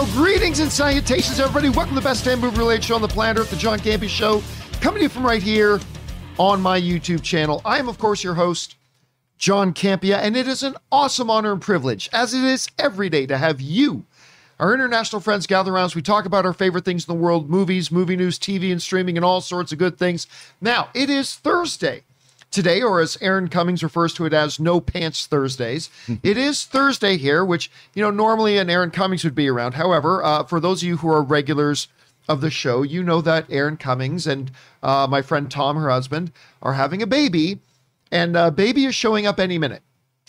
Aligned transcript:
Well, 0.00 0.12
greetings 0.12 0.60
and 0.60 0.72
salutations, 0.72 1.38
everybody. 1.40 1.68
Welcome 1.68 1.94
to 1.94 2.00
the 2.00 2.08
best 2.08 2.24
damn 2.24 2.40
movie 2.40 2.56
related 2.56 2.84
show 2.84 2.94
on 2.94 3.02
the 3.02 3.08
planet 3.08 3.42
Earth, 3.42 3.50
the 3.50 3.56
John 3.56 3.78
Campea 3.78 4.08
Show, 4.08 4.42
coming 4.80 5.00
to 5.00 5.02
you 5.02 5.08
from 5.10 5.26
right 5.26 5.42
here 5.42 5.78
on 6.38 6.62
my 6.62 6.80
YouTube 6.80 7.22
channel. 7.22 7.60
I 7.66 7.78
am, 7.78 7.86
of 7.86 7.98
course, 7.98 8.24
your 8.24 8.32
host, 8.32 8.76
John 9.36 9.74
Campea, 9.74 10.16
and 10.16 10.38
it 10.38 10.48
is 10.48 10.62
an 10.62 10.76
awesome 10.90 11.28
honor 11.28 11.52
and 11.52 11.60
privilege, 11.60 12.08
as 12.14 12.32
it 12.32 12.42
is 12.42 12.66
every 12.78 13.10
day, 13.10 13.26
to 13.26 13.36
have 13.36 13.60
you, 13.60 14.06
our 14.58 14.72
international 14.72 15.20
friends, 15.20 15.46
gather 15.46 15.70
around 15.70 15.84
as 15.84 15.94
we 15.94 16.00
talk 16.00 16.24
about 16.24 16.46
our 16.46 16.54
favorite 16.54 16.86
things 16.86 17.06
in 17.06 17.14
the 17.14 17.22
world 17.22 17.50
movies, 17.50 17.92
movie 17.92 18.16
news, 18.16 18.38
TV, 18.38 18.72
and 18.72 18.80
streaming, 18.80 19.18
and 19.18 19.24
all 19.24 19.42
sorts 19.42 19.70
of 19.70 19.76
good 19.76 19.98
things. 19.98 20.26
Now, 20.62 20.88
it 20.94 21.10
is 21.10 21.34
Thursday 21.34 22.04
today, 22.50 22.82
or 22.82 23.00
as 23.00 23.16
Erin 23.20 23.48
Cummings 23.48 23.82
refers 23.82 24.12
to 24.14 24.26
it 24.26 24.32
as 24.32 24.58
No 24.60 24.80
Pants 24.80 25.26
Thursdays. 25.26 25.90
it 26.22 26.36
is 26.36 26.64
Thursday 26.64 27.16
here, 27.16 27.44
which, 27.44 27.70
you 27.94 28.02
know, 28.02 28.10
normally 28.10 28.58
an 28.58 28.70
Erin 28.70 28.90
Cummings 28.90 29.24
would 29.24 29.34
be 29.34 29.48
around. 29.48 29.74
However, 29.74 30.22
uh, 30.22 30.44
for 30.44 30.60
those 30.60 30.82
of 30.82 30.88
you 30.88 30.96
who 30.98 31.10
are 31.10 31.22
regulars 31.22 31.88
of 32.28 32.40
the 32.40 32.50
show, 32.50 32.82
you 32.82 33.02
know 33.02 33.20
that 33.20 33.46
Erin 33.50 33.76
Cummings 33.76 34.26
and 34.26 34.50
uh, 34.82 35.06
my 35.08 35.22
friend 35.22 35.50
Tom, 35.50 35.76
her 35.76 35.90
husband, 35.90 36.32
are 36.62 36.74
having 36.74 37.02
a 37.02 37.06
baby, 37.06 37.60
and 38.10 38.36
uh, 38.36 38.50
baby 38.50 38.84
is 38.84 38.94
showing 38.94 39.26
up 39.26 39.38
any 39.40 39.58
minute. 39.58 39.82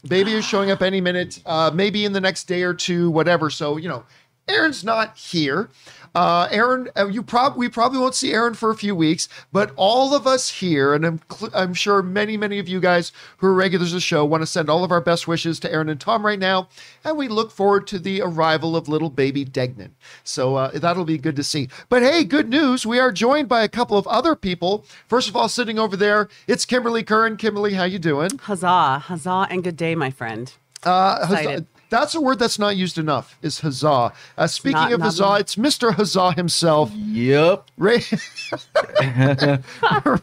Baby 0.08 0.34
is 0.34 0.46
showing 0.46 0.72
up 0.72 0.82
any 0.82 1.00
minute, 1.00 1.42
uh, 1.46 1.70
maybe 1.74 2.06
in 2.06 2.14
the 2.14 2.22
next 2.22 2.46
day 2.46 2.64
or 2.64 2.74
two, 2.74 3.12
whatever. 3.12 3.52
So, 3.52 3.78
you 3.78 3.88
know, 3.88 4.04
Erin's 4.48 4.84
not 4.84 5.16
here. 5.16 5.70
Uh, 6.14 6.48
Erin, 6.52 6.90
uh, 6.98 7.08
you 7.08 7.24
prob 7.24 7.56
we 7.56 7.70
probably 7.70 7.98
won't 7.98 8.16
see 8.16 8.34
Erin 8.34 8.54
for 8.54 8.70
a 8.70 8.76
few 8.76 8.94
weeks, 8.94 9.30
but 9.54 9.72
all 9.78 10.14
of 10.14 10.28
us 10.28 10.50
here, 10.50 10.94
and 10.94 11.06
I'm, 11.06 11.22
cl- 11.32 11.52
I'm 11.54 11.74
sure 11.74 12.02
many, 12.04 12.36
many 12.36 12.60
of 12.60 12.68
you 12.68 12.82
guys 12.82 13.14
who 13.38 13.48
are 13.48 13.54
regulars 13.54 13.94
of 13.94 13.98
the 13.98 14.02
show 14.02 14.26
want 14.26 14.42
to 14.42 14.48
send 14.48 14.70
all 14.70 14.84
of 14.84 14.92
our 14.92 15.00
best 15.00 15.26
wishes 15.26 15.58
to 15.62 15.72
Erin 15.72 15.88
and 15.88 16.02
Tom 16.02 16.26
right 16.26 16.40
now, 16.40 16.68
and 17.06 17.18
we 17.18 17.30
look 17.30 17.50
forward 17.50 17.88
to 17.88 18.00
the 18.00 18.22
arrival 18.22 18.76
of 18.76 18.90
little 18.90 19.10
baby 19.10 19.46
Degnan. 19.46 19.96
So 20.24 20.56
uh, 20.56 20.72
that'll 20.78 21.06
be 21.06 21.18
good 21.18 21.38
to 21.38 21.44
see. 21.44 21.70
But 21.88 22.04
hey, 22.04 22.26
good 22.26 22.50
news, 22.50 22.86
we 22.86 23.00
are 23.00 23.12
joined 23.14 23.48
by 23.48 23.64
a 23.64 23.70
couple 23.70 23.98
of 23.98 24.06
other 24.08 24.36
people. 24.36 24.86
First 25.08 25.30
of 25.30 25.36
all, 25.38 25.48
sitting 25.48 25.80
over 25.80 25.96
there, 25.96 26.28
it's 26.46 26.66
Kimberly 26.66 27.04
Curran. 27.04 27.38
Kimberly, 27.38 27.74
how 27.76 27.86
you 27.86 28.00
doing? 28.00 28.38
Huzzah, 28.38 29.00
huzzah, 29.00 29.48
and 29.50 29.64
good 29.64 29.78
day, 29.78 29.96
my 29.96 30.10
friend. 30.10 30.52
Uh, 30.84 31.20
Excited. 31.22 31.68
Huzzah- 31.92 32.02
that's 32.02 32.16
a 32.16 32.22
word 32.22 32.40
that's 32.40 32.58
not 32.58 32.76
used 32.78 32.98
enough. 32.98 33.38
Is 33.42 33.60
huzzah? 33.60 34.14
Uh, 34.38 34.48
speaking 34.48 34.74
not- 34.74 34.94
of 34.94 35.00
not 35.00 35.06
huzzah, 35.08 35.24
enough. 35.24 35.40
it's 35.42 35.56
Mr. 35.56 35.94
Huzzah 35.94 36.32
himself, 36.34 36.92
Yep. 36.96 37.70
Ray. 37.78 38.02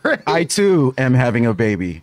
Ray. 0.05 0.19
I 0.27 0.45
too 0.49 0.95
am 0.99 1.15
having 1.15 1.47
a 1.47 1.55
baby. 1.55 2.03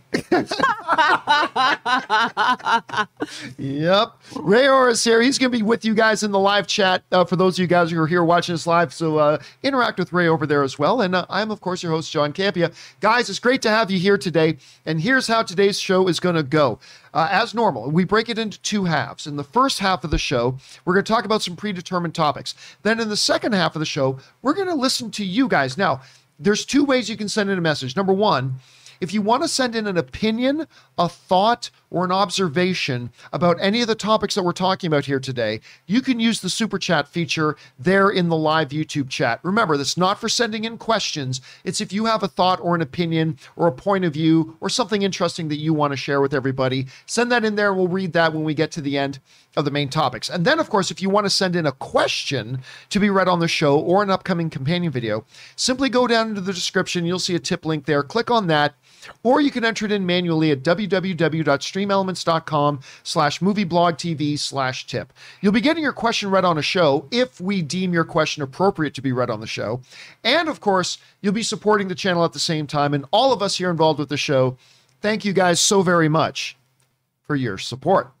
Yep. 3.58 4.12
Ray 4.36 4.68
Orr 4.68 4.88
is 4.90 5.02
here. 5.04 5.20
He's 5.20 5.38
going 5.38 5.50
to 5.50 5.58
be 5.58 5.62
with 5.62 5.84
you 5.84 5.94
guys 5.94 6.22
in 6.22 6.30
the 6.30 6.38
live 6.38 6.66
chat 6.66 7.02
uh, 7.12 7.24
for 7.24 7.36
those 7.36 7.56
of 7.58 7.62
you 7.62 7.66
guys 7.66 7.90
who 7.90 8.00
are 8.00 8.06
here 8.06 8.22
watching 8.24 8.54
us 8.54 8.66
live. 8.66 8.92
So 8.92 9.18
uh, 9.18 9.38
interact 9.62 9.98
with 9.98 10.12
Ray 10.12 10.28
over 10.28 10.46
there 10.46 10.62
as 10.62 10.78
well. 10.78 11.00
And 11.00 11.14
uh, 11.14 11.26
I'm, 11.28 11.50
of 11.50 11.60
course, 11.60 11.82
your 11.82 11.92
host, 11.92 12.12
John 12.12 12.32
Campea. 12.32 12.72
Guys, 13.00 13.28
it's 13.28 13.38
great 13.38 13.62
to 13.62 13.70
have 13.70 13.90
you 13.90 13.98
here 13.98 14.18
today. 14.18 14.56
And 14.84 15.00
here's 15.00 15.26
how 15.26 15.42
today's 15.42 15.78
show 15.80 16.08
is 16.08 16.20
going 16.20 16.36
to 16.36 16.42
go. 16.42 16.78
Uh, 17.16 17.28
as 17.30 17.54
normal, 17.54 17.90
we 17.90 18.04
break 18.04 18.28
it 18.28 18.38
into 18.38 18.60
two 18.60 18.84
halves. 18.84 19.26
In 19.26 19.36
the 19.36 19.42
first 19.42 19.78
half 19.78 20.04
of 20.04 20.10
the 20.10 20.18
show, 20.18 20.58
we're 20.84 20.92
going 20.92 21.02
to 21.02 21.10
talk 21.10 21.24
about 21.24 21.40
some 21.40 21.56
predetermined 21.56 22.14
topics. 22.14 22.54
Then 22.82 23.00
in 23.00 23.08
the 23.08 23.16
second 23.16 23.54
half 23.54 23.74
of 23.74 23.80
the 23.80 23.86
show, 23.86 24.18
we're 24.42 24.52
going 24.52 24.68
to 24.68 24.74
listen 24.74 25.10
to 25.12 25.24
you 25.24 25.48
guys. 25.48 25.78
Now, 25.78 26.02
there's 26.38 26.66
two 26.66 26.84
ways 26.84 27.08
you 27.08 27.16
can 27.16 27.30
send 27.30 27.48
in 27.48 27.56
a 27.56 27.62
message. 27.62 27.96
Number 27.96 28.12
one, 28.12 28.56
if 29.00 29.14
you 29.14 29.22
want 29.22 29.42
to 29.42 29.48
send 29.48 29.74
in 29.74 29.86
an 29.86 29.96
opinion, 29.96 30.66
a 30.98 31.08
thought, 31.08 31.70
or 31.90 32.04
an 32.04 32.12
observation 32.12 33.10
about 33.32 33.56
any 33.60 33.80
of 33.80 33.88
the 33.88 33.94
topics 33.94 34.34
that 34.34 34.42
we're 34.42 34.52
talking 34.52 34.88
about 34.88 35.04
here 35.04 35.20
today, 35.20 35.60
you 35.86 36.00
can 36.00 36.18
use 36.18 36.40
the 36.40 36.50
super 36.50 36.78
chat 36.78 37.08
feature 37.08 37.56
there 37.78 38.10
in 38.10 38.28
the 38.28 38.36
live 38.36 38.70
YouTube 38.70 39.08
chat. 39.08 39.40
Remember, 39.42 39.76
that's 39.76 39.96
not 39.96 40.20
for 40.20 40.28
sending 40.28 40.64
in 40.64 40.78
questions. 40.78 41.40
It's 41.64 41.80
if 41.80 41.92
you 41.92 42.06
have 42.06 42.22
a 42.22 42.28
thought 42.28 42.60
or 42.60 42.74
an 42.74 42.82
opinion 42.82 43.38
or 43.56 43.66
a 43.66 43.72
point 43.72 44.04
of 44.04 44.12
view 44.12 44.56
or 44.60 44.68
something 44.68 45.02
interesting 45.02 45.48
that 45.48 45.56
you 45.56 45.72
want 45.72 45.92
to 45.92 45.96
share 45.96 46.20
with 46.20 46.34
everybody, 46.34 46.86
send 47.06 47.30
that 47.32 47.44
in 47.44 47.54
there 47.54 47.74
we'll 47.74 47.88
read 47.88 48.12
that 48.12 48.32
when 48.32 48.44
we 48.44 48.54
get 48.54 48.70
to 48.72 48.80
the 48.80 48.98
end 48.98 49.18
of 49.56 49.64
the 49.64 49.70
main 49.70 49.88
topics. 49.88 50.28
And 50.28 50.44
then, 50.44 50.58
of 50.58 50.68
course, 50.68 50.90
if 50.90 51.00
you 51.00 51.08
want 51.08 51.24
to 51.26 51.30
send 51.30 51.56
in 51.56 51.66
a 51.66 51.72
question 51.72 52.60
to 52.90 53.00
be 53.00 53.10
read 53.10 53.28
on 53.28 53.40
the 53.40 53.48
show 53.48 53.78
or 53.78 54.02
an 54.02 54.10
upcoming 54.10 54.50
companion 54.50 54.92
video, 54.92 55.24
simply 55.56 55.88
go 55.88 56.06
down 56.06 56.28
into 56.28 56.40
the 56.40 56.52
description. 56.52 57.06
You'll 57.06 57.18
see 57.18 57.34
a 57.34 57.40
tip 57.40 57.64
link 57.64 57.86
there. 57.86 58.02
Click 58.02 58.30
on 58.30 58.46
that 58.48 58.74
or 59.22 59.40
you 59.40 59.50
can 59.50 59.64
enter 59.64 59.86
it 59.86 59.92
in 59.92 60.06
manually 60.06 60.50
at 60.50 60.62
www.streamelements.com 60.62 62.80
slash 63.02 63.40
movieblogtv 63.40 64.38
slash 64.38 64.86
tip. 64.86 65.12
You'll 65.40 65.52
be 65.52 65.60
getting 65.60 65.82
your 65.82 65.92
question 65.92 66.30
read 66.30 66.44
on 66.44 66.58
a 66.58 66.62
show 66.62 67.06
if 67.10 67.40
we 67.40 67.62
deem 67.62 67.92
your 67.92 68.04
question 68.04 68.42
appropriate 68.42 68.94
to 68.94 69.02
be 69.02 69.12
read 69.12 69.30
on 69.30 69.40
the 69.40 69.46
show. 69.46 69.80
And 70.24 70.48
of 70.48 70.60
course, 70.60 70.98
you'll 71.20 71.32
be 71.32 71.42
supporting 71.42 71.88
the 71.88 71.94
channel 71.94 72.24
at 72.24 72.32
the 72.32 72.38
same 72.38 72.66
time. 72.66 72.94
And 72.94 73.04
all 73.10 73.32
of 73.32 73.42
us 73.42 73.58
here 73.58 73.70
involved 73.70 73.98
with 73.98 74.08
the 74.08 74.16
show, 74.16 74.56
thank 75.00 75.24
you 75.24 75.32
guys 75.32 75.60
so 75.60 75.82
very 75.82 76.08
much 76.08 76.56
for 77.26 77.36
your 77.36 77.58
support. 77.58 78.12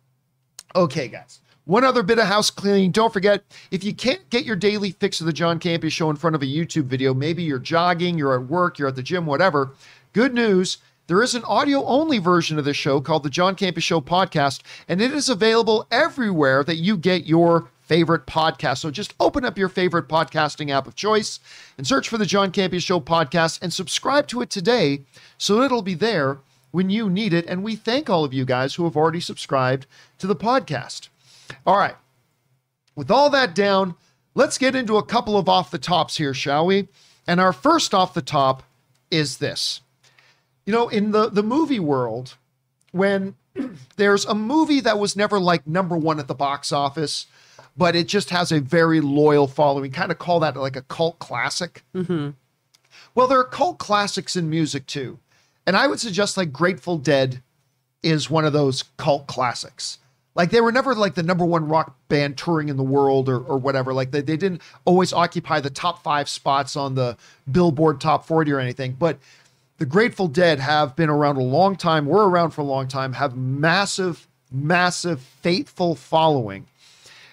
Okay, 0.74 1.08
guys. 1.08 1.40
One 1.64 1.82
other 1.82 2.04
bit 2.04 2.20
of 2.20 2.26
house 2.26 2.48
cleaning. 2.48 2.92
Don't 2.92 3.12
forget, 3.12 3.42
if 3.72 3.82
you 3.82 3.92
can't 3.92 4.28
get 4.30 4.44
your 4.44 4.54
daily 4.54 4.92
fix 4.92 5.20
of 5.20 5.26
the 5.26 5.32
John 5.32 5.58
Campea 5.58 5.90
show 5.90 6.08
in 6.10 6.16
front 6.16 6.36
of 6.36 6.42
a 6.42 6.46
YouTube 6.46 6.84
video, 6.84 7.12
maybe 7.12 7.42
you're 7.42 7.58
jogging, 7.58 8.16
you're 8.16 8.36
at 8.36 8.46
work, 8.46 8.78
you're 8.78 8.86
at 8.86 8.94
the 8.94 9.02
gym, 9.02 9.26
whatever. 9.26 9.72
Good 10.16 10.32
news. 10.32 10.78
There 11.08 11.22
is 11.22 11.34
an 11.34 11.44
audio 11.44 11.84
only 11.84 12.16
version 12.16 12.58
of 12.58 12.64
this 12.64 12.78
show 12.78 13.02
called 13.02 13.22
the 13.22 13.28
John 13.28 13.54
Campea 13.54 13.82
Show 13.82 14.00
Podcast, 14.00 14.62
and 14.88 15.02
it 15.02 15.12
is 15.12 15.28
available 15.28 15.86
everywhere 15.90 16.64
that 16.64 16.76
you 16.76 16.96
get 16.96 17.26
your 17.26 17.68
favorite 17.82 18.24
podcast. 18.24 18.78
So 18.78 18.90
just 18.90 19.12
open 19.20 19.44
up 19.44 19.58
your 19.58 19.68
favorite 19.68 20.08
podcasting 20.08 20.70
app 20.70 20.86
of 20.86 20.94
choice 20.94 21.38
and 21.76 21.86
search 21.86 22.08
for 22.08 22.16
the 22.16 22.24
John 22.24 22.50
Campea 22.50 22.80
Show 22.80 22.98
Podcast 22.98 23.58
and 23.60 23.74
subscribe 23.74 24.26
to 24.28 24.40
it 24.40 24.48
today 24.48 25.02
so 25.36 25.60
it'll 25.60 25.82
be 25.82 25.92
there 25.92 26.38
when 26.70 26.88
you 26.88 27.10
need 27.10 27.34
it. 27.34 27.44
And 27.44 27.62
we 27.62 27.76
thank 27.76 28.08
all 28.08 28.24
of 28.24 28.32
you 28.32 28.46
guys 28.46 28.76
who 28.76 28.84
have 28.84 28.96
already 28.96 29.20
subscribed 29.20 29.86
to 30.16 30.26
the 30.26 30.34
podcast. 30.34 31.10
All 31.66 31.76
right. 31.76 31.96
With 32.94 33.10
all 33.10 33.28
that 33.28 33.54
down, 33.54 33.96
let's 34.34 34.56
get 34.56 34.74
into 34.74 34.96
a 34.96 35.04
couple 35.04 35.36
of 35.36 35.46
off 35.46 35.70
the 35.70 35.76
tops 35.76 36.16
here, 36.16 36.32
shall 36.32 36.64
we? 36.64 36.88
And 37.26 37.38
our 37.38 37.52
first 37.52 37.92
off 37.92 38.14
the 38.14 38.22
top 38.22 38.62
is 39.10 39.36
this. 39.36 39.82
You 40.66 40.72
know, 40.72 40.88
in 40.88 41.12
the, 41.12 41.30
the 41.30 41.42
movie 41.42 41.80
world, 41.80 42.36
when 42.92 43.36
there's 43.96 44.24
a 44.24 44.34
movie 44.34 44.80
that 44.80 44.98
was 44.98 45.16
never 45.16 45.40
like 45.40 45.66
number 45.66 45.96
one 45.96 46.18
at 46.18 46.28
the 46.28 46.34
box 46.34 46.72
office, 46.72 47.26
but 47.76 47.96
it 47.96 48.08
just 48.08 48.30
has 48.30 48.52
a 48.52 48.60
very 48.60 49.00
loyal 49.00 49.46
following, 49.46 49.90
kind 49.90 50.10
of 50.10 50.18
call 50.18 50.40
that 50.40 50.56
like 50.56 50.76
a 50.76 50.82
cult 50.82 51.18
classic. 51.18 51.84
Mm-hmm. 51.94 52.30
Well, 53.14 53.26
there 53.26 53.38
are 53.38 53.44
cult 53.44 53.78
classics 53.78 54.36
in 54.36 54.50
music 54.50 54.86
too. 54.86 55.18
And 55.66 55.76
I 55.76 55.86
would 55.86 56.00
suggest 56.00 56.36
like 56.36 56.52
Grateful 56.52 56.98
Dead 56.98 57.42
is 58.02 58.30
one 58.30 58.44
of 58.44 58.52
those 58.52 58.84
cult 58.96 59.26
classics. 59.26 59.98
Like 60.34 60.50
they 60.50 60.60
were 60.60 60.70
never 60.70 60.94
like 60.94 61.14
the 61.14 61.22
number 61.22 61.44
one 61.44 61.66
rock 61.66 61.96
band 62.08 62.36
touring 62.36 62.68
in 62.68 62.76
the 62.76 62.82
world 62.82 63.28
or, 63.28 63.38
or 63.38 63.56
whatever. 63.56 63.94
Like 63.94 64.10
they, 64.10 64.20
they 64.20 64.36
didn't 64.36 64.60
always 64.84 65.12
occupy 65.12 65.60
the 65.60 65.70
top 65.70 66.02
five 66.02 66.28
spots 66.28 66.76
on 66.76 66.94
the 66.94 67.16
Billboard 67.50 68.00
Top 68.00 68.26
40 68.26 68.52
or 68.52 68.60
anything. 68.60 68.92
But 68.92 69.18
the 69.78 69.86
Grateful 69.86 70.28
Dead 70.28 70.58
have 70.60 70.96
been 70.96 71.10
around 71.10 71.36
a 71.36 71.42
long 71.42 71.76
time, 71.76 72.06
were 72.06 72.28
around 72.28 72.50
for 72.50 72.62
a 72.62 72.64
long 72.64 72.88
time, 72.88 73.12
have 73.14 73.36
massive, 73.36 74.26
massive, 74.50 75.20
faithful 75.20 75.94
following. 75.94 76.66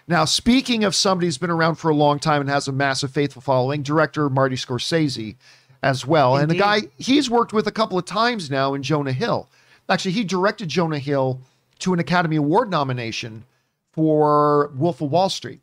Now, 0.07 0.25
speaking 0.25 0.83
of 0.83 0.93
somebody 0.95 1.27
who's 1.27 1.37
been 1.37 1.49
around 1.49 1.75
for 1.75 1.89
a 1.89 1.95
long 1.95 2.19
time 2.19 2.41
and 2.41 2.49
has 2.49 2.67
a 2.67 2.73
massive 2.73 3.11
faithful 3.11 3.41
following, 3.41 3.83
director 3.83 4.29
Marty 4.29 4.57
Scorsese 4.57 5.35
as 5.81 6.05
well. 6.05 6.37
And 6.37 6.49
the 6.49 6.55
guy 6.55 6.81
he's 6.97 7.29
worked 7.29 7.53
with 7.53 7.67
a 7.67 7.71
couple 7.71 7.97
of 7.97 8.05
times 8.05 8.49
now 8.49 8.73
in 8.73 8.84
Jonah 8.84 9.13
Hill. 9.13 9.49
Actually, 9.89 10.11
he 10.11 10.23
directed 10.23 10.69
Jonah 10.69 10.99
Hill 10.99 11.41
to 11.79 11.93
an 11.93 11.99
Academy 11.99 12.37
Award 12.37 12.69
nomination 12.69 13.46
for 13.91 14.72
Wolf 14.75 15.01
of 15.01 15.11
Wall 15.11 15.29
Street. 15.29 15.59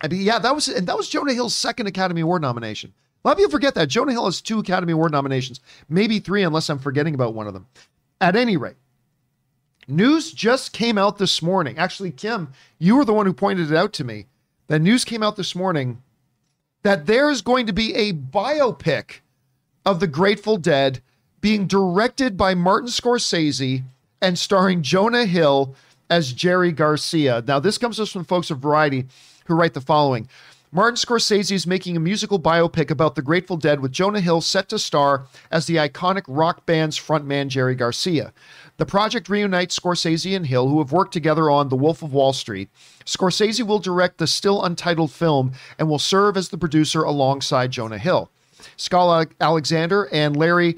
I 0.00 0.08
mean, 0.08 0.22
yeah, 0.22 0.38
that 0.38 0.54
was 0.54 0.68
and 0.68 0.86
that 0.86 0.96
was 0.96 1.08
Jonah 1.08 1.34
Hill's 1.34 1.54
second 1.54 1.86
Academy 1.86 2.22
Award 2.22 2.42
nomination. 2.42 2.94
A 3.22 3.28
lot 3.28 3.32
of 3.32 3.38
people 3.38 3.50
forget 3.50 3.74
that 3.74 3.88
Jonah 3.88 4.12
Hill 4.12 4.24
has 4.24 4.40
two 4.40 4.60
Academy 4.60 4.92
Award 4.92 5.12
nominations, 5.12 5.60
maybe 5.88 6.20
three, 6.20 6.42
unless 6.42 6.70
I'm 6.70 6.78
forgetting 6.78 7.14
about 7.14 7.34
one 7.34 7.46
of 7.46 7.52
them. 7.52 7.66
At 8.20 8.36
any 8.36 8.56
rate, 8.56 8.76
news 9.88 10.32
just 10.32 10.72
came 10.72 10.96
out 10.96 11.18
this 11.18 11.42
morning. 11.42 11.78
Actually, 11.78 12.12
Kim, 12.12 12.52
you 12.78 12.96
were 12.96 13.04
the 13.04 13.12
one 13.12 13.26
who 13.26 13.32
pointed 13.32 13.70
it 13.70 13.76
out 13.76 13.92
to 13.94 14.04
me. 14.04 14.26
That 14.68 14.80
news 14.80 15.04
came 15.04 15.22
out 15.22 15.36
this 15.36 15.54
morning 15.54 16.02
that 16.82 17.06
there's 17.06 17.42
going 17.42 17.66
to 17.66 17.72
be 17.72 17.94
a 17.94 18.12
biopic 18.12 19.20
of 19.84 20.00
the 20.00 20.06
Grateful 20.06 20.56
Dead 20.56 21.00
being 21.40 21.66
directed 21.66 22.36
by 22.36 22.54
Martin 22.54 22.88
Scorsese 22.88 23.82
and 24.22 24.38
starring 24.38 24.82
Jonah 24.82 25.26
Hill 25.26 25.74
as 26.08 26.32
Jerry 26.32 26.72
Garcia. 26.72 27.42
Now, 27.46 27.60
this 27.60 27.78
comes 27.78 27.96
to 27.96 28.02
us 28.02 28.12
from 28.12 28.24
folks 28.24 28.50
of 28.50 28.58
Variety 28.58 29.06
who 29.46 29.54
write 29.54 29.74
the 29.74 29.80
following. 29.80 30.28
Martin 30.72 30.94
Scorsese 30.94 31.50
is 31.50 31.66
making 31.66 31.96
a 31.96 32.00
musical 32.00 32.38
biopic 32.38 32.92
about 32.92 33.16
the 33.16 33.22
Grateful 33.22 33.56
Dead 33.56 33.80
with 33.80 33.90
Jonah 33.90 34.20
Hill 34.20 34.40
set 34.40 34.68
to 34.68 34.78
star 34.78 35.26
as 35.50 35.66
the 35.66 35.74
iconic 35.74 36.22
rock 36.28 36.64
band's 36.64 36.96
frontman 36.96 37.48
Jerry 37.48 37.74
Garcia. 37.74 38.32
The 38.76 38.86
project 38.86 39.28
reunites 39.28 39.76
Scorsese 39.76 40.36
and 40.36 40.46
Hill, 40.46 40.68
who 40.68 40.78
have 40.78 40.92
worked 40.92 41.12
together 41.12 41.50
on 41.50 41.70
The 41.70 41.76
Wolf 41.76 42.02
of 42.02 42.12
Wall 42.12 42.32
Street. 42.32 42.70
Scorsese 43.04 43.66
will 43.66 43.80
direct 43.80 44.18
the 44.18 44.28
still 44.28 44.62
untitled 44.62 45.10
film 45.10 45.54
and 45.76 45.88
will 45.88 45.98
serve 45.98 46.36
as 46.36 46.50
the 46.50 46.58
producer 46.58 47.02
alongside 47.02 47.72
Jonah 47.72 47.98
Hill. 47.98 48.30
Scott 48.76 49.32
Alexander 49.40 50.08
and 50.12 50.36
Larry 50.36 50.76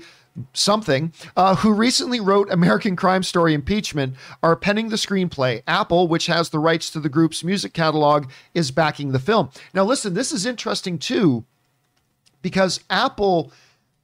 something, 0.55 1.13
uh, 1.37 1.57
who 1.57 1.73
recently 1.73 2.21
wrote 2.21 2.51
American 2.51 2.97
Crime 2.97 3.23
Story 3.23 3.55
Impeachment, 3.55 4.15
are 4.43 4.57
penning 4.57 4.89
the 4.89 4.97
screenplay. 4.97 5.63
Apple, 5.67 6.09
which 6.09 6.27
has 6.27 6.51
the 6.51 6.59
rights 6.59 6.91
to 6.91 7.01
the 7.01 7.09
group's 7.09 7.45
music 7.45 7.73
catalog, 7.73 8.27
is 8.55 8.71
backing 8.71 9.13
the 9.13 9.19
film. 9.19 9.51
Now, 9.75 9.85
listen, 9.85 10.15
this 10.15 10.33
is 10.33 10.47
interesting 10.47 10.99
too, 10.99 11.45
because 12.41 12.81
Apple 12.89 13.53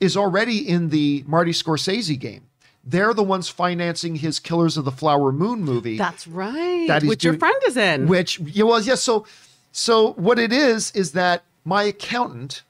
is 0.00 0.16
already 0.16 0.68
in 0.68 0.90
the 0.90 1.24
Marty 1.26 1.52
Scorsese 1.52 2.18
game. 2.18 2.42
They're 2.84 3.12
the 3.12 3.22
ones 3.22 3.48
financing 3.48 4.16
his 4.16 4.38
Killers 4.38 4.76
of 4.76 4.84
the 4.84 4.92
Flower 4.92 5.32
Moon 5.32 5.62
movie. 5.62 5.98
That's 5.98 6.26
right. 6.26 6.86
That 6.88 7.02
which 7.02 7.24
your 7.24 7.36
friend 7.36 7.60
is 7.66 7.76
in. 7.76 8.06
Which 8.06 8.38
yeah, 8.40 8.64
well, 8.64 8.80
yes. 8.80 9.02
So, 9.02 9.26
so 9.72 10.12
what 10.12 10.38
it 10.38 10.52
is 10.52 10.90
is 10.92 11.12
that 11.12 11.42
my 11.64 11.82
accountant, 11.82 12.62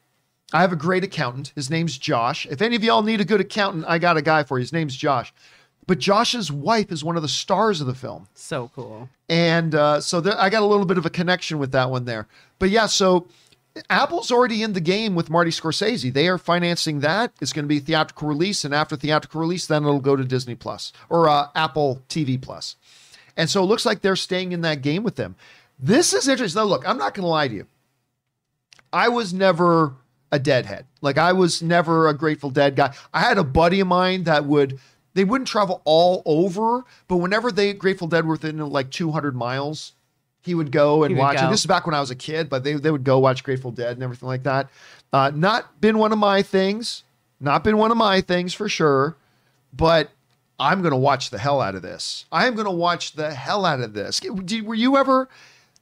I 0.53 0.63
have 0.63 0.73
a 0.73 0.77
great 0.77 1.05
accountant. 1.05 1.53
His 1.55 1.69
name's 1.71 1.99
Josh. 1.99 2.47
If 2.47 2.63
any 2.63 2.75
of 2.77 2.83
y'all 2.83 3.03
need 3.03 3.21
a 3.21 3.25
good 3.25 3.41
accountant, 3.41 3.85
I 3.87 3.99
got 3.99 4.17
a 4.17 4.23
guy 4.23 4.45
for 4.45 4.59
you. 4.59 4.63
His 4.63 4.73
name's 4.73 4.97
Josh. 4.97 5.33
But 5.87 5.99
Josh's 5.99 6.53
wife 6.53 6.93
is 6.93 7.03
one 7.03 7.17
of 7.17 7.23
the 7.23 7.29
stars 7.29 7.81
of 7.81 7.87
the 7.87 7.95
film, 7.95 8.29
so 8.35 8.71
cool. 8.75 9.09
and 9.31 9.75
uh, 9.75 10.03
so 10.03 10.21
there, 10.21 10.39
I 10.39 10.51
got 10.51 10.63
a 10.63 10.67
little 10.67 10.85
bit 10.85 10.99
of 10.99 11.07
a 11.07 11.11
connection 11.11 11.59
with 11.59 11.73
that 11.73 11.91
one 11.91 12.05
there. 12.05 12.29
But 12.59 12.69
yeah, 12.69 12.85
so 12.87 13.27
Apple's 13.89 14.31
already 14.31 14.63
in 14.63 14.75
the 14.75 14.83
game 14.83 15.15
with 15.15 15.31
Marty 15.31 15.51
Scorsese. 15.51 16.13
They 16.13 16.29
are 16.29 16.37
financing 16.37 17.01
that. 17.01 17.33
It's 17.41 17.55
going 17.55 17.65
to 17.65 17.69
be 17.69 17.81
theatrical 17.81 18.29
release, 18.29 18.67
and 18.67 18.75
after 18.75 18.97
theatrical 18.97 19.41
release, 19.41 19.67
then 19.67 19.83
it'll 19.83 20.01
go 20.01 20.15
to 20.15 20.25
Disney 20.25 20.55
Plus 20.55 20.93
or 21.09 21.27
uh, 21.27 21.49
Apple 21.55 22.03
TV 22.11 22.39
Plus. 22.41 22.77
And 23.35 23.49
so 23.49 23.63
it 23.63 23.67
looks 23.67 23.87
like 23.87 24.03
they're 24.03 24.17
staying 24.17 24.53
in 24.53 24.61
that 24.63 24.83
game 24.83 25.05
with 25.05 25.17
them. 25.17 25.37
This 25.79 26.13
is 26.13 26.29
interesting. 26.29 26.61
Now, 26.61 26.67
look, 26.67 26.87
I'm 26.87 26.99
not 26.99 27.15
going 27.15 27.23
to 27.25 27.29
lie 27.29 27.49
to 27.49 27.55
you. 27.55 27.67
I 28.93 29.09
was 29.09 29.33
never 29.33 29.95
a 30.33 30.39
deadhead. 30.39 30.87
Like 31.01 31.19
I 31.19 31.33
was 31.33 31.63
never 31.63 32.09
a 32.09 32.15
Grateful 32.15 32.51
Dead 32.51 32.77
guy. 32.77 32.95
I 33.13 33.21
had 33.21 33.39
a 33.39 33.45
buddy 33.45 33.81
of 33.81 33.89
mine 33.89 34.25
that 34.25 34.45
would 34.45 34.79
they 35.15 35.25
wouldn't 35.25 35.49
travel 35.49 35.83
all 35.85 36.23
over, 36.27 36.85
but 37.09 37.17
whenever 37.17 37.51
they 37.51 37.73
Grateful 37.73 38.09
Dead 38.09 38.25
were 38.25 38.33
within 38.33 38.59
like 38.59 38.91
200 38.91 39.35
miles, 39.35 39.93
he 40.43 40.55
would 40.55 40.71
go 40.71 41.03
and 41.03 41.15
would 41.15 41.21
watch. 41.21 41.37
go. 41.37 41.45
And 41.45 41.53
this 41.53 41.61
is 41.61 41.67
back 41.67 41.87
when 41.87 41.95
I 41.95 42.01
was 42.01 42.11
a 42.11 42.17
kid, 42.17 42.49
but 42.49 42.65
they 42.65 42.75
they 42.75 42.91
would 42.91 43.05
go 43.05 43.19
watch 43.19 43.43
Grateful 43.43 43.71
Dead 43.71 43.93
and 43.93 44.03
everything 44.03 44.29
like 44.29 44.45
that. 44.45 44.69
Uh, 45.13 45.31
not 45.35 45.81
been 45.81 45.99
one 45.99 46.13
of 46.13 46.19
my 46.19 46.43
things. 46.43 47.05
Not 47.41 47.63
been 47.65 47.79
one 47.79 47.91
of 47.91 47.97
my 47.97 48.21
things 48.21 48.53
for 48.53 48.69
sure, 48.69 49.17
but 49.73 50.11
I'm 50.59 50.81
going 50.83 50.93
to 50.93 50.99
watch 50.99 51.31
the 51.31 51.39
hell 51.39 51.61
out 51.61 51.77
of 51.77 51.83
this. 51.83 52.25
I 52.33 52.47
am 52.47 52.55
going 52.55 52.67
to 52.67 52.71
watch 52.73 53.13
the 53.13 53.33
hell 53.33 53.65
out 53.65 53.81
of 53.81 53.93
this. 53.93 54.19
Did, 54.21 54.67
were 54.67 54.75
you 54.75 54.97
ever 54.97 55.29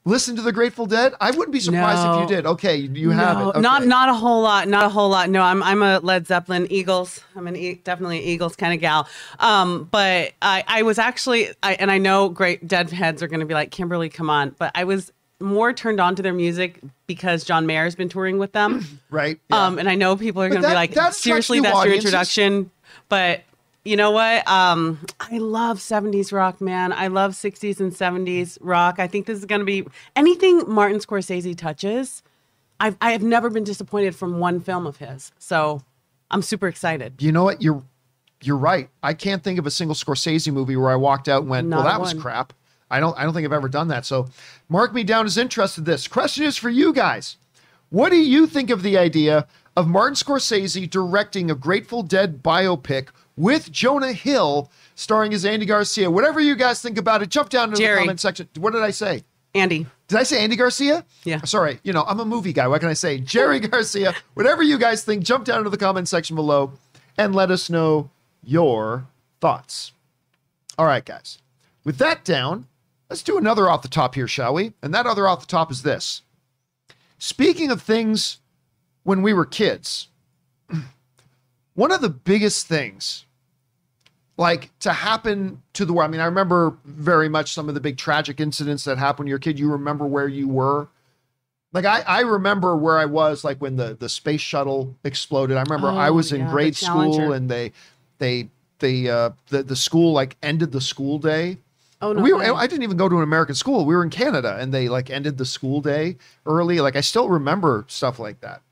listen 0.06 0.36
to 0.36 0.42
the 0.42 0.52
Grateful 0.52 0.86
Dead? 0.86 1.12
I 1.20 1.30
wouldn't 1.32 1.52
be 1.52 1.60
surprised 1.60 2.06
if 2.06 2.30
you 2.30 2.36
did. 2.36 2.46
Okay, 2.46 2.76
you, 2.76 3.10
have 3.10 3.38
No, 3.38 3.48
it. 3.48 3.50
Okay. 3.50 3.60
Not 3.60 3.84
not 3.84 4.08
a 4.08 4.14
whole 4.14 4.40
lot. 4.40 4.68
Not 4.68 4.86
a 4.86 4.88
whole 4.88 5.10
lot. 5.10 5.28
No, 5.28 5.42
I'm 5.42 5.62
I'm 5.62 5.82
a 5.82 5.98
Led 5.98 6.26
Zeppelin 6.26 6.66
Eagles. 6.70 7.20
I'm 7.34 7.46
an 7.46 7.56
e- 7.56 7.74
definitely 7.74 8.24
Eagles 8.24 8.56
kind 8.56 8.72
of 8.72 8.80
gal. 8.80 9.06
Um, 9.38 9.88
but 9.90 10.32
I 10.40 10.64
I 10.66 10.82
was 10.82 10.98
actually 10.98 11.50
I 11.62 11.74
and 11.74 11.90
I 11.90 11.98
know 11.98 12.30
great 12.30 12.66
Dead 12.66 12.90
heads 12.90 13.22
are 13.22 13.28
going 13.28 13.40
to 13.40 13.46
be 13.46 13.54
like 13.54 13.70
Kimberly, 13.70 14.08
come 14.08 14.30
on. 14.30 14.54
But 14.58 14.72
I 14.74 14.84
was 14.84 15.12
more 15.40 15.72
turned 15.72 16.00
on 16.00 16.16
to 16.16 16.22
their 16.22 16.32
music 16.32 16.80
because 17.06 17.44
John 17.44 17.66
Mayer's 17.66 17.94
been 17.94 18.08
touring 18.08 18.38
with 18.38 18.52
them. 18.52 18.86
right. 19.10 19.38
Yeah. 19.50 19.66
Um, 19.66 19.78
and 19.78 19.88
I 19.88 19.94
know 19.94 20.16
people 20.16 20.42
are 20.42 20.48
going 20.48 20.62
to 20.62 20.68
be 20.68 20.74
like, 20.74 20.94
seriously, 21.12 21.60
that's 21.60 21.84
your 21.84 21.94
introduction. 21.94 22.70
But 23.08 23.42
you 23.86 23.96
know 23.96 24.10
what? 24.10 24.46
Um, 24.48 24.98
I 25.20 25.38
love 25.38 25.78
70s 25.78 26.32
rock, 26.32 26.60
man. 26.60 26.92
I 26.92 27.06
love 27.06 27.32
60s 27.32 27.80
and 27.80 27.92
70s 27.92 28.58
rock. 28.60 28.98
I 28.98 29.06
think 29.06 29.26
this 29.26 29.38
is 29.38 29.44
going 29.44 29.60
to 29.60 29.64
be 29.64 29.86
anything 30.14 30.64
Martin 30.66 30.98
Scorsese 30.98 31.56
touches. 31.56 32.22
I've, 32.80 32.96
I 33.00 33.12
have 33.12 33.22
never 33.22 33.48
been 33.48 33.64
disappointed 33.64 34.14
from 34.14 34.38
one 34.38 34.60
film 34.60 34.86
of 34.86 34.96
his. 34.96 35.32
So 35.38 35.82
I'm 36.30 36.42
super 36.42 36.68
excited. 36.68 37.22
you 37.22 37.32
know 37.32 37.44
what? 37.44 37.62
You're 37.62 37.82
you're 38.42 38.56
right. 38.56 38.90
I 39.02 39.14
can't 39.14 39.42
think 39.42 39.58
of 39.58 39.66
a 39.66 39.70
single 39.70 39.94
Scorsese 39.94 40.52
movie 40.52 40.76
where 40.76 40.90
I 40.90 40.96
walked 40.96 41.26
out 41.26 41.42
and 41.42 41.50
went, 41.50 41.68
Not 41.68 41.84
"Well, 41.84 41.86
that 41.86 42.00
was 42.00 42.12
crap." 42.12 42.52
I 42.90 43.00
don't 43.00 43.16
I 43.18 43.24
don't 43.24 43.32
think 43.32 43.46
I've 43.46 43.52
ever 43.52 43.68
done 43.68 43.88
that. 43.88 44.04
So, 44.04 44.28
mark 44.68 44.92
me 44.92 45.04
down 45.04 45.24
as 45.24 45.38
interested. 45.38 45.80
in 45.80 45.84
This 45.84 46.06
question 46.06 46.44
is 46.44 46.56
for 46.56 46.68
you 46.68 46.92
guys. 46.92 47.36
What 47.88 48.10
do 48.10 48.16
you 48.16 48.46
think 48.46 48.68
of 48.68 48.82
the 48.82 48.98
idea 48.98 49.46
of 49.76 49.88
Martin 49.88 50.14
Scorsese 50.14 50.88
directing 50.90 51.50
a 51.50 51.54
Grateful 51.54 52.02
Dead 52.02 52.42
biopic 52.42 53.08
with 53.36 53.70
Jonah 53.70 54.12
Hill 54.12 54.70
starring 54.94 55.32
as 55.34 55.44
Andy 55.44 55.66
Garcia? 55.66 56.10
Whatever 56.10 56.40
you 56.40 56.56
guys 56.56 56.80
think 56.82 56.98
about 56.98 57.22
it, 57.22 57.28
jump 57.28 57.48
down 57.50 57.70
to 57.70 57.76
the 57.76 57.82
comment 57.98 58.20
section. 58.20 58.48
What 58.58 58.72
did 58.72 58.82
I 58.82 58.90
say? 58.90 59.24
Andy, 59.54 59.86
Did 60.08 60.18
I 60.18 60.22
say 60.22 60.42
Andy 60.44 60.54
Garcia? 60.56 61.04
Yeah. 61.24 61.40
Sorry, 61.44 61.80
you 61.82 61.92
know, 61.94 62.04
I'm 62.06 62.20
a 62.20 62.26
movie 62.26 62.52
guy. 62.52 62.68
What 62.68 62.80
can 62.80 62.90
I 62.90 62.94
say? 62.94 63.18
Jerry 63.18 63.58
Garcia. 63.60 64.14
Whatever 64.34 64.62
you 64.62 64.76
guys 64.78 65.02
think, 65.02 65.24
jump 65.24 65.46
down 65.46 65.58
into 65.58 65.70
the 65.70 65.78
comment 65.78 66.08
section 66.08 66.36
below 66.36 66.72
and 67.16 67.34
let 67.34 67.50
us 67.50 67.70
know 67.70 68.10
your 68.44 69.06
thoughts. 69.40 69.92
All 70.76 70.84
right, 70.84 71.04
guys. 71.04 71.38
With 71.84 71.96
that 71.98 72.22
down, 72.24 72.66
let's 73.08 73.22
do 73.22 73.38
another 73.38 73.70
off 73.70 73.80
the 73.80 73.88
top 73.88 74.14
here, 74.14 74.28
shall 74.28 74.52
we? 74.52 74.74
And 74.82 74.92
that 74.92 75.06
other 75.06 75.26
off 75.26 75.40
the 75.40 75.46
top 75.46 75.70
is 75.70 75.82
this. 75.82 76.20
Speaking 77.18 77.70
of 77.70 77.80
things 77.80 78.38
when 79.04 79.22
we 79.22 79.32
were 79.32 79.46
kids, 79.46 80.08
one 81.74 81.92
of 81.92 82.02
the 82.02 82.10
biggest 82.10 82.66
things 82.66 83.24
like 84.36 84.76
to 84.80 84.92
happen 84.92 85.62
to 85.72 85.84
the 85.84 85.92
world. 85.92 86.08
I 86.08 86.12
mean, 86.12 86.20
I 86.20 86.26
remember 86.26 86.76
very 86.84 87.28
much 87.28 87.52
some 87.52 87.68
of 87.68 87.74
the 87.74 87.80
big 87.80 87.96
tragic 87.96 88.40
incidents 88.40 88.84
that 88.84 88.98
happened 88.98 89.20
when 89.24 89.28
you're 89.28 89.38
a 89.38 89.40
kid. 89.40 89.58
You 89.58 89.70
remember 89.72 90.06
where 90.06 90.28
you 90.28 90.48
were. 90.48 90.88
Like 91.72 91.84
I, 91.84 92.00
I 92.06 92.20
remember 92.20 92.76
where 92.76 92.98
I 92.98 93.04
was 93.06 93.44
like 93.44 93.58
when 93.60 93.76
the, 93.76 93.94
the 93.98 94.08
space 94.08 94.40
shuttle 94.40 94.94
exploded. 95.04 95.56
I 95.56 95.62
remember 95.62 95.90
I 95.90 96.08
Oh, 96.08 96.14
was 96.14 96.32
in 96.32 96.38
yeah, 96.40 96.46
the 96.46 96.50
grade 96.52 96.76
school 96.76 97.32
and 97.32 97.50
they 97.50 97.72
they 98.18 98.48
they 98.78 99.08
uh 99.08 99.30
the, 99.48 99.62
the 99.62 99.76
school 99.76 100.12
like 100.12 100.36
ended 100.42 100.72
the 100.72 100.80
school 100.80 101.18
day. 101.18 101.58
Oh, 102.00 102.12
no 102.12 102.22
we 102.22 102.32
were. 102.32 102.42
I 102.42 102.66
didn't 102.66 102.82
even 102.82 102.96
go 102.98 103.08
to 103.08 103.16
an 103.16 103.22
American 103.22 103.54
school. 103.54 103.84
We 103.84 103.94
were 103.94 104.02
in 104.04 104.10
Canada 104.10 104.56
and 104.60 104.72
they 104.72 104.88
like 104.88 105.10
ended 105.10 105.38
the 105.38 105.46
school 105.46 105.80
day 105.80 106.16
early. 106.44 106.80
Like 106.80 106.94
I 106.96 107.00
still 107.00 107.28
remember 107.28 107.84
stuff 107.88 108.18
like 108.18 108.40
that. 108.40 108.62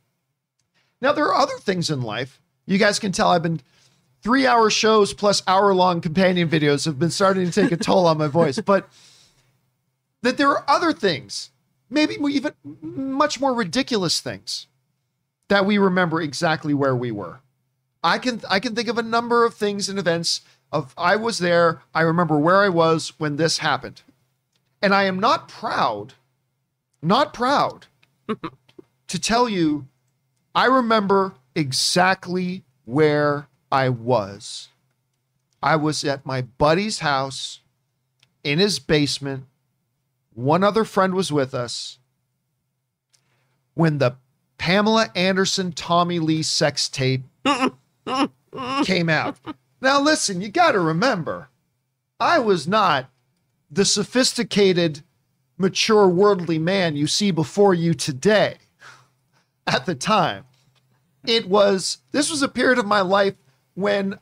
Now 1.01 1.13
there 1.13 1.27
are 1.27 1.35
other 1.35 1.59
things 1.59 1.91
in 1.91 2.01
life. 2.03 2.41
You 2.67 2.79
guys 2.79 2.99
can 2.99 3.13
tell 3.13 3.29
I've 3.29 3.43
been 3.43 3.61
three 4.25 4.47
hour 4.47 4.71
shows 4.71 5.13
plus 5.13 5.43
hour 5.47 5.75
long 5.75 6.01
companion 6.01 6.49
videos 6.49 6.87
have 6.87 6.99
been 6.99 7.11
starting 7.11 7.49
to 7.49 7.53
take 7.53 7.71
a 7.71 7.77
toll 7.77 8.07
on 8.07 8.17
my 8.17 8.27
voice, 8.27 8.59
but 8.59 8.89
that 10.23 10.39
there 10.39 10.49
are 10.49 10.65
other 10.67 10.93
things, 10.95 11.51
maybe 11.91 12.15
even 12.15 12.55
much 12.81 13.39
more 13.39 13.53
ridiculous 13.53 14.21
things 14.21 14.67
that 15.49 15.67
we 15.67 15.77
remember 15.77 16.23
exactly 16.23 16.73
where 16.73 16.97
we 16.97 17.13
were. 17.13 17.41
I 18.03 18.19
can 18.19 18.41
I 18.49 18.61
can 18.61 18.75
think 18.75 18.89
of 18.89 18.99
a 18.99 19.03
number 19.03 19.45
of 19.45 19.55
things 19.55 19.89
and 19.91 19.99
events 19.99 20.41
of 20.73 20.95
I 20.97 21.17
was 21.17 21.39
there, 21.39 21.83
I 21.95 22.01
remember 22.01 22.39
where 22.39 22.63
I 22.63 22.71
was 22.71 23.13
when 23.19 23.37
this 23.37 23.59
happened. 23.59 24.03
And 24.83 24.95
I 24.95 25.05
am 25.05 25.21
not 25.21 25.49
proud, 25.49 26.15
not 27.01 27.33
proud 27.33 27.87
to 29.09 29.19
tell 29.19 29.49
you 29.49 29.87
I 30.55 30.67
remember 30.67 31.35
exactly 31.55 32.65
where 32.85 33.49
I 33.75 33.89
was. 33.89 34.69
I 35.61 35.75
was 35.75 36.05
at 36.05 36.25
my 36.25 36.43
buddy's 36.43 37.01
house 37.01 37.59
in 38.45 38.61
his 38.61 38.79
basement. 38.79 39.47
One 40.33 40.63
other 40.63 40.85
friend 40.85 41.13
was 41.13 41.33
with 41.33 41.55
us 41.55 41.99
when 43.75 43.99
the 43.99 44.15
Pamela 44.59 45.09
Anderson 45.17 45.73
Tommy 45.73 46.21
Lee 46.21 46.45
sex 46.45 46.89
tape 46.89 47.25
came 48.85 49.09
out. 49.09 49.39
Now, 49.81 50.01
listen, 50.01 50.41
you 50.41 50.51
got 50.51 50.73
to 50.73 50.81
remember, 50.81 51.49
I 52.21 52.39
was 52.39 52.69
not 52.69 53.11
the 53.69 53.85
sophisticated, 53.85 55.03
mature, 55.59 56.07
worldly 56.07 56.61
man 56.61 56.95
you 56.95 57.09
see 57.09 57.33
before 57.33 57.75
you 57.75 57.93
today 57.93 58.59
at 59.67 59.85
the 59.85 59.97
time. 59.97 60.45
It 61.27 61.49
was, 61.49 61.99
this 62.13 62.31
was 62.31 62.41
a 62.41 62.49
period 62.49 62.79
of 62.79 62.87
my 62.87 63.01
life 63.01 63.35
when 63.75 64.19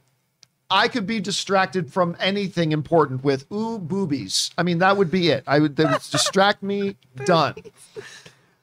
I 0.70 0.88
could 0.88 1.06
be 1.06 1.20
distracted 1.20 1.92
from 1.92 2.16
anything 2.18 2.72
important 2.72 3.22
with 3.22 3.50
ooh 3.52 3.78
boobies. 3.78 4.50
I 4.56 4.62
mean, 4.62 4.78
that 4.78 4.96
would 4.96 5.10
be 5.10 5.28
it. 5.28 5.44
I 5.46 5.58
would, 5.58 5.76
would 5.78 6.00
distract 6.10 6.62
me, 6.62 6.96
done. 7.24 7.54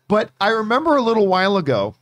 But 0.08 0.32
I 0.42 0.50
remember 0.50 0.96
a 0.96 1.02
little 1.02 1.28
while 1.28 1.56
ago, 1.56 1.96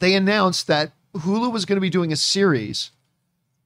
they 0.00 0.14
announced 0.14 0.66
that 0.66 0.92
Hulu 1.14 1.52
was 1.52 1.64
going 1.64 1.76
to 1.76 1.80
be 1.80 1.90
doing 1.90 2.12
a 2.12 2.16
series 2.16 2.90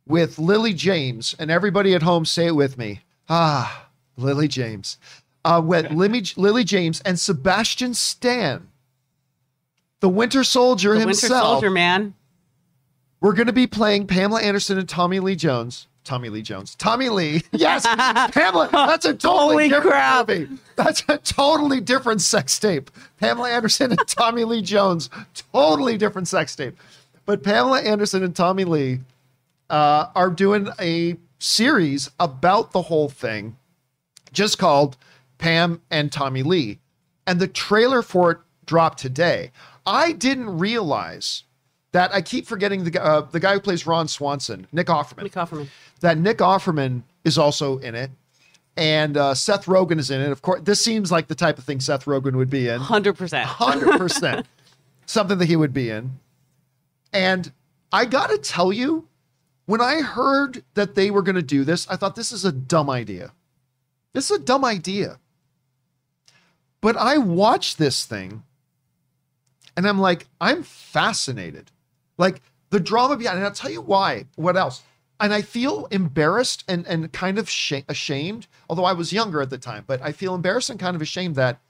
with 0.06 0.38
Lily 0.38 0.74
James, 0.74 1.34
and 1.38 1.50
everybody 1.50 1.94
at 1.94 2.02
home 2.02 2.24
say 2.24 2.48
it 2.48 2.54
with 2.54 2.76
me. 2.76 3.00
Ah, 3.28 3.88
Lily 4.16 4.48
James. 4.48 4.98
Uh, 5.42 5.62
with 5.64 5.90
Lily, 5.92 6.24
Lily 6.36 6.64
James 6.64 7.00
and 7.00 7.18
Sebastian 7.18 7.94
Stan 7.94 8.68
the 10.00 10.08
Winter 10.08 10.42
Soldier 10.44 10.90
The 10.90 11.06
Winter 11.06 11.08
himself. 11.08 11.44
Soldier, 11.44 11.70
man. 11.70 12.14
We're 13.20 13.34
going 13.34 13.48
to 13.48 13.52
be 13.52 13.66
playing 13.66 14.06
Pamela 14.06 14.40
Anderson 14.40 14.78
and 14.78 14.88
Tommy 14.88 15.20
Lee 15.20 15.36
Jones. 15.36 15.86
Tommy 16.04 16.30
Lee 16.30 16.40
Jones. 16.42 16.74
Tommy 16.76 17.08
Lee. 17.10 17.42
Yes, 17.52 17.86
Pamela. 18.32 18.68
That's 18.72 19.04
a 19.04 19.12
totally 19.14 19.38
Holy 19.54 19.68
different 19.68 19.90
crap. 19.90 20.28
movie. 20.28 20.48
That's 20.76 21.04
a 21.08 21.18
totally 21.18 21.80
different 21.80 22.22
sex 22.22 22.58
tape. 22.58 22.90
Pamela 23.18 23.50
Anderson 23.50 23.90
and 23.92 24.06
Tommy 24.08 24.44
Lee 24.44 24.62
Jones. 24.62 25.10
Totally 25.52 25.98
different 25.98 26.26
sex 26.28 26.56
tape. 26.56 26.76
But 27.26 27.42
Pamela 27.42 27.82
Anderson 27.82 28.24
and 28.24 28.34
Tommy 28.34 28.64
Lee 28.64 29.00
uh, 29.68 30.06
are 30.14 30.30
doing 30.30 30.68
a 30.80 31.16
series 31.38 32.10
about 32.18 32.72
the 32.72 32.82
whole 32.82 33.08
thing, 33.10 33.56
just 34.32 34.58
called 34.58 34.96
Pam 35.36 35.82
and 35.90 36.10
Tommy 36.10 36.42
Lee. 36.42 36.78
And 37.26 37.38
the 37.38 37.46
trailer 37.46 38.00
for 38.02 38.30
it 38.32 38.38
dropped 38.64 38.98
today. 38.98 39.52
I 39.86 40.12
didn't 40.12 40.58
realize 40.58 41.44
that 41.92 42.14
I 42.14 42.22
keep 42.22 42.46
forgetting 42.46 42.84
the, 42.84 43.02
uh, 43.02 43.22
the 43.22 43.40
guy 43.40 43.54
who 43.54 43.60
plays 43.60 43.86
Ron 43.86 44.08
Swanson, 44.08 44.66
Nick 44.72 44.86
Offerman 44.86 45.22
Nick 45.24 45.32
Offerman. 45.32 45.68
that 46.00 46.18
Nick 46.18 46.38
Offerman 46.38 47.02
is 47.24 47.36
also 47.36 47.78
in 47.78 47.94
it, 47.94 48.10
and 48.76 49.16
uh, 49.16 49.34
Seth 49.34 49.66
Rogen 49.66 49.98
is 49.98 50.10
in 50.10 50.20
it. 50.20 50.30
Of 50.30 50.42
course, 50.42 50.60
this 50.62 50.80
seems 50.80 51.10
like 51.10 51.28
the 51.28 51.34
type 51.34 51.58
of 51.58 51.64
thing 51.64 51.80
Seth 51.80 52.04
Rogen 52.04 52.36
would 52.36 52.50
be 52.50 52.68
in, 52.68 52.80
100%. 52.80 53.42
hundred 53.44 53.98
percent, 53.98 54.46
something 55.06 55.38
that 55.38 55.46
he 55.46 55.56
would 55.56 55.72
be 55.72 55.90
in. 55.90 56.18
And 57.12 57.52
I 57.92 58.04
got 58.04 58.30
to 58.30 58.38
tell 58.38 58.72
you, 58.72 59.08
when 59.66 59.80
I 59.80 60.00
heard 60.00 60.64
that 60.74 60.94
they 60.94 61.10
were 61.10 61.22
going 61.22 61.36
to 61.36 61.42
do 61.42 61.64
this, 61.64 61.88
I 61.88 61.96
thought 61.96 62.16
this 62.16 62.32
is 62.32 62.44
a 62.44 62.52
dumb 62.52 62.88
idea. 62.88 63.32
This 64.12 64.30
is 64.30 64.38
a 64.38 64.42
dumb 64.42 64.64
idea. 64.64 65.18
But 66.80 66.96
I 66.96 67.18
watched 67.18 67.78
this 67.78 68.04
thing, 68.06 68.42
and 69.76 69.86
I'm 69.86 69.98
like, 69.98 70.26
I'm 70.40 70.62
fascinated. 70.62 71.70
Like 72.20 72.42
the 72.68 72.78
drama 72.78 73.16
behind. 73.16 73.38
And 73.38 73.46
I'll 73.46 73.52
tell 73.52 73.70
you 73.70 73.80
why. 73.80 74.26
What 74.36 74.56
else? 74.56 74.82
And 75.18 75.32
I 75.32 75.42
feel 75.42 75.86
embarrassed 75.90 76.64
and, 76.68 76.86
and 76.86 77.10
kind 77.12 77.38
of 77.38 77.48
sha- 77.48 77.82
ashamed, 77.88 78.46
although 78.68 78.84
I 78.84 78.92
was 78.92 79.12
younger 79.12 79.40
at 79.40 79.50
the 79.50 79.58
time, 79.58 79.84
but 79.86 80.00
I 80.02 80.12
feel 80.12 80.34
embarrassed 80.34 80.70
and 80.70 80.78
kind 80.78 80.94
of 80.94 81.02
ashamed 81.02 81.36
that 81.36 81.60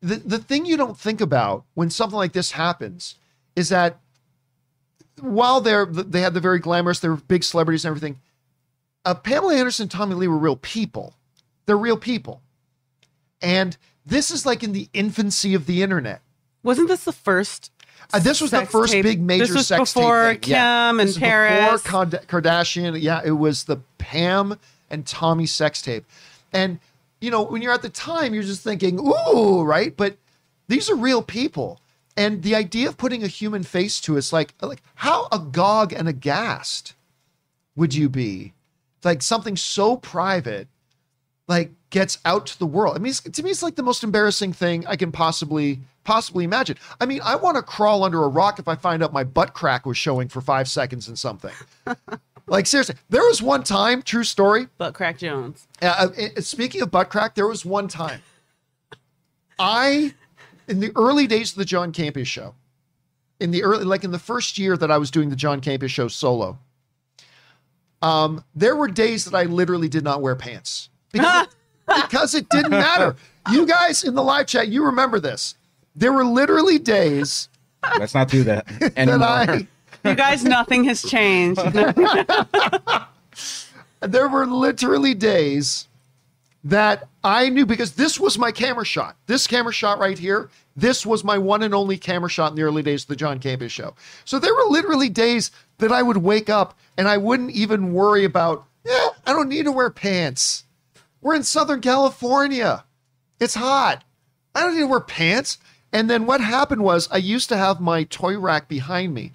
the, 0.00 0.16
the 0.16 0.38
thing 0.38 0.64
you 0.64 0.76
don't 0.76 0.98
think 0.98 1.20
about 1.20 1.64
when 1.74 1.90
something 1.90 2.16
like 2.16 2.34
this 2.34 2.52
happens 2.52 3.16
is 3.56 3.68
that 3.70 3.98
while 5.20 5.60
they're 5.60 5.86
they 5.86 6.20
had 6.20 6.34
the 6.34 6.40
very 6.40 6.58
glamorous, 6.58 7.00
they 7.00 7.08
were 7.08 7.16
big 7.16 7.42
celebrities 7.44 7.84
and 7.84 7.90
everything. 7.90 8.20
Uh, 9.04 9.14
Pamela 9.14 9.54
Anderson, 9.54 9.84
and 9.84 9.90
Tommy 9.90 10.14
Lee 10.14 10.28
were 10.28 10.36
real 10.36 10.56
people. 10.56 11.14
They're 11.66 11.76
real 11.76 11.96
people, 11.96 12.42
and 13.40 13.76
this 14.04 14.30
is 14.30 14.44
like 14.44 14.62
in 14.62 14.72
the 14.72 14.88
infancy 14.92 15.54
of 15.54 15.66
the 15.66 15.82
internet. 15.82 16.20
Wasn't 16.62 16.88
this 16.88 17.04
the 17.04 17.12
first? 17.12 17.70
Uh, 18.14 18.18
this 18.20 18.40
was 18.40 18.50
the 18.50 18.64
first 18.66 18.92
tape? 18.92 19.02
big 19.02 19.20
major 19.20 19.46
This 19.46 19.54
was 19.56 19.66
sex 19.66 19.92
before 19.92 20.32
tape 20.32 20.44
thing. 20.44 20.54
Kim 20.54 20.96
This 20.96 21.00
and 21.02 21.08
is 21.10 21.18
Paris. 21.18 21.82
Before 21.82 22.06
Kard- 22.06 22.28
Kardashian. 22.28 23.00
Yeah, 23.00 23.20
it 23.24 23.32
was 23.32 23.64
the 23.64 23.78
Pam 23.98 24.58
and 24.90 25.06
Tommy 25.06 25.46
sex 25.46 25.82
tape. 25.82 26.04
And, 26.52 26.78
you 27.20 27.30
know, 27.30 27.42
when 27.42 27.62
you're 27.62 27.72
at 27.72 27.82
the 27.82 27.88
time, 27.88 28.32
you're 28.34 28.42
just 28.42 28.62
thinking, 28.62 29.00
ooh, 29.00 29.62
right? 29.62 29.96
But 29.96 30.16
these 30.68 30.88
are 30.88 30.96
real 30.96 31.22
people. 31.22 31.80
And 32.16 32.42
the 32.42 32.54
idea 32.54 32.88
of 32.88 32.96
putting 32.96 33.24
a 33.24 33.26
human 33.26 33.64
face 33.64 34.00
to 34.02 34.16
it's 34.16 34.32
like, 34.32 34.54
like 34.60 34.82
how 34.94 35.26
agog 35.32 35.92
and 35.92 36.08
aghast 36.08 36.94
would 37.74 37.94
you 37.94 38.08
be? 38.08 38.52
Like 39.02 39.20
something 39.22 39.56
so 39.56 39.96
private 39.96 40.68
like 41.48 41.72
gets 41.94 42.18
out 42.24 42.44
to 42.44 42.58
the 42.58 42.66
world. 42.66 42.96
I 42.96 42.98
mean, 42.98 43.12
to 43.12 43.42
me, 43.44 43.50
it's 43.50 43.62
like 43.62 43.76
the 43.76 43.82
most 43.84 44.02
embarrassing 44.02 44.52
thing 44.52 44.84
I 44.88 44.96
can 44.96 45.12
possibly 45.12 45.78
possibly 46.02 46.42
imagine. 46.42 46.76
I 47.00 47.06
mean, 47.06 47.20
I 47.22 47.36
want 47.36 47.56
to 47.56 47.62
crawl 47.62 48.02
under 48.02 48.24
a 48.24 48.28
rock 48.28 48.58
if 48.58 48.66
I 48.66 48.74
find 48.74 49.00
out 49.00 49.12
my 49.12 49.22
butt 49.22 49.54
crack 49.54 49.86
was 49.86 49.96
showing 49.96 50.26
for 50.26 50.40
five 50.40 50.68
seconds 50.68 51.08
in 51.08 51.14
something. 51.14 51.52
like 52.48 52.66
seriously, 52.66 52.96
there 53.10 53.22
was 53.22 53.40
one 53.40 53.62
time, 53.62 54.02
true 54.02 54.24
story. 54.24 54.66
Butt 54.76 54.92
Crack 54.94 55.18
Jones. 55.18 55.68
Uh, 55.80 56.08
uh, 56.18 56.40
speaking 56.40 56.82
of 56.82 56.90
butt 56.90 57.10
crack, 57.10 57.36
there 57.36 57.46
was 57.46 57.64
one 57.64 57.86
time. 57.86 58.20
I, 59.56 60.14
in 60.66 60.80
the 60.80 60.90
early 60.96 61.28
days 61.28 61.52
of 61.52 61.58
the 61.58 61.64
John 61.64 61.92
Campea 61.92 62.26
show, 62.26 62.56
in 63.38 63.52
the 63.52 63.62
early, 63.62 63.84
like 63.84 64.02
in 64.02 64.10
the 64.10 64.18
first 64.18 64.58
year 64.58 64.76
that 64.76 64.90
I 64.90 64.98
was 64.98 65.12
doing 65.12 65.30
the 65.30 65.36
John 65.36 65.60
Campea 65.60 65.88
show 65.88 66.08
solo, 66.08 66.58
um, 68.02 68.44
there 68.52 68.74
were 68.74 68.88
days 68.88 69.26
that 69.26 69.34
I 69.36 69.44
literally 69.44 69.88
did 69.88 70.02
not 70.02 70.20
wear 70.20 70.34
pants 70.34 70.88
because, 71.12 71.46
because 72.02 72.34
it 72.34 72.48
didn't 72.48 72.70
matter. 72.70 73.16
You 73.50 73.66
guys 73.66 74.04
in 74.04 74.14
the 74.14 74.22
live 74.22 74.46
chat, 74.46 74.68
you 74.68 74.84
remember 74.84 75.20
this. 75.20 75.54
There 75.96 76.12
were 76.12 76.24
literally 76.24 76.78
days 76.78 77.48
Let's 77.98 78.14
not 78.14 78.28
do 78.28 78.44
that 78.44 78.66
that 78.80 78.96
anymore. 78.98 79.28
I, 79.28 79.66
You 80.04 80.14
guys, 80.14 80.44
nothing 80.44 80.84
has 80.84 81.02
changed. 81.02 81.60
there 84.00 84.28
were 84.28 84.46
literally 84.46 85.14
days 85.14 85.88
that 86.62 87.08
I 87.22 87.48
knew 87.50 87.66
because 87.66 87.92
this 87.92 88.18
was 88.18 88.38
my 88.38 88.50
camera 88.50 88.84
shot. 88.84 89.16
This 89.26 89.46
camera 89.46 89.72
shot 89.72 89.98
right 89.98 90.18
here, 90.18 90.50
this 90.76 91.04
was 91.04 91.22
my 91.24 91.38
one 91.38 91.62
and 91.62 91.74
only 91.74 91.98
camera 91.98 92.30
shot 92.30 92.50
in 92.52 92.56
the 92.56 92.62
early 92.62 92.82
days 92.82 93.02
of 93.02 93.08
the 93.08 93.16
John 93.16 93.38
Campea 93.38 93.68
show. 93.70 93.94
So 94.24 94.38
there 94.38 94.54
were 94.54 94.64
literally 94.68 95.08
days 95.08 95.50
that 95.78 95.92
I 95.92 96.02
would 96.02 96.16
wake 96.18 96.48
up 96.48 96.78
and 96.96 97.06
I 97.08 97.18
wouldn't 97.18 97.50
even 97.50 97.92
worry 97.92 98.24
about, 98.24 98.64
yeah, 98.84 99.08
I 99.26 99.32
don't 99.32 99.48
need 99.48 99.64
to 99.64 99.72
wear 99.72 99.90
pants. 99.90 100.63
We're 101.24 101.34
in 101.34 101.42
Southern 101.42 101.80
California. 101.80 102.84
It's 103.40 103.54
hot. 103.54 104.04
I 104.54 104.60
don't 104.60 104.74
need 104.74 104.80
to 104.80 104.86
wear 104.86 105.00
pants. 105.00 105.56
And 105.90 106.10
then 106.10 106.26
what 106.26 106.42
happened 106.42 106.84
was 106.84 107.08
I 107.10 107.16
used 107.16 107.48
to 107.48 107.56
have 107.56 107.80
my 107.80 108.04
toy 108.04 108.38
rack 108.38 108.68
behind 108.68 109.14
me 109.14 109.32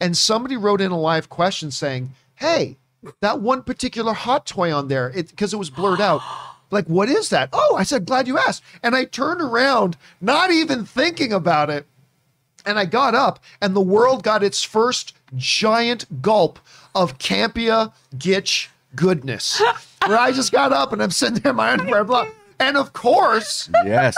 and 0.00 0.16
somebody 0.16 0.56
wrote 0.56 0.80
in 0.80 0.92
a 0.92 0.98
live 0.98 1.28
question 1.28 1.72
saying, 1.72 2.14
"Hey, 2.36 2.76
that 3.20 3.40
one 3.40 3.64
particular 3.64 4.12
hot 4.12 4.46
toy 4.46 4.72
on 4.72 4.86
there, 4.86 5.10
it 5.12 5.30
because 5.30 5.52
it 5.52 5.58
was 5.58 5.70
blurred 5.70 6.00
out. 6.00 6.22
Like, 6.70 6.84
what 6.84 7.08
is 7.08 7.30
that? 7.30 7.48
Oh, 7.54 7.76
I 7.78 7.82
said, 7.82 8.04
glad 8.04 8.28
you 8.28 8.36
asked. 8.36 8.62
And 8.82 8.94
I 8.94 9.06
turned 9.06 9.40
around, 9.40 9.96
not 10.20 10.50
even 10.50 10.84
thinking 10.84 11.32
about 11.32 11.70
it, 11.70 11.86
and 12.66 12.78
I 12.78 12.84
got 12.84 13.14
up, 13.14 13.42
and 13.62 13.74
the 13.74 13.80
world 13.80 14.22
got 14.22 14.42
its 14.42 14.62
first 14.62 15.16
giant 15.34 16.20
gulp 16.20 16.58
of 16.94 17.16
Campea 17.16 17.94
Gitch 18.18 18.68
goodness. 18.94 19.60
Where 20.06 20.18
I 20.18 20.32
just 20.32 20.52
got 20.52 20.72
up 20.72 20.92
and 20.92 21.02
I'm 21.02 21.10
sitting 21.10 21.36
there 21.40 21.50
in 21.50 21.56
my 21.56 21.72
underwear, 21.72 22.04
blah. 22.04 22.28
And 22.60 22.76
of 22.76 22.92
course, 22.92 23.68
yes. 23.84 24.16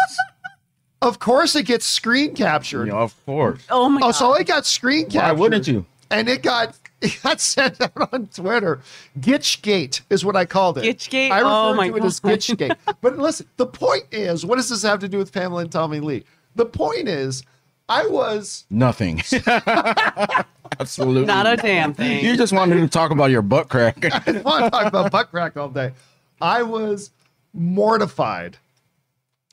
of 1.03 1.19
course, 1.19 1.55
it 1.57 1.65
gets 1.67 1.85
screen 1.87 2.35
captured. 2.35 2.89
Yeah, 2.89 2.95
of 2.95 3.15
course. 3.27 3.61
Oh 3.71 3.89
my 3.89 3.99
Oh, 3.99 4.07
god. 4.09 4.13
so 4.13 4.35
it 4.35 4.47
got 4.47 4.67
screen 4.67 5.05
captured. 5.05 5.21
Why 5.21 5.33
wouldn't 5.33 5.67
you? 5.69 5.85
And 6.11 6.29
it 6.29 6.43
got 6.43 6.77
it 7.03 7.19
got 7.23 7.41
sent 7.41 7.81
out 7.81 8.13
on 8.13 8.27
Twitter. 8.29 8.81
Gitchgate 9.19 10.03
is 10.11 10.25
what 10.25 10.37
I 10.37 10.45
called 10.45 10.79
it. 10.79 10.85
Gitchgate? 10.85 11.31
I 11.31 11.39
refer 11.39 11.49
Oh, 11.51 11.75
my 11.75 11.89
to 11.89 11.97
it 11.97 12.05
as 12.05 12.21
Gitchgate. 12.21 12.77
but 13.01 13.19
listen, 13.19 13.47
the 13.57 13.67
point 13.67 14.05
is, 14.13 14.45
what 14.47 14.57
does 14.57 14.69
this 14.69 14.83
have 14.83 15.01
to 15.01 15.09
do 15.09 15.19
with 15.19 15.33
Pamela 15.33 15.63
and 15.63 15.73
Tommy 15.73 16.01
Lee? 16.01 16.25
The 16.57 16.67
point 16.67 17.09
is, 17.09 17.43
I 17.91 18.07
was 18.07 18.65
Nothing. 18.71 19.21
Absolutely. 20.81 21.27
Not 21.27 21.47
a 21.47 21.57
damn 21.57 21.93
thing. 21.93 22.25
You 22.25 22.37
just 22.37 22.53
wanted 22.53 22.77
to 22.77 22.89
talk 22.89 23.11
about 23.11 23.31
your 23.31 23.43
butt 23.43 23.69
crack. 23.69 24.03
I 24.15 24.19
didn't 24.21 24.45
want 24.45 24.65
to 24.65 24.71
talk 24.71 24.87
about 24.87 25.11
butt 25.11 25.31
crack 25.31 25.57
all 25.57 25.69
day. 25.69 25.93
I 26.41 26.63
was 26.63 27.11
mortified. 27.53 28.57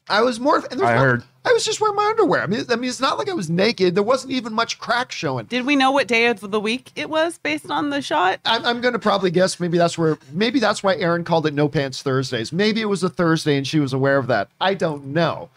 I 0.08 0.22
was 0.22 0.40
mortified. 0.40 0.80
I 0.80 0.94
no- 0.94 1.00
heard. 1.00 1.24
I 1.44 1.54
was 1.54 1.64
just 1.64 1.80
wearing 1.80 1.96
my 1.96 2.06
underwear. 2.06 2.42
I 2.42 2.48
mean, 2.48 2.66
I 2.70 2.76
mean, 2.76 2.90
it's 2.90 3.00
not 3.00 3.18
like 3.18 3.30
I 3.30 3.34
was 3.34 3.50
naked. 3.50 3.96
There 3.96 4.04
wasn't 4.04 4.34
even 4.34 4.52
much 4.52 4.80
crack 4.80 5.14
showing. 5.14 5.46
Did 5.46 5.66
we 5.66 5.78
know 5.78 5.92
what 5.92 6.08
day 6.08 6.28
of 6.28 6.42
the 6.42 6.60
week 6.60 6.92
it 6.98 7.10
was 7.10 7.38
based 7.38 7.72
on 7.72 7.90
the 7.90 8.02
shot? 8.02 8.42
I'm, 8.44 8.66
I'm 8.66 8.82
going 8.82 8.94
to 8.94 9.00
probably 9.00 9.32
guess 9.32 9.58
maybe 9.58 9.78
that's 9.78 9.98
where 9.98 10.18
maybe 10.34 10.60
that's 10.60 10.84
why 10.84 10.98
Erin 10.98 11.24
called 11.24 11.48
it 11.48 11.54
No 11.54 11.70
Pants 11.70 12.02
Thursdays. 12.02 12.52
Maybe 12.52 12.82
it 12.82 12.86
was 12.86 13.02
a 13.02 13.10
Thursday 13.10 13.56
and 13.58 13.66
she 13.66 13.80
was 13.80 13.94
aware 13.94 14.18
of 14.18 14.28
that. 14.28 14.50
I 14.60 14.74
don't 14.74 15.08
know. 15.08 15.50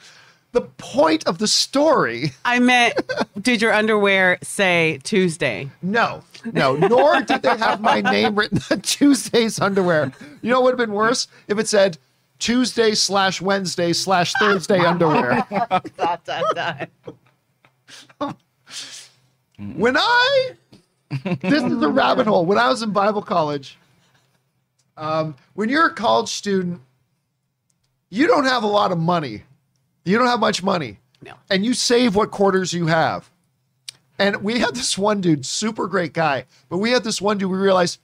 The 0.52 0.62
point 0.62 1.26
of 1.28 1.38
the 1.38 1.47
story, 1.47 2.33
I 2.45 2.59
meant, 2.59 2.95
did 3.40 3.62
your 3.62 3.73
underwear 3.73 4.38
say 4.42 4.99
Tuesday? 5.04 5.71
no, 5.83 6.25
no, 6.52 6.75
nor 6.75 7.21
did 7.23 7.42
they 7.42 7.57
have 7.57 7.80
my 7.80 8.00
name 8.00 8.35
written 8.35 8.59
on 8.71 8.80
Tuesday's 8.83 9.61
underwear. 9.61 10.12
You 10.42 10.50
know 10.50 10.61
what 10.61 10.73
would 10.73 10.80
have 10.80 10.88
been 10.88 10.95
worse 10.97 11.28
if 11.49 11.59
it 11.59 11.69
said 11.69 11.99
Tuesday 12.40 12.95
slash 12.95 13.40
Wednesday 13.40 13.92
slash 13.92 14.33
Thursday 14.40 14.80
underwear. 14.80 15.47
dot, 15.97 16.25
dot, 16.25 16.45
dot. 16.54 16.88
When 19.59 19.97
I, 19.97 20.50
this 21.42 21.62
is 21.62 21.83
a 21.83 21.88
rabbit 21.88 22.26
hole. 22.26 22.47
When 22.47 22.59
I 22.59 22.69
was 22.69 22.83
in 22.83 22.92
Bible 22.92 23.23
college, 23.23 23.78
um, 24.97 25.37
when 25.54 25.69
you're 25.69 25.87
a 25.87 25.95
college 25.95 26.30
student, 26.30 26.80
you 28.09 28.26
don't 28.26 28.47
have 28.47 28.62
a 28.62 28.66
lot 28.66 28.90
of 28.90 28.99
money. 28.99 29.42
You 30.11 30.19
don't 30.19 30.26
have 30.26 30.40
much 30.40 30.62
money. 30.62 30.99
No. 31.23 31.35
And 31.50 31.64
you 31.64 31.75
save 31.75 32.14
what 32.17 32.31
quarters 32.31 32.73
you 32.73 32.87
have. 32.87 33.31
And 34.19 34.43
we 34.43 34.59
had 34.59 34.75
this 34.75 34.99
one 34.99 35.21
dude, 35.21 35.47
super 35.47 35.87
great 35.87 36.12
guy, 36.12 36.45
but 36.69 36.79
we 36.79 36.90
had 36.90 37.05
this 37.05 37.21
one 37.23 37.38
dude, 37.38 37.50
we 37.50 37.57
realized, 37.59 37.99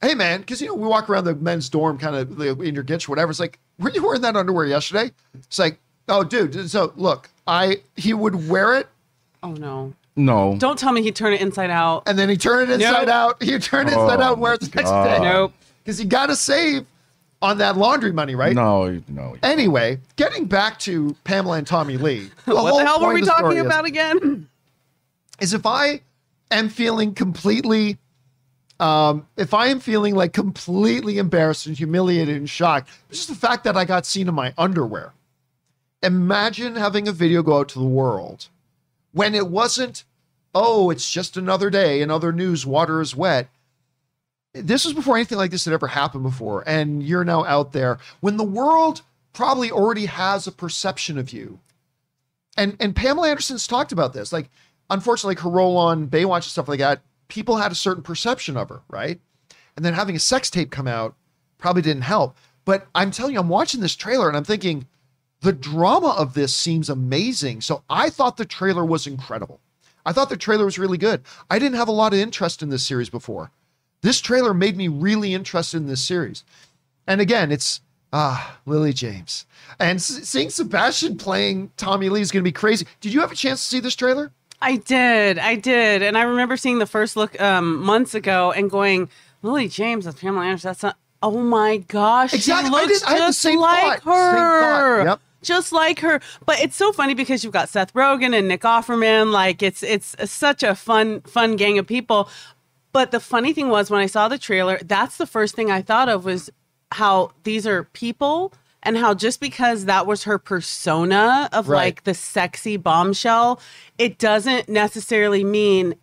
hey 0.00 0.14
man, 0.14 0.40
because 0.40 0.60
you 0.62 0.68
know, 0.68 0.74
we 0.74 0.86
walk 0.86 1.10
around 1.10 1.24
the 1.24 1.34
men's 1.34 1.68
dorm 1.68 1.98
kind 1.98 2.16
of 2.16 2.40
in 2.62 2.74
your 2.74 2.84
gitch, 2.84 3.08
whatever. 3.08 3.30
It's 3.30 3.40
like, 3.40 3.58
were 3.78 3.90
you 3.90 4.02
wearing 4.02 4.22
that 4.22 4.36
underwear 4.36 4.64
yesterday? 4.66 5.10
It's 5.34 5.58
like, 5.58 5.78
oh 6.08 6.24
dude, 6.24 6.70
so 6.70 6.92
look, 6.96 7.28
I 7.46 7.82
he 7.96 8.14
would 8.14 8.48
wear 8.48 8.74
it 8.74 8.88
Oh 9.42 9.52
no! 9.52 9.92
No. 10.16 10.56
Don't 10.58 10.78
tell 10.78 10.92
me 10.92 11.02
he 11.02 11.12
turned 11.12 11.34
it 11.34 11.42
inside 11.42 11.68
out. 11.68 12.04
and 12.06 12.18
then 12.18 12.30
he 12.30 12.36
turned 12.38 12.70
it 12.70 12.80
inside 12.80 13.08
Nope. 13.08 13.08
out. 13.08 13.42
He 13.42 13.58
turn 13.58 13.88
it 13.88 13.92
oh 13.94 14.04
inside 14.04 14.20
Oh, 14.20 14.24
out 14.24 14.32
and 14.34 14.40
wear 14.40 14.54
it 14.54 14.60
the 14.60 14.66
next 14.74 14.88
God. 14.88 15.04
day. 15.04 15.22
Nope. 15.22 15.52
Because 15.82 15.98
he 15.98 16.06
got 16.06 16.26
to 16.28 16.36
save 16.36 16.86
on 17.44 17.58
that 17.58 17.76
laundry 17.76 18.10
money, 18.10 18.34
right? 18.34 18.54
No, 18.54 19.02
no. 19.06 19.36
Anyway, 19.42 20.00
getting 20.16 20.46
back 20.46 20.78
to 20.80 21.14
Pamela 21.24 21.58
and 21.58 21.66
Tommy 21.66 21.98
Lee. 21.98 22.30
what 22.46 22.78
the 22.78 22.86
hell 22.86 23.02
were 23.02 23.12
we 23.12 23.20
of 23.20 23.26
the 23.26 23.32
story 23.32 23.42
talking 23.42 23.58
is- 23.58 23.66
about 23.66 23.84
again? 23.84 24.48
is 25.40 25.52
if 25.52 25.66
I 25.66 26.00
am 26.50 26.70
feeling 26.70 27.12
completely, 27.12 27.98
um, 28.80 29.26
if 29.36 29.52
I 29.52 29.66
am 29.66 29.78
feeling 29.78 30.14
like 30.14 30.32
completely 30.32 31.18
embarrassed 31.18 31.66
and 31.66 31.76
humiliated 31.76 32.34
and 32.36 32.48
shocked, 32.48 32.88
just 33.10 33.28
the 33.28 33.34
fact 33.34 33.64
that 33.64 33.76
I 33.76 33.84
got 33.84 34.06
seen 34.06 34.26
in 34.26 34.34
my 34.34 34.54
underwear. 34.56 35.12
Imagine 36.02 36.76
having 36.76 37.08
a 37.08 37.12
video 37.12 37.42
go 37.42 37.58
out 37.58 37.68
to 37.70 37.78
the 37.78 37.84
world 37.84 38.48
when 39.12 39.34
it 39.34 39.48
wasn't, 39.48 40.04
oh, 40.54 40.90
it's 40.90 41.10
just 41.10 41.36
another 41.36 41.68
day, 41.68 42.00
another 42.00 42.32
news, 42.32 42.64
water 42.64 43.00
is 43.00 43.14
wet. 43.14 43.48
This 44.54 44.84
was 44.84 44.94
before 44.94 45.16
anything 45.16 45.38
like 45.38 45.50
this 45.50 45.64
had 45.64 45.74
ever 45.74 45.88
happened 45.88 46.22
before. 46.22 46.64
And 46.66 47.02
you're 47.02 47.24
now 47.24 47.44
out 47.44 47.72
there 47.72 47.98
when 48.20 48.36
the 48.36 48.44
world 48.44 49.02
probably 49.32 49.70
already 49.70 50.06
has 50.06 50.46
a 50.46 50.52
perception 50.52 51.18
of 51.18 51.32
you 51.32 51.58
and 52.56 52.76
and 52.80 52.94
Pamela 52.94 53.28
Anderson's 53.28 53.66
talked 53.66 53.92
about 53.92 54.12
this. 54.12 54.32
Like, 54.32 54.50
unfortunately, 54.90 55.34
like 55.34 55.44
her 55.44 55.50
role 55.50 55.76
on 55.76 56.08
Baywatch 56.08 56.36
and 56.36 56.44
stuff 56.44 56.68
like 56.68 56.78
that, 56.78 57.02
people 57.28 57.56
had 57.56 57.72
a 57.72 57.76
certain 57.76 58.02
perception 58.02 58.56
of 58.56 58.68
her, 58.68 58.82
right? 58.88 59.20
And 59.76 59.84
then 59.84 59.94
having 59.94 60.16
a 60.16 60.20
sex 60.20 60.50
tape 60.50 60.70
come 60.70 60.86
out 60.86 61.14
probably 61.58 61.82
didn't 61.82 62.02
help. 62.02 62.36
But 62.64 62.86
I'm 62.94 63.10
telling 63.10 63.34
you, 63.34 63.40
I'm 63.40 63.48
watching 63.48 63.80
this 63.80 63.96
trailer 63.96 64.28
and 64.28 64.36
I'm 64.36 64.44
thinking 64.44 64.86
the 65.40 65.52
drama 65.52 66.14
of 66.16 66.34
this 66.34 66.56
seems 66.56 66.88
amazing. 66.88 67.60
So 67.60 67.82
I 67.90 68.08
thought 68.08 68.36
the 68.36 68.44
trailer 68.44 68.84
was 68.84 69.06
incredible. 69.06 69.60
I 70.06 70.12
thought 70.12 70.28
the 70.28 70.36
trailer 70.36 70.64
was 70.64 70.78
really 70.78 70.98
good. 70.98 71.22
I 71.50 71.58
didn't 71.58 71.76
have 71.76 71.88
a 71.88 71.92
lot 71.92 72.12
of 72.12 72.18
interest 72.18 72.62
in 72.62 72.68
this 72.68 72.86
series 72.86 73.10
before. 73.10 73.50
This 74.04 74.20
trailer 74.20 74.52
made 74.52 74.76
me 74.76 74.86
really 74.86 75.32
interested 75.32 75.78
in 75.78 75.86
this 75.86 76.04
series. 76.04 76.44
And 77.06 77.22
again, 77.22 77.50
it's 77.50 77.80
ah 78.12 78.58
Lily 78.66 78.92
James, 78.92 79.46
and 79.80 80.00
seeing 80.00 80.50
Sebastian 80.50 81.16
playing 81.16 81.70
Tommy 81.78 82.10
Lee 82.10 82.20
is 82.20 82.30
going 82.30 82.42
to 82.42 82.48
be 82.48 82.52
crazy. 82.52 82.86
Did 83.00 83.14
you 83.14 83.20
have 83.22 83.32
a 83.32 83.34
chance 83.34 83.62
to 83.62 83.68
see 83.70 83.80
this 83.80 83.96
trailer? 83.96 84.30
I 84.60 84.76
did, 84.76 85.38
I 85.38 85.54
did, 85.56 86.02
and 86.02 86.18
I 86.18 86.22
remember 86.22 86.56
seeing 86.58 86.78
the 86.80 86.86
first 86.86 87.16
look 87.16 87.40
um, 87.40 87.82
months 87.82 88.14
ago 88.14 88.52
and 88.52 88.70
going, 88.70 89.08
Lily 89.42 89.68
James 89.68 90.06
as 90.06 90.14
Pamela 90.16 90.44
Anderson. 90.44 90.68
That's 90.68 90.82
not. 90.82 90.96
Oh 91.22 91.40
my 91.40 91.78
gosh, 91.78 92.34
Exactly. 92.34 92.68
she 92.70 92.76
I 92.76 92.80
looks 92.82 93.00
did- 93.00 93.08
I 93.08 93.16
just 93.18 93.44
like 93.44 94.02
thought. 94.02 94.14
her. 94.14 95.04
Yep. 95.06 95.20
Just 95.42 95.72
like 95.72 96.00
her, 96.00 96.20
but 96.46 96.58
it's 96.60 96.74
so 96.76 96.90
funny 96.92 97.12
because 97.12 97.44
you've 97.44 97.52
got 97.52 97.68
Seth 97.68 97.92
Rogen 97.92 98.34
and 98.34 98.48
Nick 98.48 98.62
Offerman. 98.62 99.30
Like 99.30 99.62
it's 99.62 99.82
it's 99.82 100.14
such 100.30 100.62
a 100.62 100.74
fun 100.74 101.20
fun 101.22 101.56
gang 101.56 101.78
of 101.78 101.86
people. 101.86 102.30
But 102.94 103.10
the 103.10 103.18
funny 103.18 103.52
thing 103.52 103.70
was 103.70 103.90
when 103.90 104.00
I 104.00 104.06
saw 104.06 104.28
the 104.28 104.38
trailer, 104.38 104.78
that's 104.78 105.16
the 105.18 105.26
first 105.26 105.56
thing 105.56 105.68
I 105.68 105.82
thought 105.82 106.08
of 106.08 106.24
was 106.24 106.48
how 106.92 107.32
these 107.42 107.66
are 107.66 107.82
people 107.82 108.52
and 108.84 108.96
how 108.96 109.14
just 109.14 109.40
because 109.40 109.86
that 109.86 110.06
was 110.06 110.22
her 110.24 110.38
persona 110.38 111.48
of 111.52 111.68
Right. 111.68 111.86
like 111.86 112.04
the 112.04 112.14
sexy 112.14 112.76
bombshell, 112.76 113.60
it 113.98 114.16
doesn't 114.18 114.68
necessarily 114.68 115.42
mean 115.42 115.96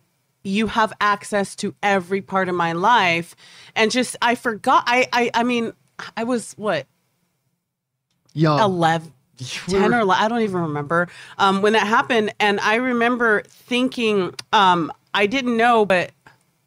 you 0.44 0.66
have 0.66 0.92
access 1.00 1.56
to 1.56 1.74
every 1.82 2.20
part 2.20 2.50
of 2.50 2.54
my 2.54 2.72
life. 2.72 3.34
And 3.74 3.90
just 3.90 4.14
I 4.20 4.34
forgot 4.34 4.84
I 4.86 5.08
I 5.14 5.30
I 5.32 5.42
mean, 5.44 5.72
I 6.14 6.24
was 6.24 6.52
what 6.58 6.86
Young. 8.34 8.60
11 8.60 9.12
10 9.38 9.94
or 9.94 10.00
11, 10.00 10.24
I 10.24 10.28
don't 10.28 10.42
even 10.42 10.60
remember 10.60 11.08
um, 11.38 11.62
when 11.62 11.72
that 11.72 11.86
happened. 11.86 12.34
And 12.38 12.60
I 12.60 12.74
remember 12.74 13.42
thinking, 13.48 14.34
um, 14.52 14.92
I 15.14 15.26
didn't 15.26 15.56
know, 15.56 15.84
but 15.84 16.10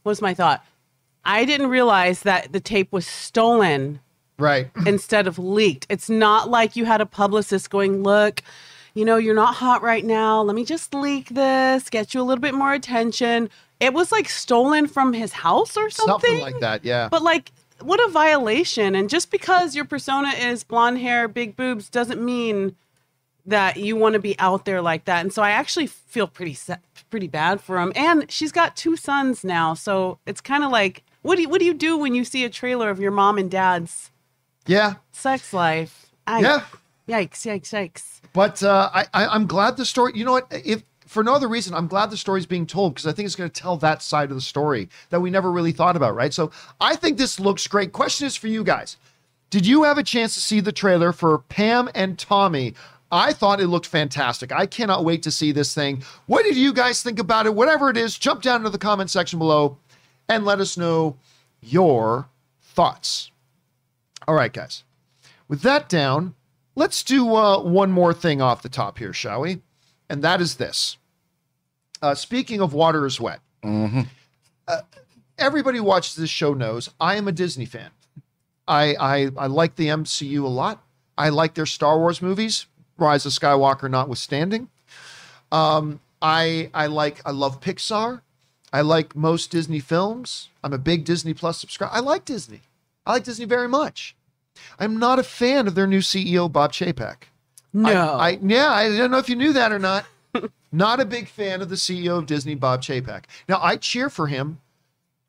was 0.05 0.21
my 0.21 0.33
thought? 0.33 0.63
I 1.23 1.45
didn't 1.45 1.69
realize 1.69 2.21
that 2.21 2.53
the 2.53 2.59
tape 2.59 2.91
was 2.91 3.05
stolen 3.07 3.99
Right. 4.37 4.69
instead 4.85 5.27
of 5.27 5.39
leaked. 5.39 5.87
It's 5.89 6.09
not 6.09 6.49
like 6.49 6.75
you 6.75 6.85
had 6.85 7.01
a 7.01 7.05
publicist 7.05 7.69
going, 7.69 8.03
look, 8.03 8.41
you 8.93 9.05
know, 9.05 9.17
you're 9.17 9.35
not 9.35 9.55
hot 9.55 9.81
right 9.81 10.03
now. 10.03 10.41
Let 10.41 10.55
me 10.55 10.65
just 10.65 10.93
leak 10.93 11.29
this, 11.29 11.89
get 11.89 12.13
you 12.13 12.21
a 12.21 12.23
little 12.23 12.41
bit 12.41 12.53
more 12.53 12.73
attention. 12.73 13.49
It 13.79 13.93
was 13.93 14.11
like 14.11 14.29
stolen 14.29 14.87
from 14.87 15.13
his 15.13 15.33
house 15.33 15.75
or 15.77 15.89
something. 15.89 16.29
Something 16.29 16.41
like 16.41 16.59
that. 16.59 16.85
Yeah. 16.85 17.09
But 17.09 17.21
like, 17.21 17.51
what 17.81 17.99
a 17.99 18.09
violation! 18.09 18.95
And 18.95 19.09
just 19.09 19.31
because 19.31 19.75
your 19.75 19.83
persona 19.83 20.29
is 20.29 20.63
blonde 20.63 20.99
hair, 20.99 21.27
big 21.27 21.57
boobs, 21.57 21.89
doesn't 21.89 22.23
mean 22.23 22.73
that 23.45 23.77
you 23.77 23.95
want 23.95 24.13
to 24.13 24.19
be 24.19 24.37
out 24.39 24.65
there 24.65 24.81
like 24.81 25.05
that. 25.05 25.21
And 25.21 25.31
so 25.31 25.41
I 25.41 25.51
actually 25.51 25.87
feel 25.87 26.27
pretty 26.27 26.57
pretty 27.09 27.27
bad 27.27 27.61
for 27.61 27.79
him. 27.79 27.91
And 27.95 28.29
she's 28.31 28.51
got 28.51 28.75
two 28.75 28.95
sons 28.95 29.43
now, 29.43 29.73
so 29.73 30.19
it's 30.25 30.41
kind 30.41 30.63
of 30.63 30.71
like, 30.71 31.03
what 31.21 31.35
do 31.35 31.43
you 31.43 31.49
what 31.49 31.59
do 31.59 31.65
you 31.65 31.73
do 31.73 31.97
when 31.97 32.15
you 32.15 32.23
see 32.23 32.43
a 32.43 32.49
trailer 32.49 32.89
of 32.89 32.99
your 32.99 33.11
mom 33.11 33.37
and 33.37 33.49
dad's 33.49 34.11
yeah. 34.65 34.95
sex 35.11 35.53
life? 35.53 36.11
I, 36.27 36.39
Yeah. 36.39 36.61
Yikes! 37.07 37.45
Yikes! 37.45 37.69
Yikes! 37.69 38.21
But 38.33 38.63
uh, 38.63 38.89
I, 38.93 39.05
I, 39.13 39.27
I'm 39.27 39.45
glad 39.45 39.77
the 39.77 39.85
story. 39.85 40.13
You 40.15 40.25
know 40.25 40.33
what? 40.33 40.47
If 40.51 40.83
for 41.05 41.23
no 41.23 41.35
other 41.35 41.47
reason, 41.47 41.73
I'm 41.73 41.87
glad 41.87 42.09
the 42.09 42.17
story's 42.17 42.47
being 42.47 42.65
told 42.65 42.95
because 42.95 43.05
I 43.05 43.11
think 43.11 43.27
it's 43.27 43.35
going 43.35 43.49
to 43.49 43.61
tell 43.61 43.77
that 43.77 44.01
side 44.01 44.31
of 44.31 44.35
the 44.35 44.41
story 44.41 44.89
that 45.11 45.21
we 45.21 45.29
never 45.29 45.51
really 45.51 45.71
thought 45.71 45.95
about. 45.95 46.15
Right. 46.15 46.33
So 46.33 46.51
I 46.81 46.95
think 46.95 47.17
this 47.17 47.39
looks 47.39 47.67
great. 47.67 47.93
Question 47.93 48.25
is 48.25 48.35
for 48.35 48.47
you 48.47 48.63
guys: 48.63 48.97
Did 49.51 49.67
you 49.67 49.83
have 49.83 49.99
a 49.99 50.03
chance 50.03 50.33
to 50.33 50.41
see 50.41 50.59
the 50.59 50.71
trailer 50.71 51.13
for 51.13 51.39
Pam 51.39 51.89
and 51.93 52.17
Tommy? 52.17 52.73
I 53.11 53.33
thought 53.33 53.61
it 53.61 53.67
looked 53.67 53.85
fantastic. 53.85 54.51
I 54.51 54.65
cannot 54.65 55.05
wait 55.05 55.23
to 55.23 55.31
see 55.31 55.51
this 55.51 55.73
thing. 55.73 56.03
What 56.25 56.43
did 56.43 56.57
you 56.57 56.73
guys 56.73 57.01
think 57.01 57.19
about 57.19 57.45
it? 57.45 57.53
Whatever 57.53 57.89
it 57.89 57.97
is, 57.97 58.17
jump 58.17 58.41
down 58.41 58.57
into 58.57 58.69
the 58.69 58.77
comment 58.77 59.09
section 59.09 59.39
below 59.39 59.77
and 60.27 60.43
let 60.45 60.59
us 60.59 60.75
know 60.77 61.17
your 61.61 62.27
thoughts. 62.61 63.31
All 64.27 64.35
right, 64.35 64.51
guys. 64.51 64.83
With 65.47 65.61
that 65.61 65.87
down, 65.87 66.33
let's 66.75 67.03
do 67.03 67.35
uh, 67.35 67.61
one 67.61 67.91
more 67.91 68.13
thing 68.13 68.41
off 68.41 68.63
the 68.63 68.69
top 68.69 68.97
here, 68.97 69.13
shall 69.13 69.41
we? 69.41 69.61
And 70.09 70.23
that 70.23 70.41
is 70.41 70.55
this. 70.55 70.97
Uh, 72.01 72.15
speaking 72.15 72.59
of 72.61 72.73
water 72.73 73.05
is 73.05 73.19
wet, 73.21 73.39
uh, 74.67 74.81
everybody 75.37 75.77
who 75.77 75.83
watches 75.83 76.15
this 76.15 76.29
show 76.29 76.53
knows 76.53 76.89
I 76.99 77.15
am 77.15 77.27
a 77.27 77.31
Disney 77.31 77.65
fan. 77.65 77.89
I, 78.67 78.95
I 78.99 79.29
I 79.37 79.47
like 79.47 79.75
the 79.75 79.87
MCU 79.87 80.43
a 80.43 80.47
lot. 80.47 80.83
I 81.17 81.29
like 81.29 81.53
their 81.53 81.65
Star 81.65 81.97
Wars 81.97 82.21
movies, 82.21 82.65
Rise 82.97 83.25
of 83.25 83.31
Skywalker 83.31 83.89
notwithstanding. 83.89 84.69
Um, 85.51 85.99
I 86.21 86.69
I 86.73 86.87
like 86.87 87.21
I 87.25 87.31
love 87.31 87.61
Pixar. 87.61 88.21
I 88.73 88.81
like 88.81 89.15
most 89.15 89.51
Disney 89.51 89.79
films. 89.79 90.49
I'm 90.63 90.73
a 90.73 90.77
big 90.77 91.05
Disney 91.05 91.33
Plus 91.33 91.57
subscriber. 91.59 91.93
I 91.93 91.99
like 91.99 92.25
Disney. 92.25 92.61
I 93.05 93.13
like 93.13 93.23
Disney 93.23 93.45
very 93.45 93.67
much. 93.67 94.15
I'm 94.79 94.97
not 94.97 95.19
a 95.19 95.23
fan 95.23 95.67
of 95.67 95.75
their 95.75 95.87
new 95.87 95.99
CEO, 95.99 96.51
Bob 96.51 96.73
Chapek. 96.73 97.15
No, 97.73 97.91
I, 97.91 98.31
I 98.31 98.39
yeah, 98.41 98.71
I 98.71 98.95
don't 98.95 99.11
know 99.11 99.17
if 99.17 99.29
you 99.29 99.35
knew 99.35 99.53
that 99.53 99.71
or 99.71 99.79
not. 99.79 100.05
not 100.71 100.99
a 100.99 101.05
big 101.05 101.27
fan 101.27 101.61
of 101.61 101.69
the 101.69 101.75
CEO 101.75 102.17
of 102.17 102.25
Disney, 102.25 102.55
Bob 102.55 102.81
Chapek. 102.81 103.25
Now 103.47 103.59
I 103.61 103.75
cheer 103.75 104.09
for 104.09 104.27
him. 104.27 104.59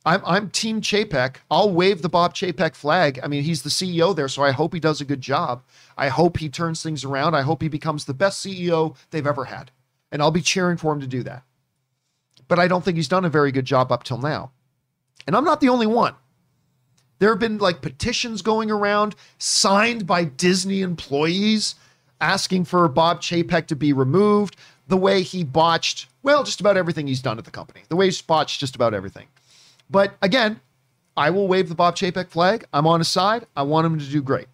I'm 0.07 0.23
I'm 0.25 0.51
Team 0.51 0.81
Chapek. 0.81 1.39
I'll 1.51 1.73
wave 1.73 2.01
the 2.01 2.09
Bob 2.09 2.33
Chapek 2.33 2.77
flag. 2.77 3.19
I 3.25 3.27
mean, 3.27 3.43
he's 3.43 3.63
the 3.63 3.71
CEO 3.71 4.15
there, 4.15 4.29
so 4.29 4.45
I 4.45 4.53
hope 4.53 4.73
he 4.73 4.79
does 4.79 5.01
a 5.01 5.05
good 5.05 5.21
job. 5.21 5.65
I 5.99 6.09
hope 6.09 6.37
he 6.37 6.49
turns 6.49 6.81
things 6.81 7.05
around. 7.05 7.35
I 7.35 7.43
hope 7.43 7.61
he 7.61 7.69
becomes 7.69 8.05
the 8.05 8.15
best 8.15 8.47
CEO 8.47 8.97
they've 9.11 9.27
ever 9.27 9.47
had, 9.47 9.73
and 10.13 10.23
I'll 10.23 10.31
be 10.31 10.41
cheering 10.41 10.77
for 10.77 10.93
him 10.93 11.01
to 11.01 11.09
do 11.09 11.25
that. 11.25 11.43
But 12.47 12.61
I 12.61 12.69
don't 12.69 12.85
think 12.85 12.97
he's 12.97 13.09
done 13.09 13.25
a 13.25 13.29
very 13.29 13.51
good 13.51 13.65
job 13.65 13.91
up 13.91 14.05
till 14.05 14.19
now, 14.19 14.53
and 15.27 15.35
I'm 15.35 15.45
not 15.45 15.61
the 15.61 15.71
only 15.71 15.89
one. 15.89 16.15
There 17.19 17.31
have 17.31 17.41
been 17.41 17.59
like 17.59 17.83
petitions 17.83 18.43
going 18.43 18.71
around 18.71 19.17
signed 19.39 20.07
by 20.07 20.23
Disney 20.23 20.83
employees 20.83 21.75
asking 22.21 22.67
for 22.67 22.87
Bob 22.87 23.23
Chapek 23.23 23.67
to 23.67 23.77
be 23.77 23.93
removed. 23.93 24.57
The 24.87 24.97
way 24.97 25.23
he 25.23 25.43
botched, 25.43 26.07
well, 26.23 26.45
just 26.45 26.61
about 26.61 26.77
everything 26.77 27.09
he's 27.09 27.23
done 27.23 27.39
at 27.39 27.45
the 27.45 27.51
company. 27.51 27.83
The 27.89 27.97
way 27.97 28.05
he's 28.05 28.23
botched 28.23 28.61
just 28.61 28.77
about 28.77 28.95
everything. 28.95 29.27
But 29.91 30.17
again, 30.23 30.61
I 31.17 31.31
will 31.31 31.49
wave 31.49 31.69
the 31.69 31.75
Bob 31.75 31.97
Chapek 31.97 32.29
flag. 32.29 32.65
I'm 32.73 32.87
on 32.87 33.01
his 33.01 33.09
side. 33.09 33.47
I 33.57 33.63
want 33.63 33.87
him 33.87 33.99
to 33.99 34.05
do 34.05 34.21
great. 34.23 34.47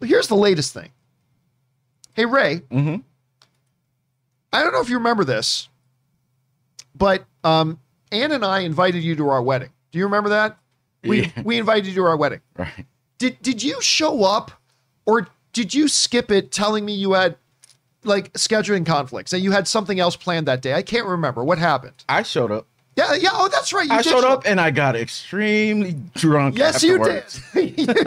But 0.00 0.08
here's 0.08 0.28
the 0.28 0.36
latest 0.36 0.72
thing. 0.74 0.90
Hey, 2.14 2.24
Ray. 2.24 2.60
Mhm. 2.70 3.02
I 4.52 4.62
don't 4.62 4.72
know 4.72 4.80
if 4.80 4.88
you 4.88 4.96
remember 4.96 5.24
this, 5.24 5.68
but 6.96 7.24
um, 7.44 7.78
Ann 8.10 8.32
and 8.32 8.44
I 8.44 8.60
invited 8.60 9.02
you 9.04 9.14
to 9.16 9.28
our 9.28 9.42
wedding. 9.42 9.70
Do 9.92 9.98
you 9.98 10.04
remember 10.06 10.30
that? 10.30 10.56
We 11.04 11.26
Yeah. 11.26 11.42
we 11.44 11.58
invited 11.58 11.86
you 11.86 11.94
to 11.96 12.04
our 12.06 12.16
wedding. 12.16 12.40
Right. 12.56 12.86
Did 13.18 13.40
did 13.42 13.62
you 13.62 13.80
show 13.82 14.24
up 14.24 14.52
or 15.06 15.28
did 15.52 15.74
you 15.74 15.86
skip 15.88 16.30
it 16.30 16.50
telling 16.50 16.84
me 16.84 16.92
you 16.94 17.12
had 17.12 17.36
like 18.04 18.32
scheduling 18.32 18.86
conflicts 18.86 19.32
and 19.32 19.42
you 19.42 19.50
had 19.52 19.68
something 19.68 20.00
else 20.00 20.16
planned 20.16 20.46
that 20.48 20.62
day? 20.62 20.74
I 20.74 20.82
can't 20.82 21.06
remember 21.06 21.44
what 21.44 21.58
happened. 21.58 22.04
I 22.08 22.22
showed 22.22 22.50
up. 22.50 22.66
Yeah, 22.98 23.14
yeah. 23.14 23.28
Oh, 23.32 23.48
that's 23.48 23.72
right. 23.72 23.86
You 23.86 23.92
I 23.94 24.02
showed 24.02 24.22
show- 24.22 24.28
up 24.32 24.42
and 24.44 24.60
I 24.60 24.70
got 24.72 24.96
extremely 24.96 25.94
drunk. 26.16 26.58
Yes, 26.58 26.82
you 26.82 26.98
did. 26.98 27.24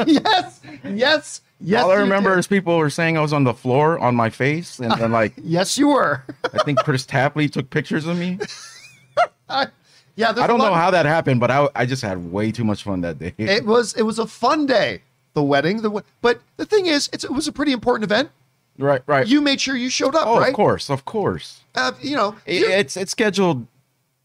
yes, 0.08 0.60
yes, 0.84 1.42
Yes, 1.64 1.84
All 1.84 1.92
I 1.92 1.96
remember 1.96 2.32
did. 2.32 2.40
is 2.40 2.48
people 2.48 2.76
were 2.78 2.90
saying 2.90 3.18
I 3.18 3.22
was 3.22 3.34
on 3.34 3.44
the 3.44 3.54
floor 3.54 4.00
on 4.00 4.16
my 4.16 4.30
face, 4.32 4.80
and 4.80 4.92
then 5.00 5.12
like 5.12 5.34
Yes, 5.44 5.78
you 5.78 5.90
were. 5.90 6.24
I 6.54 6.58
think 6.64 6.80
Chris 6.80 7.06
Tapley 7.06 7.48
took 7.48 7.70
pictures 7.70 8.06
of 8.08 8.18
me. 8.18 8.40
I- 9.50 9.68
yeah, 10.18 10.34
I 10.36 10.46
don't 10.46 10.58
know 10.60 10.74
how 10.74 10.92
that 10.92 11.06
happened, 11.06 11.40
but 11.40 11.50
I 11.52 11.70
I 11.74 11.86
just 11.86 12.02
had 12.02 12.32
way 12.32 12.52
too 12.52 12.66
much 12.66 12.84
fun 12.84 13.00
that 13.02 13.18
day. 13.18 13.34
It 13.38 13.66
was 13.66 13.94
it 13.94 14.02
was 14.04 14.20
a 14.20 14.28
fun 14.28 14.66
day, 14.66 15.02
the 15.36 15.42
wedding. 15.44 15.82
The 15.82 16.04
but 16.22 16.42
the 16.58 16.66
thing 16.66 16.88
is, 16.88 17.10
it's, 17.14 17.24
it 17.24 17.32
was 17.32 17.48
a 17.48 17.52
pretty 17.52 17.72
important 17.72 18.04
event. 18.12 18.30
right, 18.78 19.02
right. 19.08 19.26
You 19.26 19.40
made 19.40 19.62
sure 19.62 19.76
you 19.78 19.90
showed 19.90 20.14
up, 20.16 20.28
oh, 20.28 20.40
right? 20.40 20.50
of 20.50 20.54
course, 20.56 20.90
of 20.90 21.06
course. 21.06 21.62
Uh, 21.76 21.94
you 22.02 22.16
know, 22.18 22.36
It- 22.46 22.64
it's 22.64 22.98
it's 22.98 23.12
scheduled 23.14 23.66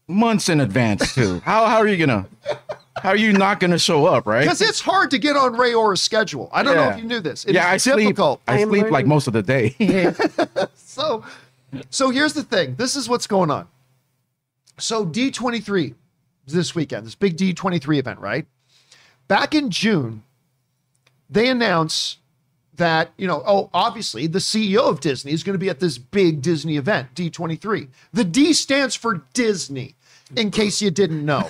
months 0.07 0.49
in 0.49 0.59
advance 0.59 1.13
too. 1.13 1.39
how 1.45 1.65
how 1.65 1.77
are 1.77 1.87
you 1.87 1.97
gonna? 1.97 2.27
How 3.01 3.09
are 3.09 3.15
you 3.15 3.33
not 3.33 3.59
gonna 3.59 3.77
show 3.79 4.05
up, 4.05 4.25
right? 4.25 4.41
because 4.41 4.61
it's 4.61 4.81
hard 4.81 5.11
to 5.11 5.19
get 5.19 5.37
on 5.37 5.55
Ray 5.55 5.73
Ora's 5.73 6.01
schedule. 6.01 6.49
I 6.51 6.63
don't 6.63 6.75
know 6.75 6.89
if 6.89 6.97
you 6.97 7.05
knew 7.05 7.19
this. 7.19 7.45
It 7.45 7.53
yeah, 7.53 7.69
I 7.69 7.75
is 7.75 7.83
sleep. 7.83 7.97
difficult. 7.97 8.41
I 8.47 8.55
I 8.55 8.59
am 8.59 8.69
sleep 8.69 8.89
like 8.89 9.05
most 9.05 9.27
of 9.27 9.33
the 9.33 9.43
day. 9.43 9.75
So, 10.97 11.23
so 11.91 12.09
here's 12.09 12.33
the 12.33 12.41
thing. 12.41 12.73
This 12.73 12.95
is 12.95 13.07
what's 13.07 13.27
going 13.27 13.51
on. 13.51 13.67
So 14.79 15.05
D23 15.05 15.93
this 16.47 16.73
weekend, 16.73 17.05
this 17.05 17.13
big 17.13 17.37
D23 17.37 17.99
event, 17.99 18.19
right? 18.19 18.47
Back 19.27 19.53
in 19.53 19.69
June, 19.69 20.23
they 21.29 21.49
announce 21.49 22.17
that, 22.75 23.11
you 23.17 23.27
know, 23.27 23.43
oh, 23.45 23.69
obviously 23.73 24.27
the 24.27 24.39
CEO 24.39 24.87
of 24.89 24.99
Disney 24.99 25.33
is 25.33 25.43
going 25.43 25.53
to 25.53 25.59
be 25.59 25.69
at 25.69 25.79
this 25.79 25.97
big 25.97 26.41
Disney 26.41 26.77
event, 26.77 27.13
D23. 27.15 27.89
The 28.13 28.23
D 28.23 28.53
stands 28.53 28.95
for 28.95 29.25
Disney, 29.33 29.95
in 30.35 30.51
case 30.51 30.81
you 30.81 30.91
didn't 30.91 31.25
know. 31.25 31.49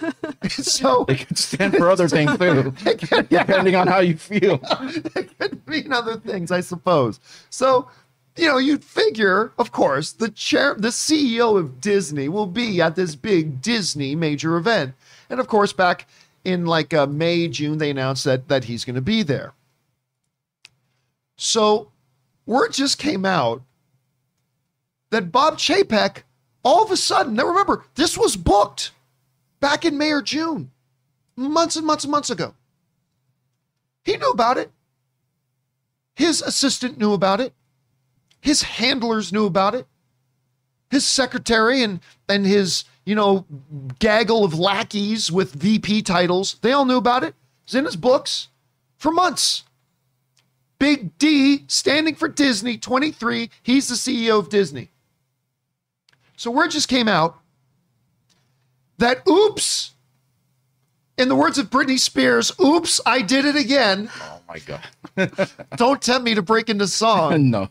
so 0.48 1.04
It 1.08 1.26
could 1.26 1.38
stand 1.38 1.76
for 1.76 1.90
other 1.90 2.08
things 2.08 2.36
too, 2.38 2.74
depending 3.30 3.76
on 3.76 3.86
how 3.86 4.00
you 4.00 4.16
feel. 4.16 4.60
it 4.62 5.38
could 5.38 5.66
mean 5.66 5.92
other 5.92 6.16
things, 6.16 6.50
I 6.50 6.60
suppose. 6.60 7.20
So, 7.50 7.88
you 8.36 8.46
know, 8.46 8.58
you'd 8.58 8.84
figure, 8.84 9.52
of 9.58 9.72
course, 9.72 10.12
the 10.12 10.30
chair, 10.30 10.74
the 10.76 10.88
CEO 10.88 11.58
of 11.58 11.80
Disney 11.80 12.28
will 12.28 12.46
be 12.46 12.80
at 12.80 12.96
this 12.96 13.14
big 13.14 13.60
Disney 13.60 14.14
major 14.14 14.56
event, 14.56 14.94
and 15.30 15.40
of 15.40 15.48
course, 15.48 15.72
back 15.72 16.06
in 16.44 16.66
like 16.66 16.94
uh, 16.94 17.06
May, 17.06 17.48
June, 17.48 17.78
they 17.78 17.90
announced 17.90 18.24
that 18.24 18.48
that 18.48 18.64
he's 18.64 18.84
going 18.84 18.96
to 18.96 19.02
be 19.02 19.22
there. 19.22 19.52
So, 21.36 21.90
word 22.46 22.72
just 22.72 22.98
came 22.98 23.24
out 23.24 23.62
that 25.10 25.32
Bob 25.32 25.58
Chapek, 25.58 26.22
all 26.68 26.84
of 26.84 26.90
a 26.90 26.98
sudden, 26.98 27.32
now 27.32 27.46
remember, 27.46 27.86
this 27.94 28.18
was 28.18 28.36
booked 28.36 28.92
back 29.58 29.86
in 29.86 29.96
May 29.96 30.12
or 30.12 30.20
June, 30.20 30.70
months 31.34 31.76
and 31.76 31.86
months 31.86 32.04
and 32.04 32.10
months 32.10 32.28
ago. 32.28 32.54
He 34.04 34.18
knew 34.18 34.30
about 34.30 34.58
it. 34.58 34.70
His 36.14 36.42
assistant 36.42 36.98
knew 36.98 37.14
about 37.14 37.40
it. 37.40 37.54
His 38.42 38.62
handlers 38.62 39.32
knew 39.32 39.46
about 39.46 39.74
it. 39.74 39.86
His 40.90 41.06
secretary 41.06 41.82
and 41.82 42.00
and 42.28 42.44
his, 42.44 42.84
you 43.06 43.14
know, 43.14 43.46
gaggle 43.98 44.44
of 44.44 44.58
lackeys 44.58 45.32
with 45.32 45.54
VP 45.54 46.02
titles, 46.02 46.56
they 46.60 46.72
all 46.72 46.84
knew 46.84 46.98
about 46.98 47.24
it. 47.24 47.34
It's 47.64 47.74
in 47.74 47.86
his 47.86 47.96
books 47.96 48.48
for 48.98 49.10
months. 49.10 49.64
Big 50.78 51.16
D 51.16 51.64
standing 51.66 52.14
for 52.14 52.28
Disney 52.28 52.76
23. 52.76 53.48
He's 53.62 53.88
the 53.88 53.94
CEO 53.94 54.38
of 54.38 54.50
Disney. 54.50 54.90
So 56.38 56.52
word 56.52 56.70
just 56.70 56.86
came 56.86 57.08
out 57.08 57.40
that 58.98 59.26
oops, 59.28 59.92
in 61.18 61.28
the 61.28 61.34
words 61.34 61.58
of 61.58 61.68
Britney 61.68 61.98
Spears, 61.98 62.52
oops, 62.60 63.00
I 63.04 63.22
did 63.22 63.44
it 63.44 63.56
again. 63.56 64.08
Oh 64.22 64.40
my 64.48 64.58
god. 64.60 64.86
Don't 65.76 66.00
tempt 66.00 66.24
me 66.24 66.36
to 66.36 66.42
break 66.42 66.68
into 66.68 66.86
song. 66.86 67.50
no. 67.50 67.68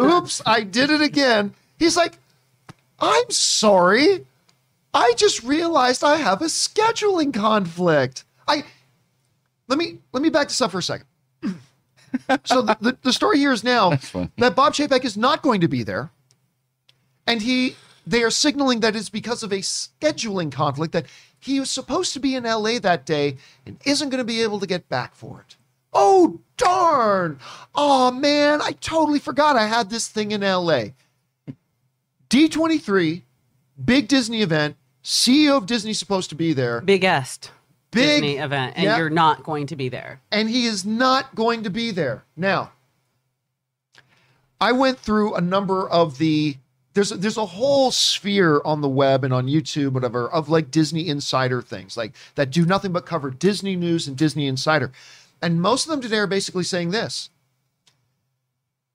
Oops, 0.00 0.42
I 0.46 0.62
did 0.62 0.88
it 0.88 1.02
again. 1.02 1.52
He's 1.78 1.94
like, 1.94 2.14
I'm 2.98 3.28
sorry. 3.28 4.24
I 4.94 5.12
just 5.18 5.42
realized 5.44 6.02
I 6.02 6.16
have 6.16 6.40
a 6.40 6.46
scheduling 6.46 7.34
conflict. 7.34 8.24
I 8.48 8.64
let 9.68 9.78
me 9.78 9.98
let 10.12 10.22
me 10.22 10.30
back 10.30 10.48
this 10.48 10.60
up 10.62 10.70
for 10.70 10.78
a 10.78 10.82
second. 10.82 11.06
so 12.44 12.62
the, 12.62 12.78
the, 12.80 12.96
the 13.02 13.12
story 13.12 13.38
here 13.38 13.52
is 13.52 13.62
now 13.62 13.90
that 14.38 14.54
Bob 14.56 14.72
Chapek 14.72 15.04
is 15.04 15.18
not 15.18 15.42
going 15.42 15.60
to 15.60 15.68
be 15.68 15.82
there. 15.82 16.10
And 17.26 17.42
he 17.42 17.76
they 18.06 18.22
are 18.22 18.30
signaling 18.30 18.80
that 18.80 18.96
it's 18.96 19.08
because 19.08 19.42
of 19.42 19.52
a 19.52 19.58
scheduling 19.60 20.52
conflict 20.52 20.92
that 20.92 21.06
he 21.38 21.58
was 21.60 21.70
supposed 21.70 22.12
to 22.12 22.20
be 22.20 22.34
in 22.34 22.44
LA 22.44 22.78
that 22.78 23.06
day 23.06 23.36
and 23.66 23.78
isn't 23.84 24.10
going 24.10 24.18
to 24.18 24.24
be 24.24 24.42
able 24.42 24.60
to 24.60 24.66
get 24.66 24.88
back 24.88 25.14
for 25.14 25.44
it. 25.46 25.56
Oh 25.92 26.40
darn. 26.56 27.38
Oh 27.74 28.10
man, 28.10 28.60
I 28.62 28.72
totally 28.72 29.18
forgot 29.18 29.56
I 29.56 29.66
had 29.66 29.90
this 29.90 30.08
thing 30.08 30.32
in 30.32 30.40
LA. 30.42 30.88
D23, 32.30 33.22
big 33.84 34.08
Disney 34.08 34.42
event, 34.42 34.76
CEO 35.02 35.56
of 35.56 35.66
Disney 35.66 35.92
supposed 35.92 36.30
to 36.30 36.34
be 36.34 36.52
there. 36.52 36.80
Biggest 36.80 37.52
Big- 37.90 38.22
Disney 38.22 38.38
event, 38.38 38.74
and 38.76 38.84
yeah. 38.84 38.96
you're 38.96 39.10
not 39.10 39.44
going 39.44 39.66
to 39.68 39.76
be 39.76 39.88
there. 39.88 40.20
and 40.32 40.50
he 40.50 40.66
is 40.66 40.84
not 40.84 41.34
going 41.34 41.62
to 41.62 41.70
be 41.70 41.90
there. 41.90 42.24
Now, 42.36 42.72
I 44.60 44.72
went 44.72 44.98
through 44.98 45.34
a 45.34 45.40
number 45.40 45.88
of 45.88 46.18
the 46.18 46.56
there's 46.94 47.10
there's 47.10 47.36
a 47.36 47.46
whole 47.46 47.90
sphere 47.90 48.62
on 48.64 48.80
the 48.80 48.88
web 48.88 49.24
and 49.24 49.34
on 49.34 49.46
YouTube, 49.46 49.92
whatever, 49.92 50.30
of 50.30 50.48
like 50.48 50.70
Disney 50.70 51.08
insider 51.08 51.60
things, 51.60 51.96
like 51.96 52.14
that 52.36 52.50
do 52.50 52.64
nothing 52.64 52.92
but 52.92 53.04
cover 53.04 53.30
Disney 53.30 53.76
news 53.76 54.08
and 54.08 54.16
Disney 54.16 54.46
insider. 54.46 54.92
And 55.42 55.60
most 55.60 55.84
of 55.84 55.90
them 55.90 56.00
today 56.00 56.18
are 56.18 56.26
basically 56.26 56.64
saying 56.64 56.90
this 56.90 57.30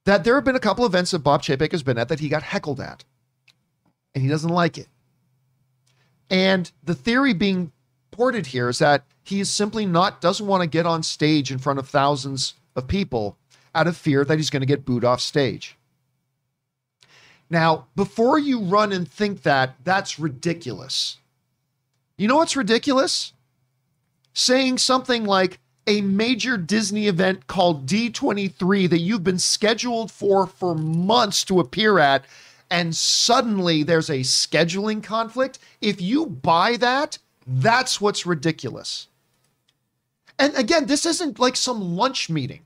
that 0.05 0.23
there 0.23 0.35
have 0.35 0.45
been 0.45 0.55
a 0.55 0.61
couple 0.61 0.85
events 0.85 1.11
that 1.11 1.19
Bob 1.19 1.43
Chapek 1.43 1.71
has 1.71 1.83
been 1.83 1.97
at 1.97 2.07
that 2.07 2.21
he 2.21 2.29
got 2.29 2.41
heckled 2.41 2.79
at, 2.79 3.03
and 4.15 4.23
he 4.23 4.29
doesn't 4.29 4.49
like 4.49 4.77
it. 4.77 4.87
And 6.29 6.71
the 6.83 6.95
theory 6.95 7.33
being 7.33 7.71
ported 8.11 8.47
here 8.47 8.69
is 8.69 8.79
that 8.79 9.03
he 9.23 9.41
is 9.41 9.51
simply 9.51 9.85
not 9.85 10.21
doesn't 10.21 10.47
want 10.47 10.63
to 10.63 10.67
get 10.67 10.85
on 10.85 11.03
stage 11.03 11.51
in 11.51 11.57
front 11.57 11.79
of 11.79 11.89
thousands 11.89 12.53
of 12.75 12.87
people 12.87 13.37
out 13.75 13.87
of 13.87 13.97
fear 13.97 14.23
that 14.23 14.37
he's 14.37 14.49
going 14.49 14.61
to 14.61 14.65
get 14.65 14.85
booed 14.85 15.03
off 15.03 15.19
stage. 15.19 15.77
Now, 17.49 17.87
before 17.95 18.37
you 18.37 18.61
run 18.61 18.91
and 18.91 19.09
think 19.09 19.43
that, 19.43 19.75
that's 19.83 20.19
ridiculous. 20.19 21.17
You 22.17 22.27
know 22.27 22.37
what's 22.37 22.55
ridiculous? 22.55 23.33
Saying 24.33 24.77
something 24.77 25.25
like 25.25 25.59
a 25.87 26.01
major 26.01 26.57
Disney 26.57 27.07
event 27.07 27.47
called 27.47 27.87
D23 27.87 28.89
that 28.89 28.99
you've 28.99 29.23
been 29.23 29.39
scheduled 29.39 30.11
for 30.11 30.45
for 30.45 30.75
months 30.75 31.43
to 31.45 31.59
appear 31.59 31.97
at, 31.97 32.25
and 32.69 32.95
suddenly 32.95 33.81
there's 33.81 34.09
a 34.09 34.19
scheduling 34.19 35.03
conflict. 35.03 35.57
If 35.81 35.99
you 35.99 36.27
buy 36.27 36.77
that, 36.77 37.17
that's 37.47 37.99
what's 37.99 38.27
ridiculous. 38.27 39.07
And 40.37 40.55
again, 40.55 40.85
this 40.85 41.05
isn't 41.05 41.39
like 41.39 41.55
some 41.55 41.95
lunch 41.95 42.29
meeting. 42.29 42.61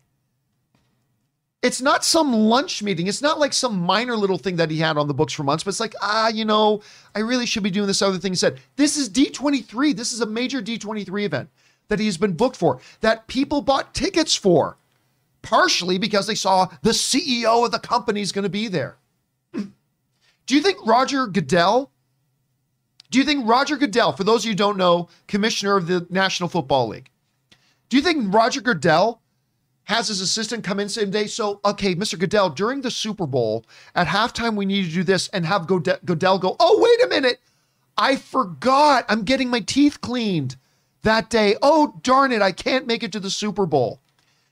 It's 1.63 1.82
not 1.82 2.04
some 2.04 2.34
lunch 2.34 2.84
meeting. 2.84 3.08
It's 3.08 3.21
not 3.21 3.39
like 3.39 3.54
some 3.54 3.80
minor 3.80 4.17
little 4.17 4.38
thing 4.38 4.58
that 4.58 4.69
he 4.69 4.78
had 4.78 4.97
on 4.97 5.08
the 5.08 5.13
books 5.13 5.34
for 5.34 5.43
months, 5.43 5.63
but 5.63 5.69
it's 5.69 5.80
like, 5.80 5.95
ah, 6.02 6.28
you 6.28 6.43
know, 6.43 6.82
I 7.15 7.19
really 7.19 7.45
should 7.45 7.63
be 7.63 7.71
doing 7.71 7.88
this 7.88 8.02
other 8.02 8.17
thing. 8.17 8.34
He 8.34 8.38
said, 8.38 8.60
this 8.76 8.97
is 8.97 9.10
D23. 9.10 9.95
This 9.95 10.12
is 10.12 10.19
a 10.19 10.26
major 10.26 10.62
D23 10.62 11.23
event 11.23 11.49
that 11.88 11.99
he's 11.99 12.17
been 12.17 12.34
booked 12.34 12.58
for, 12.58 12.80
that 12.99 13.28
people 13.28 13.62
bought 13.62 13.93
tickets 13.93 14.36
for, 14.36 14.78
partially 15.41 15.97
because 15.97 16.28
they 16.28 16.36
saw 16.36 16.67
the 16.82 16.91
CEO 16.91 17.65
of 17.65 17.71
the 17.71 17.80
company 17.80 18.21
is 18.21 18.32
going 18.32 18.43
to 18.43 18.49
be 18.49 18.67
there. 18.67 18.97
Do 19.54 20.56
you 20.56 20.62
think 20.62 20.86
Roger 20.86 21.28
Goodell 21.28 21.89
do 23.13 23.19
you 23.19 23.26
think 23.26 23.47
Roger 23.47 23.78
Goodell, 23.78 24.12
for 24.13 24.23
those 24.23 24.41
of 24.41 24.45
you 24.45 24.52
who 24.54 24.56
don't 24.56 24.76
know, 24.76 25.08
commissioner 25.28 25.78
of 25.78 25.86
the 25.86 26.08
National 26.10 26.49
Football 26.49 26.88
League, 26.88 27.12
do 27.88 27.95
you 27.95 28.02
think 28.02 28.34
Roger 28.34 28.60
Goodell 28.60 29.21
has 29.86 30.08
his 30.08 30.22
assistant 30.22 30.63
come 30.63 30.80
in 30.80 30.89
same 30.89 31.12
day? 31.12 31.28
So, 31.28 31.60
okay, 31.65 31.96
Mr. 31.96 32.17
Goodell, 32.17 32.50
during 32.50 32.82
the 32.82 32.91
Super 32.91 33.28
Bowl 33.28 33.65
at 33.96 34.08
halftime, 34.08 34.56
we 34.56 34.65
need 34.65 34.86
to 34.86 34.91
do 34.91 35.04
this 35.04 35.28
and 35.30 35.46
have 35.46 35.67
Gode- 35.67 36.00
Goodell 36.06 36.39
go, 36.39 36.56
oh, 36.60 36.80
wait 36.82 37.06
a 37.06 37.10
minute. 37.10 37.39
I 37.98 38.15
forgot. 38.15 39.06
I'm 39.10 39.24
getting 39.24 39.50
my 39.50 39.60
teeth 39.60 40.02
cleaned 40.02 40.56
that 41.04 41.30
day. 41.30 41.56
Oh, 41.62 42.00
darn 42.02 42.32
it. 42.32 42.41
I 42.41 42.52
can't 42.52 42.88
make 42.88 43.04
it 43.04 43.12
to 43.12 43.19
the 43.19 43.30
Super 43.30 43.65
Bowl. 43.65 44.00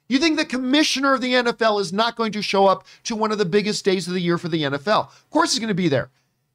You 0.07 0.19
think 0.19 0.37
the 0.37 0.45
commissioner 0.45 1.13
of 1.13 1.21
the 1.21 1.33
NFL 1.33 1.79
is 1.79 1.93
not 1.93 2.17
going 2.17 2.33
to 2.33 2.41
show 2.41 2.67
up 2.67 2.85
to 3.05 3.15
one 3.15 3.31
of 3.31 3.37
the 3.37 3.45
biggest 3.45 3.85
days 3.85 4.07
of 4.07 4.13
the 4.13 4.19
year 4.19 4.37
for 4.37 4.49
the 4.49 4.63
NFL? 4.63 5.07
Of 5.07 5.29
course, 5.29 5.53
he's 5.53 5.59
going 5.59 5.69
to 5.69 5.73
be 5.73 5.87
there. 5.87 6.09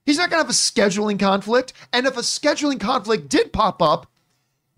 He's 0.04 0.18
not 0.18 0.28
going 0.28 0.42
to 0.42 0.44
have 0.44 0.50
a 0.50 0.52
scheduling 0.52 1.18
conflict. 1.18 1.72
And 1.92 2.06
if 2.06 2.16
a 2.16 2.20
scheduling 2.20 2.78
conflict 2.78 3.30
did 3.30 3.54
pop 3.54 3.80
up, 3.80 4.06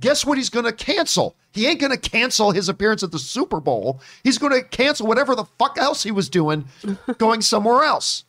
guess 0.01 0.25
what 0.25 0.39
he's 0.39 0.49
going 0.49 0.65
to 0.65 0.73
cancel? 0.73 1.35
He 1.53 1.67
ain't 1.67 1.81
going 1.81 1.93
to 1.93 2.11
cancel 2.11 2.51
his 2.51 2.69
appearance 2.69 3.03
at 3.03 3.11
the 3.11 3.19
Super 3.19 3.61
Bowl. 3.61 4.01
He's 4.23 4.39
going 4.39 4.53
to 4.53 4.63
cancel 4.63 5.07
whatever 5.07 5.35
the 5.35 5.47
fuck 5.59 5.79
else 5.79 6.03
he 6.03 6.11
was 6.11 6.29
doing 6.29 6.67
going 7.19 7.43
somewhere 7.43 7.85
else. 7.85 8.25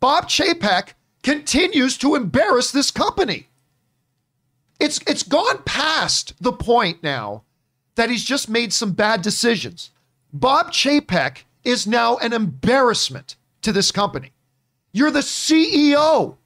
Bob 0.00 0.28
Chapek 0.28 0.94
continues 1.22 1.96
to 1.98 2.14
embarrass 2.14 2.70
this 2.70 2.90
company. 2.90 3.48
It's 4.78 5.00
it's 5.06 5.22
gone 5.22 5.62
past 5.64 6.34
the 6.40 6.52
point 6.52 7.02
now 7.02 7.42
that 7.94 8.10
he's 8.10 8.24
just 8.24 8.48
made 8.48 8.72
some 8.72 8.92
bad 8.92 9.22
decisions. 9.22 9.90
Bob 10.32 10.70
Chapek 10.72 11.44
is 11.64 11.86
now 11.86 12.16
an 12.18 12.32
embarrassment 12.32 13.36
to 13.62 13.72
this 13.72 13.90
company. 13.90 14.32
You're 14.92 15.10
the 15.10 15.20
CEO 15.20 16.36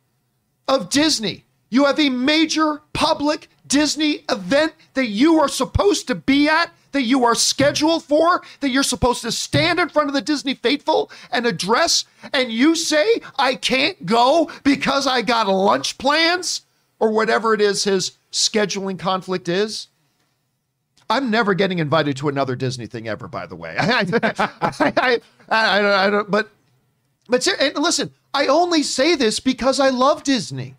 of 0.66 0.90
Disney. 0.90 1.44
You 1.68 1.84
have 1.84 2.00
a 2.00 2.08
major 2.08 2.82
public 2.92 3.48
Disney 3.70 4.24
event 4.28 4.74
that 4.94 5.06
you 5.06 5.38
are 5.40 5.48
supposed 5.48 6.08
to 6.08 6.14
be 6.14 6.48
at, 6.48 6.70
that 6.92 7.04
you 7.04 7.24
are 7.24 7.36
scheduled 7.36 8.04
for, 8.04 8.42
that 8.58 8.68
you're 8.68 8.82
supposed 8.82 9.22
to 9.22 9.32
stand 9.32 9.78
in 9.78 9.88
front 9.88 10.08
of 10.08 10.14
the 10.14 10.20
Disney 10.20 10.54
faithful 10.54 11.10
and 11.32 11.46
address, 11.46 12.04
and 12.34 12.52
you 12.52 12.74
say, 12.74 13.20
I 13.38 13.54
can't 13.54 14.04
go 14.04 14.50
because 14.64 15.06
I 15.06 15.22
got 15.22 15.48
lunch 15.48 15.96
plans 15.96 16.62
or 16.98 17.12
whatever 17.12 17.54
it 17.54 17.60
is 17.60 17.84
his 17.84 18.18
scheduling 18.32 18.98
conflict 18.98 19.48
is. 19.48 19.86
I'm 21.08 21.30
never 21.30 21.54
getting 21.54 21.78
invited 21.78 22.16
to 22.18 22.28
another 22.28 22.54
Disney 22.56 22.86
thing 22.86 23.08
ever, 23.08 23.26
by 23.26 23.46
the 23.46 23.56
way. 23.56 23.76
I, 23.80 24.04
I, 24.60 25.20
I, 25.48 26.06
I, 26.06 26.10
don't, 26.10 26.30
but, 26.30 26.50
but 27.28 27.46
listen, 27.76 28.12
I 28.34 28.46
only 28.46 28.82
say 28.82 29.14
this 29.14 29.40
because 29.40 29.80
I 29.80 29.90
love 29.90 30.22
Disney. 30.22 30.76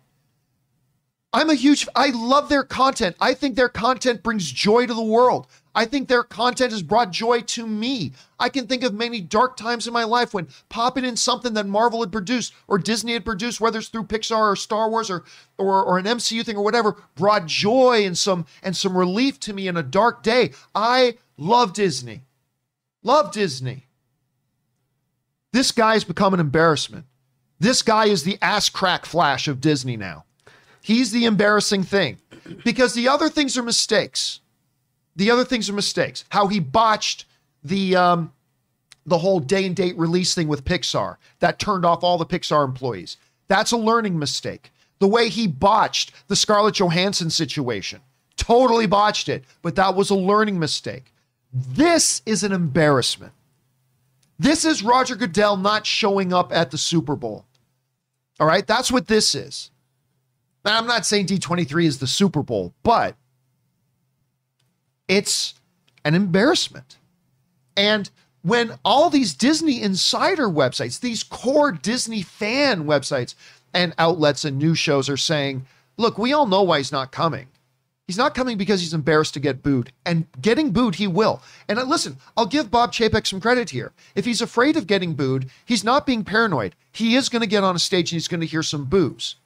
I'm 1.34 1.48
a 1.48 1.54
huge, 1.54 1.88
I 1.94 2.10
love 2.10 2.50
their 2.50 2.62
content. 2.62 3.16
I 3.18 3.32
think 3.32 3.56
their 3.56 3.70
content 3.70 4.22
brings 4.22 4.50
joy 4.50 4.86
to 4.86 4.92
the 4.92 5.02
world. 5.02 5.46
I 5.74 5.86
think 5.86 6.08
their 6.08 6.22
content 6.22 6.72
has 6.72 6.82
brought 6.82 7.10
joy 7.10 7.40
to 7.40 7.66
me. 7.66 8.12
I 8.38 8.50
can 8.50 8.66
think 8.66 8.82
of 8.82 8.92
many 8.92 9.22
dark 9.22 9.56
times 9.56 9.86
in 9.86 9.94
my 9.94 10.04
life 10.04 10.34
when 10.34 10.48
popping 10.68 11.06
in 11.06 11.16
something 11.16 11.54
that 11.54 11.66
Marvel 11.66 12.00
had 12.00 12.12
produced 12.12 12.52
or 12.68 12.76
Disney 12.76 13.14
had 13.14 13.24
produced, 13.24 13.60
whether 13.60 13.78
it's 13.78 13.88
through 13.88 14.04
Pixar 14.04 14.52
or 14.52 14.56
Star 14.56 14.90
Wars 14.90 15.08
or, 15.08 15.24
or, 15.56 15.82
or 15.82 15.96
an 15.96 16.04
MCU 16.04 16.44
thing 16.44 16.56
or 16.56 16.64
whatever, 16.64 16.96
brought 17.14 17.46
joy 17.46 18.04
and 18.04 18.18
some 18.18 18.44
and 18.62 18.76
some 18.76 18.96
relief 18.96 19.40
to 19.40 19.54
me 19.54 19.68
in 19.68 19.78
a 19.78 19.82
dark 19.82 20.22
day. 20.22 20.50
I 20.74 21.16
love 21.38 21.72
Disney. 21.72 22.24
Love 23.02 23.32
Disney. 23.32 23.86
This 25.52 25.72
guy 25.72 25.94
has 25.94 26.04
become 26.04 26.34
an 26.34 26.40
embarrassment. 26.40 27.06
This 27.58 27.80
guy 27.80 28.06
is 28.06 28.24
the 28.24 28.38
ass 28.42 28.68
crack 28.68 29.06
flash 29.06 29.48
of 29.48 29.60
Disney 29.60 29.96
now. 29.96 30.24
He's 30.82 31.12
the 31.12 31.24
embarrassing 31.24 31.84
thing 31.84 32.18
because 32.64 32.92
the 32.92 33.08
other 33.08 33.28
things 33.28 33.56
are 33.56 33.62
mistakes. 33.62 34.40
The 35.14 35.30
other 35.30 35.44
things 35.44 35.70
are 35.70 35.74
mistakes. 35.74 36.24
How 36.30 36.48
he 36.48 36.58
botched 36.58 37.24
the 37.62 37.96
um, 37.96 38.32
the 39.06 39.18
whole 39.18 39.40
day 39.40 39.64
and 39.64 39.76
date 39.76 39.96
release 39.96 40.34
thing 40.34 40.48
with 40.48 40.64
Pixar 40.64 41.16
that 41.40 41.58
turned 41.58 41.84
off 41.84 42.02
all 42.02 42.18
the 42.18 42.26
Pixar 42.26 42.64
employees. 42.64 43.16
That's 43.48 43.72
a 43.72 43.76
learning 43.76 44.18
mistake. 44.18 44.70
The 44.98 45.08
way 45.08 45.28
he 45.28 45.46
botched 45.46 46.12
the 46.28 46.36
Scarlett 46.36 46.76
Johansson 46.76 47.30
situation, 47.30 48.00
totally 48.36 48.86
botched 48.86 49.28
it, 49.28 49.44
but 49.60 49.74
that 49.76 49.94
was 49.94 50.10
a 50.10 50.14
learning 50.14 50.58
mistake. 50.58 51.12
This 51.52 52.22
is 52.24 52.44
an 52.44 52.52
embarrassment. 52.52 53.32
This 54.38 54.64
is 54.64 54.82
Roger 54.82 55.16
Goodell 55.16 55.56
not 55.56 55.86
showing 55.86 56.32
up 56.32 56.52
at 56.52 56.70
the 56.70 56.78
Super 56.78 57.14
Bowl. 57.14 57.44
All 58.40 58.46
right, 58.46 58.66
that's 58.66 58.90
what 58.90 59.08
this 59.08 59.34
is. 59.34 59.71
Now, 60.64 60.78
I'm 60.78 60.86
not 60.86 61.04
saying 61.06 61.26
D23 61.26 61.84
is 61.84 61.98
the 61.98 62.06
Super 62.06 62.42
Bowl, 62.42 62.72
but 62.82 63.16
it's 65.08 65.54
an 66.04 66.14
embarrassment. 66.14 66.98
And 67.76 68.10
when 68.42 68.78
all 68.84 69.10
these 69.10 69.34
Disney 69.34 69.82
insider 69.82 70.48
websites, 70.48 71.00
these 71.00 71.22
core 71.22 71.72
Disney 71.72 72.22
fan 72.22 72.84
websites 72.84 73.34
and 73.72 73.94
outlets 73.98 74.44
and 74.44 74.58
news 74.58 74.78
shows 74.78 75.08
are 75.08 75.16
saying, 75.16 75.66
look, 75.96 76.18
we 76.18 76.32
all 76.32 76.46
know 76.46 76.62
why 76.62 76.78
he's 76.78 76.92
not 76.92 77.12
coming. 77.12 77.48
He's 78.06 78.18
not 78.18 78.34
coming 78.34 78.58
because 78.58 78.80
he's 78.80 78.94
embarrassed 78.94 79.34
to 79.34 79.40
get 79.40 79.62
booed. 79.62 79.92
And 80.04 80.26
getting 80.40 80.72
booed, 80.72 80.96
he 80.96 81.06
will. 81.06 81.40
And 81.68 81.78
uh, 81.78 81.84
listen, 81.84 82.18
I'll 82.36 82.46
give 82.46 82.70
Bob 82.70 82.92
Chapek 82.92 83.26
some 83.26 83.40
credit 83.40 83.70
here. 83.70 83.92
If 84.14 84.24
he's 84.24 84.42
afraid 84.42 84.76
of 84.76 84.88
getting 84.88 85.14
booed, 85.14 85.48
he's 85.64 85.84
not 85.84 86.04
being 86.04 86.24
paranoid. 86.24 86.74
He 86.90 87.14
is 87.14 87.28
going 87.28 87.40
to 87.40 87.48
get 87.48 87.64
on 87.64 87.76
a 87.76 87.78
stage 87.78 88.12
and 88.12 88.16
he's 88.16 88.28
going 88.28 88.40
to 88.40 88.46
hear 88.46 88.62
some 88.62 88.84
boos. 88.84 89.36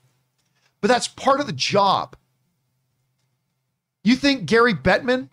But 0.80 0.88
that's 0.88 1.08
part 1.08 1.40
of 1.40 1.46
the 1.46 1.52
job. 1.52 2.16
You 4.04 4.14
think 4.16 4.46
Gary 4.46 4.74
Bettman 4.74 5.30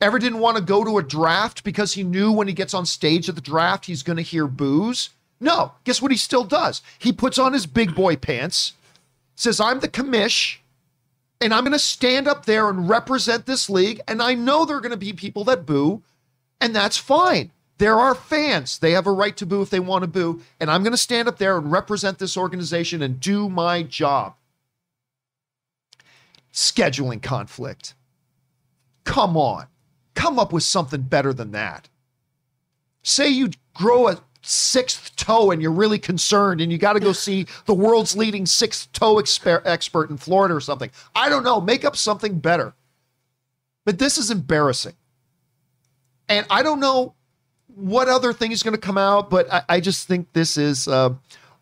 ever 0.00 0.18
didn't 0.18 0.40
want 0.40 0.56
to 0.56 0.62
go 0.62 0.84
to 0.84 0.98
a 0.98 1.02
draft 1.02 1.62
because 1.62 1.92
he 1.92 2.02
knew 2.02 2.32
when 2.32 2.48
he 2.48 2.54
gets 2.54 2.74
on 2.74 2.86
stage 2.86 3.28
at 3.28 3.34
the 3.34 3.40
draft, 3.40 3.86
he's 3.86 4.02
going 4.02 4.16
to 4.16 4.22
hear 4.22 4.46
boos? 4.46 5.10
No. 5.40 5.72
Guess 5.84 6.00
what 6.00 6.10
he 6.10 6.16
still 6.16 6.44
does? 6.44 6.82
He 6.98 7.12
puts 7.12 7.38
on 7.38 7.52
his 7.52 7.66
big 7.66 7.94
boy 7.94 8.16
pants, 8.16 8.72
says, 9.36 9.60
I'm 9.60 9.80
the 9.80 9.88
commish, 9.88 10.58
and 11.40 11.52
I'm 11.52 11.64
going 11.64 11.72
to 11.72 11.78
stand 11.78 12.28
up 12.28 12.46
there 12.46 12.68
and 12.68 12.88
represent 12.88 13.46
this 13.46 13.68
league. 13.68 14.00
And 14.06 14.22
I 14.22 14.34
know 14.34 14.64
there 14.64 14.76
are 14.76 14.80
going 14.80 14.90
to 14.92 14.96
be 14.96 15.12
people 15.12 15.44
that 15.44 15.66
boo, 15.66 16.02
and 16.60 16.74
that's 16.74 16.96
fine. 16.96 17.50
There 17.78 17.98
are 17.98 18.14
fans. 18.14 18.78
They 18.78 18.92
have 18.92 19.08
a 19.08 19.12
right 19.12 19.36
to 19.36 19.46
boo 19.46 19.62
if 19.62 19.70
they 19.70 19.80
want 19.80 20.02
to 20.02 20.08
boo. 20.08 20.40
And 20.60 20.70
I'm 20.70 20.82
going 20.82 20.92
to 20.92 20.96
stand 20.96 21.26
up 21.26 21.38
there 21.38 21.58
and 21.58 21.72
represent 21.72 22.18
this 22.18 22.36
organization 22.36 23.02
and 23.02 23.18
do 23.18 23.48
my 23.48 23.82
job. 23.82 24.34
Scheduling 26.52 27.22
conflict. 27.22 27.94
Come 29.04 29.36
on 29.36 29.66
come 30.14 30.38
up 30.38 30.52
with 30.52 30.62
something 30.62 31.02
better 31.02 31.32
than 31.32 31.52
that. 31.52 31.88
Say 33.02 33.28
you 33.28 33.50
grow 33.74 34.08
a 34.08 34.20
sixth 34.42 35.14
toe 35.16 35.50
and 35.50 35.62
you're 35.62 35.72
really 35.72 35.98
concerned 35.98 36.60
and 36.60 36.70
you 36.70 36.78
got 36.78 36.94
to 36.94 37.00
go 37.00 37.12
see 37.12 37.46
the 37.66 37.74
world's 37.74 38.16
leading 38.16 38.46
sixth 38.46 38.90
toe 38.92 39.16
exper- 39.16 39.62
expert 39.64 40.10
in 40.10 40.16
Florida 40.16 40.54
or 40.54 40.60
something. 40.60 40.90
I 41.14 41.28
don't 41.28 41.44
know. 41.44 41.60
Make 41.60 41.84
up 41.84 41.96
something 41.96 42.38
better. 42.38 42.74
But 43.84 43.98
this 43.98 44.18
is 44.18 44.30
embarrassing. 44.30 44.94
And 46.28 46.46
I 46.50 46.62
don't 46.62 46.80
know 46.80 47.14
what 47.74 48.08
other 48.08 48.32
thing 48.32 48.52
is 48.52 48.62
going 48.62 48.74
to 48.74 48.80
come 48.80 48.98
out, 48.98 49.28
but 49.30 49.52
I, 49.52 49.62
I 49.68 49.80
just 49.80 50.06
think 50.06 50.32
this 50.32 50.56
is 50.56 50.86
uh, 50.86 51.14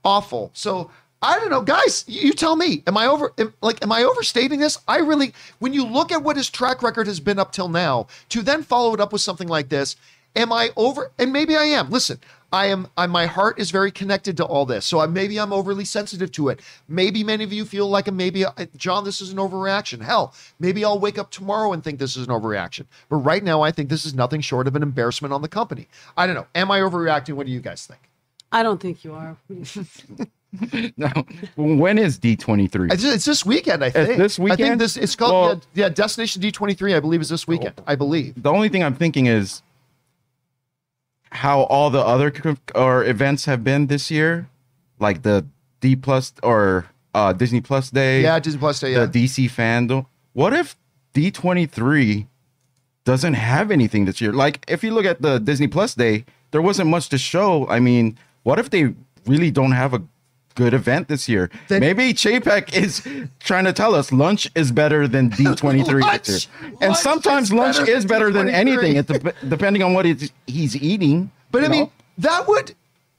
awful. 0.04 0.50
So 0.52 0.90
I 1.22 1.38
don't 1.38 1.50
know, 1.50 1.62
guys. 1.62 2.04
You 2.08 2.32
tell 2.32 2.56
me. 2.56 2.82
Am 2.86 2.96
I 2.96 3.06
over? 3.06 3.32
Am, 3.38 3.52
like, 3.60 3.82
am 3.82 3.92
I 3.92 4.04
overstating 4.04 4.58
this? 4.58 4.78
I 4.88 4.98
really, 4.98 5.34
when 5.58 5.74
you 5.74 5.84
look 5.84 6.12
at 6.12 6.22
what 6.22 6.36
his 6.36 6.48
track 6.48 6.82
record 6.82 7.06
has 7.06 7.20
been 7.20 7.38
up 7.38 7.52
till 7.52 7.68
now, 7.68 8.06
to 8.30 8.40
then 8.42 8.62
follow 8.62 8.94
it 8.94 9.00
up 9.00 9.12
with 9.12 9.20
something 9.20 9.48
like 9.48 9.68
this, 9.68 9.96
am 10.34 10.52
I 10.52 10.70
over? 10.76 11.12
And 11.18 11.32
maybe 11.32 11.56
I 11.56 11.64
am. 11.64 11.90
Listen, 11.90 12.20
I 12.52 12.66
am. 12.66 12.88
I, 12.96 13.06
my 13.06 13.26
heart 13.26 13.58
is 13.58 13.70
very 13.70 13.90
connected 13.90 14.38
to 14.38 14.44
all 14.46 14.64
this, 14.64 14.86
so 14.86 15.00
I, 15.00 15.06
maybe 15.06 15.38
I'm 15.38 15.52
overly 15.52 15.84
sensitive 15.84 16.32
to 16.32 16.48
it. 16.48 16.60
Maybe 16.88 17.22
many 17.22 17.44
of 17.44 17.52
you 17.52 17.66
feel 17.66 17.86
like 17.86 18.08
a 18.08 18.12
maybe, 18.12 18.46
uh, 18.46 18.52
John, 18.76 19.04
this 19.04 19.20
is 19.20 19.30
an 19.30 19.36
overreaction. 19.36 20.00
Hell, 20.00 20.34
maybe 20.58 20.86
I'll 20.86 20.98
wake 20.98 21.18
up 21.18 21.30
tomorrow 21.30 21.74
and 21.74 21.84
think 21.84 21.98
this 21.98 22.16
is 22.16 22.26
an 22.26 22.32
overreaction. 22.32 22.86
But 23.10 23.16
right 23.16 23.44
now, 23.44 23.60
I 23.60 23.72
think 23.72 23.90
this 23.90 24.06
is 24.06 24.14
nothing 24.14 24.40
short 24.40 24.66
of 24.66 24.74
an 24.74 24.82
embarrassment 24.82 25.34
on 25.34 25.42
the 25.42 25.48
company. 25.48 25.86
I 26.16 26.26
don't 26.26 26.34
know. 26.34 26.46
Am 26.54 26.70
I 26.70 26.80
overreacting? 26.80 27.34
What 27.34 27.46
do 27.46 27.52
you 27.52 27.60
guys 27.60 27.84
think? 27.84 28.00
I 28.50 28.62
don't 28.62 28.80
think 28.80 29.04
you 29.04 29.14
are. 29.14 29.36
no. 30.96 31.10
When 31.56 31.98
is 31.98 32.18
D23? 32.18 32.92
It's, 32.92 33.04
it's 33.04 33.24
this 33.24 33.46
weekend, 33.46 33.84
I 33.84 33.90
think. 33.90 34.10
It's 34.10 34.18
this 34.18 34.38
weekend? 34.38 34.60
I 34.60 34.68
think 34.68 34.78
this 34.78 34.96
it's 34.96 35.16
called 35.16 35.32
well, 35.32 35.62
yeah, 35.74 35.86
yeah, 35.86 35.88
Destination 35.88 36.42
D23, 36.42 36.96
I 36.96 37.00
believe 37.00 37.20
is 37.20 37.28
this 37.28 37.46
weekend. 37.46 37.74
I 37.86 37.94
believe. 37.94 38.42
The 38.42 38.50
only 38.50 38.68
thing 38.68 38.82
I'm 38.82 38.94
thinking 38.94 39.26
is 39.26 39.62
how 41.30 41.62
all 41.62 41.90
the 41.90 42.00
other 42.00 42.32
or 42.74 43.04
events 43.04 43.44
have 43.44 43.62
been 43.62 43.86
this 43.86 44.10
year, 44.10 44.48
like 44.98 45.22
the 45.22 45.46
D 45.80 45.94
plus 45.94 46.32
or 46.42 46.86
uh, 47.14 47.32
Disney 47.32 47.60
Plus 47.60 47.90
Day. 47.90 48.22
Yeah, 48.22 48.38
Disney 48.38 48.58
Plus 48.58 48.80
Day. 48.80 48.92
Yeah. 48.92 49.06
The 49.06 49.26
DC 49.26 49.50
fandom. 49.50 50.06
What 50.32 50.52
if 50.52 50.76
D23 51.14 52.26
doesn't 53.04 53.34
have 53.34 53.70
anything 53.70 54.04
this 54.04 54.20
year? 54.20 54.32
Like, 54.32 54.64
if 54.68 54.84
you 54.84 54.92
look 54.92 55.04
at 55.04 55.22
the 55.22 55.38
Disney 55.38 55.66
Plus 55.66 55.94
Day, 55.94 56.24
there 56.50 56.62
wasn't 56.62 56.88
much 56.88 57.08
to 57.10 57.18
show. 57.18 57.68
I 57.68 57.80
mean, 57.80 58.18
what 58.42 58.58
if 58.58 58.70
they 58.70 58.94
really 59.26 59.50
don't 59.50 59.72
have 59.72 59.94
a 59.94 60.02
good 60.60 60.74
event 60.74 61.08
this 61.08 61.26
year. 61.28 61.50
Then, 61.68 61.80
Maybe 61.80 62.12
Chapek 62.12 62.74
is 62.74 63.02
trying 63.40 63.64
to 63.64 63.72
tell 63.72 63.94
us 63.94 64.12
lunch 64.12 64.50
is 64.54 64.70
better 64.70 65.08
than 65.08 65.30
D23 65.30 66.00
lunch, 66.02 66.26
this 66.26 66.48
year. 66.62 66.72
And 66.82 66.94
sometimes 66.94 67.50
lunch 67.50 67.78
is 67.88 68.04
better 68.04 68.30
than, 68.30 68.48
anything, 68.48 68.96
it 68.96 69.06
de- 69.06 69.32
depending 69.48 69.82
on 69.82 69.94
what 69.94 70.04
he's 70.04 70.76
eating. 70.76 71.30
But 71.50 71.64
I 71.64 71.66
know? 71.66 71.70
mean, 71.70 71.90
that 72.18 72.46
would 72.46 72.74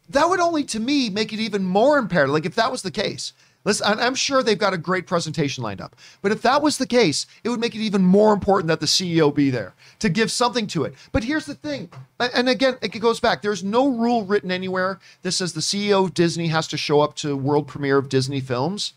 that 0.09 0.29
would 0.29 0.39
only 0.39 0.63
to 0.65 0.79
me 0.79 1.09
make 1.09 1.33
it 1.33 1.39
even 1.39 1.63
more 1.63 1.97
imperative. 1.97 2.33
Like 2.33 2.45
if 2.45 2.55
that 2.55 2.71
was 2.71 2.81
the 2.83 2.91
case, 2.91 3.33
Listen, 3.63 3.99
I'm 3.99 4.15
sure 4.15 4.41
they've 4.41 4.57
got 4.57 4.73
a 4.73 4.77
great 4.77 5.05
presentation 5.05 5.63
lined 5.63 5.81
up. 5.81 5.95
But 6.21 6.31
if 6.31 6.41
that 6.41 6.61
was 6.61 6.77
the 6.77 6.87
case, 6.87 7.27
it 7.43 7.49
would 7.49 7.59
make 7.59 7.75
it 7.75 7.81
even 7.81 8.01
more 8.01 8.33
important 8.33 8.67
that 8.69 8.79
the 8.79 8.87
CEO 8.87 9.33
be 9.33 9.49
there 9.49 9.73
to 9.99 10.09
give 10.09 10.31
something 10.31 10.65
to 10.67 10.83
it. 10.83 10.95
But 11.11 11.23
here's 11.23 11.45
the 11.45 11.53
thing, 11.53 11.89
and 12.19 12.49
again, 12.49 12.77
it 12.81 12.89
goes 12.89 13.19
back. 13.19 13.41
There's 13.41 13.63
no 13.63 13.87
rule 13.87 14.25
written 14.25 14.51
anywhere 14.51 14.99
that 15.21 15.33
says 15.33 15.53
the 15.53 15.61
CEO 15.61 16.05
of 16.05 16.13
Disney 16.13 16.47
has 16.47 16.67
to 16.69 16.77
show 16.77 17.01
up 17.01 17.15
to 17.17 17.37
world 17.37 17.67
premiere 17.67 17.97
of 17.97 18.09
Disney 18.09 18.39
films. 18.39 18.93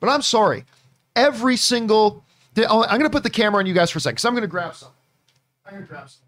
But 0.00 0.08
I'm 0.08 0.22
sorry, 0.22 0.64
every 1.14 1.56
single. 1.56 2.24
Oh, 2.58 2.84
I'm 2.84 2.98
going 2.98 3.02
to 3.02 3.10
put 3.10 3.22
the 3.22 3.30
camera 3.30 3.58
on 3.58 3.66
you 3.66 3.74
guys 3.74 3.90
for 3.90 3.98
a 3.98 4.00
second 4.00 4.14
because 4.14 4.24
I'm 4.24 4.32
going 4.32 4.42
to 4.42 4.48
grab 4.48 4.74
some. 4.74 4.90
I'm 5.66 5.74
going 5.74 5.84
to 5.84 5.88
grab 5.88 6.08
some. 6.08 6.22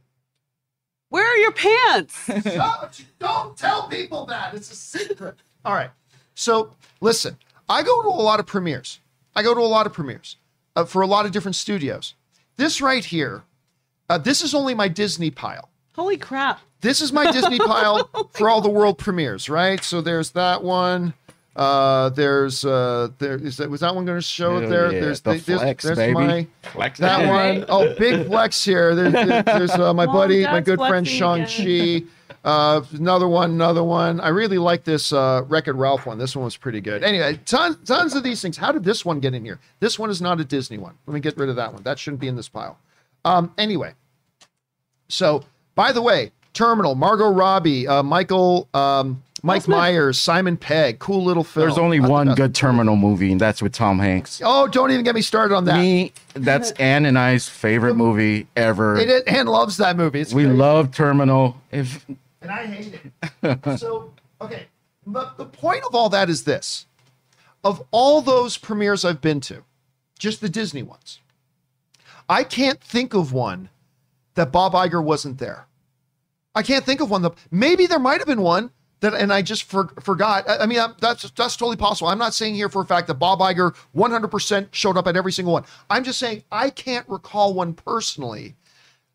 Where 1.08 1.24
are 1.24 1.36
your 1.36 1.52
pants? 1.52 2.26
don't, 2.44 3.04
don't 3.18 3.56
tell 3.56 3.88
people 3.88 4.26
that. 4.26 4.52
It's 4.52 4.70
a 4.70 4.76
secret. 4.76 5.36
All 5.64 5.74
right. 5.74 5.90
So 6.34 6.74
listen, 7.00 7.36
I 7.68 7.82
go 7.82 8.02
to 8.02 8.08
a 8.08 8.22
lot 8.22 8.40
of 8.40 8.46
premieres. 8.46 9.00
I 9.36 9.42
go 9.42 9.54
to 9.54 9.60
a 9.60 9.62
lot 9.62 9.86
of 9.86 9.92
premieres 9.92 10.36
uh, 10.76 10.84
for 10.84 11.02
a 11.02 11.06
lot 11.06 11.26
of 11.26 11.32
different 11.32 11.56
studios. 11.56 12.14
This 12.56 12.80
right 12.80 13.04
here, 13.04 13.42
Uh, 14.10 14.16
this 14.18 14.40
is 14.42 14.54
only 14.54 14.74
my 14.74 14.88
Disney 14.88 15.30
pile. 15.30 15.68
Holy 15.94 16.16
crap. 16.16 16.60
This 16.80 17.00
is 17.00 17.12
my 17.12 17.30
Disney 17.30 17.58
pile 17.58 18.08
for 18.32 18.48
all 18.48 18.60
the 18.62 18.70
world 18.70 18.96
premieres, 18.98 19.48
right? 19.50 19.82
So 19.84 20.00
there's 20.00 20.30
that 20.30 20.62
one. 20.64 21.12
Uh, 21.54 22.08
there's 22.10 22.64
uh, 22.64 23.08
there 23.18 23.36
is 23.36 23.56
that 23.56 23.68
was 23.68 23.80
that 23.80 23.92
one 23.94 24.04
going 24.06 24.16
to 24.18 24.22
show 24.22 24.56
it 24.58 24.62
Hell 24.62 24.70
there? 24.70 24.92
yeah, 24.92 25.00
There's 25.00 25.20
the 25.22 25.32
the- 25.32 25.58
flex, 25.58 25.84
there's 25.84 25.98
baby. 25.98 26.14
my 26.14 26.46
Flex 26.62 26.98
that 27.00 27.20
it. 27.24 27.28
one. 27.28 27.64
Oh, 27.68 27.94
big 27.98 28.26
flex 28.28 28.64
here. 28.64 28.94
There's, 28.94 29.12
there's, 29.12 29.44
there's, 29.44 29.70
uh, 29.72 29.92
my 29.92 30.06
Mom, 30.06 30.14
buddy, 30.14 30.44
my 30.44 30.60
Dad's 30.60 30.66
good 30.66 30.78
friend 30.78 31.06
Shang 31.06 31.38
flexing 31.46 32.02
Chi. 32.04 32.06
Uh, 32.44 32.82
another 32.92 33.28
one, 33.28 33.50
another 33.50 33.82
one. 33.84 34.20
I 34.20 34.28
really 34.28 34.58
like 34.58 34.84
this 34.84 35.12
uh, 35.12 35.42
Wreck-It 35.48 35.72
Ralph 35.72 36.06
one. 36.06 36.18
This 36.18 36.34
one 36.36 36.44
was 36.44 36.56
pretty 36.56 36.80
good. 36.80 37.02
Anyway, 37.02 37.38
tons, 37.44 37.76
tons 37.84 38.14
of 38.14 38.22
these 38.22 38.40
things. 38.40 38.56
How 38.56 38.72
did 38.72 38.84
this 38.84 39.04
one 39.04 39.20
get 39.20 39.34
in 39.34 39.44
here? 39.44 39.58
This 39.80 39.98
one 39.98 40.08
is 40.10 40.22
not 40.22 40.40
a 40.40 40.44
Disney 40.44 40.78
one. 40.78 40.94
Let 41.06 41.14
me 41.14 41.20
get 41.20 41.36
rid 41.36 41.48
of 41.48 41.56
that 41.56 41.72
one. 41.72 41.82
That 41.82 41.98
shouldn't 41.98 42.20
be 42.20 42.28
in 42.28 42.36
this 42.36 42.48
pile. 42.48 42.78
Um, 43.24 43.52
anyway, 43.58 43.94
so 45.08 45.44
by 45.74 45.92
the 45.92 46.02
way, 46.02 46.32
Terminal, 46.54 46.94
Margot 46.94 47.30
Robbie, 47.30 47.86
uh, 47.86 48.02
Michael, 48.02 48.68
um, 48.74 49.22
Mike 49.42 49.62
Smith. 49.62 49.76
Myers, 49.76 50.18
Simon 50.18 50.56
Pegg, 50.56 50.98
cool 50.98 51.22
little 51.22 51.44
film. 51.44 51.66
There's 51.66 51.78
only 51.78 52.00
I 52.00 52.06
one 52.06 52.34
good 52.34 52.54
terminal 52.54 52.96
movie, 52.96 53.30
and 53.30 53.40
that's 53.40 53.62
with 53.62 53.72
Tom 53.72 53.98
Hanks. 53.98 54.42
Oh, 54.44 54.66
don't 54.66 54.90
even 54.90 55.04
get 55.04 55.14
me 55.14 55.22
started 55.22 55.54
on 55.54 55.64
that. 55.66 55.78
Me, 55.78 56.12
that's 56.34 56.70
Anne 56.80 57.06
and 57.06 57.18
I's 57.18 57.48
favorite 57.48 57.94
movie 57.94 58.48
ever. 58.56 58.96
It 58.96 59.08
is, 59.08 59.22
Anne 59.24 59.46
loves 59.46 59.76
that 59.76 59.96
movie. 59.96 60.20
It's 60.20 60.32
we 60.34 60.44
great. 60.44 60.56
love 60.56 60.90
Terminal. 60.90 61.56
If 61.70 62.04
and 62.40 62.50
I 62.50 62.66
hate 62.66 63.00
it. 63.42 63.78
so, 63.78 64.12
okay, 64.40 64.66
the, 65.06 65.30
the 65.36 65.44
point 65.46 65.84
of 65.84 65.94
all 65.94 66.08
that 66.10 66.28
is 66.28 66.44
this: 66.44 66.86
of 67.64 67.82
all 67.90 68.20
those 68.22 68.58
premieres 68.58 69.04
I've 69.04 69.20
been 69.20 69.40
to, 69.42 69.64
just 70.18 70.40
the 70.40 70.48
Disney 70.48 70.82
ones, 70.82 71.20
I 72.28 72.44
can't 72.44 72.80
think 72.80 73.14
of 73.14 73.32
one 73.32 73.70
that 74.34 74.52
Bob 74.52 74.72
Iger 74.72 75.02
wasn't 75.02 75.38
there. 75.38 75.66
I 76.54 76.62
can't 76.62 76.84
think 76.84 77.00
of 77.00 77.10
one 77.10 77.22
that 77.22 77.34
maybe 77.50 77.86
there 77.86 77.98
might 77.98 78.18
have 78.18 78.26
been 78.26 78.42
one 78.42 78.70
that, 79.00 79.14
and 79.14 79.32
I 79.32 79.42
just 79.42 79.64
for, 79.64 79.88
forgot. 80.00 80.48
I, 80.48 80.58
I 80.58 80.66
mean, 80.66 80.78
I'm- 80.78 80.94
that's 81.00 81.28
that's 81.30 81.56
totally 81.56 81.76
possible. 81.76 82.08
I'm 82.08 82.18
not 82.18 82.34
saying 82.34 82.54
here 82.54 82.68
for 82.68 82.82
a 82.82 82.86
fact 82.86 83.06
that 83.08 83.14
Bob 83.14 83.40
Iger 83.40 83.74
100% 83.94 84.68
showed 84.72 84.96
up 84.96 85.06
at 85.06 85.16
every 85.16 85.32
single 85.32 85.52
one. 85.52 85.64
I'm 85.88 86.04
just 86.04 86.18
saying 86.18 86.42
I 86.50 86.70
can't 86.70 87.08
recall 87.08 87.54
one 87.54 87.74
personally 87.74 88.56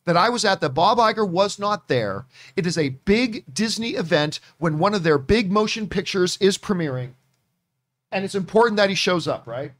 that 0.05 0.17
I 0.17 0.29
was 0.29 0.45
at 0.45 0.61
that 0.61 0.71
Bob 0.71 0.97
Iger 0.97 1.27
was 1.27 1.59
not 1.59 1.87
there. 1.87 2.25
It 2.55 2.65
is 2.65 2.77
a 2.77 2.89
big 2.89 3.43
Disney 3.53 3.91
event 3.91 4.39
when 4.57 4.79
one 4.79 4.93
of 4.93 5.03
their 5.03 5.17
big 5.17 5.51
motion 5.51 5.87
pictures 5.87 6.37
is 6.41 6.57
premiering. 6.57 7.11
And 8.11 8.23
it's 8.25 8.35
important 8.35 8.77
that 8.77 8.89
he 8.89 8.95
shows 8.95 9.27
up, 9.27 9.47
right? 9.47 9.71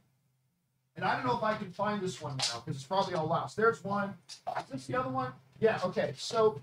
And 0.96 1.04
I 1.04 1.16
don't 1.16 1.26
know 1.26 1.36
if 1.36 1.42
I 1.42 1.56
can 1.56 1.70
find 1.72 2.00
this 2.00 2.20
one 2.22 2.36
now 2.36 2.62
because 2.64 2.76
it's 2.76 2.86
probably 2.86 3.14
all 3.14 3.26
lost. 3.26 3.56
There's 3.56 3.82
one. 3.82 4.14
Is 4.58 4.64
this 4.70 4.86
the 4.86 4.98
other 4.98 5.10
one? 5.10 5.32
Yeah, 5.60 5.80
okay. 5.84 6.14
So 6.16 6.60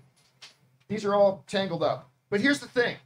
these 0.88 1.04
are 1.04 1.14
all 1.14 1.44
tangled 1.46 1.82
up. 1.82 2.10
But 2.30 2.40
here's 2.40 2.60
the 2.60 2.68
thing. 2.68 2.96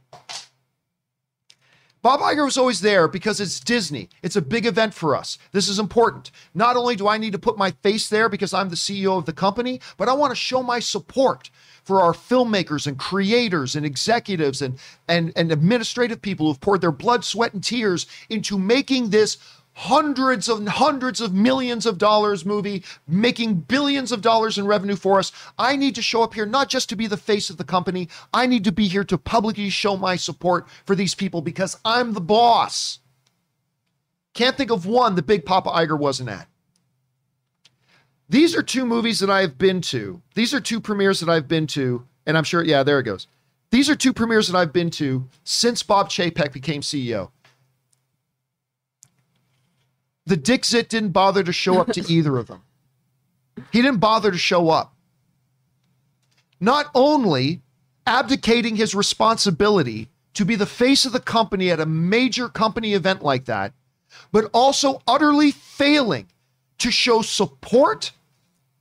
Bob 2.01 2.19
Iger 2.19 2.45
was 2.45 2.57
always 2.57 2.81
there 2.81 3.07
because 3.07 3.39
it's 3.39 3.59
Disney. 3.59 4.09
It's 4.21 4.35
a 4.35 4.41
big 4.41 4.65
event 4.65 4.93
for 4.93 5.15
us. 5.15 5.37
This 5.51 5.67
is 5.67 5.79
important. 5.79 6.31
Not 6.53 6.75
only 6.75 6.95
do 6.95 7.07
I 7.07 7.17
need 7.17 7.33
to 7.33 7.39
put 7.39 7.57
my 7.57 7.71
face 7.71 8.07
there 8.07 8.29
because 8.29 8.53
I'm 8.53 8.69
the 8.69 8.75
CEO 8.75 9.17
of 9.17 9.25
the 9.25 9.33
company, 9.33 9.81
but 9.97 10.07
I 10.07 10.13
want 10.13 10.31
to 10.31 10.35
show 10.35 10.61
my 10.61 10.79
support 10.79 11.49
for 11.83 12.01
our 12.01 12.13
filmmakers 12.13 12.85
and 12.85 12.99
creators 12.99 13.75
and 13.75 13.85
executives 13.85 14.61
and, 14.61 14.77
and, 15.07 15.31
and 15.35 15.51
administrative 15.51 16.21
people 16.21 16.47
who've 16.47 16.61
poured 16.61 16.81
their 16.81 16.91
blood, 16.91 17.23
sweat, 17.23 17.53
and 17.53 17.63
tears 17.63 18.05
into 18.29 18.59
making 18.59 19.09
this 19.09 19.37
hundreds 19.77 20.49
of 20.49 20.67
hundreds 20.67 21.21
of 21.21 21.33
millions 21.33 21.85
of 21.85 21.99
dollars 21.99 22.43
movie, 22.43 22.83
making 23.07 23.53
billions 23.53 24.11
of 24.11 24.21
dollars 24.21 24.57
in 24.57 24.65
revenue 24.65 24.95
for 24.95 25.19
us. 25.19 25.31
I 25.59 25.75
need 25.75 25.93
to 25.95 26.01
show 26.01 26.23
up 26.23 26.33
here 26.33 26.47
not 26.47 26.67
just 26.67 26.89
to 26.89 26.95
be 26.95 27.05
the 27.05 27.15
face 27.15 27.51
of 27.51 27.57
the 27.57 27.63
company, 27.63 28.09
I 28.33 28.47
need 28.47 28.63
to 28.63 28.71
be 28.71 28.87
here 28.87 29.03
to 29.03 29.19
publicly 29.19 29.69
show 29.69 29.95
my 29.95 30.15
support 30.15 30.67
for 30.83 30.95
these 30.95 31.13
people 31.13 31.41
because 31.41 31.77
I'm 31.85 32.13
the 32.13 32.21
boss. 32.21 32.99
Can't 34.33 34.57
think 34.57 34.71
of 34.71 34.87
one 34.87 35.13
that 35.13 35.27
Big 35.27 35.45
Papa 35.45 35.69
Iger 35.69 35.97
wasn't 35.97 36.29
at. 36.29 36.47
These 38.27 38.55
are 38.55 38.63
two 38.63 38.85
movies 38.85 39.19
that 39.19 39.29
I've 39.29 39.59
been 39.59 39.81
to. 39.81 40.23
These 40.33 40.55
are 40.55 40.59
two 40.59 40.81
premieres 40.81 41.19
that 41.19 41.29
I've 41.29 41.47
been 41.47 41.67
to, 41.67 42.03
and 42.25 42.35
I'm 42.35 42.43
sure, 42.43 42.63
yeah, 42.63 42.81
there 42.81 42.99
it 42.99 43.03
goes. 43.03 43.27
These 43.69 43.91
are 43.91 43.95
two 43.95 44.11
premieres 44.11 44.47
that 44.47 44.57
I've 44.57 44.73
been 44.73 44.89
to 44.91 45.27
since 45.43 45.83
Bob 45.83 46.09
Chapek 46.09 46.51
became 46.51 46.81
CEO. 46.81 47.29
The 50.27 50.35
Dixit 50.35 50.89
didn't 50.89 51.11
bother 51.11 51.41
to 51.41 51.53
show 51.53 51.79
up 51.79 51.93
to 51.93 52.01
either 52.11 52.37
of 52.37 52.47
them. 52.47 52.61
He 53.71 53.81
didn't 53.81 54.01
bother 54.01 54.29
to 54.29 54.37
show 54.37 54.69
up. 54.69 54.93
Not 56.59 56.91
only 56.93 57.61
abdicating 58.05 58.75
his 58.75 58.93
responsibility 58.93 60.09
to 60.33 60.43
be 60.43 60.55
the 60.55 60.65
face 60.65 61.05
of 61.05 61.13
the 61.13 61.21
company 61.21 61.71
at 61.71 61.79
a 61.79 61.85
major 61.85 62.49
company 62.49 62.93
event 62.93 63.23
like 63.23 63.45
that, 63.45 63.73
but 64.33 64.49
also 64.53 65.01
utterly 65.07 65.51
failing 65.51 66.27
to 66.79 66.91
show 66.91 67.21
support, 67.21 68.11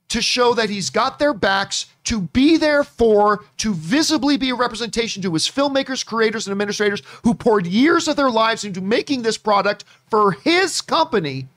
to 0.08 0.22
show 0.22 0.54
that 0.54 0.70
he's 0.70 0.90
got 0.90 1.18
their 1.18 1.34
backs, 1.34 1.86
to 2.04 2.20
be 2.20 2.56
there 2.56 2.84
for, 2.84 3.44
to 3.56 3.74
visibly 3.74 4.36
be 4.36 4.50
a 4.50 4.54
representation 4.54 5.22
to 5.22 5.32
his 5.32 5.48
filmmakers, 5.48 6.06
creators, 6.06 6.46
and 6.46 6.52
administrators 6.52 7.02
who 7.24 7.34
poured 7.34 7.66
years 7.66 8.06
of 8.06 8.16
their 8.16 8.30
lives 8.30 8.64
into 8.64 8.80
making 8.80 9.22
this 9.22 9.36
product 9.36 9.84
for 10.08 10.32
his 10.32 10.80
company, 10.80 11.48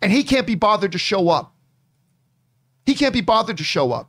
and 0.00 0.12
he 0.12 0.22
can't 0.22 0.46
be 0.46 0.54
bothered 0.54 0.92
to 0.92 0.98
show 0.98 1.28
up. 1.28 1.52
He 2.84 2.94
can't 2.94 3.12
be 3.12 3.20
bothered 3.20 3.58
to 3.58 3.64
show 3.64 3.90
up. 3.92 4.08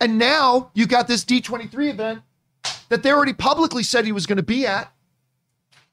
And 0.00 0.18
now 0.18 0.70
you 0.74 0.86
got 0.86 1.06
this 1.06 1.24
D23 1.24 1.90
event 1.90 2.22
that 2.88 3.02
they 3.02 3.12
already 3.12 3.34
publicly 3.34 3.82
said 3.82 4.04
he 4.04 4.12
was 4.12 4.26
going 4.26 4.38
to 4.38 4.42
be 4.42 4.66
at. 4.66 4.92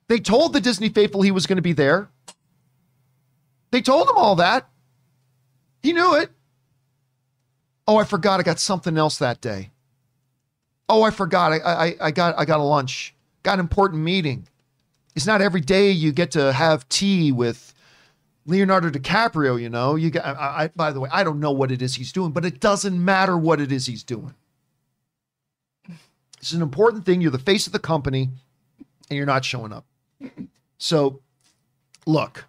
They 0.07 0.19
told 0.19 0.53
the 0.53 0.61
Disney 0.61 0.89
faithful 0.89 1.21
he 1.21 1.31
was 1.31 1.45
going 1.45 1.57
to 1.57 1.61
be 1.61 1.73
there. 1.73 2.09
They 3.71 3.81
told 3.81 4.09
him 4.09 4.17
all 4.17 4.35
that. 4.37 4.67
He 5.81 5.93
knew 5.93 6.15
it. 6.15 6.29
Oh, 7.87 7.97
I 7.97 8.03
forgot 8.03 8.39
I 8.39 8.43
got 8.43 8.59
something 8.59 8.97
else 8.97 9.17
that 9.17 9.41
day. 9.41 9.71
Oh, 10.87 11.03
I 11.03 11.11
forgot. 11.11 11.53
I, 11.53 11.57
I, 11.57 11.95
I 12.01 12.11
got 12.11 12.37
I 12.37 12.45
got 12.45 12.59
a 12.59 12.63
lunch. 12.63 13.15
Got 13.43 13.53
an 13.53 13.59
important 13.61 14.03
meeting. 14.03 14.47
It's 15.15 15.25
not 15.25 15.41
every 15.41 15.61
day 15.61 15.91
you 15.91 16.11
get 16.11 16.31
to 16.31 16.53
have 16.53 16.87
tea 16.89 17.31
with 17.31 17.73
Leonardo 18.45 18.89
DiCaprio, 18.89 19.59
you 19.59 19.69
know. 19.69 19.95
You 19.95 20.11
got 20.11 20.25
I, 20.25 20.63
I 20.63 20.67
by 20.75 20.91
the 20.91 20.99
way, 20.99 21.09
I 21.11 21.23
don't 21.23 21.39
know 21.39 21.51
what 21.51 21.71
it 21.71 21.81
is 21.81 21.95
he's 21.95 22.11
doing, 22.11 22.31
but 22.31 22.45
it 22.45 22.59
doesn't 22.59 23.03
matter 23.03 23.37
what 23.37 23.61
it 23.61 23.71
is 23.71 23.85
he's 23.85 24.03
doing. 24.03 24.33
It's 26.39 26.53
an 26.53 26.61
important 26.61 27.05
thing. 27.05 27.21
You're 27.21 27.31
the 27.31 27.39
face 27.39 27.67
of 27.67 27.73
the 27.73 27.79
company 27.79 28.29
and 29.09 29.17
you're 29.17 29.25
not 29.25 29.43
showing 29.43 29.73
up. 29.73 29.85
So, 30.77 31.21
look. 32.05 32.45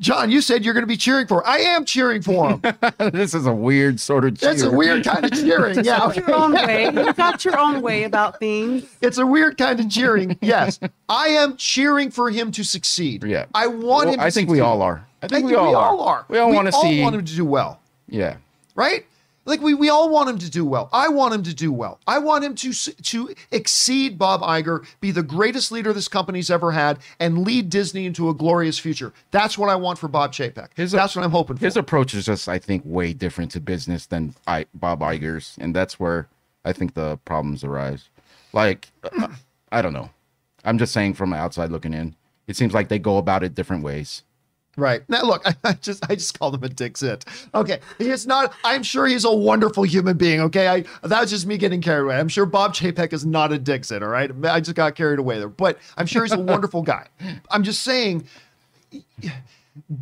John, 0.00 0.30
you 0.30 0.40
said 0.40 0.64
you're 0.64 0.74
going 0.74 0.84
to 0.84 0.88
be 0.88 0.96
cheering 0.96 1.26
for. 1.26 1.44
I 1.44 1.58
am 1.58 1.84
cheering 1.84 2.22
for 2.22 2.50
him. 2.50 2.62
this 3.12 3.34
is 3.34 3.46
a 3.46 3.52
weird 3.52 3.98
sort 3.98 4.24
of. 4.24 4.38
Cheering. 4.38 4.56
That's 4.56 4.62
a 4.62 4.70
weird 4.70 5.04
kind 5.04 5.24
of 5.24 5.32
cheering. 5.32 5.84
Yeah, 5.84 6.06
okay. 6.06 6.20
Your 6.20 6.34
own 6.36 6.52
way. 6.52 6.84
You've 6.84 7.16
got 7.16 7.44
your 7.44 7.58
own 7.58 7.82
way 7.82 8.04
about 8.04 8.38
things. 8.38 8.84
It's 9.00 9.18
a 9.18 9.26
weird 9.26 9.58
kind 9.58 9.80
of 9.80 9.90
cheering. 9.90 10.38
Yes, 10.40 10.78
I 11.08 11.28
am 11.28 11.56
cheering 11.56 12.12
for 12.12 12.30
him 12.30 12.52
to 12.52 12.62
succeed. 12.62 13.24
Yeah. 13.24 13.46
I 13.54 13.66
want 13.66 13.82
Well, 13.82 14.08
him. 14.10 14.20
To 14.20 14.24
I 14.24 14.30
think 14.30 14.48
we 14.48 14.60
all 14.60 14.82
are. 14.82 15.04
I 15.20 15.26
I 15.26 15.28
think 15.28 15.46
we 15.46 15.56
all 15.56 15.74
are. 16.00 16.24
We 16.28 16.38
all 16.38 16.52
want 16.52 16.66
to 16.66 16.72
see. 16.72 17.02
want 17.02 17.16
him 17.16 17.24
to 17.24 17.34
do 17.34 17.44
well, 17.44 17.80
Yeah. 18.08 18.36
right? 18.76 19.04
Like 19.48 19.62
we, 19.62 19.72
we 19.72 19.88
all 19.88 20.10
want 20.10 20.28
him 20.28 20.38
to 20.38 20.50
do 20.50 20.64
well. 20.64 20.90
I 20.92 21.08
want 21.08 21.32
him 21.34 21.42
to 21.44 21.54
do 21.54 21.72
well. 21.72 21.98
I 22.06 22.18
want 22.18 22.44
him 22.44 22.54
to 22.56 22.72
to 22.72 23.34
exceed 23.50 24.18
Bob 24.18 24.42
Iger, 24.42 24.86
be 25.00 25.10
the 25.10 25.22
greatest 25.22 25.72
leader 25.72 25.92
this 25.94 26.06
company's 26.06 26.50
ever 26.50 26.72
had, 26.72 26.98
and 27.18 27.38
lead 27.38 27.70
Disney 27.70 28.04
into 28.04 28.28
a 28.28 28.34
glorious 28.34 28.78
future. 28.78 29.12
That's 29.30 29.56
what 29.56 29.70
I 29.70 29.74
want 29.76 29.98
for 29.98 30.06
Bob 30.06 30.32
Chapek. 30.32 30.68
His- 30.76 30.92
That's 30.92 31.16
what 31.16 31.24
I'm 31.24 31.30
hoping 31.30 31.56
for. 31.56 31.64
His 31.64 31.76
approach 31.78 32.12
is 32.14 32.26
just, 32.26 32.48
I 32.48 32.58
think, 32.58 32.82
way 32.84 33.14
different 33.14 33.50
to 33.52 33.60
business 33.60 34.04
than 34.06 34.34
I, 34.46 34.66
Bob 34.74 35.00
Iger's, 35.00 35.56
and 35.58 35.74
that's 35.74 35.98
where 35.98 36.28
I 36.64 36.74
think 36.74 36.92
the 36.92 37.16
problems 37.24 37.64
arise. 37.64 38.10
Like, 38.52 38.88
uh, 39.02 39.28
I 39.72 39.80
don't 39.80 39.94
know. 39.94 40.10
I'm 40.64 40.76
just 40.76 40.92
saying 40.92 41.14
from 41.14 41.32
outside 41.32 41.70
looking 41.70 41.94
in, 41.94 42.14
it 42.46 42.56
seems 42.56 42.74
like 42.74 42.88
they 42.88 42.98
go 42.98 43.16
about 43.16 43.42
it 43.42 43.54
different 43.54 43.82
ways. 43.82 44.22
Right. 44.78 45.02
Now 45.08 45.22
look, 45.22 45.42
I, 45.46 45.56
I 45.64 45.72
just 45.74 46.08
I 46.08 46.14
just 46.14 46.38
called 46.38 46.54
him 46.54 46.62
a 46.62 46.68
dick 46.68 46.96
zit. 46.96 47.24
Okay. 47.54 47.80
He 47.98 48.10
is 48.10 48.26
not 48.26 48.54
I'm 48.64 48.84
sure 48.84 49.06
he's 49.06 49.24
a 49.24 49.32
wonderful 49.32 49.82
human 49.82 50.16
being. 50.16 50.40
Okay. 50.40 50.68
I 50.68 50.84
that 51.02 51.20
was 51.20 51.30
just 51.30 51.46
me 51.46 51.58
getting 51.58 51.82
carried 51.82 52.04
away. 52.04 52.16
I'm 52.16 52.28
sure 52.28 52.46
Bob 52.46 52.74
Chapek 52.74 53.12
is 53.12 53.26
not 53.26 53.52
a 53.52 53.58
dick 53.58 53.84
zit, 53.84 54.02
all 54.02 54.08
right? 54.08 54.30
I 54.44 54.60
just 54.60 54.76
got 54.76 54.94
carried 54.94 55.18
away 55.18 55.38
there. 55.38 55.48
But 55.48 55.78
I'm 55.96 56.06
sure 56.06 56.22
he's 56.22 56.32
a 56.32 56.38
wonderful 56.38 56.82
guy. 56.82 57.08
I'm 57.50 57.64
just 57.64 57.82
saying 57.82 58.24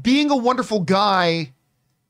being 0.02 0.30
a 0.30 0.36
wonderful 0.36 0.80
guy 0.80 1.52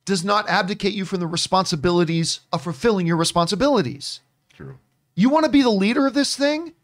does 0.04 0.24
not 0.24 0.48
abdicate 0.48 0.92
you 0.92 1.04
from 1.04 1.20
the 1.20 1.26
responsibilities 1.26 2.40
of 2.52 2.62
fulfilling 2.62 3.06
your 3.06 3.16
responsibilities. 3.16 4.20
True. 4.52 4.78
You 5.14 5.30
want 5.30 5.44
to 5.44 5.50
be 5.50 5.62
the 5.62 5.70
leader 5.70 6.06
of 6.06 6.14
this 6.14 6.36
thing? 6.36 6.74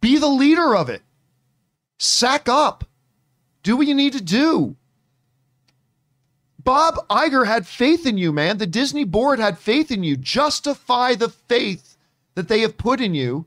Be 0.00 0.18
the 0.18 0.28
leader 0.28 0.76
of 0.76 0.90
it. 0.90 1.02
Sack 1.98 2.48
up. 2.48 2.84
Do 3.62 3.76
what 3.76 3.86
you 3.86 3.94
need 3.94 4.12
to 4.12 4.22
do. 4.22 4.76
Bob 6.64 6.96
Iger 7.08 7.46
had 7.46 7.66
faith 7.66 8.06
in 8.06 8.18
you, 8.18 8.32
man. 8.32 8.58
The 8.58 8.66
Disney 8.66 9.04
board 9.04 9.38
had 9.38 9.58
faith 9.58 9.90
in 9.90 10.04
you. 10.04 10.16
Justify 10.16 11.14
the 11.14 11.28
faith 11.28 11.96
that 12.34 12.48
they 12.48 12.60
have 12.60 12.78
put 12.78 13.00
in 13.00 13.14
you 13.14 13.46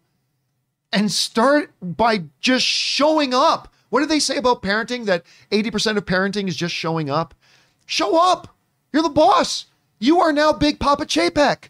and 0.92 1.12
start 1.12 1.72
by 1.82 2.24
just 2.40 2.66
showing 2.66 3.34
up. 3.34 3.72
What 3.90 4.02
do 4.02 4.06
they 4.06 4.20
say 4.20 4.38
about 4.38 4.62
parenting? 4.62 5.06
That 5.06 5.24
80% 5.52 5.98
of 5.98 6.06
parenting 6.06 6.48
is 6.48 6.56
just 6.56 6.74
showing 6.74 7.10
up? 7.10 7.34
Show 7.86 8.18
up. 8.18 8.56
You're 8.92 9.04
the 9.04 9.10
boss. 9.10 9.66
You 10.00 10.20
are 10.22 10.34
now 10.34 10.52
Big 10.52 10.80
Papa 10.80 11.06
Chapek. 11.06 11.70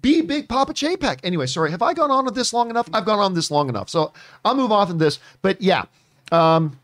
Be 0.00 0.20
Big 0.20 0.48
Papa 0.48 0.74
Chapek. 0.74 1.20
Anyway, 1.22 1.46
sorry. 1.46 1.70
Have 1.70 1.82
I 1.82 1.94
gone 1.94 2.10
on 2.10 2.24
with 2.24 2.34
this 2.34 2.52
long 2.52 2.70
enough? 2.70 2.88
I've 2.92 3.04
gone 3.04 3.18
on 3.18 3.34
this 3.34 3.50
long 3.50 3.68
enough. 3.68 3.88
So 3.88 4.12
I'll 4.44 4.54
move 4.54 4.72
off 4.72 4.90
of 4.90 4.98
this. 4.98 5.18
But 5.42 5.60
yeah, 5.62 5.84
um, 6.30 6.78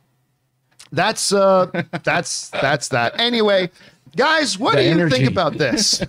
that's 0.93 1.33
uh, 1.33 1.67
that's 2.03 2.49
that's 2.51 2.89
that. 2.89 3.19
Anyway, 3.21 3.71
guys, 4.17 4.59
what 4.59 4.73
The 4.75 4.83
do 4.83 4.85
you 4.87 4.91
energy. 4.93 5.17
think 5.17 5.31
about 5.31 5.57
this? 5.59 6.03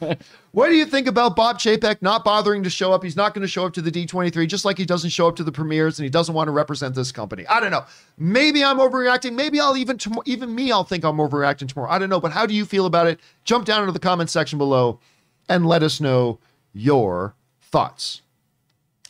what 0.52 0.70
do 0.70 0.76
you 0.76 0.86
think 0.86 1.08
about 1.08 1.36
Bob 1.36 1.60
Chapek 1.60 2.02
not 2.02 2.24
bothering 2.26 2.64
to 2.64 2.70
show 2.70 2.92
up? 2.92 3.04
He's 3.04 3.16
not 3.16 3.34
going 3.34 3.42
to 3.44 3.48
show 3.48 3.66
up 3.66 3.74
to 3.74 3.82
the 3.82 3.92
D23, 3.92 4.48
just 4.48 4.66
like 4.66 4.78
he 4.78 4.86
doesn't 4.86 5.12
show 5.12 5.28
up 5.28 5.36
to 5.38 5.44
the 5.44 5.52
premieres, 5.52 5.98
and 6.00 6.04
he 6.04 6.10
doesn't 6.10 6.34
want 6.36 6.48
to 6.48 6.52
represent 6.52 6.94
this 6.96 7.12
company. 7.12 7.46
I 7.48 7.60
don't 7.60 7.72
know. 7.72 7.86
Maybe 8.18 8.64
I'm 8.64 8.78
overreacting. 8.80 9.34
Maybe 9.34 9.60
I'll 9.60 9.78
even 9.78 9.98
tom- 9.98 10.22
even 10.26 10.54
me, 10.54 10.72
I'll 10.72 10.84
think 10.84 11.04
I'm 11.06 11.18
overreacting 11.18 11.68
tomorrow. 11.70 11.90
I 11.92 12.00
don't 12.00 12.10
know. 12.10 12.20
But 12.20 12.32
how 12.32 12.46
do 12.46 12.54
you 12.54 12.66
feel 12.66 12.86
about 12.86 13.08
it? 13.08 13.20
Jump 13.46 13.66
down 13.66 13.82
into 13.82 13.92
the 13.94 14.00
comment 14.00 14.30
section 14.30 14.58
below 14.58 15.00
and 15.48 15.66
let 15.66 15.84
us 15.84 16.02
know 16.02 16.40
your 16.74 17.36
thoughts. 17.62 18.22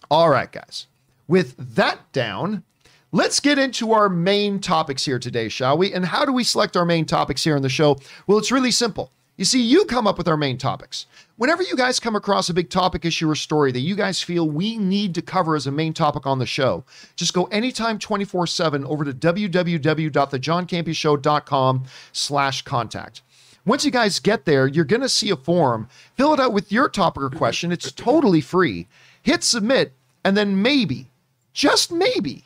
All 0.09 0.29
right, 0.29 0.51
guys. 0.51 0.87
With 1.27 1.55
that 1.75 2.11
down, 2.11 2.63
let's 3.11 3.39
get 3.39 3.59
into 3.59 3.91
our 3.91 4.09
main 4.09 4.59
topics 4.59 5.05
here 5.05 5.19
today, 5.19 5.49
shall 5.49 5.77
we? 5.77 5.93
And 5.93 6.05
how 6.05 6.25
do 6.25 6.33
we 6.33 6.43
select 6.43 6.77
our 6.77 6.85
main 6.85 7.05
topics 7.05 7.43
here 7.43 7.55
on 7.55 7.61
the 7.61 7.69
show? 7.69 7.97
Well, 8.27 8.37
it's 8.37 8.51
really 8.51 8.71
simple. 8.71 9.11
You 9.37 9.45
see, 9.45 9.61
you 9.61 9.85
come 9.85 10.05
up 10.05 10.19
with 10.19 10.27
our 10.27 10.37
main 10.37 10.57
topics. 10.57 11.07
Whenever 11.37 11.63
you 11.63 11.75
guys 11.75 11.99
come 11.99 12.15
across 12.15 12.47
a 12.49 12.53
big 12.53 12.69
topic, 12.69 13.05
issue, 13.05 13.27
or 13.27 13.33
story 13.33 13.71
that 13.71 13.79
you 13.79 13.95
guys 13.95 14.21
feel 14.21 14.47
we 14.47 14.77
need 14.77 15.15
to 15.15 15.21
cover 15.23 15.55
as 15.55 15.65
a 15.65 15.71
main 15.71 15.93
topic 15.93 16.27
on 16.27 16.37
the 16.37 16.45
show, 16.45 16.83
just 17.15 17.33
go 17.33 17.45
anytime 17.45 17.97
24-7 17.97 18.85
over 18.85 19.03
to 19.03 19.13
www.thejohncampeashow.com 19.13 21.83
slash 22.11 22.61
contact. 22.61 23.21
Once 23.65 23.83
you 23.85 23.91
guys 23.91 24.19
get 24.19 24.45
there, 24.45 24.67
you're 24.67 24.85
going 24.85 25.01
to 25.01 25.09
see 25.09 25.31
a 25.31 25.35
form. 25.35 25.87
Fill 26.15 26.33
it 26.33 26.39
out 26.39 26.53
with 26.53 26.71
your 26.71 26.89
topic 26.89 27.23
or 27.23 27.29
question. 27.29 27.71
It's 27.71 27.91
totally 27.91 28.41
free. 28.41 28.87
Hit 29.23 29.43
submit, 29.43 29.93
and 30.23 30.37
then 30.37 30.61
maybe, 30.61 31.07
just 31.53 31.91
maybe, 31.91 32.45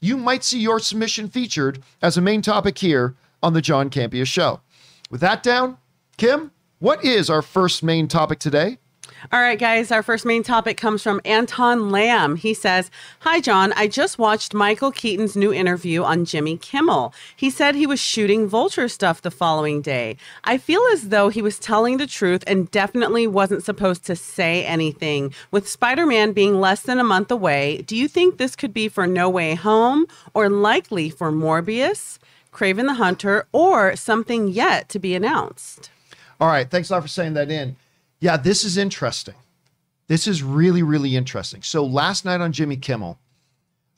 you 0.00 0.16
might 0.16 0.44
see 0.44 0.58
your 0.58 0.78
submission 0.78 1.28
featured 1.28 1.82
as 2.02 2.16
a 2.16 2.20
main 2.20 2.42
topic 2.42 2.78
here 2.78 3.14
on 3.42 3.52
the 3.52 3.62
John 3.62 3.90
Campea 3.90 4.26
Show. 4.26 4.60
With 5.10 5.20
that 5.20 5.42
down, 5.42 5.78
Kim, 6.16 6.50
what 6.78 7.04
is 7.04 7.30
our 7.30 7.42
first 7.42 7.82
main 7.82 8.08
topic 8.08 8.38
today? 8.38 8.78
All 9.32 9.40
right, 9.40 9.58
guys, 9.58 9.90
our 9.90 10.04
first 10.04 10.24
main 10.24 10.44
topic 10.44 10.76
comes 10.76 11.02
from 11.02 11.20
Anton 11.24 11.90
Lamb. 11.90 12.36
He 12.36 12.54
says, 12.54 12.92
Hi, 13.20 13.40
John. 13.40 13.72
I 13.72 13.88
just 13.88 14.20
watched 14.20 14.54
Michael 14.54 14.92
Keaton's 14.92 15.36
new 15.36 15.52
interview 15.52 16.04
on 16.04 16.24
Jimmy 16.24 16.56
Kimmel. 16.56 17.12
He 17.34 17.50
said 17.50 17.74
he 17.74 17.88
was 17.88 17.98
shooting 17.98 18.46
vulture 18.46 18.86
stuff 18.86 19.22
the 19.22 19.32
following 19.32 19.82
day. 19.82 20.16
I 20.44 20.58
feel 20.58 20.80
as 20.92 21.08
though 21.08 21.28
he 21.28 21.42
was 21.42 21.58
telling 21.58 21.96
the 21.96 22.06
truth 22.06 22.44
and 22.46 22.70
definitely 22.70 23.26
wasn't 23.26 23.64
supposed 23.64 24.04
to 24.04 24.14
say 24.14 24.64
anything. 24.64 25.34
With 25.50 25.68
Spider 25.68 26.06
Man 26.06 26.30
being 26.32 26.60
less 26.60 26.82
than 26.82 27.00
a 27.00 27.04
month 27.04 27.32
away, 27.32 27.82
do 27.82 27.96
you 27.96 28.06
think 28.06 28.38
this 28.38 28.54
could 28.54 28.72
be 28.72 28.88
for 28.88 29.08
No 29.08 29.28
Way 29.28 29.56
Home 29.56 30.06
or 30.34 30.48
likely 30.48 31.10
for 31.10 31.32
Morbius, 31.32 32.18
Kraven 32.52 32.86
the 32.86 32.94
Hunter, 32.94 33.48
or 33.50 33.96
something 33.96 34.46
yet 34.46 34.88
to 34.90 35.00
be 35.00 35.16
announced? 35.16 35.90
All 36.40 36.46
right, 36.48 36.70
thanks 36.70 36.90
a 36.90 36.92
lot 36.92 37.02
for 37.02 37.08
saying 37.08 37.34
that 37.34 37.50
in. 37.50 37.74
Yeah, 38.26 38.36
this 38.36 38.64
is 38.64 38.76
interesting. 38.76 39.36
This 40.08 40.26
is 40.26 40.42
really, 40.42 40.82
really 40.82 41.14
interesting. 41.14 41.62
So 41.62 41.84
last 41.86 42.24
night 42.24 42.40
on 42.40 42.50
Jimmy 42.50 42.76
Kimmel, 42.76 43.20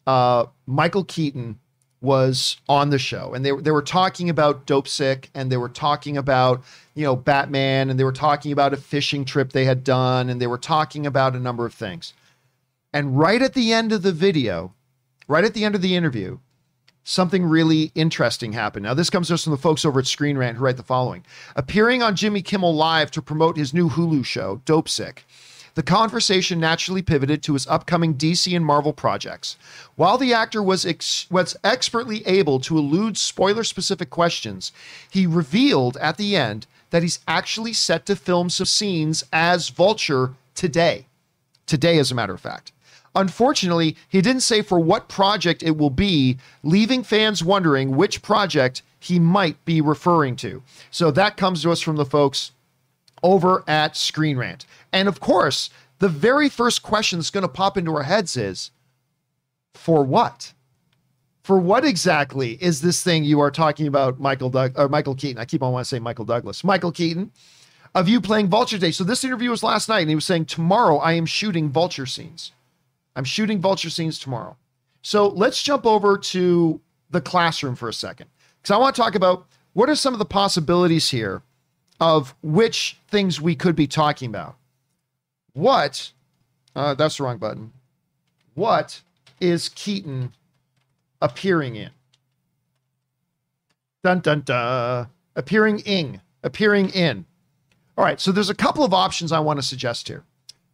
uh, 0.07 0.45
Michael 0.67 1.05
Keaton 1.05 1.59
was 2.03 2.59
on 2.69 2.91
the 2.91 2.99
show, 2.99 3.33
and 3.33 3.43
they 3.43 3.53
they 3.53 3.71
were 3.71 3.81
talking 3.81 4.29
about 4.29 4.67
Dopesick, 4.67 5.31
and 5.35 5.51
they 5.51 5.57
were 5.57 5.71
talking 5.71 6.19
about 6.19 6.63
you 6.95 7.05
know 7.05 7.17
Batman, 7.17 7.89
and 7.89 7.99
they 7.99 8.05
were 8.05 8.13
talking 8.13 8.53
about 8.53 8.75
a 8.75 8.77
fishing 8.77 9.25
trip 9.25 9.53
they 9.53 9.65
had 9.65 9.83
done, 9.83 10.29
and 10.29 10.43
they 10.43 10.47
were 10.47 10.59
talking 10.59 11.07
about 11.07 11.35
a 11.35 11.41
number 11.41 11.65
of 11.65 11.73
things. 11.73 12.13
And 12.93 13.19
right 13.19 13.41
at 13.41 13.55
the 13.55 13.73
end 13.73 13.93
of 13.93 14.03
the 14.03 14.13
video, 14.13 14.75
right 15.27 15.43
at 15.43 15.55
the 15.55 15.65
end 15.65 15.75
of 15.75 15.81
the 15.81 15.97
interview, 15.97 16.39
something 17.09 17.43
really 17.43 17.91
interesting 17.95 18.53
happened. 18.53 18.85
Now, 18.85 18.93
this 18.93 19.09
comes 19.09 19.31
us 19.31 19.45
from 19.45 19.53
the 19.53 19.57
folks 19.57 19.85
over 19.85 19.99
at 19.99 20.07
Screen 20.07 20.37
Rant 20.37 20.59
who 20.59 20.65
write 20.65 20.77
the 20.77 20.83
following 20.83 21.25
Appearing 21.57 22.03
on 22.03 22.15
Jimmy 22.15 22.43
Kimmel 22.43 22.75
Live 22.75 23.11
to 23.13 23.23
promote 23.23 23.57
his 23.57 23.73
new 23.73 23.89
Hulu 23.89 24.25
show, 24.27 24.61
Dopesick, 24.67 25.21
the 25.75 25.83
conversation 25.83 26.61
naturally 26.61 27.01
pivoted 27.01 27.43
to 27.43 27.55
his 27.55 27.67
upcoming 27.67 28.15
DC 28.15 28.55
and 28.55 28.65
Marvel 28.65 28.93
projects. 28.93 29.57
While 29.97 30.19
the 30.19 30.35
actor 30.35 30.63
was, 30.63 30.85
ex- 30.85 31.27
was 31.31 31.57
expertly 31.65 32.27
able 32.27 32.61
to 32.61 32.77
elude 32.77 33.17
spoiler 33.17 33.65
specific 33.65 34.11
questions, 34.11 34.71
he 35.11 35.27
revealed 35.27 35.97
at 35.99 36.19
the 36.19 36.37
end 36.37 36.67
that 36.91 37.03
he's 37.03 37.21
actually 37.27 37.73
set 37.73 38.05
to 38.07 38.17
film 38.17 38.51
some 38.51 38.67
scenes 38.67 39.25
as 39.33 39.71
Vulture 39.71 40.35
today. 40.55 41.07
Today, 41.67 41.99
as 41.99 42.11
a 42.11 42.15
matter 42.15 42.35
of 42.35 42.41
fact. 42.41 42.73
Unfortunately, 43.15 43.97
he 44.09 44.21
didn't 44.21 44.43
say 44.43 44.63
for 44.63 44.79
what 44.79 45.09
project 45.09 45.63
it 45.63 45.77
will 45.77 45.91
be, 45.91 46.39
leaving 46.63 47.03
fans 47.03 47.43
wondering 47.43 47.97
which 47.97 48.23
project 48.23 48.83
he 49.01 49.19
might 49.19 49.63
be 49.65 49.81
referring 49.81 50.37
to. 50.37 50.63
So 50.91 51.11
that 51.13 51.37
comes 51.37 51.63
to 51.63 51.71
us 51.71 51.81
from 51.81 51.97
the 51.97 52.05
folks 52.05 52.53
over 53.23 53.65
at 53.67 53.97
Screen 53.97 54.37
Rant. 54.37 54.67
And 54.93 55.09
of 55.09 55.21
course, 55.21 55.71
the 55.99 56.09
very 56.09 56.49
first 56.49 56.83
question 56.83 57.19
that's 57.19 57.31
going 57.31 57.43
to 57.43 57.49
pop 57.49 57.77
into 57.77 57.95
our 57.95 58.05
heads 58.05 58.37
is 58.37 58.71
for 59.75 60.05
what? 60.05 60.53
For 61.43 61.59
what 61.59 61.85
exactly 61.85 62.59
is 62.63 62.83
this 62.83 63.03
thing 63.03 63.25
you 63.25 63.41
are 63.41 63.51
talking 63.51 63.87
about, 63.87 64.21
Michael 64.21 64.51
Doug 64.51 64.79
or 64.79 64.89
Michael 64.89 65.15
Keaton? 65.15 65.41
I 65.41 65.45
keep 65.45 65.63
on 65.63 65.73
wanting 65.73 65.85
to 65.85 65.89
say 65.89 65.99
Michael 65.99 66.27
Douglas. 66.27 66.63
Michael 66.63 66.93
Keaton 66.93 67.33
of 67.95 68.09
you 68.09 68.21
playing 68.21 68.49
Vulture 68.49 68.79
Day. 68.79 68.91
So 68.91 69.03
this 69.03 69.25
interview 69.25 69.51
was 69.51 69.63
last 69.63 69.89
night, 69.89 70.01
and 70.01 70.11
he 70.11 70.15
was 70.15 70.27
saying, 70.27 70.45
Tomorrow 70.45 70.99
I 70.99 71.13
am 71.13 71.27
shooting 71.27 71.71
vulture 71.71 72.07
scenes. 72.07 72.53
I'm 73.19 73.25
shooting 73.25 73.61
vulture 73.61 73.91
scenes 73.91 74.17
tomorrow. 74.17 74.57
So 75.03 75.27
let's 75.27 75.61
jump 75.61 75.85
over 75.85 76.17
to 76.17 76.81
the 77.11 77.21
classroom 77.21 77.75
for 77.75 77.89
a 77.89 77.93
second. 77.93 78.29
Because 78.63 78.73
I 78.73 78.79
want 78.79 78.95
to 78.95 79.03
talk 79.03 79.17
about 79.17 79.49
what 79.73 79.91
are 79.91 79.97
some 79.97 80.13
of 80.13 80.21
the 80.21 80.25
possibilities 80.25 81.11
here 81.11 81.43
of 81.99 82.37
which 82.43 82.97
things 83.09 83.41
we 83.41 83.57
could 83.57 83.75
be 83.75 83.89
talking 83.89 84.29
about. 84.29 84.55
What, 85.53 86.13
uh, 86.77 86.95
that's 86.95 87.17
the 87.17 87.25
wrong 87.25 87.39
button. 87.39 87.73
What 88.55 89.03
is 89.41 89.69
Keaton 89.69 90.33
appearing 91.21 91.75
in? 91.75 91.91
Dun 94.05 94.21
dun 94.21 94.43
dun. 94.43 95.09
Appearing 95.35 95.81
in. 95.81 96.21
Appearing 96.45 96.91
in. 96.91 97.25
All 97.97 98.05
right, 98.05 98.21
so 98.21 98.31
there's 98.31 98.49
a 98.49 98.55
couple 98.55 98.85
of 98.85 98.95
options 98.95 99.33
I 99.33 99.41
want 99.41 99.59
to 99.59 99.65
suggest 99.65 100.07
here. 100.07 100.23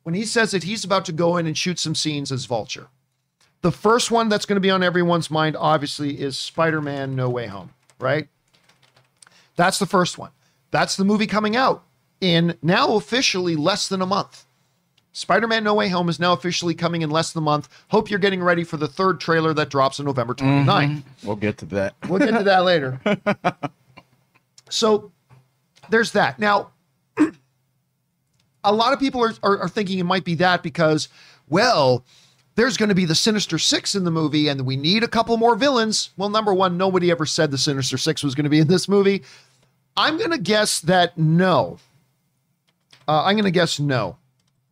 When 0.04 0.14
he 0.14 0.24
says 0.24 0.52
that 0.52 0.62
he's 0.62 0.84
about 0.84 1.04
to 1.06 1.12
go 1.12 1.36
in 1.36 1.46
and 1.46 1.56
shoot 1.56 1.78
some 1.78 1.94
scenes 1.94 2.30
as 2.30 2.44
Vulture, 2.44 2.88
the 3.62 3.72
first 3.72 4.10
one 4.10 4.28
that's 4.28 4.44
going 4.44 4.56
to 4.56 4.60
be 4.60 4.70
on 4.70 4.82
everyone's 4.82 5.30
mind, 5.30 5.56
obviously, 5.58 6.20
is 6.20 6.38
Spider 6.38 6.82
Man 6.82 7.16
No 7.16 7.30
Way 7.30 7.46
Home, 7.46 7.70
right? 7.98 8.28
That's 9.56 9.78
the 9.78 9.86
first 9.86 10.18
one. 10.18 10.30
That's 10.70 10.96
the 10.96 11.04
movie 11.04 11.26
coming 11.26 11.56
out 11.56 11.84
in 12.20 12.58
now 12.62 12.94
officially 12.96 13.56
less 13.56 13.88
than 13.88 14.02
a 14.02 14.06
month. 14.06 14.44
Spider 15.12 15.46
Man 15.46 15.64
No 15.64 15.74
Way 15.74 15.88
Home 15.88 16.08
is 16.08 16.20
now 16.20 16.32
officially 16.32 16.74
coming 16.74 17.02
in 17.02 17.08
less 17.08 17.32
than 17.32 17.42
a 17.42 17.44
month. 17.44 17.68
Hope 17.88 18.10
you're 18.10 18.18
getting 18.18 18.42
ready 18.42 18.64
for 18.64 18.76
the 18.76 18.88
third 18.88 19.20
trailer 19.20 19.54
that 19.54 19.70
drops 19.70 20.00
on 20.00 20.06
November 20.06 20.34
29th. 20.34 20.66
Mm-hmm. 20.66 21.26
We'll 21.26 21.36
get 21.36 21.56
to 21.58 21.66
that. 21.66 21.94
We'll 22.08 22.18
get 22.18 22.36
to 22.36 22.42
that 22.42 22.64
later. 22.64 23.00
so 24.68 25.12
there's 25.88 26.12
that. 26.12 26.38
Now, 26.38 26.72
a 28.64 28.72
lot 28.72 28.92
of 28.92 28.98
people 28.98 29.22
are, 29.22 29.32
are, 29.42 29.58
are 29.60 29.68
thinking 29.68 29.98
it 29.98 30.04
might 30.04 30.24
be 30.24 30.34
that 30.36 30.62
because, 30.62 31.08
well, 31.48 32.04
there's 32.56 32.76
going 32.76 32.88
to 32.88 32.94
be 32.94 33.04
the 33.04 33.14
Sinister 33.14 33.58
Six 33.58 33.94
in 33.94 34.04
the 34.04 34.10
movie 34.10 34.48
and 34.48 34.62
we 34.62 34.76
need 34.76 35.02
a 35.02 35.08
couple 35.08 35.36
more 35.36 35.54
villains. 35.56 36.10
Well, 36.16 36.28
number 36.30 36.52
one, 36.54 36.76
nobody 36.76 37.10
ever 37.10 37.26
said 37.26 37.50
the 37.50 37.58
Sinister 37.58 37.98
Six 37.98 38.22
was 38.24 38.34
going 38.34 38.44
to 38.44 38.50
be 38.50 38.60
in 38.60 38.68
this 38.68 38.88
movie. 38.88 39.22
I'm 39.96 40.18
going 40.18 40.30
to 40.30 40.38
guess 40.38 40.80
that 40.80 41.16
no. 41.18 41.78
Uh, 43.06 43.24
I'm 43.24 43.34
going 43.36 43.44
to 43.44 43.50
guess 43.50 43.78
no. 43.78 44.16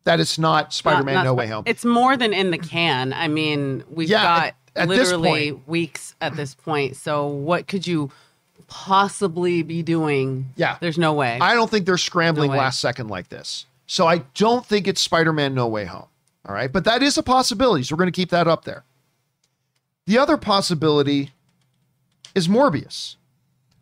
That 0.05 0.19
it's 0.19 0.37
not 0.37 0.73
Spider 0.73 1.03
Man 1.03 1.15
Not- 1.15 1.23
No 1.23 1.33
Way 1.33 1.47
Home. 1.47 1.63
It's 1.65 1.85
more 1.85 2.17
than 2.17 2.33
in 2.33 2.51
the 2.51 2.57
can. 2.57 3.13
I 3.13 3.27
mean, 3.29 3.83
we've 3.89 4.09
Yeah, 4.09 4.23
got 4.23 4.43
at- 4.47 4.55
at 4.75 4.89
this 4.89 5.11
literally 5.11 5.51
point. 5.53 5.67
weeks 5.67 6.15
at 6.19 6.35
this 6.35 6.55
point. 6.55 6.95
So 6.97 7.27
what 7.27 7.67
could 7.67 7.85
you 7.87 8.11
possibly 8.67 9.61
be 9.61 9.83
doing? 9.83 10.49
Yeah. 10.55 10.77
There's 10.81 10.97
no 10.97 11.13
way. 11.13 11.37
I 11.39 11.53
don't 11.53 11.69
think 11.69 11.85
they're 11.85 11.97
scrambling 11.97 12.51
No 12.51 12.57
last 12.57 12.79
second 12.79 13.07
like 13.07 13.29
this. 13.29 13.65
So 13.85 14.07
I 14.07 14.19
don't 14.33 14.65
think 14.65 14.87
it's 14.87 15.01
Spider 15.01 15.33
Man 15.33 15.53
No 15.53 15.67
Way 15.67 15.85
Home. 15.85 16.07
All 16.45 16.55
right. 16.55 16.71
But 16.71 16.85
that 16.85 17.03
is 17.03 17.17
a 17.17 17.23
possibility. 17.23 17.83
So 17.83 17.95
we're 17.95 17.99
going 17.99 18.11
to 18.11 18.15
keep 18.15 18.29
that 18.29 18.47
up 18.47 18.65
there. 18.65 18.83
The 20.05 20.17
other 20.17 20.37
possibility 20.37 21.31
is 22.35 22.47
Morbius. 22.47 23.15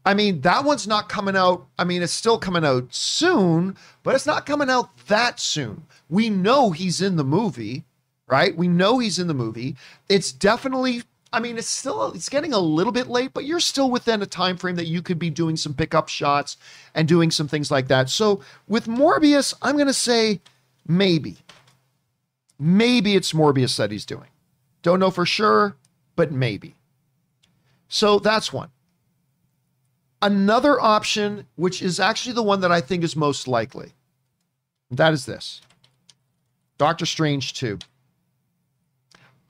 I 0.06 0.14
mean, 0.14 0.42
that 0.42 0.64
one's 0.64 0.88
not 0.88 1.10
coming 1.10 1.36
out. 1.36 1.68
I 1.78 1.84
mean, 1.84 2.02
it's 2.02 2.14
still 2.14 2.40
coming 2.40 2.66
out 2.66 2.94
soon, 2.94 3.78
but 4.04 4.16
it's 4.16 4.26
not 4.26 4.46
coming 4.46 4.70
out 4.70 4.98
that 5.08 5.40
soon. 5.40 5.84
We 6.10 6.30
know 6.30 6.72
he's 6.72 7.02
in 7.02 7.18
the 7.18 7.24
movie, 7.24 7.86
right? 8.28 8.56
We 8.56 8.68
know 8.68 8.98
he's 8.98 9.20
in 9.20 9.28
the 9.28 9.34
movie. 9.34 9.76
It's 10.10 10.32
definitely 10.32 11.04
I 11.34 11.40
mean, 11.40 11.58
it's 11.58 11.68
still 11.68 12.12
it's 12.12 12.30
getting 12.30 12.54
a 12.54 12.60
little 12.60 12.92
bit 12.92 13.08
late, 13.08 13.34
but 13.34 13.46
you're 13.46 13.62
still 13.62 13.90
within 13.90 14.22
a 14.22 14.26
time 14.26 14.58
frame 14.58 14.76
that 14.76 14.88
you 14.88 15.02
could 15.02 15.18
be 15.18 15.30
doing 15.30 15.56
some 15.56 15.74
pickup 15.74 16.10
shots 16.10 16.58
and 16.94 17.08
doing 17.08 17.32
some 17.32 17.48
things 17.48 17.72
like 17.72 17.88
that. 17.88 18.10
So 18.10 18.42
with 18.68 18.88
Morbius, 18.88 19.54
I'm 19.62 19.76
going 19.76 19.88
to 19.88 19.94
say 19.94 20.42
maybe. 20.88 21.38
Maybe 22.60 23.16
it's 23.16 23.34
Morbius 23.34 23.78
that 23.78 23.92
he's 23.92 24.06
doing. 24.06 24.28
Don't 24.82 25.00
know 25.00 25.12
for 25.12 25.26
sure, 25.26 25.76
but 26.16 26.32
maybe. 26.32 26.76
So 27.88 28.20
that's 28.20 28.52
one. 28.52 28.70
Another 30.22 30.80
option, 30.80 31.48
which 31.56 31.82
is 31.82 32.00
actually 32.00 32.34
the 32.34 32.44
one 32.44 32.62
that 32.62 32.72
I 32.72 32.82
think 32.82 33.04
is 33.04 33.16
most 33.16 33.48
likely, 33.48 33.94
that 34.92 35.14
is 35.14 35.26
this 35.26 35.62
Doctor 36.78 37.06
Strange 37.06 37.54
2. 37.54 37.80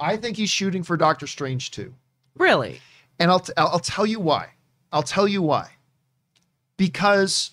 I 0.02 0.18
think 0.18 0.36
he's 0.36 0.50
shooting 0.50 0.82
for 0.82 0.98
Doctor 0.98 1.28
Strange 1.28 1.72
too. 1.72 1.94
Really? 2.36 2.82
And 3.20 3.30
I'll, 3.30 3.40
t- 3.40 3.54
I'll 3.56 3.80
tell 3.80 4.06
you 4.06 4.20
why. 4.20 4.50
I'll 4.92 5.04
tell 5.04 5.28
you 5.28 5.44
why. 5.44 5.70
Because 6.76 7.52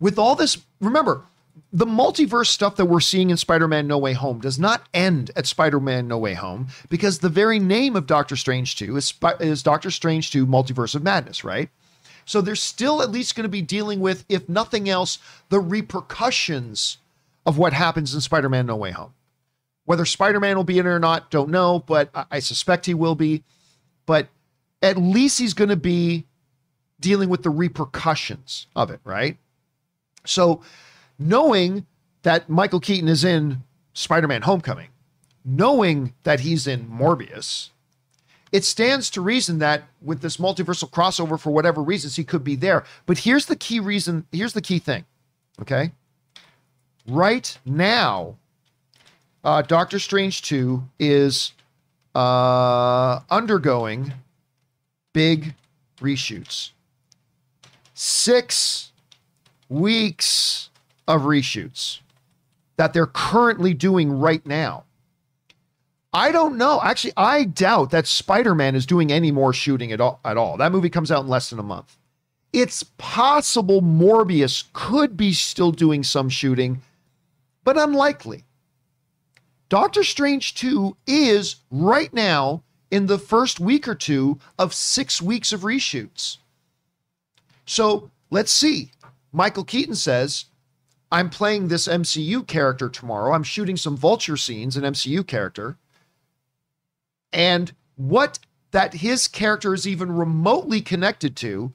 with 0.00 0.18
all 0.18 0.34
this, 0.34 0.58
remember, 0.80 1.24
the 1.72 1.84
multiverse 1.86 2.46
stuff 2.46 2.76
that 2.76 2.86
we're 2.86 3.00
seeing 3.00 3.28
in 3.28 3.36
Spider 3.36 3.68
Man 3.68 3.86
No 3.86 3.98
Way 3.98 4.14
Home 4.14 4.40
does 4.40 4.58
not 4.58 4.86
end 4.94 5.30
at 5.36 5.46
Spider 5.46 5.78
Man 5.78 6.08
No 6.08 6.16
Way 6.16 6.34
Home 6.34 6.68
because 6.88 7.18
the 7.18 7.28
very 7.28 7.58
name 7.58 7.94
of 7.94 8.06
Doctor 8.06 8.34
Strange 8.34 8.76
2 8.76 8.96
is, 8.96 9.12
is 9.40 9.62
Doctor 9.62 9.90
Strange 9.90 10.30
2 10.30 10.46
Multiverse 10.46 10.94
of 10.94 11.02
Madness, 11.02 11.44
right? 11.44 11.68
So 12.24 12.40
they're 12.40 12.56
still 12.56 13.02
at 13.02 13.10
least 13.10 13.34
going 13.34 13.44
to 13.44 13.48
be 13.48 13.62
dealing 13.62 14.00
with, 14.00 14.24
if 14.28 14.48
nothing 14.48 14.88
else, 14.88 15.18
the 15.50 15.60
repercussions 15.60 16.98
of 17.44 17.58
what 17.58 17.72
happens 17.72 18.14
in 18.14 18.20
Spider 18.20 18.48
Man 18.48 18.66
No 18.66 18.76
Way 18.76 18.92
Home. 18.92 19.12
Whether 19.84 20.04
Spider 20.04 20.40
Man 20.40 20.56
will 20.56 20.64
be 20.64 20.78
in 20.78 20.86
it 20.86 20.90
or 20.90 20.98
not, 20.98 21.30
don't 21.30 21.50
know, 21.50 21.80
but 21.80 22.10
I 22.30 22.38
suspect 22.38 22.86
he 22.86 22.94
will 22.94 23.14
be. 23.14 23.42
But 24.06 24.28
at 24.80 24.96
least 24.96 25.38
he's 25.38 25.54
going 25.54 25.70
to 25.70 25.76
be 25.76 26.26
dealing 27.00 27.28
with 27.28 27.42
the 27.42 27.50
repercussions 27.50 28.66
of 28.76 28.90
it, 28.90 29.00
right? 29.04 29.36
So, 30.24 30.62
knowing 31.18 31.86
that 32.22 32.48
Michael 32.48 32.80
Keaton 32.80 33.08
is 33.08 33.24
in 33.24 33.62
Spider 33.92 34.28
Man 34.28 34.42
Homecoming, 34.42 34.88
knowing 35.44 36.14
that 36.22 36.40
he's 36.40 36.66
in 36.66 36.88
Morbius, 36.88 37.70
it 38.52 38.64
stands 38.64 39.10
to 39.10 39.20
reason 39.20 39.58
that 39.58 39.84
with 40.00 40.20
this 40.20 40.36
multiversal 40.36 40.90
crossover, 40.90 41.40
for 41.40 41.50
whatever 41.50 41.82
reasons, 41.82 42.16
he 42.16 42.24
could 42.24 42.44
be 42.44 42.54
there. 42.54 42.84
But 43.06 43.18
here's 43.18 43.46
the 43.46 43.56
key 43.56 43.80
reason 43.80 44.26
here's 44.30 44.52
the 44.52 44.60
key 44.60 44.78
thing, 44.78 45.04
okay? 45.60 45.92
Right 47.08 47.58
now, 47.64 48.36
uh, 49.44 49.62
Doctor 49.62 49.98
Strange 49.98 50.42
2 50.42 50.82
is 50.98 51.52
uh, 52.14 53.20
undergoing 53.30 54.12
big 55.12 55.54
reshoots. 56.00 56.70
Six 57.94 58.92
weeks 59.68 60.70
of 61.08 61.22
reshoots 61.22 62.00
that 62.76 62.92
they're 62.92 63.06
currently 63.06 63.74
doing 63.74 64.18
right 64.18 64.44
now. 64.46 64.84
I 66.12 66.30
don't 66.30 66.58
know. 66.58 66.80
Actually, 66.82 67.14
I 67.16 67.44
doubt 67.44 67.90
that 67.90 68.06
Spider 68.06 68.54
Man 68.54 68.74
is 68.74 68.84
doing 68.84 69.10
any 69.10 69.32
more 69.32 69.52
shooting 69.52 69.92
at 69.92 70.00
all, 70.00 70.20
at 70.24 70.36
all. 70.36 70.58
That 70.58 70.72
movie 70.72 70.90
comes 70.90 71.10
out 71.10 71.22
in 71.22 71.28
less 71.28 71.48
than 71.48 71.58
a 71.58 71.62
month. 71.62 71.96
It's 72.52 72.82
possible 72.98 73.80
Morbius 73.80 74.64
could 74.74 75.16
be 75.16 75.32
still 75.32 75.72
doing 75.72 76.02
some 76.02 76.28
shooting, 76.28 76.82
but 77.64 77.78
unlikely. 77.78 78.44
Doctor 79.72 80.04
Strange 80.04 80.52
2 80.56 80.98
is 81.06 81.56
right 81.70 82.12
now 82.12 82.62
in 82.90 83.06
the 83.06 83.16
first 83.16 83.58
week 83.58 83.88
or 83.88 83.94
two 83.94 84.38
of 84.58 84.74
six 84.74 85.22
weeks 85.22 85.50
of 85.50 85.62
reshoots. 85.62 86.36
So 87.64 88.10
let's 88.30 88.52
see. 88.52 88.90
Michael 89.32 89.64
Keaton 89.64 89.94
says, 89.94 90.44
I'm 91.10 91.30
playing 91.30 91.68
this 91.68 91.88
MCU 91.88 92.46
character 92.46 92.90
tomorrow. 92.90 93.32
I'm 93.32 93.44
shooting 93.44 93.78
some 93.78 93.96
vulture 93.96 94.36
scenes, 94.36 94.76
an 94.76 94.84
MCU 94.84 95.26
character. 95.26 95.78
And 97.32 97.72
what 97.96 98.40
that 98.72 98.92
his 98.92 99.26
character 99.26 99.72
is 99.72 99.88
even 99.88 100.12
remotely 100.12 100.82
connected 100.82 101.34
to 101.36 101.72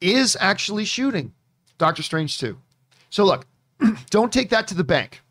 is 0.00 0.36
actually 0.40 0.86
shooting 0.86 1.34
Doctor 1.78 2.02
Strange 2.02 2.36
2. 2.40 2.58
So 3.10 3.24
look, 3.24 3.46
don't 4.10 4.32
take 4.32 4.50
that 4.50 4.66
to 4.66 4.74
the 4.74 4.82
bank. 4.82 5.21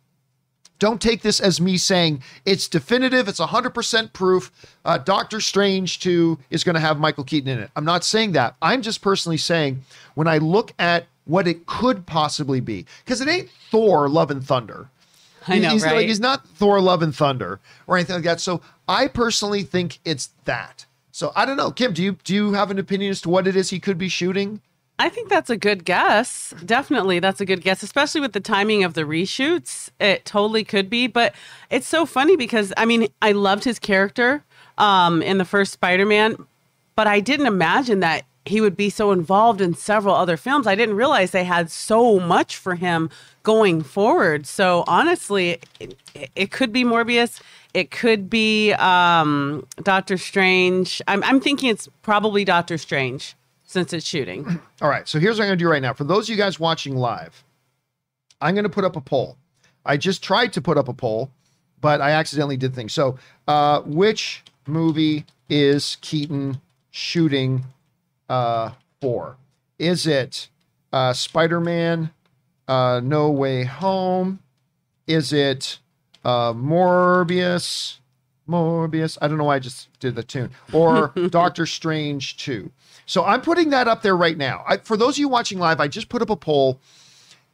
Don't 0.81 0.99
take 0.99 1.21
this 1.21 1.39
as 1.39 1.61
me 1.61 1.77
saying 1.77 2.23
it's 2.43 2.67
definitive, 2.67 3.27
it's 3.27 3.39
100% 3.39 4.13
proof. 4.13 4.51
Uh, 4.83 4.97
Doctor 4.97 5.39
Strange 5.39 5.99
2 5.99 6.39
is 6.49 6.63
going 6.63 6.73
to 6.73 6.79
have 6.79 6.99
Michael 6.99 7.23
Keaton 7.23 7.51
in 7.51 7.59
it. 7.59 7.69
I'm 7.75 7.85
not 7.85 8.03
saying 8.03 8.31
that. 8.31 8.55
I'm 8.63 8.81
just 8.81 8.99
personally 9.03 9.37
saying 9.37 9.83
when 10.15 10.27
I 10.27 10.39
look 10.39 10.73
at 10.79 11.05
what 11.25 11.47
it 11.47 11.67
could 11.67 12.07
possibly 12.07 12.61
be, 12.61 12.87
because 13.05 13.21
it 13.21 13.27
ain't 13.27 13.51
Thor 13.69 14.09
Love 14.09 14.31
and 14.31 14.43
Thunder. 14.43 14.89
I 15.47 15.59
know, 15.59 15.69
he's, 15.69 15.83
right? 15.83 15.97
Like, 15.97 16.07
he's 16.07 16.19
not 16.19 16.47
Thor 16.47 16.81
Love 16.81 17.03
and 17.03 17.15
Thunder 17.15 17.59
or 17.85 17.97
anything 17.97 18.15
like 18.15 18.25
that. 18.25 18.41
So 18.41 18.61
I 18.87 19.07
personally 19.07 19.61
think 19.61 19.99
it's 20.03 20.31
that. 20.45 20.87
So 21.11 21.31
I 21.35 21.45
don't 21.45 21.57
know, 21.57 21.69
Kim. 21.69 21.93
Do 21.93 22.01
you 22.01 22.17
do 22.23 22.33
you 22.33 22.53
have 22.53 22.71
an 22.71 22.79
opinion 22.79 23.11
as 23.11 23.21
to 23.21 23.29
what 23.29 23.45
it 23.45 23.55
is 23.55 23.69
he 23.69 23.79
could 23.79 23.99
be 23.99 24.09
shooting? 24.09 24.61
I 25.01 25.09
think 25.09 25.29
that's 25.29 25.49
a 25.49 25.57
good 25.57 25.83
guess. 25.83 26.53
Definitely, 26.63 27.17
that's 27.17 27.41
a 27.41 27.45
good 27.45 27.63
guess, 27.63 27.81
especially 27.81 28.21
with 28.21 28.33
the 28.33 28.39
timing 28.39 28.83
of 28.83 28.93
the 28.93 29.01
reshoots. 29.01 29.89
It 29.99 30.25
totally 30.25 30.63
could 30.63 30.91
be, 30.91 31.07
but 31.07 31.33
it's 31.71 31.87
so 31.87 32.05
funny 32.05 32.35
because 32.35 32.71
I 32.77 32.85
mean, 32.85 33.07
I 33.19 33.31
loved 33.31 33.63
his 33.63 33.79
character 33.79 34.43
um, 34.77 35.23
in 35.23 35.39
the 35.39 35.45
first 35.45 35.73
Spider-Man, 35.73 36.45
but 36.95 37.07
I 37.07 37.19
didn't 37.19 37.47
imagine 37.47 37.99
that 38.01 38.25
he 38.45 38.61
would 38.61 38.77
be 38.77 38.91
so 38.91 39.11
involved 39.11 39.59
in 39.59 39.73
several 39.73 40.13
other 40.13 40.37
films. 40.37 40.67
I 40.67 40.75
didn't 40.75 40.95
realize 40.95 41.31
they 41.31 41.45
had 41.45 41.71
so 41.71 42.19
much 42.19 42.55
for 42.55 42.75
him 42.75 43.09
going 43.41 43.81
forward. 43.81 44.45
So 44.45 44.83
honestly, 44.85 45.59
it, 45.79 45.97
it 46.35 46.51
could 46.51 46.71
be 46.71 46.83
Morbius. 46.83 47.41
It 47.73 47.89
could 47.89 48.29
be 48.29 48.73
um, 48.73 49.65
Doctor 49.81 50.19
Strange. 50.19 51.01
I'm, 51.07 51.23
I'm 51.23 51.39
thinking 51.39 51.69
it's 51.69 51.87
probably 52.03 52.45
Doctor 52.45 52.77
Strange 52.77 53.35
since 53.71 53.93
it's 53.93 54.05
shooting. 54.05 54.59
All 54.81 54.89
right. 54.89 55.07
So 55.07 55.17
here's 55.17 55.39
what 55.39 55.45
I'm 55.45 55.49
going 55.49 55.59
to 55.59 55.63
do 55.63 55.69
right 55.69 55.81
now. 55.81 55.93
For 55.93 56.03
those 56.03 56.25
of 56.25 56.29
you 56.29 56.35
guys 56.35 56.59
watching 56.59 56.95
live, 56.95 57.43
I'm 58.41 58.53
going 58.53 58.63
to 58.63 58.69
put 58.69 58.83
up 58.83 58.97
a 58.97 59.01
poll. 59.01 59.37
I 59.85 59.95
just 59.97 60.21
tried 60.21 60.51
to 60.53 60.61
put 60.61 60.77
up 60.77 60.89
a 60.89 60.93
poll, 60.93 61.31
but 61.79 62.01
I 62.01 62.11
accidentally 62.11 62.57
did 62.57 62.75
things. 62.75 62.91
So, 62.91 63.17
uh, 63.47 63.81
which 63.81 64.43
movie 64.67 65.25
is 65.49 65.97
Keaton 66.01 66.59
shooting 66.91 67.63
uh, 68.29 68.71
for? 68.99 69.37
Is 69.79 70.05
it 70.05 70.49
uh, 70.91 71.13
Spider 71.13 71.61
Man 71.61 72.11
uh, 72.67 72.99
No 73.01 73.31
Way 73.31 73.63
Home? 73.63 74.39
Is 75.07 75.31
it 75.31 75.79
uh, 76.25 76.53
Morbius? 76.53 77.99
Morbius. 78.51 79.17
I 79.21 79.27
don't 79.27 79.37
know 79.37 79.45
why 79.45 79.55
I 79.55 79.59
just 79.59 79.87
did 79.99 80.15
the 80.15 80.23
tune. 80.23 80.51
Or 80.73 81.07
Doctor 81.29 81.65
Strange 81.65 82.37
2. 82.37 82.71
So 83.05 83.25
I'm 83.25 83.41
putting 83.41 83.69
that 83.71 83.87
up 83.87 84.01
there 84.01 84.15
right 84.15 84.37
now. 84.37 84.63
I, 84.67 84.77
for 84.77 84.95
those 84.97 85.15
of 85.15 85.19
you 85.19 85.27
watching 85.27 85.59
live, 85.59 85.79
I 85.79 85.87
just 85.87 86.09
put 86.09 86.21
up 86.21 86.29
a 86.29 86.35
poll 86.35 86.79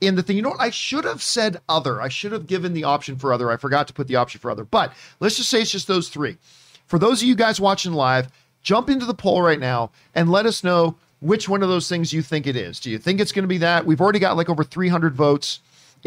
in 0.02 0.16
the 0.16 0.24
thing. 0.24 0.36
You 0.36 0.42
know 0.42 0.50
what? 0.50 0.62
I 0.62 0.70
should 0.70 1.06
have 1.06 1.22
said 1.22 1.62
other. 1.68 2.02
I 2.02 2.10
should 2.10 2.32
have 2.32 2.48
given 2.48 2.74
the 2.74 2.84
option 2.84 3.18
for 3.18 3.34
other. 3.34 3.52
I 3.52 3.58
forgot 3.58 3.88
to 3.88 3.94
put 3.94 4.08
the 4.08 4.16
option 4.16 4.40
for 4.40 4.52
other. 4.52 4.64
But 4.64 4.94
let's 5.20 5.38
just 5.38 5.50
say 5.50 5.62
it's 5.62 5.72
just 5.72 5.88
those 5.88 6.10
three. 6.10 6.38
For 6.86 7.00
those 7.00 7.22
of 7.22 7.28
you 7.28 7.36
guys 7.36 7.60
watching 7.60 7.94
live, 7.94 8.30
jump 8.62 8.90
into 8.90 9.06
the 9.06 9.14
poll 9.14 9.42
right 9.42 9.60
now 9.60 9.92
and 10.14 10.32
let 10.32 10.46
us 10.46 10.64
know 10.64 10.96
which 11.20 11.50
one 11.50 11.64
of 11.64 11.70
those 11.70 11.90
things 11.90 12.14
you 12.14 12.22
think 12.22 12.46
it 12.46 12.56
is. 12.56 12.80
Do 12.80 12.92
you 12.92 13.00
think 13.00 13.20
it's 13.20 13.32
going 13.32 13.44
to 13.44 13.48
be 13.48 13.58
that? 13.60 13.86
We've 13.86 14.02
already 14.02 14.20
got 14.20 14.38
like 14.38 14.50
over 14.50 14.64
300 14.64 15.16
votes 15.16 15.60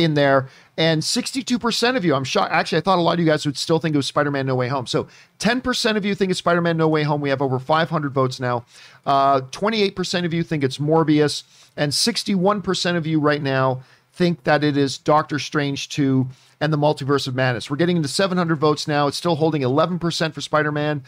in 0.03 0.15
there. 0.15 0.49
And 0.77 1.03
62% 1.03 1.97
of 1.97 2.05
you, 2.05 2.15
I'm 2.15 2.25
shocked. 2.25 2.53
Actually, 2.53 2.79
I 2.79 2.81
thought 2.83 2.99
a 2.99 3.03
lot 3.03 3.15
of 3.15 3.21
you 3.21 3.27
guys 3.27 3.45
would 3.45 3.59
still 3.59 3.79
think 3.79 3.95
it 3.95 3.99
was 3.99 4.07
Spider 4.07 4.31
Man 4.31 4.47
No 4.47 4.55
Way 4.55 4.69
Home. 4.69 4.87
So 4.87 5.09
10% 5.39 5.97
of 5.97 6.05
you 6.05 6.15
think 6.15 6.31
it's 6.31 6.39
Spider 6.39 6.61
Man 6.61 6.77
No 6.77 6.89
Way 6.89 7.03
Home. 7.03 7.21
We 7.21 7.29
have 7.29 7.43
over 7.43 7.59
500 7.59 8.13
votes 8.13 8.41
now. 8.41 8.65
Uh, 9.05 9.43
28% 9.43 10.25
of 10.25 10.33
you 10.33 10.43
think 10.43 10.65
it's 10.65 10.79
Morbius. 10.79 11.43
And 11.77 11.93
61% 11.93 12.97
of 12.97 13.07
you 13.07 13.21
right 13.21 13.43
now 13.43 13.83
think 14.13 14.45
that 14.45 14.65
it 14.65 14.77
is 14.77 14.99
Doctor 14.99 15.39
Strange 15.39 15.89
2 15.89 16.29
and 16.61 16.73
the 16.73 16.79
Multiverse 16.79 17.27
of 17.27 17.35
Madness. 17.35 17.71
We're 17.71 17.77
getting 17.77 17.97
into 17.97 18.09
700 18.09 18.57
votes 18.57 18.87
now. 18.87 19.07
It's 19.07 19.17
still 19.17 19.37
holding 19.37 19.63
11% 19.63 20.35
for 20.35 20.41
Spider 20.41 20.73
Man, 20.73 21.03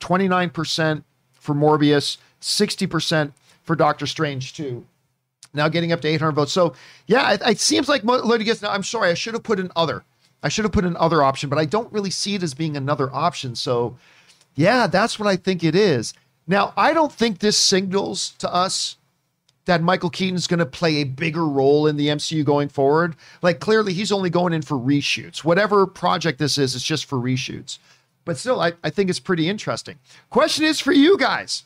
29% 0.00 1.04
for 1.32 1.54
Morbius, 1.54 2.18
60% 2.40 3.32
for 3.62 3.74
Doctor 3.76 4.06
Strange 4.06 4.52
2 4.54 4.86
now 5.54 5.68
getting 5.68 5.92
up 5.92 6.00
to 6.02 6.08
800 6.08 6.32
votes. 6.32 6.52
So 6.52 6.74
yeah, 7.06 7.32
it, 7.32 7.42
it 7.46 7.60
seems 7.60 7.88
like 7.88 8.04
Lodi 8.04 8.44
gets. 8.44 8.62
Now 8.62 8.70
I'm 8.70 8.82
sorry, 8.82 9.10
I 9.10 9.14
should 9.14 9.34
have 9.34 9.42
put 9.42 9.60
an 9.60 9.70
other. 9.76 10.04
I 10.42 10.48
should 10.48 10.64
have 10.64 10.72
put 10.72 10.84
an 10.84 10.96
other 10.96 11.22
option, 11.22 11.48
but 11.48 11.58
I 11.58 11.64
don't 11.64 11.92
really 11.92 12.10
see 12.10 12.34
it 12.34 12.42
as 12.42 12.54
being 12.54 12.76
another 12.76 13.12
option. 13.14 13.54
So 13.54 13.96
yeah, 14.54 14.86
that's 14.86 15.18
what 15.18 15.28
I 15.28 15.36
think 15.36 15.64
it 15.64 15.74
is. 15.74 16.14
Now, 16.46 16.72
I 16.76 16.92
don't 16.92 17.12
think 17.12 17.38
this 17.38 17.56
signals 17.56 18.30
to 18.38 18.52
us 18.52 18.96
that 19.64 19.82
Michael 19.82 20.10
Keaton's 20.10 20.48
going 20.48 20.58
to 20.58 20.66
play 20.66 20.96
a 20.96 21.04
bigger 21.04 21.46
role 21.46 21.86
in 21.86 21.96
the 21.96 22.08
MCU 22.08 22.44
going 22.44 22.68
forward. 22.68 23.14
Like, 23.42 23.60
clearly, 23.60 23.92
he's 23.92 24.10
only 24.10 24.28
going 24.28 24.52
in 24.52 24.62
for 24.62 24.76
reshoots. 24.76 25.44
Whatever 25.44 25.86
project 25.86 26.38
this 26.38 26.58
is, 26.58 26.74
it's 26.74 26.84
just 26.84 27.04
for 27.04 27.16
reshoots. 27.18 27.78
But 28.24 28.36
still, 28.38 28.60
I, 28.60 28.72
I 28.82 28.90
think 28.90 29.08
it's 29.08 29.20
pretty 29.20 29.48
interesting. 29.48 29.98
Question 30.30 30.64
is 30.64 30.80
for 30.80 30.92
you 30.92 31.16
guys 31.16 31.64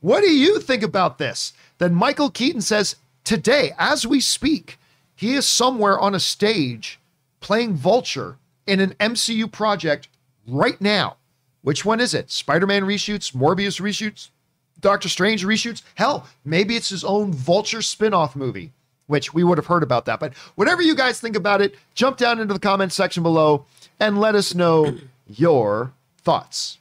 What 0.00 0.20
do 0.20 0.30
you 0.30 0.60
think 0.60 0.82
about 0.82 1.18
this? 1.18 1.52
That 1.78 1.92
Michael 1.92 2.30
Keaton 2.30 2.62
says 2.62 2.96
today, 3.26 3.72
as 3.76 4.06
we 4.06 4.20
speak, 4.20 4.78
he 5.14 5.34
is 5.34 5.46
somewhere 5.46 5.98
on 5.98 6.14
a 6.14 6.20
stage 6.20 6.98
playing 7.40 7.74
Vulture 7.74 8.38
in 8.66 8.80
an 8.80 8.94
MCU 8.98 9.50
project 9.50 10.08
right 10.46 10.80
now. 10.80 11.16
Which 11.62 11.84
one 11.84 12.00
is 12.00 12.14
it? 12.14 12.30
Spider 12.30 12.66
Man 12.66 12.84
reshoots, 12.84 13.32
Morbius 13.32 13.80
reshoots, 13.80 14.30
Doctor 14.80 15.08
Strange 15.08 15.44
reshoots? 15.44 15.82
Hell, 15.96 16.26
maybe 16.44 16.76
it's 16.76 16.88
his 16.88 17.04
own 17.04 17.32
Vulture 17.32 17.82
spin 17.82 18.14
off 18.14 18.36
movie, 18.36 18.72
which 19.08 19.34
we 19.34 19.42
would 19.42 19.58
have 19.58 19.66
heard 19.66 19.82
about 19.82 20.04
that. 20.06 20.20
But 20.20 20.34
whatever 20.54 20.80
you 20.80 20.94
guys 20.94 21.20
think 21.20 21.34
about 21.36 21.60
it, 21.60 21.74
jump 21.94 22.16
down 22.16 22.38
into 22.38 22.54
the 22.54 22.60
comments 22.60 22.94
section 22.94 23.22
below 23.22 23.66
and 23.98 24.20
let 24.20 24.34
us 24.34 24.54
know 24.54 24.96
your 25.26 25.92
thoughts. 26.22 26.78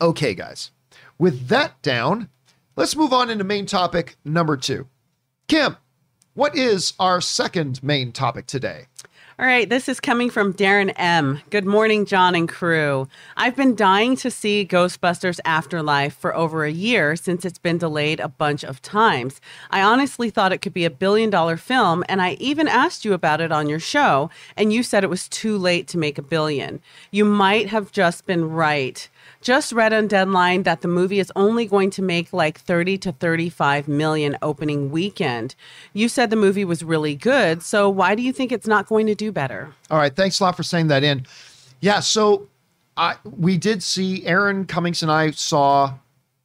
Okay, 0.00 0.34
guys, 0.34 0.72
with 1.18 1.46
that 1.48 1.80
down, 1.82 2.28
let's 2.74 2.96
move 2.96 3.12
on 3.12 3.30
into 3.30 3.44
main 3.44 3.66
topic 3.66 4.16
number 4.24 4.56
two. 4.56 4.88
Kim, 5.48 5.76
what 6.34 6.56
is 6.56 6.94
our 6.98 7.20
second 7.20 7.82
main 7.82 8.12
topic 8.12 8.46
today? 8.46 8.86
All 9.38 9.46
right, 9.46 9.68
this 9.68 9.88
is 9.88 9.98
coming 9.98 10.30
from 10.30 10.52
Darren 10.52 10.92
M. 10.96 11.40
Good 11.50 11.64
morning, 11.64 12.04
John 12.04 12.34
and 12.34 12.48
crew. 12.48 13.08
I've 13.36 13.56
been 13.56 13.74
dying 13.74 14.14
to 14.16 14.30
see 14.30 14.64
Ghostbusters 14.64 15.40
Afterlife 15.44 16.14
for 16.14 16.36
over 16.36 16.64
a 16.64 16.70
year 16.70 17.16
since 17.16 17.44
it's 17.44 17.58
been 17.58 17.78
delayed 17.78 18.20
a 18.20 18.28
bunch 18.28 18.62
of 18.62 18.80
times. 18.82 19.40
I 19.70 19.82
honestly 19.82 20.30
thought 20.30 20.52
it 20.52 20.62
could 20.62 20.74
be 20.74 20.84
a 20.84 20.90
billion 20.90 21.30
dollar 21.30 21.56
film, 21.56 22.04
and 22.08 22.22
I 22.22 22.32
even 22.34 22.68
asked 22.68 23.04
you 23.04 23.14
about 23.14 23.40
it 23.40 23.50
on 23.50 23.68
your 23.68 23.80
show, 23.80 24.30
and 24.56 24.72
you 24.72 24.82
said 24.82 25.02
it 25.02 25.10
was 25.10 25.28
too 25.28 25.56
late 25.58 25.88
to 25.88 25.98
make 25.98 26.18
a 26.18 26.22
billion. 26.22 26.80
You 27.10 27.24
might 27.24 27.68
have 27.68 27.90
just 27.90 28.26
been 28.26 28.50
right 28.50 29.08
just 29.42 29.72
read 29.72 29.92
on 29.92 30.06
Deadline 30.06 30.62
that 30.62 30.80
the 30.80 30.88
movie 30.88 31.18
is 31.18 31.32
only 31.36 31.66
going 31.66 31.90
to 31.90 32.02
make 32.02 32.32
like 32.32 32.58
30 32.58 32.98
to 32.98 33.12
35 33.12 33.88
million 33.88 34.38
opening 34.40 34.90
weekend. 34.90 35.54
You 35.92 36.08
said 36.08 36.30
the 36.30 36.36
movie 36.36 36.64
was 36.64 36.82
really 36.82 37.14
good, 37.14 37.62
so 37.62 37.90
why 37.90 38.14
do 38.14 38.22
you 38.22 38.32
think 38.32 38.52
it's 38.52 38.66
not 38.66 38.86
going 38.86 39.06
to 39.06 39.14
do 39.14 39.32
better? 39.32 39.74
All 39.90 39.98
right, 39.98 40.14
thanks 40.14 40.40
a 40.40 40.44
lot 40.44 40.56
for 40.56 40.62
saying 40.62 40.86
that 40.88 41.04
in. 41.04 41.26
Yeah, 41.80 42.00
so 42.00 42.48
I 42.96 43.16
we 43.24 43.58
did 43.58 43.82
see 43.82 44.24
Erin 44.24 44.66
Cummings 44.66 45.02
and 45.02 45.10
I 45.10 45.32
saw 45.32 45.94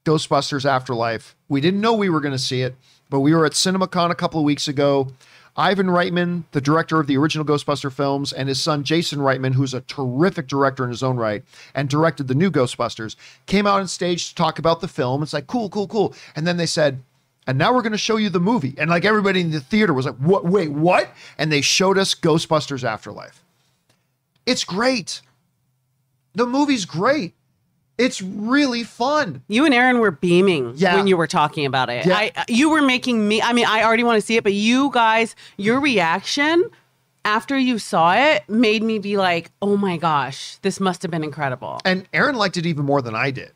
Ghostbusters 0.05 0.65
Afterlife. 0.65 1.35
We 1.47 1.61
didn't 1.61 1.81
know 1.81 1.93
we 1.93 2.09
were 2.09 2.21
going 2.21 2.33
to 2.33 2.39
see 2.39 2.61
it, 2.61 2.75
but 3.09 3.19
we 3.19 3.33
were 3.33 3.45
at 3.45 3.51
CinemaCon 3.53 4.09
a 4.09 4.15
couple 4.15 4.39
of 4.39 4.45
weeks 4.45 4.67
ago. 4.67 5.09
Ivan 5.57 5.87
Reitman, 5.87 6.43
the 6.51 6.61
director 6.61 6.99
of 6.99 7.07
the 7.07 7.17
original 7.17 7.45
Ghostbuster 7.45 7.91
films, 7.91 8.31
and 8.31 8.47
his 8.47 8.61
son 8.61 8.83
Jason 8.83 9.19
Reitman, 9.19 9.55
who's 9.55 9.73
a 9.73 9.81
terrific 9.81 10.47
director 10.47 10.83
in 10.83 10.91
his 10.91 11.01
own 11.01 11.17
right 11.17 11.43
and 11.73 11.89
directed 11.89 12.27
the 12.27 12.35
new 12.35 12.51
Ghostbusters, 12.51 13.15
came 13.47 13.65
out 13.65 13.79
on 13.79 13.87
stage 13.87 14.29
to 14.29 14.35
talk 14.35 14.59
about 14.59 14.81
the 14.81 14.87
film. 14.87 15.23
It's 15.23 15.33
like, 15.33 15.47
cool, 15.47 15.69
cool, 15.69 15.87
cool. 15.87 16.13
And 16.35 16.45
then 16.45 16.57
they 16.57 16.67
said, 16.67 17.01
and 17.47 17.57
now 17.57 17.73
we're 17.73 17.81
going 17.81 17.93
to 17.93 17.97
show 17.97 18.17
you 18.17 18.29
the 18.29 18.39
movie. 18.39 18.75
And 18.77 18.89
like 18.89 19.05
everybody 19.05 19.41
in 19.41 19.51
the 19.51 19.59
theater 19.59 19.93
was 19.93 20.05
like, 20.05 20.17
what, 20.17 20.45
wait, 20.45 20.71
what? 20.71 21.09
And 21.37 21.51
they 21.51 21.61
showed 21.61 21.97
us 21.97 22.13
Ghostbusters 22.13 22.83
Afterlife. 22.83 23.43
It's 24.45 24.63
great. 24.63 25.21
The 26.35 26.45
movie's 26.45 26.85
great. 26.85 27.33
It's 27.97 28.21
really 28.21 28.83
fun. 28.83 29.41
You 29.47 29.65
and 29.65 29.73
Erin 29.73 29.99
were 29.99 30.11
beaming 30.11 30.73
Yeah. 30.75 30.95
when 30.95 31.07
you 31.07 31.17
were 31.17 31.27
talking 31.27 31.65
about 31.65 31.89
it. 31.89 32.05
Yeah. 32.05 32.15
I 32.17 32.31
you 32.47 32.69
were 32.69 32.81
making 32.81 33.27
me 33.27 33.41
I 33.41 33.53
mean, 33.53 33.65
I 33.65 33.83
already 33.83 34.03
want 34.03 34.19
to 34.19 34.25
see 34.25 34.37
it, 34.37 34.43
but 34.43 34.53
you 34.53 34.91
guys, 34.93 35.35
your 35.57 35.79
reaction 35.79 36.69
after 37.25 37.57
you 37.57 37.79
saw 37.79 38.13
it 38.13 38.47
made 38.47 38.83
me 38.83 38.99
be 38.99 39.17
like, 39.17 39.51
"Oh 39.61 39.75
my 39.77 39.97
gosh, 39.97 40.57
this 40.61 40.79
must 40.79 41.01
have 41.01 41.11
been 41.11 41.23
incredible." 41.23 41.81
And 41.85 42.07
Erin 42.13 42.35
liked 42.35 42.55
it 42.57 42.65
even 42.65 42.85
more 42.85 43.01
than 43.01 43.15
I 43.15 43.31
did. 43.31 43.51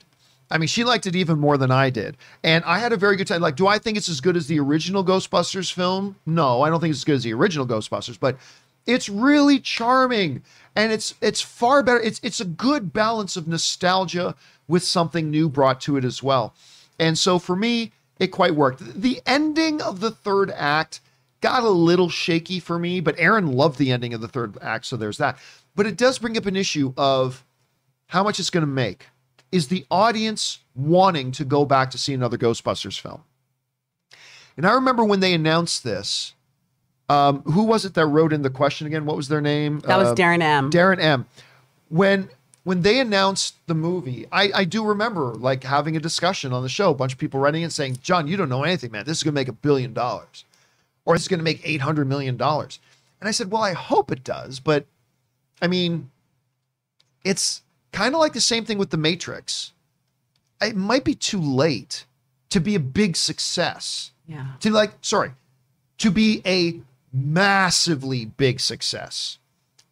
I 0.49 0.57
mean, 0.57 0.67
she 0.67 0.83
liked 0.83 1.07
it 1.07 1.15
even 1.15 1.39
more 1.39 1.57
than 1.57 1.71
I 1.71 1.89
did. 1.89 2.17
And 2.43 2.65
I 2.65 2.79
had 2.79 2.91
a 2.91 2.97
very 2.97 3.15
good 3.15 3.27
time. 3.27 3.41
Like, 3.41 3.55
do 3.55 3.67
I 3.67 3.77
think 3.77 3.95
it's 3.97 4.09
as 4.09 4.19
good 4.19 4.35
as 4.35 4.47
the 4.47 4.59
original 4.59 5.01
Ghostbusters 5.05 5.71
film? 5.71 6.17
No, 6.25 6.61
I 6.61 6.69
don't 6.69 6.81
think 6.81 6.91
it's 6.91 6.99
as 6.99 7.05
good 7.05 7.15
as 7.15 7.23
the 7.23 7.33
original 7.33 7.65
Ghostbusters, 7.65 8.19
but 8.19 8.37
it's 8.85 9.09
really 9.09 9.59
charming. 9.59 10.43
And 10.75 10.91
it's 10.91 11.13
it's 11.21 11.41
far 11.41 11.83
better. 11.83 11.99
It's 11.99 12.19
it's 12.23 12.39
a 12.39 12.45
good 12.45 12.93
balance 12.93 13.35
of 13.35 13.47
nostalgia 13.47 14.35
with 14.67 14.83
something 14.83 15.29
new 15.29 15.49
brought 15.49 15.81
to 15.81 15.97
it 15.97 16.05
as 16.05 16.23
well. 16.23 16.53
And 16.97 17.17
so 17.17 17.39
for 17.39 17.55
me, 17.55 17.91
it 18.19 18.27
quite 18.27 18.55
worked. 18.55 19.01
The 19.01 19.21
ending 19.25 19.81
of 19.81 19.99
the 19.99 20.11
third 20.11 20.51
act 20.51 21.01
got 21.41 21.63
a 21.63 21.69
little 21.69 22.09
shaky 22.09 22.59
for 22.59 22.79
me, 22.79 23.01
but 23.01 23.15
Erin 23.17 23.51
loved 23.51 23.79
the 23.79 23.91
ending 23.91 24.13
of 24.13 24.21
the 24.21 24.27
third 24.27 24.57
act, 24.61 24.85
so 24.85 24.95
there's 24.95 25.17
that. 25.17 25.39
But 25.75 25.87
it 25.87 25.97
does 25.97 26.19
bring 26.19 26.37
up 26.37 26.45
an 26.45 26.55
issue 26.55 26.93
of 26.97 27.43
how 28.07 28.23
much 28.23 28.39
it's 28.39 28.49
going 28.49 28.61
to 28.61 28.67
make. 28.67 29.07
Is 29.51 29.67
the 29.67 29.85
audience 29.91 30.59
wanting 30.75 31.31
to 31.33 31.43
go 31.43 31.65
back 31.65 31.91
to 31.91 31.97
see 31.97 32.13
another 32.13 32.37
Ghostbusters 32.37 32.99
film? 32.99 33.23
And 34.55 34.65
I 34.65 34.73
remember 34.73 35.03
when 35.03 35.19
they 35.19 35.33
announced 35.33 35.83
this, 35.83 36.33
um, 37.11 37.41
who 37.43 37.63
was 37.63 37.83
it 37.85 37.93
that 37.95 38.05
wrote 38.05 38.31
in 38.31 38.41
the 38.41 38.49
question 38.49 38.87
again? 38.87 39.05
What 39.05 39.17
was 39.17 39.27
their 39.27 39.41
name? 39.41 39.79
That 39.81 39.97
was 39.97 40.09
Uh, 40.09 40.15
Darren 40.15 40.41
M. 40.41 40.69
Darren 40.69 40.99
M. 40.99 41.25
When 41.89 42.29
when 42.63 42.83
they 42.83 42.99
announced 42.99 43.55
the 43.65 43.73
movie, 43.73 44.27
I, 44.31 44.51
I 44.53 44.63
do 44.65 44.85
remember 44.85 45.33
like 45.33 45.63
having 45.63 45.97
a 45.97 45.99
discussion 45.99 46.53
on 46.53 46.61
the 46.61 46.69
show, 46.69 46.91
a 46.91 46.93
bunch 46.93 47.11
of 47.11 47.17
people 47.17 47.39
writing 47.39 47.63
and 47.63 47.73
saying, 47.73 47.97
John, 48.03 48.27
you 48.27 48.37
don't 48.37 48.49
know 48.49 48.63
anything, 48.63 48.91
man. 48.91 49.03
This 49.05 49.17
is 49.17 49.23
gonna 49.23 49.33
make 49.33 49.47
a 49.47 49.53
billion 49.53 49.93
dollars. 49.93 50.45
Or 51.03 51.15
this 51.15 51.23
is 51.23 51.27
gonna 51.27 51.43
make 51.43 51.59
eight 51.63 51.81
hundred 51.81 52.07
million 52.07 52.37
dollars. 52.37 52.79
And 53.19 53.27
I 53.27 53.31
said, 53.31 53.51
Well, 53.51 53.63
I 53.63 53.73
hope 53.73 54.11
it 54.11 54.23
does, 54.23 54.59
but 54.59 54.85
I 55.61 55.67
mean, 55.67 56.11
it's 57.23 57.61
kind 57.91 58.13
of 58.15 58.21
like 58.21 58.33
the 58.33 58.41
same 58.41 58.63
thing 58.63 58.77
with 58.77 58.91
the 58.91 58.97
Matrix. 58.97 59.73
It 60.61 60.75
might 60.75 61.03
be 61.03 61.15
too 61.15 61.41
late 61.41 62.05
to 62.49 62.59
be 62.59 62.75
a 62.75 62.79
big 62.79 63.15
success 63.15 64.11
yeah. 64.27 64.45
to 64.59 64.69
like 64.69 64.91
sorry 65.01 65.31
to 65.97 66.11
be 66.11 66.41
a 66.45 66.79
massively 67.13 68.25
big 68.25 68.59
success. 68.59 69.37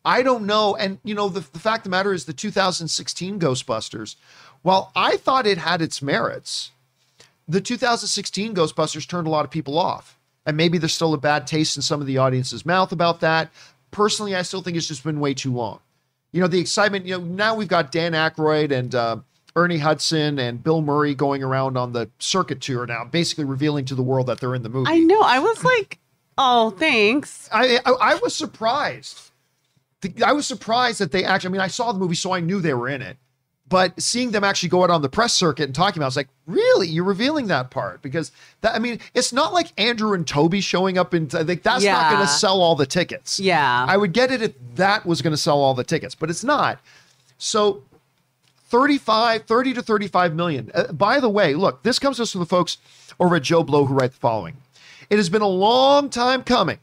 I 0.05 0.23
don't 0.23 0.45
know 0.45 0.75
and 0.75 0.99
you 1.03 1.13
know 1.13 1.29
the, 1.29 1.41
the 1.41 1.59
fact 1.59 1.79
of 1.79 1.83
the 1.85 1.89
matter 1.89 2.13
is 2.13 2.25
the 2.25 2.33
2016 2.33 3.37
ghostbusters 3.37 4.15
while 4.61 4.91
i 4.95 5.17
thought 5.17 5.45
it 5.45 5.57
had 5.57 5.81
its 5.81 6.01
merits 6.01 6.71
the 7.49 7.59
2016 7.59 8.53
ghostbusters 8.53 9.07
turned 9.07 9.25
a 9.25 9.29
lot 9.31 9.43
of 9.43 9.49
people 9.51 9.77
off. 9.77 10.17
And 10.45 10.55
maybe 10.55 10.77
there's 10.77 10.93
still 10.93 11.13
a 11.13 11.17
bad 11.17 11.47
taste 11.47 11.75
in 11.75 11.81
some 11.81 11.99
of 11.99 12.07
the 12.07 12.19
audience's 12.19 12.65
mouth 12.65 12.91
about 12.91 13.19
that. 13.21 13.49
Personally 13.91 14.35
i 14.35 14.43
still 14.43 14.61
think 14.61 14.77
it's 14.77 14.87
just 14.87 15.03
been 15.03 15.19
way 15.19 15.33
too 15.33 15.53
long. 15.53 15.79
You 16.31 16.41
know 16.41 16.47
the 16.47 16.59
excitement 16.59 17.05
you 17.07 17.17
know 17.17 17.23
now 17.23 17.55
we've 17.55 17.67
got 17.67 17.91
dan 17.91 18.13
Aykroyd 18.13 18.71
and 18.71 18.93
uh, 18.93 19.17
ernie 19.55 19.79
hudson 19.79 20.37
and 20.37 20.63
bill 20.63 20.81
murray 20.81 21.15
going 21.15 21.41
around 21.41 21.75
on 21.75 21.91
the 21.91 22.07
circuit 22.19 22.61
tour 22.61 22.85
now 22.85 23.03
basically 23.03 23.45
revealing 23.45 23.83
to 23.85 23.95
the 23.95 24.03
world 24.03 24.27
that 24.27 24.39
they're 24.39 24.53
in 24.53 24.61
the 24.61 24.69
movie. 24.69 24.91
I 24.91 24.99
know. 24.99 25.21
I 25.21 25.39
was 25.39 25.63
like, 25.63 25.97
"Oh, 26.39 26.71
thanks." 26.71 27.47
I, 27.51 27.79
I 27.85 27.91
I 27.91 28.15
was 28.15 28.35
surprised. 28.35 29.29
I 30.25 30.31
was 30.33 30.47
surprised 30.47 30.99
that 30.99 31.11
they 31.11 31.23
actually. 31.23 31.49
I 31.49 31.51
mean, 31.51 31.61
I 31.61 31.67
saw 31.67 31.91
the 31.91 31.99
movie, 31.99 32.15
so 32.15 32.31
I 32.31 32.39
knew 32.39 32.61
they 32.61 32.73
were 32.73 32.89
in 32.89 33.01
it. 33.01 33.17
But 33.67 34.01
seeing 34.01 34.31
them 34.31 34.43
actually 34.43 34.69
go 34.69 34.83
out 34.83 34.89
on 34.89 35.03
the 35.03 35.09
press 35.09 35.31
circuit 35.31 35.65
and 35.65 35.75
talking 35.75 35.99
about, 35.99 36.05
it, 36.05 36.07
I 36.07 36.07
was 36.07 36.15
like, 36.15 36.29
really? 36.47 36.87
You're 36.87 37.03
revealing 37.03 37.47
that 37.47 37.69
part 37.69 38.01
because 38.01 38.31
that. 38.61 38.73
I 38.73 38.79
mean, 38.79 38.99
it's 39.13 39.31
not 39.31 39.53
like 39.53 39.67
Andrew 39.79 40.13
and 40.13 40.25
Toby 40.25 40.59
showing 40.59 40.97
up 40.97 41.13
in. 41.13 41.27
Like 41.31 41.61
that's 41.61 41.83
not 41.85 42.11
going 42.11 42.25
to 42.25 42.31
sell 42.31 42.61
all 42.61 42.75
the 42.75 42.87
tickets. 42.87 43.39
Yeah. 43.39 43.85
I 43.87 43.95
would 43.95 44.13
get 44.13 44.31
it 44.31 44.41
if 44.41 44.53
that 44.75 45.05
was 45.05 45.21
going 45.21 45.33
to 45.33 45.37
sell 45.37 45.59
all 45.59 45.75
the 45.75 45.83
tickets, 45.83 46.15
but 46.15 46.31
it's 46.31 46.43
not. 46.43 46.79
So 47.37 47.83
35, 48.69 49.43
30 49.43 49.73
to 49.75 49.81
35 49.81 50.35
million. 50.35 50.71
Uh, 50.73 50.91
by 50.91 51.19
the 51.19 51.29
way, 51.29 51.53
look, 51.53 51.83
this 51.83 51.99
comes 51.99 52.17
to 52.17 52.23
us 52.23 52.31
from 52.31 52.39
the 52.39 52.45
folks 52.45 52.77
over 53.19 53.35
at 53.35 53.43
JoBlo 53.43 53.87
who 53.87 53.93
write 53.93 54.11
the 54.11 54.17
following. 54.17 54.57
It 55.09 55.17
has 55.17 55.29
been 55.29 55.41
a 55.41 55.47
long 55.47 56.11
time 56.11 56.43
coming, 56.43 56.77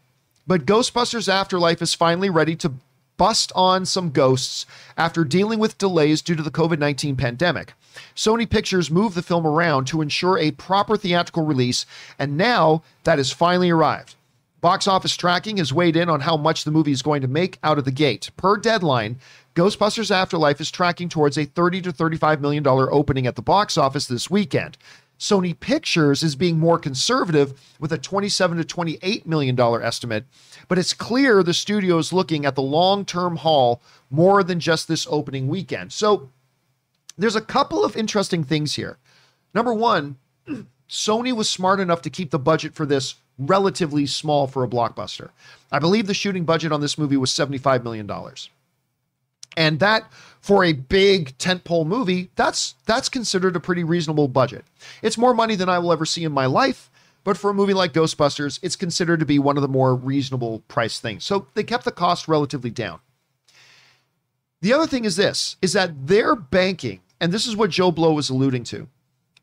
but 0.49 0.67
Ghostbusters 0.67 1.29
Afterlife 1.29 1.81
is 1.81 1.95
finally 1.95 2.29
ready 2.29 2.57
to 2.57 2.73
bust 3.17 3.53
on 3.55 3.87
some 3.87 4.11
ghosts 4.11 4.67
after 4.97 5.23
dealing 5.23 5.61
with 5.61 5.79
delays 5.79 6.23
due 6.23 6.35
to 6.35 6.43
the 6.43 6.51
COVID 6.51 6.81
19 6.81 7.15
pandemic. 7.15 7.75
Sony 8.17 8.49
Pictures 8.51 8.91
moved 8.91 9.15
the 9.15 9.23
film 9.23 9.47
around 9.47 9.87
to 9.87 10.03
ensure 10.03 10.39
a 10.39 10.51
proper 10.51 10.97
theatrical 10.97 11.45
release, 11.45 11.87
and 12.19 12.37
now 12.37 12.83
that 13.05 13.19
has 13.19 13.31
finally 13.31 13.71
arrived. 13.71 14.17
Box 14.61 14.89
office 14.89 15.17
tracking 15.17 15.59
has 15.59 15.73
weighed 15.73 15.95
in 15.95 16.09
on 16.09 16.19
how 16.19 16.37
much 16.37 16.65
the 16.65 16.73
movie 16.73 16.91
is 16.91 17.03
going 17.03 17.23
to 17.23 17.29
make 17.29 17.61
out 17.63 17.79
of 17.79 17.85
the 17.85 17.93
gate. 17.93 18.31
Per 18.37 18.57
deadline, 18.57 19.21
Ghostbusters 19.55 20.11
Afterlife 20.11 20.61
is 20.61 20.73
tracking 20.73 21.09
towards 21.09 21.39
a 21.39 21.45
30 21.45 21.83
to 21.83 21.93
35 21.93 22.41
million 22.41 22.65
dollar 22.65 22.93
opening 22.93 23.29
at 23.29 23.37
the 23.37 23.43
box 23.43 23.79
office 23.79 24.07
this 24.07 24.29
weekend. 24.29 24.77
Sony 25.19 25.59
Pictures 25.59 26.23
is 26.23 26.37
being 26.37 26.59
more 26.59 26.79
conservative 26.79 27.59
with 27.81 27.93
a 27.93 27.99
27 27.99 28.59
to 28.59 28.65
28 28.65 29.27
million 29.27 29.55
dollar 29.55 29.83
estimate, 29.83 30.25
but 30.69 30.79
it's 30.79 30.93
clear 30.93 31.43
the 31.43 31.55
studio 31.55 31.99
is 31.99 32.13
looking 32.13 32.45
at 32.45 32.55
the 32.55 32.63
long-term 32.63 33.37
haul 33.37 33.81
more 34.11 34.43
than 34.43 34.61
just 34.61 34.89
this 34.89 35.07
opening 35.11 35.49
weekend. 35.49 35.93
So 35.93 36.31
there's 37.17 37.37
a 37.37 37.41
couple 37.41 37.85
of 37.85 37.97
interesting 37.97 38.45
things 38.45 38.75
here. 38.75 38.99
Number 39.55 39.73
one, 39.73 40.17
Sony 40.89 41.35
was 41.35 41.49
smart 41.49 41.81
enough 41.81 42.03
to 42.03 42.11
keep 42.11 42.31
the 42.31 42.39
budget 42.39 42.75
for 42.75 42.87
this 42.87 43.15
relatively 43.39 44.07
small 44.07 44.47
for 44.47 44.65
a 44.65 44.69
blockbuster. 44.69 45.31
I 45.73 45.79
believe 45.79 46.07
the 46.07 46.15
shooting 46.15 46.45
budget 46.45 46.73
on 46.73 46.81
this 46.81 46.99
movie 46.99 47.17
was 47.17 47.31
$75 47.31 47.83
million. 47.83 48.11
And 49.57 49.79
that 49.81 50.11
for 50.47 50.63
a 50.63 50.73
big 50.73 51.37
tentpole 51.39 51.85
movie, 51.85 52.31
that's 52.37 52.77
that's 52.85 53.09
considered 53.09 53.57
a 53.57 53.61
pretty 53.61 53.83
reasonable 53.83 54.29
budget. 54.29 54.65
It's 55.03 55.19
more 55.19 55.35
money 55.35 55.57
than 55.57 55.69
I 55.69 55.81
will 55.81 55.93
ever 55.93 56.07
see 56.07 56.23
in 56.23 56.31
my 56.31 56.47
life, 56.47 56.89
but 57.25 57.37
for 57.37 57.51
a 57.51 57.55
movie 57.55 57.75
like 57.75 57.93
Ghostbusters, 57.93 58.61
it's 58.63 58.77
considered 58.77 59.19
to 59.19 59.27
be 59.27 59.41
one 59.41 59.57
of 59.57 59.63
the 59.63 59.69
more 59.69 59.97
reasonable 59.97 60.61
price 60.69 61.01
things. 61.01 61.25
So 61.25 61.49
they 61.55 61.65
kept 61.65 61.85
the 61.85 61.91
cost 61.91 62.29
relatively 62.29 62.71
down. 62.71 63.01
The 64.63 64.73
other 64.73 64.87
thing 64.87 65.05
is 65.05 65.17
this 65.17 65.57
is 65.61 65.73
that 65.73 66.07
they're 66.07 66.37
banking, 66.37 67.01
and 67.21 67.33
this 67.33 67.49
is 67.49 67.57
what 67.57 67.71
JoBlo 67.71 68.15
was 68.15 68.31
alluding 68.31 68.63
to. 68.65 68.87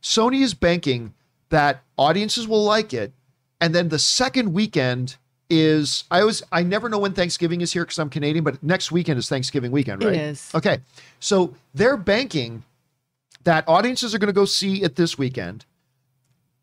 Sony 0.02 0.42
is 0.42 0.54
banking 0.54 1.14
that 1.50 1.84
audiences 1.98 2.48
will 2.48 2.64
like 2.64 2.94
it, 2.94 3.12
and 3.60 3.76
then 3.76 3.90
the 3.90 4.00
second 4.00 4.54
weekend 4.54 5.18
is 5.50 6.04
I 6.10 6.22
always 6.22 6.42
I 6.52 6.64
never 6.64 6.90
know 6.90 7.00
when 7.00 7.14
Thanksgiving 7.14 7.62
is 7.62 7.74
here 7.74 7.84
because 7.84 8.00
I'm 8.00 8.10
Canadian, 8.10 8.44
but 8.44 8.62
next 8.64 8.92
weekend 8.92 9.20
is 9.20 9.30
Thanksgiving 9.30 9.72
weekend, 9.72 10.04
right? 10.04 10.14
It 10.14 10.20
is. 10.20 10.52
Okay. 10.56 10.80
So 11.20 11.56
they're 11.74 11.98
banking 11.98 12.64
that 13.44 13.68
audiences 13.68 14.16
are 14.16 14.20
going 14.20 14.28
to 14.28 14.34
go 14.34 14.46
see 14.46 14.84
it 14.84 14.96
this 14.96 15.18
weekend 15.18 15.66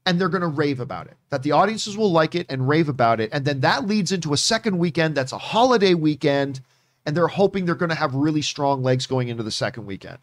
and 0.06 0.20
they're 0.20 0.28
going 0.28 0.40
to 0.40 0.48
rave 0.48 0.80
about 0.80 1.06
it. 1.06 1.16
That 1.28 1.42
the 1.42 1.52
audiences 1.52 1.96
will 1.96 2.10
like 2.10 2.34
it 2.34 2.46
and 2.48 2.68
rave 2.68 2.88
about 2.88 3.20
it. 3.20 3.30
And 3.32 3.44
then 3.44 3.60
that 3.60 3.86
leads 3.86 4.12
into 4.12 4.32
a 4.32 4.36
second 4.36 4.78
weekend 4.78 5.14
that's 5.14 5.32
a 5.32 5.38
holiday 5.38 5.94
weekend 5.94 6.60
and 7.06 7.16
they're 7.16 7.28
hoping 7.28 7.64
they're 7.64 7.74
going 7.74 7.90
to 7.90 7.94
have 7.94 8.14
really 8.14 8.42
strong 8.42 8.82
legs 8.82 9.06
going 9.06 9.28
into 9.28 9.42
the 9.42 9.50
second 9.50 9.86
weekend. 9.86 10.18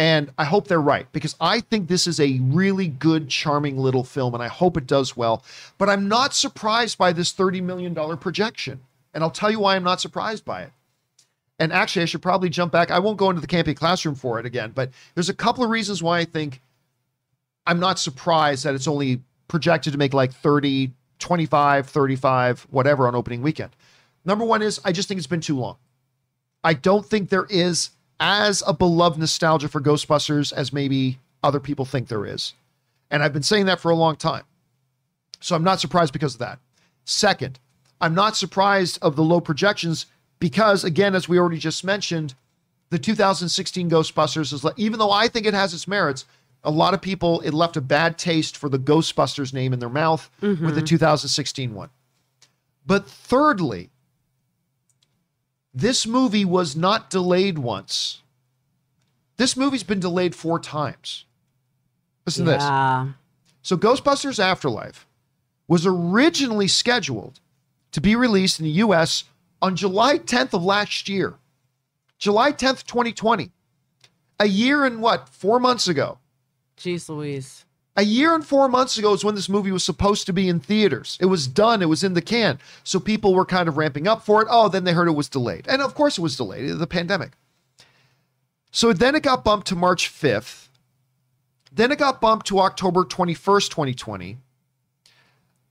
And 0.00 0.30
I 0.38 0.46
hope 0.46 0.66
they're 0.66 0.80
right 0.80 1.06
because 1.12 1.36
I 1.42 1.60
think 1.60 1.86
this 1.86 2.06
is 2.06 2.20
a 2.20 2.38
really 2.40 2.88
good, 2.88 3.28
charming 3.28 3.76
little 3.76 4.02
film, 4.02 4.32
and 4.32 4.42
I 4.42 4.48
hope 4.48 4.78
it 4.78 4.86
does 4.86 5.14
well. 5.14 5.44
But 5.76 5.90
I'm 5.90 6.08
not 6.08 6.32
surprised 6.32 6.96
by 6.96 7.12
this 7.12 7.34
$30 7.34 7.62
million 7.62 7.94
projection. 8.16 8.80
And 9.12 9.22
I'll 9.22 9.30
tell 9.30 9.50
you 9.50 9.60
why 9.60 9.76
I'm 9.76 9.84
not 9.84 10.00
surprised 10.00 10.46
by 10.46 10.62
it. 10.62 10.72
And 11.58 11.70
actually, 11.70 12.00
I 12.00 12.06
should 12.06 12.22
probably 12.22 12.48
jump 12.48 12.72
back. 12.72 12.90
I 12.90 12.98
won't 12.98 13.18
go 13.18 13.28
into 13.28 13.42
the 13.42 13.46
Campea 13.46 13.76
classroom 13.76 14.14
for 14.14 14.40
it 14.40 14.46
again, 14.46 14.72
but 14.74 14.88
there's 15.14 15.28
a 15.28 15.34
couple 15.34 15.64
of 15.64 15.68
reasons 15.68 16.02
why 16.02 16.20
I 16.20 16.24
think 16.24 16.62
I'm 17.66 17.78
not 17.78 17.98
surprised 17.98 18.64
that 18.64 18.74
it's 18.74 18.88
only 18.88 19.20
projected 19.48 19.92
to 19.92 19.98
make 19.98 20.14
like 20.14 20.32
30, 20.32 20.92
25, 21.18 21.86
35, 21.86 22.66
whatever 22.70 23.06
on 23.06 23.14
opening 23.14 23.42
weekend. 23.42 23.76
Number 24.24 24.46
one 24.46 24.62
is 24.62 24.80
I 24.82 24.92
just 24.92 25.08
think 25.08 25.18
it's 25.18 25.26
been 25.26 25.42
too 25.42 25.58
long. 25.58 25.76
I 26.64 26.72
don't 26.72 27.04
think 27.04 27.28
there 27.28 27.46
is 27.50 27.90
as 28.20 28.62
a 28.66 28.74
beloved 28.74 29.18
nostalgia 29.18 29.68
for 29.68 29.80
Ghostbusters 29.80 30.52
as 30.52 30.72
maybe 30.72 31.18
other 31.42 31.58
people 31.58 31.84
think 31.84 32.08
there 32.08 32.26
is. 32.26 32.52
And 33.10 33.22
I've 33.22 33.32
been 33.32 33.42
saying 33.42 33.66
that 33.66 33.80
for 33.80 33.90
a 33.90 33.96
long 33.96 34.16
time. 34.16 34.44
So 35.40 35.56
I'm 35.56 35.64
not 35.64 35.80
surprised 35.80 36.12
because 36.12 36.34
of 36.34 36.40
that. 36.40 36.58
Second, 37.04 37.58
I'm 38.00 38.14
not 38.14 38.36
surprised 38.36 38.98
of 39.02 39.16
the 39.16 39.24
low 39.24 39.40
projections 39.40 40.06
because, 40.38 40.84
again, 40.84 41.14
as 41.14 41.28
we 41.28 41.38
already 41.38 41.58
just 41.58 41.82
mentioned, 41.82 42.34
the 42.90 42.98
2016 42.98 43.90
Ghostbusters 43.90 44.52
is, 44.52 44.64
even 44.76 44.98
though 44.98 45.10
I 45.10 45.28
think 45.28 45.46
it 45.46 45.54
has 45.54 45.72
its 45.72 45.88
merits, 45.88 46.26
a 46.62 46.70
lot 46.70 46.92
of 46.92 47.00
people, 47.00 47.40
it 47.40 47.54
left 47.54 47.76
a 47.76 47.80
bad 47.80 48.18
taste 48.18 48.56
for 48.56 48.68
the 48.68 48.78
Ghostbusters 48.78 49.54
name 49.54 49.72
in 49.72 49.78
their 49.78 49.88
mouth 49.88 50.30
mm-hmm. 50.42 50.64
with 50.64 50.74
the 50.74 50.82
2016 50.82 51.74
one. 51.74 51.88
But 52.84 53.08
thirdly, 53.08 53.90
this 55.72 56.06
movie 56.06 56.44
was 56.44 56.76
not 56.76 57.10
delayed 57.10 57.58
once. 57.58 58.22
This 59.36 59.56
movie's 59.56 59.82
been 59.82 60.00
delayed 60.00 60.34
four 60.34 60.58
times. 60.58 61.24
Listen 62.26 62.46
yeah. 62.46 62.52
to 62.52 63.06
this. 63.06 63.14
So, 63.62 63.76
Ghostbusters 63.76 64.38
Afterlife 64.38 65.06
was 65.68 65.86
originally 65.86 66.68
scheduled 66.68 67.40
to 67.92 68.00
be 68.00 68.16
released 68.16 68.58
in 68.58 68.64
the 68.64 68.72
US 68.72 69.24
on 69.62 69.76
July 69.76 70.18
10th 70.18 70.54
of 70.54 70.64
last 70.64 71.08
year. 71.08 71.34
July 72.18 72.52
10th, 72.52 72.84
2020. 72.84 73.50
A 74.38 74.46
year 74.46 74.84
and 74.84 75.00
what? 75.00 75.28
Four 75.28 75.60
months 75.60 75.88
ago. 75.88 76.18
Jeez 76.76 77.08
Louise. 77.08 77.64
A 77.96 78.04
year 78.04 78.34
and 78.34 78.46
four 78.46 78.68
months 78.68 78.96
ago 78.96 79.12
is 79.12 79.24
when 79.24 79.34
this 79.34 79.48
movie 79.48 79.72
was 79.72 79.82
supposed 79.82 80.24
to 80.26 80.32
be 80.32 80.48
in 80.48 80.60
theaters. 80.60 81.18
It 81.20 81.26
was 81.26 81.48
done, 81.48 81.82
it 81.82 81.88
was 81.88 82.04
in 82.04 82.14
the 82.14 82.22
can. 82.22 82.60
So 82.84 83.00
people 83.00 83.34
were 83.34 83.44
kind 83.44 83.68
of 83.68 83.76
ramping 83.76 84.06
up 84.06 84.24
for 84.24 84.40
it. 84.42 84.48
Oh, 84.50 84.68
then 84.68 84.84
they 84.84 84.92
heard 84.92 85.08
it 85.08 85.12
was 85.12 85.28
delayed. 85.28 85.66
And 85.68 85.82
of 85.82 85.94
course 85.94 86.16
it 86.16 86.20
was 86.20 86.36
delayed, 86.36 86.78
the 86.78 86.86
pandemic. 86.86 87.32
So 88.70 88.92
then 88.92 89.16
it 89.16 89.24
got 89.24 89.44
bumped 89.44 89.66
to 89.68 89.76
March 89.76 90.08
5th. 90.08 90.68
Then 91.72 91.90
it 91.90 91.98
got 91.98 92.20
bumped 92.20 92.46
to 92.46 92.60
October 92.60 93.04
21st, 93.04 93.70
2020. 93.70 94.38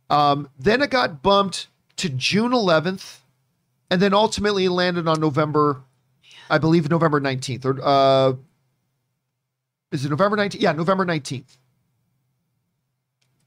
Um, 0.10 0.50
then 0.60 0.82
it 0.82 0.90
got 0.90 1.22
bumped 1.22 1.68
to 1.98 2.10
June 2.10 2.52
11th. 2.52 3.20
And 3.90 4.02
then 4.02 4.14
ultimately 4.14 4.68
landed 4.68 5.08
on 5.08 5.20
November, 5.20 5.82
I 6.50 6.58
believe 6.58 6.90
November 6.90 7.20
19th. 7.22 7.66
Or 7.66 7.80
uh, 7.82 8.34
is 9.92 10.06
it 10.06 10.10
November 10.10 10.36
19th? 10.36 10.62
Yeah, 10.62 10.74
November 10.74 11.06
19th 11.06 11.58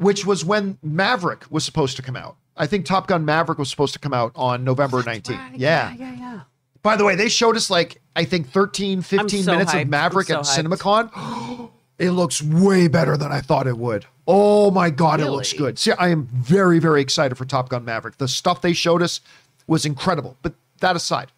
which 0.02 0.26
was 0.26 0.44
when 0.44 0.78
Maverick 0.82 1.44
was 1.50 1.64
supposed 1.64 1.96
to 1.96 2.02
come 2.02 2.16
out. 2.16 2.36
I 2.56 2.66
think 2.66 2.84
Top 2.84 3.06
Gun 3.06 3.24
Maverick 3.24 3.58
was 3.58 3.70
supposed 3.70 3.94
to 3.94 3.98
come 3.98 4.12
out 4.12 4.32
on 4.34 4.64
November 4.64 5.02
19th. 5.02 5.28
Right. 5.30 5.56
Yeah. 5.56 5.92
yeah. 5.92 5.96
Yeah, 5.98 6.14
yeah, 6.18 6.40
By 6.82 6.96
the 6.96 7.04
way, 7.04 7.14
they 7.14 7.28
showed 7.28 7.56
us 7.56 7.70
like, 7.70 8.00
I 8.14 8.24
think 8.24 8.50
13, 8.50 9.02
15 9.02 9.42
so 9.44 9.52
minutes 9.52 9.72
hyped. 9.72 9.82
of 9.82 9.88
Maverick 9.88 10.26
so 10.26 10.40
at 10.40 10.44
hyped. 10.44 10.66
CinemaCon. 10.66 11.70
it 11.98 12.10
looks 12.10 12.42
way 12.42 12.88
better 12.88 13.16
than 13.16 13.32
I 13.32 13.40
thought 13.40 13.66
it 13.66 13.78
would. 13.78 14.04
Oh 14.26 14.70
my 14.70 14.90
God, 14.90 15.20
really? 15.20 15.32
it 15.32 15.36
looks 15.36 15.52
good. 15.52 15.78
See, 15.78 15.92
I 15.92 16.08
am 16.08 16.26
very, 16.26 16.78
very 16.78 17.00
excited 17.00 17.36
for 17.36 17.44
Top 17.44 17.68
Gun 17.68 17.84
Maverick. 17.84 18.18
The 18.18 18.28
stuff 18.28 18.60
they 18.60 18.72
showed 18.72 19.02
us 19.02 19.20
was 19.66 19.86
incredible. 19.86 20.36
But 20.42 20.54
that 20.80 20.94
aside, 20.96 21.32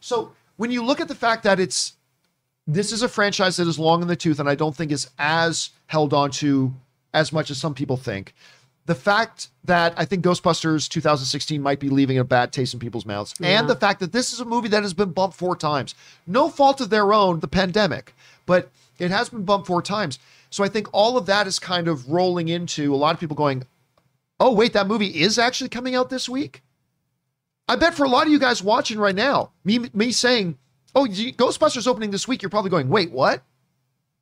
so 0.00 0.32
when 0.56 0.70
you 0.70 0.84
look 0.84 1.00
at 1.00 1.08
the 1.08 1.14
fact 1.14 1.44
that 1.44 1.58
it's 1.58 1.94
this 2.66 2.92
is 2.92 3.02
a 3.02 3.08
franchise 3.08 3.56
that 3.56 3.66
is 3.66 3.78
long 3.78 4.02
in 4.02 4.08
the 4.08 4.16
tooth 4.16 4.38
and 4.38 4.48
I 4.48 4.54
don't 4.54 4.76
think 4.76 4.92
is 4.92 5.10
as 5.18 5.70
held 5.86 6.12
on 6.12 6.30
to 6.32 6.74
as 7.14 7.32
much 7.32 7.50
as 7.50 7.58
some 7.58 7.74
people 7.74 7.96
think. 7.96 8.34
The 8.86 8.94
fact 8.94 9.48
that 9.64 9.94
I 9.96 10.04
think 10.04 10.24
Ghostbusters 10.24 10.88
2016 10.88 11.62
might 11.62 11.78
be 11.78 11.88
leaving 11.88 12.18
a 12.18 12.24
bad 12.24 12.52
taste 12.52 12.74
in 12.74 12.80
people's 12.80 13.06
mouths, 13.06 13.32
yeah. 13.38 13.60
and 13.60 13.68
the 13.68 13.76
fact 13.76 14.00
that 14.00 14.12
this 14.12 14.32
is 14.32 14.40
a 14.40 14.44
movie 14.44 14.68
that 14.68 14.82
has 14.82 14.92
been 14.92 15.12
bumped 15.12 15.36
four 15.36 15.54
times. 15.54 15.94
No 16.26 16.48
fault 16.48 16.80
of 16.80 16.90
their 16.90 17.12
own, 17.12 17.40
the 17.40 17.48
pandemic, 17.48 18.14
but 18.44 18.70
it 18.98 19.10
has 19.10 19.28
been 19.28 19.44
bumped 19.44 19.68
four 19.68 19.82
times. 19.82 20.18
So 20.50 20.64
I 20.64 20.68
think 20.68 20.88
all 20.92 21.16
of 21.16 21.26
that 21.26 21.46
is 21.46 21.58
kind 21.58 21.88
of 21.88 22.10
rolling 22.10 22.48
into 22.48 22.92
a 22.92 22.96
lot 22.96 23.14
of 23.14 23.20
people 23.20 23.36
going, 23.36 23.64
oh, 24.40 24.52
wait, 24.52 24.72
that 24.72 24.88
movie 24.88 25.22
is 25.22 25.38
actually 25.38 25.70
coming 25.70 25.94
out 25.94 26.10
this 26.10 26.28
week? 26.28 26.62
I 27.68 27.76
bet 27.76 27.94
for 27.94 28.04
a 28.04 28.08
lot 28.08 28.26
of 28.26 28.32
you 28.32 28.38
guys 28.38 28.62
watching 28.62 28.98
right 28.98 29.14
now, 29.14 29.52
me, 29.64 29.88
me 29.94 30.10
saying, 30.10 30.58
oh, 30.94 31.06
Ghostbusters 31.06 31.86
opening 31.86 32.10
this 32.10 32.26
week, 32.26 32.42
you're 32.42 32.50
probably 32.50 32.70
going, 32.70 32.88
wait, 32.88 33.12
what? 33.12 33.42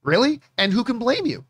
Really? 0.03 0.41
And 0.57 0.73
who 0.73 0.85
can 0.85 0.99
blame 0.99 1.27
you? 1.27 1.45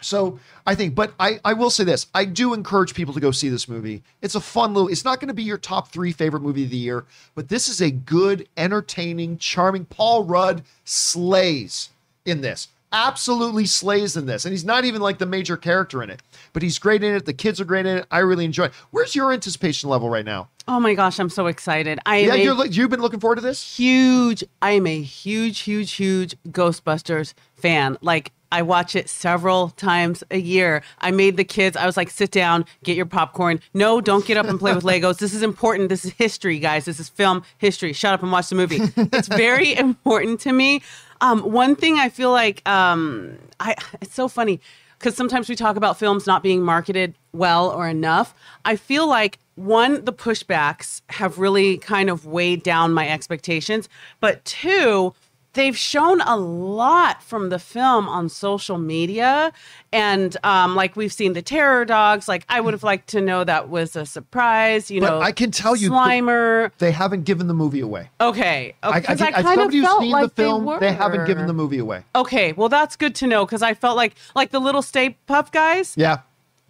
So 0.00 0.38
I 0.66 0.74
think, 0.74 0.94
but 0.94 1.12
I, 1.20 1.40
I 1.44 1.52
will 1.52 1.70
say 1.70 1.84
this. 1.84 2.06
I 2.14 2.24
do 2.24 2.54
encourage 2.54 2.94
people 2.94 3.14
to 3.14 3.20
go 3.20 3.30
see 3.30 3.48
this 3.48 3.68
movie. 3.68 4.02
It's 4.22 4.34
a 4.34 4.40
fun 4.40 4.74
little, 4.74 4.88
it's 4.88 5.04
not 5.04 5.20
going 5.20 5.28
to 5.28 5.34
be 5.34 5.42
your 5.42 5.58
top 5.58 5.88
three 5.88 6.12
favorite 6.12 6.42
movie 6.42 6.64
of 6.64 6.70
the 6.70 6.76
year, 6.76 7.04
but 7.34 7.48
this 7.48 7.68
is 7.68 7.80
a 7.80 7.90
good, 7.90 8.48
entertaining, 8.56 9.38
charming. 9.38 9.84
Paul 9.84 10.24
Rudd 10.24 10.62
slays 10.84 11.90
in 12.24 12.40
this. 12.40 12.68
Absolutely 12.92 13.66
slays 13.66 14.16
in 14.16 14.26
this. 14.26 14.44
And 14.44 14.52
he's 14.52 14.64
not 14.64 14.84
even 14.84 15.00
like 15.00 15.18
the 15.18 15.26
major 15.26 15.56
character 15.56 16.02
in 16.02 16.10
it, 16.10 16.22
but 16.52 16.62
he's 16.62 16.78
great 16.78 17.04
in 17.04 17.14
it. 17.14 17.24
The 17.24 17.32
kids 17.32 17.60
are 17.60 17.64
great 17.64 17.86
in 17.86 17.98
it. 17.98 18.06
I 18.10 18.18
really 18.18 18.44
enjoy 18.44 18.64
it. 18.64 18.72
Where's 18.90 19.14
your 19.14 19.32
anticipation 19.32 19.88
level 19.88 20.08
right 20.08 20.24
now? 20.24 20.48
Oh 20.66 20.80
my 20.80 20.94
gosh, 20.94 21.20
I'm 21.20 21.30
so 21.30 21.46
excited. 21.46 22.00
I 22.04 22.18
yeah, 22.18 22.34
you're, 22.34 22.66
you've 22.66 22.90
been 22.90 23.00
looking 23.00 23.20
forward 23.20 23.36
to 23.36 23.42
this? 23.42 23.76
Huge. 23.76 24.42
I 24.60 24.72
am 24.72 24.88
a 24.88 25.00
huge, 25.00 25.60
huge, 25.60 25.92
huge 25.92 26.34
Ghostbusters 26.48 27.34
fan. 27.54 27.96
Like, 28.00 28.32
I 28.52 28.62
watch 28.62 28.96
it 28.96 29.08
several 29.08 29.70
times 29.70 30.24
a 30.30 30.38
year. 30.38 30.82
I 31.00 31.10
made 31.10 31.36
the 31.36 31.44
kids, 31.44 31.76
I 31.76 31.86
was 31.86 31.96
like, 31.96 32.10
sit 32.10 32.30
down, 32.30 32.64
get 32.82 32.96
your 32.96 33.06
popcorn. 33.06 33.60
No, 33.74 34.00
don't 34.00 34.24
get 34.24 34.36
up 34.36 34.46
and 34.46 34.58
play 34.58 34.74
with 34.74 34.84
Legos. 34.84 35.18
This 35.18 35.34
is 35.34 35.42
important. 35.42 35.88
This 35.88 36.04
is 36.04 36.12
history, 36.12 36.58
guys. 36.58 36.84
This 36.84 37.00
is 37.00 37.08
film 37.08 37.42
history. 37.58 37.92
Shut 37.92 38.14
up 38.14 38.22
and 38.22 38.32
watch 38.32 38.48
the 38.48 38.56
movie. 38.56 38.80
It's 38.96 39.28
very 39.28 39.74
important 39.76 40.40
to 40.40 40.52
me. 40.52 40.82
Um, 41.20 41.40
one 41.40 41.76
thing 41.76 41.98
I 41.98 42.08
feel 42.08 42.30
like 42.30 42.66
um, 42.68 43.38
I 43.58 43.74
it's 44.00 44.14
so 44.14 44.26
funny 44.26 44.60
because 44.98 45.16
sometimes 45.16 45.48
we 45.48 45.56
talk 45.56 45.76
about 45.76 45.98
films 45.98 46.26
not 46.26 46.42
being 46.42 46.62
marketed 46.62 47.14
well 47.32 47.70
or 47.70 47.88
enough. 47.88 48.34
I 48.64 48.76
feel 48.76 49.06
like 49.06 49.38
one, 49.54 50.04
the 50.04 50.12
pushbacks 50.12 51.02
have 51.10 51.38
really 51.38 51.78
kind 51.78 52.10
of 52.10 52.26
weighed 52.26 52.62
down 52.62 52.92
my 52.92 53.08
expectations, 53.08 53.88
but 54.20 54.44
two, 54.44 55.14
they've 55.54 55.76
shown 55.76 56.20
a 56.22 56.36
lot 56.36 57.22
from 57.22 57.48
the 57.48 57.58
film 57.58 58.08
on 58.08 58.28
social 58.28 58.78
media 58.78 59.52
and 59.92 60.36
um, 60.44 60.76
like 60.76 60.94
we've 60.94 61.12
seen 61.12 61.32
the 61.32 61.42
terror 61.42 61.84
dogs 61.84 62.28
like 62.28 62.44
i 62.48 62.60
would 62.60 62.72
have 62.74 62.82
liked 62.84 63.08
to 63.08 63.20
know 63.20 63.42
that 63.42 63.68
was 63.68 63.96
a 63.96 64.06
surprise 64.06 64.90
you 64.90 65.00
But 65.00 65.08
know 65.10 65.20
I 65.20 65.32
can 65.32 65.50
tell 65.50 65.74
you- 65.74 65.90
slimer 65.90 66.70
They 66.78 66.92
haven't 66.92 67.24
given 67.24 67.48
the 67.48 67.54
movie 67.54 67.80
away. 67.80 68.10
okay 68.20 68.74
I, 68.82 68.88
I, 68.88 68.92
I, 68.92 69.00
think- 69.00 69.36
as 69.36 69.44
kind 69.44 69.60
of 69.60 69.72
felt 69.72 70.02
seen 70.02 70.10
like 70.12 70.22
the 70.34 70.42
film, 70.42 70.66
they, 70.66 70.78
they 70.78 70.92
haven't 70.92 71.26
given 71.26 71.46
the 71.46 71.52
movie 71.52 71.78
away. 71.78 72.04
okay 72.14 72.52
well 72.52 72.68
that's 72.68 72.94
good 72.96 73.14
to 73.16 73.26
know 73.26 73.44
because 73.44 73.62
i 73.62 73.74
felt 73.74 73.96
like 73.96 74.14
like 74.34 74.50
the 74.50 74.60
little 74.60 74.82
Stay 74.82 75.16
Puft 75.28 75.52
guys 75.52 75.94
Yeah. 75.96 76.20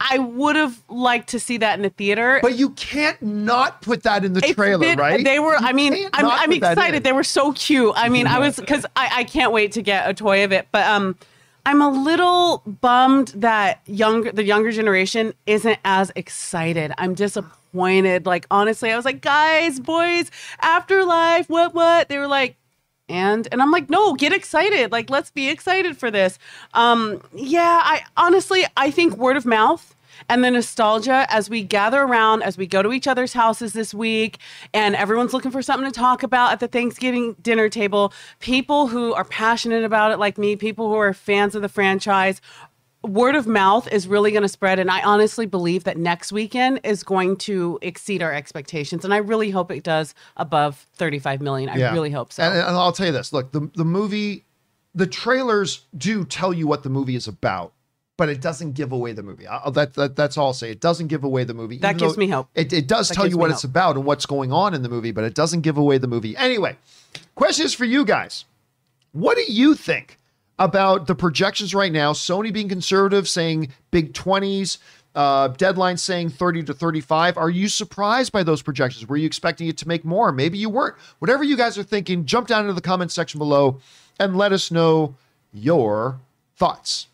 I 0.00 0.18
would 0.18 0.56
have 0.56 0.82
liked 0.88 1.28
to 1.28 1.38
see 1.38 1.58
that 1.58 1.78
in 1.78 1.82
the 1.82 1.90
theater 1.90 2.38
But 2.42 2.56
you 2.56 2.70
can't 2.70 3.20
not 3.22 3.82
put 3.82 4.02
that 4.04 4.24
in 4.24 4.32
the 4.32 4.40
It's 4.44 4.54
trailer, 4.54 4.78
been- 4.80 4.98
right? 4.98 5.22
They 5.24 5.38
were. 5.38 5.52
You 5.52 5.58
I 5.66 5.72
mean, 5.72 5.92
I'm, 6.14 6.26
I'm 6.26 6.48
put 6.50 6.60
that 6.60 6.72
in. 6.72 6.78
excited. 6.78 7.04
They 7.04 7.12
were 7.12 7.24
so 7.24 7.52
cute. 7.52 7.92
I 7.96 8.08
mean, 8.08 8.26
I 8.26 8.38
was 8.38 8.56
because 8.56 8.84
I, 8.96 9.10
I 9.20 9.24
can't 9.24 9.52
wait 9.52 9.72
to 9.72 9.82
get 9.82 10.08
a 10.08 10.14
toy 10.14 10.44
of 10.44 10.52
it. 10.52 10.68
But 10.72 10.86
um, 10.86 11.16
I'm 11.66 11.82
a 11.82 11.90
little 11.90 12.62
bummed 12.66 13.28
that 13.36 13.80
younger 13.86 14.32
the 14.32 14.42
younger 14.44 14.72
generation 14.72 15.34
isn't 15.46 15.78
as 15.84 16.10
excited. 16.16 16.92
I'm 16.98 17.14
disappointed. 17.14 18.24
Like 18.26 18.46
honestly, 18.50 18.90
I 18.90 18.96
was 18.96 19.04
like, 19.04 19.20
guys, 19.20 19.78
boys, 19.80 20.30
afterlife, 20.62 21.48
what, 21.50 21.74
what? 21.74 22.08
They 22.08 22.18
were 22.18 22.26
like. 22.28 22.56
And 23.10 23.48
and 23.50 23.60
I'm 23.60 23.70
like, 23.70 23.90
no, 23.90 24.14
get 24.14 24.32
excited. 24.32 24.92
Like, 24.92 25.10
let's 25.10 25.30
be 25.30 25.48
excited 25.48 25.96
for 25.96 26.10
this. 26.10 26.38
Um, 26.74 27.20
yeah, 27.34 27.80
I 27.82 28.02
honestly 28.16 28.64
I 28.76 28.90
think 28.90 29.16
word 29.16 29.36
of 29.36 29.44
mouth 29.44 29.94
and 30.28 30.44
the 30.44 30.50
nostalgia 30.50 31.26
as 31.28 31.50
we 31.50 31.62
gather 31.62 32.02
around, 32.02 32.42
as 32.42 32.56
we 32.58 32.66
go 32.66 32.82
to 32.82 32.92
each 32.92 33.06
other's 33.06 33.32
houses 33.32 33.72
this 33.72 33.94
week, 33.94 34.38
and 34.74 34.94
everyone's 34.94 35.32
looking 35.32 35.50
for 35.50 35.62
something 35.62 35.90
to 35.90 35.98
talk 35.98 36.22
about 36.22 36.52
at 36.52 36.60
the 36.60 36.68
Thanksgiving 36.68 37.34
dinner 37.42 37.68
table. 37.68 38.12
People 38.38 38.86
who 38.86 39.12
are 39.14 39.24
passionate 39.24 39.84
about 39.84 40.12
it, 40.12 40.18
like 40.18 40.38
me, 40.38 40.56
people 40.56 40.88
who 40.88 40.96
are 40.96 41.12
fans 41.12 41.54
of 41.54 41.62
the 41.62 41.68
franchise, 41.68 42.40
word 43.02 43.34
of 43.34 43.46
mouth 43.46 43.90
is 43.90 44.06
really 44.06 44.30
going 44.30 44.42
to 44.42 44.48
spread. 44.48 44.78
And 44.78 44.90
I 44.90 45.02
honestly 45.02 45.46
believe 45.46 45.84
that 45.84 45.96
next 45.96 46.32
weekend 46.32 46.80
is 46.84 47.02
going 47.02 47.36
to 47.38 47.78
exceed 47.82 48.22
our 48.22 48.32
expectations. 48.32 49.04
And 49.04 49.14
I 49.14 49.18
really 49.18 49.50
hope 49.50 49.70
it 49.70 49.82
does 49.82 50.14
above 50.36 50.86
35 50.94 51.40
million. 51.40 51.68
I 51.68 51.92
really 51.92 52.10
hope 52.10 52.32
so. 52.32 52.42
And, 52.42 52.54
and 52.54 52.76
I'll 52.76 52.92
tell 52.92 53.06
you 53.06 53.12
this: 53.12 53.32
look, 53.32 53.52
the 53.52 53.70
the 53.74 53.84
movie, 53.84 54.44
the 54.94 55.06
trailers 55.06 55.86
do 55.96 56.24
tell 56.24 56.52
you 56.52 56.66
what 56.66 56.82
the 56.82 56.90
movie 56.90 57.16
is 57.16 57.26
about, 57.26 57.72
but 58.16 58.28
it 58.28 58.40
doesn't 58.40 58.72
give 58.72 58.92
away 58.92 59.12
the 59.12 59.22
movie. 59.22 59.48
i 59.48 59.70
that, 59.70 59.94
that 59.94 60.16
that's 60.16 60.36
all 60.36 60.48
I'll 60.48 60.52
say. 60.52 60.70
It 60.70 60.80
doesn't 60.80 61.06
give 61.06 61.24
away 61.24 61.44
the 61.44 61.54
movie. 61.54 61.78
That 61.78 61.98
gives 61.98 62.16
me 62.18 62.28
hope. 62.28 62.48
It, 62.54 62.72
it 62.72 62.86
does 62.86 63.08
That 63.08 63.14
tell 63.14 63.26
you 63.26 63.38
what 63.38 63.50
it's 63.50 63.64
about 63.64 63.96
and 63.96 64.04
what's 64.04 64.26
going 64.26 64.52
on 64.52 64.74
in 64.74 64.82
the 64.82 64.88
movie, 64.88 65.12
but 65.12 65.24
it 65.24 65.34
doesn't 65.34 65.62
give 65.62 65.78
away 65.78 65.98
the 65.98 66.08
movie. 66.08 66.36
Anyway, 66.36 66.76
question 67.34 67.64
is 67.64 67.72
for 67.72 67.86
you 67.86 68.04
guys: 68.04 68.44
What 69.12 69.36
do 69.36 69.44
you 69.50 69.74
think 69.74 70.19
about 70.60 71.08
the 71.08 71.16
projections 71.16 71.74
right 71.74 71.90
now? 71.90 72.12
Sony 72.12 72.52
being 72.52 72.68
conservative, 72.68 73.28
saying 73.28 73.70
big 73.90 74.14
twenties. 74.14 74.78
Uh, 75.12 75.48
deadline 75.48 75.96
saying 75.96 76.30
30 76.30 76.62
to 76.62 76.72
35. 76.72 77.36
Are 77.36 77.50
you 77.50 77.68
surprised 77.68 78.30
by 78.30 78.44
those 78.44 78.62
projections? 78.62 79.08
Were 79.08 79.16
you 79.16 79.26
expecting 79.26 79.66
it 79.66 79.76
to 79.78 79.88
make 79.88 80.04
more? 80.04 80.30
Maybe 80.30 80.56
you 80.56 80.70
weren't. 80.70 80.94
Whatever 81.18 81.42
you 81.42 81.56
guys 81.56 81.76
are 81.76 81.82
thinking, 81.82 82.26
jump 82.26 82.46
down 82.46 82.60
into 82.60 82.74
the 82.74 82.80
comment 82.80 83.10
section 83.10 83.38
below 83.38 83.80
and 84.20 84.36
let 84.36 84.52
us 84.52 84.70
know 84.70 85.16
your 85.52 86.20
thoughts. 86.56 87.08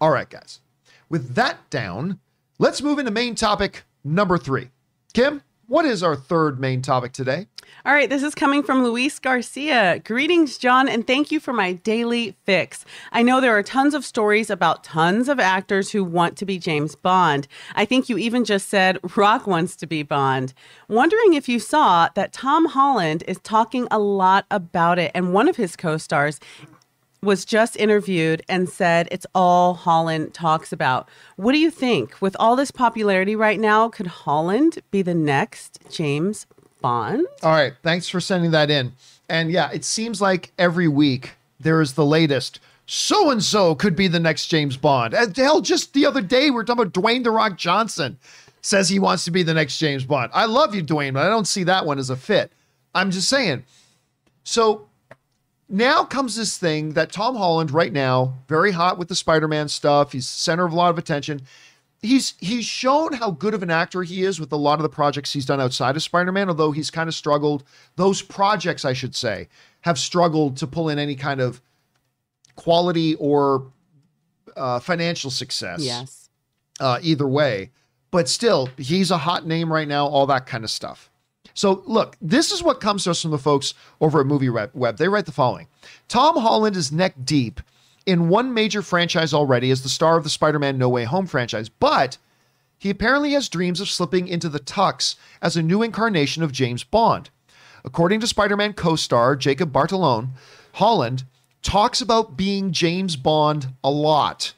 All 0.00 0.10
right, 0.10 0.30
guys. 0.30 0.60
With 1.08 1.34
that 1.34 1.68
down, 1.70 2.20
let's 2.60 2.82
move 2.82 3.00
into 3.00 3.10
main 3.10 3.34
topic 3.34 3.82
number 4.04 4.38
three. 4.38 4.70
Kim, 5.12 5.42
what 5.68 5.84
is 5.84 6.02
our 6.02 6.16
third 6.16 6.58
main 6.58 6.82
topic 6.82 7.12
today? 7.12 7.46
All 7.84 7.92
right, 7.92 8.08
this 8.08 8.22
is 8.22 8.34
coming 8.34 8.62
from 8.62 8.82
Luis 8.82 9.18
Garcia. 9.18 10.00
Greetings, 10.02 10.56
John, 10.56 10.88
and 10.88 11.06
thank 11.06 11.30
you 11.30 11.38
for 11.38 11.52
my 11.52 11.74
daily 11.74 12.34
fix. 12.44 12.86
I 13.12 13.22
know 13.22 13.40
there 13.40 13.56
are 13.56 13.62
tons 13.62 13.92
of 13.92 14.04
stories 14.04 14.48
about 14.48 14.82
tons 14.82 15.28
of 15.28 15.38
actors 15.38 15.90
who 15.90 16.02
want 16.02 16.38
to 16.38 16.46
be 16.46 16.58
James 16.58 16.96
Bond. 16.96 17.46
I 17.74 17.84
think 17.84 18.08
you 18.08 18.16
even 18.16 18.44
just 18.44 18.68
said 18.68 18.98
Rock 19.14 19.46
wants 19.46 19.76
to 19.76 19.86
be 19.86 20.02
Bond. 20.02 20.54
Wondering 20.88 21.34
if 21.34 21.48
you 21.48 21.58
saw 21.58 22.08
that 22.14 22.32
Tom 22.32 22.64
Holland 22.64 23.22
is 23.28 23.38
talking 23.40 23.86
a 23.90 23.98
lot 23.98 24.46
about 24.50 24.98
it, 24.98 25.10
and 25.14 25.34
one 25.34 25.48
of 25.48 25.56
his 25.56 25.76
co 25.76 25.98
stars 25.98 26.40
was 27.22 27.44
just 27.44 27.76
interviewed 27.76 28.42
and 28.48 28.68
said 28.68 29.08
it's 29.10 29.26
all 29.34 29.74
Holland 29.74 30.34
talks 30.34 30.72
about. 30.72 31.08
What 31.36 31.52
do 31.52 31.58
you 31.58 31.70
think? 31.70 32.20
With 32.20 32.36
all 32.38 32.56
this 32.56 32.70
popularity 32.70 33.34
right 33.34 33.58
now, 33.58 33.88
could 33.88 34.06
Holland 34.06 34.78
be 34.90 35.02
the 35.02 35.14
next 35.14 35.80
James 35.90 36.46
Bond? 36.80 37.26
All 37.42 37.50
right, 37.50 37.74
thanks 37.82 38.08
for 38.08 38.20
sending 38.20 38.52
that 38.52 38.70
in. 38.70 38.92
And 39.28 39.50
yeah, 39.50 39.70
it 39.72 39.84
seems 39.84 40.20
like 40.20 40.52
every 40.58 40.88
week 40.88 41.32
there 41.60 41.80
is 41.80 41.94
the 41.94 42.06
latest. 42.06 42.60
So 42.86 43.30
and 43.30 43.42
so 43.42 43.74
could 43.74 43.96
be 43.96 44.08
the 44.08 44.20
next 44.20 44.46
James 44.46 44.76
Bond. 44.76 45.12
And 45.12 45.36
hell, 45.36 45.60
just 45.60 45.92
the 45.92 46.06
other 46.06 46.22
day 46.22 46.44
we 46.44 46.52
were 46.52 46.64
talking 46.64 46.82
about 46.82 46.94
Dwayne 46.94 47.24
the 47.24 47.30
Rock 47.30 47.58
Johnson 47.58 48.18
says 48.62 48.88
he 48.88 48.98
wants 48.98 49.24
to 49.24 49.30
be 49.30 49.42
the 49.42 49.54
next 49.54 49.78
James 49.78 50.04
Bond. 50.04 50.30
I 50.34 50.46
love 50.46 50.74
you, 50.74 50.82
Dwayne, 50.82 51.14
but 51.14 51.24
I 51.24 51.28
don't 51.28 51.46
see 51.46 51.64
that 51.64 51.86
one 51.86 51.98
as 51.98 52.10
a 52.10 52.16
fit. 52.16 52.52
I'm 52.94 53.10
just 53.10 53.28
saying. 53.28 53.64
So 54.44 54.88
now 55.68 56.04
comes 56.04 56.36
this 56.36 56.56
thing 56.58 56.92
that 56.94 57.12
Tom 57.12 57.36
Holland 57.36 57.70
right 57.70 57.92
now, 57.92 58.34
very 58.48 58.72
hot 58.72 58.98
with 58.98 59.08
the 59.08 59.14
Spider-Man 59.14 59.68
stuff. 59.68 60.12
He's 60.12 60.26
center 60.28 60.64
of 60.64 60.72
a 60.72 60.76
lot 60.76 60.90
of 60.90 60.98
attention. 60.98 61.42
He's 62.00 62.34
he's 62.38 62.64
shown 62.64 63.14
how 63.14 63.32
good 63.32 63.54
of 63.54 63.62
an 63.62 63.70
actor 63.70 64.02
he 64.04 64.22
is 64.22 64.38
with 64.38 64.52
a 64.52 64.56
lot 64.56 64.78
of 64.78 64.84
the 64.84 64.88
projects 64.88 65.32
he's 65.32 65.44
done 65.46 65.60
outside 65.60 65.96
of 65.96 66.02
Spider-Man, 66.02 66.48
although 66.48 66.70
he's 66.70 66.90
kind 66.90 67.08
of 67.08 67.14
struggled. 67.14 67.64
Those 67.96 68.22
projects, 68.22 68.84
I 68.84 68.92
should 68.92 69.16
say, 69.16 69.48
have 69.80 69.98
struggled 69.98 70.56
to 70.58 70.66
pull 70.66 70.88
in 70.88 70.98
any 70.98 71.16
kind 71.16 71.40
of 71.40 71.60
quality 72.54 73.14
or 73.16 73.66
uh, 74.56 74.78
financial 74.80 75.30
success 75.30 75.80
Yes. 75.84 76.28
uh, 76.80 76.98
either 77.02 77.26
way. 77.26 77.70
But 78.10 78.28
still, 78.28 78.70
he's 78.76 79.10
a 79.10 79.18
hot 79.18 79.46
name 79.46 79.72
right 79.72 79.86
now, 79.86 80.06
all 80.06 80.26
that 80.26 80.46
kind 80.46 80.64
of 80.64 80.70
stuff. 80.70 81.10
So, 81.58 81.82
look, 81.86 82.16
this 82.22 82.52
is 82.52 82.62
what 82.62 82.80
comes 82.80 83.02
to 83.02 83.10
us 83.10 83.20
from 83.20 83.32
the 83.32 83.36
folks 83.36 83.74
over 84.00 84.20
at 84.20 84.26
Movie 84.26 84.48
Web. 84.48 84.96
They 84.96 85.08
write 85.08 85.26
the 85.26 85.32
following 85.32 85.66
Tom 86.06 86.36
Holland 86.36 86.76
is 86.76 86.92
neck 86.92 87.14
deep 87.24 87.60
in 88.06 88.28
one 88.28 88.54
major 88.54 88.80
franchise 88.80 89.34
already 89.34 89.72
as 89.72 89.82
the 89.82 89.88
star 89.88 90.16
of 90.16 90.22
the 90.22 90.30
Spider 90.30 90.60
Man 90.60 90.78
No 90.78 90.88
Way 90.88 91.02
Home 91.02 91.26
franchise, 91.26 91.68
but 91.68 92.16
he 92.78 92.90
apparently 92.90 93.32
has 93.32 93.48
dreams 93.48 93.80
of 93.80 93.88
slipping 93.88 94.28
into 94.28 94.48
the 94.48 94.60
tux 94.60 95.16
as 95.42 95.56
a 95.56 95.62
new 95.62 95.82
incarnation 95.82 96.44
of 96.44 96.52
James 96.52 96.84
Bond. 96.84 97.28
According 97.84 98.20
to 98.20 98.28
Spider 98.28 98.56
Man 98.56 98.72
co 98.72 98.94
star 98.94 99.34
Jacob 99.34 99.72
Batalon, 99.72 100.28
Holland 100.74 101.24
talks 101.62 102.00
about 102.00 102.36
being 102.36 102.70
James 102.70 103.16
Bond 103.16 103.66
a 103.82 103.90
lot. 103.90 104.54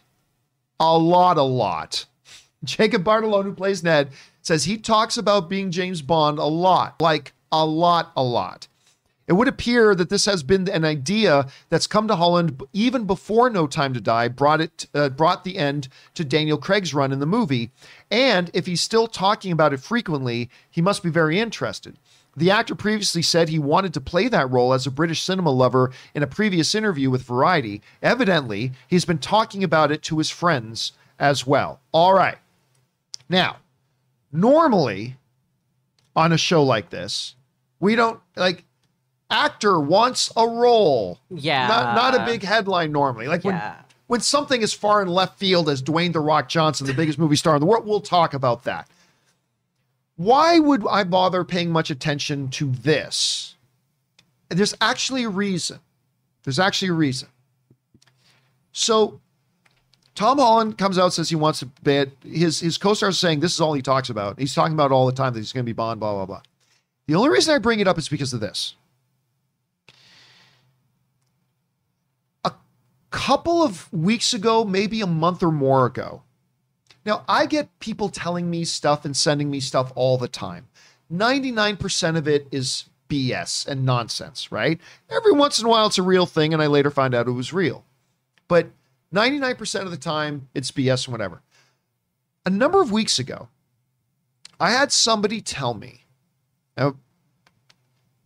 A 0.79 0.99
lot, 0.99 1.39
a 1.39 1.43
lot. 1.43 2.05
Jacob 2.65 3.05
Batalon, 3.05 3.45
who 3.45 3.55
plays 3.55 3.83
Ned, 3.83 4.11
says 4.43 4.65
he 4.65 4.77
talks 4.77 5.17
about 5.17 5.49
being 5.49 5.71
James 5.71 6.03
Bond 6.03 6.39
a 6.39 6.45
lot, 6.45 7.01
like 7.01 7.33
a 7.53 7.65
lot, 7.65 8.13
a 8.17 8.23
lot. 8.23 8.69
It 9.31 9.35
would 9.35 9.47
appear 9.47 9.95
that 9.95 10.11
this 10.11 10.25
has 10.25 10.43
been 10.43 10.69
an 10.69 10.85
idea 10.85 11.47
that's 11.69 11.87
come 11.87 12.09
to 12.09 12.17
Holland 12.17 12.65
even 12.73 13.05
before 13.05 13.49
No 13.49 13.69
Time 13.69 13.95
to 13.95 14.01
Die 14.01 14.27
brought 14.27 14.61
it 14.61 14.89
uh, 14.93 15.09
brought 15.11 15.45
the 15.45 15.57
end 15.57 15.87
to 16.15 16.25
Daniel 16.25 16.59
Craig's 16.59 16.93
run 16.93 17.13
in 17.13 17.21
the 17.21 17.27
movie. 17.27 17.71
And 18.11 18.51
if 18.55 18.67
he's 18.67 18.81
still 18.81 19.07
talking 19.07 19.53
about 19.53 19.73
it 19.73 19.79
frequently, 19.79 20.51
he 20.69 20.83
must 20.83 21.05
be 21.05 21.11
very 21.11 21.39
interested. 21.39 21.97
The 22.37 22.51
actor 22.51 22.75
previously 22.75 23.23
said 23.23 23.49
he 23.49 23.61
wanted 23.61 23.95
to 23.95 24.01
play 24.01 24.27
that 24.27 24.51
role 24.51 24.73
as 24.73 24.85
a 24.85 24.91
British 24.91 25.23
cinema 25.23 25.51
lover 25.51 25.93
in 26.13 26.25
a 26.25 26.27
previous 26.27 26.75
interview 26.75 27.09
with 27.09 27.23
Variety. 27.23 27.83
Evidently, 28.03 28.73
he's 28.89 29.05
been 29.05 29.19
talking 29.19 29.63
about 29.63 29.93
it 29.93 30.03
to 30.03 30.19
his 30.19 30.31
friends 30.31 30.91
as 31.21 31.47
well. 31.47 31.79
All 31.93 32.15
right. 32.15 32.39
Now, 33.29 33.59
normally 34.33 35.17
on 36.17 36.33
a 36.33 36.39
show 36.39 36.63
like 36.63 36.91
this, 36.91 37.35
we 37.79 37.95
don't 37.97 38.21
like 38.37 38.65
actor 39.31 39.79
wants 39.81 40.33
a 40.37 40.47
role. 40.47 41.19
Yeah. 41.31 41.67
Not 41.69 41.95
not 41.95 42.21
a 42.21 42.25
big 42.25 42.43
headline 42.43 42.93
normally. 42.93 43.29
Like 43.29 43.45
when 43.45 43.55
Yeah. 43.55 43.77
when 44.07 44.21
something 44.21 44.61
is 44.63 44.73
far 44.73 45.03
in 45.03 45.09
left 45.09 45.39
field 45.39 45.69
as 45.69 45.83
Dwayne 45.83 46.13
the 46.13 46.21
Rock 46.21 46.49
Johnson, 46.49 46.87
the 46.87 46.95
biggest 46.95 47.19
movie 47.19 47.37
star 47.37 47.55
in 47.55 47.61
the 47.61 47.67
world, 47.67 47.87
we'll 47.87 48.01
talk 48.01 48.35
about 48.35 48.65
that. 48.65 48.89
Why 50.17 50.59
would 50.59 50.85
I 50.87 51.05
bother 51.05 51.45
paying 51.45 51.71
much 51.71 51.91
attention 51.91 52.49
to 52.51 52.71
this? 52.71 53.55
There's 54.49 54.75
actually 54.81 55.23
a 55.25 55.29
reason. 55.31 55.79
There's 56.43 56.59
actually 56.59 56.89
a 56.89 56.95
reason. 56.95 57.29
So 58.73 59.21
Tom 60.15 60.39
Holland 60.39 60.77
comes 60.77 60.99
out 60.99 61.13
says 61.13 61.31
he 61.31 61.37
wants 61.37 61.61
to 61.61 61.67
bet 61.83 62.11
his 62.25 62.61
his 62.61 62.79
co-stars 62.79 63.19
saying 63.19 63.41
this 63.41 63.55
is 63.55 63.61
all 63.61 63.75
he 63.75 63.83
talks 63.83 64.11
about. 64.11 64.39
He's 64.39 64.55
talking 64.55 64.75
about 64.75 64.93
all 64.93 65.07
the 65.07 65.13
time 65.13 65.33
that 65.33 65.39
he's 65.39 65.53
going 65.53 65.65
to 65.65 65.69
be 65.69 65.75
Bond, 65.75 66.01
blah 66.01 66.13
blah 66.13 66.27
blah. 66.27 66.43
The 67.07 67.15
only 67.15 67.31
reason 67.31 67.55
I 67.55 67.59
bring 67.59 67.81
it 67.81 67.89
up 67.89 67.99
is 67.99 68.09
because 68.09 68.33
of 68.33 68.41
this. 68.41 68.75
A 72.45 72.53
couple 73.11 73.63
of 73.63 73.93
weeks 73.93 74.35
ago, 74.35 74.65
maybe 74.65 75.01
a 75.01 75.07
month 75.07 75.43
or 75.43 75.53
more 75.53 75.87
ago. 75.87 76.23
Now 77.07 77.25
I 77.29 77.47
get 77.47 77.79
people 77.81 78.09
telling 78.09 78.51
me 78.51 78.65
stuff 78.65 79.05
and 79.05 79.17
sending 79.17 79.51
me 79.51 79.61
stuff 79.61 79.93
all 79.95 80.19
the 80.19 80.29
time. 80.29 80.69
99% 81.13 82.17
of 82.17 82.29
it 82.29 82.47
is 82.53 82.85
BS 83.09 83.67
and 83.67 83.85
nonsense, 83.85 84.53
right? 84.53 84.81
Every 85.11 85.33
once 85.33 85.59
in 85.59 85.67
a 85.67 85.69
while, 85.69 85.87
it's 85.87 85.99
a 85.99 86.03
real 86.03 86.27
thing, 86.27 86.53
and 86.53 86.63
I 86.63 86.69
later 86.69 86.91
find 86.91 87.15
out 87.15 87.27
it 87.27 87.33
was 87.33 87.53
real. 87.53 87.85
But 88.47 88.69
99% 89.15 89.83
of 89.83 89.91
the 89.91 89.97
time, 89.97 90.49
it's 90.55 90.71
BS 90.71 91.07
and 91.07 91.13
whatever. 91.13 91.43
A 92.47 92.51
number 92.51 92.81
of 92.81 92.93
weeks 92.93 93.19
ago, 93.19 93.49
I 94.59 94.71
had 94.71 94.93
somebody 94.93 95.41
tell 95.41 95.75
me, 95.75 96.05
now, 96.77 96.97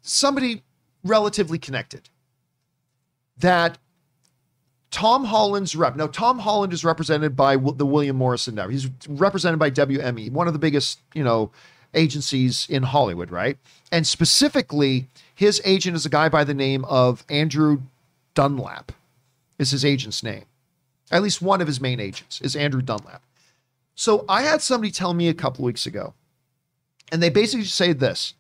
somebody 0.03 0.63
relatively 1.03 1.59
connected, 1.59 2.09
that 3.39 3.79
Tom 4.91 5.25
Holland's 5.25 5.75
rep. 5.75 5.97
Now, 5.97 6.07
Tom 6.07 6.39
Holland 6.39 6.73
is 6.73 6.85
represented 6.85 7.35
by 7.35 7.57
the 7.57 7.87
William 7.87 8.17
Morrison 8.17 8.55
Network. 8.55 8.73
He's 8.73 8.89
represented 9.09 9.59
by 9.59 9.71
WME, 9.71 10.31
one 10.31 10.47
of 10.47 10.53
the 10.53 10.59
biggest, 10.59 11.01
you 11.15 11.25
know, 11.25 11.51
agencies 11.95 12.67
in 12.71 12.85
Hollywood, 12.85 13.31
right? 13.31 13.59
And 13.91 14.07
specifically, 14.07 15.09
his 15.35 15.61
agent 15.65 15.97
is 15.97 16.07
a 16.07 16.11
guy 16.11 16.29
by 16.29 16.45
the 16.45 16.55
name 16.55 16.85
of 16.85 17.25
Andrew 17.29 17.83
Dunlap, 18.35 18.93
is 19.59 19.73
his 19.73 19.85
agent's 19.85 20.23
name. 20.23 20.45
At 21.11 21.23
least 21.23 21.43
one 21.43 21.61
of 21.61 21.67
his 21.67 21.81
main 21.81 22.01
agents 22.01 22.41
is 22.41 22.57
Andrew 22.57 22.83
Dunlap. 22.83 23.23
So 23.95 24.25
I 24.29 24.43
had 24.43 24.63
somebody 24.63 24.91
tell 24.91 25.15
me 25.15 25.29
a 25.29 25.35
couple 25.35 25.65
weeks 25.65 25.87
ago, 25.87 26.15
and 27.13 27.23
they 27.23 27.31
basically 27.31 27.67
say 27.67 27.93
this 27.93 28.35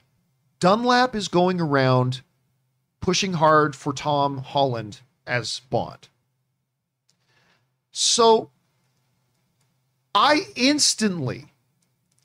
Dunlap 0.61 1.15
is 1.15 1.29
going 1.29 1.61
around 1.61 2.23
pushing 3.01 3.35
hard 3.35 3.77
for 3.77 3.93
Tom 3.93 4.39
Holland 4.39 5.01
as 5.27 5.61
Bond. 5.71 6.09
So 7.93 8.51
I 10.15 10.47
instantly 10.57 11.47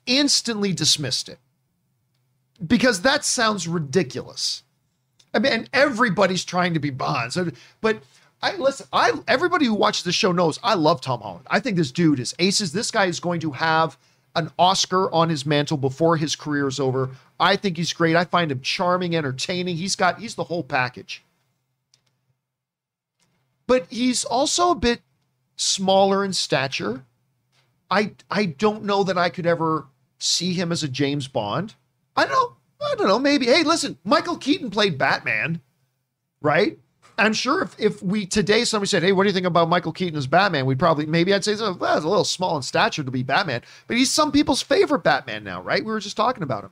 instantly 0.06 0.72
dismissed 0.72 1.28
it 1.28 1.38
because 2.66 3.02
that 3.02 3.24
sounds 3.24 3.68
ridiculous. 3.68 4.62
I 5.32 5.38
mean, 5.38 5.68
everybody's 5.72 6.44
trying 6.44 6.74
to 6.74 6.80
be 6.80 6.90
Bond. 6.90 7.32
So, 7.32 7.50
but 7.80 8.02
I 8.42 8.56
listen. 8.56 8.86
I 8.92 9.12
everybody 9.28 9.66
who 9.66 9.74
watches 9.74 10.04
the 10.04 10.12
show 10.12 10.32
knows 10.32 10.58
I 10.62 10.74
love 10.74 11.00
Tom 11.00 11.20
Holland. 11.20 11.46
I 11.50 11.60
think 11.60 11.76
this 11.76 11.92
dude 11.92 12.20
is 12.20 12.34
aces. 12.38 12.72
This 12.72 12.90
guy 12.90 13.06
is 13.06 13.20
going 13.20 13.40
to 13.40 13.52
have 13.52 13.98
an 14.34 14.50
Oscar 14.58 15.12
on 15.12 15.28
his 15.28 15.44
mantle 15.44 15.76
before 15.76 16.16
his 16.16 16.36
career 16.36 16.68
is 16.68 16.80
over. 16.80 17.10
I 17.38 17.56
think 17.56 17.76
he's 17.76 17.92
great. 17.92 18.16
I 18.16 18.24
find 18.24 18.50
him 18.50 18.60
charming, 18.60 19.14
entertaining. 19.14 19.76
He's 19.76 19.96
got 19.96 20.20
he's 20.20 20.34
the 20.34 20.44
whole 20.44 20.62
package. 20.62 21.22
But 23.66 23.86
he's 23.90 24.24
also 24.24 24.70
a 24.70 24.76
bit 24.76 25.00
smaller 25.56 26.24
in 26.24 26.32
stature. 26.32 27.04
I 27.90 28.12
I 28.30 28.46
don't 28.46 28.84
know 28.84 29.04
that 29.04 29.18
I 29.18 29.28
could 29.28 29.46
ever 29.46 29.86
see 30.18 30.54
him 30.54 30.72
as 30.72 30.82
a 30.82 30.88
James 30.88 31.28
Bond. 31.28 31.74
I 32.16 32.24
don't 32.24 32.32
know. 32.32 32.56
I 32.82 32.94
don't 32.94 33.08
know, 33.08 33.18
maybe. 33.18 33.46
Hey, 33.46 33.62
listen, 33.62 33.98
Michael 34.04 34.38
Keaton 34.38 34.70
played 34.70 34.96
Batman, 34.96 35.60
right? 36.40 36.78
I'm 37.18 37.32
sure 37.32 37.62
if, 37.62 37.78
if 37.78 38.02
we 38.02 38.26
today 38.26 38.64
somebody 38.64 38.88
said, 38.88 39.02
Hey, 39.02 39.12
what 39.12 39.24
do 39.24 39.28
you 39.28 39.34
think 39.34 39.46
about 39.46 39.68
Michael 39.68 39.92
Keaton 39.92 40.18
as 40.18 40.26
Batman? 40.26 40.66
We'd 40.66 40.78
probably 40.78 41.06
maybe 41.06 41.34
I'd 41.34 41.44
say 41.44 41.54
well, 41.56 41.72
it's 41.72 42.04
a 42.04 42.08
little 42.08 42.24
small 42.24 42.56
in 42.56 42.62
stature 42.62 43.04
to 43.04 43.10
be 43.10 43.22
Batman, 43.22 43.62
but 43.86 43.96
he's 43.96 44.10
some 44.10 44.32
people's 44.32 44.62
favorite 44.62 45.04
Batman 45.04 45.44
now, 45.44 45.62
right? 45.62 45.84
We 45.84 45.92
were 45.92 46.00
just 46.00 46.16
talking 46.16 46.42
about 46.42 46.64
him. 46.64 46.70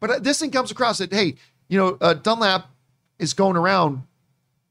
But 0.00 0.10
uh, 0.10 0.18
this 0.18 0.40
thing 0.40 0.50
comes 0.50 0.70
across 0.70 0.98
that, 0.98 1.12
hey, 1.12 1.36
you 1.68 1.78
know, 1.78 1.96
uh, 2.00 2.14
Dunlap 2.14 2.66
is 3.18 3.34
going 3.34 3.56
around 3.56 4.02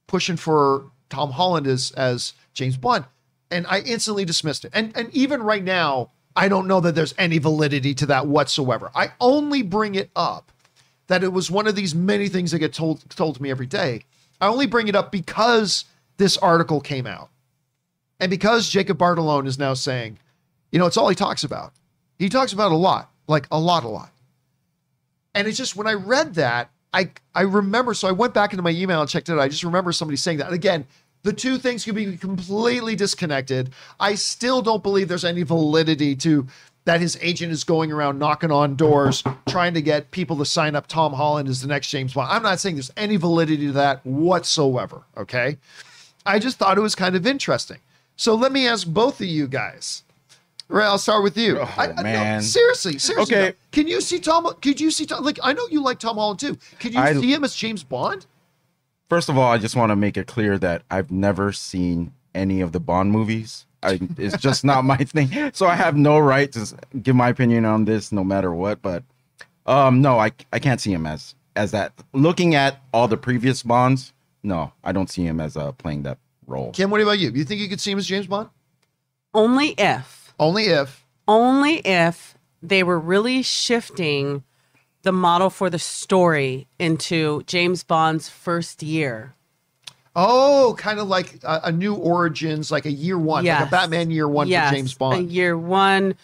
pushing 0.07 0.35
for 0.35 0.91
Tom 1.09 1.31
Holland 1.31 1.67
as 1.67 1.91
as 1.91 2.33
James 2.53 2.77
Bond, 2.77 3.05
and 3.49 3.65
I 3.67 3.79
instantly 3.79 4.25
dismissed 4.25 4.65
it. 4.65 4.71
And 4.73 4.91
and 4.95 5.09
even 5.13 5.41
right 5.41 5.63
now, 5.63 6.11
I 6.35 6.47
don't 6.47 6.67
know 6.67 6.79
that 6.81 6.95
there's 6.95 7.13
any 7.17 7.37
validity 7.37 7.93
to 7.95 8.05
that 8.07 8.27
whatsoever. 8.27 8.91
I 8.93 9.13
only 9.19 9.61
bring 9.61 9.95
it 9.95 10.11
up 10.15 10.50
that 11.11 11.23
it 11.23 11.33
was 11.33 11.51
one 11.51 11.67
of 11.67 11.75
these 11.75 11.93
many 11.93 12.29
things 12.29 12.51
that 12.51 12.59
get 12.59 12.73
told 12.73 13.07
told 13.09 13.35
to 13.35 13.43
me 13.43 13.51
every 13.51 13.65
day. 13.65 14.05
I 14.39 14.47
only 14.47 14.65
bring 14.65 14.87
it 14.87 14.95
up 14.95 15.11
because 15.11 15.85
this 16.17 16.37
article 16.37 16.79
came 16.79 17.05
out. 17.05 17.29
And 18.19 18.29
because 18.29 18.69
Jacob 18.69 18.97
Batalon 18.97 19.45
is 19.45 19.59
now 19.59 19.73
saying, 19.73 20.19
you 20.71 20.79
know, 20.79 20.85
it's 20.85 20.95
all 20.97 21.09
he 21.09 21.15
talks 21.15 21.43
about. 21.43 21.73
He 22.17 22.29
talks 22.29 22.53
about 22.53 22.71
a 22.71 22.75
lot, 22.75 23.11
like 23.27 23.47
a 23.51 23.59
lot, 23.59 23.83
a 23.83 23.87
lot. 23.87 24.11
And 25.35 25.47
it's 25.47 25.57
just 25.57 25.75
when 25.75 25.87
I 25.87 25.93
read 25.93 26.35
that, 26.35 26.71
I 26.93 27.11
I 27.35 27.41
remember. 27.41 27.93
So 27.93 28.07
I 28.07 28.11
went 28.11 28.33
back 28.33 28.53
into 28.53 28.63
my 28.63 28.69
email 28.69 29.01
and 29.01 29.09
checked 29.09 29.27
it 29.27 29.33
out. 29.33 29.39
I 29.39 29.49
just 29.49 29.63
remember 29.63 29.91
somebody 29.91 30.17
saying 30.17 30.37
that. 30.37 30.47
And 30.47 30.55
again, 30.55 30.85
the 31.23 31.33
two 31.33 31.57
things 31.57 31.83
could 31.85 31.95
be 31.95 32.17
completely 32.17 32.95
disconnected. 32.95 33.71
I 33.99 34.15
still 34.15 34.61
don't 34.61 34.81
believe 34.81 35.07
there's 35.07 35.25
any 35.25 35.43
validity 35.43 36.15
to 36.17 36.47
that 36.85 36.99
his 36.99 37.17
agent 37.21 37.51
is 37.51 37.63
going 37.63 37.91
around 37.91 38.17
knocking 38.19 38.51
on 38.51 38.75
doors 38.75 39.23
trying 39.47 39.73
to 39.75 39.81
get 39.81 40.11
people 40.11 40.35
to 40.37 40.45
sign 40.45 40.75
up 40.75 40.87
Tom 40.87 41.13
Holland 41.13 41.47
as 41.47 41.61
the 41.61 41.67
next 41.67 41.89
James 41.89 42.13
Bond. 42.13 42.31
I'm 42.31 42.43
not 42.43 42.59
saying 42.59 42.75
there's 42.75 42.91
any 42.97 43.17
validity 43.17 43.67
to 43.67 43.71
that 43.73 44.05
whatsoever. 44.05 45.03
Okay. 45.15 45.57
I 46.25 46.39
just 46.39 46.57
thought 46.57 46.77
it 46.77 46.81
was 46.81 46.95
kind 46.95 47.15
of 47.15 47.27
interesting. 47.27 47.77
So 48.15 48.33
let 48.35 48.51
me 48.51 48.67
ask 48.67 48.87
both 48.87 49.21
of 49.21 49.27
you 49.27 49.47
guys. 49.47 50.03
Right, 50.67 50.85
I'll 50.85 50.97
start 50.97 51.21
with 51.23 51.37
you. 51.37 51.59
Oh, 51.59 51.73
I, 51.77 51.87
man. 52.01 52.37
no, 52.37 52.41
seriously, 52.41 52.97
seriously. 52.97 53.35
Okay. 53.35 53.47
no. 53.49 53.53
Can 53.73 53.87
you 53.87 53.99
see 53.99 54.19
Tom? 54.19 54.47
Could 54.61 54.79
you 54.79 54.89
see 54.89 55.05
Tom? 55.05 55.23
Like, 55.23 55.37
I 55.43 55.51
know 55.51 55.67
you 55.69 55.83
like 55.83 55.99
Tom 55.99 56.15
Holland 56.15 56.39
too. 56.39 56.57
Could 56.79 56.93
you 56.93 56.99
I- 56.99 57.13
see 57.13 57.33
him 57.33 57.43
as 57.43 57.53
James 57.55 57.83
Bond? 57.83 58.25
First 59.09 59.27
of 59.27 59.37
all, 59.37 59.51
I 59.51 59.57
just 59.57 59.75
want 59.75 59.89
to 59.89 59.97
make 59.97 60.15
it 60.15 60.27
clear 60.27 60.57
that 60.59 60.83
I've 60.89 61.11
never 61.11 61.51
seen 61.51 62.13
any 62.33 62.61
of 62.61 62.71
the 62.71 62.79
Bond 62.79 63.11
movies. 63.11 63.65
I, 63.83 63.99
it's 64.17 64.37
just 64.37 64.63
not 64.63 64.83
my 64.85 64.97
thing. 65.13 65.51
So 65.53 65.67
I 65.67 65.75
have 65.75 65.95
no 65.97 66.19
right 66.19 66.51
to 66.51 66.75
give 67.01 67.15
my 67.15 67.29
opinion 67.29 67.65
on 67.65 67.85
this, 67.85 68.11
no 68.11 68.23
matter 68.23 68.53
what. 68.53 68.81
But 68.81 69.03
um, 69.65 70.01
no, 70.01 70.19
I 70.19 70.31
I 70.53 70.59
can't 70.59 70.79
see 70.79 70.93
him 70.93 71.05
as 71.05 71.35
as 71.55 71.71
that. 71.71 71.93
Looking 72.13 72.55
at 72.55 72.79
all 72.93 73.07
the 73.07 73.17
previous 73.17 73.63
Bonds, 73.63 74.13
no, 74.43 74.71
I 74.83 74.91
don't 74.91 75.09
see 75.09 75.23
him 75.23 75.39
as 75.39 75.57
uh, 75.57 75.71
playing 75.73 76.03
that 76.03 76.17
role. 76.47 76.71
Kim, 76.71 76.89
what 76.89 77.01
about 77.01 77.19
you? 77.19 77.31
You 77.31 77.43
think 77.43 77.59
you 77.61 77.69
could 77.69 77.81
see 77.81 77.91
him 77.91 77.97
as 77.97 78.07
James 78.07 78.27
Bond? 78.27 78.49
Only 79.33 79.69
if, 79.77 80.33
Only 80.39 80.65
if. 80.65 81.05
only 81.27 81.77
if 81.85 82.35
they 82.61 82.83
were 82.83 82.99
really 82.99 83.41
shifting 83.41 84.43
the 85.03 85.11
model 85.11 85.49
for 85.49 85.69
the 85.69 85.79
story 85.79 86.67
into 86.77 87.41
James 87.47 87.83
Bond's 87.83 88.29
first 88.29 88.83
year. 88.83 89.33
Oh, 90.15 90.75
kind 90.77 90.99
of 90.99 91.07
like 91.07 91.39
a, 91.43 91.61
a 91.65 91.71
new 91.71 91.95
origins, 91.95 92.71
like 92.71 92.85
a 92.85 92.91
year 92.91 93.17
one, 93.17 93.45
like 93.45 93.67
a 93.67 93.71
Batman 93.71 94.11
year 94.11 94.27
one 94.27 94.47
Yes, 94.47 94.69
for 94.69 94.75
James 94.75 94.93
Bond. 94.93 95.29
a 95.29 95.31
year 95.31 95.57
one, 95.57 96.15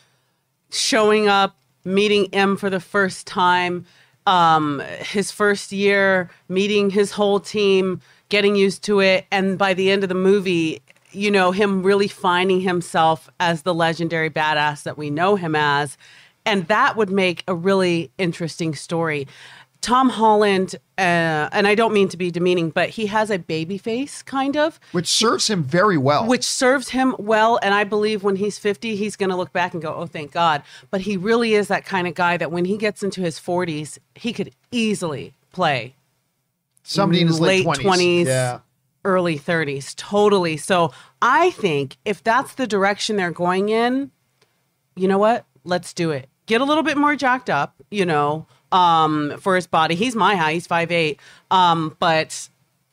showing 0.71 1.27
up, 1.27 1.55
meeting 1.85 2.27
M 2.33 2.57
for 2.57 2.69
the 2.69 2.81
first 2.81 3.25
time, 3.27 3.85
um, 4.25 4.81
his 4.99 5.31
first 5.31 5.71
year, 5.71 6.29
meeting 6.49 6.89
his 6.89 7.11
whole 7.13 7.39
team, 7.39 8.01
getting 8.27 8.55
used 8.57 8.83
to 8.83 8.99
it, 8.99 9.25
and 9.31 9.57
by 9.57 9.73
the 9.73 9.89
end 9.89 10.03
of 10.03 10.09
the 10.09 10.15
movie, 10.15 10.81
you 11.13 11.31
know, 11.31 11.51
him 11.51 11.81
really 11.81 12.09
finding 12.09 12.59
himself 12.59 13.29
as 13.39 13.61
the 13.61 13.73
legendary 13.73 14.29
badass 14.29 14.83
that 14.83 14.97
we 14.97 15.09
know 15.09 15.38
him 15.38 15.55
as. 15.55 15.97
And 16.45 16.67
that 16.67 16.95
would 16.97 17.09
make 17.09 17.43
a 17.47 17.55
really 17.55 18.11
interesting 18.17 18.75
story. 18.75 19.27
Tom 19.88 20.09
Holland, 20.09 20.75
uh, 20.97 21.47
and 21.53 21.65
I 21.65 21.73
don't 21.73 21.93
mean 21.93 22.09
to 22.09 22.17
be 22.17 22.29
demeaning, 22.29 22.71
but 22.71 22.89
he 22.89 23.05
has 23.05 23.29
a 23.29 23.39
baby 23.39 23.77
face, 23.77 24.21
kind 24.21 24.57
of 24.57 24.81
which 24.91 25.07
serves 25.07 25.47
him 25.47 25.63
very 25.63 25.97
well. 25.97 26.27
which 26.27 26.43
serves 26.43 26.89
him 26.89 27.15
well. 27.17 27.57
And 27.63 27.73
I 27.73 27.85
believe 27.85 28.21
when 28.21 28.35
he's 28.35 28.59
50, 28.59 28.97
he's 28.97 29.15
going 29.15 29.29
to 29.29 29.38
look 29.38 29.53
back 29.53 29.71
and 29.73 29.81
go, 29.81 29.95
oh, 29.95 30.05
thank 30.05 30.33
God. 30.33 30.61
But 30.91 30.99
he 30.99 31.15
really 31.15 31.53
is 31.53 31.69
that 31.69 31.85
kind 31.85 32.05
of 32.05 32.15
guy 32.15 32.35
that 32.35 32.51
when 32.51 32.65
he 32.65 32.75
gets 32.75 33.01
into 33.01 33.21
his 33.21 33.39
40s, 33.39 33.97
he 34.13 34.33
could 34.33 34.51
easily 34.73 35.35
play 35.53 35.95
somebody 36.83 37.21
in 37.21 37.27
his 37.27 37.39
late 37.39 37.65
late 37.65 37.77
20s. 37.79 37.83
20s, 37.83 38.25
Yeah. 38.25 38.59
early 39.05 39.39
30s. 39.39 39.95
Totally. 39.95 40.57
So 40.57 40.91
I 41.21 41.51
think 41.51 41.95
if 42.03 42.21
that's 42.21 42.55
the 42.55 42.67
direction 42.67 43.15
they're 43.15 43.31
going 43.31 43.69
in, 43.69 44.11
you 44.97 45.07
know 45.07 45.17
what? 45.17 45.45
Let's 45.63 45.93
do 45.93 46.11
it. 46.11 46.27
Get 46.45 46.59
a 46.59 46.65
little 46.65 46.83
bit 46.83 46.97
more 46.97 47.15
jacked 47.15 47.49
up, 47.49 47.81
you 47.89 48.05
know, 48.05 48.47
um, 48.72 49.36
for 49.39 49.55
his 49.55 49.68
body. 49.68 49.95
He's 49.95 50.15
my 50.15 50.36
height. 50.36 50.53
He's 50.53 50.68
5'8". 50.68 51.18
Um, 51.51 51.95
but 51.99 52.49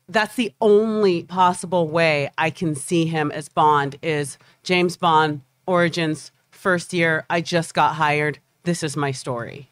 that's 0.08 0.36
the 0.36 0.52
only 0.60 1.22
possible 1.24 1.88
way 1.88 2.30
I 2.36 2.50
can 2.50 2.74
see 2.74 3.06
him 3.06 3.30
as 3.32 3.48
Bond 3.48 3.96
is 4.02 4.38
James 4.62 4.96
Bond 4.96 5.40
Origins 5.66 6.30
first 6.50 6.92
year. 6.92 7.24
I 7.30 7.40
just 7.40 7.74
got 7.74 7.94
hired. 7.94 8.38
This 8.64 8.82
is 8.82 8.96
my 8.96 9.12
story. 9.12 9.70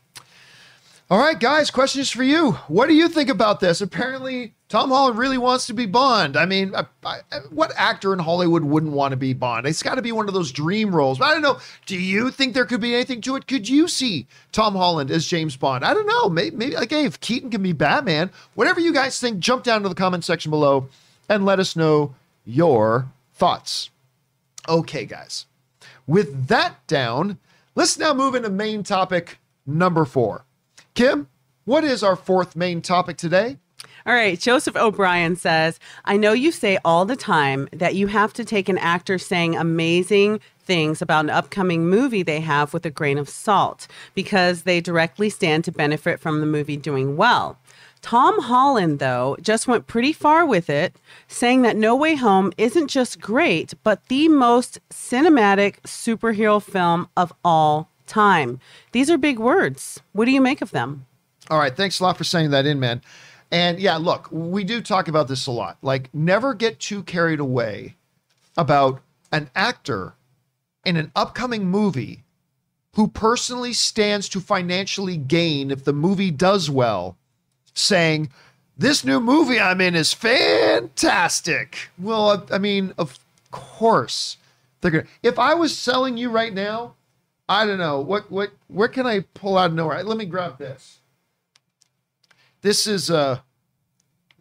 All 1.11 1.19
right, 1.19 1.39
guys, 1.39 1.71
questions 1.71 2.11
for 2.11 2.23
you. 2.23 2.53
What 2.69 2.87
do 2.87 2.95
you 2.95 3.09
think 3.09 3.29
about 3.29 3.61
this? 3.61 3.83
Apparently, 3.83 4.55
Tom 4.73 4.89
Holland 4.89 5.19
really 5.19 5.37
wants 5.37 5.67
to 5.67 5.75
be 5.75 5.85
Bond. 5.85 6.35
I 6.35 6.47
mean, 6.47 6.75
I, 6.75 6.87
I, 7.05 7.21
what 7.51 7.75
actor 7.77 8.15
in 8.15 8.19
Hollywood 8.19 8.65
wouldn't 8.65 8.93
want 8.93 9.13
to 9.13 9.19
be 9.19 9.35
Bond? 9.35 9.67
It's 9.67 9.83
got 9.83 9.97
to 9.97 10.03
be 10.03 10.13
one 10.13 10.29
of 10.29 10.33
those 10.33 10.51
dream 10.51 10.97
roles. 10.97 11.19
But 11.19 11.27
I 11.27 11.33
don't 11.35 11.43
know. 11.43 11.59
Do 11.85 11.99
you 11.99 12.31
think 12.31 12.55
there 12.55 12.65
could 12.65 12.81
be 12.81 12.95
anything 12.95 13.21
to 13.21 13.37
it? 13.37 13.47
Could 13.47 13.69
you 13.69 13.87
see 13.87 14.27
Tom 14.51 14.75
Holland 14.75 15.11
as 15.11 15.27
James 15.27 15.59
Bond? 15.59 15.85
I 15.85 15.93
don't 15.93 16.07
know. 16.07 16.31
Maybe, 16.31 16.57
maybe 16.57 16.75
like, 16.75 16.89
hey, 16.89 17.05
if 17.05 17.21
Keaton 17.21 17.51
can 17.51 17.63
be 17.63 17.75
Batman, 17.75 18.31
whatever 18.55 18.81
you 18.81 18.95
guys 18.95 19.21
think, 19.21 19.41
jump 19.41 19.63
down 19.63 19.83
to 19.83 19.91
the 19.91 19.95
comment 19.95 20.25
section 20.25 20.49
below 20.49 20.89
and 21.29 21.45
let 21.45 21.61
us 21.61 21.77
know 21.77 22.15
your 22.47 23.09
thoughts. 23.35 23.91
Okay, 24.67 25.05
guys. 25.05 25.45
With 26.07 26.47
that 26.47 26.87
down, 26.87 27.37
let's 27.75 27.99
now 27.99 28.15
move 28.15 28.35
into 28.35 28.49
main 28.49 28.85
topic 28.85 29.39
number 29.67 30.07
four. 30.07 30.47
Kim, 30.95 31.29
What 31.67 31.85
is 31.85 32.03
our 32.03 32.17
fourth 32.17 32.57
main 32.57 32.81
topic 32.81 33.19
today? 33.19 33.59
All 34.07 34.15
right, 34.15 34.39
Joseph 34.39 34.77
O'Brien 34.77 35.37
says, 35.37 35.79
I 36.05 36.17
know 36.17 36.33
you 36.33 36.51
say 36.51 36.79
all 36.85 37.05
the 37.05 37.17
time 37.17 37.69
that 37.73 37.95
you 37.95 38.09
have 38.09 38.33
to 38.35 38.45
take 38.45 38.69
an 38.69 38.79
actor 38.79 39.19
saying 39.19 39.57
amazing 39.57 40.41
things 40.65 41.01
about 41.01 41.25
an 41.25 41.31
upcoming 41.31 41.89
movie 41.89 42.23
they 42.23 42.41
have 42.41 42.73
with 42.73 42.85
a 42.85 42.91
grain 42.91 43.19
of 43.19 43.29
salt 43.29 43.87
because 44.15 44.63
they 44.63 44.81
directly 44.81 45.31
stand 45.31 45.65
to 45.65 45.73
benefit 45.73 46.21
from 46.21 46.41
the 46.41 46.47
movie 46.47 46.77
doing 46.77 47.17
well. 47.17 47.59
Tom 48.01 48.41
Holland, 48.41 48.99
though, 48.99 49.37
just 49.41 49.69
went 49.69 49.87
pretty 49.87 50.13
far 50.13 50.45
with 50.45 50.69
it, 50.69 50.97
saying 51.29 51.63
that 51.63 51.77
No 51.77 51.95
Way 51.95 52.17
Home 52.17 52.53
isn't 52.59 52.89
just 52.89 53.21
great, 53.21 53.75
but 53.85 54.05
the 54.09 54.29
most 54.29 54.81
cinematic 54.91 55.81
superhero 55.83 56.61
film 56.61 57.09
of 57.17 57.33
all 57.45 57.89
time. 58.09 58.59
These 58.91 59.09
are 59.09 59.17
big 59.17 59.39
words. 59.39 60.03
What 60.13 60.25
do 60.25 60.33
you 60.33 60.41
make 60.41 60.61
of 60.61 60.73
them? 60.73 61.07
All 61.49 61.59
right, 61.59 61.77
thanks 61.77 62.01
a 62.01 62.03
lot 62.03 62.19
for 62.19 62.25
saying 62.25 62.51
that 62.51 62.67
in, 62.67 62.81
man. 62.81 63.03
And 63.53 63.79
yeah, 63.79 63.99
look, 63.99 64.29
we 64.33 64.65
do 64.65 64.81
talk 64.81 65.09
about 65.09 65.29
this 65.29 65.47
a 65.47 65.51
lot. 65.51 65.77
Like, 65.83 66.13
never 66.15 66.55
get 66.55 66.81
too 66.81 67.03
carried 67.03 67.39
away 67.39 67.97
about 68.57 69.03
an 69.31 69.51
actor 69.55 70.15
in 70.87 70.97
an 70.97 71.13
upcoming 71.15 71.67
movie 71.67 72.25
who 72.95 73.09
personally 73.09 73.75
stands 73.75 74.29
to 74.31 74.41
financially 74.41 75.19
gain 75.19 75.71
if 75.71 75.85
the 75.85 75.93
movie 75.93 76.31
does 76.31 76.71
well, 76.71 77.19
saying, 77.75 78.31
This 78.77 79.05
new 79.05 79.21
movie 79.21 79.61
I'm 79.61 79.83
in 79.83 79.95
is 79.95 80.15
fantastic. 80.15 81.91
Well, 81.99 82.47
I 82.51 82.57
mean, 82.57 82.95
of 82.97 83.19
course 83.51 84.39
they're 84.81 84.91
gonna. 84.91 85.05
If 85.23 85.39
I 85.39 85.55
was 85.55 85.77
selling 85.77 86.17
you 86.17 86.31
right 86.31 86.55
now, 86.55 86.95
I 87.49 87.67
don't 87.67 87.79
know 87.79 88.01
what 88.01 88.31
what 88.31 88.51
where 88.69 88.89
can 88.89 89.07
I 89.07 89.21
pull 89.35 89.59
out 89.59 89.71
of 89.71 89.75
nowhere? 89.75 90.03
Let 90.03 90.17
me 90.17 90.25
grab 90.25 90.59
this. 90.59 91.01
This 92.63 92.87
is 92.87 93.11
a 93.11 93.43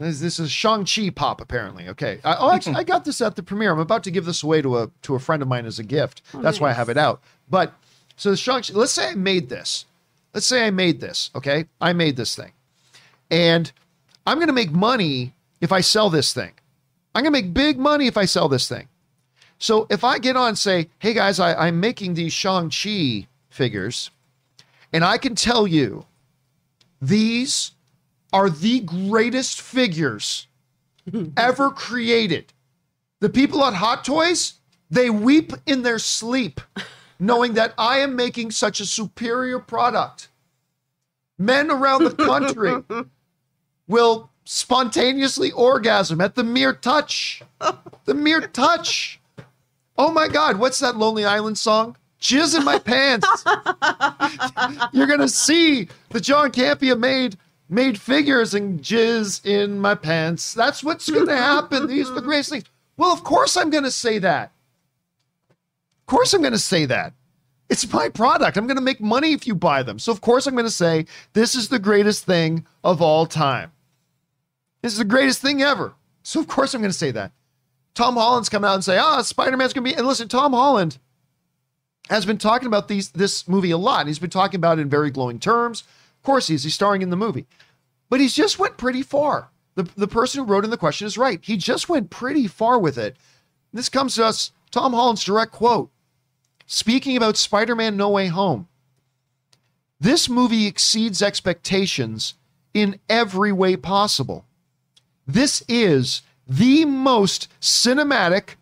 this, 0.01 0.19
this 0.19 0.39
is 0.39 0.51
Shang 0.51 0.85
Chi 0.85 1.09
pop 1.09 1.41
apparently. 1.41 1.89
Okay. 1.89 2.19
I, 2.23 2.35
oh, 2.39 2.51
actually, 2.51 2.75
I 2.75 2.83
got 2.83 3.05
this 3.05 3.21
at 3.21 3.35
the 3.35 3.43
premiere. 3.43 3.71
I'm 3.71 3.79
about 3.79 4.03
to 4.05 4.11
give 4.11 4.25
this 4.25 4.41
away 4.41 4.61
to 4.61 4.77
a 4.79 4.91
to 5.03 5.15
a 5.15 5.19
friend 5.19 5.41
of 5.41 5.47
mine 5.47 5.65
as 5.65 5.77
a 5.79 5.83
gift. 5.83 6.21
Oh, 6.33 6.41
That's 6.41 6.59
why 6.59 6.69
I 6.69 6.73
have 6.73 6.89
it 6.89 6.97
out. 6.97 7.21
But 7.49 7.73
so 8.15 8.31
the 8.31 8.37
Shang 8.37 8.63
Chi. 8.63 8.73
Let's 8.73 8.93
say 8.93 9.09
I 9.09 9.15
made 9.15 9.49
this. 9.49 9.85
Let's 10.33 10.47
say 10.47 10.65
I 10.65 10.71
made 10.71 11.01
this. 11.01 11.29
Okay, 11.35 11.65
I 11.79 11.93
made 11.93 12.15
this 12.15 12.35
thing, 12.35 12.51
and 13.29 13.71
I'm 14.25 14.37
going 14.37 14.47
to 14.47 14.53
make 14.53 14.71
money 14.71 15.33
if 15.59 15.71
I 15.71 15.81
sell 15.81 16.09
this 16.09 16.33
thing. 16.33 16.51
I'm 17.13 17.23
going 17.23 17.33
to 17.33 17.41
make 17.41 17.53
big 17.53 17.77
money 17.77 18.07
if 18.07 18.17
I 18.17 18.25
sell 18.25 18.47
this 18.47 18.69
thing. 18.69 18.87
So 19.59 19.85
if 19.89 20.03
I 20.03 20.17
get 20.17 20.35
on 20.35 20.49
and 20.49 20.57
say, 20.57 20.89
"Hey 20.99 21.13
guys, 21.13 21.39
I, 21.39 21.53
I'm 21.67 21.79
making 21.79 22.13
these 22.15 22.33
Shang 22.33 22.71
Chi 22.71 23.27
figures," 23.49 24.09
and 24.91 25.03
I 25.03 25.17
can 25.17 25.35
tell 25.35 25.67
you, 25.67 26.05
these 27.01 27.71
are 28.33 28.49
the 28.49 28.79
greatest 28.81 29.61
figures 29.61 30.47
ever 31.37 31.69
created. 31.69 32.53
The 33.19 33.29
people 33.29 33.63
at 33.63 33.73
Hot 33.73 34.03
Toys, 34.03 34.55
they 34.89 35.09
weep 35.09 35.53
in 35.65 35.83
their 35.83 35.99
sleep 35.99 36.59
knowing 37.21 37.53
that 37.53 37.73
I 37.77 37.99
am 37.99 38.15
making 38.15 38.51
such 38.51 38.79
a 38.79 38.85
superior 38.85 39.59
product. 39.59 40.27
Men 41.37 41.69
around 41.69 42.03
the 42.03 42.15
country 42.15 42.73
will 43.87 44.31
spontaneously 44.43 45.51
orgasm 45.51 46.19
at 46.19 46.35
the 46.35 46.43
mere 46.43 46.73
touch. 46.73 47.43
The 48.05 48.15
mere 48.15 48.41
touch. 48.41 49.21
Oh 49.95 50.11
my 50.11 50.27
God, 50.27 50.57
what's 50.57 50.79
that 50.79 50.97
Lonely 50.97 51.23
Island 51.23 51.59
song? 51.59 51.95
Jizz 52.19 52.57
in 52.57 52.65
my 52.65 52.79
pants. 52.79 53.27
You're 54.91 55.05
going 55.05 55.19
to 55.19 55.29
see 55.29 55.87
the 56.09 56.19
John 56.19 56.51
Campea 56.51 56.97
made 56.97 57.37
made 57.71 57.99
figures 57.99 58.53
and 58.53 58.81
jizz 58.81 59.45
in 59.45 59.79
my 59.79 59.95
pants. 59.95 60.53
That's 60.53 60.83
what's 60.83 61.09
going 61.09 61.27
to 61.27 61.37
happen. 61.37 61.87
These 61.87 62.09
are 62.09 62.15
the 62.15 62.21
greatest 62.21 62.49
things. 62.49 62.65
Well, 62.97 63.13
of 63.13 63.23
course 63.23 63.55
I'm 63.55 63.69
going 63.69 63.85
to 63.85 63.91
say 63.91 64.19
that. 64.19 64.51
Of 65.49 66.05
course 66.05 66.33
I'm 66.33 66.41
going 66.41 66.51
to 66.51 66.59
say 66.59 66.85
that. 66.85 67.13
It's 67.69 67.91
my 67.91 68.09
product. 68.09 68.57
I'm 68.57 68.67
going 68.67 68.75
to 68.75 68.83
make 68.83 68.99
money 68.99 69.31
if 69.31 69.47
you 69.47 69.55
buy 69.55 69.81
them. 69.81 69.97
So 69.97 70.11
of 70.11 70.19
course 70.19 70.45
I'm 70.45 70.55
going 70.55 70.65
to 70.65 70.69
say 70.69 71.05
this 71.31 71.55
is 71.55 71.69
the 71.69 71.79
greatest 71.79 72.25
thing 72.25 72.67
of 72.83 73.01
all 73.01 73.25
time. 73.25 73.71
This 74.81 74.91
is 74.91 74.99
the 74.99 75.05
greatest 75.05 75.41
thing 75.41 75.61
ever. 75.61 75.93
So 76.23 76.41
of 76.41 76.47
course 76.47 76.73
I'm 76.73 76.81
going 76.81 76.91
to 76.91 76.97
say 76.97 77.11
that. 77.11 77.31
Tom 77.93 78.15
Holland's 78.15 78.49
come 78.49 78.63
out 78.63 78.75
and 78.75 78.83
say, 78.83 78.97
"Ah, 78.97 79.17
oh, 79.19 79.21
Spider-Man's 79.21 79.73
going 79.73 79.85
to 79.85 79.91
be." 79.91 79.97
And 79.97 80.07
listen, 80.07 80.27
Tom 80.27 80.53
Holland 80.53 80.97
has 82.09 82.25
been 82.25 82.37
talking 82.37 82.67
about 82.67 82.87
these 82.87 83.09
this 83.11 83.47
movie 83.47 83.71
a 83.71 83.77
lot. 83.77 84.07
He's 84.07 84.19
been 84.19 84.29
talking 84.29 84.57
about 84.57 84.77
it 84.77 84.81
in 84.81 84.89
very 84.89 85.11
glowing 85.11 85.39
terms. 85.39 85.81
Of 85.81 86.23
course, 86.23 86.47
he 86.47 86.55
is. 86.55 86.63
He's 86.63 86.73
starring 86.73 87.01
in 87.01 87.09
the 87.09 87.17
movie. 87.17 87.47
But 88.11 88.19
he's 88.19 88.35
just 88.35 88.59
went 88.59 88.77
pretty 88.77 89.03
far. 89.03 89.51
The, 89.75 89.83
the 89.95 90.07
person 90.07 90.41
who 90.41 90.51
wrote 90.51 90.65
in 90.65 90.69
the 90.69 90.75
question 90.75 91.07
is 91.07 91.17
right. 91.17 91.39
He 91.41 91.55
just 91.55 91.87
went 91.87 92.09
pretty 92.09 92.45
far 92.45 92.77
with 92.77 92.97
it. 92.97 93.15
This 93.71 93.87
comes 93.87 94.15
to 94.15 94.25
us, 94.25 94.51
Tom 94.69 94.91
Holland's 94.91 95.23
direct 95.23 95.53
quote. 95.53 95.89
Speaking 96.65 97.15
about 97.15 97.37
Spider 97.37 97.73
Man 97.73 97.95
No 97.95 98.09
Way 98.09 98.27
Home, 98.27 98.67
this 99.97 100.27
movie 100.27 100.67
exceeds 100.67 101.21
expectations 101.21 102.33
in 102.73 102.99
every 103.09 103.53
way 103.53 103.77
possible. 103.77 104.45
This 105.25 105.63
is 105.69 106.21
the 106.45 106.83
most 106.83 107.47
cinematic. 107.61 108.55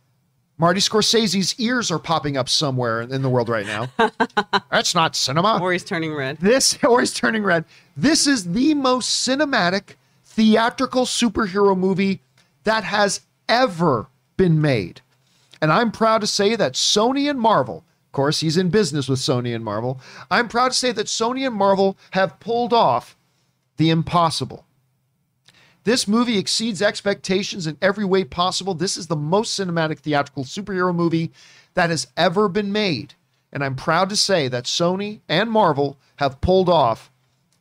Marty 0.59 0.81
Scorsese's 0.81 1.55
ears 1.57 1.89
are 1.89 1.97
popping 1.97 2.35
up 2.35 2.49
somewhere 2.49 3.01
in 3.01 3.21
the 3.21 3.29
world 3.29 3.47
right 3.47 3.65
now. 3.65 3.87
That's 4.69 4.93
not 4.93 5.15
cinema. 5.15 5.57
Or 5.61 5.71
he's 5.71 5.85
turning 5.85 6.13
red. 6.13 6.37
This, 6.39 6.77
or 6.83 6.99
he's 6.99 7.13
turning 7.13 7.43
red. 7.43 7.63
This 7.95 8.27
is 8.27 8.51
the 8.51 8.73
most 8.73 9.25
cinematic 9.25 9.95
theatrical 10.25 11.05
superhero 11.05 11.77
movie 11.77 12.19
that 12.65 12.83
has 12.83 13.21
ever 13.47 14.07
been 14.35 14.61
made. 14.61 14.99
And 15.61 15.71
I'm 15.71 15.91
proud 15.91 16.21
to 16.21 16.27
say 16.27 16.57
that 16.57 16.73
Sony 16.73 17.29
and 17.29 17.39
Marvel, 17.39 17.85
of 18.07 18.11
course, 18.11 18.41
he's 18.41 18.57
in 18.57 18.69
business 18.69 19.07
with 19.07 19.19
Sony 19.19 19.55
and 19.55 19.63
Marvel. 19.63 20.01
I'm 20.29 20.49
proud 20.49 20.69
to 20.69 20.77
say 20.77 20.91
that 20.91 21.07
Sony 21.07 21.47
and 21.47 21.55
Marvel 21.55 21.97
have 22.11 22.39
pulled 22.41 22.73
off 22.73 23.15
the 23.77 23.89
impossible. 23.89 24.65
This 25.83 26.07
movie 26.07 26.37
exceeds 26.37 26.81
expectations 26.81 27.65
in 27.65 27.77
every 27.81 28.05
way 28.05 28.23
possible. 28.23 28.73
This 28.73 28.97
is 28.97 29.07
the 29.07 29.15
most 29.15 29.57
cinematic 29.57 29.99
theatrical 29.99 30.43
superhero 30.43 30.93
movie 30.93 31.31
that 31.73 31.89
has 31.89 32.07
ever 32.17 32.47
been 32.49 32.71
made. 32.71 33.13
And 33.51 33.63
I'm 33.63 33.75
proud 33.75 34.09
to 34.09 34.15
say 34.15 34.47
that 34.47 34.65
Sony 34.65 35.21
and 35.27 35.49
Marvel 35.49 35.97
have 36.17 36.41
pulled 36.41 36.69
off 36.69 37.11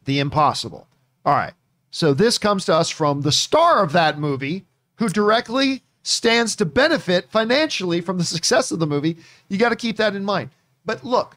the 0.05 0.19
impossible. 0.19 0.87
All 1.25 1.35
right. 1.35 1.55
So 1.91 2.13
this 2.13 2.39
comes 2.39 2.65
to 2.67 2.75
us 2.75 2.91
from 2.91 3.23
the 3.23 3.33
star 3.33 3.83
of 3.83 3.93
that 3.93 4.19
movie, 4.19 4.65
who 4.97 5.09
directly 5.09 5.83
stands 6.03 6.57
to 6.57 6.65
benefit 6.65 7.31
financially 7.31 8.01
from 8.01 8.19
the 8.19 8.25
success 8.37 8.71
of 8.71 8.79
the 8.79 8.87
movie. 8.87 9.17
You 9.49 9.59
got 9.59 9.71
to 9.71 9.77
keep 9.77 9.97
that 9.97 10.15
in 10.15 10.25
mind. 10.25 10.51
But 10.85 11.05
look, 11.05 11.37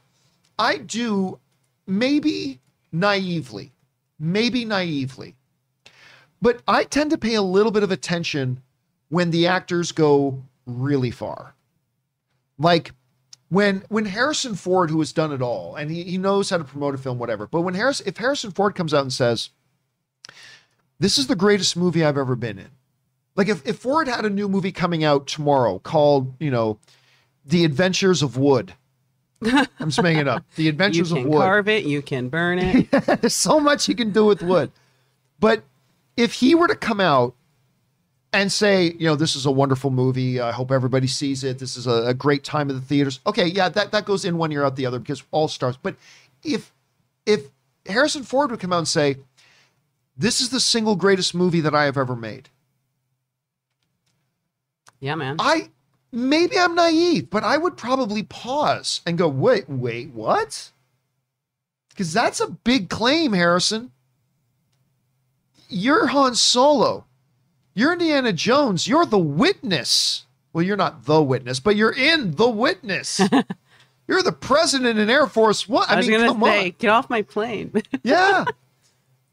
I 0.58 0.78
do 0.78 1.40
maybe 1.88 2.60
naively, 2.92 3.72
maybe 4.20 4.66
naively, 4.66 5.36
but 6.42 6.62
I 6.68 6.84
tend 6.84 7.12
to 7.12 7.18
pay 7.18 7.36
a 7.36 7.42
little 7.42 7.72
bit 7.72 7.84
of 7.84 7.92
attention 7.92 8.62
when 9.10 9.32
the 9.32 9.48
actors 9.48 9.92
go 9.92 10.44
really 10.66 11.12
far. 11.12 11.54
Like 12.58 12.94
when 13.50 13.84
when 13.90 14.06
Harrison 14.06 14.56
Ford, 14.56 14.90
who 14.90 15.00
has 15.00 15.12
done 15.12 15.32
it 15.32 15.42
all, 15.42 15.76
and 15.76 15.92
he, 15.92 16.04
he 16.04 16.18
knows 16.18 16.50
how 16.50 16.58
to 16.58 16.64
promote 16.64 16.96
a 16.96 16.98
film, 16.98 17.20
whatever. 17.20 17.48
But 17.48 17.62
when 17.62 17.74
Harris, 17.74 18.02
if 18.02 18.18
Harrison 18.18 18.52
Ford 18.52 18.76
comes 18.76 18.94
out 18.94 19.02
and 19.02 19.14
says, 19.14 19.50
This 21.00 21.18
is 21.18 21.28
the 21.28 21.36
greatest 21.36 21.76
movie 21.76 22.04
I've 22.04 22.18
ever 22.18 22.36
been 22.36 22.58
in. 22.58 22.70
Like 23.36 23.48
if, 23.48 23.66
if 23.68 23.80
Ford 23.80 24.08
had 24.08 24.26
a 24.26 24.30
new 24.30 24.48
movie 24.48 24.72
coming 24.72 25.04
out 25.04 25.28
tomorrow 25.28 25.80
called, 25.80 26.34
you 26.40 26.52
know, 26.52 26.80
The 27.46 27.66
Adventures 27.66 28.22
of 28.22 28.38
Wood. 28.38 28.74
I'm 29.44 29.68
just 29.90 30.04
making 30.04 30.22
it 30.22 30.28
up. 30.28 30.46
The 30.56 30.68
Adventures 30.70 31.12
of 31.12 31.18
Wood. 31.18 31.26
you 31.26 31.32
can 31.32 31.40
carve 31.40 31.68
it, 31.68 31.86
you 31.86 32.02
can 32.02 32.30
burn 32.30 32.60
it. 32.60 32.92
There's 33.22 33.34
so 33.34 33.60
much 33.60 33.90
you 33.90 33.96
can 33.96 34.12
do 34.12 34.26
with 34.26 34.44
wood. 34.44 34.72
But 35.40 35.64
if 36.18 36.34
he 36.34 36.56
were 36.56 36.68
to 36.68 36.76
come 36.76 37.00
out 37.00 37.36
and 38.34 38.52
say, 38.52 38.96
you 38.98 39.06
know, 39.06 39.16
this 39.16 39.36
is 39.36 39.46
a 39.46 39.52
wonderful 39.52 39.90
movie. 39.90 40.40
I 40.40 40.52
hope 40.52 40.72
everybody 40.72 41.08
sees 41.08 41.44
it. 41.44 41.60
This 41.60 41.76
is 41.76 41.88
a, 41.88 42.08
a 42.08 42.14
great 42.14 42.44
time 42.44 42.70
at 42.70 42.76
the 42.76 42.82
theaters. 42.82 43.20
Okay, 43.28 43.46
yeah, 43.48 43.70
that, 43.70 43.92
that 43.92 44.06
goes 44.06 44.24
in 44.24 44.38
one 44.38 44.52
year 44.52 44.64
out 44.64 44.76
the 44.76 44.86
other 44.86 45.00
because 45.00 45.24
all 45.32 45.48
stars. 45.48 45.78
But 45.78 45.96
if 46.44 46.72
if 47.26 47.50
Harrison 47.86 48.24
Ford 48.24 48.52
would 48.52 48.60
come 48.60 48.74
out 48.74 48.80
and 48.80 48.88
say, 48.88 49.18
this 50.18 50.42
is 50.42 50.50
the 50.50 50.60
single 50.60 50.96
greatest 50.96 51.36
movie 51.36 51.62
that 51.62 51.76
I 51.76 51.86
have 51.86 51.98
ever 51.98 52.16
made. 52.16 52.50
yeah, 55.00 55.16
man. 55.16 55.36
I 55.40 55.70
maybe 56.12 56.58
I'm 56.58 56.76
naive, 56.76 57.30
but 57.30 57.44
I 57.44 57.58
would 57.58 57.76
probably 57.78 58.24
pause 58.24 59.02
and 59.06 59.18
go, 59.18 59.28
wait, 59.28 59.70
wait, 59.70 60.12
what? 60.12 60.72
Because 61.90 62.14
that's 62.14 62.40
a 62.40 62.48
big 62.50 62.90
claim, 62.90 63.34
Harrison. 63.34 63.92
You're 65.72 66.08
Han 66.08 66.36
Solo. 66.36 67.06
You're 67.74 67.94
Indiana 67.94 68.34
Jones. 68.34 68.88
You're 68.88 69.06
the 69.06 69.18
witness. 69.18 70.26
Well, 70.54 70.64
you're 70.64 70.78
not 70.78 71.06
the 71.06 71.22
witness, 71.24 71.60
but 71.60 71.76
you're 71.76 71.94
in 71.94 72.36
the 72.36 72.50
witness. 72.50 73.22
you're 74.08 74.24
the 74.24 74.34
president 74.34 75.00
in 75.00 75.10
Air 75.10 75.28
Force 75.28 75.70
One. 75.70 75.86
I, 75.88 75.94
I 75.94 75.98
was 75.98 76.08
mean, 76.08 76.20
come 76.20 76.42
say, 76.44 76.66
on. 76.66 76.76
get 76.78 76.90
off 76.90 77.10
my 77.10 77.22
plane. 77.22 77.72
Yeah. 78.04 78.46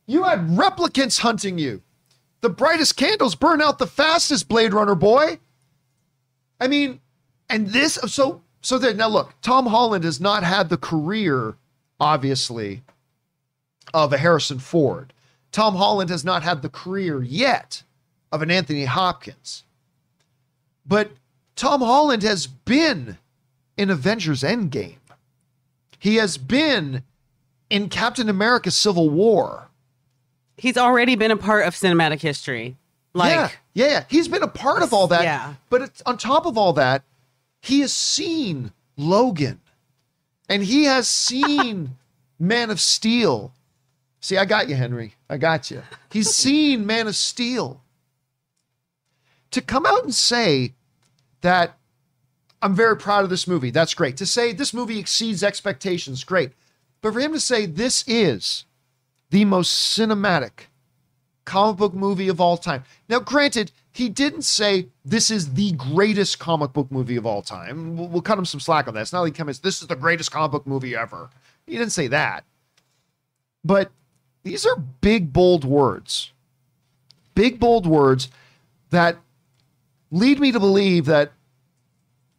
You 0.06 0.22
had 0.22 0.38
replicants 0.48 1.20
hunting 1.20 1.58
you. 1.58 1.82
The 2.40 2.48
brightest 2.48 2.96
candles 2.96 3.34
burn 3.34 3.60
out 3.60 3.78
the 3.78 3.86
fastest, 3.86 4.48
Blade 4.48 4.72
Runner 4.72 4.94
boy. 4.94 5.38
I 6.60 6.68
mean, 6.68 7.00
and 7.50 7.68
this 7.68 7.94
so 8.06 8.40
so 8.62 8.78
that 8.78 8.96
now 8.96 9.08
look, 9.08 9.34
Tom 9.42 9.66
Holland 9.66 10.04
has 10.04 10.20
not 10.20 10.44
had 10.44 10.68
the 10.68 10.76
career, 10.78 11.56
obviously, 12.00 12.82
of 13.92 14.12
a 14.12 14.18
Harrison 14.18 14.58
Ford. 14.58 15.12
Tom 15.58 15.74
Holland 15.74 16.08
has 16.08 16.24
not 16.24 16.44
had 16.44 16.62
the 16.62 16.68
career 16.68 17.20
yet 17.20 17.82
of 18.30 18.42
an 18.42 18.48
Anthony 18.48 18.84
Hopkins. 18.84 19.64
But 20.86 21.10
Tom 21.56 21.80
Holland 21.80 22.22
has 22.22 22.46
been 22.46 23.18
in 23.76 23.90
Avengers 23.90 24.44
Endgame. 24.44 25.00
He 25.98 26.14
has 26.14 26.38
been 26.38 27.02
in 27.68 27.88
Captain 27.88 28.28
America 28.28 28.70
Civil 28.70 29.10
War. 29.10 29.66
He's 30.56 30.76
already 30.76 31.16
been 31.16 31.32
a 31.32 31.36
part 31.36 31.66
of 31.66 31.74
cinematic 31.74 32.20
history. 32.20 32.76
Like, 33.12 33.32
yeah, 33.74 33.86
yeah. 33.86 34.04
He's 34.08 34.28
been 34.28 34.44
a 34.44 34.46
part 34.46 34.84
of 34.84 34.94
all 34.94 35.08
that. 35.08 35.24
Yeah. 35.24 35.54
But 35.70 35.82
it's, 35.82 36.02
on 36.06 36.18
top 36.18 36.46
of 36.46 36.56
all 36.56 36.72
that, 36.74 37.02
he 37.60 37.80
has 37.80 37.92
seen 37.92 38.70
Logan 38.96 39.58
and 40.48 40.62
he 40.62 40.84
has 40.84 41.08
seen 41.08 41.96
Man 42.38 42.70
of 42.70 42.78
Steel. 42.78 43.52
See, 44.20 44.36
I 44.36 44.44
got 44.44 44.68
you, 44.68 44.74
Henry. 44.74 45.14
I 45.28 45.36
got 45.36 45.70
you. 45.70 45.82
He's 46.10 46.30
seen 46.34 46.86
Man 46.86 47.06
of 47.06 47.16
Steel. 47.16 47.82
To 49.52 49.60
come 49.60 49.86
out 49.86 50.04
and 50.04 50.14
say 50.14 50.74
that 51.40 51.78
I'm 52.60 52.74
very 52.74 52.96
proud 52.96 53.24
of 53.24 53.30
this 53.30 53.46
movie, 53.46 53.70
that's 53.70 53.94
great. 53.94 54.16
To 54.18 54.26
say 54.26 54.52
this 54.52 54.74
movie 54.74 54.98
exceeds 54.98 55.42
expectations, 55.42 56.24
great. 56.24 56.52
But 57.00 57.14
for 57.14 57.20
him 57.20 57.32
to 57.32 57.40
say 57.40 57.64
this 57.64 58.04
is 58.06 58.64
the 59.30 59.44
most 59.44 59.96
cinematic 59.96 60.66
comic 61.44 61.76
book 61.76 61.94
movie 61.94 62.28
of 62.28 62.40
all 62.40 62.56
time. 62.56 62.84
Now, 63.08 63.20
granted, 63.20 63.72
he 63.92 64.08
didn't 64.08 64.42
say 64.42 64.88
this 65.04 65.30
is 65.30 65.54
the 65.54 65.72
greatest 65.72 66.38
comic 66.38 66.72
book 66.72 66.90
movie 66.90 67.16
of 67.16 67.24
all 67.24 67.42
time. 67.42 67.96
We'll, 67.96 68.08
we'll 68.08 68.22
cut 68.22 68.38
him 68.38 68.44
some 68.44 68.60
slack 68.60 68.86
on 68.86 68.94
that. 68.94 69.00
It's 69.00 69.12
not 69.12 69.22
like 69.22 69.32
he 69.34 69.38
comes, 69.38 69.60
this 69.60 69.80
is 69.80 69.88
the 69.88 69.96
greatest 69.96 70.30
comic 70.30 70.50
book 70.50 70.66
movie 70.66 70.94
ever. 70.94 71.30
He 71.66 71.72
didn't 71.72 71.92
say 71.92 72.08
that. 72.08 72.44
But 73.64 73.90
these 74.48 74.66
are 74.66 74.76
big, 74.76 75.32
bold 75.32 75.64
words. 75.64 76.32
Big, 77.34 77.60
bold 77.60 77.86
words 77.86 78.28
that 78.90 79.16
lead 80.10 80.40
me 80.40 80.50
to 80.52 80.58
believe 80.58 81.04
that 81.06 81.32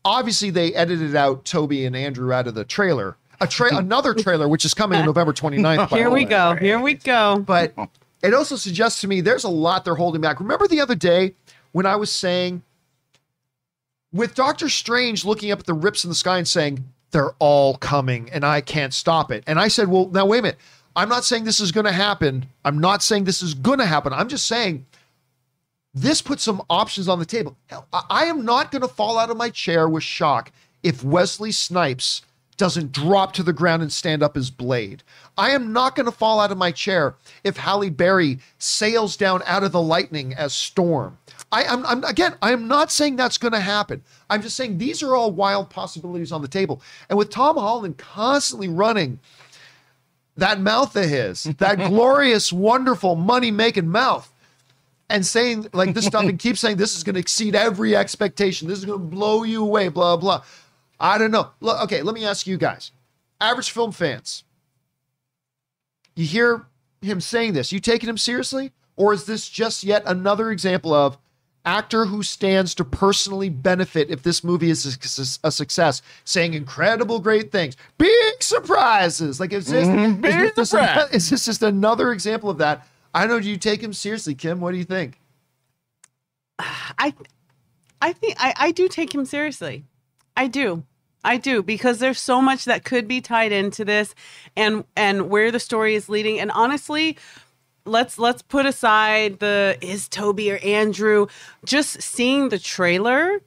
obviously 0.03 0.49
they 0.49 0.73
edited 0.73 1.15
out 1.15 1.45
Toby 1.45 1.85
and 1.85 1.95
Andrew 1.95 2.33
out 2.33 2.47
of 2.47 2.55
the 2.55 2.65
trailer. 2.65 3.15
A 3.41 3.47
tra- 3.47 3.77
another 3.77 4.13
trailer, 4.13 4.49
which 4.49 4.65
is 4.65 4.73
coming 4.73 4.99
on 4.99 5.05
November 5.05 5.31
29th. 5.31 5.89
by 5.89 5.97
here 5.97 6.09
we 6.09 6.25
go. 6.25 6.55
Here 6.55 6.79
we 6.79 6.95
go. 6.95 7.41
But 7.45 7.73
it 8.21 8.33
also 8.33 8.57
suggests 8.57 8.99
to 9.01 9.07
me 9.07 9.21
there's 9.21 9.45
a 9.45 9.49
lot 9.49 9.85
they're 9.85 9.95
holding 9.95 10.19
back. 10.19 10.39
Remember 10.39 10.67
the 10.67 10.81
other 10.81 10.95
day 10.95 11.35
when 11.71 11.85
I 11.85 11.95
was 11.95 12.11
saying, 12.11 12.63
with 14.11 14.35
Doctor 14.35 14.67
Strange 14.67 15.23
looking 15.23 15.51
up 15.51 15.59
at 15.59 15.65
the 15.67 15.73
rips 15.73 16.03
in 16.03 16.09
the 16.09 16.15
sky 16.15 16.37
and 16.37 16.47
saying, 16.47 16.83
they're 17.11 17.33
all 17.39 17.77
coming 17.77 18.29
and 18.31 18.45
I 18.45 18.61
can't 18.61 18.93
stop 18.93 19.31
it. 19.31 19.43
And 19.47 19.59
I 19.59 19.67
said, 19.67 19.87
well, 19.87 20.07
now 20.07 20.25
wait 20.25 20.39
a 20.39 20.41
minute. 20.43 20.57
I'm 20.99 21.07
not 21.07 21.23
saying 21.23 21.45
this 21.45 21.61
is 21.61 21.71
going 21.71 21.85
to 21.85 21.93
happen. 21.93 22.45
I'm 22.65 22.77
not 22.77 23.01
saying 23.01 23.23
this 23.23 23.41
is 23.41 23.53
going 23.53 23.79
to 23.79 23.85
happen. 23.85 24.11
I'm 24.11 24.27
just 24.27 24.45
saying 24.45 24.85
this 25.93 26.21
puts 26.21 26.43
some 26.43 26.61
options 26.69 27.07
on 27.07 27.19
the 27.19 27.25
table. 27.25 27.55
Hell, 27.67 27.87
I 28.09 28.25
am 28.25 28.43
not 28.43 28.69
going 28.69 28.81
to 28.81 28.87
fall 28.89 29.17
out 29.17 29.29
of 29.29 29.37
my 29.37 29.49
chair 29.49 29.87
with 29.87 30.03
shock 30.03 30.51
if 30.83 31.01
Wesley 31.01 31.53
Snipes 31.53 32.23
doesn't 32.57 32.91
drop 32.91 33.31
to 33.31 33.43
the 33.43 33.53
ground 33.53 33.81
and 33.81 33.93
stand 33.93 34.21
up 34.21 34.35
his 34.35 34.51
Blade. 34.51 35.01
I 35.37 35.51
am 35.51 35.71
not 35.71 35.95
going 35.95 36.05
to 36.05 36.11
fall 36.11 36.41
out 36.41 36.51
of 36.51 36.57
my 36.57 36.73
chair 36.73 37.15
if 37.45 37.55
Halle 37.55 37.89
Berry 37.89 38.39
sails 38.57 39.15
down 39.15 39.41
out 39.45 39.63
of 39.63 39.71
the 39.71 39.81
lightning 39.81 40.33
as 40.33 40.53
Storm. 40.53 41.17
I, 41.53 41.63
am 41.63 41.85
I'm, 41.85 42.03
again, 42.03 42.35
I 42.41 42.51
am 42.51 42.67
not 42.67 42.91
saying 42.91 43.15
that's 43.15 43.37
going 43.37 43.53
to 43.53 43.61
happen. 43.61 44.03
I'm 44.29 44.41
just 44.41 44.57
saying 44.57 44.77
these 44.77 45.01
are 45.01 45.15
all 45.15 45.31
wild 45.31 45.69
possibilities 45.69 46.33
on 46.33 46.41
the 46.41 46.49
table. 46.49 46.81
And 47.07 47.17
with 47.17 47.29
Tom 47.29 47.55
Holland 47.55 47.97
constantly 47.97 48.67
running 48.67 49.19
that 50.39 50.59
mouth 50.59 50.95
of 50.95 51.05
his, 51.05 51.43
that 51.43 51.77
glorious, 51.87 52.51
wonderful, 52.51 53.15
money 53.15 53.51
making 53.51 53.87
mouth, 53.87 54.31
and 55.09 55.25
saying 55.25 55.67
like 55.73 55.93
this 55.93 56.05
stuff 56.05 56.23
and 56.23 56.37
keep 56.37 56.57
saying 56.57 56.77
this 56.77 56.95
is 56.95 57.03
going 57.03 57.15
to 57.15 57.19
exceed 57.19 57.55
every 57.55 57.95
expectation. 57.95 58.67
This 58.67 58.79
is 58.79 58.85
going 58.85 58.99
to 58.99 59.05
blow 59.05 59.43
you 59.43 59.63
away, 59.63 59.89
blah, 59.89 60.17
blah. 60.17 60.43
I 60.99 61.17
don't 61.17 61.31
know. 61.31 61.49
Look, 61.61 61.81
okay, 61.83 62.01
let 62.01 62.13
me 62.13 62.25
ask 62.25 62.45
you 62.45 62.57
guys, 62.57 62.91
average 63.39 63.71
film 63.71 63.91
fans, 63.91 64.43
you 66.15 66.25
hear 66.25 66.65
him 67.01 67.21
saying 67.21 67.53
this, 67.53 67.71
you 67.71 67.79
taking 67.79 68.09
him 68.09 68.17
seriously? 68.17 68.71
Or 68.95 69.13
is 69.13 69.25
this 69.25 69.47
just 69.47 69.85
yet 69.85 70.03
another 70.05 70.51
example 70.51 70.93
of 70.93 71.17
actor 71.65 72.05
who 72.05 72.23
stands 72.23 72.73
to 72.75 72.85
personally 72.85 73.49
benefit 73.49 74.09
if 74.09 74.23
this 74.23 74.43
movie 74.43 74.69
is 74.69 74.85
a, 75.43 75.47
a 75.47 75.51
success, 75.51 76.01
saying 76.23 76.53
incredible, 76.53 77.19
great 77.19 77.51
things, 77.51 77.75
big 77.97 78.41
surprises? 78.41 79.39
Like, 79.39 79.53
is 79.53 79.67
this, 79.67 79.87
Mhm, 79.87 80.25
is, 80.25 80.53
this 80.55 80.69
surprise. 80.69 81.09
is 81.11 81.29
this 81.29 81.45
just 81.45 81.61
another 81.63 82.11
example 82.11 82.49
of 82.49 82.57
that? 82.59 82.87
I 83.13 83.21
don't 83.21 83.29
know. 83.29 83.39
Do 83.39 83.49
you 83.49 83.57
take 83.57 83.81
him 83.81 83.93
seriously, 83.93 84.35
Kim? 84.35 84.61
What 84.61 84.71
do 84.71 84.77
you 84.77 84.83
think? 84.83 85.19
I 86.59 87.13
I 88.01 88.13
think 88.13 88.35
I, 88.39 88.53
I 88.57 88.71
do 88.71 88.87
take 88.87 89.13
him 89.13 89.25
seriously. 89.25 89.85
I 90.35 90.47
do. 90.47 90.83
I 91.23 91.37
do 91.37 91.61
because 91.63 91.99
there's 91.99 92.19
so 92.19 92.41
much 92.41 92.65
that 92.65 92.85
could 92.85 93.07
be 93.07 93.19
tied 93.19 93.51
into 93.51 93.83
this 93.83 94.15
and 94.55 94.85
and 94.95 95.29
where 95.29 95.51
the 95.51 95.59
story 95.59 95.95
is 95.95 96.07
leading 96.07 96.39
and 96.39 96.49
honestly 96.51 97.17
let's 97.89 98.17
let's 98.17 98.41
put 98.41 98.65
aside 98.65 99.39
the 99.39 99.77
is 99.81 100.07
Toby 100.07 100.51
or 100.51 100.57
Andrew 100.57 101.27
just 101.65 102.01
seeing 102.01 102.49
the 102.49 102.59
trailer 102.59 103.41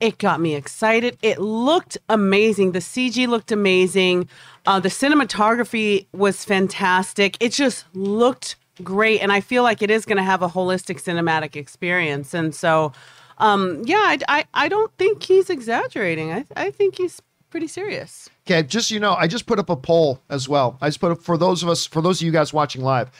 it 0.00 0.18
got 0.18 0.40
me 0.40 0.54
excited. 0.54 1.18
It 1.22 1.40
looked 1.40 1.98
amazing. 2.08 2.72
The 2.72 2.78
CG 2.78 3.26
looked 3.26 3.50
amazing. 3.50 4.28
Uh, 4.64 4.78
the 4.78 4.88
cinematography 4.88 6.06
was 6.12 6.44
fantastic. 6.44 7.36
It 7.40 7.52
just 7.52 7.84
looked 7.94 8.56
great. 8.82 9.20
And 9.20 9.32
I 9.32 9.40
feel 9.40 9.62
like 9.62 9.82
it 9.82 9.90
is 9.90 10.04
going 10.04 10.18
to 10.18 10.22
have 10.22 10.42
a 10.42 10.48
holistic 10.48 11.02
cinematic 11.02 11.56
experience. 11.56 12.32
And 12.32 12.54
so, 12.54 12.92
um, 13.38 13.82
yeah, 13.84 13.96
I, 13.96 14.18
I, 14.28 14.44
I 14.54 14.68
don't 14.68 14.92
think 14.98 15.22
he's 15.24 15.50
exaggerating. 15.50 16.32
I, 16.32 16.44
I 16.54 16.70
think 16.70 16.96
he's 16.96 17.20
pretty 17.50 17.66
serious. 17.66 18.28
Okay, 18.46 18.62
just 18.62 18.90
you 18.90 19.00
know, 19.00 19.14
I 19.14 19.26
just 19.26 19.46
put 19.46 19.58
up 19.58 19.68
a 19.68 19.76
poll 19.76 20.20
as 20.28 20.48
well. 20.48 20.78
I 20.80 20.88
just 20.88 21.00
put 21.00 21.12
up 21.12 21.22
for 21.22 21.36
those 21.36 21.62
of 21.62 21.68
us, 21.68 21.86
for 21.86 22.02
those 22.02 22.20
of 22.20 22.26
you 22.26 22.32
guys 22.32 22.52
watching 22.52 22.82
live, 22.82 23.10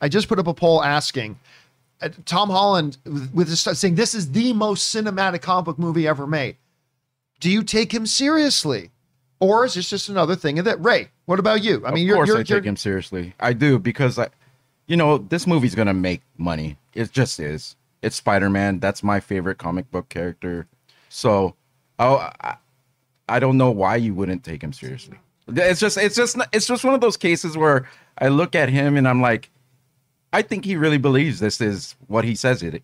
I 0.00 0.08
just 0.08 0.28
put 0.28 0.38
up 0.38 0.46
a 0.46 0.54
poll 0.54 0.82
asking 0.82 1.38
uh, 2.00 2.10
Tom 2.24 2.50
Holland 2.50 2.98
with, 3.04 3.32
with 3.32 3.48
this 3.48 3.62
saying 3.62 3.94
this 3.94 4.14
is 4.14 4.32
the 4.32 4.52
most 4.52 4.94
cinematic 4.94 5.42
comic 5.42 5.64
book 5.64 5.78
movie 5.78 6.06
ever 6.06 6.26
made. 6.26 6.56
Do 7.40 7.50
you 7.50 7.62
take 7.62 7.92
him 7.92 8.06
seriously, 8.06 8.90
or 9.40 9.64
is 9.64 9.74
this 9.74 9.90
just 9.90 10.08
another 10.08 10.36
thing? 10.36 10.58
And 10.58 10.66
that 10.66 10.82
Ray, 10.82 11.08
what 11.26 11.38
about 11.38 11.62
you? 11.62 11.84
I 11.86 11.90
mean, 11.90 12.04
of 12.04 12.08
you're, 12.08 12.16
course 12.16 12.28
you're, 12.28 12.36
I 12.36 12.40
you're 12.40 12.60
take 12.60 12.64
him 12.66 12.76
seriously. 12.76 13.34
I 13.40 13.52
do 13.52 13.78
because 13.78 14.18
I, 14.18 14.28
you 14.86 14.96
know, 14.96 15.18
this 15.18 15.46
movie's 15.46 15.74
gonna 15.74 15.94
make 15.94 16.22
money. 16.38 16.76
It 16.94 17.12
just 17.12 17.40
is. 17.40 17.76
It's 18.02 18.16
Spider 18.16 18.50
Man. 18.50 18.78
That's 18.78 19.02
my 19.02 19.20
favorite 19.20 19.58
comic 19.58 19.90
book 19.90 20.08
character. 20.08 20.66
So, 21.08 21.54
oh, 21.98 22.30
I, 22.40 22.56
I 23.28 23.38
don't 23.38 23.56
know 23.56 23.70
why 23.70 23.96
you 23.96 24.14
wouldn't 24.14 24.44
take 24.44 24.62
him 24.62 24.72
seriously. 24.72 25.18
It's 25.48 25.80
just, 25.80 25.96
it's 25.96 26.16
just, 26.16 26.36
it's 26.52 26.66
just 26.66 26.84
one 26.84 26.94
of 26.94 27.00
those 27.00 27.16
cases 27.16 27.56
where 27.56 27.88
I 28.18 28.28
look 28.28 28.54
at 28.54 28.68
him 28.68 28.96
and 28.96 29.06
I'm 29.06 29.20
like, 29.20 29.50
I 30.36 30.42
think 30.42 30.66
he 30.66 30.76
really 30.76 30.98
believes 30.98 31.40
this 31.40 31.62
is 31.62 31.94
what 32.08 32.26
he 32.26 32.34
says 32.34 32.62
it, 32.62 32.82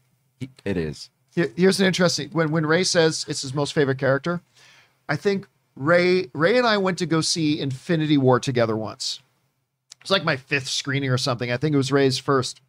it 0.65 0.77
is. 0.79 1.11
Here's 1.35 1.81
an 1.81 1.87
interesting 1.87 2.31
when 2.31 2.51
when 2.51 2.65
Ray 2.65 2.83
says 2.83 3.27
it's 3.29 3.43
his 3.43 3.53
most 3.53 3.75
favorite 3.75 3.99
character. 3.99 4.41
I 5.07 5.17
think 5.17 5.47
Ray 5.77 6.31
Ray 6.33 6.57
and 6.57 6.67
I 6.67 6.79
went 6.79 6.97
to 6.99 7.07
go 7.07 7.21
see 7.21 7.61
Infinity 7.61 8.17
War 8.17 8.41
together 8.41 8.75
once. 8.75 9.21
It 9.99 10.05
was 10.05 10.11
like 10.11 10.25
my 10.25 10.37
fifth 10.37 10.67
screening 10.67 11.11
or 11.11 11.19
something. 11.19 11.53
I 11.53 11.59
think 11.59 11.75
it 11.75 11.77
was 11.77 11.93
Ray's 11.93 12.17
first, 12.17 12.63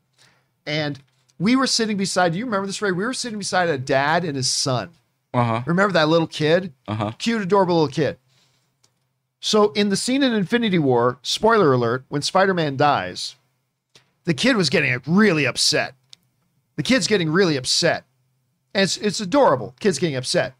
and 0.65 0.99
we 1.39 1.55
were 1.55 1.67
sitting 1.67 1.95
beside. 1.95 2.33
Do 2.33 2.39
you 2.39 2.43
remember 2.43 2.67
this, 2.67 2.81
Ray? 2.81 2.91
We 2.91 3.05
were 3.05 3.13
sitting 3.13 3.39
beside 3.39 3.69
a 3.69 3.77
dad 3.77 4.25
and 4.25 4.35
his 4.35 4.51
son. 4.51 4.89
Uh 5.33 5.45
huh. 5.45 5.61
Remember 5.65 5.93
that 5.93 6.09
little 6.09 6.27
kid? 6.27 6.73
Uh 6.89 6.95
huh. 6.95 7.11
Cute, 7.19 7.41
adorable 7.41 7.75
little 7.75 7.87
kid. 7.87 8.17
So 9.39 9.71
in 9.71 9.87
the 9.87 9.95
scene 9.95 10.23
in 10.23 10.33
Infinity 10.33 10.79
War, 10.79 11.19
spoiler 11.21 11.71
alert, 11.71 12.03
when 12.09 12.21
Spider-Man 12.21 12.75
dies, 12.75 13.37
the 14.25 14.33
kid 14.33 14.55
was 14.55 14.69
getting 14.69 14.99
really 15.07 15.45
upset. 15.45 15.95
The 16.75 16.83
kid's 16.83 17.07
getting 17.07 17.29
really 17.29 17.55
upset. 17.57 18.05
And 18.73 18.83
it's 18.83 18.97
it's 18.97 19.19
adorable. 19.19 19.75
Kid's 19.79 19.99
getting 19.99 20.15
upset. 20.15 20.55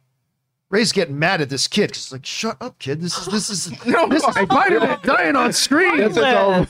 Ray's 0.70 0.92
getting 0.92 1.20
mad 1.20 1.40
at 1.42 1.50
this 1.50 1.68
kid 1.68 1.90
because 1.90 2.04
it's 2.04 2.12
like, 2.12 2.26
shut 2.26 2.58
up, 2.62 2.80
kid. 2.80 3.00
This 3.02 3.18
is 3.18 3.26
this 3.28 3.50
is 3.50 3.86
No, 3.86 4.08
this 4.08 4.24
is 4.24 4.36
I- 4.38 4.46
Spider-Man 4.46 5.00
dying 5.04 5.36
on 5.36 5.54
screen. 5.54 5.98
That's 5.98 6.18
all. 6.18 6.66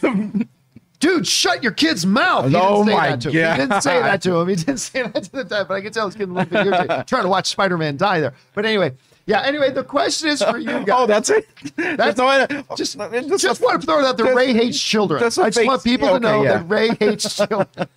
Dude, 1.00 1.28
shut 1.28 1.62
your 1.64 1.74
kid's 1.74 2.06
mouth. 2.06 2.50
He 2.50 2.56
oh 2.56 2.60
didn't 2.60 2.66
Oh 2.66 2.86
say 2.86 2.94
my 2.96 3.10
that 3.10 3.22
to 3.22 3.30
him. 3.30 3.34
He 3.36 3.62
didn't 3.62 3.82
say 3.82 4.02
that 4.02 4.22
to 4.22 4.36
him. 4.36 4.48
He 4.48 4.56
didn't 4.56 4.78
say 4.78 5.02
that 5.04 5.24
to 5.24 5.32
the 5.32 5.44
dad, 5.44 5.68
but 5.68 5.74
I 5.74 5.82
can 5.82 5.92
tell 5.92 6.08
he's 6.08 6.16
getting 6.16 6.34
a 6.34 6.40
little 6.40 6.50
bit 6.50 6.66
irritated. 6.66 7.08
Trying 7.08 7.24
to 7.24 7.28
watch 7.30 7.48
Spider-Man 7.50 7.98
die 7.98 8.22
there. 8.22 8.34
But 8.54 8.66
anyway, 8.66 8.94
Yeah. 9.26 9.42
Anyway, 9.42 9.72
the 9.72 9.84
question 9.84 10.30
is 10.30 10.42
for 10.44 10.58
you 10.58 10.68
guys. 10.68 10.86
Oh, 10.92 11.08
that's 11.08 11.30
it. 11.30 11.48
That's- 11.76 12.18
no, 12.18 12.46
just, 12.76 13.00
oh, 13.00 13.04
it's 13.12 13.28
just, 13.28 13.44
just 13.44 13.62
a- 13.62 13.64
want 13.64 13.82
to 13.82 13.86
throw 13.88 14.00
it 14.00 14.06
out 14.06 14.18
there. 14.18 14.36
Ray 14.36 14.54
hates 14.54 14.80
children. 14.80 15.24
I 15.24 15.28
just 15.28 15.58
fake- 15.58 15.68
want 15.68 15.84
people 15.84 16.08
to 16.10 16.14
okay, 16.16 16.24
know 16.24 16.44
yeah. 16.44 16.58
that 16.58 16.70
Ray 16.70 16.90
hates 17.00 17.36
children. 17.36 17.88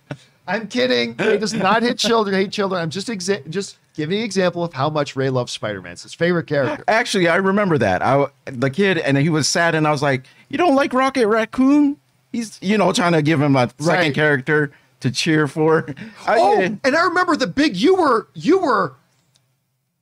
I'm 0.47 0.67
kidding. 0.69 1.15
Ray 1.17 1.37
does 1.37 1.53
not 1.53 1.83
hit 1.83 1.97
children. 1.99 2.33
Hate 2.33 2.51
children. 2.51 2.81
I'm 2.81 2.89
just 2.89 3.09
exa- 3.09 3.49
just 3.49 3.77
giving 3.95 4.19
an 4.19 4.23
example 4.23 4.63
of 4.63 4.71
how 4.71 4.89
much 4.89 5.15
Ray 5.17 5.29
loves 5.29 5.51
Spider-Man. 5.51 5.91
It's 5.93 6.03
his 6.03 6.13
favorite 6.13 6.47
character. 6.47 6.85
Actually, 6.87 7.27
I 7.27 7.35
remember 7.35 7.77
that. 7.79 8.01
I 8.01 8.27
the 8.45 8.69
kid 8.69 8.97
and 8.99 9.17
he 9.17 9.27
was 9.29 9.49
sad, 9.49 9.75
and 9.75 9.85
I 9.85 9.91
was 9.91 10.01
like, 10.01 10.23
"You 10.47 10.57
don't 10.57 10.75
like 10.75 10.93
Rocket 10.93 11.27
Raccoon?" 11.27 11.97
He's 12.31 12.57
you 12.61 12.77
know 12.77 12.93
trying 12.93 13.11
to 13.11 13.21
give 13.21 13.41
him 13.41 13.57
a 13.57 13.69
second 13.79 13.85
Right. 13.87 14.15
character 14.15 14.71
to 15.01 15.11
cheer 15.11 15.47
for. 15.49 15.85
I, 16.25 16.39
Oh, 16.39 16.61
and 16.61 16.95
I 16.95 17.03
remember 17.03 17.35
the 17.35 17.47
big. 17.47 17.75
You 17.75 17.95
were 17.95 18.27
you 18.33 18.57
were 18.59 18.93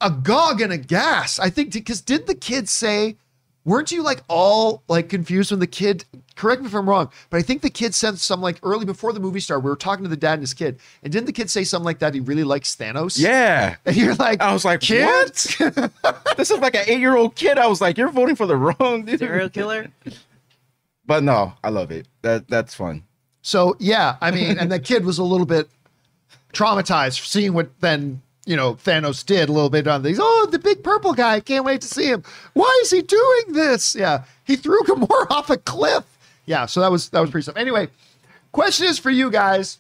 agog 0.02 0.62
and 0.62 0.72
aghast. 0.74 1.40
I 1.40 1.50
think 1.50 1.74
because 1.74 2.02
did 2.02 2.28
the 2.28 2.36
kid 2.36 2.70
say? 2.70 3.18
Weren't 3.64 3.92
you 3.92 4.04
like 4.04 4.22
all 4.28 4.84
like 4.88 5.10
confused 5.10 5.50
when 5.50 5.60
the 5.60 5.66
kid? 5.66 6.06
Correct 6.36 6.62
me 6.62 6.68
if 6.68 6.76
I'm 6.76 6.88
wrong, 6.88 7.10
but 7.32 7.38
I 7.38 7.42
think 7.42 7.64
the 7.64 7.70
kid 7.72 7.96
said 7.96 8.20
something 8.20 8.44
like 8.44 8.60
early 8.62 8.86
before 8.86 9.12
the 9.12 9.20
movie 9.20 9.40
started. 9.40 9.64
We 9.64 9.72
were 9.72 9.76
talking 9.76 10.04
to 10.04 10.10
the 10.10 10.18
dad 10.18 10.34
and 10.34 10.42
his 10.42 10.54
kid, 10.54 10.80
and 11.02 11.12
didn't 11.12 11.26
the 11.26 11.32
kid 11.34 11.50
say 11.50 11.64
something 11.64 11.86
like 11.86 11.98
that? 12.00 12.14
He 12.14 12.20
really 12.20 12.44
likes 12.44 12.76
Thanos. 12.76 13.18
yeah. 13.18 13.78
And 13.86 13.96
you're 13.96 14.14
like, 14.16 14.40
I 14.42 14.54
was 14.54 14.66
like, 14.66 14.82
kid? 14.82 15.06
what? 15.06 15.94
this 16.38 16.52
is 16.52 16.60
like 16.60 16.76
an 16.76 16.84
eight-year-old 16.86 17.36
kid. 17.36 17.58
I 17.58 17.66
was 17.66 17.82
like, 17.82 17.98
you're 17.98 18.12
voting 18.12 18.36
for 18.36 18.46
the 18.46 18.56
wrong 18.56 19.06
dude. 19.06 19.20
Serial 19.20 19.50
killer. 19.50 19.88
But 21.08 21.24
no, 21.24 21.54
I 21.64 21.70
love 21.70 21.92
it. 21.92 22.08
That 22.24 22.48
that's 22.48 22.74
fun. 22.74 23.04
So 23.44 23.76
yeah, 23.80 24.18
I 24.22 24.32
mean, 24.32 24.58
and 24.58 24.72
the 24.72 24.80
kid 24.80 25.06
was 25.06 25.20
a 25.20 25.24
little 25.24 25.46
bit 25.46 25.70
traumatized 26.54 27.26
seeing 27.28 27.54
what 27.54 27.80
then 27.80 28.22
you 28.46 28.56
know 28.56 28.76
Thanos 28.76 29.26
did 29.26 29.50
a 29.50 29.52
little 29.52 29.70
bit 29.70 29.88
on 29.88 30.04
these. 30.04 30.20
Oh, 30.22 30.48
the 30.52 30.60
big 30.60 30.84
purple 30.84 31.14
guy! 31.14 31.40
Can't 31.40 31.66
wait 31.66 31.82
to 31.82 31.88
see 31.88 32.06
him. 32.06 32.24
Why 32.54 32.80
is 32.84 32.92
he 32.92 33.02
doing 33.02 33.54
this? 33.54 33.96
Yeah, 33.96 34.24
he 34.44 34.56
threw 34.56 34.82
Gamora 34.84 35.28
off 35.30 35.50
a 35.50 35.58
cliff. 35.58 36.04
Yeah, 36.46 36.66
so 36.66 36.80
that 36.82 36.92
was 36.92 37.10
that 37.10 37.20
was 37.20 37.32
pretty 37.32 37.44
stuff. 37.44 37.58
Anyway, 37.58 37.90
question 38.52 38.88
is 38.88 39.00
for 39.00 39.10
you 39.10 39.32
guys: 39.32 39.80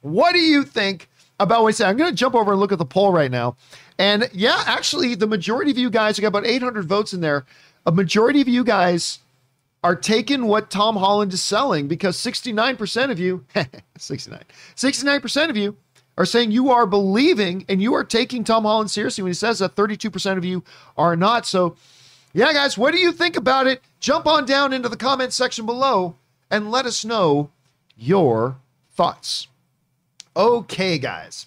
What 0.00 0.32
do 0.32 0.38
you 0.38 0.64
think 0.64 1.08
about 1.40 1.62
what 1.62 1.68
I 1.68 1.72
said? 1.72 1.88
I'm 1.88 1.96
going 1.96 2.10
to 2.10 2.16
jump 2.16 2.34
over 2.34 2.52
and 2.52 2.60
look 2.60 2.72
at 2.72 2.78
the 2.78 2.84
poll 2.84 3.12
right 3.12 3.30
now, 3.30 3.56
and 3.98 4.28
yeah, 4.32 4.62
actually, 4.66 5.14
the 5.14 5.26
majority 5.26 5.70
of 5.70 5.78
you 5.78 5.90
guys, 5.90 6.18
I 6.18 6.22
got 6.22 6.28
about 6.28 6.46
800 6.46 6.84
votes 6.86 7.12
in 7.12 7.20
there. 7.20 7.44
A 7.86 7.92
majority 7.92 8.40
of 8.40 8.48
you 8.48 8.64
guys 8.64 9.20
are 9.84 9.94
taking 9.94 10.46
what 10.46 10.70
Tom 10.70 10.96
Holland 10.96 11.32
is 11.32 11.42
selling 11.42 11.86
because 11.86 12.16
69% 12.16 13.10
of 13.10 13.20
you, 13.20 13.44
69, 13.98 14.42
69% 14.74 15.50
of 15.50 15.56
you 15.56 15.76
are 16.16 16.24
saying 16.24 16.50
you 16.50 16.70
are 16.70 16.86
believing 16.86 17.64
and 17.68 17.82
you 17.82 17.94
are 17.94 18.04
taking 18.04 18.44
Tom 18.44 18.64
Holland 18.64 18.90
seriously 18.90 19.22
when 19.22 19.30
he 19.30 19.34
says 19.34 19.58
that 19.58 19.74
32% 19.74 20.38
of 20.38 20.44
you 20.44 20.64
are 20.96 21.16
not. 21.16 21.46
So, 21.46 21.76
yeah, 22.32 22.52
guys, 22.52 22.78
what 22.78 22.92
do 22.92 23.00
you 23.00 23.12
think 23.12 23.36
about 23.36 23.66
it? 23.66 23.82
Jump 24.00 24.26
on 24.26 24.46
down 24.46 24.72
into 24.72 24.88
the 24.88 24.96
comment 24.96 25.32
section 25.32 25.66
below 25.66 26.16
and 26.50 26.70
let 26.70 26.86
us 26.86 27.04
know 27.04 27.50
your 27.96 28.56
thoughts. 28.94 29.48
Okay, 30.36 30.98
guys. 30.98 31.46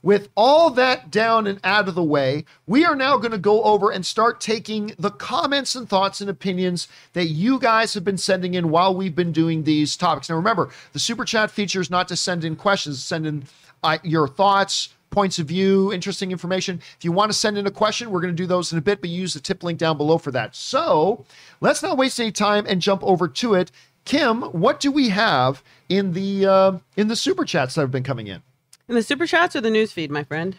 With 0.00 0.28
all 0.36 0.70
that 0.70 1.10
down 1.10 1.48
and 1.48 1.58
out 1.64 1.88
of 1.88 1.96
the 1.96 2.04
way, 2.04 2.44
we 2.68 2.84
are 2.84 2.94
now 2.94 3.16
going 3.16 3.32
to 3.32 3.38
go 3.38 3.64
over 3.64 3.90
and 3.90 4.06
start 4.06 4.40
taking 4.40 4.92
the 4.96 5.10
comments 5.10 5.74
and 5.74 5.88
thoughts 5.88 6.20
and 6.20 6.30
opinions 6.30 6.86
that 7.14 7.26
you 7.26 7.58
guys 7.58 7.94
have 7.94 8.04
been 8.04 8.16
sending 8.16 8.54
in 8.54 8.70
while 8.70 8.94
we've 8.94 9.16
been 9.16 9.32
doing 9.32 9.64
these 9.64 9.96
topics. 9.96 10.30
Now, 10.30 10.36
remember, 10.36 10.70
the 10.92 11.00
super 11.00 11.24
chat 11.24 11.50
feature 11.50 11.80
is 11.80 11.90
not 11.90 12.06
to 12.08 12.16
send 12.16 12.44
in 12.44 12.54
questions, 12.54 13.02
send 13.02 13.26
in 13.26 13.42
uh, 13.82 13.98
your 14.02 14.28
thoughts, 14.28 14.94
points 15.10 15.38
of 15.38 15.46
view, 15.46 15.92
interesting 15.92 16.32
information. 16.32 16.80
If 16.96 17.04
you 17.04 17.12
want 17.12 17.30
to 17.32 17.38
send 17.38 17.58
in 17.58 17.66
a 17.66 17.70
question, 17.70 18.10
we're 18.10 18.20
going 18.20 18.34
to 18.34 18.42
do 18.42 18.46
those 18.46 18.72
in 18.72 18.78
a 18.78 18.82
bit, 18.82 19.00
but 19.00 19.10
use 19.10 19.34
the 19.34 19.40
tip 19.40 19.62
link 19.62 19.78
down 19.78 19.96
below 19.96 20.18
for 20.18 20.30
that. 20.32 20.54
So 20.54 21.24
let's 21.60 21.82
not 21.82 21.96
waste 21.96 22.20
any 22.20 22.32
time 22.32 22.66
and 22.68 22.80
jump 22.80 23.02
over 23.02 23.28
to 23.28 23.54
it. 23.54 23.70
Kim, 24.04 24.42
what 24.42 24.80
do 24.80 24.90
we 24.90 25.10
have 25.10 25.62
in 25.88 26.12
the 26.12 26.46
uh, 26.46 26.78
in 26.96 27.08
the 27.08 27.16
super 27.16 27.44
chats 27.44 27.74
that 27.74 27.82
have 27.82 27.90
been 27.90 28.02
coming 28.02 28.26
in? 28.26 28.42
In 28.88 28.94
the 28.94 29.02
super 29.02 29.26
chats 29.26 29.54
or 29.54 29.60
the 29.60 29.70
news 29.70 29.92
feed, 29.92 30.10
my 30.10 30.24
friend? 30.24 30.56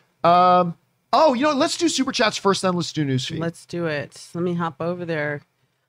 Oh, 1.11 1.33
you 1.33 1.43
know, 1.43 1.53
let's 1.53 1.77
do 1.77 1.89
super 1.89 2.11
chats 2.11 2.37
first, 2.37 2.61
then 2.61 2.73
let's 2.73 2.93
do 2.93 3.03
newsfeed. 3.03 3.39
Let's 3.39 3.65
do 3.65 3.87
it. 3.87 4.27
Let 4.33 4.43
me 4.43 4.53
hop 4.53 4.75
over 4.79 5.05
there. 5.05 5.41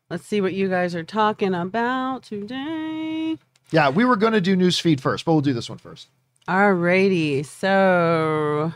Let's 0.09 0.27
see 0.27 0.41
what 0.41 0.55
you 0.55 0.69
guys 0.69 0.95
are 0.95 1.05
talking 1.05 1.55
about 1.55 2.23
today. 2.23 3.37
yeah, 3.71 3.91
we 3.91 4.05
were 4.05 4.17
going 4.17 4.33
to 4.33 4.41
do 4.41 4.57
newsfeed 4.57 4.99
first, 5.01 5.25
but 5.25 5.33
we'll 5.33 5.43
do 5.43 5.53
this 5.53 5.69
one 5.69 5.79
first. 5.79 6.09
Alrighty, 6.49 7.45
so 7.45 8.73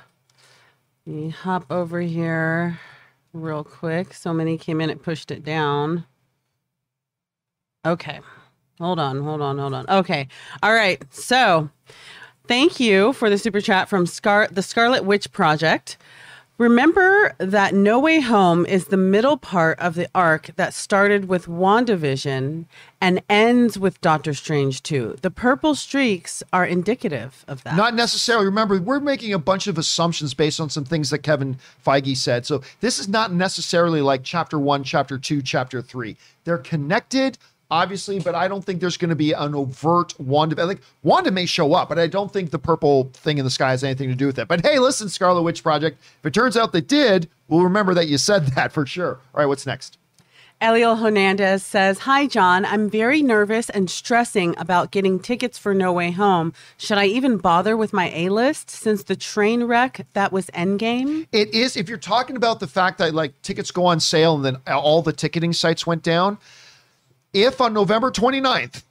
let 1.07 1.16
me 1.16 1.31
hop 1.31 1.66
over 1.70 2.01
here 2.01 2.78
real 3.32 3.65
quick. 3.65 4.15
So 4.15 4.32
many 4.32 4.57
came 4.57 4.81
in, 4.81 4.91
it 4.91 5.03
pushed 5.03 5.31
it 5.31 5.45
down. 5.45 6.05
Okay, 7.85 8.20
hold 8.78 8.99
on, 8.99 9.23
hold 9.23 9.41
on, 9.43 9.59
hold 9.59 9.74
on. 9.74 9.86
Okay, 9.89 10.28
all 10.62 10.73
right. 10.73 11.03
So, 11.12 11.69
thank 12.47 12.81
you 12.81 13.12
for 13.12 13.28
the 13.28 13.39
super 13.39 13.61
chat 13.61 13.89
from 13.89 14.07
Scar, 14.07 14.49
the 14.51 14.62
Scarlet 14.62 15.05
Witch 15.05 15.32
Project. 15.32 15.97
Remember 16.56 17.35
that 17.39 17.74
No 17.74 17.98
Way 17.98 18.20
Home 18.20 18.64
is 18.64 18.86
the 18.86 18.97
middle 18.97 19.36
part 19.36 19.76
of 19.81 19.97
the 19.97 20.09
arc 20.14 20.52
that 20.55 20.72
started 20.72 21.24
with 21.24 21.47
WandaVision 21.47 22.66
and 23.01 23.22
ends 23.28 23.76
with 23.76 24.01
Doctor 24.01 24.32
Strange 24.35 24.81
2. 24.85 25.16
The 25.20 25.32
purple 25.32 25.74
streaks 25.74 26.44
are 26.52 26.64
indicative 26.64 27.44
of 27.48 27.64
that. 27.64 27.74
Not 27.74 27.94
necessarily. 27.94 28.47
Remember, 28.47 28.78
we're 28.78 29.01
making 29.01 29.32
a 29.32 29.39
bunch 29.40 29.66
of 29.66 29.78
assumptions 29.78 30.32
based 30.32 30.60
on 30.60 30.70
some 30.70 30.85
things 30.85 31.10
that 31.10 31.24
Kevin 31.24 31.59
Feige 31.85 32.16
said. 32.16 32.47
So 32.47 32.62
this 32.78 33.01
is 33.01 33.09
not 33.09 33.32
necessarily 33.32 34.01
like 34.01 34.22
chapter 34.22 34.56
one, 34.56 34.85
chapter 34.85 35.18
two, 35.18 35.43
chapter 35.43 35.82
three. 35.82 36.16
They're 36.44 36.59
connected, 36.59 37.36
obviously, 37.70 38.20
but 38.20 38.35
I 38.35 38.49
don't 38.49 38.65
think 38.65 38.81
there's 38.81 38.97
going 38.97 39.11
to 39.11 39.16
be 39.16 39.32
an 39.32 39.55
overt 39.55 40.19
Wanda. 40.20 40.65
Like 40.65 40.81
Wanda 41.03 41.31
may 41.31 41.47
show 41.47 41.74
up, 41.74 41.89
but 41.89 41.99
I 41.99 42.07
don't 42.07 42.32
think 42.32 42.51
the 42.51 42.59
purple 42.59 43.11
thing 43.15 43.39
in 43.39 43.45
the 43.45 43.51
sky 43.51 43.70
has 43.70 43.85
anything 43.85 44.09
to 44.09 44.15
do 44.15 44.27
with 44.27 44.39
it. 44.39 44.49
But 44.49 44.65
hey, 44.65 44.78
listen, 44.78 45.09
Scarlet 45.09 45.43
Witch 45.43 45.62
Project. 45.62 45.99
If 46.20 46.27
it 46.27 46.35
turns 46.35 46.57
out 46.57 46.73
they 46.73 46.81
did, 46.81 47.28
we'll 47.49 47.62
remember 47.62 47.95
that 47.95 48.09
you 48.09 48.19
said 48.19 48.47
that 48.49 48.73
for 48.73 48.86
sure. 48.86 49.20
All 49.35 49.41
right, 49.41 49.47
what's 49.47 49.66
next? 49.66 49.99
Eliel 50.65 50.99
Hernandez 50.99 51.62
says, 51.62 51.99
Hi, 52.01 52.27
John. 52.27 52.65
I'm 52.65 52.89
very 52.89 53.23
nervous 53.23 53.69
and 53.69 53.91
stressing 53.91 54.55
about 54.57 54.93
getting 54.93 55.19
tickets 55.19 55.59
for 55.59 55.74
No 55.74 55.93
Way 55.93 56.12
Home. 56.12 56.55
Should 56.78 56.97
I 56.97 57.07
even 57.07 57.36
bother 57.36 57.77
with 57.77 57.93
my 57.93 58.11
A 58.15 58.31
list 58.31 58.70
since 58.70 59.03
the 59.03 59.16
train 59.16 59.65
wreck 59.65 60.07
that 60.15 60.32
was 60.32 60.47
Endgame? 60.55 61.27
It 61.32 61.53
is 61.53 61.77
if 61.77 61.89
you're 61.89 61.99
talking 61.99 62.36
about 62.36 62.61
the 62.61 62.66
fact 62.66 62.99
that 62.99 63.15
like 63.15 63.41
tickets 63.43 63.70
go 63.70 63.85
on 63.85 64.01
sale 64.01 64.36
and 64.36 64.45
then 64.45 64.57
all 64.66 65.03
the 65.03 65.12
ticketing 65.12 65.53
sites 65.53 65.86
went 65.86 66.03
down. 66.03 66.39
If 67.35 67.61
on 67.61 67.74
November 67.74 68.12
29th 68.12 68.85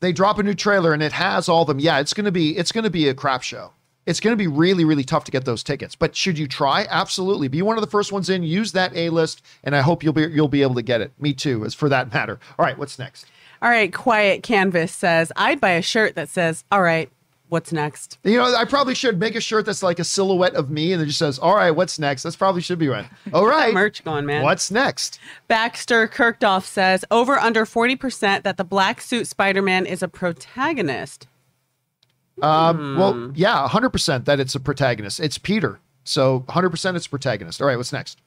they 0.00 0.12
drop 0.12 0.38
a 0.38 0.42
new 0.42 0.54
trailer 0.54 0.94
and 0.94 1.02
it 1.02 1.12
has 1.12 1.48
all 1.48 1.62
of 1.62 1.68
them, 1.68 1.78
yeah, 1.78 2.00
it's 2.00 2.14
to 2.14 2.32
be 2.32 2.56
it's 2.56 2.72
to 2.72 2.90
be 2.90 3.06
a 3.08 3.14
crap 3.14 3.42
show. 3.42 3.72
It's 4.06 4.18
to 4.32 4.36
be 4.36 4.46
really 4.48 4.84
really 4.84 5.04
tough 5.04 5.24
to 5.24 5.30
get 5.30 5.44
those 5.44 5.62
tickets. 5.62 5.94
But 5.94 6.16
should 6.16 6.38
you 6.38 6.48
try? 6.48 6.86
Absolutely. 6.88 7.48
Be 7.48 7.60
one 7.60 7.76
of 7.76 7.82
the 7.84 7.90
first 7.90 8.10
ones 8.10 8.30
in, 8.30 8.42
use 8.42 8.72
that 8.72 8.96
A 8.96 9.10
list 9.10 9.42
and 9.62 9.76
I 9.76 9.82
hope 9.82 10.02
you'll 10.02 10.14
be 10.14 10.22
you'll 10.22 10.48
be 10.48 10.62
able 10.62 10.74
to 10.76 10.82
get 10.82 11.02
it. 11.02 11.12
Me 11.20 11.34
too, 11.34 11.64
as 11.66 11.74
for 11.74 11.90
that 11.90 12.12
matter. 12.12 12.40
All 12.58 12.64
right, 12.64 12.78
what's 12.78 12.98
next? 12.98 13.26
All 13.60 13.70
right, 13.70 13.92
Quiet 13.92 14.42
Canvas 14.42 14.90
says, 14.90 15.30
I'd 15.36 15.60
buy 15.60 15.70
a 15.70 15.82
shirt 15.82 16.16
that 16.16 16.28
says, 16.28 16.64
All 16.72 16.82
right, 16.82 17.10
what's 17.52 17.70
next? 17.70 18.18
You 18.24 18.38
know, 18.38 18.56
I 18.56 18.64
probably 18.64 18.94
should 18.94 19.20
make 19.20 19.36
a 19.36 19.40
shirt 19.40 19.66
that's 19.66 19.82
like 19.82 19.98
a 19.98 20.04
silhouette 20.04 20.54
of 20.54 20.70
me 20.70 20.92
and 20.92 21.02
it 21.02 21.06
just 21.06 21.18
says, 21.18 21.38
"All 21.38 21.54
right, 21.54 21.70
what's 21.70 21.98
next?" 21.98 22.22
That's 22.22 22.34
probably 22.34 22.62
should 22.62 22.78
be 22.78 22.88
right. 22.88 23.06
All 23.34 23.46
right. 23.46 23.74
Merch 23.74 24.02
going, 24.02 24.24
man. 24.26 24.42
What's 24.42 24.70
next? 24.70 25.20
Baxter 25.46 26.08
Kirkdoff 26.08 26.64
says, 26.64 27.04
Over 27.10 27.38
under 27.38 27.66
40% 27.66 28.42
that 28.42 28.56
the 28.56 28.64
black 28.64 29.00
suit 29.00 29.26
Spider 29.28 29.60
Man 29.62 29.84
is 29.84 30.02
a 30.02 30.08
protagonist. 30.08 31.28
Um, 32.40 32.96
well, 32.98 33.32
yeah, 33.34 33.68
100% 33.68 34.24
that 34.24 34.40
it's 34.40 34.54
a 34.54 34.60
protagonist. 34.60 35.20
It's 35.20 35.36
Peter. 35.36 35.78
So 36.04 36.40
100% 36.48 36.96
it's 36.96 37.06
a 37.06 37.10
protagonist. 37.10 37.60
All 37.60 37.68
right, 37.68 37.76
what's 37.76 37.92
next? 37.92 38.18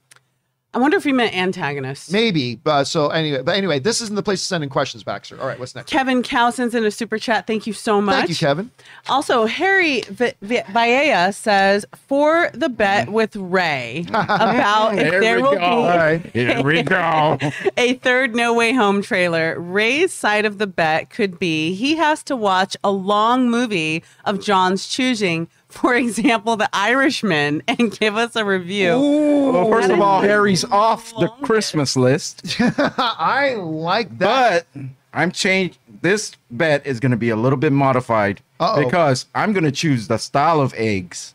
I 0.75 0.79
wonder 0.79 0.97
if 0.97 1.05
he 1.05 1.13
meant 1.13 1.33
antagonist. 1.35 2.11
Maybe. 2.11 2.59
Uh, 2.65 2.83
so 2.83 3.07
anyway, 3.07 3.41
but 3.41 3.55
anyway, 3.55 3.79
this 3.79 4.01
isn't 4.01 4.15
the 4.15 4.21
place 4.21 4.41
to 4.41 4.45
send 4.45 4.61
in 4.63 4.69
questions, 4.69 5.03
Baxter. 5.03 5.39
All 5.39 5.47
right, 5.47 5.57
what's 5.57 5.73
next? 5.73 5.89
Kevin 5.89 6.21
Cowson's 6.21 6.75
in 6.75 6.83
a 6.85 6.91
super 6.91 7.17
chat. 7.17 7.47
Thank 7.47 7.65
you 7.65 7.71
so 7.71 8.01
much. 8.01 8.15
Thank 8.17 8.29
you, 8.29 8.35
Kevin. 8.35 8.71
Also, 9.07 9.45
Harry 9.45 10.01
v- 10.01 10.33
v- 10.41 10.57
Vallea 10.67 11.33
says 11.33 11.85
for 12.07 12.49
the 12.53 12.67
bet 12.69 13.09
with 13.09 13.35
Ray 13.37 14.05
about 14.09 14.93
if 14.97 15.09
There 15.11 15.21
there 15.21 15.41
will 15.41 15.51
go. 15.53 15.57
be 15.59 15.63
All 15.63 15.87
right. 15.97 16.21
Here 16.33 16.61
we 16.61 16.83
go. 16.83 17.37
a 17.77 17.93
third 17.95 18.35
No 18.35 18.53
Way 18.53 18.73
Home 18.73 19.01
trailer. 19.01 19.57
Ray's 19.59 20.11
side 20.11 20.43
of 20.45 20.57
the 20.57 20.67
bet 20.67 21.09
could 21.09 21.39
be 21.39 21.73
he 21.73 21.95
has 21.95 22.21
to 22.23 22.35
watch 22.35 22.75
a 22.83 22.91
long 22.91 23.49
movie 23.49 24.03
of 24.25 24.41
John's 24.41 24.87
choosing, 24.87 25.47
for 25.75 25.93
example, 25.95 26.55
The 26.57 26.69
Irishman, 26.73 27.61
and 27.67 27.97
give 27.99 28.15
us 28.17 28.35
a 28.35 28.43
review. 28.45 28.99
well, 28.99 29.69
first 29.69 29.89
of 29.89 29.99
all, 30.01 30.21
Harry's 30.21 30.63
off 30.65 31.09
the 31.11 31.27
Longest. 31.27 31.41
Christmas 31.43 31.95
list, 31.95 32.55
I 32.59 33.55
like 33.59 34.17
that. 34.19 34.65
but 34.73 34.81
I'm 35.13 35.31
changed. 35.31 35.77
This 36.01 36.33
bet 36.51 36.85
is 36.85 36.99
going 36.99 37.11
to 37.11 37.17
be 37.17 37.29
a 37.29 37.35
little 37.35 37.57
bit 37.57 37.71
modified 37.71 38.41
Uh-oh. 38.59 38.83
because 38.83 39.25
I'm 39.33 39.53
going 39.53 39.63
to 39.63 39.71
choose 39.71 40.07
the 40.07 40.17
style 40.17 40.59
of 40.61 40.73
eggs 40.75 41.33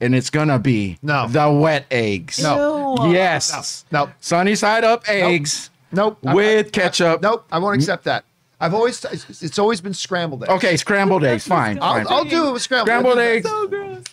and 0.00 0.14
it's 0.14 0.28
gonna 0.28 0.58
be 0.58 0.98
No. 1.02 1.26
the 1.26 1.50
wet 1.50 1.86
eggs. 1.90 2.38
No. 2.42 2.96
Ew. 3.06 3.12
Yes. 3.14 3.86
No. 3.90 4.10
Sunny 4.20 4.54
side 4.54 4.84
up 4.84 5.08
eggs. 5.08 5.70
Nope. 5.90 6.18
I- 6.26 6.34
With 6.34 6.66
I- 6.66 6.70
ketchup. 6.70 7.22
nope. 7.22 7.46
I 7.50 7.58
won't 7.58 7.76
accept 7.76 8.04
that. 8.04 8.24
I've 8.60 8.74
always 8.74 9.04
it's 9.04 9.42
it's 9.42 9.58
always 9.58 9.80
been 9.80 9.94
scrambled 9.94 10.44
eggs. 10.44 10.52
Okay, 10.52 10.76
scrambled 10.76 11.24
eggs. 11.24 11.46
Fine. 11.46 11.78
I'll, 11.80 11.94
fine. 11.94 12.06
I'll 12.08 12.24
do 12.24 12.48
it 12.48 12.52
with 12.52 12.62
scrambled, 12.62 12.88
Scrambled 12.88 13.18
eggs. 13.18 13.48
So 13.48 13.68
gross. 13.68 14.04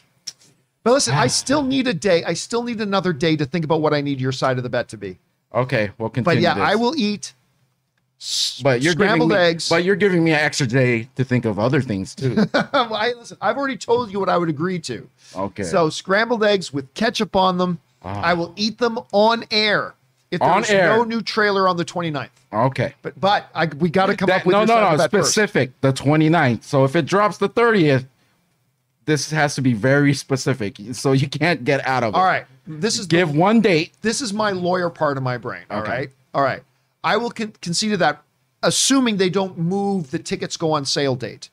But 0.83 0.91
listen, 0.91 1.13
I 1.13 1.25
ah. 1.25 1.27
still 1.27 1.63
need 1.63 1.87
a 1.87 1.93
day. 1.93 2.23
I 2.25 2.33
still 2.33 2.63
need 2.63 2.81
another 2.81 3.13
day 3.13 3.37
to 3.37 3.45
think 3.45 3.63
about 3.63 3.81
what 3.81 3.93
I 3.93 4.01
need 4.01 4.19
your 4.19 4.33
side 4.33 4.57
of 4.57 4.63
the 4.63 4.69
bet 4.69 4.89
to 4.89 4.97
be. 4.97 5.17
Okay, 5.53 5.91
we'll 5.97 6.09
But 6.09 6.39
yeah, 6.39 6.55
this. 6.55 6.63
I 6.63 6.75
will 6.75 6.95
eat 6.97 7.33
But 8.63 8.81
you're 8.81 8.93
scrambled 8.93 9.29
me, 9.29 9.35
eggs. 9.35 9.69
But 9.69 9.83
you're 9.83 9.95
giving 9.95 10.23
me 10.23 10.31
an 10.31 10.39
extra 10.39 10.67
day 10.67 11.09
to 11.15 11.23
think 11.23 11.45
of 11.45 11.59
other 11.59 11.81
things 11.81 12.15
too. 12.15 12.35
Well, 12.53 12.95
I, 12.95 13.13
listen, 13.13 13.37
I've 13.39 13.57
already 13.57 13.77
told 13.77 14.11
you 14.11 14.19
what 14.19 14.29
I 14.29 14.37
would 14.37 14.49
agree 14.49 14.79
to. 14.79 15.07
Okay. 15.35 15.63
So 15.63 15.89
scrambled 15.89 16.43
eggs 16.43 16.73
with 16.73 16.93
ketchup 16.95 17.35
on 17.35 17.57
them. 17.57 17.79
Ah. 18.01 18.21
I 18.21 18.33
will 18.33 18.51
eat 18.55 18.79
them 18.79 18.99
on 19.11 19.45
air. 19.51 19.93
If. 20.33 20.41
On 20.41 20.61
there's 20.61 20.69
air. 20.71 20.87
no 20.97 21.03
new 21.03 21.21
trailer 21.21 21.67
on 21.67 21.77
the 21.77 21.85
29th. 21.85 22.29
okay. 22.51 22.93
But 23.01 23.19
but 23.19 23.49
I, 23.55 23.65
we 23.67 23.89
got 23.89 24.07
to 24.07 24.15
come 24.17 24.27
That- 24.27 24.41
up 24.41 24.45
with 24.45 24.53
no, 24.53 24.65
no, 24.65 24.79
no. 24.81 24.91
the 24.91 24.97
bet 25.03 25.11
first. 25.11 25.31
Specific. 25.31 25.79
The 25.81 25.93
29th. 25.93 26.63
So 26.63 26.83
if 26.85 26.95
it 26.95 27.05
drops 27.05 27.37
the 27.37 27.49
30th, 27.49 28.05
this 29.05 29.31
has 29.31 29.55
to 29.55 29.61
be 29.61 29.73
very 29.73 30.13
specific. 30.13 30.77
So 30.93 31.11
you 31.11 31.27
can't 31.27 31.63
get 31.63 31.85
out 31.85 32.03
of 32.03 32.13
it. 32.13 32.17
All 32.17 32.23
right. 32.25 32.45
This 32.65 32.97
is 32.97 33.07
the- 33.07 33.17
Give 33.17 33.35
one 33.35 33.59
date. 33.61 33.91
this 34.01 34.21
is 34.21 34.33
my 34.33 34.51
lawyer 34.51 34.89
part 34.89 35.17
of 35.17 35.23
my 35.23 35.37
brain. 35.37 35.63
All 35.69 35.81
right, 35.81 35.89
Okay. 36.05 36.11
all 36.33 36.41
right. 36.43 36.63
I 37.03 37.17
will 37.17 37.31
con- 37.31 37.53
concede 37.61 37.91
to 37.91 37.97
that, 37.97 38.23
assuming 38.63 39.17
they 39.17 39.29
don't 39.29 39.57
move 39.57 40.11
the 40.11 40.19
tickets 40.19 40.55
go 40.55 40.71
on 40.71 40.85
sale 40.85 41.15
date. 41.15 41.49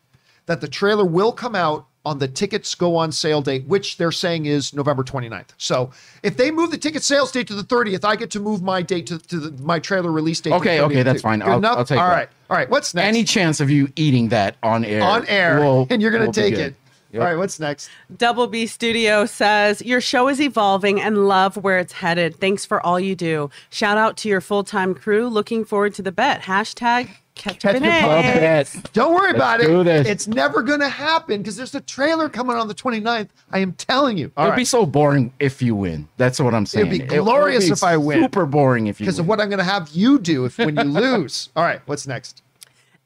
That 0.47 0.61
the 0.61 0.69
trailer 0.69 1.05
will 1.05 1.33
come 1.33 1.57
out 1.57 1.87
on 2.07 2.19
the 2.19 2.29
tickets 2.29 2.75
go 2.75 2.97
on 2.97 3.13
sale 3.13 3.43
date, 3.43 3.67
which 3.67 3.99
they're 3.99 4.13
saying 4.13 4.47
is 4.47 4.73
November 4.73 5.05
29th. 5.05 5.49
So 5.59 5.91
if 6.23 6.37
they 6.37 6.51
move 6.51 6.71
the 6.71 6.79
ticket 6.79 7.03
sales 7.03 7.31
date 7.31 7.47
to 7.49 7.55
the 7.55 7.63
30th, 7.63 8.05
I 8.05 8.17
get 8.17 8.31
to 8.31 8.41
move 8.41 8.63
my 8.63 8.81
date 8.81 9.07
to, 9.09 9.19
to 9.19 9.39
the, 9.39 9.63
my 9.63 9.79
trailer 9.79 10.11
release 10.11 10.41
date. 10.41 10.53
Okay, 10.55 10.81
okay, 10.81 11.03
that's 11.03 11.21
fine. 11.23 11.41
Good 11.41 11.49
I'll- 11.49 11.59
enough? 11.59 11.79
I'll 11.79 11.85
take 11.85 11.99
All 11.99 12.09
that. 12.09 12.15
right, 12.15 12.29
all 12.49 12.57
right. 12.57 12.71
What's 12.71 12.95
next? 12.95 13.07
Any 13.07 13.25
chance 13.25 13.61
of 13.61 13.69
you 13.69 13.93
eating 13.97 14.29
that 14.31 14.57
on 14.63 14.85
air? 14.85 15.03
on 15.03 15.27
air, 15.27 15.61
will- 15.61 15.87
and 15.91 16.01
you're 16.01 16.11
gonna 16.11 16.27
will 16.27 16.33
take 16.33 16.55
it. 16.55 16.75
Yep. 17.13 17.23
All 17.23 17.27
right, 17.29 17.37
what's 17.37 17.59
next? 17.59 17.91
Double 18.19 18.47
B 18.47 18.67
Studio 18.69 19.27
says, 19.27 19.83
Your 19.83 20.01
show 20.01 20.29
is 20.29 20.41
evolving 20.41 21.01
and 21.01 21.27
love 21.27 21.57
where 21.57 21.81
it's 21.81 21.93
headed. 21.93 22.37
Thanks 22.39 22.65
for 22.65 22.81
all 22.87 23.01
you 23.01 23.17
do. 23.17 23.51
Shout 23.69 23.99
out 23.99 24.17
to 24.19 24.29
your 24.29 24.41
full 24.41 24.63
time 24.63 24.95
crew. 24.95 25.27
Looking 25.29 25.65
forward 25.65 25.93
to 25.95 26.03
the 26.03 26.13
bet. 26.13 26.43
Hashtag 26.43 27.09
ketchup 27.41 27.75
and 27.75 27.85
Ketchup 27.85 28.09
Love 28.09 28.25
eggs. 28.25 28.73
that. 28.75 28.93
Don't 28.93 29.15
worry 29.15 29.31
about 29.31 29.61
it. 29.61 29.85
this. 29.85 30.07
It's 30.07 30.29
never 30.29 30.63
gonna 30.63 30.89
happen 30.89 31.41
because 31.41 31.57
there's 31.57 31.75
a 31.75 31.81
trailer 31.81 32.29
coming 32.29 32.57
on 32.57 32.69
the 32.69 32.75
29th. 32.75 33.29
I 33.51 33.59
am 33.59 33.73
telling 33.73 34.19
you. 34.19 34.31
All 34.37 34.45
It'd 34.45 34.51
right. 34.53 34.57
be 34.57 34.65
so 34.65 34.85
boring 34.87 35.33
if 35.41 35.63
you 35.63 35.75
win. 35.75 36.09
That's 36.19 36.39
what 36.39 36.55
I'm 36.55 36.67
saying. 36.67 36.87
It 36.87 36.91
would 36.91 37.09
be 37.09 37.17
glorious 37.17 37.67
be 37.67 37.73
if 37.73 37.83
I 37.83 37.97
win. 37.97 38.23
Super 38.23 38.47
boring 38.47 38.87
if 38.87 39.01
you 39.01 39.07
because 39.07 39.19
of 39.19 39.27
what 39.27 39.41
I'm 39.41 39.49
going 39.49 39.59
to 39.59 39.65
have 39.65 39.89
you 39.91 40.19
do 40.19 40.45
if 40.45 40.59
when 40.59 40.77
you 40.77 40.83
lose. 40.85 41.49
All 41.57 41.65
right, 41.65 41.81
what's 41.87 42.07
next? 42.07 42.43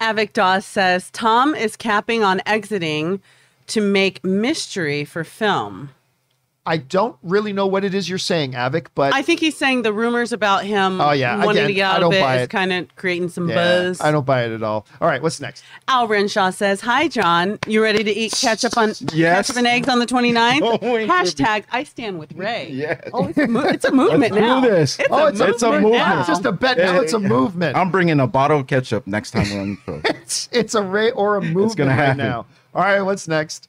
Avic 0.00 0.32
Dawes 0.32 0.66
says, 0.66 1.10
Tom 1.12 1.54
is 1.54 1.76
capping 1.76 2.22
on 2.24 2.42
exiting 2.44 3.20
to 3.68 3.80
make 3.80 4.22
mystery 4.24 5.04
for 5.04 5.24
film. 5.24 5.90
I 6.66 6.78
don't 6.78 7.14
really 7.22 7.52
know 7.52 7.66
what 7.66 7.84
it 7.84 7.92
is 7.92 8.08
you're 8.08 8.16
saying, 8.16 8.52
Avic, 8.52 8.86
but 8.94 9.12
I 9.12 9.20
think 9.20 9.38
he's 9.38 9.54
saying 9.54 9.82
the 9.82 9.92
rumors 9.92 10.32
about 10.32 10.64
him 10.64 10.98
Oh, 10.98 11.10
yeah. 11.12 11.36
wanting 11.36 11.50
Again, 11.58 11.66
to 11.68 11.74
get 11.74 11.82
out 11.96 12.02
of 12.02 12.10
buy 12.10 12.36
it 12.38 12.42
is 12.44 12.48
kind 12.48 12.72
of 12.72 12.96
creating 12.96 13.28
some 13.28 13.50
yeah, 13.50 13.54
buzz. 13.54 14.00
I 14.00 14.10
don't 14.10 14.24
buy 14.24 14.44
it 14.44 14.52
at 14.52 14.62
all. 14.62 14.86
All 14.98 15.06
right, 15.06 15.20
what's 15.22 15.40
next? 15.40 15.62
Al 15.88 16.08
Renshaw 16.08 16.48
says, 16.50 16.80
Hi, 16.80 17.06
John. 17.08 17.58
You 17.66 17.82
ready 17.82 18.02
to 18.02 18.10
eat 18.10 18.32
ketchup 18.32 18.78
on 18.78 18.94
Yes. 19.12 19.48
ketchup 19.48 19.56
and 19.58 19.66
eggs 19.66 19.88
on 19.88 19.98
the 19.98 20.06
29th? 20.06 20.60
Going 20.80 21.06
to 21.06 21.12
Hashtag 21.12 21.64
I 21.70 21.84
stand 21.84 22.18
with 22.18 22.32
Ray. 22.32 22.70
Yes. 22.72 23.10
Oh, 23.12 23.26
it's 23.28 23.36
a, 23.38 23.46
mo- 23.46 23.64
it's 23.64 23.84
a 23.84 23.92
movement 23.92 24.20
Let's 24.32 24.34
do 24.34 24.40
now. 24.40 24.60
this. 24.60 24.98
It's 24.98 25.08
Oh, 25.10 25.26
a 25.26 25.28
it's 25.28 25.40
a, 25.40 25.44
movement, 25.44 25.54
It's 25.54 25.62
a 25.62 25.70
movement. 25.72 25.92
now. 25.94 26.18
It's 26.20 26.28
just 26.28 26.44
a 26.46 26.52
bet 26.52 26.78
now. 26.78 27.00
It's 27.00 27.12
a 27.12 27.18
movement. 27.18 27.76
I'm 27.76 27.90
bringing 27.90 28.20
a 28.20 28.26
bottle 28.26 28.60
of 28.60 28.66
ketchup 28.68 29.06
next 29.06 29.32
time 29.32 29.46
we're 29.52 29.60
on 29.60 29.78
the 29.84 29.92
show. 29.92 30.00
it's, 30.14 30.48
it's 30.50 30.74
a 30.74 30.82
ray 30.82 31.10
or 31.10 31.36
a 31.36 31.42
movement 31.42 31.76
gonna 31.76 31.94
right 31.96 32.16
now. 32.16 32.46
All 32.74 32.82
right, 32.82 33.02
what's 33.02 33.28
next? 33.28 33.68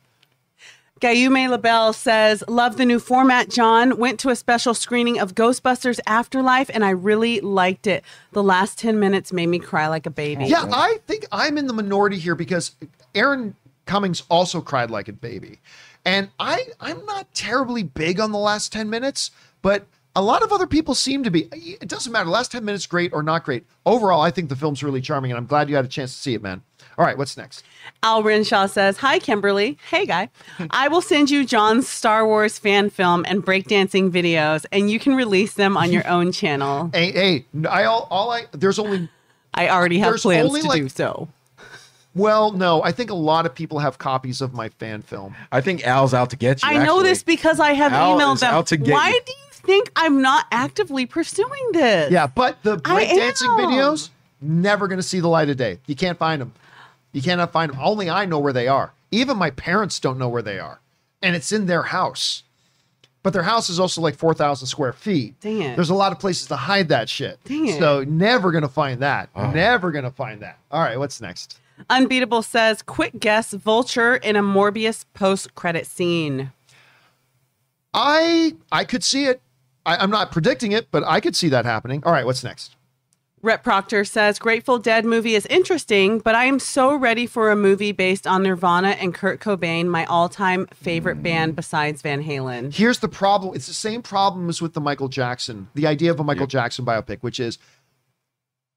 Gayume 1.02 1.50
LaBelle 1.50 1.92
says, 1.92 2.42
Love 2.48 2.78
the 2.78 2.86
new 2.86 3.00
format, 3.00 3.50
John. 3.50 3.98
Went 3.98 4.18
to 4.22 4.30
a 4.30 4.36
special 4.36 4.74
screening 4.74 5.20
of 5.20 5.36
Ghostbusters 5.36 6.00
Afterlife 6.08 6.70
and 6.74 6.86
I 6.86 6.92
really 6.92 7.42
liked 7.42 7.86
it. 7.86 8.02
The 8.32 8.42
last 8.42 8.80
10 8.80 8.98
minutes 8.98 9.34
made 9.34 9.48
me 9.48 9.60
cry 9.60 9.88
like 9.90 10.06
a 10.06 10.10
baby. 10.10 10.46
Yeah, 10.46 10.66
I 10.72 11.00
think 11.06 11.26
I'm 11.34 11.58
in 11.58 11.68
the 11.68 11.74
minority 11.74 12.18
here 12.18 12.34
because 12.34 12.78
Erin 13.14 13.56
Cummings 13.86 14.24
also 14.30 14.62
cried 14.62 14.90
like 14.90 15.10
a 15.10 15.14
baby. 15.14 15.60
And 16.06 16.30
I 16.40 16.70
I'm 16.80 17.06
not 17.06 17.34
terribly 17.34 17.84
big 17.84 18.22
on 18.22 18.32
the 18.32 18.38
last 18.38 18.72
10 18.72 18.90
minutes, 18.90 19.32
but 19.62 19.86
a 20.16 20.22
lot 20.22 20.44
of 20.44 20.52
other 20.52 20.68
people 20.68 20.96
seem 20.96 21.24
to 21.24 21.32
be. 21.32 21.50
It 21.52 21.88
doesn't 21.88 22.12
matter. 22.12 22.30
Last 22.30 22.52
10 22.52 22.64
minutes 22.64 22.86
great 22.86 23.12
or 23.14 23.22
not 23.24 23.44
great. 23.44 23.66
Overall, 23.86 24.22
I 24.22 24.32
think 24.32 24.50
the 24.50 24.56
film's 24.56 24.84
really 24.84 25.02
charming 25.02 25.32
and 25.32 25.38
I'm 25.38 25.46
glad 25.46 25.70
you 25.70 25.76
had 25.76 25.86
a 25.86 25.90
chance 25.90 26.14
to 26.16 26.22
see 26.22 26.34
it, 26.34 26.42
man. 26.42 26.62
All 26.98 27.04
right, 27.04 27.18
what's 27.18 27.36
next? 27.36 27.64
Al 28.04 28.24
Renshaw 28.24 28.68
says, 28.68 28.98
Hi, 29.00 29.20
Kimberly. 29.20 29.78
Hey, 29.90 30.06
guy. 30.06 30.30
I 30.70 30.88
will 30.88 31.02
send 31.02 31.30
you 31.30 31.46
John's 31.46 31.90
Star 31.90 32.26
Wars 32.26 32.58
fan 32.58 32.90
film 32.90 33.26
and 33.28 33.46
breakdancing 33.46 34.12
videos, 34.12 34.66
and 34.72 34.90
you 34.90 34.98
can 34.98 35.14
release 35.16 35.56
them 35.56 35.76
on 35.76 35.92
your 35.92 36.08
own 36.08 36.32
channel. 36.32 36.90
Hey, 36.94 37.12
hey, 37.12 37.46
I 37.70 37.84
all, 37.84 38.08
all 38.10 38.32
I 38.32 38.46
there's 38.54 38.80
only 38.80 39.10
I 39.54 39.68
already 39.70 40.00
have 40.00 40.16
plans 40.16 40.54
to 40.62 40.68
like- 40.68 40.82
do 40.84 40.88
so. 40.90 41.28
well, 42.14 42.52
no, 42.54 42.82
I 42.82 42.94
think 42.94 43.10
a 43.10 43.14
lot 43.16 43.46
of 43.46 43.54
people 43.54 43.80
have 43.80 43.98
copies 43.98 44.40
of 44.42 44.54
my 44.54 44.70
fan 44.70 45.02
film. 45.02 45.36
I 45.52 45.60
think 45.60 45.86
Al's 45.86 46.14
out 46.14 46.30
to 46.30 46.38
get 46.38 46.64
you. 46.64 46.70
I 46.70 46.84
know 46.86 47.04
this 47.04 47.24
because 47.24 47.60
I 47.60 47.74
have 47.74 47.92
Al 47.92 48.18
emailed 48.18 48.36
is 48.36 48.40
them. 48.42 48.54
out 48.54 48.68
to 48.68 48.78
get 48.78 48.94
Why 48.94 49.10
you. 49.10 49.22
do 49.26 49.32
you 49.34 49.45
think 49.66 49.92
I'm 49.96 50.22
not 50.22 50.46
actively 50.52 51.06
pursuing 51.06 51.72
this? 51.72 52.12
Yeah, 52.12 52.28
but 52.28 52.62
the 52.64 52.82
I 52.86 53.06
breakdancing 53.06 53.60
videos 53.60 54.10
never 54.42 54.88
going 54.88 55.00
to 55.00 55.04
see 55.04 55.20
the 55.20 55.28
light 55.28 55.50
of 55.50 55.58
day. 55.58 55.80
You 55.88 55.96
can't 55.96 56.18
find 56.18 56.42
them. 56.42 56.54
You 57.12 57.22
cannot 57.22 57.52
find 57.52 57.72
them. 57.72 57.80
Only 57.82 58.10
I 58.10 58.26
know 58.26 58.40
where 58.40 58.54
they 58.54 58.68
are. 58.68 58.92
Even 59.12 59.38
my 59.38 59.50
parents 59.50 60.00
don't 60.00 60.18
know 60.18 60.28
where 60.30 60.42
they 60.42 60.60
are, 60.60 60.80
and 61.22 61.36
it's 61.36 61.52
in 61.52 61.66
their 61.68 61.84
house. 61.84 62.44
But 63.24 63.34
their 63.34 63.44
house 63.44 63.70
is 63.70 63.80
also 63.80 64.02
like 64.02 64.16
four 64.16 64.34
thousand 64.34 64.68
square 64.68 64.94
feet. 64.94 65.40
Dang 65.40 65.62
it. 65.62 65.76
There's 65.76 65.90
a 65.90 65.96
lot 65.96 66.12
of 66.12 66.20
places 66.20 66.48
to 66.48 66.56
hide 66.56 66.90
that 66.90 67.10
shit. 67.10 67.40
Dang 67.46 67.68
it. 67.68 67.80
So 67.80 68.04
never 68.04 68.52
gonna 68.52 68.70
find 68.70 69.02
that. 69.02 69.30
Ah. 69.36 69.52
Never 69.52 69.92
gonna 69.92 70.12
find 70.12 70.42
that. 70.42 70.60
All 70.70 70.82
right, 70.82 71.00
what's 71.00 71.20
next? 71.22 71.60
Unbeatable 71.90 72.42
says, 72.42 72.82
quick 72.82 73.20
guess 73.20 73.52
Vulture 73.52 74.16
in 74.16 74.36
a 74.36 74.44
Morbius 74.44 75.06
post 75.14 75.56
credit 75.56 75.88
scene. 75.88 76.52
I 77.94 78.56
I 78.72 78.84
could 78.84 79.04
see 79.04 79.26
it. 79.26 79.42
I, 79.86 79.98
I'm 79.98 80.10
not 80.10 80.32
predicting 80.32 80.72
it, 80.72 80.90
but 80.92 81.04
I 81.06 81.20
could 81.20 81.36
see 81.36 81.50
that 81.50 81.66
happening. 81.66 82.02
All 82.06 82.12
right, 82.12 82.26
what's 82.26 82.44
next? 82.44 82.76
Rhett 83.46 83.64
Proctor 83.64 84.04
says, 84.06 84.40
Grateful 84.40 84.80
Dead 84.80 85.06
movie 85.06 85.36
is 85.36 85.46
interesting, 85.46 86.18
but 86.18 86.34
I 86.34 86.46
am 86.46 86.58
so 86.58 86.96
ready 86.96 87.28
for 87.28 87.52
a 87.52 87.56
movie 87.56 87.92
based 87.92 88.26
on 88.26 88.42
Nirvana 88.42 88.90
and 89.00 89.14
Kurt 89.14 89.40
Cobain, 89.40 89.86
my 89.86 90.04
all 90.06 90.30
time 90.30 90.66
favorite 90.74 91.22
band 91.22 91.56
besides 91.56 92.02
Van 92.02 92.24
Halen. 92.24 92.74
Here's 92.74 93.00
the 93.00 93.08
problem. 93.08 93.54
It's 93.54 93.68
the 93.68 93.74
same 93.74 94.02
problem 94.02 94.50
as 94.50 94.64
with 94.64 94.74
the 94.74 94.82
Michael 94.82 95.10
Jackson, 95.10 95.68
the 95.76 95.86
idea 95.86 96.10
of 96.10 96.20
a 96.20 96.24
Michael 96.24 96.48
Jackson 96.48 96.86
biopic, 96.86 97.20
which 97.22 97.40
is 97.40 97.60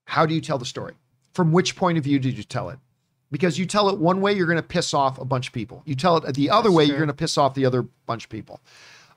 how 0.05 0.27
do 0.27 0.35
you 0.35 0.41
tell 0.41 0.59
the 0.59 0.65
story? 0.65 0.93
From 1.33 1.51
which 1.51 1.75
point 1.75 1.97
of 1.97 2.03
view 2.03 2.19
did 2.19 2.37
you 2.37 2.43
tell 2.43 2.69
it? 2.69 2.77
Because 3.31 3.57
you 3.57 3.65
tell 3.65 3.89
it 3.89 3.97
one 3.97 4.21
way, 4.21 4.33
you're 4.33 4.45
going 4.45 4.57
to 4.57 4.63
piss 4.63 4.93
off 4.93 5.17
a 5.17 5.25
bunch 5.25 5.47
of 5.47 5.53
people. 5.53 5.81
You 5.85 5.95
tell 5.95 6.17
it 6.17 6.35
the 6.35 6.51
other 6.51 6.71
way, 6.71 6.83
you're 6.83 6.97
going 6.97 7.07
to 7.07 7.13
piss 7.13 7.39
off 7.39 7.55
the 7.55 7.65
other 7.65 7.83
bunch 8.05 8.25
of 8.25 8.29
people. 8.29 8.59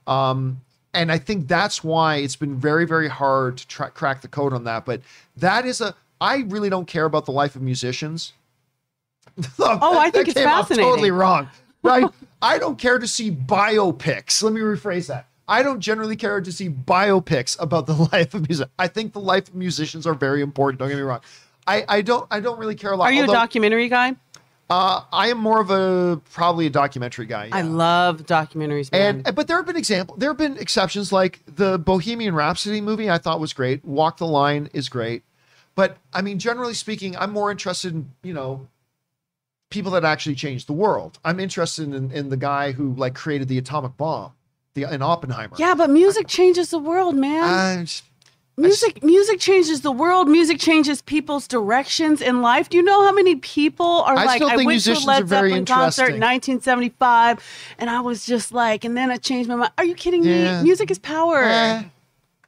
Um, 0.07 0.63
and 0.95 1.11
I 1.11 1.19
think 1.19 1.49
that's 1.49 1.83
why 1.83 2.17
it's 2.17 2.37
been 2.37 2.57
very, 2.57 2.87
very 2.87 3.09
hard 3.09 3.59
to 3.59 3.67
tra- 3.67 3.91
crack 3.91 4.21
the 4.23 4.29
code 4.29 4.53
on 4.53 4.65
that. 4.65 4.85
But 4.85 5.01
that 5.37 5.65
is 5.65 5.81
a, 5.81 5.95
I 6.21 6.39
really 6.49 6.69
don't 6.69 6.87
care 6.87 7.05
about 7.05 7.25
the 7.25 7.33
life 7.33 7.57
of 7.57 7.63
musicians. 7.63 8.33
Oh, 9.59 9.99
I 9.99 10.11
think 10.11 10.29
it's 10.29 10.39
came 10.39 10.49
off 10.49 10.69
fascinating. 10.69 10.91
totally 10.91 11.11
wrong, 11.11 11.49
right? 11.83 12.05
I 12.43 12.59
don't 12.59 12.77
care 12.79 12.99
to 12.99 13.07
see 13.07 13.31
biopics. 13.31 14.43
Let 14.43 14.53
me 14.53 14.61
rephrase 14.61 15.07
that. 15.07 15.27
I 15.49 15.63
don't 15.63 15.81
generally 15.81 16.17
care 16.17 16.41
to 16.41 16.53
see 16.53 16.69
biopics 16.69 17.61
about 17.61 17.87
the 17.87 17.95
life 18.13 18.35
of 18.35 18.49
music. 18.49 18.69
I 18.79 18.89
think 18.89 19.13
the 19.13 19.21
life 19.21 19.49
of 19.49 19.55
musicians 19.55 20.07
are 20.07 20.15
very 20.15 20.43
important. 20.43 20.81
Don't 20.81 20.89
get 20.89 20.97
me 20.97 21.03
wrong. 21.03 21.21
I, 21.67 21.85
I 21.89 22.03
don't 22.03 22.27
I 22.31 22.41
don't 22.41 22.59
really 22.59 22.75
care 22.75 22.93
a 22.93 22.97
lot. 22.97 23.05
Are 23.05 23.13
you 23.13 23.21
although, 23.23 23.33
a 23.33 23.37
documentary 23.37 23.89
guy? 23.89 24.17
Uh, 24.73 25.05
I 25.13 25.29
am 25.29 25.37
more 25.37 25.61
of 25.61 25.71
a 25.71 26.19
probably 26.31 26.65
a 26.65 26.71
documentary 26.71 27.27
guy. 27.27 27.51
I 27.53 27.61
love 27.61 28.25
documentaries, 28.25 28.91
man. 28.91 29.23
And 29.27 29.37
but 29.37 29.47
there 29.47 29.59
have 29.59 29.67
been 29.67 29.77
example. 29.77 30.17
There 30.17 30.31
have 30.31 30.39
been 30.39 30.57
exceptions 30.57 31.13
like 31.13 31.41
the 31.47 31.79
Bohemian 31.79 32.35
Rhapsody 32.35 32.81
movie. 32.81 33.11
I 33.11 33.19
thought 33.19 33.39
was 33.39 33.53
great. 33.53 33.85
Walk 33.85 34.17
the 34.17 34.27
Line 34.27 34.71
is 34.73 34.89
great, 34.89 35.25
but 35.75 35.99
I 36.15 36.23
mean, 36.23 36.39
generally 36.39 36.73
speaking, 36.73 37.15
I'm 37.19 37.33
more 37.33 37.51
interested 37.51 37.93
in 37.93 38.13
you 38.23 38.33
know 38.33 38.67
people 39.69 39.93
that 39.93 40.05
actually 40.07 40.37
changed 40.37 40.69
the 40.69 40.73
world. 40.73 41.19
I'm 41.23 41.39
interested 41.39 41.93
in, 41.93 42.11
in 42.11 42.31
the 42.31 42.39
guy 42.39 42.73
who 42.73 42.95
like 42.95 43.15
created 43.15 43.49
the 43.49 43.59
atomic 43.59 43.99
bomb, 43.99 44.33
the 44.73 44.85
in 44.85 45.03
Oppenheimer. 45.03 45.57
yeah, 45.59 45.75
but 45.75 45.91
music 45.91 46.29
changes 46.29 46.71
the 46.71 46.79
world, 46.79 47.15
man. 47.15 47.43
Uh, 47.43 47.87
Music 48.59 49.03
music 49.03 49.41
changes 49.41 49.81
the 49.81 49.91
world. 49.91 50.29
Music 50.29 50.59
changes 50.59 51.01
people's 51.01 51.49
directions 51.49 52.21
in 52.21 52.43
life. 52.43 52.69
Do 52.69 52.77
you 52.77 52.83
know 52.83 53.03
how 53.05 53.13
many 53.13 53.37
people 53.37 53.87
are 54.03 54.15
I 54.17 54.25
like 54.25 54.43
I 54.43 54.57
think 54.57 54.67
went 54.67 54.83
to 54.83 54.93
a 54.93 55.01
Led 55.01 55.29
Zeppelin 55.29 55.65
concert 55.65 56.09
in 56.15 56.21
1975 56.21 57.43
and 57.79 57.89
I 57.89 58.01
was 58.01 58.27
just 58.27 58.53
like 58.53 58.85
and 58.85 58.95
then 58.95 59.11
I 59.11 59.17
changed 59.17 59.49
my 59.49 59.57
mind. 59.57 59.73
Are 59.79 59.85
you 59.85 59.95
kidding 59.95 60.23
Yeah. 60.23 60.59
me? 60.59 60.65
Music 60.65 60.91
is 60.91 60.99
power. 60.99 61.43
Eh, 61.43 61.83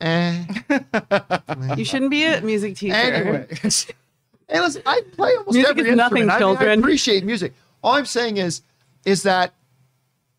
eh. 0.03 0.45
You 1.77 1.85
shouldn't 1.87 2.11
be 2.11 2.25
a 2.25 2.41
music 2.43 2.77
teacher. 2.77 2.95
Anyway, 2.95 3.47
hey, 3.63 4.61
listen, 4.61 4.83
I 4.85 5.01
play 5.17 5.33
almost 5.37 5.55
Music 5.55 5.71
every 5.71 5.91
is 5.91 5.97
nothing, 5.97 6.25
instrument. 6.25 6.59
I, 6.61 6.65
mean, 6.65 6.69
I 6.71 6.75
appreciate 6.75 7.25
music. 7.25 7.55
All 7.83 7.95
I'm 7.95 8.05
saying 8.05 8.37
is, 8.37 8.61
is 9.07 9.23
that 9.23 9.55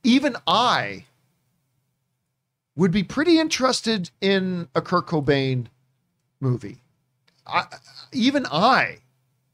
even 0.03 0.35
I 0.45 1.05
would 2.75 2.91
be 2.91 3.03
pretty 3.03 3.39
interested 3.39 4.09
in 4.21 4.67
a 4.75 4.81
Kurt 4.81 5.07
Cobain 5.07 5.67
movie. 6.39 6.81
I, 7.47 7.65
even 8.11 8.45
I 8.51 8.99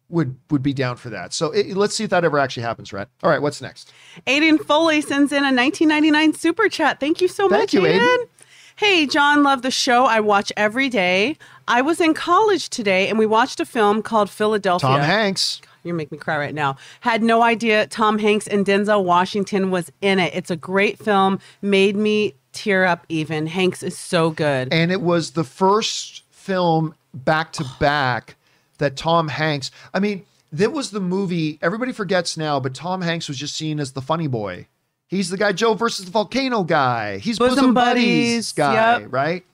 would 0.10 0.36
would 0.50 0.62
be 0.62 0.74
down 0.74 0.98
for 0.98 1.10
that. 1.10 1.34
So 1.34 1.52
it, 1.52 1.76
let's 1.76 1.96
see 1.96 2.04
if 2.04 2.10
that 2.10 2.24
ever 2.26 2.38
actually 2.38 2.64
happens, 2.64 2.92
Rhett. 2.92 3.10
All 3.24 3.30
right, 3.30 3.42
what's 3.42 3.62
next? 3.62 3.92
Aiden 4.28 4.60
Foley 4.60 5.02
sends 5.02 5.32
in 5.32 5.40
a 5.40 5.54
1999 5.54 6.34
super 6.34 6.68
chat. 6.70 7.00
Thank 7.00 7.22
you 7.22 7.28
so 7.28 7.48
Thank 7.50 7.62
much, 7.62 7.74
you, 7.74 7.82
Aiden. 7.82 8.28
Hey, 8.76 9.06
John, 9.06 9.44
love 9.44 9.62
the 9.62 9.72
show. 9.72 10.06
I 10.06 10.20
watch 10.22 10.52
every 10.58 10.90
day. 10.90 11.38
I 11.68 11.82
was 11.82 12.02
in 12.02 12.14
college 12.14 12.70
today 12.70 13.10
and 13.10 13.20
we 13.20 13.26
watched 13.26 13.60
a 13.60 13.66
film 13.66 14.02
called 14.02 14.30
Philadelphia. 14.30 14.90
Tom 14.90 15.02
Hanks. 15.02 15.62
You 15.84 15.94
make 15.94 16.12
me 16.12 16.18
cry 16.18 16.38
right 16.38 16.54
now. 16.54 16.78
Had 17.02 17.24
no 17.24 17.42
idea 17.42 17.88
Tom 17.88 18.20
Hanks 18.20 18.48
and 18.48 18.66
Denzel 18.66 19.04
Washington 19.04 19.72
was 19.72 19.92
in 20.02 20.20
it. 20.20 20.34
It's 20.36 20.52
a 20.52 20.56
great 20.56 21.00
film. 21.00 21.40
Made 21.62 21.96
me 21.96 22.36
tear 22.54 22.86
up 22.86 23.06
even. 23.10 23.48
Hanks 23.48 23.84
is 23.84 23.98
so 23.98 24.30
good. 24.32 24.74
and 24.74 24.92
it 24.92 25.02
was 25.02 25.32
the 25.32 25.44
first 25.44 26.24
film 26.32 26.96
back 27.14 27.54
to 27.54 27.66
back 27.80 28.36
that 28.78 28.96
Tom 28.96 29.28
Hanks. 29.28 29.72
I 29.94 30.00
mean, 30.00 30.26
that 30.52 30.72
was 30.72 30.92
the 30.92 31.00
movie 31.00 31.60
everybody 31.62 31.92
forgets 31.92 32.38
now, 32.38 32.60
but 32.60 32.74
Tom 32.74 33.02
Hanks 33.02 33.28
was 33.28 33.38
just 33.38 33.56
seen 33.56 33.80
as 33.80 33.94
the 33.94 34.02
funny 34.02 34.28
boy. 34.28 34.68
He's 35.08 35.30
the 35.30 35.38
guy 35.38 35.52
Joe 35.52 35.74
versus 35.74 36.06
the 36.06 36.12
volcano 36.12 36.64
guy. 36.64 37.18
He's 37.18 37.38
bosom, 37.38 37.56
Bosom 37.56 37.74
buddies, 37.74 38.04
buddies, 38.04 38.52
guy, 38.54 39.00
yep. 39.00 39.08
right? 39.12 39.46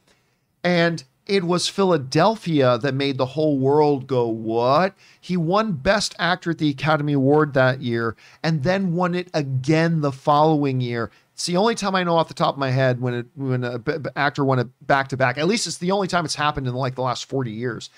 And 0.64 1.04
it 1.26 1.44
was 1.44 1.68
Philadelphia 1.68 2.78
that 2.78 2.94
made 2.94 3.18
the 3.18 3.26
whole 3.26 3.58
world 3.58 4.08
go, 4.08 4.28
What? 4.28 4.94
He 5.20 5.36
won 5.36 5.74
Best 5.74 6.16
Actor 6.20 6.52
at 6.52 6.58
the 6.60 6.70
Academy 6.70 7.14
Award 7.14 7.54
that 7.54 7.82
year 7.82 8.16
and 8.44 8.64
then 8.64 8.94
won 8.94 9.16
it 9.16 9.30
again 9.34 10.02
the 10.02 10.12
following 10.12 10.80
year. 10.80 11.12
It's 11.38 11.46
the 11.46 11.58
only 11.58 11.76
time 11.76 11.94
I 11.94 12.04
know 12.04 12.18
off 12.18 12.30
the 12.30 12.34
top 12.34 12.56
of 12.56 12.60
my 12.60 12.72
head 12.72 13.00
when 13.00 13.14
it, 13.14 13.28
when 13.36 13.64
a 13.64 13.78
b- 13.78 14.00
b- 14.00 14.10
actor 14.16 14.44
won 14.44 14.58
it 14.58 14.68
back 14.88 15.10
to 15.10 15.18
back. 15.18 15.38
At 15.38 15.48
least 15.48 15.68
it's 15.68 15.78
the 15.78 15.92
only 15.92 16.08
time 16.08 16.26
it's 16.26 16.34
happened 16.34 16.66
in 16.66 16.74
like 16.74 16.96
the 16.96 17.04
last 17.04 17.26
40 17.26 17.52
years. 17.52 17.92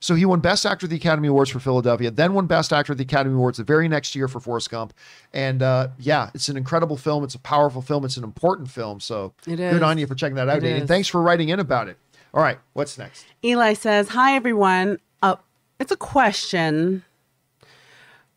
So 0.00 0.14
he 0.14 0.24
won 0.24 0.40
Best 0.40 0.64
Actor 0.64 0.86
at 0.86 0.90
the 0.90 0.96
Academy 0.96 1.28
Awards 1.28 1.50
for 1.50 1.60
Philadelphia, 1.60 2.10
then 2.10 2.32
won 2.32 2.46
Best 2.46 2.72
Actor 2.72 2.92
at 2.92 2.96
the 2.96 3.04
Academy 3.04 3.34
Awards 3.34 3.58
the 3.58 3.64
very 3.64 3.86
next 3.86 4.14
year 4.14 4.28
for 4.28 4.40
Forrest 4.40 4.70
Gump. 4.70 4.94
And 5.34 5.62
uh, 5.62 5.88
yeah, 5.98 6.30
it's 6.32 6.48
an 6.48 6.56
incredible 6.56 6.96
film. 6.96 7.22
It's 7.22 7.34
a 7.34 7.38
powerful 7.38 7.82
film. 7.82 8.06
It's 8.06 8.16
an 8.16 8.24
important 8.24 8.70
film. 8.70 9.00
So 9.00 9.34
It 9.46 9.56
good 9.56 9.82
on 9.82 9.98
you 9.98 10.06
for 10.06 10.14
checking 10.14 10.36
that 10.36 10.48
out, 10.48 10.64
is. 10.64 10.88
Thanks 10.88 11.06
for 11.06 11.20
writing 11.20 11.50
in 11.50 11.60
about 11.60 11.88
it. 11.88 11.98
All 12.32 12.42
right, 12.42 12.58
what's 12.72 12.96
next? 12.96 13.26
Eli 13.44 13.74
says, 13.74 14.08
Hi, 14.08 14.34
everyone. 14.36 15.00
Uh, 15.22 15.36
it's 15.78 15.92
a 15.92 15.98
question. 15.98 17.04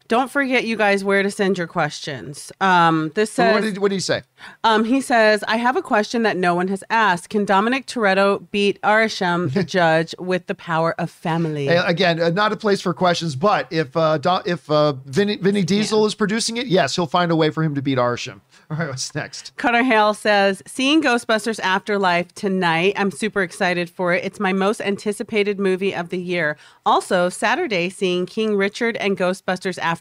Don't 0.10 0.30
forget, 0.30 0.66
you 0.66 0.76
guys, 0.76 1.04
where 1.04 1.24
to 1.24 1.32
send 1.32 1.58
your 1.58 1.68
questions. 1.68 2.52
Um, 2.60 3.12
this 3.16 3.32
says, 3.32 3.54
what, 3.54 3.64
did, 3.64 3.78
what 3.78 3.90
did 3.90 3.96
he 3.96 4.02
say? 4.02 4.24
Um, 4.66 4.84
he 4.84 5.00
says, 5.00 5.44
I 5.48 5.56
have 5.56 5.78
a 5.78 5.82
question 5.82 6.24
that 6.24 6.36
no 6.36 6.54
one 6.54 6.68
has 6.68 6.84
asked. 6.90 7.30
Can 7.30 7.46
Dominic 7.46 7.88
Toretto 7.88 8.46
beat 8.52 8.82
Arishem, 8.82 9.54
the 9.54 9.64
judge, 9.80 10.14
with 10.20 10.48
the 10.48 10.56
power 10.56 10.94
of 11.00 11.10
family? 11.10 11.68
Hey, 11.68 11.82
again, 11.86 12.22
uh, 12.22 12.30
not 12.30 12.52
a 12.52 12.58
place 12.58 12.82
for 12.82 12.94
questions, 12.94 13.36
but 13.36 13.72
if 13.72 13.96
uh, 13.96 14.18
Do- 14.18 14.42
if 14.46 14.70
uh, 14.70 14.94
Vinny, 15.06 15.38
Vinny 15.38 15.64
Diesel 15.64 16.06
is 16.06 16.16
producing 16.16 16.58
it, 16.58 16.68
yes, 16.68 16.96
he'll 16.96 17.08
find 17.08 17.32
a 17.32 17.36
way 17.36 17.50
for 17.50 17.64
him 17.64 17.74
to 17.76 17.82
beat 17.82 17.98
Arishem. 17.98 18.42
All 18.70 18.78
right, 18.78 18.90
what's 18.90 19.16
next? 19.16 19.56
Cutter 19.58 19.84
Hale 19.84 20.14
says, 20.14 20.62
seeing 20.66 21.02
Ghostbusters 21.02 21.60
Afterlife 21.60 22.34
tonight. 22.34 22.94
I'm 22.98 23.12
super 23.12 23.42
excited 23.42 23.90
for 23.90 24.14
it. 24.14 24.24
It's 24.24 24.40
my 24.40 24.52
most 24.54 24.82
anticipated 24.82 25.60
movie 25.60 25.94
of 25.96 26.10
the 26.10 26.20
year. 26.20 26.58
Also, 26.86 27.30
Saturday, 27.30 27.90
seeing 27.90 28.26
King 28.26 28.56
Richard 28.56 28.98
and 28.98 29.18
Ghostbusters 29.18 29.78
Afterlife 29.78 29.93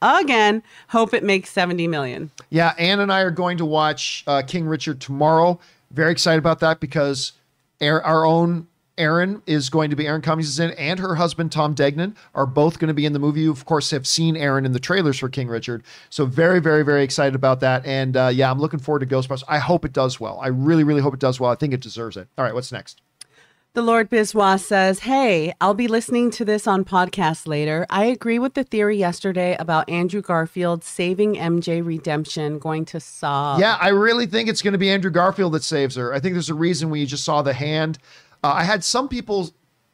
again. 0.00 0.62
Hope 0.88 1.14
it 1.14 1.24
makes 1.24 1.50
70 1.50 1.88
million. 1.88 2.30
Yeah, 2.50 2.74
Anne 2.78 3.00
and 3.00 3.12
I 3.12 3.20
are 3.20 3.30
going 3.30 3.58
to 3.58 3.64
watch 3.64 4.24
uh, 4.26 4.42
King 4.46 4.66
Richard 4.66 5.00
tomorrow. 5.00 5.58
Very 5.90 6.12
excited 6.12 6.38
about 6.38 6.60
that 6.60 6.80
because 6.80 7.32
our, 7.80 8.24
own 8.24 8.66
Erin 8.98 9.42
is 9.46 9.68
going 9.68 9.90
to 9.90 9.96
be 9.96 10.06
Erin 10.06 10.22
Cummings 10.22 10.48
is 10.48 10.58
in, 10.58 10.70
and 10.72 10.98
her 10.98 11.14
husband 11.16 11.52
Tom 11.52 11.74
Degnan 11.74 12.16
are 12.34 12.46
both 12.46 12.78
going 12.78 12.88
to 12.88 12.94
be 12.94 13.04
in 13.04 13.12
the 13.12 13.18
movie. 13.18 13.42
You 13.42 13.50
of 13.50 13.64
course 13.64 13.90
have 13.90 14.06
seen 14.06 14.36
Erin 14.36 14.64
in 14.64 14.72
the 14.72 14.80
trailers 14.80 15.18
for 15.18 15.28
King 15.28 15.48
Richard, 15.48 15.82
so 16.08 16.24
very, 16.24 16.60
very, 16.60 16.82
very 16.82 17.02
excited 17.02 17.34
about 17.34 17.60
that. 17.60 17.84
And 17.84 18.16
uh, 18.16 18.30
yeah, 18.32 18.50
I'm 18.50 18.58
looking 18.58 18.80
forward 18.80 19.00
to 19.00 19.06
Ghostbusters. 19.06 19.44
I 19.48 19.58
hope 19.58 19.84
it 19.84 19.92
does 19.92 20.18
well. 20.18 20.38
I 20.40 20.48
really, 20.48 20.84
really 20.84 21.02
hope 21.02 21.14
it 21.14 21.20
does 21.20 21.38
well. 21.38 21.50
I 21.50 21.56
think 21.56 21.74
it 21.74 21.80
deserves 21.80 22.16
it. 22.16 22.28
All 22.38 22.44
right, 22.44 22.54
what's 22.54 22.72
next? 22.72 23.02
The 23.76 23.82
Lord 23.82 24.08
Biswa 24.08 24.58
says, 24.58 25.00
Hey, 25.00 25.52
I'll 25.60 25.74
be 25.74 25.86
listening 25.86 26.30
to 26.30 26.46
this 26.46 26.66
on 26.66 26.82
podcast 26.82 27.46
later. 27.46 27.84
I 27.90 28.06
agree 28.06 28.38
with 28.38 28.54
the 28.54 28.64
theory 28.64 28.96
yesterday 28.96 29.54
about 29.58 29.90
Andrew 29.90 30.22
Garfield 30.22 30.82
saving 30.82 31.34
MJ 31.34 31.84
Redemption 31.84 32.58
going 32.58 32.86
to 32.86 33.00
Saw. 33.00 33.58
Yeah, 33.58 33.76
I 33.78 33.88
really 33.88 34.24
think 34.24 34.48
it's 34.48 34.62
going 34.62 34.72
to 34.72 34.78
be 34.78 34.88
Andrew 34.88 35.10
Garfield 35.10 35.52
that 35.52 35.62
saves 35.62 35.94
her. 35.96 36.14
I 36.14 36.20
think 36.20 36.32
there's 36.32 36.48
a 36.48 36.54
reason 36.54 36.88
we 36.88 37.04
just 37.04 37.22
saw 37.22 37.42
the 37.42 37.52
hand. 37.52 37.98
Uh, 38.42 38.54
I 38.54 38.64
had 38.64 38.82
some 38.82 39.10
people 39.10 39.50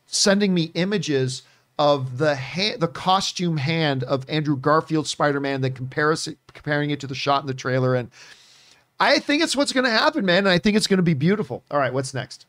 sending 0.06 0.54
me 0.54 0.70
images 0.74 1.42
of 1.76 2.18
the 2.18 2.38
the 2.78 2.86
costume 2.86 3.56
hand 3.56 4.04
of 4.04 4.24
Andrew 4.30 4.56
Garfield 4.56 5.08
Spider-Man, 5.08 5.60
then 5.60 5.72
compares 5.72 6.28
comparing 6.54 6.90
it 6.90 7.00
to 7.00 7.08
the 7.08 7.16
shot 7.16 7.42
in 7.42 7.48
the 7.48 7.54
trailer, 7.54 7.96
and 7.96 8.12
I 9.00 9.18
think 9.18 9.42
it's 9.42 9.56
what's 9.56 9.72
going 9.72 9.86
to 9.86 9.90
happen, 9.90 10.24
man. 10.24 10.38
And 10.38 10.50
I 10.50 10.58
think 10.58 10.76
it's 10.76 10.86
going 10.86 10.98
to 10.98 11.02
be 11.02 11.14
beautiful. 11.14 11.64
All 11.72 11.78
right, 11.80 11.92
what's 11.92 12.14
next? 12.14 12.46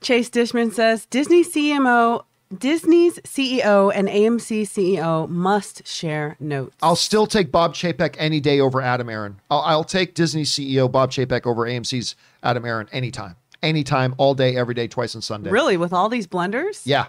Chase 0.00 0.30
Dishman 0.30 0.72
says, 0.72 1.06
Disney 1.06 1.44
CMO. 1.44 2.24
Disney's 2.56 3.18
CEO 3.20 3.90
and 3.92 4.06
AMC 4.06 4.62
CEO 4.62 5.28
must 5.28 5.84
share 5.84 6.36
notes. 6.38 6.76
I'll 6.80 6.94
still 6.94 7.26
take 7.26 7.50
Bob 7.50 7.74
Chapek 7.74 8.14
any 8.18 8.38
day 8.38 8.60
over 8.60 8.80
Adam 8.80 9.08
Aron. 9.10 9.40
I'll, 9.50 9.62
I'll 9.62 9.84
take 9.84 10.14
Disney 10.14 10.44
CEO 10.44 10.90
Bob 10.90 11.10
Chapek 11.10 11.44
over 11.44 11.66
AMC's 11.66 12.14
Adam 12.44 12.64
Aron 12.64 12.88
anytime, 12.92 13.34
anytime, 13.64 14.14
all 14.16 14.34
day, 14.34 14.56
every 14.56 14.74
day, 14.74 14.86
twice 14.86 15.16
on 15.16 15.22
Sunday. 15.22 15.50
Really, 15.50 15.76
with 15.76 15.92
all 15.92 16.08
these 16.08 16.28
blunders? 16.28 16.82
Yeah. 16.86 17.06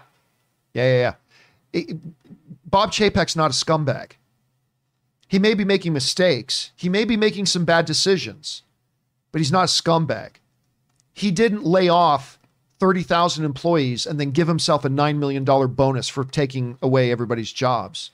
Yeah, 0.74 0.82
yeah, 0.92 0.98
yeah. 0.98 1.14
It- 1.72 1.96
Bob 2.68 2.90
Chapek's 2.90 3.36
not 3.36 3.52
a 3.52 3.54
scumbag. 3.54 4.12
He 5.28 5.38
may 5.38 5.54
be 5.54 5.64
making 5.64 5.92
mistakes. 5.92 6.72
He 6.74 6.88
may 6.88 7.04
be 7.04 7.16
making 7.16 7.46
some 7.46 7.64
bad 7.64 7.84
decisions, 7.86 8.62
but 9.30 9.38
he's 9.38 9.52
not 9.52 9.64
a 9.64 9.66
scumbag. 9.66 10.32
He 11.14 11.30
didn't 11.30 11.64
lay 11.64 11.88
off 11.88 12.37
30,000 12.78 13.44
employees 13.44 14.06
and 14.06 14.20
then 14.20 14.30
give 14.30 14.48
himself 14.48 14.84
a 14.84 14.88
$9 14.88 15.18
million 15.18 15.44
bonus 15.44 16.08
for 16.08 16.24
taking 16.24 16.78
away 16.80 17.10
everybody's 17.10 17.52
jobs. 17.52 18.12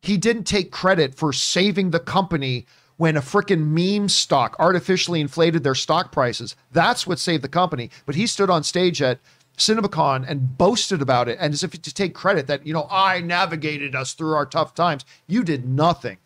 He 0.00 0.16
didn't 0.16 0.44
take 0.44 0.70
credit 0.70 1.14
for 1.14 1.32
saving 1.32 1.90
the 1.90 2.00
company 2.00 2.66
when 2.96 3.16
a 3.16 3.20
freaking 3.20 3.68
meme 3.68 4.08
stock 4.08 4.54
artificially 4.58 5.20
inflated 5.20 5.64
their 5.64 5.74
stock 5.74 6.12
prices. 6.12 6.54
That's 6.72 7.06
what 7.06 7.18
saved 7.18 7.42
the 7.42 7.48
company. 7.48 7.90
But 8.06 8.14
he 8.14 8.26
stood 8.26 8.50
on 8.50 8.62
stage 8.62 9.02
at 9.02 9.18
CinemaCon 9.56 10.24
and 10.28 10.56
boasted 10.58 11.00
about 11.00 11.28
it, 11.28 11.38
and 11.40 11.52
as 11.52 11.62
if 11.62 11.70
to 11.80 11.94
take 11.94 12.14
credit 12.14 12.46
that, 12.46 12.66
you 12.66 12.72
know, 12.72 12.86
I 12.90 13.20
navigated 13.20 13.94
us 13.94 14.12
through 14.12 14.34
our 14.34 14.46
tough 14.46 14.74
times. 14.74 15.04
You 15.26 15.42
did 15.42 15.66
nothing. 15.66 16.18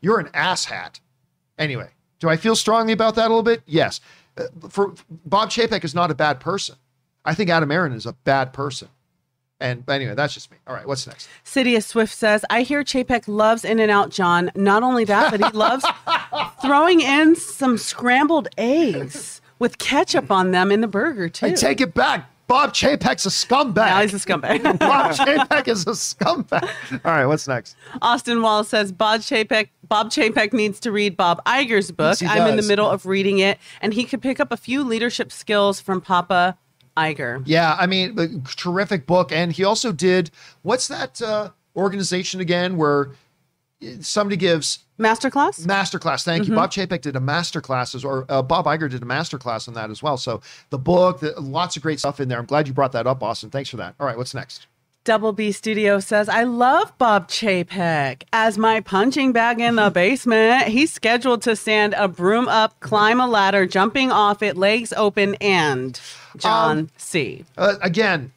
You're 0.00 0.20
an 0.20 0.28
asshat. 0.28 1.00
Anyway, 1.58 1.90
do 2.18 2.28
I 2.28 2.36
feel 2.36 2.56
strongly 2.56 2.92
about 2.92 3.14
that 3.16 3.26
a 3.26 3.28
little 3.28 3.42
bit? 3.42 3.62
Yes. 3.66 4.00
Uh, 4.36 4.44
For 4.68 4.94
Bob 5.24 5.50
Chapek 5.50 5.84
is 5.84 5.94
not 5.94 6.10
a 6.10 6.14
bad 6.14 6.40
person. 6.40 6.76
I 7.24 7.34
think 7.34 7.50
Adam 7.50 7.70
Aron 7.70 7.92
is 7.92 8.06
a 8.06 8.12
bad 8.12 8.52
person. 8.52 8.88
And 9.60 9.88
anyway, 9.88 10.14
that's 10.16 10.34
just 10.34 10.50
me. 10.50 10.56
All 10.66 10.74
right, 10.74 10.86
what's 10.86 11.06
next? 11.06 11.28
Sidious 11.44 11.84
Swift 11.84 12.12
says, 12.12 12.44
I 12.50 12.62
hear 12.62 12.82
Chapek 12.82 13.28
loves 13.28 13.64
In 13.64 13.78
and 13.78 13.92
Out 13.92 14.10
John. 14.10 14.50
Not 14.56 14.82
only 14.82 15.04
that, 15.04 15.30
but 15.30 15.40
he 15.40 15.48
loves 15.56 15.84
throwing 16.60 17.00
in 17.00 17.36
some 17.36 17.78
scrambled 17.78 18.48
eggs 18.58 19.40
with 19.60 19.78
ketchup 19.78 20.32
on 20.32 20.50
them 20.50 20.72
in 20.72 20.80
the 20.80 20.88
burger, 20.88 21.28
too. 21.28 21.46
I 21.46 21.52
take 21.52 21.80
it 21.80 21.94
back. 21.94 22.28
Bob 22.48 22.74
Chapek's 22.74 23.24
a 23.24 23.28
scumbag. 23.28 23.76
now 23.76 24.02
he's 24.02 24.12
a 24.12 24.16
scumbag. 24.16 24.62
Bob 24.80 25.12
Chapek 25.12 25.68
is 25.68 25.86
a 25.86 25.92
scumbag. 25.92 26.68
All 27.04 27.12
right, 27.12 27.24
what's 27.24 27.46
next? 27.46 27.76
Austin 28.02 28.42
Wall 28.42 28.64
says 28.64 28.90
Bob 28.90 29.20
Chapek 29.20 29.68
Bob 29.88 30.10
Chapek 30.10 30.52
needs 30.52 30.80
to 30.80 30.90
read 30.90 31.16
Bob 31.16 31.42
Iger's 31.44 31.90
book. 31.92 32.20
Yes, 32.20 32.30
I'm 32.30 32.48
in 32.48 32.56
the 32.56 32.62
middle 32.62 32.90
of 32.90 33.06
reading 33.06 33.38
it, 33.38 33.58
and 33.80 33.94
he 33.94 34.04
could 34.04 34.20
pick 34.20 34.40
up 34.40 34.50
a 34.52 34.56
few 34.56 34.82
leadership 34.82 35.30
skills 35.30 35.80
from 35.80 36.00
Papa 36.00 36.58
Iger. 36.96 37.42
Yeah, 37.46 37.76
I 37.78 37.86
mean, 37.86 38.18
a 38.18 38.28
terrific 38.56 39.06
book. 39.06 39.32
And 39.32 39.52
he 39.52 39.64
also 39.64 39.92
did 39.92 40.30
what's 40.62 40.88
that 40.88 41.20
uh, 41.22 41.50
organization 41.76 42.40
again 42.40 42.76
where 42.76 43.10
somebody 44.00 44.36
gives 44.36 44.80
Masterclass? 44.98 45.66
masterclass. 45.66 46.22
Thank 46.22 46.46
you. 46.46 46.54
Bob 46.54 46.70
Chapek 46.70 47.00
did 47.00 47.16
a 47.16 47.20
masterclass, 47.20 47.94
as- 47.94 48.04
or 48.04 48.24
uh, 48.28 48.42
Bob 48.42 48.66
Iger 48.66 48.88
did 48.88 49.02
a 49.02 49.06
masterclass 49.06 49.66
on 49.66 49.74
that 49.74 49.90
as 49.90 50.02
well. 50.02 50.16
So 50.16 50.40
the 50.70 50.78
book, 50.78 51.20
the, 51.20 51.40
lots 51.40 51.76
of 51.76 51.82
great 51.82 51.98
stuff 51.98 52.20
in 52.20 52.28
there. 52.28 52.38
I'm 52.38 52.46
glad 52.46 52.68
you 52.68 52.74
brought 52.74 52.92
that 52.92 53.06
up, 53.06 53.22
Austin. 53.22 53.50
Thanks 53.50 53.70
for 53.70 53.78
that. 53.78 53.94
All 53.98 54.06
right, 54.06 54.16
what's 54.16 54.34
next? 54.34 54.66
Double 55.04 55.32
B 55.32 55.50
Studio 55.50 55.98
says, 55.98 56.28
I 56.28 56.44
love 56.44 56.96
Bob 56.96 57.28
Chapek. 57.28 58.22
As 58.32 58.56
my 58.56 58.80
punching 58.80 59.32
bag 59.32 59.60
in 59.60 59.74
the 59.74 59.90
basement, 59.90 60.68
he's 60.68 60.92
scheduled 60.92 61.42
to 61.42 61.56
stand 61.56 61.94
a 61.94 62.06
broom 62.06 62.46
up, 62.46 62.78
climb 62.78 63.20
a 63.20 63.26
ladder, 63.26 63.66
jumping 63.66 64.12
off 64.12 64.42
it, 64.42 64.56
legs 64.56 64.92
open, 64.96 65.34
and 65.40 66.00
John 66.36 66.78
Um, 66.78 66.90
C. 66.96 67.44
Uh, 67.58 67.74
again, 67.82 68.32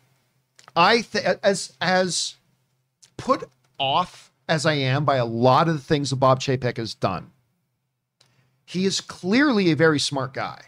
I 0.75 1.01
th- 1.01 1.37
as 1.43 1.73
as 1.79 2.35
put 3.15 3.47
off 3.77 4.31
as 4.49 4.65
I 4.65 4.73
am 4.73 5.05
by 5.05 5.17
a 5.17 5.25
lot 5.25 5.67
of 5.67 5.75
the 5.75 5.81
things 5.81 6.09
that 6.09 6.15
Bob 6.15 6.39
Chapek 6.39 6.77
has 6.77 6.95
done. 6.95 7.31
He 8.65 8.85
is 8.85 9.01
clearly 9.01 9.69
a 9.69 9.75
very 9.75 9.99
smart 9.99 10.33
guy. 10.33 10.63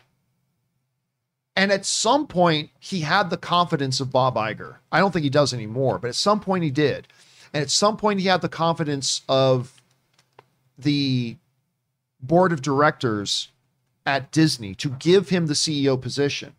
And 1.58 1.72
at 1.72 1.86
some 1.88 2.28
point, 2.28 2.70
he 2.80 3.02
had 3.02 3.32
the 3.32 3.36
confidence 3.36 4.00
of 4.00 4.12
Bob 4.12 4.36
Iger. 4.36 4.76
I 4.92 5.00
don't 5.00 5.12
think 5.12 5.24
he 5.24 5.30
does 5.32 5.56
anymore, 5.56 5.98
but 5.98 6.10
at 6.10 6.16
some 6.16 6.40
point 6.40 6.64
he 6.64 6.70
did. 6.70 7.08
And 7.52 7.64
at 7.64 7.72
some 7.72 7.98
point, 7.98 8.20
he 8.20 8.28
had 8.28 8.42
the 8.42 8.48
confidence 8.48 9.24
of 9.28 9.82
the 10.78 11.36
board 12.22 12.52
of 12.52 12.62
directors 12.62 13.48
at 14.06 14.32
Disney 14.32 14.76
to 14.76 14.90
give 14.90 15.30
him 15.30 15.48
the 15.48 15.56
CEO 15.56 16.00
position. 16.00 16.54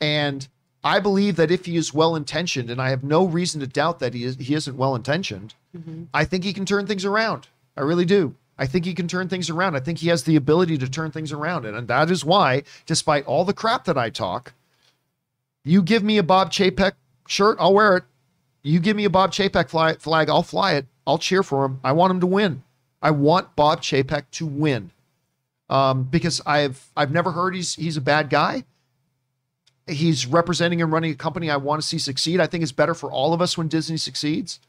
And 0.00 0.48
I 0.82 0.98
believe 0.98 1.36
that 1.36 1.52
if 1.52 1.66
he 1.66 1.76
is 1.76 1.94
well 1.94 2.16
intentioned, 2.16 2.68
and 2.68 2.82
I 2.82 2.90
have 2.90 3.04
no 3.04 3.24
reason 3.24 3.60
to 3.60 3.66
doubt 3.68 4.00
that 4.00 4.12
he 4.12 4.24
is 4.24 4.36
he 4.36 4.54
isn't 4.54 4.76
well 4.76 4.96
intentioned, 4.96 5.54
mm-hmm. 5.76 6.04
I 6.12 6.24
think 6.24 6.42
he 6.42 6.52
can 6.52 6.66
turn 6.66 6.88
things 6.88 7.04
around. 7.04 7.46
I 7.76 7.82
really 7.82 8.06
do. 8.06 8.34
I 8.60 8.66
think 8.66 8.84
he 8.84 8.92
can 8.92 9.08
turn 9.08 9.30
things 9.30 9.48
around. 9.48 9.74
I 9.74 9.80
think 9.80 9.98
he 9.98 10.08
has 10.08 10.24
the 10.24 10.36
ability 10.36 10.76
to 10.78 10.88
turn 10.88 11.10
things 11.10 11.32
around. 11.32 11.64
And, 11.64 11.74
and 11.74 11.88
that 11.88 12.10
is 12.10 12.26
why, 12.26 12.62
despite 12.84 13.24
all 13.24 13.46
the 13.46 13.54
crap 13.54 13.86
that 13.86 13.96
I 13.96 14.10
talk, 14.10 14.52
you 15.64 15.82
give 15.82 16.02
me 16.02 16.18
a 16.18 16.22
Bob 16.22 16.52
Chapek 16.52 16.92
shirt, 17.26 17.56
I'll 17.58 17.72
wear 17.72 17.96
it. 17.96 18.04
You 18.62 18.78
give 18.78 18.98
me 18.98 19.06
a 19.06 19.10
Bob 19.10 19.32
Chapek 19.32 19.70
fly, 19.70 19.94
flag, 19.94 20.28
I'll 20.28 20.42
fly 20.42 20.74
it. 20.74 20.86
I'll 21.06 21.16
cheer 21.16 21.42
for 21.42 21.64
him. 21.64 21.80
I 21.82 21.92
want 21.92 22.10
him 22.10 22.20
to 22.20 22.26
win. 22.26 22.62
I 23.00 23.12
want 23.12 23.56
Bob 23.56 23.80
Chapek 23.80 24.24
to 24.32 24.44
win. 24.44 24.90
Um, 25.70 26.02
because 26.02 26.42
I've 26.44 26.90
I've 26.94 27.12
never 27.12 27.32
heard 27.32 27.54
he's 27.54 27.76
he's 27.76 27.96
a 27.96 28.02
bad 28.02 28.28
guy. 28.28 28.64
He's 29.86 30.26
representing 30.26 30.82
and 30.82 30.92
running 30.92 31.12
a 31.12 31.16
company 31.16 31.48
I 31.48 31.56
want 31.56 31.80
to 31.80 31.88
see 31.88 31.98
succeed. 31.98 32.40
I 32.40 32.46
think 32.46 32.62
it's 32.62 32.72
better 32.72 32.92
for 32.92 33.10
all 33.10 33.32
of 33.32 33.40
us 33.40 33.56
when 33.56 33.68
Disney 33.68 33.96
succeeds. 33.96 34.60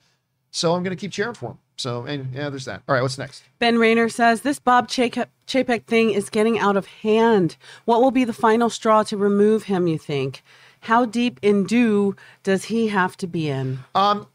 So 0.51 0.75
I'm 0.75 0.83
going 0.83 0.95
to 0.95 0.99
keep 0.99 1.11
cheering 1.11 1.33
for 1.33 1.51
him. 1.51 1.57
So 1.77 2.03
and 2.03 2.33
yeah, 2.33 2.49
there's 2.49 2.65
that. 2.65 2.83
All 2.87 2.93
right, 2.93 3.01
what's 3.01 3.17
next? 3.17 3.43
Ben 3.57 3.77
Rayner 3.77 4.09
says, 4.09 4.41
This 4.41 4.59
Bob 4.59 4.87
Chapek, 4.87 5.85
thing 5.85 6.11
is 6.11 6.29
getting 6.29 6.59
out 6.59 6.77
of 6.77 6.85
hand. 6.85 7.57
What 7.85 8.01
will 8.01 8.11
be 8.11 8.23
the 8.23 8.33
final 8.33 8.69
straw 8.69 9.03
to 9.03 9.17
remove 9.17 9.63
him, 9.63 9.87
you 9.87 9.97
think? 9.97 10.43
How 10.81 11.05
deep 11.05 11.39
in 11.41 11.63
do 11.65 12.15
does 12.43 12.65
he 12.65 12.89
have 12.89 13.17
to 13.17 13.27
be 13.27 13.49
in? 13.49 13.79
Um, 13.95 14.27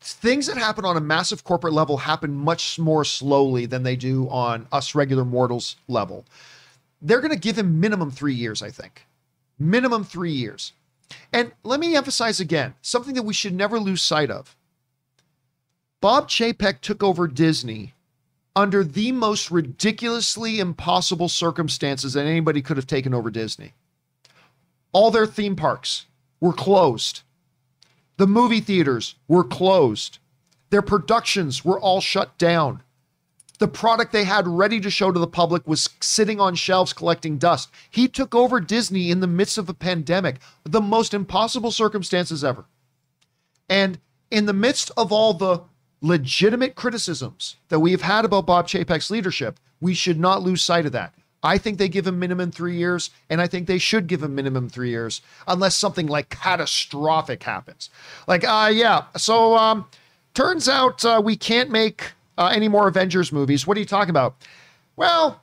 things 0.00 0.46
that 0.46 0.56
happen 0.56 0.84
on 0.84 0.96
a 0.96 1.00
massive 1.00 1.44
corporate 1.44 1.72
level 1.72 1.98
happen 1.98 2.34
much 2.34 2.78
more 2.78 3.04
slowly 3.04 3.66
than 3.66 3.82
they 3.82 3.96
do 3.96 4.28
on 4.28 4.66
us 4.72 4.94
regular 4.94 5.24
mortals 5.24 5.76
level. 5.86 6.24
They're 7.02 7.20
going 7.20 7.32
to 7.32 7.38
give 7.38 7.58
him 7.58 7.80
minimum 7.80 8.10
three 8.10 8.34
years, 8.34 8.62
I 8.62 8.70
think. 8.70 9.06
Minimum 9.58 10.04
three 10.04 10.32
years. 10.32 10.72
And 11.32 11.52
let 11.62 11.80
me 11.80 11.96
emphasize 11.96 12.40
again 12.40 12.74
something 12.82 13.14
that 13.14 13.22
we 13.22 13.34
should 13.34 13.54
never 13.54 13.78
lose 13.78 14.02
sight 14.02 14.30
of. 14.30 14.54
Bob 16.00 16.28
Chapek 16.28 16.80
took 16.80 17.02
over 17.02 17.26
Disney 17.26 17.94
under 18.54 18.84
the 18.84 19.10
most 19.12 19.50
ridiculously 19.50 20.60
impossible 20.60 21.28
circumstances 21.28 22.12
that 22.12 22.26
anybody 22.26 22.62
could 22.62 22.76
have 22.76 22.86
taken 22.86 23.12
over 23.12 23.30
Disney. 23.30 23.74
All 24.92 25.10
their 25.10 25.26
theme 25.26 25.56
parks 25.56 26.06
were 26.40 26.52
closed. 26.52 27.22
The 28.16 28.28
movie 28.28 28.60
theaters 28.60 29.16
were 29.26 29.44
closed. 29.44 30.18
Their 30.70 30.82
productions 30.82 31.64
were 31.64 31.80
all 31.80 32.00
shut 32.00 32.38
down. 32.38 32.82
The 33.58 33.68
product 33.68 34.12
they 34.12 34.24
had 34.24 34.46
ready 34.46 34.78
to 34.80 34.90
show 34.90 35.10
to 35.10 35.18
the 35.18 35.26
public 35.26 35.66
was 35.66 35.90
sitting 36.00 36.40
on 36.40 36.54
shelves 36.54 36.92
collecting 36.92 37.38
dust. 37.38 37.70
He 37.90 38.06
took 38.06 38.36
over 38.36 38.60
Disney 38.60 39.10
in 39.10 39.18
the 39.18 39.26
midst 39.26 39.58
of 39.58 39.68
a 39.68 39.74
pandemic, 39.74 40.36
the 40.62 40.80
most 40.80 41.12
impossible 41.12 41.72
circumstances 41.72 42.44
ever. 42.44 42.66
And 43.68 43.98
in 44.30 44.46
the 44.46 44.52
midst 44.52 44.92
of 44.96 45.10
all 45.10 45.34
the 45.34 45.62
legitimate 46.00 46.74
criticisms 46.74 47.56
that 47.68 47.80
we've 47.80 48.02
had 48.02 48.24
about 48.24 48.46
Bob 48.46 48.68
Chapek's 48.68 49.10
leadership, 49.10 49.58
we 49.80 49.94
should 49.94 50.18
not 50.18 50.42
lose 50.42 50.62
sight 50.62 50.86
of 50.86 50.92
that. 50.92 51.14
I 51.42 51.56
think 51.56 51.78
they 51.78 51.88
give 51.88 52.06
him 52.06 52.18
minimum 52.18 52.50
three 52.50 52.76
years, 52.76 53.10
and 53.30 53.40
I 53.40 53.46
think 53.46 53.66
they 53.66 53.78
should 53.78 54.08
give 54.08 54.22
him 54.22 54.34
minimum 54.34 54.68
three 54.68 54.90
years, 54.90 55.20
unless 55.46 55.76
something 55.76 56.08
like 56.08 56.30
catastrophic 56.30 57.42
happens. 57.44 57.90
Like, 58.26 58.44
uh, 58.44 58.70
yeah, 58.72 59.04
so 59.16 59.56
um, 59.56 59.86
turns 60.34 60.68
out 60.68 61.04
uh, 61.04 61.22
we 61.24 61.36
can't 61.36 61.70
make 61.70 62.12
uh, 62.36 62.50
any 62.52 62.66
more 62.66 62.88
Avengers 62.88 63.32
movies. 63.32 63.66
What 63.66 63.76
are 63.76 63.80
you 63.80 63.86
talking 63.86 64.10
about? 64.10 64.36
Well, 64.96 65.40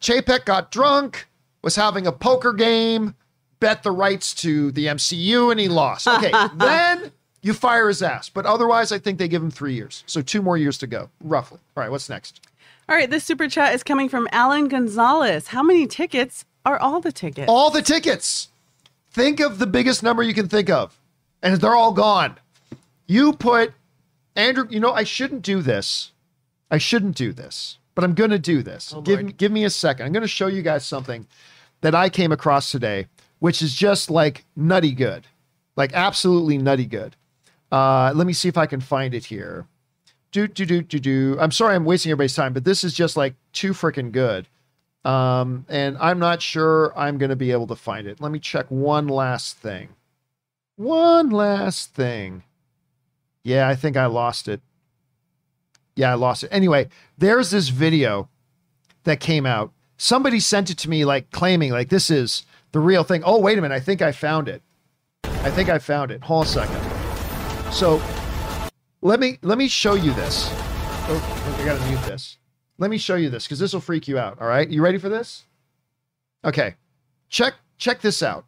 Chapek 0.00 0.44
got 0.44 0.70
drunk, 0.70 1.26
was 1.62 1.74
having 1.74 2.06
a 2.06 2.12
poker 2.12 2.52
game, 2.52 3.16
bet 3.58 3.82
the 3.82 3.92
rights 3.92 4.34
to 4.34 4.70
the 4.70 4.86
MCU, 4.86 5.50
and 5.50 5.58
he 5.58 5.68
lost. 5.68 6.06
Okay, 6.06 6.32
then 6.54 7.10
you 7.42 7.52
fire 7.52 7.88
his 7.88 8.02
ass. 8.02 8.28
But 8.28 8.46
otherwise, 8.46 8.92
I 8.92 8.98
think 8.98 9.18
they 9.18 9.28
give 9.28 9.42
him 9.42 9.50
three 9.50 9.74
years. 9.74 10.04
So 10.06 10.22
two 10.22 10.40
more 10.40 10.56
years 10.56 10.78
to 10.78 10.86
go, 10.86 11.10
roughly. 11.22 11.58
All 11.76 11.82
right, 11.82 11.90
what's 11.90 12.08
next? 12.08 12.40
All 12.88 12.96
right, 12.96 13.10
this 13.10 13.24
super 13.24 13.48
chat 13.48 13.74
is 13.74 13.82
coming 13.82 14.08
from 14.08 14.28
Alan 14.32 14.68
Gonzalez. 14.68 15.48
How 15.48 15.62
many 15.62 15.86
tickets 15.86 16.44
are 16.64 16.78
all 16.78 17.00
the 17.00 17.12
tickets? 17.12 17.48
All 17.48 17.70
the 17.70 17.82
tickets. 17.82 18.48
Think 19.10 19.40
of 19.40 19.58
the 19.58 19.66
biggest 19.66 20.02
number 20.02 20.22
you 20.22 20.34
can 20.34 20.48
think 20.48 20.70
of, 20.70 20.98
and 21.42 21.60
they're 21.60 21.74
all 21.74 21.92
gone. 21.92 22.38
You 23.06 23.34
put 23.34 23.72
Andrew. 24.34 24.66
You 24.70 24.80
know 24.80 24.92
I 24.92 25.04
shouldn't 25.04 25.42
do 25.42 25.60
this. 25.60 26.12
I 26.70 26.78
shouldn't 26.78 27.16
do 27.16 27.32
this, 27.32 27.78
but 27.94 28.04
I'm 28.04 28.14
going 28.14 28.30
to 28.30 28.38
do 28.38 28.62
this. 28.62 28.94
Oh, 28.96 29.02
give 29.02 29.36
give 29.36 29.52
me 29.52 29.64
a 29.64 29.70
second. 29.70 30.06
I'm 30.06 30.12
going 30.12 30.22
to 30.22 30.28
show 30.28 30.46
you 30.46 30.62
guys 30.62 30.86
something 30.86 31.26
that 31.82 31.94
I 31.94 32.08
came 32.08 32.32
across 32.32 32.72
today, 32.72 33.06
which 33.38 33.60
is 33.60 33.74
just 33.74 34.10
like 34.10 34.44
nutty 34.56 34.92
good, 34.92 35.26
like 35.76 35.92
absolutely 35.92 36.56
nutty 36.56 36.86
good. 36.86 37.14
Uh, 37.72 38.12
let 38.14 38.26
me 38.26 38.34
see 38.34 38.48
if 38.48 38.58
I 38.58 38.66
can 38.66 38.80
find 38.80 39.14
it 39.14 39.24
here. 39.24 39.66
Do 40.30 40.46
do 40.46 40.64
do 40.66 40.82
do 40.82 40.98
do. 40.98 41.36
I'm 41.40 41.50
sorry, 41.50 41.74
I'm 41.74 41.84
wasting 41.84 42.12
everybody's 42.12 42.36
time, 42.36 42.52
but 42.52 42.64
this 42.64 42.84
is 42.84 42.94
just 42.94 43.16
like 43.16 43.34
too 43.52 43.72
freaking 43.72 44.12
good. 44.12 44.46
Um, 45.04 45.66
and 45.68 45.96
I'm 45.98 46.18
not 46.18 46.42
sure 46.42 46.92
I'm 46.96 47.18
going 47.18 47.30
to 47.30 47.36
be 47.36 47.50
able 47.50 47.66
to 47.68 47.74
find 47.74 48.06
it. 48.06 48.20
Let 48.20 48.30
me 48.30 48.38
check 48.38 48.66
one 48.68 49.08
last 49.08 49.56
thing. 49.56 49.88
One 50.76 51.30
last 51.30 51.94
thing. 51.94 52.44
Yeah, 53.42 53.68
I 53.68 53.74
think 53.74 53.96
I 53.96 54.06
lost 54.06 54.48
it. 54.48 54.60
Yeah, 55.96 56.12
I 56.12 56.14
lost 56.14 56.44
it. 56.44 56.50
Anyway, 56.52 56.88
there's 57.18 57.50
this 57.50 57.68
video 57.68 58.28
that 59.04 59.18
came 59.18 59.44
out. 59.44 59.72
Somebody 59.96 60.40
sent 60.40 60.70
it 60.70 60.78
to 60.78 60.90
me, 60.90 61.04
like 61.04 61.30
claiming, 61.30 61.72
like, 61.72 61.88
this 61.88 62.10
is 62.10 62.46
the 62.70 62.80
real 62.80 63.02
thing. 63.02 63.22
Oh, 63.24 63.38
wait 63.38 63.58
a 63.58 63.62
minute. 63.62 63.74
I 63.74 63.80
think 63.80 64.02
I 64.02 64.12
found 64.12 64.48
it. 64.48 64.62
I 65.24 65.50
think 65.50 65.68
I 65.68 65.78
found 65.78 66.10
it. 66.10 66.22
Hold 66.22 66.46
on 66.46 66.46
a 66.46 66.48
second. 66.48 66.91
So 67.72 68.00
let 69.00 69.18
me 69.18 69.38
let 69.42 69.58
me 69.58 69.66
show 69.66 69.94
you 69.94 70.12
this. 70.14 70.48
Oh, 71.08 71.56
I 71.60 71.64
gotta 71.64 71.84
mute 71.88 72.02
this. 72.02 72.36
Let 72.78 72.90
me 72.90 72.98
show 72.98 73.16
you 73.16 73.30
this 73.30 73.44
because 73.46 73.58
this 73.58 73.72
will 73.72 73.80
freak 73.80 74.06
you 74.06 74.18
out. 74.18 74.40
All 74.40 74.46
right, 74.46 74.68
you 74.68 74.82
ready 74.82 74.98
for 74.98 75.08
this? 75.08 75.44
Okay, 76.44 76.74
check 77.28 77.54
check 77.78 78.00
this 78.00 78.22
out. 78.22 78.44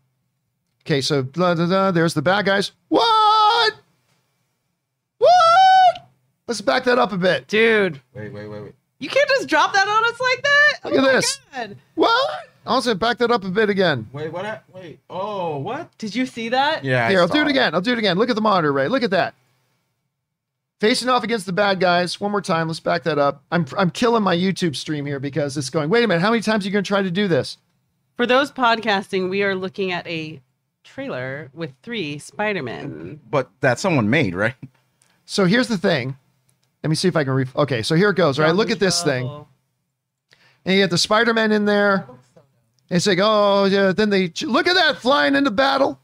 Okay, 0.83 1.01
so 1.01 1.23
blah, 1.23 1.55
blah, 1.55 1.67
blah, 1.67 1.91
there's 1.91 2.15
the 2.15 2.23
bad 2.23 2.45
guys. 2.45 2.73
What? 2.89 3.75
What? 5.19 6.09
Let's 6.47 6.61
back 6.61 6.85
that 6.85 6.99
up 6.99 7.13
a 7.13 7.17
bit. 7.17 7.49
Dude, 7.49 8.01
Wait, 8.15 8.33
wait, 8.33 8.47
wait, 8.47 8.63
wait. 8.63 8.75
you 8.99 9.09
can't 9.09 9.29
just 9.31 9.49
drop 9.49 9.73
that 9.73 9.89
on 9.89 10.05
us 10.05 10.21
like 10.21 10.43
that. 10.43 10.79
Look 10.85 10.95
at 10.95 10.99
oh 10.99 11.03
my 11.03 11.13
this. 11.13 11.41
God. 11.55 11.77
What? 11.95 12.49
Also, 12.67 12.95
back 12.95 13.19
that 13.19 13.31
up 13.31 13.45
a 13.45 13.51
bit 13.51 13.69
again. 13.69 14.09
Wait, 14.13 14.33
what? 14.33 14.45
hap- 14.45 14.65
Wait. 14.73 14.99
Oh, 15.11 15.59
what? 15.59 15.97
Did 15.99 16.15
you 16.15 16.25
see 16.27 16.49
that? 16.51 16.85
Yeah. 16.85 17.09
Here, 17.11 17.21
I'll 17.21 17.29
do 17.29 17.39
saw 17.39 17.45
it 17.45 17.49
again. 17.49 17.75
I'll 17.75 17.81
do 17.81 17.93
it 17.93 17.99
again. 17.99 18.17
Look 18.19 18.31
at 18.31 18.37
the 18.37 18.43
monitor, 18.43 18.73
Ray. 18.73 18.89
Look 18.89 19.03
at 19.03 19.11
that. 19.11 19.35
Facing 20.81 21.09
off 21.09 21.23
against 21.25 21.47
the 21.47 21.53
bad 21.53 21.79
guys. 21.81 22.21
One 22.21 22.31
more 22.31 22.41
time. 22.41 22.69
Let's 22.69 22.81
back 22.81 23.05
that 23.05 23.19
up. 23.19 23.43
I'm 23.51 23.67
I'm 23.79 23.91
killing 23.91 24.23
my 24.23 24.37
YouTube 24.37 24.77
stream 24.77 25.07
here 25.07 25.21
because 25.21 25.57
it's 25.57 25.71
going. 25.71 25.89
Wait 25.89 26.05
a 26.05 26.09
minute. 26.09 26.21
How 26.21 26.31
many 26.31 26.43
times 26.43 26.65
are 26.65 26.69
you 26.69 26.73
going 26.73 26.85
to 26.85 26.89
try 26.89 27.03
to 27.03 27.11
do 27.11 27.29
this? 27.29 27.59
For 28.17 28.27
those 28.27 28.51
podcasting, 28.53 29.31
we 29.31 29.43
are 29.43 29.55
looking 29.55 29.93
at 29.93 30.07
a 30.07 30.41
trailer 30.85 31.51
with 31.55 31.73
three 31.83 32.19
Spider-Man. 32.19 33.21
But 33.31 33.51
that 33.61 33.79
someone 33.79 34.11
made, 34.11 34.35
right? 34.35 34.55
So 35.25 35.47
here's 35.47 35.69
the 35.69 35.79
thing. 35.79 36.17
Let 36.83 36.91
me 36.91 36.97
see 36.97 37.09
if 37.09 37.17
I 37.17 37.25
can. 37.25 37.33
Re- 37.33 37.47
okay, 37.57 37.83
so 37.83 37.95
here 37.95 38.11
it 38.11 38.17
goes. 38.17 38.39
Right, 38.39 38.55
look 38.55 38.71
at 38.71 38.79
this 38.79 39.03
thing. 39.03 39.27
And 40.67 40.75
you 40.77 40.83
get 40.83 40.91
the 40.91 40.99
Spider-Man 40.99 41.51
in 41.53 41.65
there. 41.65 42.07
And 42.91 42.97
it's 42.99 43.07
like, 43.07 43.19
oh 43.21 43.65
yeah. 43.65 43.93
Then 43.93 44.11
they 44.11 44.33
look 44.43 44.67
at 44.67 44.75
that 44.75 44.99
flying 44.99 45.35
into 45.35 45.51
battle. 45.51 45.99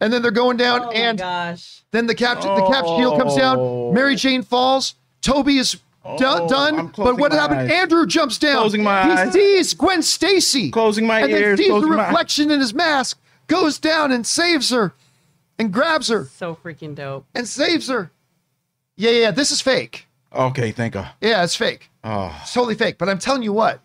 And 0.00 0.12
then 0.12 0.22
they're 0.22 0.30
going 0.30 0.56
down, 0.56 0.82
Oh 0.82 0.90
and 0.90 1.18
gosh. 1.18 1.82
Then 1.90 2.06
the 2.06 2.14
cap 2.14 2.40
the 2.40 2.66
cap 2.70 2.84
shield 2.84 3.18
comes 3.18 3.34
Oh. 3.34 3.38
down. 3.38 3.94
Mary 3.94 4.16
Jane 4.16 4.42
falls. 4.42 4.94
Tobey 5.22 5.58
is 5.58 5.72
do- 5.72 5.80
Oh, 6.06 6.48
done. 6.48 6.92
But 6.96 7.16
what 7.16 7.32
happened? 7.32 7.60
eyes. 7.60 7.70
Andrew 7.70 8.06
jumps 8.06 8.36
down. 8.36 8.56
Closing 8.56 8.82
my 8.82 9.04
he 9.04 9.10
eyes. 9.12 9.32
sees 9.32 9.72
Gwen 9.74 10.02
Stacy. 10.02 10.70
Closing 10.70 11.06
my 11.06 11.20
and 11.20 11.30
ears, 11.30 11.42
then 11.42 11.56
sees 11.56 11.66
the 11.68 11.72
closing 11.80 11.90
reflection 11.90 12.50
in 12.50 12.60
his 12.60 12.74
mask. 12.74 13.18
Goes 13.46 13.78
down 13.78 14.12
and 14.12 14.26
saves 14.26 14.70
her, 14.70 14.92
and 15.58 15.72
grabs 15.72 16.08
her 16.08 16.26
So 16.36 16.56
freaking 16.62 16.94
dope. 16.94 17.24
and 17.34 17.46
saves 17.48 17.88
her. 17.88 18.10
Yeah, 18.96 19.10
yeah, 19.12 19.20
yeah, 19.22 19.30
this 19.30 19.50
is 19.50 19.60
fake. 19.60 20.06
Okay, 20.34 20.72
thank 20.72 20.94
God. 20.94 21.10
Yeah, 21.20 21.42
it's 21.44 21.56
fake. 21.56 21.90
Oh, 22.02 22.36
It's 22.42 22.52
totally 22.52 22.74
fake. 22.74 22.96
But 22.98 23.08
I'm 23.08 23.18
telling 23.18 23.42
you 23.42 23.52
what, 23.52 23.80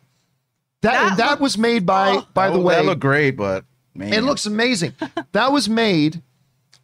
that 0.81 1.09
That 1.09 1.17
that, 1.17 1.39
was 1.39 1.57
made 1.57 1.85
by 1.85 2.21
by 2.33 2.49
the 2.49 2.57
that, 2.57 2.63
way. 2.63 2.75
that 2.75 2.85
looked 2.85 3.01
great, 3.01 3.31
but 3.31 3.65
man, 3.93 4.13
It 4.13 4.23
looks 4.23 4.45
amazing. 4.45 4.93
that 5.33 5.51
was 5.51 5.67
made 5.69 6.21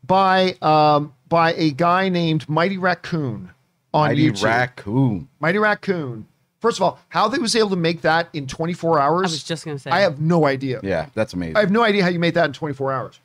by 0.06 0.56
um 0.62 1.14
by 1.28 1.54
a 1.54 1.72
guy 1.72 2.10
named 2.10 2.48
Mighty 2.48 2.78
Raccoon 2.78 3.52
on 3.94 4.10
mighty 4.10 4.30
YouTube. 4.30 4.44
raccoon. 4.44 5.28
Mighty 5.40 5.58
Raccoon. 5.58 6.28
First 6.60 6.78
of 6.80 6.84
all, 6.84 7.00
how 7.10 7.28
they 7.28 7.38
was 7.38 7.56
able 7.56 7.70
to 7.70 7.76
make 7.76 8.02
that 8.02 8.28
in 8.34 8.48
24 8.48 9.00
hours? 9.00 9.32
I 9.32 9.32
was 9.32 9.44
just 9.44 9.66
gonna 9.66 9.80
say. 9.80 9.92
I 9.92 10.00
have 10.02 10.20
no 10.20 10.46
idea. 10.46 10.80
Yeah, 10.84 11.08
that's 11.14 11.34
amazing. 11.34 11.58
I 11.58 11.62
have 11.62 11.72
no 11.72 11.84
idea 11.84 12.04
how 12.04 12.10
you 12.10 12.20
made 12.20 12.34
that 12.36 12.46
in 12.46 12.54
24 12.54 12.92
hours. 12.92 13.20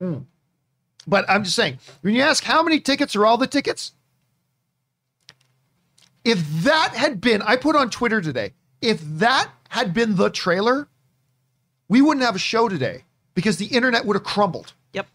Hmm. 0.00 0.18
But 1.06 1.24
I'm 1.28 1.44
just 1.44 1.54
saying, 1.56 1.78
when 2.00 2.14
you 2.14 2.22
ask 2.22 2.42
how 2.42 2.62
many 2.62 2.80
tickets 2.80 3.14
are 3.14 3.26
all 3.26 3.36
the 3.36 3.46
tickets, 3.46 3.92
if 6.24 6.38
that 6.64 6.94
had 6.94 7.20
been, 7.20 7.42
I 7.42 7.56
put 7.56 7.76
on 7.76 7.90
Twitter 7.90 8.20
today, 8.22 8.54
if 8.80 9.00
that 9.18 9.50
had 9.74 9.92
been 9.92 10.14
the 10.14 10.30
trailer, 10.30 10.86
we 11.88 12.00
wouldn't 12.00 12.24
have 12.24 12.36
a 12.36 12.38
show 12.38 12.68
today 12.68 13.02
because 13.34 13.56
the 13.56 13.66
internet 13.66 14.04
would 14.04 14.14
have 14.14 14.22
crumbled. 14.22 14.72
Yep. 14.92 15.08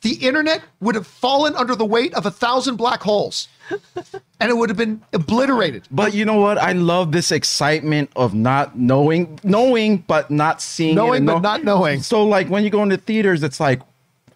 The 0.00 0.14
internet 0.14 0.62
would 0.80 0.94
have 0.94 1.06
fallen 1.06 1.54
under 1.54 1.76
the 1.76 1.84
weight 1.84 2.14
of 2.14 2.24
a 2.24 2.30
thousand 2.30 2.76
black 2.76 3.02
holes 3.02 3.48
and 4.40 4.48
it 4.50 4.56
would 4.56 4.70
have 4.70 4.78
been 4.78 5.02
obliterated. 5.12 5.86
But 5.90 6.14
you 6.14 6.24
know 6.24 6.40
what? 6.40 6.56
I 6.56 6.72
love 6.72 7.12
this 7.12 7.30
excitement 7.30 8.08
of 8.16 8.32
not 8.32 8.78
knowing, 8.78 9.38
knowing 9.44 9.98
but 9.98 10.30
not 10.30 10.62
seeing, 10.62 10.94
Knowing 10.94 11.18
and 11.18 11.26
but 11.26 11.34
know- 11.34 11.40
not 11.40 11.64
knowing. 11.64 12.00
So, 12.00 12.24
like 12.24 12.48
when 12.48 12.64
you 12.64 12.70
go 12.70 12.82
into 12.82 12.96
theaters, 12.96 13.42
it's 13.42 13.60
like, 13.60 13.82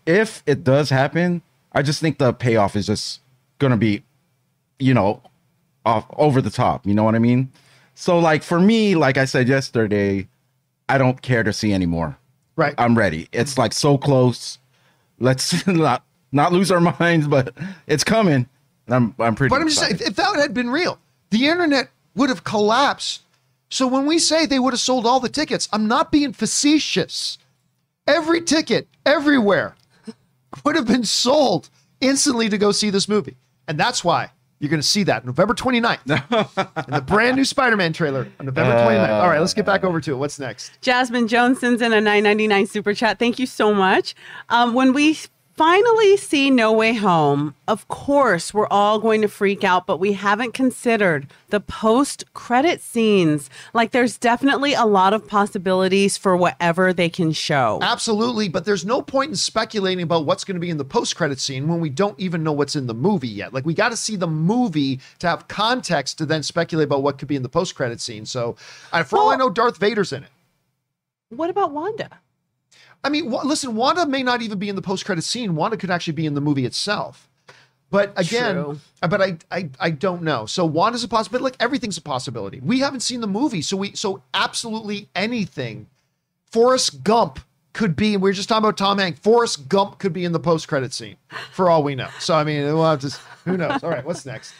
if 0.04 0.42
it 0.44 0.64
does 0.64 0.90
happen, 0.90 1.40
I 1.72 1.80
just 1.80 1.98
think 1.98 2.18
the 2.18 2.34
payoff 2.34 2.76
is 2.76 2.88
just 2.88 3.20
gonna 3.58 3.78
be, 3.78 4.02
you 4.78 4.92
know, 4.92 5.22
off 5.86 6.04
over 6.18 6.42
the 6.42 6.50
top. 6.50 6.86
You 6.86 6.92
know 6.92 7.04
what 7.04 7.14
I 7.14 7.20
mean? 7.20 7.50
So, 7.94 8.18
like 8.18 8.42
for 8.42 8.60
me, 8.60 8.94
like 8.94 9.18
I 9.18 9.24
said 9.24 9.48
yesterday, 9.48 10.28
I 10.88 10.98
don't 10.98 11.20
care 11.22 11.42
to 11.42 11.52
see 11.52 11.72
anymore. 11.72 12.16
Right. 12.56 12.74
I'm 12.78 12.96
ready. 12.96 13.28
It's 13.32 13.58
like 13.58 13.72
so 13.72 13.96
close. 13.96 14.58
Let's 15.18 15.66
not 15.66 16.04
not 16.32 16.52
lose 16.52 16.70
our 16.70 16.80
minds, 17.00 17.26
but 17.26 17.54
it's 17.86 18.04
coming. 18.04 18.46
And 18.86 18.94
I'm 18.94 19.14
I'm 19.18 19.34
pretty. 19.34 19.50
But 19.50 19.60
I'm 19.60 19.68
just 19.68 19.80
saying, 19.80 19.98
if 20.00 20.16
that 20.16 20.36
had 20.36 20.54
been 20.54 20.70
real, 20.70 20.98
the 21.30 21.48
internet 21.48 21.90
would 22.14 22.28
have 22.28 22.44
collapsed. 22.44 23.22
So 23.70 23.86
when 23.86 24.04
we 24.04 24.18
say 24.18 24.44
they 24.44 24.58
would 24.58 24.74
have 24.74 24.80
sold 24.80 25.06
all 25.06 25.20
the 25.20 25.30
tickets, 25.30 25.68
I'm 25.72 25.88
not 25.88 26.12
being 26.12 26.32
facetious. 26.32 27.38
Every 28.06 28.42
ticket, 28.42 28.86
everywhere, 29.06 29.76
would 30.64 30.76
have 30.76 30.86
been 30.86 31.04
sold 31.04 31.70
instantly 32.00 32.48
to 32.50 32.58
go 32.58 32.72
see 32.72 32.90
this 32.90 33.08
movie. 33.08 33.36
And 33.66 33.78
that's 33.78 34.04
why 34.04 34.30
you're 34.62 34.70
going 34.70 34.80
to 34.80 34.86
see 34.86 35.02
that 35.02 35.26
November 35.26 35.54
29th 35.54 36.86
in 36.86 36.94
the 36.94 37.00
brand 37.00 37.36
new 37.36 37.44
Spider 37.44 37.76
Man 37.76 37.92
trailer 37.92 38.28
on 38.38 38.46
November 38.46 38.72
29th. 38.74 39.08
All 39.08 39.28
right, 39.28 39.40
let's 39.40 39.54
get 39.54 39.66
back 39.66 39.82
over 39.82 40.00
to 40.00 40.12
it. 40.12 40.14
What's 40.14 40.38
next? 40.38 40.80
Jasmine 40.80 41.26
Jones 41.26 41.58
sends 41.58 41.82
in 41.82 41.92
a 41.92 41.96
9.99 41.96 42.68
super 42.68 42.94
chat. 42.94 43.18
Thank 43.18 43.40
you 43.40 43.46
so 43.46 43.74
much. 43.74 44.14
Um, 44.50 44.72
when 44.72 44.92
we 44.92 45.18
finally 45.54 46.16
see 46.16 46.50
No 46.50 46.72
Way 46.72 46.94
Home, 46.94 47.54
of 47.68 47.86
course 47.88 48.52
we're 48.52 48.66
all 48.68 48.98
going 48.98 49.22
to 49.22 49.28
freak 49.28 49.64
out, 49.64 49.86
but 49.86 49.98
we 49.98 50.12
haven't 50.12 50.54
considered 50.54 51.28
the 51.48 51.60
post-credit 51.60 52.80
scenes. 52.80 53.50
Like 53.72 53.90
there's 53.90 54.18
definitely 54.18 54.74
a 54.74 54.84
lot 54.84 55.14
of 55.14 55.26
possibilities 55.26 56.16
for 56.16 56.36
whatever 56.36 56.92
they 56.92 57.08
can 57.08 57.32
show. 57.32 57.78
Absolutely, 57.82 58.48
but 58.48 58.64
there's 58.64 58.84
no 58.84 59.02
point 59.02 59.30
in 59.30 59.36
speculating 59.36 60.02
about 60.02 60.24
what's 60.24 60.44
going 60.44 60.56
to 60.56 60.60
be 60.60 60.70
in 60.70 60.78
the 60.78 60.84
post-credit 60.84 61.40
scene 61.40 61.68
when 61.68 61.80
we 61.80 61.90
don't 61.90 62.18
even 62.18 62.42
know 62.42 62.52
what's 62.52 62.76
in 62.76 62.86
the 62.86 62.94
movie 62.94 63.28
yet. 63.28 63.52
Like 63.52 63.66
we 63.66 63.74
got 63.74 63.90
to 63.90 63.96
see 63.96 64.16
the 64.16 64.26
movie 64.26 65.00
to 65.18 65.28
have 65.28 65.48
context 65.48 66.18
to 66.18 66.26
then 66.26 66.42
speculate 66.42 66.86
about 66.86 67.02
what 67.02 67.18
could 67.18 67.28
be 67.28 67.36
in 67.36 67.42
the 67.42 67.48
post-credit 67.48 68.00
scene. 68.00 68.26
So, 68.26 68.56
for 69.06 69.18
all 69.18 69.30
I 69.30 69.36
know, 69.36 69.50
Darth 69.50 69.76
Vader's 69.76 70.12
in 70.12 70.24
it. 70.24 70.30
What 71.28 71.50
about 71.50 71.72
Wanda? 71.72 72.20
I 73.04 73.08
mean, 73.08 73.30
wa- 73.30 73.42
listen, 73.44 73.74
Wanda 73.74 74.06
may 74.06 74.22
not 74.22 74.42
even 74.42 74.58
be 74.58 74.68
in 74.68 74.76
the 74.76 74.82
post-credit 74.82 75.22
scene. 75.22 75.54
Wanda 75.56 75.76
could 75.76 75.90
actually 75.90 76.12
be 76.14 76.26
in 76.26 76.34
the 76.34 76.40
movie 76.40 76.64
itself. 76.64 77.28
But 77.90 78.12
again, 78.16 78.54
True. 78.54 78.80
uh, 79.02 79.08
but 79.08 79.20
I, 79.20 79.36
I 79.50 79.68
I 79.78 79.90
don't 79.90 80.22
know. 80.22 80.46
So 80.46 80.64
Wanda's 80.64 81.04
a 81.04 81.08
possibility. 81.08 81.44
Like 81.44 81.56
everything's 81.60 81.98
a 81.98 82.02
possibility. 82.02 82.58
We 82.60 82.78
haven't 82.78 83.00
seen 83.00 83.20
the 83.20 83.26
movie, 83.26 83.60
so 83.60 83.76
we 83.76 83.94
so 83.94 84.22
absolutely 84.32 85.08
anything. 85.14 85.88
Forrest 86.46 87.04
Gump 87.04 87.40
could 87.74 87.94
be, 87.94 88.14
and 88.14 88.22
we 88.22 88.30
are 88.30 88.32
just 88.32 88.48
talking 88.48 88.64
about 88.64 88.78
Tom 88.78 88.98
Hanks. 88.98 89.20
Forrest 89.20 89.68
Gump 89.68 89.98
could 89.98 90.14
be 90.14 90.24
in 90.24 90.32
the 90.32 90.40
post-credit 90.40 90.94
scene, 90.94 91.16
for 91.52 91.68
all 91.68 91.82
we 91.82 91.94
know. 91.94 92.08
So 92.18 92.34
I 92.34 92.44
mean, 92.44 92.64
we'll 92.64 92.84
have 92.84 93.00
to. 93.00 93.14
Who 93.44 93.58
knows? 93.58 93.84
All 93.84 93.90
right, 93.90 94.04
what's 94.04 94.24
next? 94.24 94.54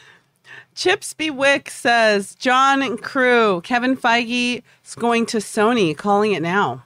Chips 0.74 1.14
B. 1.14 1.30
Wick 1.30 1.70
says, 1.70 2.34
John 2.34 2.82
and 2.82 3.00
crew, 3.00 3.60
Kevin 3.62 3.96
Feige 3.96 4.62
is 4.84 4.94
going 4.94 5.26
to 5.26 5.38
Sony, 5.38 5.96
calling 5.96 6.32
it 6.32 6.42
now. 6.42 6.84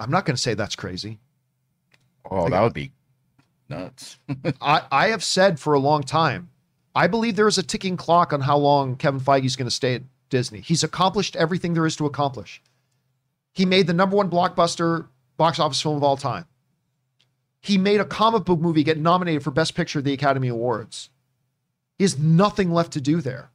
I'm 0.00 0.10
not 0.10 0.24
going 0.24 0.36
to 0.36 0.42
say 0.42 0.54
that's 0.54 0.76
crazy. 0.76 1.18
oh, 2.30 2.48
that 2.48 2.60
would 2.60 2.74
be 2.74 2.92
nuts. 3.68 4.18
I, 4.60 4.82
I 4.90 5.08
have 5.08 5.24
said 5.24 5.58
for 5.58 5.74
a 5.74 5.78
long 5.78 6.02
time, 6.02 6.50
I 6.94 7.06
believe 7.06 7.36
there 7.36 7.48
is 7.48 7.58
a 7.58 7.62
ticking 7.62 7.96
clock 7.96 8.32
on 8.32 8.40
how 8.40 8.56
long 8.56 8.96
Kevin 8.96 9.20
Feige 9.20 9.44
is 9.44 9.56
going 9.56 9.66
to 9.66 9.74
stay 9.74 9.94
at 9.94 10.02
Disney. 10.30 10.60
He's 10.60 10.82
accomplished 10.82 11.36
everything 11.36 11.74
there 11.74 11.86
is 11.86 11.96
to 11.96 12.06
accomplish. 12.06 12.62
He 13.54 13.64
made 13.64 13.86
the 13.86 13.94
number 13.94 14.16
one 14.16 14.30
blockbuster 14.30 15.08
box 15.36 15.58
office 15.58 15.80
film 15.80 15.96
of 15.96 16.02
all 16.02 16.16
time. 16.16 16.46
He 17.60 17.76
made 17.76 18.00
a 18.00 18.04
comic 18.04 18.44
book 18.44 18.60
movie 18.60 18.84
get 18.84 18.98
nominated 18.98 19.42
for 19.42 19.50
Best 19.50 19.74
Picture 19.74 19.98
at 19.98 20.04
the 20.04 20.12
Academy 20.12 20.48
Awards. 20.48 21.10
He 21.98 22.04
has 22.04 22.18
nothing 22.18 22.72
left 22.72 22.92
to 22.92 23.00
do 23.00 23.20
there. 23.20 23.50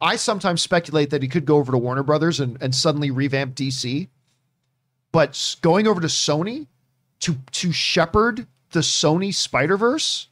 I 0.00 0.16
sometimes 0.16 0.60
speculate 0.62 1.10
that 1.10 1.22
he 1.22 1.28
could 1.28 1.44
go 1.44 1.58
over 1.58 1.70
to 1.70 1.78
Warner 1.78 2.02
Brothers 2.02 2.40
and, 2.40 2.60
and 2.60 2.74
suddenly 2.74 3.12
revamp 3.12 3.54
DC. 3.54 4.08
But 5.12 5.56
going 5.62 5.86
over 5.86 6.00
to 6.00 6.06
Sony 6.06 6.66
to 7.20 7.36
to 7.52 7.72
shepherd 7.72 8.46
the 8.72 8.80
Sony 8.80 9.34
Spider 9.34 9.76
Verse, 9.76 10.28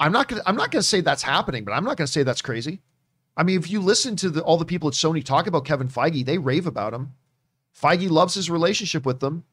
I'm 0.00 0.12
not 0.12 0.28
gonna 0.28 0.42
I'm 0.46 0.56
not 0.56 0.70
gonna 0.70 0.82
say 0.82 1.00
that's 1.00 1.22
happening, 1.22 1.64
but 1.64 1.72
I'm 1.72 1.84
not 1.84 1.96
gonna 1.96 2.08
say 2.08 2.22
that's 2.22 2.42
crazy. 2.42 2.80
I 3.36 3.42
mean, 3.42 3.58
if 3.58 3.70
you 3.70 3.80
listen 3.80 4.16
to 4.16 4.30
the, 4.30 4.40
all 4.42 4.56
the 4.56 4.64
people 4.64 4.88
at 4.88 4.94
Sony 4.94 5.22
talk 5.22 5.46
about 5.46 5.64
Kevin 5.66 5.88
Feige, 5.88 6.24
they 6.24 6.38
rave 6.38 6.66
about 6.66 6.94
him. 6.94 7.12
Feige 7.78 8.08
loves 8.10 8.32
his 8.34 8.48
relationship 8.48 9.04
with 9.04 9.20
them. 9.20 9.44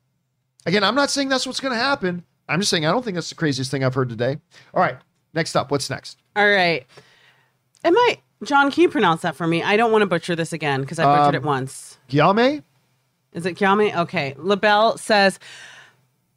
Again, 0.66 0.86
I'm 0.86 0.96
not 0.96 1.12
saying 1.12 1.28
that's 1.28 1.46
what's 1.46 1.60
going 1.60 1.74
to 1.74 1.78
happen. 1.84 2.24
I'm 2.48 2.62
just 2.62 2.70
saying 2.72 2.86
I 2.86 2.92
don't 2.92 3.04
think 3.04 3.16
that's 3.16 3.28
the 3.28 3.36
craziest 3.36 3.70
thing 3.72 3.84
I've 3.84 3.94
heard 3.94 4.08
today. 4.08 4.38
All 4.74 4.82
right, 4.82 4.96
next 5.34 5.58
up, 5.58 5.70
what's 5.70 5.90
next? 5.90 6.18
All 6.38 6.50
right. 6.50 6.86
Am 7.84 7.98
I, 7.98 8.20
John, 8.46 8.72
can 8.72 8.84
you 8.84 8.90
pronounce 8.90 9.22
that 9.24 9.36
for 9.36 9.46
me? 9.46 9.62
I 9.62 9.76
don't 9.76 9.92
want 9.92 10.04
to 10.04 10.06
butcher 10.06 10.38
this 10.38 10.54
again 10.54 10.80
because 10.80 10.98
I 11.00 11.04
butchered 11.04 11.36
Um, 11.36 11.44
it 11.44 11.46
once. 11.46 11.98
Gyame? 12.10 12.64
Is 13.34 13.46
it 13.46 13.56
Kyame? 13.56 13.96
Okay. 13.96 14.36
LaBelle 14.38 14.98
says, 14.98 15.40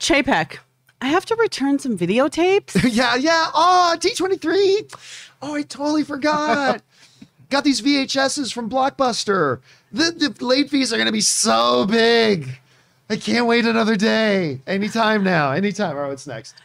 Chapek, 0.00 0.58
I 1.00 1.08
have 1.08 1.26
to 1.26 1.36
return 1.36 1.78
some 1.78 1.96
videotapes. 1.98 2.80
yeah, 2.92 3.16
yeah. 3.16 3.50
Oh, 3.54 3.96
T23. 3.98 4.92
Oh, 5.42 5.54
I 5.54 5.62
totally 5.62 6.04
forgot. 6.04 6.82
Got 7.50 7.64
these 7.64 7.80
VHSs 7.80 8.52
from 8.52 8.68
Blockbuster. 8.68 9.60
The, 9.92 10.10
the 10.10 10.44
late 10.44 10.68
fees 10.70 10.92
are 10.92 10.96
going 10.96 11.06
to 11.06 11.12
be 11.12 11.20
so 11.20 11.86
big. 11.86 12.48
I 13.08 13.16
can't 13.16 13.46
wait 13.46 13.66
another 13.66 13.94
day. 13.94 14.60
Anytime 14.66 15.22
now. 15.22 15.52
Anytime. 15.52 15.94
Oh, 15.94 15.98
All 15.98 16.02
right, 16.02 16.08
what's 16.08 16.26
next? 16.26 16.56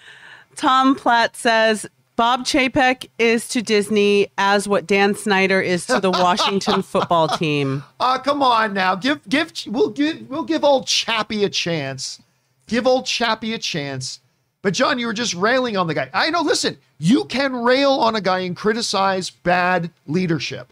Tom 0.55 0.95
Platt 0.95 1.35
says, 1.35 1.85
Bob 2.15 2.41
Chapek 2.45 3.07
is 3.17 3.47
to 3.49 3.61
Disney 3.61 4.27
as 4.37 4.67
what 4.67 4.85
Dan 4.85 5.15
Snyder 5.15 5.59
is 5.61 5.85
to 5.87 5.99
the 5.99 6.11
Washington 6.11 6.81
football 6.81 7.27
team. 7.27 7.83
Ah, 7.99 8.19
come 8.19 8.43
on 8.43 8.73
now. 8.73 8.95
Give 8.95 9.27
give 9.27 9.51
we'll 9.67 9.89
give 9.89 10.29
we'll 10.29 10.43
give 10.43 10.63
old 10.63 10.87
Chappie 10.87 11.43
a 11.43 11.49
chance. 11.49 12.21
Give 12.67 12.85
old 12.85 13.05
Chappie 13.05 13.53
a 13.53 13.57
chance. 13.57 14.19
But 14.61 14.73
John, 14.73 14.99
you 14.99 15.07
were 15.07 15.13
just 15.13 15.33
railing 15.33 15.75
on 15.75 15.87
the 15.87 15.93
guy. 15.95 16.09
I 16.13 16.29
know, 16.29 16.41
listen, 16.41 16.77
you 16.99 17.25
can 17.25 17.53
rail 17.53 17.91
on 17.93 18.15
a 18.15 18.21
guy 18.21 18.39
and 18.39 18.55
criticize 18.55 19.31
bad 19.31 19.89
leadership 20.05 20.71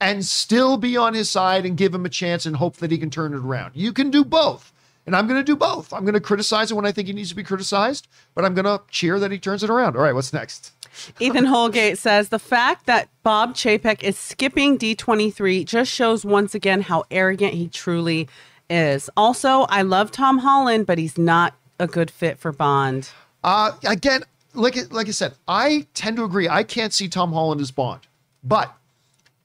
and 0.00 0.24
still 0.24 0.76
be 0.76 0.96
on 0.96 1.14
his 1.14 1.30
side 1.30 1.64
and 1.64 1.76
give 1.76 1.94
him 1.94 2.04
a 2.04 2.08
chance 2.08 2.46
and 2.46 2.56
hope 2.56 2.76
that 2.78 2.90
he 2.90 2.98
can 2.98 3.10
turn 3.10 3.32
it 3.34 3.38
around. 3.38 3.72
You 3.74 3.92
can 3.92 4.10
do 4.10 4.24
both. 4.24 4.72
And 5.06 5.16
I'm 5.16 5.26
going 5.26 5.40
to 5.40 5.44
do 5.44 5.56
both. 5.56 5.92
I'm 5.92 6.02
going 6.02 6.14
to 6.14 6.20
criticize 6.20 6.70
it 6.70 6.74
when 6.74 6.84
I 6.84 6.92
think 6.92 7.06
he 7.08 7.14
needs 7.14 7.30
to 7.30 7.34
be 7.34 7.42
criticized, 7.42 8.08
but 8.34 8.44
I'm 8.44 8.52
going 8.54 8.66
to 8.66 8.82
cheer 8.90 9.18
that 9.20 9.32
he 9.32 9.38
turns 9.38 9.62
it 9.64 9.70
around. 9.70 9.96
All 9.96 10.02
right, 10.02 10.14
what's 10.14 10.34
next? 10.34 10.72
Ethan 11.20 11.44
Holgate 11.44 11.98
says, 11.98 12.28
The 12.28 12.38
fact 12.38 12.86
that 12.86 13.08
Bob 13.22 13.54
Chapek 13.54 14.02
is 14.02 14.18
skipping 14.18 14.78
D23 14.78 15.64
just 15.64 15.90
shows 15.90 16.24
once 16.24 16.54
again 16.54 16.82
how 16.82 17.04
arrogant 17.10 17.54
he 17.54 17.68
truly 17.68 18.28
is. 18.70 19.10
Also, 19.16 19.62
I 19.68 19.82
love 19.82 20.10
Tom 20.10 20.38
Holland, 20.38 20.86
but 20.86 20.98
he's 20.98 21.18
not 21.18 21.54
a 21.78 21.86
good 21.86 22.10
fit 22.10 22.38
for 22.38 22.52
Bond. 22.52 23.10
Uh, 23.44 23.72
again, 23.86 24.22
like 24.54 24.76
like 24.92 25.08
I 25.08 25.12
said, 25.12 25.34
I 25.46 25.86
tend 25.94 26.16
to 26.16 26.24
agree. 26.24 26.48
I 26.48 26.62
can't 26.62 26.92
see 26.92 27.08
Tom 27.08 27.32
Holland 27.32 27.60
as 27.60 27.70
Bond, 27.70 28.00
but 28.42 28.74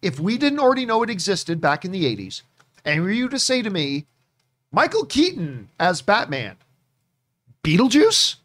if 0.02 0.20
we 0.20 0.38
didn't 0.38 0.60
already 0.60 0.86
know 0.86 1.04
it 1.04 1.10
existed 1.10 1.62
back 1.62 1.86
in 1.86 1.92
the 1.92 2.06
'80s, 2.06 2.42
and 2.84 3.04
were 3.04 3.12
you 3.12 3.30
to 3.30 3.40
say 3.40 3.62
to 3.62 3.70
me, 3.70 4.06
Michael 4.72 5.06
Keaton 5.06 5.70
as 5.80 6.02
Batman, 6.02 6.58
Beetlejuice, 7.64 8.36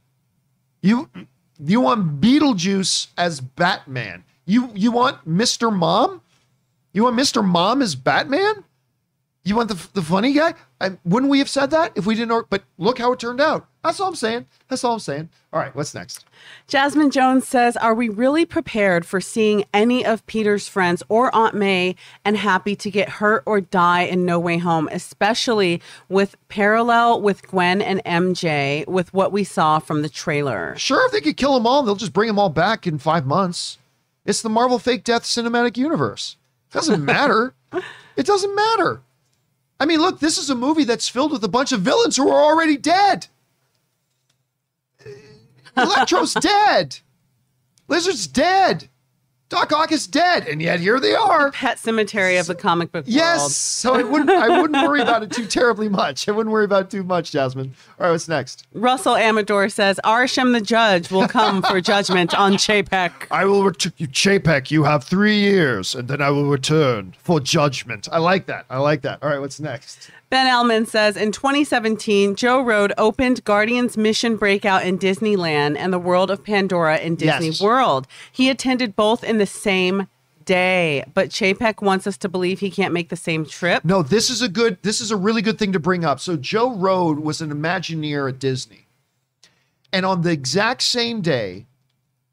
you 0.83 1.09
you 1.67 1.81
want 1.81 2.21
Beetlejuice 2.21 3.09
as 3.17 3.41
Batman? 3.41 4.25
You 4.47 4.71
you 4.75 4.93
want 4.93 5.27
Mister 5.27 5.71
Mom? 5.71 6.23
You 6.93 7.05
want 7.05 7.17
Mister 7.17 7.43
Mom 7.43 7.83
as 7.83 7.95
Batman? 7.95 8.65
You 9.45 9.57
want 9.57 9.69
the 9.69 9.89
the 9.95 10.03
funny 10.03 10.33
guy? 10.33 10.55
I, 10.81 10.97
wouldn't 11.05 11.31
we 11.31 11.41
have 11.41 11.49
said 11.49 11.71
that 11.71 11.93
if 11.97 12.07
we 12.07 12.15
didn't? 12.15 12.31
Or, 12.31 12.47
but 12.49 12.63
look 12.79 12.99
how 12.99 13.11
it 13.13 13.19
turned 13.19 13.41
out. 13.41 13.67
That's 13.83 13.99
all 13.99 14.09
I'm 14.09 14.15
saying. 14.15 14.47
That's 14.69 14.85
all 14.85 14.95
I'm 14.95 14.99
saying. 15.01 15.29
All 15.53 15.59
right, 15.59 15.75
what's 15.75 15.95
next? 15.95 16.25
Jasmine 16.69 17.11
Jones 17.11 17.49
says, 17.49 17.77
Are 17.79 17.95
we 17.95 18.09
really 18.09 18.45
prepared 18.45 19.05
for 19.05 19.21
seeing 19.21 19.65
any 19.75 20.05
of 20.05 20.25
Peter's 20.27 20.69
friends 20.69 21.03
or 21.09 21.35
Aunt 21.35 21.55
May 21.55 21.97
and 22.25 22.37
happy 22.37 22.77
to 22.77 22.91
get 22.91 23.09
hurt 23.09 23.43
or 23.45 23.61
die 23.61 24.03
in 24.03 24.25
No 24.25 24.39
Way 24.39 24.59
Home, 24.59 24.89
especially 24.93 25.83
with 26.09 26.37
parallel 26.49 27.23
with 27.23 27.49
Gwen 27.49 27.83
and 27.83 28.05
MJ 28.05 28.87
with 28.87 29.13
what 29.13 29.33
we 29.33 29.43
saw 29.43 29.81
from 29.81 30.03
the 30.03 30.09
trailer? 30.09 30.77
Sure, 30.77 31.05
if 31.07 31.13
they 31.13 31.21
could 31.21 31.37
kill 31.37 31.55
them 31.55 31.67
all, 31.67 31.83
they'll 31.83 31.97
just 31.97 32.13
bring 32.13 32.29
them 32.29 32.39
all 32.39 32.51
back 32.51 32.87
in 32.87 32.99
five 32.99 33.27
months. 33.27 33.79
It's 34.25 34.43
the 34.43 34.49
Marvel 34.51 34.79
fake 34.79 35.03
death 35.03 35.25
cinematic 35.25 35.77
universe. 35.77 36.37
It 36.71 36.75
doesn't 36.75 37.05
matter. 37.07 37.55
it 38.17 38.27
doesn't 38.27 38.55
matter. 38.55 39.01
I 39.81 39.87
mean, 39.87 40.01
look, 40.01 40.19
this 40.21 40.39
is 40.39 40.51
a 40.51 40.55
movie 40.55 40.85
that's 40.85 41.09
filled 41.09 41.33
with 41.33 41.45
a 41.45 41.49
bunch 41.49 41.73
of 41.73 41.81
villains 41.81 42.17
who 42.17 42.29
are 42.29 42.43
already 42.43 42.77
dead. 42.77 43.29
Electro's 45.77 46.35
dead. 46.41 46.99
Lizard's 47.87 48.27
dead. 48.27 48.89
Doc 49.49 49.73
Ock 49.73 49.93
is 49.93 50.07
dead, 50.07 50.47
and 50.47 50.61
yet 50.61 50.79
here 50.79 51.01
they 51.01 51.15
are. 51.15 51.51
Pet 51.53 51.79
cemetery 51.79 52.37
of 52.37 52.47
the 52.47 52.55
comic 52.55 52.93
book 52.93 53.05
Yes, 53.09 53.39
world. 53.41 53.53
so 53.53 53.95
I 53.95 54.03
wouldn't 54.03 54.29
I 54.29 54.61
wouldn't 54.61 54.87
worry 54.87 55.01
about 55.01 55.23
it 55.23 55.31
too 55.33 55.47
terribly 55.47 55.89
much. 55.89 56.29
I 56.29 56.33
wouldn't 56.33 56.53
worry 56.53 56.67
about 56.67 56.83
it 56.85 56.91
too 56.91 57.03
much, 57.03 57.33
Jasmine. 57.33 57.75
All 57.99 58.07
right, 58.07 58.11
what's 58.13 58.29
next? 58.29 58.67
Russell 58.75 59.17
Amador 59.17 59.71
says, 59.71 59.99
Arishem 60.05 60.53
the 60.53 60.61
judge 60.61 61.11
will 61.11 61.27
come 61.29 61.63
for 61.63 61.81
judgment 61.81 62.35
on 62.35 62.55
Chapek. 62.55 63.11
I 63.31 63.47
will 63.47 63.65
return 63.65 63.93
you, 63.97 64.07
Chapek. 64.09 64.71
You 64.71 64.85
have 64.85 65.05
three 65.05 65.39
years, 65.39 65.95
and 65.95 66.09
then 66.09 66.21
I 66.21 66.29
will 66.31 66.51
return 66.51 67.15
for 67.19 67.41
judgment. 67.41 68.07
I 68.13 68.19
like 68.19 68.45
that. 68.47 68.67
I 68.69 68.77
like 68.79 69.01
that. 69.03 69.23
All 69.23 69.31
right, 69.31 69.41
what's 69.41 69.59
next? 69.61 70.11
Ben 70.31 70.47
Elman 70.47 70.85
says 70.85 71.17
in 71.17 71.33
2017, 71.33 72.35
Joe 72.35 72.63
Rohde 72.63 72.93
opened 72.99 73.45
Guardians 73.45 73.97
Mission 73.97 74.37
Breakout 74.37 74.85
in 74.85 74.99
Disneyland 74.99 75.77
and 75.79 75.93
the 75.93 75.99
World 75.99 76.31
of 76.31 76.45
Pandora 76.45 76.99
in 76.99 77.15
Disney 77.15 77.47
Yes. 77.47 77.61
World. 77.63 78.07
He 78.31 78.51
attended 78.51 78.95
both 78.95 79.25
in 79.25 79.39
the 79.39 79.47
same 79.47 80.07
day, 80.45 81.05
but 81.15 81.31
Chapek 81.31 81.81
wants 81.81 82.07
us 82.07 82.19
to 82.19 82.29
believe 82.29 82.61
he 82.61 82.71
can't 82.71 82.93
make 82.93 83.09
the 83.09 83.17
same 83.17 83.47
trip. 83.47 83.85
No, 83.85 84.03
this 84.03 84.29
is 84.29 84.43
a 84.43 84.49
good. 84.49 84.79
This 84.83 85.01
is 85.01 85.11
a 85.11 85.17
really 85.17 85.41
good 85.43 85.59
thing 85.59 85.73
to 85.73 85.79
bring 85.79 86.05
up. 86.05 86.21
So 86.21 86.37
Joe 86.37 86.71
Rohde 86.71 87.21
was 87.23 87.41
an 87.41 87.51
Imagineer 87.51 88.29
at 88.29 88.39
Disney, 88.39 88.87
and 89.93 90.05
on 90.05 90.23
the 90.23 90.31
exact 90.31 90.83
same 90.83 91.21
day, 91.23 91.67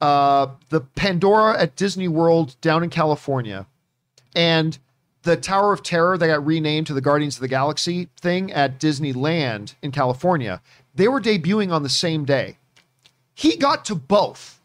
uh, 0.02 0.48
the 0.70 0.82
Pandora 0.82 1.58
at 1.62 1.76
Disney 1.78 2.08
World 2.10 2.56
down 2.62 2.84
in 2.84 2.90
California, 2.90 3.66
and 4.36 4.78
the 5.26 5.36
Tower 5.36 5.74
of 5.74 5.82
Terror 5.82 6.18
that 6.18 6.28
got 6.28 6.46
renamed 6.46 6.88
to 6.88 6.94
the 6.94 7.02
Guardians 7.02 7.36
of 7.36 7.42
the 7.42 7.48
Galaxy 7.48 8.10
thing 8.22 8.54
at 8.54 8.80
Disneyland 8.80 9.74
in 9.82 9.92
California, 9.92 10.62
they 10.94 11.08
were 11.08 11.20
debuting 11.20 11.72
on 11.72 11.82
the 11.84 11.90
same 11.90 12.26
day. 12.26 12.58
He 13.34 13.58
got 13.58 13.84
to 13.86 13.96
both. 13.96 14.62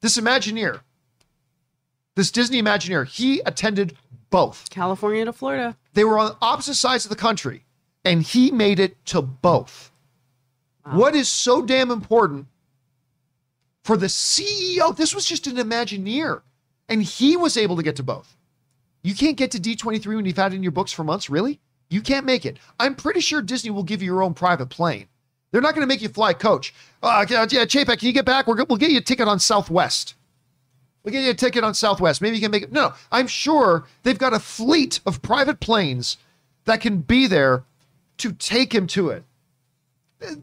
This 0.00 0.18
Imagineer, 0.18 0.80
this 2.16 2.32
Disney 2.32 2.60
Imagineer, 2.60 3.06
he 3.06 3.38
attended 3.46 3.96
both. 4.30 4.68
California 4.68 5.24
to 5.24 5.32
Florida. 5.32 5.76
They 5.94 6.02
were 6.02 6.18
on 6.18 6.36
opposite 6.42 6.74
sides 6.74 7.04
of 7.04 7.10
the 7.10 7.16
country, 7.16 7.64
and 8.04 8.20
he 8.22 8.50
made 8.50 8.80
it 8.80 9.02
to 9.06 9.22
both. 9.22 9.92
What 10.90 11.14
is 11.14 11.28
so 11.28 11.62
damn 11.62 11.92
important 11.92 12.48
for 13.84 13.96
the 13.96 14.06
CEO? 14.06 14.94
This 14.96 15.14
was 15.14 15.24
just 15.24 15.46
an 15.46 15.54
Imagineer, 15.54 16.42
and 16.88 17.00
he 17.00 17.36
was 17.36 17.56
able 17.56 17.76
to 17.76 17.84
get 17.84 17.94
to 17.96 18.02
both. 18.02 18.36
You 19.02 19.14
can't 19.14 19.36
get 19.36 19.50
to 19.52 19.58
D23 19.58 20.06
when 20.06 20.24
you've 20.24 20.36
had 20.36 20.52
it 20.52 20.56
in 20.56 20.62
your 20.62 20.72
books 20.72 20.92
for 20.92 21.04
months, 21.04 21.28
really? 21.28 21.60
You 21.90 22.00
can't 22.00 22.24
make 22.24 22.46
it. 22.46 22.58
I'm 22.78 22.94
pretty 22.94 23.20
sure 23.20 23.42
Disney 23.42 23.70
will 23.70 23.82
give 23.82 24.00
you 24.00 24.06
your 24.06 24.22
own 24.22 24.34
private 24.34 24.70
plane. 24.70 25.08
They're 25.50 25.60
not 25.60 25.74
going 25.74 25.82
to 25.82 25.86
make 25.86 26.00
you 26.00 26.08
fly 26.08 26.32
coach. 26.32 26.72
Uh, 27.02 27.26
yeah, 27.28 27.46
yeah, 27.50 27.64
Chapek, 27.64 27.98
can 27.98 28.06
you 28.06 28.12
get 28.12 28.24
back? 28.24 28.46
We're, 28.46 28.64
we'll 28.64 28.78
get 28.78 28.90
you 28.90 28.98
a 28.98 29.02
ticket 29.02 29.28
on 29.28 29.38
Southwest. 29.38 30.14
We'll 31.02 31.12
get 31.12 31.24
you 31.24 31.30
a 31.30 31.34
ticket 31.34 31.64
on 31.64 31.74
Southwest. 31.74 32.22
Maybe 32.22 32.36
you 32.36 32.42
can 32.42 32.50
make 32.50 32.62
it. 32.62 32.72
No, 32.72 32.94
I'm 33.10 33.26
sure 33.26 33.84
they've 34.02 34.18
got 34.18 34.32
a 34.32 34.38
fleet 34.38 35.00
of 35.04 35.20
private 35.20 35.60
planes 35.60 36.16
that 36.64 36.80
can 36.80 36.98
be 36.98 37.26
there 37.26 37.64
to 38.18 38.32
take 38.32 38.74
him 38.74 38.86
to 38.88 39.10
it. 39.10 39.24
Uh, 40.24 40.34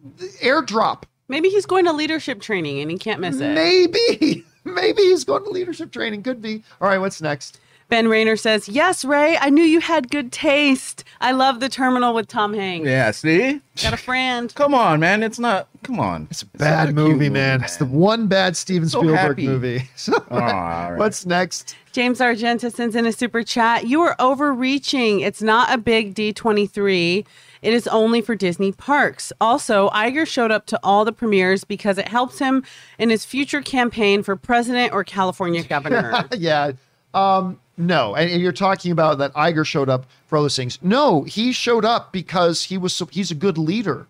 Airdrop. 0.42 1.04
Maybe 1.28 1.50
he's 1.50 1.66
going 1.66 1.86
to 1.86 1.94
leadership 1.94 2.42
training 2.42 2.80
and 2.80 2.92
he 2.92 2.98
can't 2.98 3.22
miss 3.22 3.40
it. 3.40 3.54
Maybe. 3.54 4.46
Maybe 4.64 5.02
he's 5.04 5.24
going 5.24 5.44
to 5.46 5.50
leadership 5.50 5.92
training. 5.92 6.24
Could 6.24 6.42
be. 6.42 6.64
All 6.82 6.90
right, 6.90 6.98
what's 6.98 7.22
next? 7.22 7.60
Ben 7.90 8.08
Rayner 8.08 8.36
says, 8.36 8.70
Yes, 8.70 9.04
Ray, 9.04 9.36
I 9.38 9.50
knew 9.50 9.64
you 9.64 9.80
had 9.82 10.10
good 10.12 10.32
taste. 10.32 11.04
I 11.22 11.32
love 11.32 11.60
the 11.60 11.70
terminal 11.70 12.14
with 12.14 12.28
Tom 12.28 12.54
Hanks. 12.54 12.88
Yeah, 12.88 13.10
see? 13.12 13.62
Got 13.82 13.94
a 13.94 13.98
friend. 13.98 14.54
Come 14.56 14.74
on, 14.76 15.00
man. 15.00 15.24
It's 15.24 15.40
not. 15.40 15.68
Come 15.84 16.00
on. 16.00 16.28
It's 16.30 16.44
a 16.44 16.46
Bad 16.46 16.94
movie, 16.94 17.30
man. 17.30 17.64
It's 17.64 17.78
the 17.78 17.86
one 17.86 18.28
bad 18.28 18.56
Steven 18.56 18.88
So 18.88 19.00
Spielberg 19.00 19.18
happy. 19.20 19.48
movie. 19.48 19.90
So, 19.96 20.14
all 20.30 20.38
right. 20.40 20.96
what's 20.98 21.26
next? 21.26 21.76
James 21.92 22.22
Argenta 22.22 22.70
sends 22.70 22.96
in 22.96 23.06
a 23.08 23.12
super 23.12 23.44
chat. 23.44 23.88
You 23.88 24.02
are 24.02 24.16
overreaching. 24.20 25.22
It's 25.22 25.42
not 25.42 25.74
a 25.74 25.78
big 25.78 26.14
D23. 26.14 27.26
It 27.62 27.74
is 27.74 27.88
only 27.88 28.22
for 28.22 28.36
Disney 28.36 28.72
parks. 28.72 29.34
Also, 29.42 29.90
Iger 29.90 30.28
showed 30.28 30.52
up 30.52 30.66
to 30.68 30.80
all 30.84 31.04
the 31.04 31.12
premieres 31.12 31.64
because 31.64 31.98
it 31.98 32.08
helps 32.08 32.40
him 32.40 32.64
in 33.00 33.10
his 33.10 33.26
future 33.26 33.62
campaign 33.62 34.22
for 34.24 34.36
president 34.36 34.94
or 34.94 35.04
California 35.04 35.64
governor. 35.64 36.26
yeah. 36.38 36.72
Um, 37.14 37.60
no, 37.80 38.14
and 38.14 38.42
you're 38.42 38.52
talking 38.52 38.92
about 38.92 39.20
that 39.20 39.34
Iger 39.34 39.66
showed 39.66 39.90
up 39.90 40.06
for 40.28 40.36
all 40.36 40.44
those 40.44 40.56
things. 40.58 40.78
No, 40.82 41.24
he 41.24 41.54
showed 41.54 41.86
up 41.86 42.12
because 42.12 42.66
he 42.66 42.78
was 42.78 43.02
he's 43.10 43.32
a 43.32 43.36
good 43.36 43.58
leader. 43.58 44.08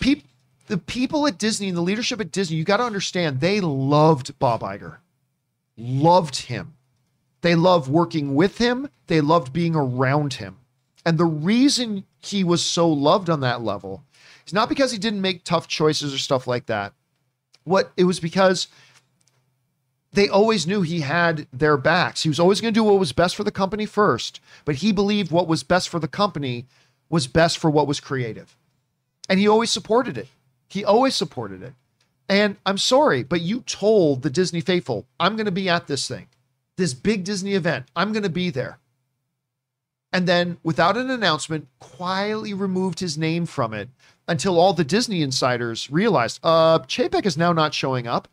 Peop, 0.00 0.24
the 0.66 0.76
people 0.76 1.28
at 1.28 1.38
Disney 1.38 1.68
and 1.68 1.76
the 1.76 1.82
leadership 1.82 2.20
at 2.20 2.32
Disney, 2.32 2.56
you 2.56 2.64
got 2.64 2.78
to 2.78 2.82
understand, 2.82 3.40
they 3.40 3.60
loved 3.60 4.36
Bob 4.40 4.62
Iger, 4.62 4.96
loved 5.76 6.36
him. 6.36 6.74
They 7.40 7.54
loved 7.54 7.88
working 7.88 8.34
with 8.34 8.58
him. 8.58 8.88
They 9.06 9.20
loved 9.20 9.52
being 9.52 9.76
around 9.76 10.34
him. 10.34 10.56
And 11.04 11.18
the 11.18 11.24
reason 11.24 12.04
he 12.18 12.42
was 12.42 12.64
so 12.64 12.88
loved 12.88 13.30
on 13.30 13.40
that 13.40 13.62
level 13.62 14.02
is 14.44 14.52
not 14.52 14.68
because 14.68 14.90
he 14.90 14.98
didn't 14.98 15.20
make 15.20 15.44
tough 15.44 15.68
choices 15.68 16.12
or 16.12 16.18
stuff 16.18 16.48
like 16.48 16.66
that. 16.66 16.94
What 17.62 17.92
it 17.96 18.04
was 18.04 18.18
because 18.18 18.66
they 20.16 20.30
always 20.30 20.66
knew 20.66 20.80
he 20.80 21.00
had 21.00 21.46
their 21.52 21.76
backs. 21.76 22.22
He 22.22 22.30
was 22.30 22.40
always 22.40 22.62
going 22.62 22.72
to 22.72 22.80
do 22.80 22.84
what 22.84 22.98
was 22.98 23.12
best 23.12 23.36
for 23.36 23.44
the 23.44 23.50
company 23.50 23.84
first, 23.84 24.40
but 24.64 24.76
he 24.76 24.90
believed 24.90 25.30
what 25.30 25.46
was 25.46 25.62
best 25.62 25.90
for 25.90 25.98
the 25.98 26.08
company 26.08 26.64
was 27.10 27.26
best 27.26 27.58
for 27.58 27.68
what 27.68 27.86
was 27.86 28.00
creative. 28.00 28.56
And 29.28 29.38
he 29.38 29.46
always 29.46 29.70
supported 29.70 30.16
it. 30.16 30.28
He 30.68 30.86
always 30.86 31.14
supported 31.14 31.62
it. 31.62 31.74
And 32.30 32.56
I'm 32.64 32.78
sorry, 32.78 33.24
but 33.24 33.42
you 33.42 33.60
told 33.60 34.22
the 34.22 34.30
Disney 34.30 34.62
faithful, 34.62 35.06
I'm 35.20 35.36
going 35.36 35.44
to 35.44 35.52
be 35.52 35.68
at 35.68 35.86
this 35.86 36.08
thing, 36.08 36.28
this 36.76 36.94
big 36.94 37.22
Disney 37.22 37.52
event. 37.52 37.84
I'm 37.94 38.12
going 38.12 38.22
to 38.22 38.30
be 38.30 38.48
there. 38.48 38.78
And 40.14 40.26
then, 40.26 40.56
without 40.62 40.96
an 40.96 41.10
announcement, 41.10 41.68
quietly 41.78 42.54
removed 42.54 43.00
his 43.00 43.18
name 43.18 43.44
from 43.44 43.74
it 43.74 43.90
until 44.26 44.58
all 44.58 44.72
the 44.72 44.82
Disney 44.82 45.20
insiders 45.20 45.90
realized, 45.90 46.40
uh, 46.42 46.78
Chapek 46.80 47.26
is 47.26 47.36
now 47.36 47.52
not 47.52 47.74
showing 47.74 48.06
up. 48.06 48.28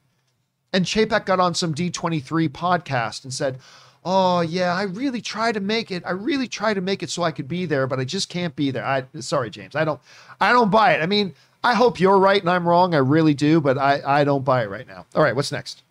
And 0.74 0.86
Chapek 0.86 1.26
got 1.26 1.40
on 1.40 1.54
some 1.54 1.74
D23 1.74 2.50
podcast 2.50 3.24
and 3.24 3.34
said, 3.34 3.60
Oh, 4.06 4.42
yeah, 4.42 4.74
I 4.74 4.84
really 4.84 5.22
try 5.22 5.54
to 5.54 5.62
make 5.62 5.90
it. 5.90 6.04
I 6.06 6.12
really 6.12 6.48
try 6.48 6.74
to 6.74 6.82
make 6.82 7.04
it 7.04 7.10
so 7.10 7.24
I 7.24 7.32
could 7.32 7.48
be 7.48 7.66
there, 7.66 7.88
but 7.88 8.02
I 8.02 8.04
just 8.04 8.28
can't 8.28 8.54
be 8.54 8.70
there. 8.70 8.84
I 8.86 9.06
sorry, 9.22 9.50
James. 9.50 9.76
I 9.78 9.86
don't 9.86 10.02
I 10.42 10.52
don't 10.52 10.70
buy 10.70 10.94
it. 10.94 11.02
I 11.02 11.06
mean, 11.06 11.34
I 11.64 11.76
hope 11.76 12.00
you're 12.00 12.20
right 12.20 12.42
and 12.42 12.50
I'm 12.50 12.68
wrong. 12.68 12.94
I 12.94 12.98
really 12.98 13.34
do, 13.34 13.62
but 13.62 13.78
I, 13.78 14.02
I 14.06 14.24
don't 14.26 14.44
buy 14.44 14.64
it 14.64 14.70
right 14.70 14.88
now. 14.88 15.06
All 15.16 15.24
right, 15.24 15.36
what's 15.36 15.52
next? 15.52 15.84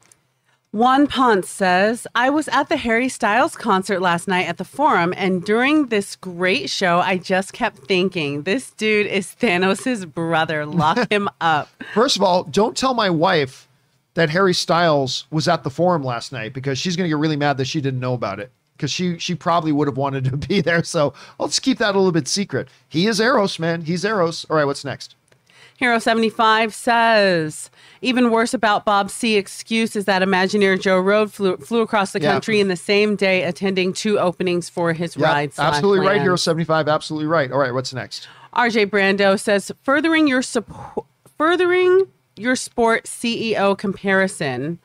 Juan 0.73 1.07
Ponce 1.07 1.51
says, 1.51 2.07
I 2.15 2.31
was 2.31 2.49
at 2.49 2.71
the 2.71 2.79
Harry 2.79 3.11
Styles 3.11 3.57
concert 3.57 4.01
last 4.01 4.27
night 4.27 4.49
at 4.49 4.57
the 4.57 4.65
Forum, 4.65 5.13
and 5.19 5.45
during 5.45 5.89
this 5.89 6.17
great 6.17 6.71
show, 6.71 6.99
I 6.99 7.19
just 7.19 7.53
kept 7.53 7.87
thinking, 7.87 8.45
this 8.45 8.71
dude 8.71 9.07
is 9.07 9.37
Thanos' 9.39 10.11
brother. 10.11 10.65
Lock 10.65 10.99
him 11.11 11.29
up. 11.43 11.69
First 11.93 12.17
of 12.17 12.23
all, 12.23 12.45
don't 12.45 12.75
tell 12.75 12.95
my 12.95 13.11
wife 13.11 13.69
that 14.15 14.31
Harry 14.31 14.55
Styles 14.55 15.27
was 15.31 15.49
at 15.49 15.63
the 15.65 15.71
forum 15.71 16.03
last 16.03 16.33
night 16.33 16.53
because 16.53 16.79
she's 16.79 16.97
going 16.97 17.05
to 17.05 17.09
get 17.09 17.19
really 17.21 17.37
mad 17.37 17.57
that 17.59 17.67
she 17.67 17.81
didn't 17.81 18.01
know 18.01 18.15
about 18.15 18.39
it 18.41 18.51
because 18.77 18.91
she 18.91 19.19
she 19.19 19.35
probably 19.35 19.73
would 19.73 19.89
have 19.89 19.97
wanted 19.97 20.25
to 20.27 20.37
be 20.49 20.61
there. 20.61 20.83
So 20.85 21.15
let's 21.39 21.59
keep 21.59 21.79
that 21.79 21.95
a 21.95 21.99
little 21.99 22.13
bit 22.13 22.29
secret. 22.29 22.69
He 22.89 23.07
is 23.07 23.21
Eros, 23.21 23.59
man. 23.59 23.83
He's 23.83 24.05
Eros. 24.05 24.45
All 24.51 24.57
right, 24.57 24.65
what's 24.67 24.85
next? 24.85 25.15
Hero 25.79 25.99
75 25.99 26.73
says, 26.75 27.69
even 28.03 28.31
worse 28.31 28.55
about 28.55 28.85
Bob 28.85 29.11
C. 29.11 29.35
excuse 29.37 29.97
is 29.97 30.05
that 30.05 30.23
Imagineer 30.23 30.81
Joe 30.81 31.03
Rohde 31.03 31.31
flew, 31.33 31.57
flew 31.57 31.81
across 31.81 32.13
the 32.13 32.21
Yeah. 32.21 32.31
country 32.33 32.61
in 32.61 32.69
the 32.69 32.77
same 32.77 33.17
day, 33.17 33.43
attending 33.43 33.93
two 33.93 34.17
openings 34.21 34.69
for 34.69 34.93
his 34.93 35.17
Yeah, 35.17 35.27
ride. 35.27 35.53
absolutely 35.59 36.07
right. 36.07 36.21
Hero 36.21 36.37
75. 36.37 36.87
Absolutely 36.89 37.27
right. 37.27 37.51
All 37.51 37.59
right, 37.59 37.75
what's 37.75 37.93
next? 37.93 38.29
RJ 38.55 38.87
Brando 38.91 39.41
says, 39.41 39.73
furthering 39.83 40.29
your 40.29 40.43
support, 40.43 41.07
furthering 41.37 42.07
your 42.37 42.57
sport 42.57 43.05
CEO 43.05 43.77
comparison, 43.77 44.79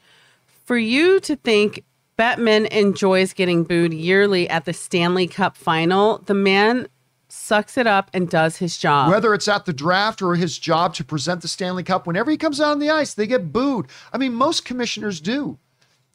for 0.66 0.78
you 0.78 1.20
to 1.22 1.36
think 1.36 1.84
Bettman 2.18 2.68
enjoys 2.70 3.34
getting 3.34 3.64
booed 3.64 3.94
yearly 3.94 4.50
at 4.50 4.66
the 4.66 4.74
Stanley 4.74 5.28
Cup 5.28 5.56
final, 5.56 6.20
the 6.20 6.34
man 6.34 6.88
sucks 7.30 7.78
it 7.78 7.86
up 7.88 8.10
and 8.14 8.30
does 8.30 8.58
his 8.58 8.78
job. 8.78 9.10
Whether 9.12 9.34
it's 9.34 9.48
at 9.48 9.66
the 9.66 9.74
draft 9.74 10.22
or 10.22 10.36
his 10.36 10.58
job 10.58 10.94
to 10.96 11.04
present 11.04 11.42
the 11.42 11.48
Stanley 11.48 11.84
Cup, 11.84 12.08
whenever 12.08 12.32
he 12.32 12.38
comes 12.38 12.60
out 12.60 12.72
on 12.72 12.80
the 12.80 12.90
ice, 12.90 13.14
they 13.14 13.28
get 13.28 13.52
booed. 13.54 13.88
I 14.12 14.18
mean, 14.18 14.34
most 14.34 14.66
commissioners 14.66 15.22
do 15.22 15.58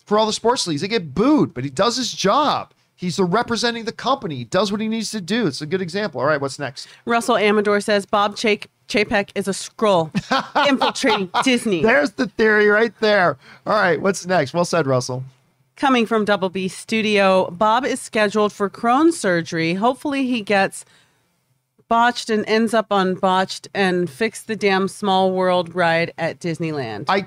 for 0.04 0.18
all 0.18 0.26
the 0.26 0.32
sports 0.32 0.66
leagues. 0.66 0.80
They 0.80 0.88
get 0.88 1.14
booed, 1.14 1.54
but 1.54 1.64
he 1.64 1.70
does 1.70 1.96
his 1.96 2.12
job. 2.12 2.74
He's 2.94 3.16
the 3.16 3.24
representing 3.24 3.84
the 3.84 3.92
company. 3.92 4.36
He 4.36 4.44
does 4.44 4.70
what 4.70 4.80
he 4.80 4.88
needs 4.88 5.10
to 5.10 5.20
do. 5.20 5.46
It's 5.46 5.60
a 5.60 5.66
good 5.66 5.82
example. 5.82 6.20
All 6.20 6.26
right, 6.26 6.40
what's 6.40 6.58
next? 6.58 6.86
Russell 7.04 7.36
Amador 7.36 7.80
says 7.80 8.06
Bob 8.06 8.36
Chap- 8.36 8.66
Chapek 8.92 9.30
is 9.34 9.48
a 9.48 9.52
Skrull 9.52 10.10
infiltrating 10.68 11.30
Disney. 11.42 11.82
There's 11.82 12.12
the 12.12 12.26
theory 12.26 12.66
right 12.68 12.92
there. 13.00 13.38
All 13.66 13.72
right, 13.74 14.00
what's 14.00 14.26
next? 14.26 14.52
Well 14.52 14.64
said, 14.66 14.86
Russell. 14.86 15.24
Coming 15.76 16.04
from 16.04 16.24
Double 16.26 16.50
B 16.50 16.68
Studio, 16.68 17.50
Bob 17.50 17.84
is 17.86 18.00
scheduled 18.00 18.52
for 18.52 18.68
Crohn's 18.68 19.18
surgery. 19.18 19.74
Hopefully, 19.74 20.26
he 20.26 20.42
gets 20.42 20.84
botched 21.88 22.28
and 22.30 22.44
ends 22.46 22.74
up 22.74 22.86
on 22.90 23.14
botched 23.14 23.68
and 23.74 24.08
fix 24.10 24.42
the 24.42 24.56
damn 24.56 24.88
small 24.88 25.32
world 25.32 25.74
ride 25.74 26.12
at 26.18 26.38
Disneyland. 26.38 27.06
I, 27.08 27.26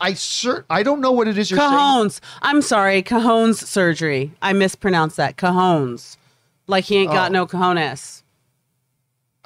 I 0.00 0.12
cert, 0.12 0.64
I 0.70 0.82
don't 0.84 1.00
know 1.00 1.12
what 1.12 1.26
it 1.28 1.36
is 1.36 1.50
you're 1.50 1.58
saying. 1.58 1.72
Cajones. 1.72 2.20
I'm 2.42 2.62
sorry, 2.62 3.02
Cajones 3.02 3.56
surgery. 3.64 4.32
I 4.40 4.52
mispronounced 4.52 5.16
that. 5.16 5.36
Cajones. 5.36 6.16
Like 6.68 6.84
he 6.84 6.96
ain't 6.98 7.10
got 7.12 7.30
Oh. 7.30 7.32
no 7.32 7.46
cojones. 7.46 8.21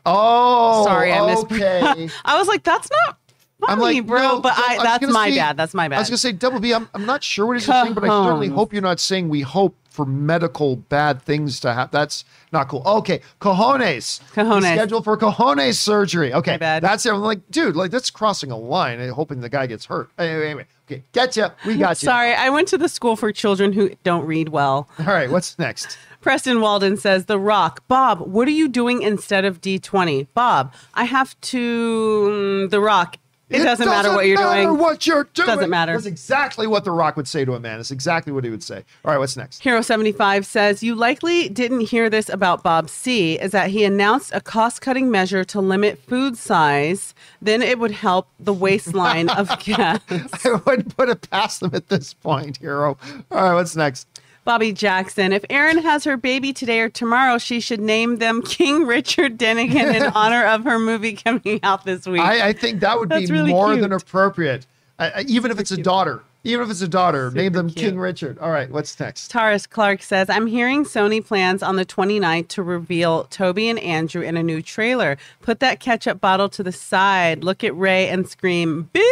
Oh, 0.06 0.84
Sorry, 0.86 1.12
I 1.12 1.26
missed. 1.26 1.46
okay. 1.52 2.08
I 2.24 2.38
was 2.38 2.48
like, 2.48 2.62
that's 2.62 2.88
not 3.06 3.18
funny, 3.60 3.72
I'm 3.72 3.78
like, 3.80 4.06
bro. 4.06 4.18
no, 4.22 4.40
but 4.40 4.56
no, 4.56 4.62
I, 4.64 4.78
that's 4.82 5.06
my 5.12 5.30
say- 5.30 5.36
bad. 5.36 5.56
That's 5.56 5.74
my 5.74 5.88
bad. 5.88 5.96
I 5.96 5.98
was 6.00 6.08
going 6.08 6.16
to 6.16 6.20
say, 6.20 6.32
Double 6.32 6.60
B, 6.60 6.72
I'm, 6.72 6.88
I'm 6.94 7.04
not 7.06 7.22
sure 7.24 7.46
what 7.46 7.54
he's 7.56 7.64
saying, 7.66 7.94
but 7.94 8.04
I 8.04 8.08
certainly 8.08 8.48
hope 8.48 8.72
you're 8.72 8.82
not 8.82 9.00
saying 9.00 9.28
we 9.28 9.40
hope 9.42 9.74
for 9.90 10.04
medical 10.04 10.76
bad 10.76 11.22
things 11.22 11.58
to 11.60 11.72
happen. 11.72 11.90
That's 11.90 12.26
not 12.52 12.68
cool. 12.68 12.82
Okay, 12.84 13.20
cojones. 13.40 14.20
Cojones. 14.34 14.60
Scheduled 14.74 15.04
for 15.04 15.16
cojones 15.16 15.74
surgery. 15.78 16.34
Okay, 16.34 16.52
My 16.52 16.56
bad. 16.58 16.82
that's 16.82 17.06
it. 17.06 17.14
I'm 17.14 17.22
like, 17.22 17.40
dude, 17.50 17.74
like 17.76 17.90
that's 17.90 18.10
crossing 18.10 18.50
a 18.50 18.58
line 18.58 19.00
and 19.00 19.10
hoping 19.10 19.40
the 19.40 19.48
guy 19.48 19.66
gets 19.66 19.86
hurt. 19.86 20.10
Anyway, 20.18 20.44
anyway. 20.44 20.66
okay, 20.86 21.02
getcha. 21.14 21.52
We 21.64 21.78
got 21.78 22.02
you. 22.02 22.06
Sorry, 22.06 22.34
I 22.34 22.50
went 22.50 22.68
to 22.68 22.78
the 22.78 22.90
school 22.90 23.16
for 23.16 23.32
children 23.32 23.72
who 23.72 23.90
don't 24.04 24.26
read 24.26 24.50
well. 24.50 24.86
All 24.98 25.06
right, 25.06 25.30
what's 25.30 25.58
next? 25.58 25.96
Preston 26.26 26.60
Walden 26.60 26.96
says, 26.96 27.26
The 27.26 27.38
Rock. 27.38 27.86
Bob, 27.86 28.18
what 28.18 28.48
are 28.48 28.50
you 28.50 28.66
doing 28.66 29.00
instead 29.00 29.44
of 29.44 29.60
D20? 29.60 30.26
Bob, 30.34 30.74
I 30.92 31.04
have 31.04 31.40
to. 31.42 32.28
mm, 32.28 32.70
the 32.70 32.80
Rock. 32.80 33.18
It, 33.48 33.62
doesn't, 33.62 33.86
matter 33.86 34.12
what 34.12 34.26
you're 34.26 34.36
matter 34.36 34.62
doing. 34.64 34.78
What 34.78 35.06
you're 35.06 35.28
doing 35.32 35.46
Doesn't 35.46 35.70
matter. 35.70 35.92
That's 35.92 36.04
exactly 36.04 36.66
what 36.66 36.82
The 36.82 36.90
Rock 36.90 37.16
would 37.16 37.28
say 37.28 37.44
to 37.44 37.54
a 37.54 37.60
man. 37.60 37.78
It's 37.78 37.92
exactly 37.92 38.32
what 38.32 38.42
he 38.42 38.50
would 38.50 38.64
say. 38.64 38.82
All 39.04 39.12
right, 39.12 39.18
what's 39.18 39.36
next? 39.36 39.62
Hero 39.62 39.80
75 39.82 40.44
says, 40.44 40.82
You 40.82 40.96
likely 40.96 41.48
didn't 41.48 41.82
hear 41.82 42.10
this 42.10 42.28
about 42.28 42.64
Bob 42.64 42.90
C, 42.90 43.38
is 43.38 43.52
that 43.52 43.70
he 43.70 43.84
announced 43.84 44.32
a 44.34 44.40
cost 44.40 44.80
cutting 44.80 45.12
measure 45.12 45.44
to 45.44 45.60
limit 45.60 46.00
food 46.08 46.36
size. 46.36 47.14
Then 47.40 47.62
it 47.62 47.78
would 47.78 47.92
help 47.92 48.26
the 48.40 48.52
waistline 48.52 49.28
of 49.28 49.46
guests. 49.64 50.44
I 50.44 50.60
wouldn't 50.66 50.96
put 50.96 51.08
it 51.08 51.30
past 51.30 51.60
them 51.60 51.70
at 51.72 51.88
this 51.88 52.14
point, 52.14 52.56
hero. 52.56 52.98
All 53.30 53.44
right, 53.44 53.54
what's 53.54 53.76
next? 53.76 54.08
Bobby 54.46 54.72
Jackson, 54.72 55.32
if 55.32 55.44
Erin 55.50 55.78
has 55.78 56.04
her 56.04 56.16
baby 56.16 56.52
today 56.52 56.78
or 56.78 56.88
tomorrow, 56.88 57.36
she 57.36 57.58
should 57.58 57.80
name 57.80 58.18
them 58.18 58.40
King 58.46 58.86
Richard 58.86 59.36
Dennigan 59.36 59.94
in 59.94 60.02
honor 60.14 60.46
of 60.46 60.64
her 60.64 60.78
movie 60.78 61.14
coming 61.14 61.60
out 61.64 61.84
this 61.84 62.06
week. 62.06 62.22
I, 62.22 62.48
I 62.48 62.52
think 62.52 62.80
that 62.80 62.98
would 62.98 63.08
be 63.08 63.26
really 63.26 63.50
more 63.50 63.72
cute. 63.72 63.82
than 63.82 63.92
appropriate. 63.92 64.64
Uh, 64.98 65.10
uh, 65.16 65.24
even 65.26 65.50
if 65.50 65.58
it's 65.58 65.72
a 65.72 65.76
daughter, 65.76 66.22
even 66.46 66.64
if 66.64 66.70
it's 66.70 66.80
a 66.80 66.88
daughter, 66.88 67.30
name 67.30 67.52
them 67.52 67.68
cute. 67.68 67.90
King 67.90 67.98
Richard. 67.98 68.38
All 68.38 68.50
right, 68.50 68.70
what's 68.70 68.98
next? 68.98 69.30
Taurus 69.30 69.66
Clark 69.66 70.02
says, 70.02 70.30
I'm 70.30 70.46
hearing 70.46 70.84
Sony 70.84 71.24
plans 71.24 71.62
on 71.62 71.76
the 71.76 71.84
29th 71.84 72.48
to 72.48 72.62
reveal 72.62 73.24
Tobey 73.24 73.68
and 73.68 73.78
Andrew 73.80 74.22
in 74.22 74.36
a 74.36 74.42
new 74.42 74.62
trailer. 74.62 75.18
Put 75.42 75.60
that 75.60 75.80
ketchup 75.80 76.20
bottle 76.20 76.48
to 76.50 76.62
the 76.62 76.72
side, 76.72 77.44
look 77.44 77.64
at 77.64 77.76
Ray 77.76 78.08
and 78.08 78.28
scream, 78.28 78.88
big 78.92 79.02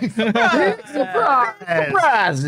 Surprise! 0.14 2.44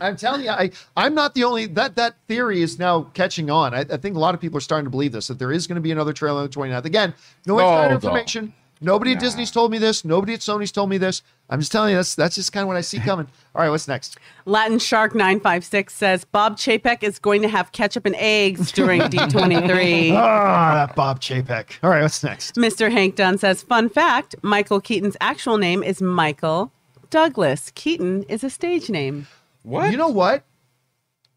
I'm 0.00 0.16
telling 0.16 0.44
you, 0.44 0.50
I, 0.50 0.70
I'm 0.96 1.14
not 1.14 1.34
the 1.34 1.44
only 1.44 1.66
that 1.66 1.96
that 1.96 2.14
theory 2.28 2.62
is 2.62 2.78
now 2.78 3.02
catching 3.14 3.50
on. 3.50 3.74
I, 3.74 3.80
I 3.80 3.96
think 3.96 4.16
a 4.16 4.18
lot 4.18 4.34
of 4.34 4.40
people 4.40 4.58
are 4.58 4.60
starting 4.60 4.84
to 4.84 4.90
believe 4.90 5.12
this 5.12 5.28
that 5.28 5.38
there 5.38 5.52
is 5.52 5.66
going 5.66 5.76
to 5.76 5.80
be 5.80 5.90
another 5.90 6.12
trailer 6.12 6.40
on 6.40 6.46
the 6.46 6.52
29th. 6.54 6.84
Again, 6.84 7.14
no 7.46 7.60
Oh, 7.60 7.62
inside 7.82 8.02
no. 8.02 8.10
Information. 8.80 8.94
Nobody 8.94 9.12
at 9.12 9.20
Disney's 9.20 9.50
told 9.50 9.70
me 9.70 9.78
this. 9.78 10.04
Nobody 10.04 10.34
at 10.34 10.40
Sony's 10.40 10.72
told 10.72 10.90
me 10.90 10.98
this. 10.98 11.22
I'm 11.48 11.60
just 11.60 11.72
telling 11.72 11.90
you, 11.90 11.96
that's 11.96 12.14
that's 12.14 12.34
just 12.34 12.52
kind 12.52 12.62
of 12.62 12.68
what 12.68 12.76
I 12.76 12.80
see 12.80 12.98
coming. 13.04 13.26
All 13.54 13.62
right, 13.62 13.70
what's 13.70 13.88
next? 13.88 14.18
Latin 14.44 14.78
Shark 14.78 15.14
956 15.14 15.94
says, 15.94 16.24
Bob 16.24 16.56
Chapek 16.56 17.02
is 17.02 17.18
going 17.18 17.42
to 17.42 17.48
have 17.48 17.72
ketchup 17.72 18.06
and 18.06 18.16
eggs 18.16 18.72
during 18.72 19.00
D23. 19.02 20.12
Ah, 20.12 20.86
that 20.86 20.96
Bob 20.96 21.20
Chapek. 21.20 21.78
All 21.82 21.90
right, 21.90 22.02
what's 22.02 22.22
next? 22.22 22.56
Mr. 22.56 22.90
Hank 22.90 23.16
Dunn 23.16 23.38
says, 23.38 23.62
Fun 23.62 23.88
fact 23.88 24.34
Michael 24.42 24.80
Keaton's 24.80 25.16
actual 25.20 25.58
name 25.58 25.82
is 25.82 26.02
Michael 26.02 26.72
Douglas. 27.10 27.72
Keaton 27.74 28.24
is 28.24 28.44
a 28.44 28.50
stage 28.50 28.90
name. 28.90 29.26
What? 29.62 29.90
You 29.90 29.96
know 29.96 30.08
what? 30.08 30.44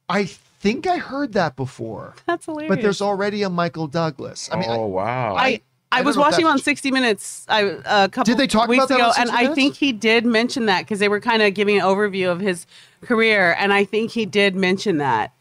I 0.08 0.26
think 0.26 0.88
I 0.88 0.98
heard 0.98 1.34
that 1.34 1.56
before. 1.56 2.16
That's 2.26 2.46
hilarious. 2.46 2.70
But 2.76 2.82
there's 2.82 3.02
already 3.02 3.44
a 3.44 3.50
Michael 3.50 3.88
Douglas. 3.88 4.50
I 4.52 4.58
mean, 4.58 4.70
oh 4.70 4.88
wow. 4.88 5.36
I, 5.36 5.62
I, 5.92 6.00
I 6.00 6.02
was 6.02 6.16
don't 6.16 6.22
know 6.22 6.28
if 6.28 6.32
watching 6.34 6.46
on 6.46 6.60
60 6.60 6.92
Minutes 6.92 7.46
I, 7.50 7.64
uh, 7.64 8.06
a 8.06 8.10
couple 8.10 8.24
Did 8.26 8.38
they 8.38 8.48
talk 8.48 8.70
weeks 8.70 8.86
about 8.86 8.90
that 8.90 8.96
ago, 8.96 9.12
and 9.18 9.30
60 9.30 9.46
I 9.46 9.54
think 9.56 9.76
he 9.76 9.92
did 9.92 10.26
mention 10.26 10.68
that 10.68 10.82
because 10.82 11.00
they 11.00 11.10
were 11.10 11.20
kind 11.20 11.42
of 11.42 11.54
giving 11.54 11.78
an 11.78 11.84
overview 11.84 12.32
of 12.32 12.40
his 12.40 12.68
career, 13.02 13.56
and 13.58 13.74
I 13.74 13.86
think 13.86 14.12
he 14.12 14.26
did 14.26 14.56
mention 14.56 14.98
that. 14.98 15.34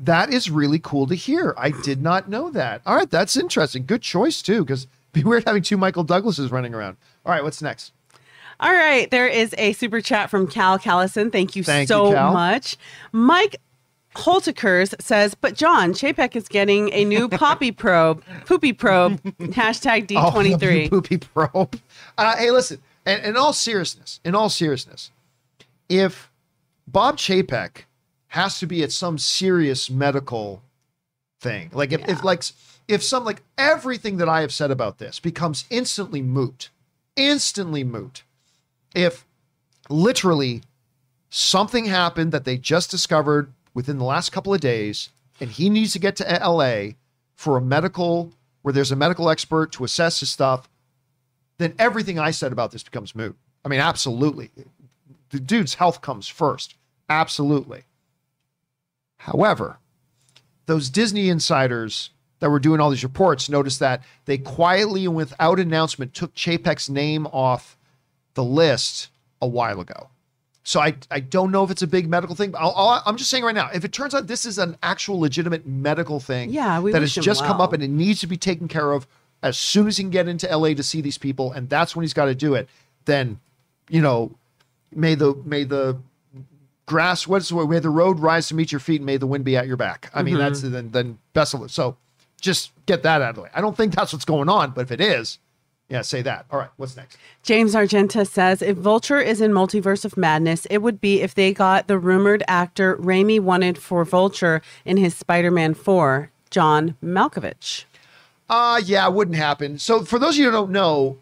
that 0.00 0.32
is 0.32 0.50
really 0.50 0.80
cool 0.80 1.06
to 1.06 1.14
hear. 1.14 1.54
I 1.56 1.70
did 1.70 2.02
not 2.02 2.28
know 2.28 2.50
that. 2.50 2.82
All 2.84 2.96
right, 2.96 3.08
that's 3.08 3.36
interesting. 3.36 3.86
Good 3.86 4.02
choice 4.02 4.42
too, 4.42 4.64
because 4.64 4.86
be 5.12 5.22
weird 5.22 5.44
having 5.46 5.62
two 5.62 5.76
Michael 5.76 6.04
Douglases 6.04 6.50
running 6.50 6.74
around. 6.74 6.96
All 7.24 7.32
right, 7.32 7.44
what's 7.44 7.62
next? 7.62 7.92
All 8.58 8.72
right, 8.72 9.10
there 9.10 9.26
is 9.28 9.54
a 9.58 9.72
super 9.72 10.00
chat 10.00 10.30
from 10.30 10.46
Cal 10.46 10.78
Callison. 10.78 11.30
Thank 11.32 11.54
you 11.56 11.64
Thank 11.64 11.88
so 11.88 12.12
Cal. 12.12 12.32
much. 12.32 12.76
Mike 13.12 13.56
Holtikers 14.14 14.94
says, 15.00 15.34
but 15.34 15.54
John, 15.54 15.92
Chapek 15.92 16.36
is 16.36 16.48
getting 16.48 16.92
a 16.92 17.04
new 17.04 17.28
poppy 17.30 17.72
probe, 17.72 18.22
poopy 18.46 18.72
probe, 18.72 19.22
hashtag 19.22 20.10
Oh, 20.16 20.30
D23. 20.30 20.90
poopy 20.90 21.18
probe. 21.18 21.78
Uh, 22.18 22.36
hey, 22.36 22.50
listen. 22.50 22.78
And 23.04 23.24
in 23.24 23.36
all 23.36 23.52
seriousness, 23.52 24.20
in 24.24 24.34
all 24.34 24.48
seriousness, 24.48 25.10
if 25.88 26.30
Bob 26.86 27.16
Chapek 27.16 27.84
has 28.28 28.58
to 28.60 28.66
be 28.66 28.82
at 28.82 28.92
some 28.92 29.18
serious 29.18 29.90
medical 29.90 30.62
thing, 31.40 31.70
like 31.72 31.92
if, 31.92 32.06
if 32.08 32.22
like 32.22 32.44
if 32.86 33.02
some 33.02 33.24
like 33.24 33.42
everything 33.58 34.18
that 34.18 34.28
I 34.28 34.42
have 34.42 34.52
said 34.52 34.70
about 34.70 34.98
this 34.98 35.18
becomes 35.18 35.64
instantly 35.70 36.22
moot, 36.22 36.70
instantly 37.16 37.82
moot, 37.82 38.22
if 38.94 39.26
literally 39.88 40.62
something 41.28 41.86
happened 41.86 42.30
that 42.32 42.44
they 42.44 42.56
just 42.56 42.90
discovered 42.90 43.52
within 43.74 43.98
the 43.98 44.04
last 44.04 44.30
couple 44.30 44.52
of 44.52 44.60
days 44.60 45.10
and 45.40 45.50
he 45.50 45.70
needs 45.70 45.92
to 45.92 45.98
get 45.98 46.16
to 46.16 46.24
LA 46.24 46.94
for 47.34 47.56
a 47.56 47.60
medical 47.62 48.32
where 48.62 48.72
there's 48.72 48.92
a 48.92 48.96
medical 48.96 49.28
expert 49.28 49.72
to 49.72 49.84
assess 49.84 50.20
his 50.20 50.30
stuff 50.30 50.68
then 51.58 51.74
everything 51.78 52.18
I 52.18 52.32
said 52.32 52.50
about 52.52 52.72
this 52.72 52.82
becomes 52.82 53.14
moot. 53.14 53.36
I 53.64 53.68
mean 53.68 53.80
absolutely. 53.80 54.50
The 55.30 55.40
dude's 55.40 55.74
health 55.74 56.00
comes 56.00 56.28
first. 56.28 56.74
Absolutely. 57.08 57.84
However, 59.18 59.78
those 60.66 60.90
Disney 60.90 61.28
insiders 61.28 62.10
that 62.40 62.50
were 62.50 62.58
doing 62.58 62.80
all 62.80 62.90
these 62.90 63.04
reports 63.04 63.48
noticed 63.48 63.78
that 63.78 64.02
they 64.24 64.36
quietly 64.36 65.04
and 65.04 65.14
without 65.14 65.60
announcement 65.60 66.12
took 66.12 66.34
Chapek's 66.34 66.88
name 66.88 67.26
off 67.28 67.78
the 68.34 68.42
list 68.42 69.10
a 69.40 69.46
while 69.46 69.80
ago. 69.80 70.08
So 70.64 70.80
I, 70.80 70.94
I 71.10 71.20
don't 71.20 71.50
know 71.50 71.64
if 71.64 71.70
it's 71.70 71.82
a 71.82 71.86
big 71.86 72.08
medical 72.08 72.36
thing. 72.36 72.54
I'll, 72.56 72.72
I'll, 72.76 73.02
I'm 73.04 73.16
just 73.16 73.30
saying 73.30 73.42
right 73.42 73.54
now, 73.54 73.68
if 73.74 73.84
it 73.84 73.92
turns 73.92 74.14
out 74.14 74.28
this 74.28 74.46
is 74.46 74.58
an 74.58 74.76
actual 74.82 75.18
legitimate 75.18 75.66
medical 75.66 76.20
thing 76.20 76.50
Yeah, 76.50 76.80
that 76.80 77.00
has 77.00 77.14
just 77.14 77.44
come 77.44 77.60
up 77.60 77.72
and 77.72 77.82
it 77.82 77.90
needs 77.90 78.20
to 78.20 78.26
be 78.26 78.36
taken 78.36 78.68
care 78.68 78.92
of 78.92 79.06
as 79.42 79.58
soon 79.58 79.88
as 79.88 79.96
he 79.96 80.04
can 80.04 80.10
get 80.10 80.28
into 80.28 80.46
LA 80.56 80.68
to 80.74 80.82
see 80.82 81.00
these 81.00 81.18
people, 81.18 81.52
and 81.52 81.68
that's 81.68 81.96
when 81.96 82.04
he's 82.04 82.14
got 82.14 82.26
to 82.26 82.34
do 82.34 82.54
it, 82.54 82.68
then, 83.06 83.40
you 83.88 84.00
know, 84.00 84.36
may 84.92 85.14
the 85.16 85.34
may 85.44 85.64
the 85.64 85.98
grass 86.86 87.26
what's 87.26 87.48
the? 87.48 87.66
May 87.66 87.80
the 87.80 87.90
road 87.90 88.20
rise 88.20 88.48
to 88.48 88.54
meet 88.54 88.70
your 88.70 88.78
feet 88.78 88.96
and 89.00 89.06
may 89.06 89.16
the 89.16 89.26
wind 89.26 89.44
be 89.44 89.56
at 89.56 89.66
your 89.66 89.76
back. 89.76 90.10
I 90.14 90.22
mean, 90.22 90.38
that's 90.38 90.62
then 90.62 90.90
then 90.92 91.18
best 91.32 91.54
of 91.54 91.62
it. 91.62 91.70
So 91.70 91.96
just 92.40 92.72
get 92.86 93.02
that 93.02 93.20
out 93.20 93.30
of 93.30 93.34
the 93.36 93.42
way. 93.42 93.50
I 93.54 93.60
don't 93.60 93.76
think 93.76 93.94
that's 93.94 94.12
what's 94.12 94.24
going 94.24 94.48
on, 94.48 94.70
but 94.70 94.82
if 94.82 94.92
it 94.92 95.00
is, 95.00 95.38
Yeah, 95.92 96.00
say 96.00 96.22
that. 96.22 96.46
All 96.50 96.58
right, 96.58 96.70
what's 96.78 96.96
next? 96.96 97.18
James 97.42 97.76
Argenta 97.76 98.24
says 98.24 98.62
if 98.62 98.78
Vulture 98.78 99.20
is 99.20 99.42
in 99.42 99.52
Multiverse 99.52 100.06
of 100.06 100.16
Madness, 100.16 100.66
it 100.70 100.78
would 100.78 101.02
be 101.02 101.20
if 101.20 101.34
they 101.34 101.52
got 101.52 101.86
the 101.86 101.98
rumored 101.98 102.42
actor 102.48 102.96
Raimi 102.96 103.38
wanted 103.38 103.76
for 103.76 104.02
Vulture 104.06 104.62
in 104.86 104.96
his 104.96 105.14
Spider-Man 105.14 105.74
4, 105.74 106.30
John 106.48 106.96
Malkovich. 107.04 107.84
Uh 108.48 108.80
yeah, 108.82 109.06
it 109.06 109.12
wouldn't 109.12 109.36
happen. 109.36 109.76
So 109.76 110.02
for 110.02 110.18
those 110.18 110.36
of 110.36 110.38
you 110.38 110.46
who 110.46 110.52
don't 110.52 110.70
know, 110.70 111.18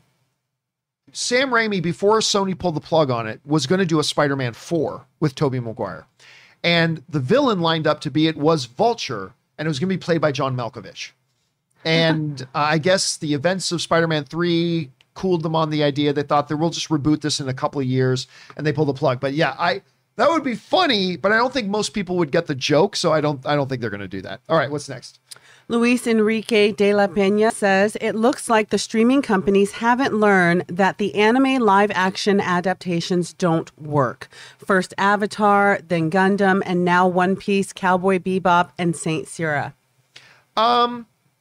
Sam 1.10 1.50
Raimi, 1.50 1.82
before 1.82 2.20
Sony 2.20 2.56
pulled 2.56 2.76
the 2.76 2.80
plug 2.80 3.10
on 3.10 3.26
it, 3.26 3.40
was 3.44 3.66
going 3.66 3.80
to 3.80 3.84
do 3.84 3.98
a 3.98 4.04
Spider-Man 4.04 4.52
4 4.52 5.04
with 5.18 5.34
Tobey 5.34 5.58
Maguire. 5.58 6.06
And 6.62 7.02
the 7.08 7.18
villain 7.18 7.58
lined 7.58 7.88
up 7.88 8.00
to 8.02 8.10
be 8.12 8.28
it 8.28 8.36
was 8.36 8.66
Vulture, 8.66 9.32
and 9.58 9.66
it 9.66 9.68
was 9.68 9.80
going 9.80 9.88
to 9.88 9.96
be 9.96 10.00
played 10.00 10.20
by 10.20 10.30
John 10.30 10.56
Malkovich. 10.56 11.10
And 11.84 12.42
uh, 12.42 12.46
I 12.54 12.78
guess 12.78 13.16
the 13.16 13.34
events 13.34 13.72
of 13.72 13.80
Spider-Man 13.80 14.24
3 14.24 14.90
cooled 15.14 15.42
them 15.42 15.56
on 15.56 15.70
the 15.70 15.82
idea. 15.82 16.12
They 16.12 16.22
thought 16.22 16.48
they 16.48 16.54
will 16.54 16.70
just 16.70 16.88
reboot 16.88 17.20
this 17.20 17.40
in 17.40 17.48
a 17.48 17.54
couple 17.54 17.80
of 17.80 17.86
years, 17.86 18.26
and 18.56 18.66
they 18.66 18.72
pulled 18.72 18.88
the 18.88 18.94
plug. 18.94 19.20
But 19.20 19.34
yeah, 19.34 19.54
I 19.58 19.82
that 20.16 20.28
would 20.28 20.44
be 20.44 20.54
funny, 20.54 21.16
but 21.16 21.32
I 21.32 21.36
don't 21.36 21.52
think 21.52 21.68
most 21.68 21.90
people 21.94 22.16
would 22.16 22.30
get 22.30 22.46
the 22.46 22.54
joke, 22.54 22.96
so 22.96 23.12
I 23.12 23.20
don't 23.20 23.44
I 23.46 23.54
don't 23.54 23.68
think 23.68 23.80
they're 23.80 23.90
going 23.90 24.00
to 24.00 24.08
do 24.08 24.22
that. 24.22 24.40
All 24.48 24.56
right, 24.56 24.70
what's 24.70 24.88
next? 24.88 25.18
Luis 25.68 26.04
Enrique 26.06 26.72
de 26.72 26.92
la 26.92 27.06
Peña 27.06 27.52
says 27.52 27.96
it 28.00 28.16
looks 28.16 28.50
like 28.50 28.70
the 28.70 28.78
streaming 28.78 29.22
companies 29.22 29.70
haven't 29.72 30.12
learned 30.12 30.64
that 30.66 30.98
the 30.98 31.14
anime 31.14 31.62
live 31.62 31.92
action 31.94 32.40
adaptations 32.40 33.32
don't 33.32 33.70
work. 33.80 34.26
First 34.58 34.92
Avatar, 34.98 35.78
then 35.86 36.10
Gundam, 36.10 36.60
and 36.66 36.84
now 36.84 37.06
One 37.06 37.36
Piece, 37.36 37.72
Cowboy 37.72 38.18
Bebop, 38.18 38.70
and 38.78 38.96
Saint 38.96 39.26
Seiya. 39.26 39.74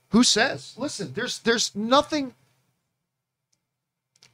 Who 0.10 0.24
says? 0.24 0.74
Listen, 0.78 1.14
there's 1.14 1.40
there's 1.40 1.76
nothing 1.76 2.34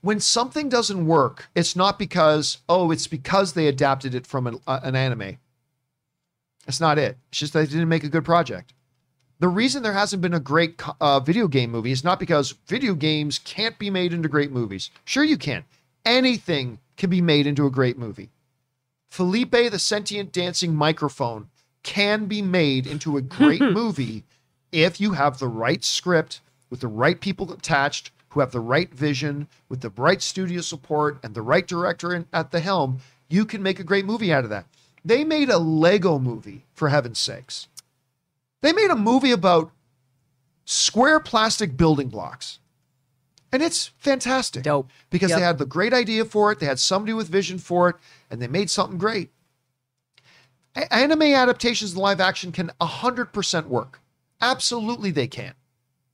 when 0.05 0.19
something 0.19 0.69
doesn't 0.69 1.07
work, 1.07 1.49
it's 1.55 1.75
not 1.75 1.97
because 1.97 2.59
oh, 2.69 2.91
it's 2.91 3.07
because 3.07 3.53
they 3.53 3.67
adapted 3.67 4.13
it 4.13 4.27
from 4.27 4.45
an, 4.45 4.59
uh, 4.67 4.79
an 4.83 4.95
anime. 4.95 5.39
That's 6.65 6.79
not 6.79 6.97
it. 6.97 7.17
It's 7.29 7.39
just 7.39 7.53
they 7.53 7.65
didn't 7.65 7.89
make 7.89 8.03
a 8.03 8.09
good 8.09 8.23
project. 8.23 8.73
The 9.39 9.47
reason 9.47 9.83
there 9.83 9.93
hasn't 9.93 10.21
been 10.21 10.33
a 10.33 10.39
great 10.39 10.79
uh, 11.01 11.19
video 11.19 11.47
game 11.47 11.71
movie 11.71 11.91
is 11.91 12.03
not 12.03 12.19
because 12.19 12.53
video 12.67 12.93
games 12.93 13.39
can't 13.39 13.77
be 13.77 13.89
made 13.89 14.13
into 14.13 14.29
great 14.29 14.51
movies. 14.51 14.91
Sure, 15.03 15.23
you 15.23 15.37
can. 15.37 15.65
Anything 16.05 16.79
can 16.97 17.09
be 17.09 17.21
made 17.21 17.47
into 17.47 17.65
a 17.65 17.71
great 17.71 17.97
movie. 17.97 18.29
Felipe 19.09 19.51
the 19.51 19.79
sentient 19.79 20.31
dancing 20.31 20.75
microphone 20.75 21.49
can 21.81 22.25
be 22.25 22.41
made 22.41 22.87
into 22.87 23.17
a 23.17 23.21
great 23.21 23.61
movie 23.79 24.23
if 24.71 24.99
you 24.99 25.13
have 25.13 25.39
the 25.39 25.47
right 25.47 25.83
script 25.83 26.41
with 26.69 26.81
the 26.81 26.87
right 26.87 27.19
people 27.19 27.51
attached 27.51 28.11
who 28.29 28.39
have 28.41 28.51
the 28.51 28.59
right 28.59 28.93
vision 28.93 29.47
with 29.69 29.81
the 29.81 29.89
right 29.91 30.21
studio 30.21 30.61
support 30.61 31.17
and 31.23 31.33
the 31.33 31.41
right 31.41 31.67
director 31.67 32.13
in, 32.13 32.27
at 32.33 32.51
the 32.51 32.59
helm 32.59 32.99
you 33.29 33.45
can 33.45 33.63
make 33.63 33.79
a 33.79 33.83
great 33.83 34.05
movie 34.05 34.31
out 34.31 34.43
of 34.43 34.49
that. 34.49 34.65
They 35.03 35.23
made 35.23 35.49
a 35.49 35.57
lego 35.57 36.19
movie 36.19 36.65
for 36.73 36.89
heaven's 36.89 37.19
sakes. 37.19 37.67
They 38.61 38.73
made 38.73 38.89
a 38.91 38.95
movie 38.95 39.31
about 39.31 39.71
square 40.65 41.19
plastic 41.19 41.77
building 41.77 42.09
blocks. 42.09 42.59
And 43.51 43.63
it's 43.63 43.91
fantastic. 43.97 44.63
Dope. 44.63 44.89
because 45.09 45.29
Yep. 45.29 45.39
they 45.39 45.45
had 45.45 45.57
the 45.59 45.65
great 45.65 45.93
idea 45.93 46.25
for 46.25 46.51
it 46.51 46.59
they 46.59 46.65
had 46.65 46.79
somebody 46.79 47.13
with 47.13 47.29
vision 47.29 47.57
for 47.57 47.89
it 47.89 47.95
and 48.29 48.41
they 48.41 48.47
made 48.47 48.69
something 48.69 48.97
great. 48.97 49.29
Anime 50.91 51.21
adaptations 51.21 51.93
in 51.93 51.99
live 51.99 52.19
action 52.19 52.51
can 52.51 52.69
100% 52.81 53.67
work 53.67 54.01
absolutely 54.41 55.11
they 55.11 55.27
can. 55.27 55.53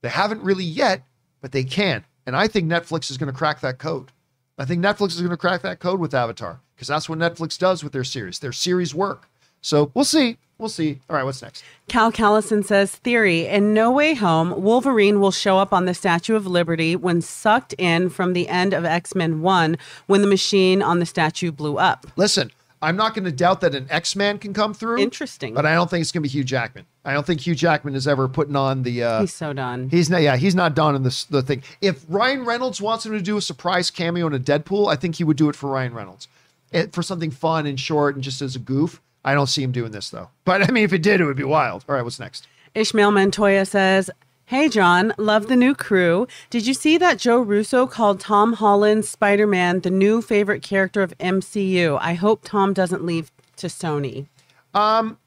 They 0.01 0.09
haven't 0.09 0.41
really 0.41 0.63
yet 0.63 1.03
but 1.41 1.51
they 1.51 1.63
can. 1.63 2.05
And 2.25 2.35
i 2.35 2.47
think 2.47 2.71
netflix 2.71 3.11
is 3.11 3.17
going 3.17 3.31
to 3.31 3.37
crack 3.37 3.59
that 3.61 3.79
code. 3.79 4.11
I 4.57 4.65
think 4.65 4.83
netflix 4.83 5.09
is 5.09 5.19
going 5.21 5.31
to 5.31 5.37
crack 5.37 5.63
that 5.63 5.79
code 5.79 5.99
with 5.99 6.13
avatar 6.13 6.61
because 6.75 6.87
that's 6.87 7.09
what 7.09 7.19
netflix 7.19 7.57
does 7.57 7.83
with 7.83 7.93
their 7.93 8.03
series. 8.03 8.39
Their 8.39 8.51
series 8.51 8.95
work. 8.95 9.27
So 9.61 9.91
we'll 9.93 10.05
see. 10.05 10.37
We'll 10.57 10.69
see. 10.69 10.99
All 11.09 11.15
right 11.15 11.23
what's 11.23 11.41
next? 11.41 11.63
Cal 11.87 12.11
Callison 12.11 12.63
says 12.63 12.95
theory. 12.95 13.47
In 13.47 13.73
No 13.73 13.91
Way 13.91 14.13
Home, 14.13 14.61
Wolverine 14.61 15.19
will 15.19 15.31
show 15.31 15.57
up 15.57 15.73
on 15.73 15.85
the 15.85 15.95
Statue 15.95 16.35
of 16.35 16.45
Liberty 16.45 16.95
when 16.95 17.21
sucked 17.21 17.73
in 17.79 18.09
from 18.09 18.33
the 18.33 18.47
end 18.47 18.73
of 18.73 18.85
X 18.85 19.15
Men 19.15 19.41
1 19.41 19.77
when 20.05 20.21
the 20.21 20.27
machine 20.27 20.83
on 20.83 20.99
the 20.99 21.05
statue 21.07 21.51
blew 21.51 21.77
up. 21.77 22.05
listen 22.15 22.51
i'm 22.81 22.95
not 22.95 23.13
going 23.13 23.23
to 23.25 23.31
doubt 23.31 23.61
that 23.61 23.75
an 23.75 23.87
x-man 23.89 24.37
can 24.39 24.53
come 24.53 24.73
through 24.73 24.99
Interesting. 24.99 25.53
but 25.53 25.65
i 25.65 25.73
don't 25.73 25.89
think 25.89 26.01
it's 26.01 26.11
going 26.11 26.21
to 26.23 26.27
be 26.27 26.31
hugh 26.31 26.43
jackman 26.43 26.85
i 27.05 27.13
don't 27.13 27.25
think 27.25 27.41
hugh 27.41 27.55
jackman 27.55 27.95
is 27.95 28.07
ever 28.07 28.27
putting 28.27 28.55
on 28.55 28.83
the 28.83 29.03
uh 29.03 29.21
He's 29.21 29.33
so 29.33 29.53
done. 29.53 29.89
He's 29.89 30.09
not. 30.09 30.21
Yeah, 30.21 30.37
he's 30.37 30.55
not 30.55 30.75
done 30.75 30.95
in 30.95 31.03
this 31.03 31.25
the 31.25 31.41
thing. 31.41 31.63
If 31.81 32.03
Ryan 32.09 32.45
Reynolds 32.45 32.81
wants 32.81 33.05
him 33.05 33.11
to 33.13 33.21
do 33.21 33.37
a 33.37 33.41
surprise 33.41 33.89
cameo 33.91 34.27
in 34.27 34.33
a 34.33 34.39
Deadpool, 34.39 34.91
I 34.91 34.95
think 34.95 35.15
he 35.15 35.23
would 35.23 35.37
do 35.37 35.49
it 35.49 35.55
for 35.55 35.69
Ryan 35.69 35.93
Reynolds, 35.93 36.27
it, 36.71 36.93
for 36.93 37.01
something 37.03 37.31
fun 37.31 37.65
and 37.65 37.79
short 37.79 38.15
and 38.15 38.23
just 38.23 38.41
as 38.41 38.55
a 38.55 38.59
goof. 38.59 39.01
I 39.23 39.33
don't 39.33 39.47
see 39.47 39.61
him 39.63 39.71
doing 39.71 39.91
this 39.91 40.09
though. 40.09 40.29
But 40.45 40.67
I 40.67 40.71
mean, 40.71 40.83
if 40.83 40.93
it 40.93 41.03
did, 41.03 41.21
it 41.21 41.25
would 41.25 41.37
be 41.37 41.43
wild. 41.43 41.85
All 41.87 41.95
right, 41.95 42.03
what's 42.03 42.19
next? 42.19 42.47
Ishmael 42.73 43.11
Montoya 43.11 43.65
says, 43.65 44.09
Hey, 44.51 44.67
John, 44.67 45.13
love 45.17 45.47
the 45.47 45.55
new 45.55 45.73
crew. 45.73 46.27
Did 46.49 46.67
you 46.67 46.73
see 46.73 46.97
that 46.97 47.17
Joe 47.17 47.39
Russo 47.39 47.87
called 47.87 48.19
Tom 48.19 48.51
Holland 48.51 49.05
Spider 49.05 49.47
Man 49.47 49.79
the 49.79 49.89
new 49.89 50.21
favorite 50.21 50.61
character 50.61 51.01
of 51.01 51.17
MCU? 51.19 51.97
I 52.01 52.15
hope 52.15 52.41
Tom 52.43 52.73
doesn't 52.73 53.05
leave 53.05 53.31
to 53.55 53.67
Sony. 53.67 54.27
Um, 54.73 55.19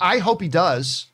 I 0.00 0.18
hope 0.18 0.42
he 0.42 0.48
does. 0.48 1.06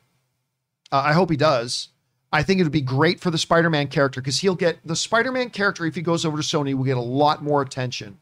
Uh, 0.91 1.03
I 1.05 1.13
hope 1.13 1.29
he 1.29 1.37
does. 1.37 1.89
I 2.33 2.41
think 2.41 2.59
it 2.59 2.63
would 2.63 2.71
be 2.71 2.81
great 2.81 3.19
for 3.19 3.29
the 3.29 3.37
Spider-Man 3.37 3.89
character 3.89 4.21
because 4.21 4.39
he'll 4.39 4.55
get 4.55 4.79
the 4.83 4.95
Spider-Man 4.95 5.51
character 5.51 5.85
if 5.85 5.93
he 5.93 6.01
goes 6.01 6.25
over 6.25 6.37
to 6.37 6.43
Sony 6.43 6.73
will 6.73 6.83
get 6.83 6.97
a 6.97 6.99
lot 6.99 7.43
more 7.43 7.61
attention 7.61 8.17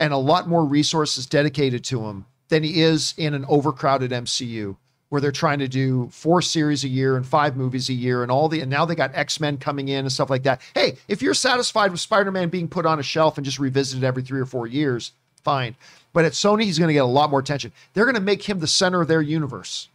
and 0.00 0.12
a 0.12 0.16
lot 0.16 0.48
more 0.48 0.64
resources 0.64 1.26
dedicated 1.26 1.84
to 1.84 2.06
him 2.06 2.26
than 2.48 2.64
he 2.64 2.82
is 2.82 3.14
in 3.16 3.34
an 3.34 3.44
overcrowded 3.48 4.10
MCU 4.10 4.78
where 5.14 5.20
they're 5.20 5.30
trying 5.30 5.60
to 5.60 5.68
do 5.68 6.08
four 6.10 6.42
series 6.42 6.82
a 6.82 6.88
year 6.88 7.16
and 7.16 7.24
five 7.24 7.56
movies 7.56 7.88
a 7.88 7.92
year 7.94 8.24
and 8.24 8.32
all 8.32 8.48
the 8.48 8.60
and 8.60 8.68
now 8.68 8.84
they 8.84 8.96
got 8.96 9.14
X-Men 9.14 9.58
coming 9.58 9.86
in 9.88 10.00
and 10.00 10.10
stuff 10.12 10.28
like 10.28 10.42
that. 10.42 10.60
Hey, 10.74 10.96
if 11.06 11.22
you're 11.22 11.34
satisfied 11.34 11.92
with 11.92 12.00
Spider-Man 12.00 12.48
being 12.48 12.66
put 12.66 12.84
on 12.84 12.98
a 12.98 13.02
shelf 13.04 13.38
and 13.38 13.44
just 13.44 13.60
revisited 13.60 14.02
every 14.02 14.24
3 14.24 14.40
or 14.40 14.46
4 14.46 14.66
years, 14.66 15.12
fine. 15.44 15.76
But 16.12 16.24
at 16.24 16.32
Sony 16.32 16.64
he's 16.64 16.80
going 16.80 16.88
to 16.88 16.94
get 16.94 17.04
a 17.04 17.06
lot 17.06 17.30
more 17.30 17.38
attention. 17.38 17.70
They're 17.92 18.06
going 18.06 18.16
to 18.16 18.20
make 18.20 18.42
him 18.42 18.58
the 18.58 18.66
center 18.66 19.02
of 19.02 19.06
their 19.06 19.22
universe. 19.22 19.88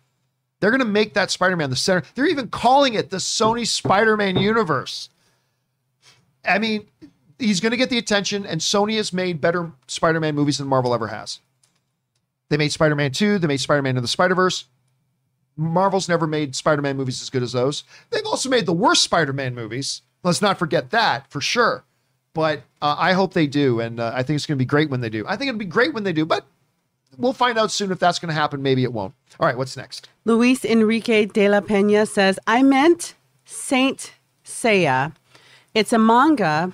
They're 0.62 0.72
going 0.72 0.80
to 0.80 0.86
make 0.86 1.14
that 1.16 1.32
Spider-Man 1.32 1.70
the 1.70 1.76
center. 1.76 2.04
They're 2.16 2.26
even 2.28 2.48
calling 2.48 2.94
it 2.94 3.10
the 3.10 3.18
Sony 3.18 3.68
Spider-Man 3.68 4.38
universe. 4.38 5.10
I 6.46 6.60
mean, 6.60 6.88
he's 7.38 7.60
going 7.60 7.72
to 7.72 7.78
get 7.78 7.90
the 7.90 7.98
attention, 7.98 8.46
and 8.46 8.62
Sony 8.62 8.96
has 8.98 9.14
made 9.14 9.42
better 9.42 9.72
Spider-Man 9.88 10.36
movies 10.36 10.58
than 10.58 10.68
Marvel 10.68 10.94
ever 10.94 11.08
has. 11.08 11.40
They 12.50 12.58
made 12.58 12.72
Spider-Man 12.72 13.12
2, 13.12 13.40
they 13.40 13.48
made 13.48 13.60
Spider-Man 13.60 13.96
in 13.96 14.02
the 14.02 14.08
Spider-Verse. 14.08 14.66
Marvel's 15.58 16.08
never 16.08 16.28
made 16.28 16.56
Spider-Man 16.56 16.98
movies 16.98 17.22
as 17.22 17.30
good 17.30 17.44
as 17.44 17.52
those. 17.52 17.84
They've 18.10 18.26
also 18.26 18.50
made 18.50 18.66
the 18.66 18.74
worst 18.74 19.04
Spider-Man 19.04 19.54
movies. 19.56 20.02
Let's 20.24 20.42
not 20.42 20.58
forget 20.58 20.92
that 20.92 21.30
for 21.30 21.42
sure. 21.42 21.84
But 22.34 22.62
uh, 22.82 22.96
I 22.98 23.14
hope 23.14 23.34
they 23.34 23.48
do, 23.48 23.80
and 23.80 24.00
uh, 24.00 24.12
I 24.14 24.24
think 24.24 24.36
it's 24.36 24.46
going 24.46 24.58
to 24.58 24.62
be 24.62 24.66
great 24.66 24.90
when 24.90 25.02
they 25.02 25.10
do. 25.10 25.26
I 25.28 25.36
think 25.36 25.50
it'll 25.50 25.60
be 25.60 25.66
great 25.66 25.94
when 25.94 26.04
they 26.04 26.14
do, 26.14 26.26
but 26.26 26.46
we'll 27.18 27.34
find 27.34 27.58
out 27.58 27.72
soon 27.72 27.92
if 27.92 28.00
that's 28.00 28.20
going 28.20 28.30
to 28.30 28.40
happen. 28.40 28.62
Maybe 28.62 28.84
it 28.84 28.94
won't. 28.94 29.14
All 29.40 29.48
right, 29.48 29.58
what's 29.58 29.76
next? 29.76 30.10
Luis 30.26 30.64
Enrique 30.64 31.26
de 31.26 31.50
la 31.50 31.60
Peña 31.62 32.08
says, 32.08 32.40
I 32.46 32.62
meant 32.62 33.16
Saint 33.46 34.14
Seiya. 34.46 35.16
It's 35.74 35.92
a 35.92 35.98
manga. 35.98 36.74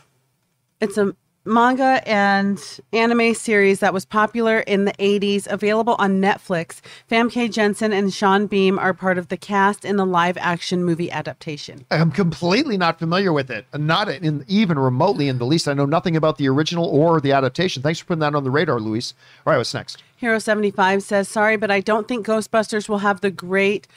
It's 0.81 0.97
a 0.97 1.15
manga 1.46 2.02
and 2.08 2.80
anime 2.92 3.34
series 3.34 3.80
that 3.80 3.94
was 3.94 4.04
popular 4.04 4.60
in 4.60 4.86
the 4.86 4.94
80s, 4.94 5.48
available 5.48 5.96
on 6.00 6.20
Netflix. 6.20 6.82
Famke 7.10 7.52
Janssen 7.52 7.94
and 7.94 8.14
Sean 8.14 8.48
Bean 8.48 8.78
are 8.80 8.94
part 8.94 9.18
of 9.18 9.28
the 9.28 9.38
cast 9.38 9.86
in 9.86 9.96
the 9.96 10.06
live 10.06 10.38
action 10.38 10.84
movie 10.84 11.12
adaptation. 11.12 11.86
I'm 11.92 12.12
completely 12.12 12.78
not 12.78 13.00
familiar 13.00 13.32
with 13.32 13.52
it, 13.52 13.66
not 13.74 14.10
in 14.10 14.44
even 14.48 14.80
remotely 14.80 15.28
in 15.28 15.38
the 15.38 15.46
least. 15.46 15.68
I 15.68 15.74
know 15.74 15.86
nothing 15.86 16.16
about 16.16 16.38
the 16.38 16.50
original 16.50 16.86
or 16.86 17.22
the 17.22 17.32
adaptation. 17.32 17.84
Thanks 17.84 18.00
for 18.00 18.06
putting 18.06 18.22
that 18.22 18.36
on 18.36 18.44
the 18.44 18.52
radar, 18.52 18.80
Luis. 18.80 19.14
All 19.46 19.52
right, 19.52 19.58
what's 19.58 19.74
next? 19.74 20.02
Hero 20.18 20.40
75 20.40 21.04
says, 21.04 21.28
Sorry, 21.28 21.58
but 21.58 21.70
I 21.70 21.82
don't 21.82 22.08
think 22.08 22.26
Ghostbusters 22.26 22.90
will 22.90 23.00
have 23.00 23.22
the 23.22 23.32
great. 23.32 23.88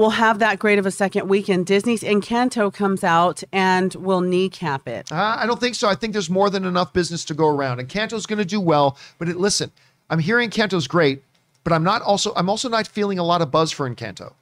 Will 0.00 0.08
have 0.08 0.38
that 0.38 0.58
great 0.58 0.78
of 0.78 0.86
a 0.86 0.90
second 0.90 1.28
weekend. 1.28 1.66
Disney's 1.66 2.02
Encanto 2.02 2.72
comes 2.72 3.04
out 3.04 3.42
and 3.52 3.94
will 3.96 4.22
kneecap 4.22 4.88
it. 4.88 5.12
Uh, 5.12 5.36
I 5.38 5.44
don't 5.44 5.60
think 5.60 5.74
so. 5.74 5.90
I 5.90 5.94
think 5.94 6.14
there's 6.14 6.30
more 6.30 6.48
than 6.48 6.64
enough 6.64 6.94
business 6.94 7.22
to 7.26 7.34
go 7.34 7.48
around, 7.48 7.80
and 7.80 7.86
Kanto's 7.86 8.24
going 8.24 8.38
to 8.38 8.46
do 8.46 8.62
well. 8.62 8.96
But 9.18 9.28
it, 9.28 9.36
listen, 9.36 9.70
I'm 10.08 10.20
hearing 10.20 10.48
Kanto's 10.48 10.86
great, 10.86 11.22
but 11.64 11.74
I'm 11.74 11.84
not 11.84 12.00
also 12.00 12.32
I'm 12.34 12.48
also 12.48 12.70
not 12.70 12.86
feeling 12.86 13.18
a 13.18 13.22
lot 13.22 13.42
of 13.42 13.50
buzz 13.50 13.72
for 13.72 13.86
Encanto. 13.90 14.32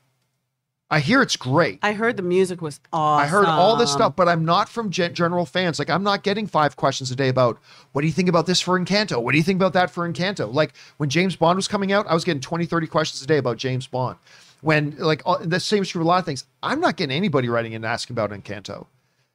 I 0.92 1.00
hear 1.00 1.22
it's 1.22 1.34
great. 1.34 1.80
I 1.82 1.92
heard 1.92 2.16
the 2.16 2.22
music 2.22 2.62
was 2.62 2.78
awesome. 2.92 3.24
I 3.24 3.26
heard 3.26 3.46
all 3.46 3.74
this 3.74 3.92
stuff, 3.92 4.14
but 4.14 4.28
I'm 4.28 4.44
not 4.44 4.68
from 4.68 4.90
gen- 4.90 5.12
general 5.12 5.44
fans. 5.44 5.80
Like, 5.80 5.90
I'm 5.90 6.04
not 6.04 6.22
getting 6.22 6.46
five 6.46 6.76
questions 6.76 7.10
a 7.10 7.16
day 7.16 7.28
about 7.28 7.58
what 7.92 8.02
do 8.02 8.06
you 8.06 8.12
think 8.12 8.28
about 8.28 8.46
this 8.46 8.60
for 8.60 8.78
Encanto? 8.78 9.20
What 9.20 9.32
do 9.32 9.38
you 9.38 9.44
think 9.44 9.58
about 9.58 9.72
that 9.72 9.90
for 9.90 10.08
Encanto? 10.08 10.50
Like, 10.54 10.72
when 10.98 11.10
James 11.10 11.34
Bond 11.34 11.56
was 11.56 11.66
coming 11.66 11.90
out, 11.92 12.06
I 12.06 12.14
was 12.14 12.24
getting 12.24 12.40
20, 12.40 12.64
30 12.64 12.86
questions 12.86 13.20
a 13.22 13.26
day 13.26 13.36
about 13.36 13.58
James 13.58 13.88
Bond. 13.88 14.16
When, 14.60 14.96
like, 14.98 15.22
all, 15.24 15.38
the 15.38 15.60
same 15.60 15.82
is 15.82 15.88
true 15.90 16.02
a 16.02 16.04
lot 16.04 16.18
of 16.18 16.24
things. 16.24 16.44
I'm 16.62 16.80
not 16.80 16.96
getting 16.96 17.16
anybody 17.16 17.48
writing 17.48 17.74
and 17.74 17.84
asking 17.84 18.14
about 18.14 18.30
Encanto. 18.30 18.86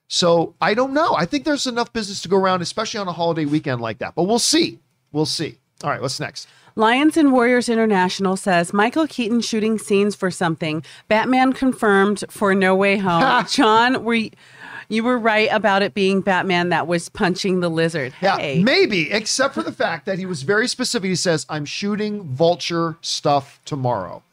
So 0.07 0.53
I 0.61 0.73
don't 0.73 0.93
know. 0.93 1.15
I 1.15 1.25
think 1.25 1.45
there's 1.45 1.65
enough 1.65 1.91
business 1.93 2.21
to 2.23 2.27
go 2.29 2.37
around, 2.37 2.61
especially 2.61 2.99
on 2.99 3.07
a 3.07 3.13
holiday 3.13 3.45
weekend 3.45 3.81
like 3.81 3.99
that. 3.99 4.15
But 4.15 4.23
we'll 4.23 4.37
see. 4.39 4.79
We'll 5.11 5.25
see. 5.25 5.57
All 5.83 5.89
right, 5.89 6.01
what's 6.01 6.19
next? 6.19 6.47
Lions 6.75 7.17
and 7.17 7.31
Warriors 7.31 7.69
International 7.69 8.35
says 8.35 8.73
Michael 8.73 9.07
Keaton 9.07 9.41
shooting 9.41 9.77
scenes 9.77 10.15
for 10.15 10.29
something. 10.31 10.83
Batman 11.07 11.53
confirmed 11.53 12.23
for 12.29 12.53
No 12.55 12.75
Way 12.75 12.97
Home. 12.97 13.45
John, 13.47 14.03
were 14.03 14.15
you, 14.15 14.31
you 14.89 15.03
were 15.03 15.17
right 15.17 15.49
about 15.51 15.81
it 15.83 15.93
being 15.93 16.21
Batman 16.21 16.69
that 16.69 16.87
was 16.87 17.09
punching 17.09 17.59
the 17.61 17.69
lizard. 17.69 18.13
Yeah, 18.21 18.37
Hey. 18.37 18.61
maybe, 18.63 19.11
except 19.11 19.53
for 19.53 19.63
the 19.63 19.71
fact 19.71 20.05
that 20.07 20.17
he 20.19 20.25
was 20.25 20.43
very 20.43 20.67
specific. 20.67 21.09
He 21.09 21.15
says, 21.15 21.45
I'm 21.47 21.65
shooting 21.65 22.23
vulture 22.23 22.97
stuff 23.01 23.59
tomorrow. 23.65 24.23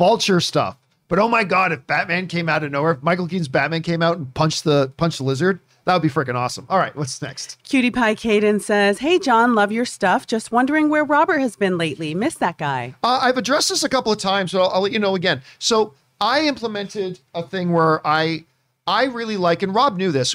Vulture 0.00 0.40
stuff. 0.40 0.78
But 1.08 1.18
oh 1.18 1.28
my 1.28 1.44
god, 1.44 1.72
if 1.72 1.86
Batman 1.86 2.26
came 2.26 2.48
out 2.48 2.64
of 2.64 2.72
nowhere, 2.72 2.92
if 2.92 3.02
Michael 3.02 3.28
Keaton's 3.28 3.48
Batman 3.48 3.82
came 3.82 4.00
out 4.00 4.16
and 4.16 4.32
punched 4.32 4.64
the 4.64 4.90
punched 4.96 5.18
the 5.18 5.24
lizard, 5.24 5.60
that 5.84 5.92
would 5.92 6.00
be 6.00 6.08
freaking 6.08 6.36
awesome. 6.36 6.66
All 6.70 6.78
right, 6.78 6.96
what's 6.96 7.20
next? 7.20 7.58
Cutie 7.64 7.90
Pie 7.90 8.14
Caden 8.14 8.62
says, 8.62 9.00
Hey, 9.00 9.18
John, 9.18 9.54
love 9.54 9.70
your 9.70 9.84
stuff. 9.84 10.26
Just 10.26 10.50
wondering 10.50 10.88
where 10.88 11.04
Robert 11.04 11.40
has 11.40 11.54
been 11.54 11.76
lately. 11.76 12.14
Miss 12.14 12.36
that 12.36 12.56
guy. 12.56 12.94
Uh, 13.02 13.18
I've 13.20 13.36
addressed 13.36 13.68
this 13.68 13.84
a 13.84 13.90
couple 13.90 14.10
of 14.10 14.16
times, 14.16 14.52
but 14.52 14.62
I'll, 14.62 14.70
I'll 14.70 14.80
let 14.80 14.92
you 14.92 14.98
know 14.98 15.16
again. 15.16 15.42
So 15.58 15.92
I 16.18 16.46
implemented 16.46 17.20
a 17.34 17.42
thing 17.42 17.70
where 17.70 18.00
I 18.06 18.46
I 18.86 19.04
really 19.04 19.36
like, 19.36 19.62
and 19.62 19.74
Rob 19.74 19.98
knew 19.98 20.12
this. 20.12 20.34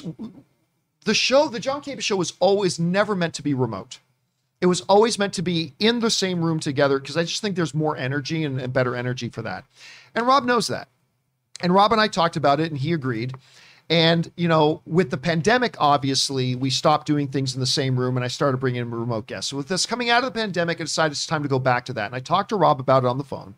The 1.06 1.14
show, 1.14 1.48
the 1.48 1.58
John 1.58 1.82
Campea 1.82 2.02
show, 2.02 2.14
was 2.14 2.34
always 2.38 2.78
never 2.78 3.16
meant 3.16 3.34
to 3.34 3.42
be 3.42 3.52
remote. 3.52 3.98
It 4.60 4.66
was 4.66 4.80
always 4.82 5.18
meant 5.18 5.34
to 5.34 5.42
be 5.42 5.74
in 5.78 6.00
the 6.00 6.10
same 6.10 6.42
room 6.42 6.60
together 6.60 6.98
because 6.98 7.16
I 7.16 7.24
just 7.24 7.42
think 7.42 7.56
there's 7.56 7.74
more 7.74 7.96
energy 7.96 8.44
and, 8.44 8.60
and 8.60 8.72
better 8.72 8.96
energy 8.96 9.28
for 9.28 9.42
that. 9.42 9.64
And 10.14 10.26
Rob 10.26 10.44
knows 10.44 10.68
that. 10.68 10.88
And 11.60 11.74
Rob 11.74 11.92
and 11.92 12.00
I 12.00 12.08
talked 12.08 12.36
about 12.36 12.60
it, 12.60 12.70
and 12.70 12.78
he 12.78 12.92
agreed. 12.92 13.34
And 13.88 14.30
you 14.36 14.48
know, 14.48 14.82
with 14.84 15.10
the 15.10 15.16
pandemic, 15.16 15.76
obviously, 15.78 16.56
we 16.56 16.70
stopped 16.70 17.06
doing 17.06 17.28
things 17.28 17.54
in 17.54 17.60
the 17.60 17.66
same 17.66 17.98
room, 17.98 18.16
and 18.16 18.24
I 18.24 18.28
started 18.28 18.58
bringing 18.58 18.82
in 18.82 18.90
remote 18.90 19.26
guests. 19.26 19.50
So 19.50 19.56
with 19.56 19.68
this 19.68 19.86
coming 19.86 20.10
out 20.10 20.24
of 20.24 20.32
the 20.32 20.38
pandemic, 20.38 20.80
I 20.80 20.84
decided 20.84 21.12
it's 21.12 21.26
time 21.26 21.42
to 21.42 21.48
go 21.48 21.58
back 21.58 21.84
to 21.86 21.92
that. 21.92 22.06
And 22.06 22.14
I 22.14 22.20
talked 22.20 22.48
to 22.48 22.56
Rob 22.56 22.80
about 22.80 23.04
it 23.04 23.06
on 23.06 23.18
the 23.18 23.24
phone, 23.24 23.54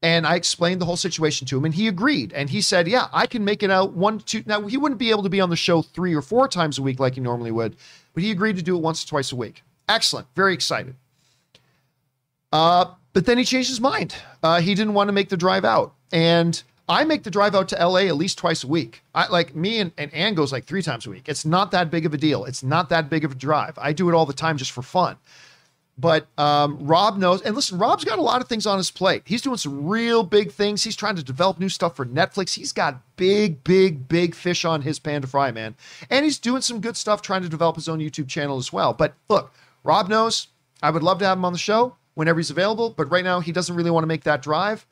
and 0.00 0.26
I 0.26 0.36
explained 0.36 0.80
the 0.80 0.84
whole 0.84 0.96
situation 0.96 1.46
to 1.48 1.58
him, 1.58 1.64
and 1.64 1.74
he 1.74 1.88
agreed. 1.88 2.32
And 2.32 2.50
he 2.50 2.60
said, 2.60 2.86
"Yeah, 2.86 3.08
I 3.12 3.26
can 3.26 3.44
make 3.44 3.64
it 3.64 3.70
out 3.70 3.94
one, 3.94 4.20
two." 4.20 4.44
Now 4.46 4.62
he 4.68 4.76
wouldn't 4.76 5.00
be 5.00 5.10
able 5.10 5.24
to 5.24 5.28
be 5.28 5.40
on 5.40 5.50
the 5.50 5.56
show 5.56 5.82
three 5.82 6.14
or 6.14 6.22
four 6.22 6.46
times 6.46 6.78
a 6.78 6.82
week 6.82 7.00
like 7.00 7.14
he 7.14 7.20
normally 7.20 7.50
would, 7.50 7.76
but 8.14 8.22
he 8.22 8.30
agreed 8.30 8.56
to 8.56 8.62
do 8.62 8.76
it 8.76 8.80
once 8.80 9.04
or 9.04 9.08
twice 9.08 9.32
a 9.32 9.36
week. 9.36 9.64
Excellent, 9.88 10.26
very 10.34 10.54
excited. 10.54 10.94
Uh, 12.52 12.86
but 13.12 13.26
then 13.26 13.38
he 13.38 13.44
changed 13.44 13.68
his 13.68 13.80
mind. 13.80 14.14
Uh, 14.42 14.60
he 14.60 14.74
didn't 14.74 14.94
want 14.94 15.08
to 15.08 15.12
make 15.12 15.28
the 15.28 15.36
drive 15.36 15.64
out, 15.64 15.94
and 16.12 16.62
I 16.88 17.04
make 17.04 17.22
the 17.22 17.30
drive 17.30 17.54
out 17.54 17.68
to 17.68 17.86
LA 17.86 18.00
at 18.00 18.16
least 18.16 18.38
twice 18.38 18.64
a 18.64 18.66
week. 18.66 19.02
I 19.14 19.28
like 19.28 19.54
me 19.54 19.78
and, 19.78 19.92
and 19.96 20.12
Ann 20.12 20.34
goes 20.34 20.52
like 20.52 20.64
three 20.64 20.82
times 20.82 21.06
a 21.06 21.10
week. 21.10 21.28
It's 21.28 21.44
not 21.44 21.70
that 21.70 21.90
big 21.90 22.04
of 22.06 22.12
a 22.12 22.18
deal. 22.18 22.44
It's 22.44 22.62
not 22.62 22.88
that 22.90 23.08
big 23.08 23.24
of 23.24 23.32
a 23.32 23.34
drive. 23.34 23.78
I 23.78 23.92
do 23.92 24.08
it 24.08 24.14
all 24.14 24.26
the 24.26 24.32
time 24.32 24.58
just 24.58 24.72
for 24.72 24.82
fun. 24.82 25.16
But 25.98 26.26
um, 26.38 26.78
Rob 26.80 27.18
knows, 27.18 27.42
and 27.42 27.54
listen, 27.54 27.78
Rob's 27.78 28.04
got 28.04 28.18
a 28.18 28.22
lot 28.22 28.40
of 28.40 28.48
things 28.48 28.66
on 28.66 28.78
his 28.78 28.90
plate. 28.90 29.22
He's 29.26 29.42
doing 29.42 29.58
some 29.58 29.86
real 29.86 30.22
big 30.22 30.50
things. 30.50 30.82
He's 30.82 30.96
trying 30.96 31.16
to 31.16 31.22
develop 31.22 31.60
new 31.60 31.68
stuff 31.68 31.96
for 31.96 32.06
Netflix. 32.06 32.54
He's 32.54 32.72
got 32.72 33.00
big, 33.16 33.62
big, 33.62 34.08
big 34.08 34.34
fish 34.34 34.64
on 34.64 34.82
his 34.82 34.98
pan 34.98 35.20
to 35.20 35.28
fry, 35.28 35.50
man. 35.50 35.76
And 36.10 36.24
he's 36.24 36.38
doing 36.38 36.62
some 36.62 36.80
good 36.80 36.96
stuff 36.96 37.22
trying 37.22 37.42
to 37.42 37.48
develop 37.48 37.76
his 37.76 37.88
own 37.88 38.00
YouTube 38.00 38.28
channel 38.28 38.56
as 38.56 38.72
well. 38.72 38.94
But 38.94 39.14
look, 39.28 39.52
Rob 39.84 40.08
knows 40.08 40.48
I 40.82 40.90
would 40.90 41.02
love 41.02 41.18
to 41.18 41.26
have 41.26 41.38
him 41.38 41.44
on 41.44 41.52
the 41.52 41.58
show 41.58 41.96
whenever 42.14 42.38
he's 42.38 42.50
available, 42.50 42.90
but 42.90 43.10
right 43.10 43.24
now 43.24 43.40
he 43.40 43.52
doesn't 43.52 43.74
really 43.74 43.90
want 43.90 44.02
to 44.02 44.08
make 44.08 44.24
that 44.24 44.42
drive. 44.42 44.86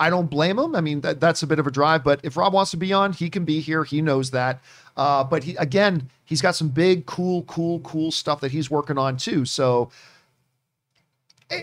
I 0.00 0.10
don't 0.10 0.28
blame 0.28 0.58
him. 0.58 0.74
I 0.74 0.80
mean, 0.80 1.02
that, 1.02 1.20
that's 1.20 1.42
a 1.42 1.46
bit 1.46 1.58
of 1.58 1.66
a 1.66 1.70
drive, 1.70 2.02
but 2.02 2.20
if 2.24 2.36
Rob 2.36 2.52
wants 2.52 2.72
to 2.72 2.76
be 2.76 2.92
on, 2.92 3.12
he 3.12 3.30
can 3.30 3.44
be 3.44 3.60
here. 3.60 3.84
He 3.84 4.02
knows 4.02 4.32
that. 4.32 4.60
Uh, 4.96 5.22
but 5.22 5.44
he, 5.44 5.54
again, 5.56 6.10
he's 6.24 6.42
got 6.42 6.56
some 6.56 6.68
big, 6.68 7.06
cool, 7.06 7.42
cool, 7.44 7.80
cool 7.80 8.10
stuff 8.10 8.40
that 8.40 8.50
he's 8.50 8.70
working 8.70 8.98
on 8.98 9.16
too. 9.16 9.44
So, 9.44 9.90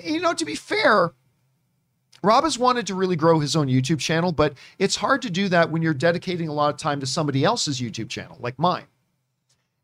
you 0.04 0.22
know, 0.22 0.34
to 0.34 0.46
be 0.46 0.56
fair, 0.56 1.12
Rob 2.24 2.44
has 2.44 2.58
wanted 2.58 2.88
to 2.88 2.96
really 2.96 3.16
grow 3.16 3.40
his 3.40 3.56
own 3.56 3.68
YouTube 3.68 4.00
channel, 4.00 4.32
but 4.32 4.54
it's 4.80 4.96
hard 4.96 5.22
to 5.24 5.30
do 5.30 5.50
that 5.50 5.72
when 5.72 5.82
you're 5.82 5.94
dedicating 5.94 6.48
a 6.48 6.54
lot 6.54 6.74
of 6.74 6.80
time 6.80 7.00
to 7.00 7.06
somebody 7.06 7.44
else's 7.44 7.82
YouTube 7.82 8.10
channel, 8.10 8.38
like 8.40 8.58
mine. 8.58 8.86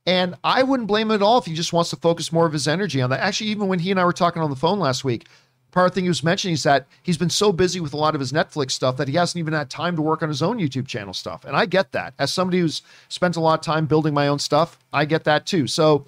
And 0.08 0.36
I 0.44 0.64
wouldn't 0.64 0.88
blame 0.88 1.12
him 1.12 1.16
at 1.16 1.22
all 1.22 1.38
if 1.38 1.46
he 1.46 1.54
just 1.54 1.74
wants 1.74 1.90
to 1.90 1.98
focus 1.98 2.32
more 2.32 2.48
of 2.48 2.54
his 2.54 2.66
energy 2.68 3.02
on 3.02 3.10
that. 3.10 3.20
Actually, 3.20 3.50
even 3.50 3.68
when 3.68 3.80
he 3.80 3.92
and 3.92 4.00
I 4.00 4.06
were 4.06 4.14
talking 4.14 4.42
on 4.42 4.50
the 4.50 4.56
phone 4.56 4.80
last 4.80 5.04
week, 5.04 5.28
part 5.72 5.86
of 5.86 5.92
the 5.92 5.96
thing 5.96 6.06
he 6.06 6.10
was 6.10 6.24
mentioning 6.24 6.54
is 6.54 6.64
that 6.64 6.88
he's 7.04 7.18
been 7.18 7.30
so 7.30 7.52
busy 7.52 7.82
with 7.82 7.94
a 7.94 7.98
lot 7.98 8.16
of 8.16 8.22
his 8.22 8.32
Netflix 8.32 8.72
stuff 8.72 8.96
that 8.98 9.10
he 9.10 9.16
hasn't 9.16 9.38
even 9.38 9.54
had 9.54 9.70
time 9.70 9.98
to 9.98 10.02
work 10.02 10.24
on 10.24 10.30
his 10.30 10.42
own 10.42 10.60
YouTube 10.60 10.88
channel 10.88 11.14
stuff. 11.14 11.44
And 11.44 11.58
I 11.58 11.66
get 11.66 11.92
that. 11.92 12.14
As 12.20 12.34
somebody 12.34 12.60
who's 12.60 12.84
spent 13.10 13.36
a 13.36 13.42
lot 13.42 13.60
of 13.60 13.66
time 13.66 13.86
building 13.86 14.14
my 14.14 14.30
own 14.30 14.40
stuff, 14.40 14.80
I 14.94 15.04
get 15.04 15.26
that 15.26 15.46
too. 15.46 15.68
So 15.68 16.06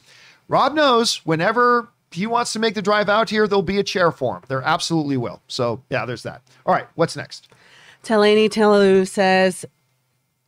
Rob 0.48 0.74
knows 0.74 1.18
whenever 1.26 1.90
he 2.12 2.26
wants 2.26 2.54
to 2.54 2.60
make 2.60 2.76
the 2.76 2.82
drive 2.82 3.10
out 3.10 3.30
here, 3.30 3.50
there'll 3.50 3.62
be 3.62 3.80
a 3.80 3.84
chair 3.84 4.14
for 4.14 4.38
him. 4.38 4.44
There 4.48 4.62
absolutely 4.62 5.18
will. 5.18 5.42
So 5.50 5.84
yeah, 5.90 6.06
there's 6.06 6.24
that. 6.24 6.42
All 6.66 6.74
right, 6.74 6.88
what's 6.96 7.18
next? 7.18 7.50
Telani 8.04 8.48
Tanalu 8.48 9.06
says, 9.06 9.66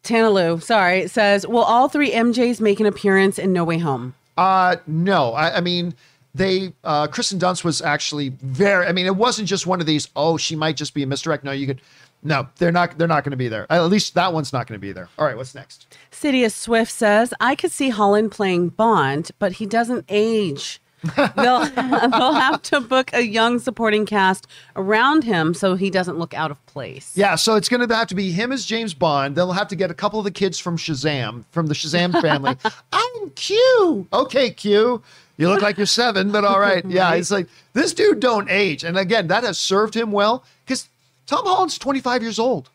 Tanalu, 0.03 0.61
sorry, 0.61 1.07
says, 1.07 1.45
Will 1.45 1.64
all 1.64 1.88
three 1.88 2.11
MJs 2.11 2.60
make 2.60 2.80
an 2.80 2.86
appearance 2.86 3.38
in 3.38 3.53
No 3.53 3.64
Way 3.64 3.78
Home? 3.78 4.15
Uh 4.38 4.78
no. 4.88 5.34
I, 5.34 5.57
I 5.57 5.61
mean 5.61 5.94
they 6.34 6.73
uh 6.84 7.07
Kirsten 7.07 7.38
Dunst 7.40 7.64
was 7.64 7.82
actually 7.82 8.30
very 8.30 8.86
I 8.88 8.91
mean 8.91 9.06
it 9.06 9.15
wasn't 9.15 9.48
just 9.48 9.68
one 9.68 9.80
of 9.80 9.86
these, 9.86 10.07
oh, 10.15 10.38
she 10.38 10.56
might 10.56 10.78
just 10.78 10.94
be 10.94 11.03
a 11.03 11.07
misdirect. 11.07 11.44
No, 11.44 11.52
you 11.52 11.68
could 11.68 11.82
no, 12.23 12.48
they're 12.57 12.72
not 12.72 12.98
they're 12.98 13.07
not 13.07 13.23
gonna 13.23 13.36
be 13.36 13.48
there. 13.48 13.65
At 13.72 13.84
least 13.90 14.14
that 14.15 14.34
one's 14.34 14.53
not 14.53 14.68
gonna 14.68 14.80
be 14.80 14.91
there. 14.91 15.10
All 15.18 15.26
right, 15.26 15.36
what's 15.38 15.53
next? 15.56 15.98
Sidious 16.11 16.53
Swift 16.53 16.91
says, 16.91 17.34
I 17.40 17.56
could 17.56 17.72
see 17.72 17.90
Holland 17.90 18.32
playing 18.32 18.69
Bond, 18.69 19.32
but 19.40 19.53
he 19.53 19.65
doesn't 19.65 20.06
age. 20.10 20.81
They'll, 21.15 21.65
they'll 21.65 22.34
have 22.34 22.61
to 22.64 22.82
book 22.82 23.11
a 23.14 23.22
young 23.22 23.60
supporting 23.60 24.06
cast 24.06 24.48
around 24.76 25.23
him 25.23 25.53
so 25.53 25.76
he 25.76 25.90
doesn't 25.90 26.18
look 26.18 26.34
out 26.34 26.52
of 26.52 26.64
place. 26.65 27.15
Yeah, 27.15 27.36
so 27.36 27.56
it's 27.56 27.69
gonna 27.69 27.94
have 27.94 28.07
to 28.07 28.15
be 28.15 28.32
him 28.32 28.52
as 28.52 28.65
James 28.65 28.94
Bond. 28.94 29.36
They'll 29.36 29.52
have 29.53 29.68
to 29.69 29.76
get 29.76 29.91
a 29.91 29.95
couple 29.95 30.19
of 30.19 30.26
the 30.26 30.32
kids 30.32 30.60
from 30.60 30.78
Shazam, 30.78 31.45
from 31.52 31.68
the 31.68 31.73
Shazam 31.73 32.19
family. 32.22 32.56
I'm 32.64 32.72
oh, 32.94 33.32
Q. 33.36 34.07
Okay, 34.14 34.52
Q. 34.52 35.02
You 35.38 35.49
look 35.49 35.61
like 35.64 35.78
you're 35.78 35.88
seven, 35.88 36.32
but 36.32 36.45
all 36.45 36.60
right. 36.60 36.86
Yeah, 36.86 37.14
it's 37.15 37.32
like 37.32 37.48
this 37.73 37.94
dude 37.94 38.19
don't 38.19 38.49
age. 38.49 38.84
And 38.84 38.98
again, 38.98 39.28
that 39.28 39.44
has 39.44 39.57
served 39.57 39.95
him 39.95 40.11
well 40.11 40.44
because 40.65 40.88
Tom 41.26 41.45
Holland's 41.45 41.78
25 41.80 42.22
years 42.22 42.38
old. 42.38 42.69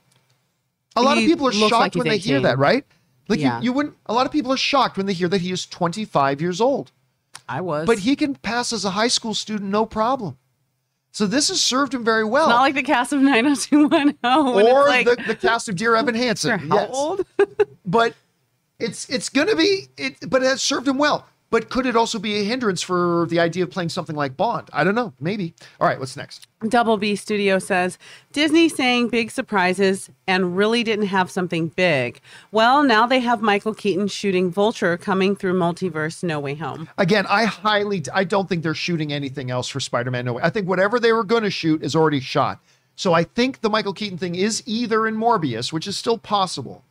A 0.97 1.03
lot 1.03 1.19
He 1.19 1.24
of 1.24 1.31
people 1.31 1.47
are 1.47 1.53
shocked 1.53 1.73
like 1.73 1.94
when 1.94 2.09
they 2.09 2.19
hear 2.19 2.40
that, 2.40 2.59
right? 2.59 2.85
Like 3.28 3.39
Yeah. 3.39 3.59
you, 3.59 3.66
you 3.66 3.73
wouldn't. 3.73 3.97
A 4.07 4.15
lot 4.15 4.27
of 4.27 4.32
people 4.32 4.53
are 4.53 4.57
shocked 4.57 4.97
when 4.97 5.07
they 5.07 5.12
hear 5.12 5.28
that 5.28 5.43
he 5.43 5.53
is 5.53 5.66
25 5.66 6.40
years 6.40 6.61
old, 6.61 6.90
I 7.48 7.60
was. 7.60 7.86
but 7.86 8.01
he 8.01 8.16
can 8.16 8.35
pass 8.35 8.73
as 8.73 8.85
a 8.85 8.90
high 8.90 9.09
school 9.09 9.35
student 9.35 9.70
no 9.70 9.86
problem. 9.86 10.36
So 11.12 11.27
this 11.27 11.48
has 11.48 11.62
served 11.62 11.94
him 11.94 12.05
very 12.05 12.24
well. 12.24 12.48
not 12.48 12.60
like 12.60 12.74
the 12.74 12.82
cast 12.82 13.12
of 13.12 13.20
90210. 13.23 14.55
when 14.55 14.66
or 14.66 14.86
like, 14.86 15.06
the, 15.06 15.16
the 15.28 15.35
cast 15.35 15.68
of 15.68 15.77
Dear 15.77 15.94
Evan 15.97 16.14
Hansen. 16.23 16.59
How 16.59 16.77
Yes. 16.77 16.90
old? 16.93 17.24
but 17.86 18.14
it's 18.78 19.09
it's 19.09 19.28
going 19.31 19.48
to 19.48 19.56
be 19.56 19.89
it 19.97 20.28
but 20.28 20.43
it 20.43 20.47
has 20.47 20.60
served 20.60 20.86
him 20.86 20.98
well 20.98 21.27
but 21.51 21.70
could 21.70 21.86
it 21.86 21.97
also 21.97 22.18
be 22.18 22.40
a 22.40 22.44
hindrance 22.44 22.82
for 22.82 23.27
the 23.31 23.39
idea 23.40 23.62
of 23.64 23.70
playing 23.70 23.89
something 23.89 24.16
like 24.16 24.36
bond? 24.36 24.68
I 24.73 24.85
don't 24.85 24.94
know. 24.94 25.12
Maybe. 25.20 25.55
All 25.81 25.86
right 25.86 25.98
what's 25.98 26.16
next? 26.16 26.47
Double 26.68 26.97
B 26.97 27.14
Studio 27.16 27.59
says 27.59 27.98
Disney 28.32 28.68
saying 28.68 29.09
big 29.09 29.31
surprises 29.31 30.10
and 30.27 30.56
really 30.56 30.82
didn't 30.82 31.06
have 31.06 31.31
something 31.31 31.68
big. 31.68 32.20
Well, 32.51 32.82
now 32.82 33.06
they 33.06 33.20
have 33.20 33.43
Michael 33.43 33.74
Keaton 33.74 34.09
shooting 34.09 34.51
Vulture 34.51 34.97
coming 34.97 35.36
through 35.36 35.55
Multiverse 35.55 36.23
No 36.24 36.40
Way 36.40 36.55
Home. 36.55 36.89
again 36.98 37.27
i 37.28 37.44
highly 37.44 38.02
i 38.14 38.24
don't 38.24 38.48
think 38.48 38.62
they're 38.62 38.74
shooting 38.74 39.12
anything 39.12 39.51
else 39.51 39.68
for 39.68 39.81
spider-man 39.81 40.24
no 40.24 40.35
way. 40.35 40.43
I 40.43 40.51
think 40.51 40.66
whatever 40.68 40.98
they 40.98 41.12
were 41.12 41.24
going 41.24 41.43
to 41.44 41.51
shoot 41.51 41.82
is 41.82 41.94
already 41.94 42.20
shot. 42.20 42.60
So 42.97 43.12
i 43.12 43.24
think 43.24 43.60
the 43.60 43.68
michael 43.70 43.93
keaton 43.93 44.18
thing 44.18 44.35
is 44.35 44.62
either 44.66 45.06
in 45.06 45.14
morbius 45.16 45.73
which 45.73 45.86
is 45.86 45.97
still 45.97 46.18
possible 46.18 46.82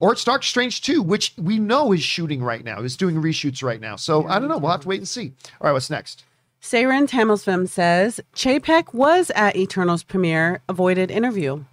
or 0.00 0.12
it's 0.12 0.24
Doctor 0.24 0.46
Strange 0.46 0.82
2, 0.82 1.02
which 1.02 1.34
we 1.36 1.58
know 1.58 1.92
is 1.92 2.02
shooting 2.02 2.42
right 2.42 2.64
now, 2.64 2.80
is 2.80 2.96
doing 2.96 3.16
reshoots 3.16 3.62
right 3.62 3.80
now. 3.80 3.96
So 3.96 4.26
I 4.26 4.38
don't 4.38 4.48
know. 4.48 4.58
We'll 4.58 4.70
have 4.70 4.82
to 4.82 4.88
wait 4.88 5.00
and 5.00 5.08
see. 5.08 5.32
All 5.60 5.66
right, 5.66 5.72
what's 5.72 5.90
next? 5.90 6.24
Saren 6.62 7.08
Tamilsvim 7.08 7.68
says 7.68 8.20
Chapek 8.34 8.92
was 8.92 9.30
at 9.34 9.56
Eternals 9.56 10.02
premiere, 10.02 10.60
avoided 10.68 11.10
interview. 11.10 11.64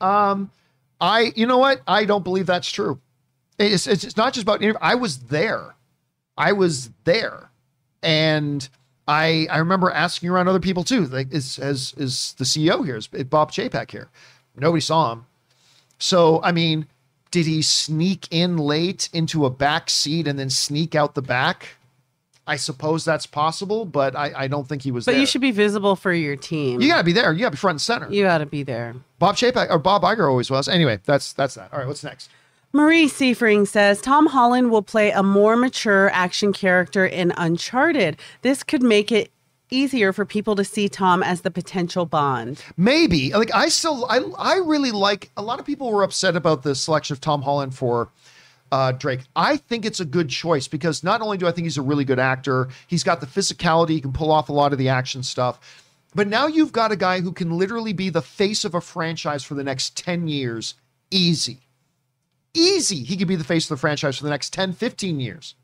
Um, 0.00 0.50
I, 1.00 1.32
you 1.36 1.46
know 1.46 1.58
what? 1.58 1.80
I 1.86 2.04
don't 2.04 2.24
believe 2.24 2.46
that's 2.46 2.70
true. 2.70 3.00
It's, 3.58 3.86
it's, 3.86 4.04
it's 4.04 4.16
not 4.16 4.32
just 4.32 4.44
about 4.44 4.62
interview. 4.62 4.78
I 4.80 4.94
was 4.94 5.18
there. 5.18 5.74
I 6.36 6.52
was 6.52 6.90
there. 7.04 7.50
And 8.02 8.66
I, 9.06 9.46
I 9.50 9.58
remember 9.58 9.90
asking 9.90 10.30
around 10.30 10.48
other 10.48 10.60
people 10.60 10.84
too. 10.84 11.06
Like, 11.06 11.32
is, 11.32 11.58
is, 11.58 11.94
is 11.96 12.34
the 12.38 12.44
CEO 12.44 12.84
here? 12.84 12.96
Is 12.96 13.08
Bob 13.08 13.52
Chapek 13.52 13.90
here? 13.90 14.08
Nobody 14.56 14.80
saw 14.80 15.12
him. 15.12 15.26
So, 16.00 16.42
I 16.42 16.50
mean, 16.50 16.86
did 17.30 17.46
he 17.46 17.62
sneak 17.62 18.26
in 18.32 18.56
late 18.56 19.08
into 19.12 19.46
a 19.46 19.50
back 19.50 19.88
seat 19.90 20.26
and 20.26 20.36
then 20.38 20.50
sneak 20.50 20.94
out 20.96 21.14
the 21.14 21.22
back? 21.22 21.68
I 22.46 22.56
suppose 22.56 23.04
that's 23.04 23.26
possible, 23.26 23.84
but 23.84 24.16
I, 24.16 24.32
I 24.34 24.48
don't 24.48 24.66
think 24.66 24.82
he 24.82 24.90
was 24.90 25.04
But 25.04 25.12
there. 25.12 25.20
you 25.20 25.26
should 25.26 25.40
be 25.42 25.52
visible 25.52 25.94
for 25.94 26.12
your 26.12 26.34
team. 26.34 26.80
you 26.80 26.88
gotta 26.88 27.04
be 27.04 27.12
there. 27.12 27.32
You 27.32 27.38
gotta 27.40 27.52
be 27.52 27.56
front 27.58 27.74
and 27.74 27.80
center. 27.80 28.10
You 28.10 28.24
got 28.24 28.38
to 28.38 28.46
be 28.46 28.64
there. 28.64 28.96
Bob 29.20 29.36
Chapek 29.36 29.70
or 29.70 29.78
Bob 29.78 30.02
Iger 30.02 30.28
always 30.28 30.50
was. 30.50 30.66
Anyway, 30.66 30.98
that's 31.04 31.32
that's 31.34 31.54
that. 31.54 31.72
All 31.72 31.78
right, 31.78 31.86
what's 31.86 32.02
next? 32.02 32.28
Marie 32.72 33.06
Seifring 33.06 33.66
says 33.66 34.00
Tom 34.00 34.26
Holland 34.26 34.70
will 34.72 34.82
play 34.82 35.10
a 35.12 35.22
more 35.22 35.54
mature 35.54 36.10
action 36.10 36.52
character 36.52 37.06
in 37.06 37.32
Uncharted. 37.36 38.16
This 38.42 38.62
could 38.64 38.82
make 38.82 39.12
it 39.12 39.30
easier 39.70 40.12
for 40.12 40.24
people 40.24 40.56
to 40.56 40.64
see 40.64 40.88
Tom 40.88 41.22
as 41.22 41.42
the 41.42 41.50
potential 41.50 42.06
Bond. 42.06 42.62
Maybe. 42.76 43.32
Like 43.32 43.54
I 43.54 43.68
still 43.68 44.06
I 44.08 44.18
I 44.38 44.56
really 44.58 44.92
like 44.92 45.30
a 45.36 45.42
lot 45.42 45.58
of 45.58 45.66
people 45.66 45.92
were 45.92 46.02
upset 46.02 46.36
about 46.36 46.62
the 46.62 46.74
selection 46.74 47.14
of 47.14 47.20
Tom 47.20 47.42
Holland 47.42 47.74
for 47.74 48.10
uh, 48.72 48.92
Drake. 48.92 49.20
I 49.34 49.56
think 49.56 49.84
it's 49.84 50.00
a 50.00 50.04
good 50.04 50.28
choice 50.28 50.68
because 50.68 51.02
not 51.02 51.20
only 51.20 51.38
do 51.38 51.46
I 51.46 51.52
think 51.52 51.64
he's 51.64 51.78
a 51.78 51.82
really 51.82 52.04
good 52.04 52.18
actor, 52.18 52.68
he's 52.86 53.04
got 53.04 53.20
the 53.20 53.26
physicality, 53.26 53.90
he 53.90 54.00
can 54.00 54.12
pull 54.12 54.30
off 54.30 54.48
a 54.48 54.52
lot 54.52 54.72
of 54.72 54.78
the 54.78 54.88
action 54.88 55.22
stuff. 55.22 55.86
But 56.14 56.28
now 56.28 56.46
you've 56.46 56.72
got 56.72 56.92
a 56.92 56.96
guy 56.96 57.20
who 57.20 57.32
can 57.32 57.56
literally 57.56 57.92
be 57.92 58.10
the 58.10 58.22
face 58.22 58.64
of 58.64 58.74
a 58.74 58.80
franchise 58.80 59.44
for 59.44 59.54
the 59.54 59.64
next 59.64 59.96
10 59.96 60.28
years. 60.28 60.74
Easy. 61.10 61.60
Easy. 62.52 63.04
He 63.04 63.16
could 63.16 63.28
be 63.28 63.36
the 63.36 63.44
face 63.44 63.70
of 63.70 63.76
the 63.76 63.80
franchise 63.80 64.18
for 64.18 64.24
the 64.24 64.30
next 64.30 64.52
10, 64.52 64.72
15 64.72 65.20
years. 65.20 65.54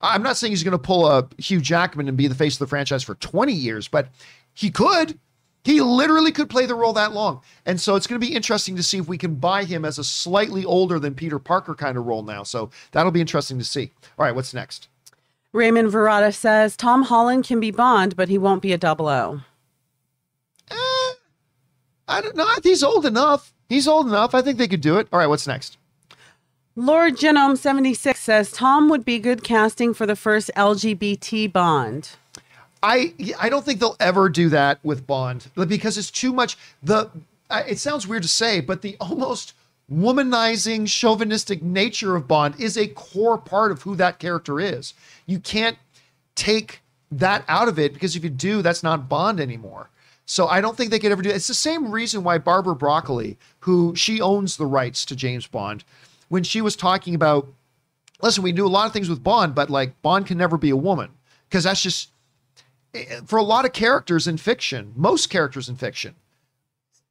I'm 0.00 0.22
not 0.22 0.36
saying 0.36 0.52
he's 0.52 0.62
going 0.62 0.72
to 0.72 0.78
pull 0.78 1.06
a 1.06 1.28
Hugh 1.38 1.60
Jackman 1.60 2.08
and 2.08 2.16
be 2.16 2.28
the 2.28 2.34
face 2.34 2.54
of 2.54 2.58
the 2.60 2.66
franchise 2.66 3.02
for 3.02 3.14
20 3.16 3.52
years, 3.52 3.88
but 3.88 4.08
he 4.54 4.70
could. 4.70 5.18
He 5.64 5.80
literally 5.80 6.30
could 6.30 6.48
play 6.48 6.64
the 6.66 6.76
role 6.76 6.92
that 6.92 7.12
long. 7.12 7.40
And 7.64 7.80
so 7.80 7.96
it's 7.96 8.06
going 8.06 8.20
to 8.20 8.24
be 8.24 8.34
interesting 8.34 8.76
to 8.76 8.84
see 8.84 8.98
if 8.98 9.08
we 9.08 9.18
can 9.18 9.34
buy 9.34 9.64
him 9.64 9.84
as 9.84 9.98
a 9.98 10.04
slightly 10.04 10.64
older 10.64 11.00
than 11.00 11.14
Peter 11.14 11.40
Parker 11.40 11.74
kind 11.74 11.98
of 11.98 12.06
role 12.06 12.22
now. 12.22 12.44
So 12.44 12.70
that'll 12.92 13.10
be 13.10 13.20
interesting 13.20 13.58
to 13.58 13.64
see. 13.64 13.90
All 14.16 14.24
right, 14.24 14.34
what's 14.34 14.54
next? 14.54 14.88
Raymond 15.52 15.88
Verrata 15.90 16.32
says 16.32 16.76
Tom 16.76 17.02
Holland 17.02 17.44
can 17.46 17.58
be 17.58 17.70
Bond, 17.70 18.14
but 18.14 18.28
he 18.28 18.38
won't 18.38 18.62
be 18.62 18.72
a 18.72 18.78
double 18.78 19.08
O. 19.08 19.40
Eh, 20.70 21.12
I 22.06 22.20
don't 22.20 22.36
know. 22.36 22.46
He's 22.62 22.84
old 22.84 23.04
enough. 23.04 23.52
He's 23.68 23.88
old 23.88 24.06
enough. 24.06 24.34
I 24.34 24.42
think 24.42 24.58
they 24.58 24.68
could 24.68 24.80
do 24.80 24.98
it. 24.98 25.08
All 25.12 25.18
right, 25.18 25.26
what's 25.26 25.46
next? 25.46 25.78
Lord 26.78 27.16
Genome 27.16 27.56
76 27.56 28.20
says 28.20 28.52
Tom 28.52 28.90
would 28.90 29.02
be 29.02 29.18
good 29.18 29.42
casting 29.42 29.94
for 29.94 30.04
the 30.04 30.14
first 30.14 30.50
LGBT 30.54 31.50
Bond. 31.50 32.10
I 32.82 33.14
I 33.40 33.48
don't 33.48 33.64
think 33.64 33.80
they'll 33.80 33.96
ever 33.98 34.28
do 34.28 34.50
that 34.50 34.78
with 34.84 35.06
Bond 35.06 35.46
because 35.54 35.96
it's 35.96 36.10
too 36.10 36.34
much. 36.34 36.58
The 36.82 37.10
it 37.50 37.78
sounds 37.78 38.06
weird 38.06 38.24
to 38.24 38.28
say, 38.28 38.60
but 38.60 38.82
the 38.82 38.94
almost 39.00 39.54
womanizing, 39.90 40.86
chauvinistic 40.86 41.62
nature 41.62 42.14
of 42.14 42.28
Bond 42.28 42.60
is 42.60 42.76
a 42.76 42.88
core 42.88 43.38
part 43.38 43.72
of 43.72 43.82
who 43.82 43.96
that 43.96 44.18
character 44.18 44.60
is. 44.60 44.92
You 45.24 45.40
can't 45.40 45.78
take 46.34 46.82
that 47.10 47.42
out 47.48 47.68
of 47.68 47.78
it 47.78 47.94
because 47.94 48.16
if 48.16 48.22
you 48.22 48.28
do, 48.28 48.60
that's 48.60 48.82
not 48.82 49.08
Bond 49.08 49.40
anymore. 49.40 49.88
So 50.26 50.46
I 50.48 50.60
don't 50.60 50.76
think 50.76 50.90
they 50.90 50.98
could 50.98 51.12
ever 51.12 51.22
do 51.22 51.30
it. 51.30 51.36
It's 51.36 51.46
the 51.46 51.54
same 51.54 51.90
reason 51.90 52.22
why 52.22 52.36
Barbara 52.36 52.74
Broccoli, 52.76 53.38
who 53.60 53.96
she 53.96 54.20
owns 54.20 54.58
the 54.58 54.66
rights 54.66 55.06
to 55.06 55.16
James 55.16 55.46
Bond, 55.46 55.82
when 56.28 56.42
she 56.42 56.60
was 56.60 56.76
talking 56.76 57.14
about, 57.14 57.48
listen, 58.22 58.42
we 58.42 58.52
do 58.52 58.66
a 58.66 58.68
lot 58.68 58.86
of 58.86 58.92
things 58.92 59.08
with 59.08 59.22
Bond, 59.22 59.54
but 59.54 59.70
like 59.70 60.00
Bond 60.02 60.26
can 60.26 60.38
never 60.38 60.56
be 60.58 60.70
a 60.70 60.76
woman 60.76 61.10
because 61.48 61.64
that's 61.64 61.82
just 61.82 62.10
eh, 62.94 63.20
for 63.26 63.38
a 63.38 63.42
lot 63.42 63.64
of 63.64 63.72
characters 63.72 64.26
in 64.26 64.36
fiction, 64.36 64.92
most 64.96 65.28
characters 65.28 65.68
in 65.68 65.76
fiction, 65.76 66.14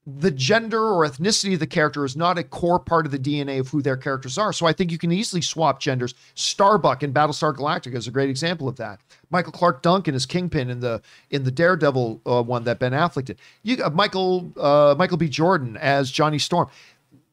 the 0.08 0.30
gender 0.30 0.80
or 0.80 1.06
ethnicity 1.08 1.54
of 1.54 1.60
the 1.60 1.66
character 1.66 2.06
is 2.06 2.16
not 2.16 2.38
a 2.38 2.44
core 2.44 2.80
part 2.80 3.08
of 3.08 3.12
the 3.12 3.18
DNA 3.18 3.60
of 3.60 3.70
who 3.70 3.82
their 3.82 3.98
characters 3.98 4.38
are. 4.38 4.54
So 4.54 4.68
I 4.68 4.74
think 4.74 4.92
you 4.92 5.00
can 5.00 5.12
easily 5.12 5.42
swap 5.42 5.80
genders. 5.80 6.14
Starbuck 6.36 7.02
in 7.02 7.12
Battlestar 7.12 7.56
Galactica 7.56 7.96
is 7.96 8.08
a 8.08 8.12
great 8.12 8.30
example 8.30 8.68
of 8.68 8.76
that. 8.76 9.00
Michael 9.32 9.52
Clarke 9.52 9.82
Duncan 9.82 10.14
is 10.14 10.28
Kingpin 10.28 10.70
in 10.70 10.80
the 10.80 11.02
in 11.32 11.44
the 11.44 11.52
Daredevil 11.52 12.22
uh, 12.26 12.44
one 12.44 12.66
that 12.66 12.78
Ben 12.78 12.92
Affleck 12.92 13.26
did. 13.26 13.40
You 13.64 13.84
uh, 13.84 13.90
Michael 13.90 14.52
uh, 14.58 14.94
Michael 14.98 15.18
B. 15.18 15.28
Jordan 15.28 15.76
as 15.78 16.12
Johnny 16.12 16.38
Storm 16.38 16.70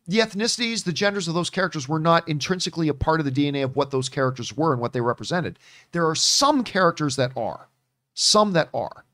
the 0.07 0.19
ethnicities, 0.19 0.85
the 0.85 0.93
genders 0.93 1.29
of 1.29 1.35
those 1.35 1.51
characters 1.51 1.89
were 1.89 2.01
not 2.01 2.29
intrinsically 2.29 2.89
a 2.89 2.95
part 2.95 3.21
of 3.21 3.27
the 3.27 3.33
DNA 3.33 3.63
of 3.63 3.77
what 3.77 3.91
those 3.91 4.09
characters 4.09 4.57
were 4.57 4.73
and 4.73 4.81
what 4.81 4.93
they 4.93 5.01
represented. 5.01 5.59
There 5.93 6.09
are 6.09 6.15
some 6.15 6.65
characters 6.65 7.17
that 7.17 7.33
are, 7.37 7.69
some 8.15 8.53
that 8.53 8.69
are. 8.75 9.05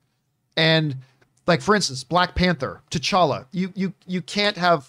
And 0.56 0.96
like 1.46 1.60
for 1.60 1.74
instance, 1.74 2.04
Black 2.04 2.34
Panther, 2.34 2.82
T'Challa, 2.90 3.46
you 3.52 3.72
you 3.74 3.92
you 4.06 4.22
can't 4.22 4.56
have 4.56 4.88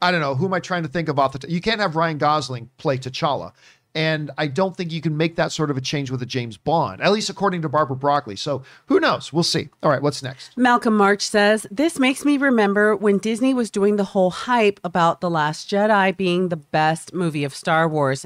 I 0.00 0.10
don't 0.10 0.20
know, 0.20 0.34
who 0.34 0.46
am 0.46 0.54
I 0.54 0.60
trying 0.60 0.82
to 0.82 0.88
think 0.88 1.08
of 1.08 1.18
off 1.18 1.32
the 1.32 1.38
t- 1.40 1.52
you 1.52 1.60
can't 1.60 1.80
have 1.80 1.94
Ryan 1.94 2.18
Gosling 2.18 2.70
play 2.76 2.98
T'Challa. 2.98 3.52
And 3.94 4.30
I 4.38 4.46
don't 4.46 4.74
think 4.76 4.90
you 4.90 5.02
can 5.02 5.16
make 5.16 5.36
that 5.36 5.52
sort 5.52 5.70
of 5.70 5.76
a 5.76 5.80
change 5.80 6.10
with 6.10 6.22
a 6.22 6.26
James 6.26 6.56
Bond, 6.56 7.00
at 7.02 7.12
least 7.12 7.28
according 7.28 7.62
to 7.62 7.68
Barbara 7.68 7.96
Broccoli. 7.96 8.36
So 8.36 8.62
who 8.86 8.98
knows? 8.98 9.32
We'll 9.32 9.42
see. 9.42 9.68
All 9.82 9.90
right, 9.90 10.00
what's 10.00 10.22
next? 10.22 10.56
Malcolm 10.56 10.96
March 10.96 11.22
says, 11.22 11.66
This 11.70 11.98
makes 11.98 12.24
me 12.24 12.38
remember 12.38 12.96
when 12.96 13.18
Disney 13.18 13.52
was 13.52 13.70
doing 13.70 13.96
the 13.96 14.04
whole 14.04 14.30
hype 14.30 14.80
about 14.82 15.20
The 15.20 15.28
Last 15.30 15.68
Jedi 15.70 16.16
being 16.16 16.48
the 16.48 16.56
best 16.56 17.12
movie 17.12 17.44
of 17.44 17.54
Star 17.54 17.86
Wars. 17.86 18.24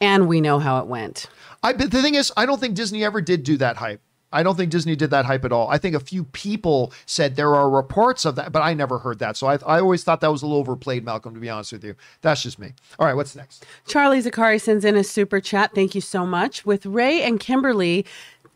And 0.00 0.28
we 0.28 0.42
know 0.42 0.58
how 0.58 0.78
it 0.80 0.86
went. 0.86 1.28
I, 1.62 1.72
but 1.72 1.90
the 1.90 2.02
thing 2.02 2.14
is, 2.14 2.30
I 2.36 2.44
don't 2.44 2.60
think 2.60 2.74
Disney 2.74 3.02
ever 3.02 3.22
did 3.22 3.42
do 3.42 3.56
that 3.56 3.76
hype. 3.76 4.02
I 4.32 4.42
don't 4.42 4.56
think 4.56 4.70
Disney 4.70 4.96
did 4.96 5.10
that 5.10 5.24
hype 5.24 5.44
at 5.44 5.52
all. 5.52 5.68
I 5.68 5.78
think 5.78 5.94
a 5.94 6.00
few 6.00 6.24
people 6.24 6.92
said 7.06 7.36
there 7.36 7.54
are 7.54 7.70
reports 7.70 8.24
of 8.24 8.34
that, 8.36 8.52
but 8.52 8.60
I 8.60 8.74
never 8.74 8.98
heard 8.98 9.18
that. 9.20 9.36
So 9.36 9.46
I, 9.46 9.54
I 9.66 9.80
always 9.80 10.02
thought 10.02 10.20
that 10.20 10.32
was 10.32 10.42
a 10.42 10.46
little 10.46 10.60
overplayed, 10.60 11.04
Malcolm, 11.04 11.34
to 11.34 11.40
be 11.40 11.48
honest 11.48 11.72
with 11.72 11.84
you. 11.84 11.94
That's 12.22 12.42
just 12.42 12.58
me. 12.58 12.72
All 12.98 13.06
right, 13.06 13.14
what's 13.14 13.36
next? 13.36 13.64
Charlie 13.86 14.20
Zakari 14.20 14.60
sends 14.60 14.84
in 14.84 14.96
a 14.96 15.04
super 15.04 15.40
chat. 15.40 15.74
Thank 15.74 15.94
you 15.94 16.00
so 16.00 16.26
much. 16.26 16.66
With 16.66 16.84
Ray 16.86 17.22
and 17.22 17.38
Kimberly, 17.38 18.04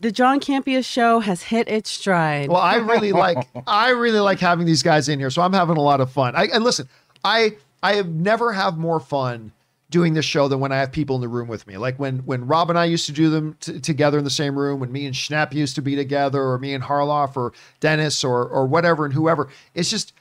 the 0.00 0.10
John 0.10 0.40
Campea 0.40 0.84
show 0.84 1.20
has 1.20 1.44
hit 1.44 1.68
its 1.68 1.90
stride. 1.90 2.48
Well, 2.48 2.60
I 2.60 2.76
really 2.76 3.12
like 3.26 3.48
I 3.66 3.90
really 3.90 4.20
like 4.20 4.40
having 4.40 4.66
these 4.66 4.82
guys 4.82 5.08
in 5.08 5.18
here, 5.18 5.30
so 5.30 5.42
I'm 5.42 5.52
having 5.52 5.76
a 5.76 5.82
lot 5.82 6.00
of 6.00 6.10
fun. 6.10 6.34
I, 6.34 6.46
and 6.46 6.64
listen, 6.64 6.88
I 7.24 7.56
I 7.82 7.94
have 7.94 8.08
never 8.08 8.52
have 8.52 8.76
more 8.76 8.98
fun 8.98 9.52
doing 9.90 10.14
this 10.14 10.24
show 10.24 10.48
than 10.48 10.60
when 10.60 10.72
I 10.72 10.76
have 10.76 10.92
people 10.92 11.16
in 11.16 11.20
the 11.20 11.28
room 11.28 11.48
with 11.48 11.66
me. 11.66 11.76
Like 11.76 11.98
when 11.98 12.20
when 12.20 12.46
Rob 12.46 12.70
and 12.70 12.78
I 12.78 12.86
used 12.86 13.06
to 13.06 13.12
do 13.12 13.28
them 13.28 13.56
t- 13.60 13.80
together 13.80 14.18
in 14.18 14.24
the 14.24 14.30
same 14.30 14.58
room, 14.58 14.80
when 14.80 14.92
me 14.92 15.04
and 15.06 15.14
Schnepp 15.14 15.52
used 15.52 15.74
to 15.74 15.82
be 15.82 15.96
together, 15.96 16.42
or 16.42 16.58
me 16.58 16.72
and 16.72 16.82
Harloff, 16.82 17.36
or 17.36 17.52
Dennis, 17.80 18.24
or 18.24 18.46
or 18.46 18.66
whatever, 18.66 19.04
and 19.04 19.12
whoever. 19.12 19.48
It's 19.74 19.90
just 19.90 20.12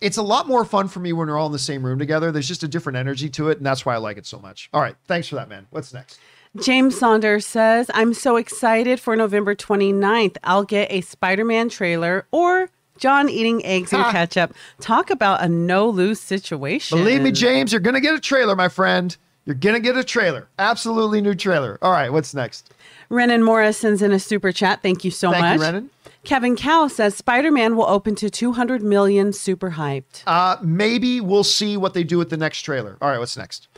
it's 0.00 0.16
a 0.16 0.22
lot 0.22 0.46
more 0.46 0.64
fun 0.64 0.88
for 0.88 1.00
me 1.00 1.12
when 1.12 1.28
we're 1.28 1.38
all 1.38 1.46
in 1.46 1.52
the 1.52 1.58
same 1.58 1.84
room 1.84 1.98
together. 1.98 2.30
There's 2.30 2.48
just 2.48 2.62
a 2.62 2.68
different 2.68 2.96
energy 2.96 3.28
to 3.30 3.50
it, 3.50 3.58
and 3.58 3.66
that's 3.66 3.84
why 3.84 3.94
I 3.94 3.98
like 3.98 4.16
it 4.16 4.26
so 4.26 4.38
much. 4.38 4.68
All 4.72 4.80
right, 4.80 4.96
thanks 5.06 5.28
for 5.28 5.34
that, 5.36 5.48
man. 5.48 5.66
What's 5.70 5.92
next? 5.92 6.18
James 6.62 6.96
Saunders 6.96 7.44
says, 7.44 7.90
I'm 7.92 8.14
so 8.14 8.36
excited 8.36 8.98
for 8.98 9.14
November 9.14 9.54
29th. 9.54 10.38
I'll 10.42 10.64
get 10.64 10.90
a 10.90 11.02
Spider 11.02 11.44
Man 11.44 11.68
trailer 11.68 12.26
or 12.30 12.70
John 12.98 13.28
eating 13.28 13.64
eggs 13.64 13.92
and 13.92 14.04
ketchup. 14.06 14.54
Talk 14.80 15.10
about 15.10 15.42
a 15.42 15.48
no 15.48 15.88
lose 15.88 16.20
situation. 16.20 16.98
Believe 16.98 17.22
me, 17.22 17.32
James, 17.32 17.72
you're 17.72 17.80
going 17.80 17.94
to 17.94 18.00
get 18.00 18.14
a 18.14 18.20
trailer, 18.20 18.56
my 18.56 18.68
friend. 18.68 19.16
You're 19.44 19.54
going 19.54 19.74
to 19.74 19.80
get 19.80 19.96
a 19.96 20.02
trailer. 20.02 20.48
Absolutely 20.58 21.20
new 21.20 21.34
trailer. 21.34 21.78
All 21.80 21.92
right, 21.92 22.12
what's 22.12 22.34
next? 22.34 22.72
Renan 23.08 23.44
Morris 23.44 23.78
sends 23.78 24.02
in 24.02 24.10
a 24.10 24.18
super 24.18 24.50
chat. 24.50 24.82
Thank 24.82 25.04
you 25.04 25.10
so 25.10 25.30
Thank 25.30 25.42
much. 25.42 25.58
you, 25.58 25.62
Renan. 25.64 25.90
Kevin 26.24 26.56
Cow 26.56 26.88
says 26.88 27.14
Spider 27.14 27.52
Man 27.52 27.76
will 27.76 27.86
open 27.86 28.16
to 28.16 28.28
200 28.28 28.82
million, 28.82 29.32
super 29.32 29.72
hyped. 29.72 30.24
Uh, 30.26 30.56
maybe 30.60 31.20
we'll 31.20 31.44
see 31.44 31.76
what 31.76 31.94
they 31.94 32.02
do 32.02 32.18
with 32.18 32.30
the 32.30 32.36
next 32.36 32.62
trailer. 32.62 32.98
All 33.00 33.08
right, 33.08 33.20
what's 33.20 33.36
next? 33.36 33.68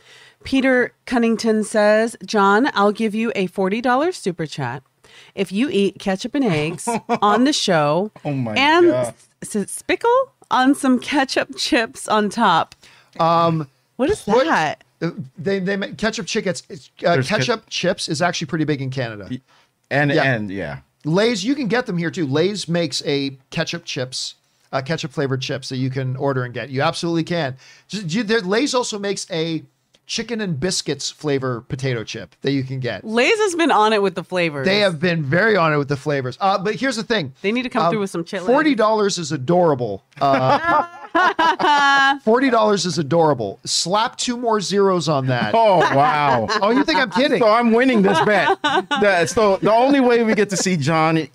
Peter 0.43 0.93
Cunnington 1.05 1.63
says, 1.63 2.17
John, 2.25 2.71
I'll 2.73 2.91
give 2.91 3.13
you 3.13 3.31
a 3.35 3.47
$40 3.49 4.15
super 4.15 4.47
chat 4.47 4.81
if 5.39 5.51
you 5.51 5.69
eat 5.71 5.99
ketchup 5.99 6.35
and 6.35 6.43
eggs 6.45 6.87
on 7.21 7.43
the 7.45 7.53
show 7.53 8.11
Oh 8.25 8.33
my 8.33 8.53
and 8.55 8.87
God. 8.87 9.13
s- 9.41 9.55
s- 9.55 9.81
spickle 9.83 10.29
on 10.51 10.75
some 10.75 10.99
ketchup 10.99 11.55
chips 11.57 12.07
on 12.07 12.29
top. 12.29 12.75
Um, 13.19 13.67
What 13.95 14.09
is 14.09 14.23
What- 14.25 14.45
that? 14.45 14.83
uh, 15.01 15.11
they 15.37 15.59
they 15.59 15.75
make 15.77 15.97
ketchup 15.97 16.25
chickens. 16.27 16.63
Uh, 16.69 16.75
There's 17.13 17.25
ke- 17.27 17.29
ketchup 17.29 17.63
chips 17.69 18.07
is 18.09 18.21
actually 18.21 18.47
pretty 18.47 18.65
big 18.65 18.81
in 18.81 18.89
Canada. 18.89 19.29
And 19.89 20.11
Yeah. 20.11 20.23
and 20.23 20.49
yeah. 20.51 20.79
Lay's, 21.05 21.43
you 21.45 21.55
can 21.55 21.67
get 21.67 21.85
them 21.85 21.97
here 21.97 22.11
too. 22.11 22.27
Lay's 22.27 22.67
makes 22.67 23.01
a 23.05 23.37
ketchup 23.51 23.85
chips, 23.85 24.35
uh, 24.73 24.81
ketchup 24.81 25.11
flavored 25.11 25.41
chips 25.41 25.69
that 25.69 25.77
you 25.77 25.89
can 25.89 26.17
order 26.17 26.43
and 26.43 26.53
get. 26.53 26.69
You 26.69 26.81
absolutely 26.81 27.23
can. 27.23 27.55
Just, 27.87 28.13
you, 28.13 28.23
there, 28.23 28.41
Lay's 28.41 28.73
also 28.73 28.99
makes 28.99 29.25
a 29.31 29.63
chicken 30.09 30.41
and 30.41 30.59
biscuits 30.59 31.11
flavor 31.11 31.61
potato 31.61 32.03
chip 32.03 32.35
that 32.41 32.51
you 32.51 32.63
can 32.63 32.79
get. 32.79 33.05
Lay's 33.05 33.37
has 33.37 33.53
been 33.53 33.69
on 33.69 33.93
it 33.93 34.01
with 34.01 34.15
the 34.15 34.23
flavors. 34.23 34.65
They 34.65 34.79
have 34.79 34.99
been 34.99 35.21
very 35.23 35.55
on 35.55 35.71
it 35.71 35.77
with 35.77 35.87
the 35.87 35.95
flavors. 35.95 36.35
Uh, 36.41 36.57
but 36.57 36.73
here's 36.75 36.95
the 36.95 37.03
thing. 37.03 37.31
They 37.43 37.51
need 37.51 37.61
to 37.61 37.69
come 37.69 37.83
Um, 37.85 37.91
through 37.91 37.99
with 37.99 38.09
some 38.09 38.23
chitlins. 38.23 38.47
Forty 38.47 38.73
dollars 38.73 39.19
is 39.19 39.31
adorable. 39.31 40.03
Uh, 40.19 42.17
Forty 42.23 42.49
dollars 42.49 42.85
is 42.87 42.97
adorable. 42.97 43.59
Slap 43.65 44.17
two 44.17 44.35
more 44.35 44.59
zeros 44.61 45.07
on 45.07 45.27
that. 45.27 45.53
Oh 45.55 45.77
wow. 45.79 46.47
Oh, 46.61 46.71
you 46.71 46.83
think 46.83 46.99
I'm 46.99 47.11
kidding? 47.11 47.39
So 47.39 47.47
I'm 47.47 47.71
winning 47.71 48.01
this 48.01 48.19
bet. 48.25 48.59
The- 48.63 49.27
so 49.27 49.57
the 49.57 49.71
only 49.71 49.99
way 49.99 50.23
we 50.23 50.33
get 50.33 50.49
to 50.49 50.57
see 50.57 50.75
John 50.75 51.17
eat 51.19 51.31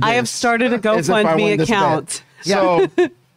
I 0.00 0.14
have 0.14 0.28
started 0.28 0.72
a 0.72 0.76
is 0.94 1.08
if 1.08 1.14
I 1.14 1.24
GoFundMe 1.24 1.60
account. 1.62 2.22
bet. 2.44 2.46
So 2.46 2.88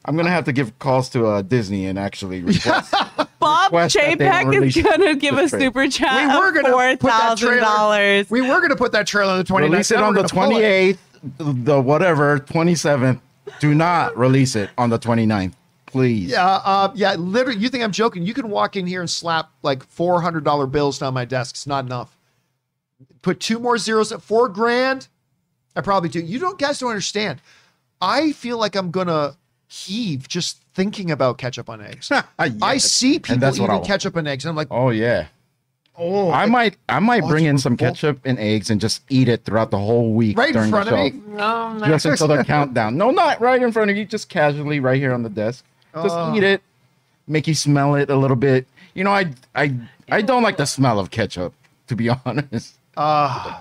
I'm 0.05 0.15
gonna 0.15 0.29
have 0.29 0.45
to 0.45 0.53
give 0.53 0.77
calls 0.79 1.09
to 1.09 1.25
uh, 1.27 1.41
Disney 1.41 1.87
and 1.87 1.97
actually 1.99 2.41
request. 2.43 2.93
Bob 3.39 3.71
request 3.71 3.95
that 3.95 4.17
they 4.19 4.25
don't 4.25 4.53
Chapek 4.53 4.65
is 4.67 4.75
gonna 4.83 5.15
give 5.15 5.33
a 5.33 5.37
this 5.37 5.51
trailer. 5.51 5.65
super 5.65 5.87
chat 5.89 6.27
we 6.33 6.39
were 6.39 6.49
of 6.49 6.55
gonna 6.55 6.69
four 6.71 6.97
put 6.97 7.07
that 7.07 7.37
trailer. 7.37 7.59
dollars. 7.59 8.29
We 8.29 8.41
were 8.41 8.61
gonna 8.61 8.75
put 8.75 8.91
that 8.93 9.07
trailer 9.07 9.33
on 9.33 9.37
the 9.39 9.43
29th. 9.43 9.61
release 9.71 9.91
it 9.91 9.97
on 9.97 10.13
the 10.13 10.23
gonna 10.23 10.47
pull 10.49 10.57
it. 10.57 10.97
28th, 11.37 11.65
the 11.65 11.81
whatever 11.81 12.39
27th. 12.39 13.19
Do 13.59 13.73
not 13.75 14.17
release 14.17 14.55
it 14.55 14.69
on 14.77 14.89
the 14.89 14.99
29th. 14.99 15.53
please. 15.87 16.29
Yeah, 16.31 16.45
uh, 16.45 16.91
yeah. 16.95 17.13
Literally, 17.15 17.59
you 17.59 17.69
think 17.69 17.83
I'm 17.83 17.91
joking? 17.91 18.23
You 18.23 18.33
can 18.33 18.49
walk 18.49 18.75
in 18.75 18.85
here 18.87 19.01
and 19.01 19.09
slap 19.09 19.49
like 19.63 19.83
four 19.83 20.21
hundred 20.21 20.43
dollar 20.43 20.67
bills 20.67 20.99
down 20.99 21.13
my 21.13 21.25
desk. 21.25 21.55
It's 21.55 21.67
not 21.67 21.85
enough. 21.85 22.17
Put 23.21 23.39
two 23.39 23.59
more 23.59 23.77
zeros 23.77 24.11
at 24.11 24.21
four 24.21 24.49
grand. 24.49 25.07
I 25.75 25.81
probably 25.81 26.09
do. 26.09 26.19
You 26.19 26.39
don't 26.39 26.57
guys 26.59 26.79
don't 26.79 26.89
understand. 26.89 27.41
I 28.01 28.31
feel 28.33 28.57
like 28.57 28.75
I'm 28.75 28.91
gonna 28.91 29.35
heave 29.75 30.27
just 30.27 30.61
thinking 30.73 31.11
about 31.11 31.37
ketchup 31.37 31.69
on 31.69 31.81
eggs. 31.81 32.11
I 32.39 32.77
see 32.77 33.19
people 33.19 33.47
eating 33.55 33.83
ketchup 33.83 34.15
and 34.15 34.27
eggs, 34.27 34.45
and 34.45 34.49
I'm 34.51 34.55
like, 34.55 34.67
Oh 34.71 34.89
yeah. 34.89 35.27
oh, 35.97 36.31
I 36.31 36.45
might 36.45 36.77
I 36.89 36.99
might 36.99 37.23
Oh, 37.23 37.27
bring 37.27 37.45
in 37.45 37.57
some 37.57 37.75
ketchup 37.77 38.19
and 38.25 38.37
eggs 38.39 38.69
and 38.69 38.79
just 38.79 39.01
eat 39.09 39.27
it 39.27 39.43
throughout 39.45 39.71
the 39.71 39.77
whole 39.77 40.13
week 40.13 40.37
right 40.37 40.55
in 40.55 40.69
front 40.69 40.89
of 40.89 40.95
me. 40.97 41.11
No, 41.27 41.73
no. 41.73 41.85
Just 41.87 42.05
until 42.05 42.27
the 42.27 42.43
countdown. 42.43 42.97
No, 42.97 43.11
not 43.11 43.39
right 43.41 43.61
in 43.61 43.71
front 43.71 43.91
of 43.91 43.97
you. 43.97 44.05
Just 44.05 44.29
casually 44.29 44.79
right 44.79 44.97
here 44.99 45.13
on 45.13 45.23
the 45.23 45.29
desk. 45.29 45.63
Just 45.93 46.15
Oh. 46.15 46.35
eat 46.35 46.43
it. 46.43 46.61
Make 47.27 47.47
you 47.47 47.55
smell 47.55 47.95
it 47.95 48.09
a 48.09 48.15
little 48.15 48.35
bit. 48.37 48.67
You 48.93 49.03
know, 49.03 49.11
I 49.11 49.31
I 49.55 49.73
I 50.09 50.21
don't 50.21 50.43
like 50.43 50.57
the 50.57 50.65
smell 50.65 50.99
of 50.99 51.11
ketchup. 51.11 51.53
To 51.87 51.95
be 51.95 52.09
honest. 52.25 52.74
Ah, 52.97 53.59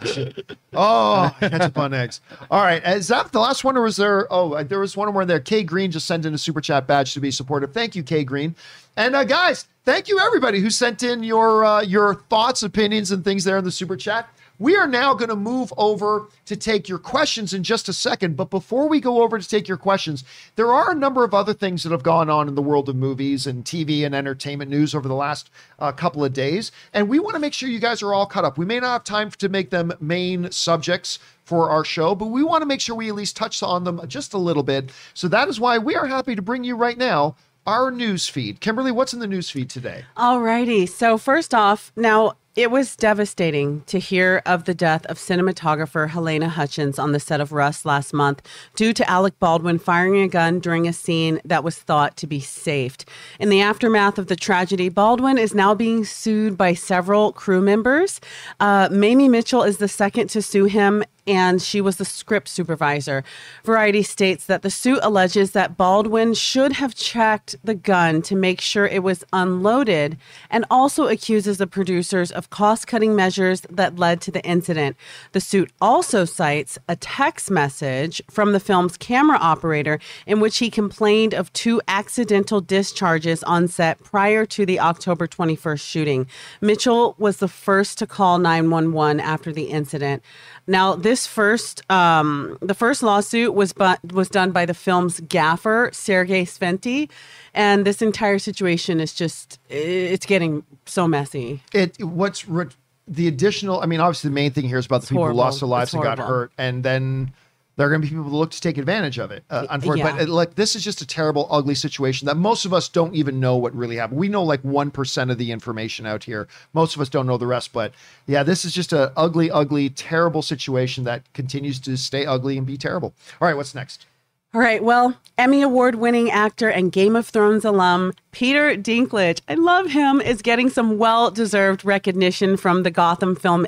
oh, 0.75 1.37
ketchup 1.41 1.77
on 1.77 1.93
eggs. 1.93 2.21
All 2.51 2.63
right, 2.63 2.83
is 2.87 3.09
that 3.09 3.33
the 3.33 3.41
last 3.41 3.65
one, 3.65 3.77
or 3.77 3.83
was 3.83 3.97
there? 3.97 4.33
Oh, 4.33 4.63
there 4.63 4.79
was 4.79 4.97
one 4.97 5.13
more 5.13 5.25
there. 5.25 5.41
K 5.41 5.63
Green 5.65 5.91
just 5.91 6.07
sent 6.07 6.25
in 6.25 6.35
a 6.35 6.39
super 6.39 6.61
chat 6.61 6.87
badge 6.87 7.15
to 7.15 7.21
be 7.21 7.31
supportive. 7.31 7.73
Thank 7.73 7.97
you, 7.97 8.03
K 8.03 8.23
Green. 8.23 8.55
And 8.97 9.17
uh, 9.17 9.25
guys, 9.25 9.67
thank 9.85 10.09
you 10.09 10.21
everybody 10.21 10.61
who 10.61 10.71
sent 10.71 11.03
in 11.03 11.25
your 11.25 11.65
uh, 11.65 11.83
your 11.83 12.15
thoughts, 12.31 12.63
opinions, 12.63 13.11
and 13.11 13.25
things 13.25 13.43
there 13.45 13.59
in 13.59 13.65
the 13.65 13.73
super 13.73 13.97
chat. 13.97 14.29
We 14.59 14.77
are 14.77 14.87
now 14.87 15.15
going 15.15 15.31
to 15.31 15.37
move 15.37 15.73
over 15.77 16.29
to 16.47 16.57
take 16.57 16.89
your 16.89 16.99
questions 16.99 17.53
in 17.53 17.65
just 17.65 17.89
a 17.89 17.93
second. 17.93 18.37
But 18.37 18.51
before 18.51 18.89
we 18.89 19.01
go 19.01 19.23
over 19.23 19.39
to 19.39 19.49
take 19.49 19.67
your 19.67 19.77
questions, 19.77 20.23
there 20.55 20.73
are 20.73 20.93
a 20.93 20.95
number 20.95 21.25
of 21.25 21.35
other 21.35 21.53
things 21.53 21.83
that 21.83 21.91
have 21.91 22.05
gone 22.05 22.31
on 22.31 22.47
in 22.47 22.55
the 22.55 22.63
world 22.63 22.89
of 22.89 22.95
movies 22.95 23.47
and 23.47 23.65
TV 23.65 24.07
and 24.07 24.15
entertainment 24.15 24.71
news 24.71 24.95
over 24.95 25.09
the 25.09 25.15
last 25.15 25.51
uh, 25.81 25.91
couple 25.91 26.25
of 26.25 26.33
days. 26.33 26.71
And 26.93 27.09
we 27.09 27.19
want 27.19 27.35
to 27.35 27.41
make 27.41 27.53
sure 27.53 27.69
you 27.69 27.81
guys 27.81 28.03
are 28.03 28.15
all 28.15 28.27
caught 28.27 28.45
up. 28.45 28.57
We 28.57 28.65
may 28.65 28.79
not 28.79 28.93
have 28.93 29.05
time 29.05 29.31
to 29.31 29.49
make 29.49 29.71
them 29.71 29.93
main 30.01 30.53
subjects 30.53 31.19
for 31.45 31.71
our 31.71 31.85
show, 31.85 32.15
but 32.15 32.27
we 32.27 32.45
want 32.45 32.63
to 32.63 32.67
make 32.67 32.81
sure 32.81 32.95
we 32.95 33.09
at 33.09 33.15
least 33.15 33.37
touch 33.37 33.63
on 33.63 33.85
them 33.85 34.01
just 34.07 34.35
a 34.35 34.39
little 34.39 34.63
bit. 34.63 34.93
So 35.15 35.27
that 35.29 35.49
is 35.49 35.59
why 35.59 35.79
we 35.79 35.97
are 35.97 36.07
happy 36.07 36.37
to 36.37 36.43
bring 36.43 36.65
you 36.65 36.77
right 36.77 36.97
now 36.97 37.37
our 37.67 37.91
news 37.91 38.29
feed. 38.29 38.61
Kimberly, 38.61 38.93
what's 38.93 39.15
in 39.15 39.21
the 39.21 39.27
news 39.27 39.51
feed 39.51 39.71
today? 39.71 40.05
Alrighty. 40.17 40.89
So 40.89 41.19
first 41.19 41.55
off, 41.55 41.93
now 41.97 42.35
it 42.57 42.71
was 42.71 42.95
devastating 42.95 43.83
to 43.87 43.99
hear 43.99 44.41
of 44.47 44.65
the 44.65 44.75
death 44.75 45.05
of 45.07 45.19
cinematographer 45.19 46.11
Halyna 46.11 46.49
Hutchins 46.49 47.01
on 47.01 47.11
the 47.11 47.19
set 47.19 47.41
of 47.41 47.51
Rust 47.51 47.85
last 47.85 48.13
month 48.13 48.43
due 48.77 48.93
to 48.93 49.11
Alec 49.11 49.37
Baldwin 49.41 49.79
firing 49.79 50.21
a 50.21 50.29
gun 50.29 50.61
during 50.61 50.87
a 50.87 50.93
scene 50.93 51.41
that 51.45 51.65
was 51.65 51.79
thought 51.79 52.17
to 52.19 52.29
be 52.29 52.39
saved. 52.39 53.07
In 53.41 53.49
the 53.49 53.61
aftermath 53.61 54.19
of 54.19 54.29
the 54.29 54.37
tragedy, 54.37 54.89
Baldwin 54.89 55.37
is 55.37 55.53
now 55.53 55.75
being 55.75 56.05
sued 56.05 56.57
by 56.57 56.75
several 56.75 57.33
crew 57.33 57.61
members. 57.61 58.21
Uh, 58.61 58.89
Mamie 58.91 59.29
Mitchell 59.29 59.65
is 59.65 59.79
the 59.79 59.89
second 59.89 60.29
to 60.29 60.41
sue 60.41 60.67
him 60.67 61.03
and 61.27 61.61
she 61.63 61.81
was 61.81 61.97
the 61.97 62.05
script 62.05 62.49
supervisor. 62.49 63.25
Variety 63.65 64.03
states 64.03 64.47
that 64.47 64.63
the 64.63 64.71
suit 64.71 64.99
alleges 65.03 65.53
that 65.53 65.77
Baldwin 65.77 66.35
should 66.35 66.73
have 66.75 66.95
checked 66.95 67.57
the 67.65 67.75
gun 67.75 68.23
to 68.23 68.37
make 68.37 68.61
sure 68.61 68.87
it 68.87 69.03
was 69.03 69.25
unloaded 69.33 70.17
and 70.51 70.65
also 70.71 71.07
accuses 71.07 71.59
the 71.59 71.67
producers 71.67 72.31
of 72.31 72.51
cost 72.51 72.87
cutting 72.87 73.17
measures 73.17 73.63
that 73.71 73.99
led 73.99 74.21
to 74.23 74.31
the 74.31 74.45
incident. 74.45 74.97
The 75.33 75.41
suit 75.41 75.71
also 75.81 76.25
cites 76.25 76.79
a 76.89 76.97
text 76.97 77.51
message 77.51 78.23
from 78.31 78.53
the 78.53 78.61
film's 78.61 78.97
camera 78.97 79.39
operator 79.39 79.99
in 80.27 80.41
which 80.41 80.59
he 80.59 80.71
complained 80.71 81.35
of 81.35 81.53
two 81.53 81.81
accidental 81.89 82.61
discharges 82.61 83.43
on 83.45 83.69
set 83.69 84.03
prior 84.03 84.45
to 84.47 84.67
the 84.67 84.81
October 84.81 85.27
21st 85.27 85.81
shooting. 85.81 86.27
Mitchell 86.61 87.15
was 87.19 87.39
the 87.39 87.49
first 87.49 87.99
to 87.99 88.07
call 88.07 88.39
911 88.39 89.21
after 89.21 89.53
the 89.53 89.65
incident. 89.65 90.23
Now, 90.67 90.95
this 90.95 91.27
first, 91.27 91.83
um, 91.91 92.57
the 92.61 92.75
first 92.75 93.03
lawsuit 93.03 93.55
was 93.55 93.73
but 93.73 94.01
was 94.13 94.29
done 94.29 94.51
by 94.51 94.65
the 94.67 94.75
film's 94.75 95.21
gaffer, 95.21 95.91
Sergei 95.93 96.45
Sventi, 96.45 97.11
and 97.53 97.85
this 97.87 98.01
entire 98.01 98.39
situation 98.39 99.01
is 99.01 99.13
just 99.15 99.59
it's 99.69 100.27
getting 100.27 100.65
so 100.87 101.07
messy. 101.07 101.63
it 101.73 102.03
what's 102.03 102.49
re- 102.49 102.67
the 103.07 103.29
additional 103.29 103.81
i 103.83 103.87
mean 103.87 104.01
obviously 104.01 104.29
the 104.31 104.35
main 104.35 104.51
thing 104.51 104.67
here 104.67 104.79
is 104.79 104.87
about 104.87 105.03
the 105.03 105.07
people 105.09 105.23
horrible. 105.23 105.39
who 105.41 105.45
lost 105.45 105.61
their 105.61 105.69
lives 105.69 105.89
It's 105.91 105.95
and 105.95 106.03
got 106.03 106.19
hurt 106.19 106.53
and 106.59 106.83
then 106.83 107.33
there 107.77 107.87
are 107.87 107.91
going 107.91 108.01
to 108.01 108.07
be 108.07 108.11
people 108.11 108.25
who 108.25 108.37
look 108.37 108.51
to 108.51 108.61
take 108.61 108.79
advantage 108.79 109.19
of 109.19 109.31
it 109.31 109.45
uh, 109.51 109.67
unfortunately 109.71 110.13
yeah. 110.13 110.27
but 110.27 110.29
uh, 110.29 110.33
like 110.33 110.55
this 110.55 110.77
is 110.77 110.85
just 110.85 111.01
a 111.01 111.07
terrible 111.07 111.47
ugly 111.51 111.75
situation 111.75 112.27
that 112.27 112.37
most 112.37 112.65
of 112.65 112.73
us 112.73 112.89
don't 112.89 113.15
even 113.15 113.41
know 113.41 113.57
what 113.57 113.75
really 113.75 113.97
happened 113.97 114.19
we 114.19 114.29
know 114.29 114.43
like 114.43 114.63
1% 114.63 115.31
of 115.31 115.39
the 115.39 115.53
information 115.53 116.07
out 116.07 116.25
here 116.25 116.49
most 116.73 116.95
of 116.95 117.01
us 117.01 117.09
don't 117.09 117.27
know 117.27 117.37
the 117.37 117.47
rest 117.47 117.73
but 117.73 117.93
yeah 118.27 118.43
this 118.43 118.65
is 118.65 118.73
just 118.73 118.93
a 118.93 119.13
ugly 119.17 119.51
ugly 119.51 119.91
terrible 119.91 120.43
situation 120.43 121.05
that 121.05 121.31
continues 121.33 121.81
to 121.81 121.97
stay 121.97 122.27
ugly 122.27 122.57
and 122.59 122.67
be 122.67 122.77
terrible 122.77 123.15
all 123.41 123.49
right 123.49 123.57
what's 123.57 123.75
next 123.75 124.07
All 124.55 124.61
right. 124.61 124.85
Well, 124.85 125.19
Emmy 125.37 125.63
Award 125.63 125.97
winning 125.97 126.31
actor 126.31 126.69
and 126.69 126.93
Game 126.93 127.17
of 127.17 127.27
Thrones 127.27 127.65
alum 127.65 128.13
Peter 128.31 128.77
Dinklage, 128.77 129.41
I 129.49 129.55
love 129.55 129.91
him, 129.91 130.21
is 130.21 130.43
getting 130.43 130.71
some 130.71 130.97
well 130.97 131.33
deserved 131.33 131.85
recognition 131.85 132.57
from 132.57 132.85
the 132.85 132.93
Gotham 132.93 133.35
Film 133.35 133.67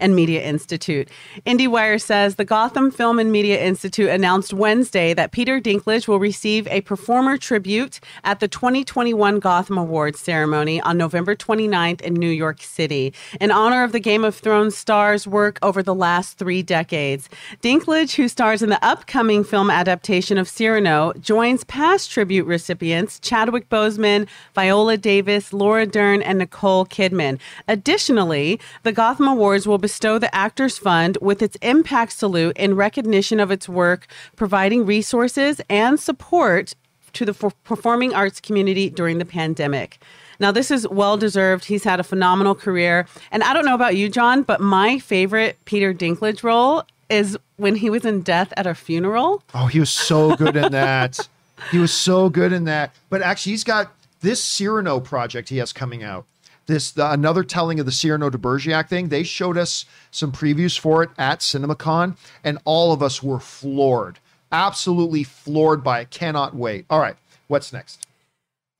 and 0.00 0.14
Media 0.14 0.42
Institute. 0.42 1.08
IndieWire 1.46 2.00
says 2.00 2.34
the 2.34 2.44
Gotham 2.44 2.90
Film 2.90 3.18
and 3.18 3.32
Media 3.32 3.60
Institute 3.60 4.08
announced 4.08 4.52
Wednesday 4.52 5.14
that 5.14 5.32
Peter 5.32 5.60
Dinklage 5.60 6.08
will 6.08 6.18
receive 6.18 6.66
a 6.68 6.80
performer 6.82 7.36
tribute 7.36 8.00
at 8.24 8.40
the 8.40 8.48
2021 8.48 9.38
Gotham 9.38 9.78
Awards 9.78 10.20
ceremony 10.20 10.80
on 10.80 10.96
November 10.98 11.34
29th 11.34 12.00
in 12.00 12.14
New 12.14 12.30
York 12.30 12.62
City 12.62 13.12
in 13.40 13.50
honor 13.50 13.82
of 13.84 13.92
the 13.92 14.00
Game 14.00 14.24
of 14.24 14.36
Thrones 14.36 14.76
star's 14.76 15.26
work 15.26 15.58
over 15.62 15.82
the 15.82 15.94
last 15.94 16.38
three 16.38 16.62
decades. 16.62 17.28
Dinklage, 17.62 18.14
who 18.14 18.28
stars 18.28 18.62
in 18.62 18.70
the 18.70 18.84
upcoming 18.84 19.44
film 19.44 19.70
adaptation 19.70 20.38
of 20.38 20.48
Cyrano, 20.48 21.12
joins 21.20 21.64
past 21.64 22.10
tribute 22.10 22.46
recipients 22.46 23.18
Chadwick 23.20 23.68
Boseman, 23.68 24.28
Viola 24.54 24.96
Davis, 24.96 25.52
Laura 25.52 25.86
Dern, 25.86 26.22
and 26.22 26.38
Nicole 26.38 26.86
Kidman. 26.86 27.38
Additionally, 27.66 28.60
the 28.82 28.92
Gotham 28.92 29.28
Awards 29.28 29.66
will 29.66 29.78
bestow 29.88 30.18
the 30.18 30.34
Actors 30.34 30.76
Fund 30.76 31.16
with 31.22 31.40
its 31.40 31.56
Impact 31.62 32.12
Salute 32.12 32.54
in 32.58 32.76
recognition 32.76 33.40
of 33.40 33.50
its 33.50 33.70
work 33.70 34.06
providing 34.36 34.84
resources 34.84 35.62
and 35.70 35.98
support 35.98 36.74
to 37.14 37.24
the 37.24 37.32
performing 37.64 38.12
arts 38.12 38.38
community 38.38 38.90
during 38.90 39.16
the 39.16 39.24
pandemic. 39.24 39.98
Now, 40.40 40.52
this 40.52 40.70
is 40.70 40.86
well 40.88 41.16
deserved. 41.16 41.64
He's 41.64 41.84
had 41.84 42.00
a 42.00 42.04
phenomenal 42.04 42.54
career. 42.54 43.06
And 43.30 43.42
I 43.42 43.54
don't 43.54 43.64
know 43.64 43.74
about 43.74 43.96
you, 43.96 44.10
John, 44.10 44.42
but 44.42 44.60
my 44.60 44.98
favorite 44.98 45.56
Peter 45.64 45.94
Dinklage 45.94 46.42
role 46.42 46.82
is 47.08 47.38
when 47.56 47.74
he 47.74 47.88
was 47.88 48.04
in 48.04 48.20
Death 48.20 48.52
at 48.58 48.66
a 48.66 48.74
Funeral. 48.74 49.42
Oh, 49.54 49.68
he 49.68 49.80
was 49.80 49.88
so 49.88 50.36
good 50.36 50.54
in 50.54 50.70
that. 50.72 51.18
he 51.70 51.78
was 51.78 51.94
so 51.94 52.28
good 52.28 52.52
in 52.52 52.64
that. 52.64 52.94
But 53.08 53.22
actually, 53.22 53.52
he's 53.52 53.64
got 53.64 53.90
this 54.20 54.44
Cyrano 54.44 55.00
project 55.00 55.48
he 55.48 55.56
has 55.56 55.72
coming 55.72 56.02
out. 56.04 56.26
This 56.68 56.90
the, 56.90 57.10
another 57.10 57.42
telling 57.42 57.80
of 57.80 57.86
the 57.86 57.92
Cyrano 57.92 58.28
de 58.28 58.36
Bergerac 58.36 58.88
thing. 58.88 59.08
They 59.08 59.22
showed 59.22 59.56
us 59.56 59.86
some 60.10 60.30
previews 60.30 60.78
for 60.78 61.02
it 61.02 61.10
at 61.16 61.40
CinemaCon, 61.40 62.16
and 62.44 62.58
all 62.66 62.92
of 62.92 63.02
us 63.02 63.22
were 63.22 63.40
floored, 63.40 64.18
absolutely 64.52 65.24
floored 65.24 65.82
by 65.82 66.00
it. 66.00 66.10
Cannot 66.10 66.54
wait. 66.54 66.84
All 66.90 67.00
right, 67.00 67.16
what's 67.48 67.72
next? 67.72 68.06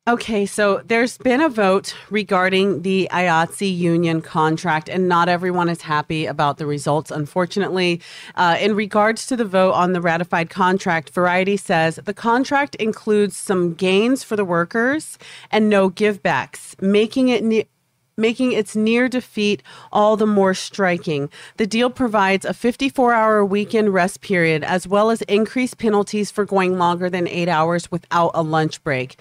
Okay, 0.07 0.47
so 0.47 0.81
there's 0.87 1.19
been 1.19 1.43
a 1.43 1.51
vote 1.51 1.95
regarding 2.09 2.81
the 2.81 3.09
IATSE 3.11 3.77
union 3.77 4.23
contract, 4.23 4.89
and 4.89 5.07
not 5.07 5.29
everyone 5.29 5.69
is 5.69 5.83
happy 5.83 6.25
about 6.25 6.57
the 6.57 6.65
results, 6.65 7.11
unfortunately. 7.11 8.01
Uh, 8.35 8.57
in 8.59 8.75
regards 8.75 9.27
to 9.27 9.37
the 9.37 9.45
vote 9.45 9.73
on 9.73 9.93
the 9.93 10.01
ratified 10.01 10.49
contract, 10.49 11.11
Variety 11.11 11.59
says 11.59 12.01
the 12.05 12.15
contract 12.15 12.75
includes 12.77 13.37
some 13.37 13.75
gains 13.75 14.25
for 14.25 14.35
the 14.35 14.47
workers 14.47 15.19
and 15.51 15.69
no 15.69 15.91
givebacks, 15.91 16.81
making 16.83 17.29
it. 17.29 17.43
Ne- 17.45 17.67
making 18.19 18.53
its 18.53 18.77
near 18.77 19.09
defeat 19.09 19.63
all 19.93 20.17
the 20.17 20.27
more 20.27 20.53
striking. 20.53 21.31
The 21.57 21.67
deal 21.67 21.89
provides 21.89 22.45
a 22.45 22.53
54 22.53 23.15
hour 23.15 23.45
weekend 23.45 23.95
rest 23.95 24.21
period, 24.21 24.65
as 24.65 24.87
well 24.87 25.11
as 25.11 25.23
increased 25.23 25.79
penalties 25.79 26.31
for 26.31 26.45
going 26.45 26.77
longer 26.77 27.09
than 27.09 27.29
eight 27.29 27.49
hours 27.49 27.91
without 27.91 28.33
a 28.35 28.43
lunch 28.43 28.83
break. 28.85 29.17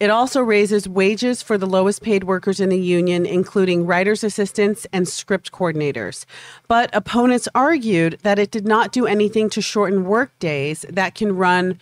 It 0.00 0.10
also 0.10 0.40
raises 0.40 0.88
wages 0.88 1.42
for 1.42 1.58
the 1.58 1.66
lowest 1.66 2.02
paid 2.02 2.22
workers 2.22 2.60
in 2.60 2.68
the 2.68 2.80
union, 2.80 3.26
including 3.26 3.84
writers' 3.84 4.22
assistants 4.22 4.86
and 4.92 5.08
script 5.08 5.50
coordinators. 5.50 6.24
But 6.68 6.88
opponents 6.92 7.48
argued 7.52 8.20
that 8.22 8.38
it 8.38 8.52
did 8.52 8.64
not 8.64 8.92
do 8.92 9.06
anything 9.06 9.50
to 9.50 9.60
shorten 9.60 10.04
work 10.04 10.30
days 10.38 10.86
that 10.88 11.16
can 11.16 11.36
run 11.36 11.80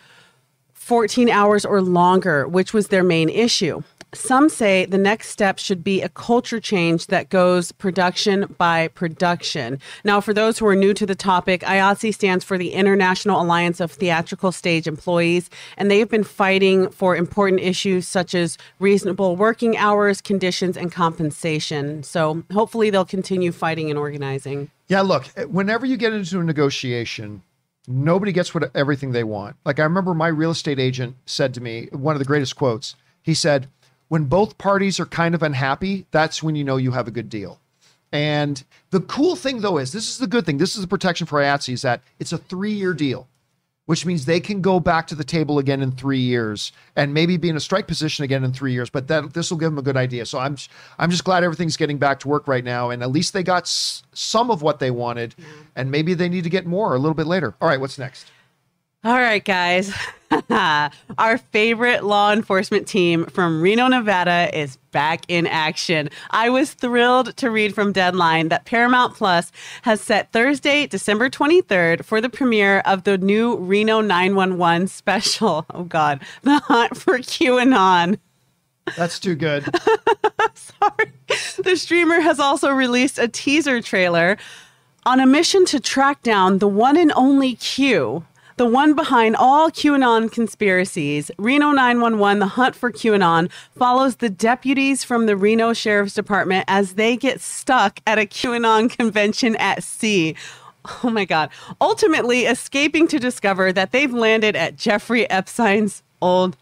14 0.73 1.29
hours 1.29 1.67
or 1.67 1.83
longer, 1.83 2.49
which 2.49 2.73
was 2.73 2.89
their 2.89 3.03
main 3.03 3.29
issue. 3.29 3.83
Some 4.17 4.49
say 4.49 4.87
the 4.87 4.99
next 4.99 5.29
step 5.29 5.59
should 5.59 5.85
be 5.85 6.03
a 6.03 6.09
culture 6.09 6.61
change 6.61 7.07
that 7.07 7.29
goes 7.29 7.73
production 7.73 8.55
by 8.59 8.89
production. 8.89 9.79
Now, 10.05 10.21
for 10.21 10.35
those 10.35 10.59
who 10.59 10.67
are 10.67 10.77
new 10.77 10.95
to 10.95 11.07
the 11.07 11.15
topic, 11.15 11.63
IATSE 11.63 12.15
stands 12.15 12.45
for 12.45 12.59
the 12.59 12.73
International 12.73 13.41
Alliance 13.41 13.81
of 13.81 13.93
Theatrical 13.93 14.53
Stage 14.53 14.87
Employees, 14.87 15.51
and 15.77 15.91
they 15.91 15.99
have 15.99 16.09
been 16.09 16.25
fighting 16.25 16.91
for 16.91 17.17
important 17.17 17.61
issues 17.61 18.07
such 18.07 18.35
as 18.35 18.59
reasonable 18.79 19.37
working 19.37 19.77
hours, 19.77 20.21
conditions, 20.21 20.77
and 20.77 20.91
compensation. 20.91 22.03
So 22.03 22.43
hopefully 22.53 22.91
they'll 22.91 23.05
continue 23.05 23.53
fighting 23.53 23.91
and 23.91 23.99
organizing. 23.99 24.71
Yeah, 24.89 25.01
look, 25.01 25.27
whenever 25.49 25.85
you 25.85 25.97
get 25.97 26.13
into 26.13 26.41
a 26.41 26.45
negotiation, 26.45 27.43
nobody 27.89 28.33
gets 28.33 28.55
what 28.55 28.71
everything 28.75 29.13
they 29.13 29.25
want. 29.25 29.57
Like 29.65 29.81
I 29.81 29.85
remember 29.85 30.15
my 30.15 30.29
real 30.29 30.51
estate 30.51 30.79
agent 30.79 31.17
said 31.27 31.55
to 31.55 31.61
me, 31.61 31.89
one 31.93 32.15
of 32.15 32.19
the 32.19 32.25
greatest 32.25 32.57
quotes. 32.57 32.95
He 33.23 33.35
said, 33.35 33.69
"When 34.09 34.25
both 34.25 34.59
parties 34.59 34.99
are 35.01 35.07
kind 35.07 35.35
of 35.35 35.43
unhappy, 35.43 36.07
that's 36.11 36.43
when 36.43 36.57
you 36.57 36.65
know 36.65 36.77
you 36.77 36.93
have 36.93 37.09
a 37.09 37.13
good 37.13 37.29
deal." 37.29 37.61
And 38.13 38.63
the 38.91 39.01
cool 39.01 39.37
thing 39.37 39.61
though 39.61 39.79
is 39.79 39.93
this 39.93 40.09
is 40.09 40.19
the 40.19 40.27
good 40.27 40.47
thing. 40.47 40.59
This 40.59 40.77
is 40.77 40.81
the 40.83 40.89
protection 40.89 41.27
for 41.27 41.41
IATSE 41.41 41.73
is 41.73 41.83
that 41.83 42.03
it's 42.19 42.33
a 42.33 42.39
3-year 42.39 42.95
deal 42.95 43.29
which 43.87 44.05
means 44.05 44.27
they 44.27 44.41
can 44.41 44.61
go 44.61 44.79
back 44.81 45.07
to 45.07 45.15
the 45.15 45.25
table 45.25 45.59
again 45.59 45.81
in 45.81 45.93
three 45.93 46.19
years 46.19 46.73
and 46.97 47.15
maybe 47.15 47.37
be 47.37 47.49
in 47.49 47.57
a 47.57 47.61
strike 47.61 47.87
position 47.87 48.25
again 48.25 48.45
in 48.45 48.53
three 48.53 48.73
years. 48.73 48.91
But 48.91 49.09
that 49.09 49.33
this 49.33 49.51
will 49.51 49.59
give 49.59 49.71
them 49.71 49.79
a 49.79 49.83
good 49.83 49.97
idea. 49.97 50.27
So 50.27 50.39
I'm 50.39 50.57
I'm 50.99 51.11
just 51.11 51.25
glad 51.25 51.45
everything's 51.45 51.77
getting 51.77 51.99
back 51.99 52.21
to 52.21 52.29
work 52.29 52.47
right 52.49 52.65
now, 52.65 52.91
and 52.91 53.03
at 53.03 53.11
least 53.11 53.33
they 53.33 53.43
got 53.43 53.63
s- 53.63 54.03
some 54.13 54.51
of 54.51 54.61
what 54.61 54.81
they 54.81 54.91
wanted, 54.91 55.35
and 55.75 55.91
maybe 55.91 56.15
they 56.15 56.29
need 56.29 56.45
to 56.45 56.51
get 56.51 56.67
more 56.67 56.95
a 56.95 56.99
little 56.99 57.15
bit 57.15 57.27
later. 57.27 57.55
All 57.61 57.69
right, 57.69 57.81
what's 57.81 57.99
next? 57.99 58.27
All 59.07 59.15
right, 59.15 59.45
guys. 59.45 59.95
Our 60.51 61.39
favorite 61.39 62.03
law 62.03 62.33
enforcement 62.33 62.89
team 62.89 63.27
from 63.27 63.63
Reno, 63.63 63.87
Nevada 63.87 64.51
is 64.53 64.79
back 64.91 65.23
in 65.29 65.47
action. 65.47 66.09
I 66.33 66.51
was 66.51 66.75
thrilled 66.75 67.37
to 67.37 67.49
read 67.49 67.73
from 67.73 67.93
Deadline 67.93 68.49
that 68.49 68.65
Paramount 68.65 69.15
Plus 69.15 69.53
has 69.83 70.01
set 70.01 70.33
Thursday, 70.33 70.89
December 70.89 71.31
23rd 71.31 72.05
for 72.05 72.21
the 72.21 72.29
premiere 72.29 72.81
of 72.81 73.05
the 73.05 73.17
new 73.17 73.57
Reno 73.59 74.01
911 74.01 74.89
special. 74.89 75.65
Oh, 75.73 75.85
God. 75.85 76.21
The 76.43 76.59
Hunt 76.59 76.97
for 76.97 77.19
QAnon. 77.19 78.19
That's 78.97 79.21
too 79.21 79.37
good. 79.37 79.63
Sorry. 80.55 81.13
The 81.63 81.77
streamer 81.77 82.19
has 82.19 82.41
also 82.41 82.71
released 82.71 83.21
a 83.21 83.29
teaser 83.29 83.81
trailer 83.81 84.37
on 85.05 85.21
a 85.21 85.27
mission 85.27 85.65
to 85.67 85.79
track 85.79 86.25
down 86.25 86.59
the 86.59 86.67
one 86.67 86.97
and 86.97 87.13
only 87.15 87.55
Q, 87.55 88.25
the 88.57 88.67
one 88.67 88.95
behind 88.95 89.37
all 89.37 89.71
QAnon 89.71 90.31
conspiracies, 90.33 91.31
Reno 91.39 91.73
911, 91.73 92.39
the 92.39 92.47
hunt 92.47 92.75
for 92.75 92.91
QAnon, 92.91 93.51
follows 93.77 94.17
the 94.17 94.31
deputies 94.31 95.05
from 95.05 95.27
the 95.27 95.37
Reno 95.37 95.73
Sheriff's 95.73 96.15
Department 96.15 96.65
as 96.67 96.95
they 96.95 97.17
get 97.17 97.41
stuck 97.41 98.01
at 98.07 98.19
a 98.19 98.23
QAnon 98.23 98.91
convention 98.91 99.57
at 99.57 99.83
sea. 99.83 100.35
Oh 101.03 101.11
my 101.11 101.25
God. 101.25 101.51
Ultimately, 101.81 102.47
escaping 102.47 103.09
to 103.09 103.19
discover 103.19 103.73
that 103.73 103.91
they've 103.91 104.13
landed 104.13 104.55
at 104.55 104.77
Jeffrey 104.77 105.29
Epstein's 105.29 106.03
old 106.23 106.57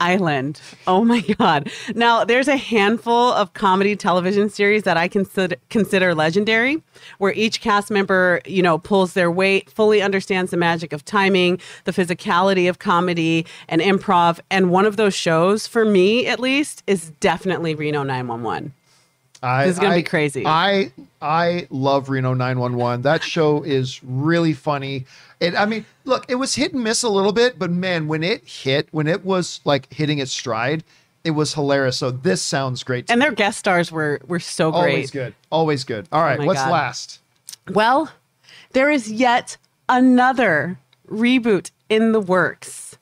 Island. 0.00 0.60
Oh 0.86 1.04
my 1.04 1.20
God. 1.20 1.70
Now, 1.94 2.24
there's 2.24 2.48
a 2.48 2.56
handful 2.56 3.32
of 3.32 3.52
comedy 3.54 3.96
television 3.96 4.50
series 4.50 4.82
that 4.84 4.96
I 4.96 5.08
consider, 5.08 5.56
consider 5.70 6.14
legendary, 6.14 6.82
where 7.18 7.32
each 7.32 7.60
cast 7.60 7.90
member, 7.90 8.40
you 8.44 8.62
know, 8.62 8.78
pulls 8.78 9.14
their 9.14 9.30
weight, 9.30 9.70
fully 9.70 10.02
understands 10.02 10.50
the 10.50 10.56
magic 10.56 10.92
of 10.92 11.04
timing, 11.04 11.58
the 11.84 11.92
physicality 11.92 12.68
of 12.68 12.78
comedy 12.78 13.46
and 13.68 13.80
improv. 13.80 14.40
And 14.50 14.70
one 14.70 14.84
of 14.86 14.96
those 14.96 15.14
shows, 15.14 15.66
for 15.66 15.84
me 15.84 16.26
at 16.26 16.40
least, 16.40 16.82
is 16.86 17.10
definitely 17.20 17.74
Reno 17.74 18.02
911. 18.02 18.72
I, 19.42 19.66
This 19.66 19.74
is 19.74 19.78
gonna 19.80 19.94
I- 19.94 19.98
be 19.98 20.02
crazy. 20.02 20.44
I 20.46 20.92
I 21.22 21.66
love 21.70 22.08
Reno 22.08 22.34
911. 22.34 23.02
That 23.02 23.22
show 23.22 23.62
is 23.62 24.00
really 24.04 24.52
funny. 24.52 25.04
It 25.40 25.54
I 25.54 25.66
mean, 25.66 25.84
look, 26.04 26.24
it 26.28 26.36
was 26.36 26.54
hit 26.54 26.72
and 26.72 26.82
miss 26.82 27.02
a 27.02 27.08
little 27.08 27.32
bit, 27.32 27.58
but 27.58 27.70
man, 27.70 28.08
when 28.08 28.22
it 28.22 28.46
hit, 28.46 28.88
when 28.90 29.06
it 29.06 29.24
was 29.24 29.60
like 29.64 29.92
hitting 29.92 30.18
its 30.18 30.32
stride, 30.32 30.82
it 31.24 31.32
was 31.32 31.54
hilarious. 31.54 31.98
So 31.98 32.10
this 32.10 32.40
sounds 32.40 32.82
great. 32.82 33.10
And 33.10 33.18
me. 33.18 33.26
their 33.26 33.34
guest 33.34 33.58
stars 33.58 33.92
were 33.92 34.20
were 34.26 34.40
so 34.40 34.70
great. 34.70 34.80
always 34.80 35.10
good. 35.10 35.34
Always 35.50 35.84
good. 35.84 36.08
All 36.12 36.22
right, 36.22 36.38
oh 36.38 36.42
my 36.42 36.46
what's 36.46 36.60
God. 36.60 36.72
last? 36.72 37.20
Well, 37.68 38.12
there 38.72 38.90
is 38.90 39.10
yet 39.10 39.56
another 39.88 40.78
reboot 41.08 41.70
in 41.88 42.12
the 42.12 42.20
works. 42.20 42.96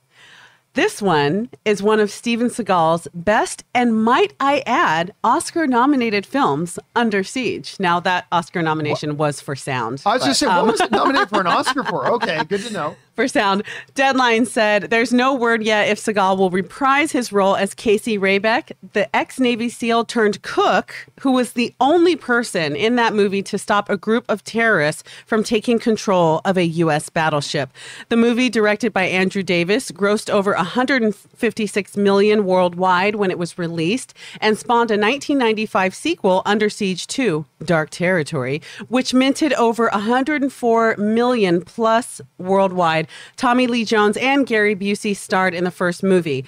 This 0.74 1.00
one 1.00 1.50
is 1.64 1.84
one 1.84 2.00
of 2.00 2.10
Steven 2.10 2.50
Seagal's 2.50 3.06
best 3.14 3.62
and 3.74 4.02
might 4.02 4.34
I 4.40 4.64
add, 4.66 5.14
Oscar 5.22 5.68
nominated 5.68 6.26
films, 6.26 6.80
Under 6.96 7.22
Siege. 7.22 7.76
Now, 7.78 8.00
that 8.00 8.26
Oscar 8.32 8.60
nomination 8.60 9.16
was 9.16 9.40
for 9.40 9.54
sound. 9.54 10.02
I 10.04 10.14
was 10.14 10.22
but, 10.22 10.26
just 10.26 10.40
saying, 10.40 10.50
um, 10.50 10.66
what 10.66 10.72
was 10.72 10.80
it 10.80 10.90
nominated 10.90 11.28
for 11.28 11.40
an 11.40 11.46
Oscar 11.46 11.84
for? 11.84 12.10
Okay, 12.14 12.42
good 12.48 12.62
to 12.62 12.72
know. 12.72 12.96
For 13.14 13.28
sound. 13.28 13.62
Deadline 13.94 14.44
said 14.44 14.90
there's 14.90 15.12
no 15.12 15.34
word 15.34 15.62
yet 15.62 15.88
if 15.88 16.00
Seagal 16.00 16.36
will 16.36 16.50
reprise 16.50 17.12
his 17.12 17.32
role 17.32 17.54
as 17.54 17.72
Casey 17.72 18.18
Ryback, 18.18 18.72
the 18.92 19.14
ex 19.14 19.38
Navy 19.38 19.68
SEAL 19.68 20.06
turned 20.06 20.42
cook, 20.42 21.06
who 21.20 21.30
was 21.30 21.52
the 21.52 21.72
only 21.80 22.16
person 22.16 22.74
in 22.74 22.96
that 22.96 23.14
movie 23.14 23.42
to 23.44 23.56
stop 23.56 23.88
a 23.88 23.96
group 23.96 24.24
of 24.28 24.42
terrorists 24.42 25.04
from 25.26 25.44
taking 25.44 25.78
control 25.78 26.40
of 26.44 26.58
a 26.58 26.64
U.S. 26.64 27.08
battleship. 27.08 27.70
The 28.08 28.16
movie, 28.16 28.50
directed 28.50 28.92
by 28.92 29.04
Andrew 29.04 29.44
Davis, 29.44 29.92
grossed 29.92 30.28
over 30.28 30.52
156 30.54 31.96
million 31.96 32.44
worldwide 32.44 33.14
when 33.14 33.30
it 33.30 33.38
was 33.38 33.56
released 33.56 34.12
and 34.40 34.58
spawned 34.58 34.90
a 34.90 34.98
1995 34.98 35.94
sequel, 35.94 36.42
Under 36.44 36.68
Siege 36.68 37.06
2, 37.06 37.46
Dark 37.64 37.90
Territory, 37.90 38.60
which 38.88 39.14
minted 39.14 39.52
over 39.52 39.88
104 39.92 40.96
million 40.96 41.62
plus 41.62 42.20
worldwide. 42.38 43.03
Tommy 43.36 43.66
Lee 43.66 43.84
Jones 43.84 44.16
and 44.16 44.46
Gary 44.46 44.74
Busey 44.74 45.16
starred 45.16 45.54
in 45.54 45.64
the 45.64 45.70
first 45.70 46.02
movie. 46.02 46.44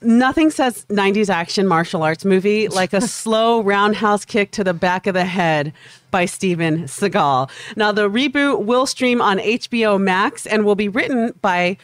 Nothing 0.00 0.50
says 0.50 0.84
90s 0.90 1.30
action 1.30 1.66
martial 1.66 2.02
arts 2.02 2.24
movie 2.26 2.68
like 2.68 2.92
a 2.92 3.00
slow 3.08 3.62
roundhouse 3.62 4.24
kick 4.24 4.50
to 4.52 4.62
the 4.62 4.74
back 4.74 5.06
of 5.06 5.14
the 5.14 5.24
head 5.24 5.72
by 6.10 6.26
Steven 6.26 6.84
Seagal. 6.84 7.50
Now, 7.76 7.90
the 7.90 8.10
reboot 8.10 8.64
will 8.64 8.86
stream 8.86 9.22
on 9.22 9.38
HBO 9.38 9.98
Max 10.00 10.46
and 10.46 10.64
will 10.64 10.74
be 10.74 10.88
written 10.88 11.32
by 11.40 11.78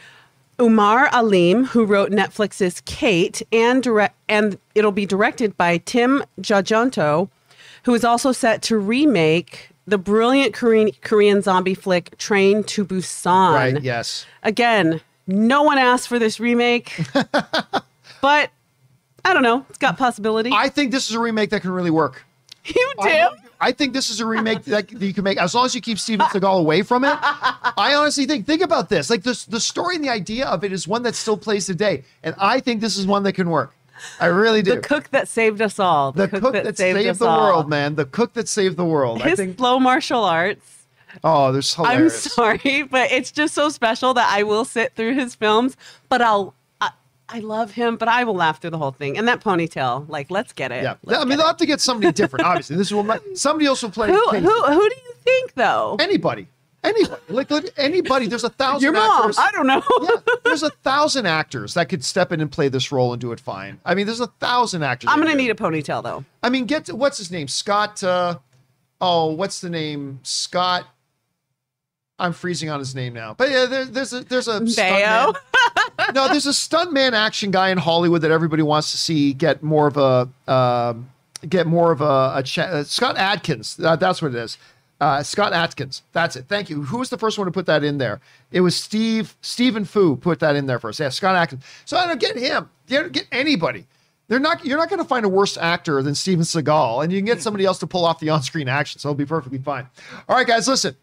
Umair 0.59 1.09
Aleem, 1.09 1.65
who 1.65 1.83
wrote 1.83 2.11
Netflix's 2.11 2.81
Kate, 2.81 3.41
and 3.51 3.81
direct, 3.81 4.15
and 4.29 4.59
it'll 4.75 4.91
be 4.91 5.07
directed 5.07 5.57
by 5.57 5.79
Tim 5.79 6.23
Tjahjanto, 6.39 7.29
who 7.83 7.93
is 7.95 8.03
also 8.03 8.31
set 8.31 8.61
to 8.63 8.77
remake 8.77 9.70
the 9.85 9.97
brilliant 9.97 10.53
Korean, 10.53 10.91
Korean 11.01 11.41
zombie 11.41 11.75
flick 11.75 12.17
Train 12.17 12.63
to 12.65 12.85
Busan. 12.85 13.53
Right, 13.53 13.81
yes. 13.81 14.25
Again, 14.43 15.01
no 15.27 15.63
one 15.63 15.77
asked 15.77 16.07
for 16.07 16.19
this 16.19 16.39
remake, 16.39 16.99
but 18.21 18.49
I 19.23 19.33
don't 19.33 19.43
know. 19.43 19.65
It's 19.69 19.77
got 19.77 19.97
possibility. 19.97 20.51
I 20.53 20.69
think 20.69 20.91
this 20.91 21.09
is 21.09 21.15
a 21.15 21.19
remake 21.19 21.49
that 21.51 21.61
can 21.61 21.71
really 21.71 21.91
work. 21.91 22.23
you 22.65 22.93
do? 23.01 23.09
I, 23.09 23.29
I 23.59 23.71
think 23.71 23.93
this 23.93 24.09
is 24.09 24.19
a 24.19 24.25
remake 24.25 24.63
that 24.65 24.91
you 24.91 25.13
can 25.13 25.23
make 25.23 25.37
as 25.37 25.53
long 25.53 25.65
as 25.65 25.75
you 25.75 25.81
keep 25.81 25.99
Steven 25.99 26.25
Seagal 26.27 26.59
away 26.59 26.81
from 26.81 27.05
it. 27.05 27.15
I 27.21 27.93
honestly 27.95 28.25
think 28.25 28.47
think 28.47 28.61
about 28.61 28.89
this. 28.89 29.09
Like 29.09 29.21
this 29.21 29.45
the 29.45 29.59
story 29.59 29.95
and 29.95 30.03
the 30.03 30.09
idea 30.09 30.47
of 30.47 30.63
it 30.63 30.71
is 30.73 30.87
one 30.87 31.03
that 31.03 31.13
still 31.13 31.37
plays 31.37 31.67
today. 31.67 32.03
And 32.23 32.33
I 32.39 32.59
think 32.59 32.81
this 32.81 32.97
is 32.97 33.05
one 33.05 33.21
that 33.23 33.33
can 33.33 33.49
work. 33.49 33.75
I 34.19 34.27
really 34.27 34.61
do. 34.61 34.75
the 34.75 34.81
cook 34.81 35.09
that 35.11 35.27
saved 35.27 35.61
us 35.61 35.79
all. 35.79 36.11
The 36.11 36.27
cook 36.27 36.53
that, 36.53 36.77
saved, 36.77 37.07
us 37.07 37.19
the 37.19 37.25
all. 37.27 37.39
world, 37.39 37.69
man. 37.69 37.95
The 37.95 38.05
cook 38.05 38.33
that 38.33 38.47
saved 38.47 38.77
the 38.77 38.85
world. 38.85 39.21
I 39.21 39.29
His 39.29 39.39
think 39.39 39.57
slow 39.57 39.79
martial 39.79 40.23
arts. 40.23 40.85
oh, 41.23 41.51
there's 41.51 41.73
hilarious. 41.73 42.25
I'm 42.27 42.31
sorry, 42.31 42.83
but 42.83 43.11
it's 43.11 43.31
just 43.31 43.53
so 43.53 43.69
special 43.69 44.13
that 44.13 44.29
I 44.31 44.43
will 44.43 44.65
sit 44.65 44.95
through 44.95 45.15
his 45.15 45.35
films, 45.35 45.75
but 46.09 46.21
I'll. 46.21 46.53
I, 46.79 46.91
I 47.29 47.39
love 47.39 47.71
him, 47.71 47.95
but 47.97 48.07
I 48.07 48.23
will 48.23 48.35
laugh 48.35 48.59
through 48.61 48.71
the 48.71 48.77
whole 48.77 48.91
thing. 48.91 49.17
And 49.17 49.27
that 49.27 49.41
ponytail, 49.41 50.07
like, 50.09 50.29
let's 50.31 50.51
get 50.53 50.71
it. 50.71 50.83
Yeah. 50.83 50.95
Let's 51.03 51.21
I 51.21 51.25
mean 51.25 51.37
they'll 51.37 51.47
it. 51.47 51.49
have 51.49 51.57
to 51.57 51.65
get 51.65 51.79
somebody 51.81 52.11
different, 52.11 52.45
obviously. 52.45 52.75
This 52.75 52.91
will 52.91 53.05
somebody 53.35 53.65
else 53.67 53.81
will 53.83 53.91
play 53.91 54.09
who, 54.09 54.19
who, 54.29 54.39
who 54.39 54.89
do 54.89 54.95
you 54.95 55.13
think, 55.23 55.53
though? 55.53 55.95
anybody. 55.99 56.47
Anybody. 56.83 57.21
Like, 57.29 57.51
like 57.51 57.69
anybody. 57.77 58.27
There's 58.27 58.43
a 58.43 58.49
thousand 58.49 58.81
Your 58.81 58.93
mom. 58.93 59.21
actors. 59.21 59.37
I 59.37 59.51
don't 59.51 59.67
know. 59.67 59.83
yeah, 60.01 60.33
there's 60.43 60.63
a 60.63 60.71
thousand 60.71 61.27
actors 61.27 61.75
that 61.75 61.89
could 61.89 62.03
step 62.03 62.31
in 62.31 62.41
and 62.41 62.51
play 62.51 62.69
this 62.69 62.91
role 62.91 63.13
and 63.13 63.21
do 63.21 63.31
it 63.31 63.39
fine. 63.39 63.79
I 63.85 63.93
mean, 63.93 64.07
there's 64.07 64.19
a 64.19 64.27
thousand 64.27 64.81
actors. 64.83 65.09
I'm 65.11 65.19
going 65.19 65.29
to 65.31 65.37
need 65.37 65.51
a 65.51 65.55
ponytail, 65.55 66.03
though. 66.03 66.25
I 66.41 66.49
mean, 66.49 66.65
get 66.65 66.85
to, 66.85 66.95
what's 66.95 67.17
his 67.19 67.29
name? 67.29 67.47
Scott. 67.47 68.03
Uh, 68.03 68.39
oh, 68.99 69.31
what's 69.33 69.61
the 69.61 69.69
name? 69.69 70.19
Scott. 70.23 70.87
I'm 72.17 72.33
freezing 72.33 72.69
on 72.69 72.79
his 72.79 72.93
name 72.93 73.13
now. 73.13 73.33
But 73.33 73.49
yeah, 73.49 73.65
there, 73.65 73.85
there's 73.85 74.13
a 74.13 74.23
there's 74.23 74.47
a 74.47 74.61
Bayo? 74.61 75.33
no, 76.13 76.27
there's 76.27 76.45
a 76.45 76.51
stuntman 76.51 77.13
action 77.13 77.49
guy 77.49 77.69
in 77.69 77.79
Hollywood 77.79 78.21
that 78.21 78.29
everybody 78.29 78.61
wants 78.61 78.91
to 78.91 78.97
see 78.97 79.33
get 79.33 79.63
more 79.63 79.87
of 79.87 79.97
a 79.97 80.29
um 80.51 81.09
get 81.49 81.65
more 81.65 81.91
of 81.91 82.01
a, 82.01 82.33
a 82.35 82.43
cha- 82.45 82.61
uh, 82.61 82.83
Scott 82.83 83.17
Adkins. 83.17 83.79
Uh, 83.83 83.95
that's 83.95 84.21
what 84.21 84.35
it 84.35 84.37
is. 84.37 84.59
Uh, 85.01 85.23
Scott 85.23 85.51
Adkins. 85.51 86.03
That's 86.13 86.35
it. 86.35 86.45
Thank 86.47 86.69
you. 86.69 86.83
Who 86.83 86.99
was 86.99 87.09
the 87.09 87.17
first 87.17 87.39
one 87.39 87.45
to 87.45 87.51
put 87.51 87.65
that 87.65 87.83
in 87.83 87.97
there? 87.97 88.21
It 88.51 88.61
was 88.61 88.75
Steve 88.75 89.35
Stephen 89.41 89.83
Fu 89.83 90.15
put 90.15 90.39
that 90.41 90.55
in 90.55 90.67
there 90.67 90.79
first. 90.79 90.99
Yeah, 90.99 91.09
Scott 91.09 91.35
Adkins. 91.35 91.63
So 91.85 91.97
I 91.97 92.05
don't 92.05 92.19
get 92.19 92.37
him. 92.37 92.69
You 92.87 92.99
don't 92.99 93.11
get 93.11 93.25
anybody. 93.31 93.87
They're 94.27 94.39
not. 94.39 94.63
You're 94.63 94.77
not 94.77 94.89
going 94.89 95.01
to 95.01 95.07
find 95.07 95.25
a 95.25 95.29
worse 95.29 95.57
actor 95.57 96.03
than 96.03 96.13
Steven 96.13 96.43
Seagal, 96.43 97.03
and 97.03 97.11
you 97.11 97.17
can 97.17 97.25
get 97.25 97.41
somebody 97.41 97.65
else 97.65 97.79
to 97.79 97.87
pull 97.87 98.05
off 98.05 98.19
the 98.19 98.29
on-screen 98.29 98.69
action, 98.69 98.99
so 98.99 99.09
it'll 99.09 99.17
be 99.17 99.25
perfectly 99.25 99.57
fine. 99.57 99.87
All 100.29 100.35
right, 100.35 100.47
guys, 100.47 100.67
listen. 100.67 100.95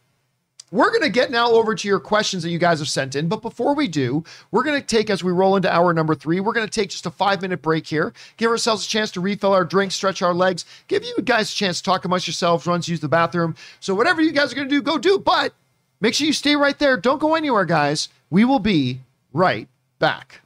We're 0.70 0.90
going 0.90 1.03
to 1.03 1.09
get 1.09 1.31
now 1.31 1.51
over 1.51 1.74
to 1.74 1.89
your 1.89 1.99
questions 1.99 2.43
that 2.43 2.51
you 2.51 2.59
guys 2.59 2.78
have 2.81 2.89
sent 2.89 3.16
in. 3.16 3.28
But 3.28 3.40
before 3.40 3.74
we 3.74 3.89
do, 3.89 4.23
we're 4.51 4.65
going 4.65 4.78
to 4.78 4.86
take, 4.86 5.09
as 5.09 5.24
we 5.24 5.32
roll 5.32 5.57
into 5.57 5.73
hour 5.73 5.95
number 5.95 6.15
three, 6.15 6.40
we're 6.40 6.53
going 6.53 6.66
to 6.66 6.70
take 6.70 6.90
just 6.90 7.07
a 7.07 7.11
five 7.11 7.40
minute 7.40 7.62
break 7.62 7.86
here, 7.86 8.12
give 8.36 8.51
ourselves 8.51 8.85
a 8.85 8.89
chance 8.89 9.11
to 9.12 9.20
refill 9.20 9.55
our 9.55 9.65
drinks, 9.65 9.95
stretch 9.95 10.20
our 10.20 10.35
legs, 10.35 10.66
give 10.86 11.05
you 11.05 11.16
guys 11.24 11.51
a 11.51 11.55
chance 11.55 11.78
to 11.78 11.85
talk 11.85 12.05
amongst 12.05 12.27
yourselves, 12.27 12.66
runs, 12.66 12.86
use 12.89 13.01
the 13.01 13.09
bathroom. 13.09 13.55
So, 13.81 13.95
whatever 13.95 14.20
you 14.20 14.32
guys 14.32 14.53
are 14.53 14.57
going 14.57 14.69
to 14.69 14.74
do, 14.74 14.82
go 14.82 14.99
do. 14.99 15.19
But 15.19 15.55
make 16.01 16.12
sure 16.12 16.27
you 16.27 16.32
stay 16.35 16.55
right 16.55 16.78
there. 16.78 16.99
Don't 16.99 17.19
go 17.19 17.35
anywhere, 17.35 17.65
guys. 17.65 18.11
We 18.28 18.45
will 18.45 18.59
be 18.59 19.01
right 19.32 19.69
back. 19.99 20.40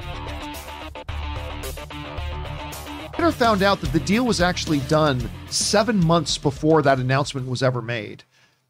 Later 3.19 3.33
found 3.33 3.63
out 3.63 3.81
that 3.81 3.93
the 3.93 4.01
deal 4.01 4.27
was 4.27 4.41
actually 4.41 4.81
done 4.81 5.31
seven 5.49 6.05
months 6.05 6.39
before 6.39 6.83
that 6.83 6.99
announcement 6.99 7.47
was 7.47 7.63
ever 7.63 7.81
made 7.81 8.25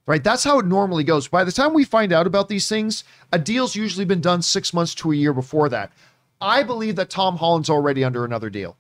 right? 0.07 0.23
That's 0.23 0.45
how 0.45 0.59
it 0.59 0.67
normally 0.67 1.05
goes. 1.05 1.29
By 1.29 1.45
the 1.45 1.53
time 1.53 1.73
we 1.75 1.85
find 1.85 2.13
out 2.13 2.27
about 2.27 2.49
these 2.49 2.69
things, 2.69 3.05
a 3.33 3.39
deal's 3.39 3.77
usually 3.77 4.05
been 4.05 4.21
done 4.21 4.43
six 4.43 4.73
months 4.75 4.95
to 4.97 5.13
a 5.13 5.15
year 5.17 5.33
before 5.33 5.69
that. 5.69 5.93
I 6.41 6.63
believe 6.63 6.97
that 6.97 7.09
Tom 7.11 7.37
Holland's 7.37 7.71
already 7.71 8.03
under 8.05 8.25
another 8.25 8.51
deal. 8.51 8.77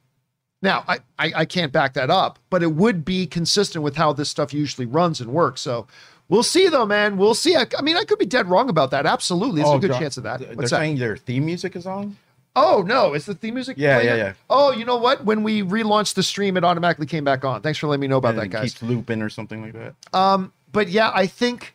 Now, 0.62 0.84
I, 0.86 0.98
I, 1.18 1.32
I 1.38 1.44
can't 1.44 1.72
back 1.72 1.94
that 1.94 2.10
up, 2.10 2.38
but 2.50 2.62
it 2.62 2.72
would 2.74 3.04
be 3.04 3.26
consistent 3.26 3.82
with 3.82 3.96
how 3.96 4.12
this 4.12 4.28
stuff 4.30 4.52
usually 4.54 4.86
runs 4.86 5.20
and 5.20 5.32
works. 5.32 5.60
So 5.60 5.86
we'll 6.28 6.44
see, 6.44 6.68
though, 6.68 6.86
man. 6.86 7.16
We'll 7.16 7.34
see. 7.34 7.56
I, 7.56 7.66
I 7.76 7.82
mean, 7.82 7.96
I 7.96 8.04
could 8.04 8.18
be 8.18 8.26
dead 8.26 8.48
wrong 8.48 8.68
about 8.68 8.90
that. 8.92 9.04
Absolutely. 9.06 9.56
There's 9.62 9.68
Oh, 9.72 9.76
a 9.76 9.80
good 9.80 9.90
John- 9.90 10.00
chance 10.00 10.16
of 10.16 10.22
that. 10.22 10.38
They're 10.40 10.54
What's 10.54 10.70
that? 10.70 10.76
saying 10.78 10.98
their 10.98 11.16
theme 11.16 11.46
music 11.46 11.74
is 11.74 11.84
on. 11.86 12.16
Oh, 12.54 12.84
no. 12.86 13.14
Is 13.14 13.26
the 13.26 13.34
theme 13.34 13.54
music? 13.54 13.76
Yeah, 13.78 13.94
playing 14.00 14.08
yeah, 14.18 14.24
yeah. 14.24 14.32
Oh, 14.50 14.72
you 14.72 14.84
know 14.84 14.96
what? 14.98 15.24
When 15.24 15.42
we 15.42 15.62
relaunched 15.62 16.14
the 16.14 16.22
stream, 16.22 16.56
it 16.56 16.64
automatically 16.64 17.06
came 17.06 17.24
back 17.24 17.44
on. 17.44 17.60
Thanks 17.62 17.78
for 17.78 17.86
letting 17.86 18.02
me 18.02 18.08
know 18.08 18.18
about 18.18 18.30
and 18.34 18.38
that, 18.40 18.44
it 18.44 18.48
guys. 18.50 18.62
keeps 18.74 18.82
looping 18.82 19.22
or 19.22 19.30
something 19.30 19.62
like 19.62 19.72
that. 19.72 19.94
Um, 20.12 20.52
but 20.72 20.88
yeah, 20.88 21.10
I 21.14 21.26
think, 21.26 21.74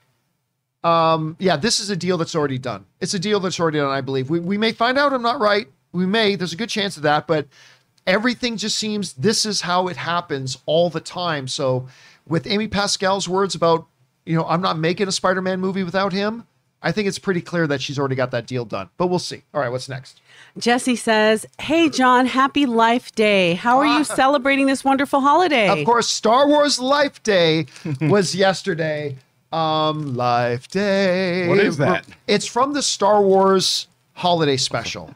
um, 0.84 1.36
yeah, 1.40 1.56
this 1.58 1.80
is 1.80 1.90
a 1.90 1.96
deal 1.96 2.18
that's 2.18 2.36
already 2.36 2.58
done. 2.58 2.86
It's 3.00 3.14
a 3.14 3.20
deal 3.20 3.40
that's 3.40 3.60
already 3.60 3.80
done. 3.80 3.90
I 3.90 4.02
believe 4.02 4.30
we 4.30 4.40
we 4.40 4.58
may 4.58 4.72
find 4.72 4.98
out 4.98 5.14
I'm 5.14 5.22
not 5.22 5.40
right. 5.40 5.68
We 5.92 6.06
may. 6.06 6.36
There's 6.36 6.54
a 6.54 6.58
good 6.58 6.70
chance 6.70 6.98
of 6.98 7.04
that, 7.04 7.28
but 7.28 7.48
everything 8.06 8.58
just 8.58 8.78
seems 8.78 9.14
this 9.14 9.46
is 9.46 9.62
how 9.62 9.88
it 9.88 9.98
happens 9.98 10.58
all 10.66 10.90
the 10.90 11.00
time. 11.00 11.48
So, 11.48 11.88
with 12.28 12.48
Amy 12.48 12.68
Pascal's 12.68 13.30
words 13.30 13.56
about 13.56 13.88
you 14.26 14.36
know 14.36 14.46
I'm 14.46 14.62
not 14.62 14.78
making 14.78 15.08
a 15.08 15.12
Spider-Man 15.12 15.60
movie 15.60 15.84
without 15.84 16.14
him. 16.14 16.48
I 16.82 16.92
think 16.92 17.08
it's 17.08 17.20
pretty 17.20 17.42
clear 17.42 17.66
that 17.68 17.82
she's 17.82 17.98
already 17.98 18.16
got 18.16 18.32
that 18.32 18.46
deal 18.46 18.64
done. 18.64 18.90
But 18.98 19.08
we'll 19.08 19.20
see. 19.20 19.44
All 19.54 19.62
right, 19.62 19.72
what's 19.72 19.90
next? 19.90 20.22
Jesse 20.58 20.96
says, 20.96 21.46
Hey, 21.60 21.90
John, 21.90 22.26
happy 22.26 22.66
Life 22.66 23.14
Day. 23.14 23.54
How 23.54 23.78
are 23.78 23.86
you 23.86 24.04
celebrating 24.22 24.66
this 24.66 24.84
wonderful 24.84 25.22
holiday? 25.22 25.68
Of 25.68 25.86
course, 25.86 26.10
Star 26.10 26.48
Wars 26.48 26.80
Life 26.80 27.22
Day 27.24 27.66
was 28.02 28.36
yesterday. 28.36 29.18
Um, 29.52 30.16
Life 30.16 30.68
Day. 30.68 31.48
What 31.48 31.60
is 31.60 31.78
that? 31.78 32.06
It's 32.28 32.46
from 32.46 32.74
the 32.74 32.82
Star 32.82 33.22
Wars 33.22 33.88
Holiday 34.14 34.58
Special. 34.58 35.16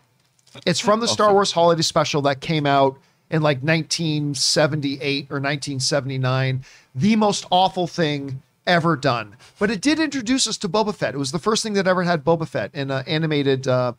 It's 0.65 0.79
from 0.79 0.99
the 0.99 1.07
Star 1.07 1.33
Wars 1.33 1.51
Holiday 1.51 1.81
Special 1.81 2.21
that 2.23 2.39
came 2.39 2.65
out 2.65 2.97
in 3.29 3.41
like 3.41 3.57
1978 3.57 5.27
or 5.29 5.39
1979. 5.39 6.63
The 6.95 7.15
most 7.15 7.45
awful 7.49 7.87
thing 7.87 8.41
ever 8.67 8.95
done. 8.95 9.35
But 9.59 9.71
it 9.71 9.81
did 9.81 9.99
introduce 9.99 10.47
us 10.47 10.57
to 10.59 10.69
Boba 10.69 10.93
Fett. 10.95 11.13
It 11.15 11.17
was 11.17 11.31
the 11.31 11.39
first 11.39 11.63
thing 11.63 11.73
that 11.73 11.87
ever 11.87 12.03
had 12.03 12.23
Boba 12.23 12.47
Fett 12.47 12.73
in 12.73 12.91
an 12.91 13.03
animated 13.07 13.67
uh, 13.67 13.93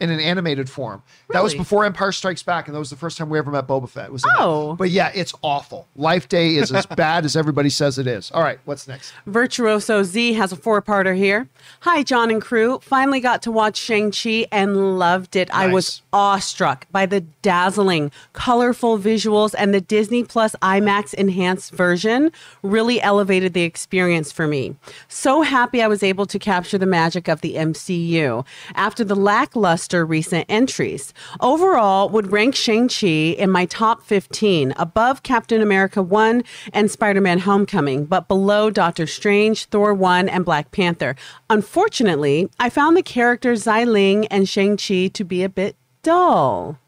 in 0.00 0.10
an 0.10 0.20
animated 0.20 0.68
form. 0.68 1.02
That 1.30 1.42
was 1.42 1.54
before 1.54 1.84
Empire 1.84 2.12
Strikes 2.12 2.42
Back, 2.42 2.66
and 2.66 2.74
that 2.74 2.78
was 2.78 2.90
the 2.90 2.96
first 2.96 3.16
time 3.16 3.28
we 3.30 3.38
ever 3.38 3.50
met 3.50 3.66
Boba 3.66 3.88
Fett. 3.88 4.12
Was 4.12 4.24
in 4.24 4.30
that. 4.36 4.42
Oh. 4.42 4.74
But 4.74 4.90
yeah, 4.90 5.10
it's 5.14 5.34
awful. 5.42 5.86
Life 5.96 6.28
Day 6.28 6.56
is 6.56 6.72
as 6.72 6.86
bad 6.96 7.24
as 7.24 7.36
everybody 7.36 7.70
says 7.70 7.98
it 7.98 8.06
is. 8.06 8.30
All 8.32 8.42
right, 8.42 8.58
what's 8.64 8.88
next? 8.88 9.12
Virtuoso 9.26 10.02
Z 10.02 10.32
has 10.34 10.52
a 10.52 10.56
four 10.56 10.82
parter 10.82 11.16
here. 11.16 11.48
Hi, 11.80 12.02
John 12.02 12.30
and 12.30 12.42
crew. 12.42 12.78
Finally 12.82 13.20
got 13.20 13.42
to 13.42 13.52
watch 13.52 13.76
Shang-Chi 13.76 14.46
and 14.50 14.98
loved 14.98 15.36
it. 15.36 15.50
I 15.52 15.68
was 15.68 16.02
awestruck 16.12 16.86
by 16.90 17.06
the 17.06 17.20
dazzling, 17.20 18.10
colorful 18.32 18.98
visuals, 18.98 19.54
and 19.56 19.72
the 19.72 19.80
Disney 19.80 20.24
Plus 20.24 20.54
IMAX 20.62 21.14
enhanced 21.14 21.72
version 21.72 22.32
really 22.62 23.00
elevated 23.00 23.54
the 23.54 23.62
experience 23.62 24.32
for 24.32 24.46
me. 24.46 24.76
So 25.08 25.42
happy 25.42 25.82
I 25.82 25.88
was 25.88 26.02
able 26.02 26.26
to 26.26 26.38
capture 26.38 26.78
the 26.78 26.86
magic 26.86 27.28
of 27.28 27.40
the 27.40 27.54
MCU 27.54 28.44
after 28.74 29.04
the 29.04 29.16
lackluster 29.16 29.83
recent 29.92 30.46
entries. 30.48 31.12
Overall, 31.40 32.08
would 32.08 32.32
rank 32.32 32.54
Shang-Chi 32.54 33.06
in 33.06 33.50
my 33.50 33.66
top 33.66 34.02
15, 34.02 34.72
above 34.76 35.22
Captain 35.22 35.60
America 35.60 36.02
1 36.02 36.42
and 36.72 36.90
Spider-Man 36.90 37.40
Homecoming, 37.40 38.06
but 38.06 38.28
below 38.28 38.70
Doctor 38.70 39.06
Strange, 39.06 39.66
Thor 39.66 39.92
1, 39.92 40.28
and 40.28 40.44
Black 40.44 40.70
Panther. 40.70 41.16
Unfortunately, 41.50 42.48
I 42.58 42.70
found 42.70 42.96
the 42.96 43.02
characters 43.02 43.64
Xialing 43.64 44.26
and 44.30 44.48
Shang-Chi 44.48 45.08
to 45.08 45.24
be 45.24 45.42
a 45.42 45.48
bit 45.48 45.76
dull 46.02 46.78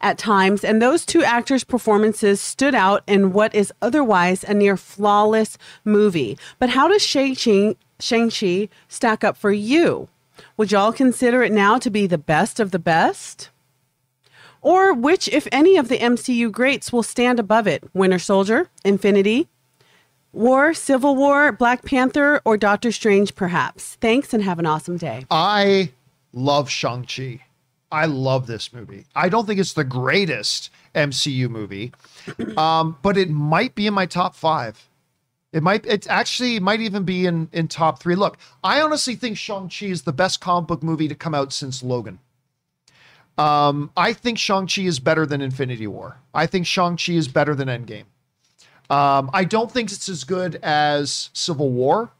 at 0.00 0.18
times, 0.18 0.64
and 0.64 0.82
those 0.82 1.06
two 1.06 1.22
actors' 1.24 1.64
performances 1.64 2.40
stood 2.40 2.74
out 2.74 3.02
in 3.06 3.32
what 3.32 3.54
is 3.54 3.72
otherwise 3.80 4.44
a 4.44 4.52
near 4.52 4.76
flawless 4.76 5.56
movie. 5.84 6.36
But 6.58 6.70
how 6.70 6.88
does 6.88 7.02
Shang-Chi, 7.02 7.76
Shang-Chi 7.98 8.68
stack 8.88 9.24
up 9.24 9.36
for 9.36 9.52
you? 9.52 10.08
Would 10.56 10.72
y'all 10.72 10.92
consider 10.92 11.42
it 11.42 11.52
now 11.52 11.78
to 11.78 11.90
be 11.90 12.06
the 12.06 12.18
best 12.18 12.60
of 12.60 12.70
the 12.70 12.78
best? 12.78 13.50
Or 14.60 14.94
which, 14.94 15.28
if 15.28 15.48
any, 15.50 15.76
of 15.76 15.88
the 15.88 15.98
MCU 15.98 16.50
greats 16.50 16.92
will 16.92 17.02
stand 17.02 17.40
above 17.40 17.66
it? 17.66 17.82
Winter 17.94 18.18
Soldier, 18.18 18.68
Infinity, 18.84 19.48
War, 20.32 20.72
Civil 20.72 21.16
War, 21.16 21.52
Black 21.52 21.84
Panther, 21.84 22.40
or 22.44 22.56
Doctor 22.56 22.92
Strange, 22.92 23.34
perhaps? 23.34 23.96
Thanks 24.00 24.32
and 24.32 24.42
have 24.42 24.58
an 24.58 24.66
awesome 24.66 24.96
day. 24.96 25.26
I 25.30 25.90
love 26.32 26.70
Shang-Chi. 26.70 27.40
I 27.90 28.06
love 28.06 28.46
this 28.46 28.72
movie. 28.72 29.04
I 29.14 29.28
don't 29.28 29.46
think 29.46 29.60
it's 29.60 29.74
the 29.74 29.84
greatest 29.84 30.70
MCU 30.94 31.50
movie, 31.50 31.92
um, 32.56 32.96
but 33.02 33.18
it 33.18 33.28
might 33.28 33.74
be 33.74 33.86
in 33.86 33.92
my 33.92 34.06
top 34.06 34.34
five. 34.34 34.88
It 35.52 35.62
might. 35.62 35.84
It 35.84 36.06
actually 36.08 36.58
might 36.60 36.80
even 36.80 37.04
be 37.04 37.26
in 37.26 37.48
in 37.52 37.68
top 37.68 38.00
three. 38.00 38.14
Look, 38.14 38.38
I 38.64 38.80
honestly 38.80 39.14
think 39.14 39.36
Shang 39.36 39.68
Chi 39.68 39.86
is 39.86 40.02
the 40.02 40.12
best 40.12 40.40
comic 40.40 40.66
book 40.66 40.82
movie 40.82 41.08
to 41.08 41.14
come 41.14 41.34
out 41.34 41.52
since 41.52 41.82
Logan. 41.82 42.18
Um, 43.36 43.90
I 43.96 44.12
think 44.12 44.38
Shang 44.38 44.66
Chi 44.66 44.82
is 44.82 44.98
better 44.98 45.26
than 45.26 45.40
Infinity 45.40 45.86
War. 45.86 46.18
I 46.34 46.46
think 46.46 46.66
Shang 46.66 46.96
Chi 46.96 47.12
is 47.12 47.28
better 47.28 47.54
than 47.54 47.68
Endgame. 47.68 48.04
Um, 48.90 49.30
I 49.32 49.44
don't 49.44 49.70
think 49.70 49.90
it's 49.90 50.08
as 50.08 50.24
good 50.24 50.56
as 50.62 51.30
Civil 51.32 51.70
War. 51.70 52.10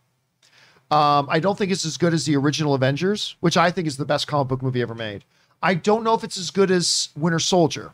Um, 0.90 1.26
I 1.30 1.40
don't 1.40 1.56
think 1.56 1.72
it's 1.72 1.86
as 1.86 1.96
good 1.96 2.12
as 2.12 2.26
the 2.26 2.36
original 2.36 2.74
Avengers, 2.74 3.36
which 3.40 3.56
I 3.56 3.70
think 3.70 3.86
is 3.86 3.96
the 3.96 4.04
best 4.04 4.26
comic 4.26 4.48
book 4.48 4.62
movie 4.62 4.82
ever 4.82 4.94
made. 4.94 5.24
I 5.62 5.74
don't 5.74 6.04
know 6.04 6.12
if 6.12 6.24
it's 6.24 6.36
as 6.36 6.50
good 6.50 6.70
as 6.70 7.08
Winter 7.16 7.38
Soldier. 7.38 7.92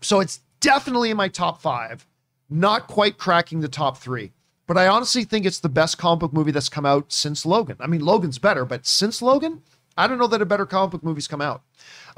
So 0.00 0.18
it's 0.18 0.40
definitely 0.60 1.10
in 1.10 1.16
my 1.16 1.28
top 1.28 1.60
five, 1.60 2.06
not 2.50 2.88
quite 2.88 3.18
cracking 3.18 3.60
the 3.60 3.68
top 3.68 3.98
three. 3.98 4.32
But 4.68 4.76
I 4.76 4.86
honestly 4.86 5.24
think 5.24 5.46
it's 5.46 5.60
the 5.60 5.70
best 5.70 5.96
comic 5.96 6.20
book 6.20 6.32
movie 6.34 6.52
that's 6.52 6.68
come 6.68 6.84
out 6.84 7.10
since 7.10 7.46
Logan. 7.46 7.78
I 7.80 7.86
mean, 7.86 8.04
Logan's 8.04 8.38
better, 8.38 8.66
but 8.66 8.86
since 8.86 9.22
Logan, 9.22 9.62
I 9.96 10.06
don't 10.06 10.18
know 10.18 10.26
that 10.26 10.42
a 10.42 10.46
better 10.46 10.66
comic 10.66 10.92
book 10.92 11.02
movie's 11.02 11.26
come 11.26 11.40
out. 11.40 11.62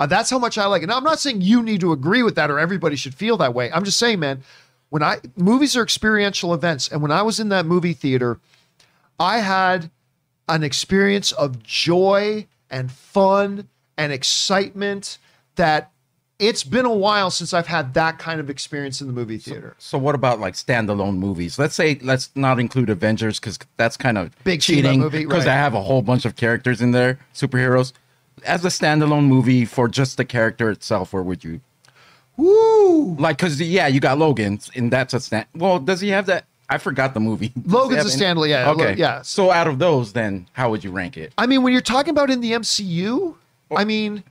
Uh, 0.00 0.06
that's 0.06 0.30
how 0.30 0.38
much 0.38 0.58
I 0.58 0.66
like 0.66 0.82
it. 0.82 0.86
Now, 0.86 0.96
I'm 0.96 1.04
not 1.04 1.20
saying 1.20 1.42
you 1.42 1.62
need 1.62 1.80
to 1.80 1.92
agree 1.92 2.24
with 2.24 2.34
that 2.34 2.50
or 2.50 2.58
everybody 2.58 2.96
should 2.96 3.14
feel 3.14 3.36
that 3.36 3.54
way. 3.54 3.70
I'm 3.72 3.84
just 3.84 4.00
saying, 4.00 4.18
man, 4.18 4.42
when 4.88 5.02
I 5.02 5.18
movies 5.36 5.76
are 5.76 5.82
experiential 5.82 6.52
events, 6.52 6.88
and 6.88 7.00
when 7.00 7.12
I 7.12 7.22
was 7.22 7.38
in 7.38 7.50
that 7.50 7.66
movie 7.66 7.92
theater, 7.92 8.40
I 9.20 9.38
had 9.38 9.90
an 10.48 10.64
experience 10.64 11.30
of 11.30 11.62
joy 11.62 12.48
and 12.68 12.90
fun 12.90 13.68
and 13.96 14.12
excitement 14.12 15.18
that 15.54 15.92
it's 16.40 16.64
been 16.64 16.86
a 16.86 16.94
while 16.94 17.30
since 17.30 17.52
I've 17.52 17.66
had 17.66 17.92
that 17.94 18.18
kind 18.18 18.40
of 18.40 18.48
experience 18.48 19.00
in 19.02 19.06
the 19.06 19.12
movie 19.12 19.36
theater. 19.36 19.76
So 19.78 19.98
what 19.98 20.14
about 20.14 20.40
like 20.40 20.54
standalone 20.54 21.18
movies? 21.18 21.58
Let's 21.58 21.74
say 21.74 21.98
let's 22.02 22.30
not 22.34 22.58
include 22.58 22.88
Avengers 22.88 23.38
because 23.38 23.58
that's 23.76 23.96
kind 23.98 24.16
of 24.16 24.32
Big 24.42 24.62
cheating 24.62 25.00
movie, 25.00 25.24
because 25.24 25.44
right. 25.44 25.52
I 25.52 25.54
have 25.54 25.74
a 25.74 25.82
whole 25.82 26.00
bunch 26.00 26.24
of 26.24 26.36
characters 26.36 26.80
in 26.80 26.92
there, 26.92 27.18
superheroes. 27.34 27.92
As 28.46 28.64
a 28.64 28.68
standalone 28.68 29.26
movie 29.26 29.66
for 29.66 29.86
just 29.86 30.16
the 30.16 30.24
character 30.24 30.70
itself, 30.70 31.12
where 31.12 31.22
would 31.22 31.44
you 31.44 31.60
Woo! 32.38 33.14
like? 33.16 33.36
Because 33.36 33.60
yeah, 33.60 33.86
you 33.86 34.00
got 34.00 34.18
Logan, 34.18 34.60
and 34.74 34.90
that's 34.90 35.12
a 35.12 35.20
stand. 35.20 35.44
Well, 35.54 35.78
does 35.78 36.00
he 36.00 36.08
have 36.08 36.24
that? 36.26 36.46
I 36.70 36.78
forgot 36.78 37.12
the 37.12 37.20
movie. 37.20 37.52
Logan's 37.66 38.14
a 38.14 38.18
standalone, 38.18 38.48
yeah, 38.48 38.70
Okay. 38.70 38.94
Yeah. 38.94 39.20
So 39.22 39.50
out 39.50 39.66
of 39.66 39.78
those, 39.78 40.14
then 40.14 40.46
how 40.52 40.70
would 40.70 40.82
you 40.82 40.90
rank 40.90 41.18
it? 41.18 41.34
I 41.36 41.46
mean, 41.46 41.62
when 41.62 41.72
you're 41.72 41.82
talking 41.82 42.12
about 42.12 42.30
in 42.30 42.40
the 42.40 42.52
MCU, 42.52 43.34
I 43.76 43.84
mean, 43.84 44.22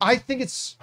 I 0.00 0.16
think 0.16 0.42
it's 0.42 0.76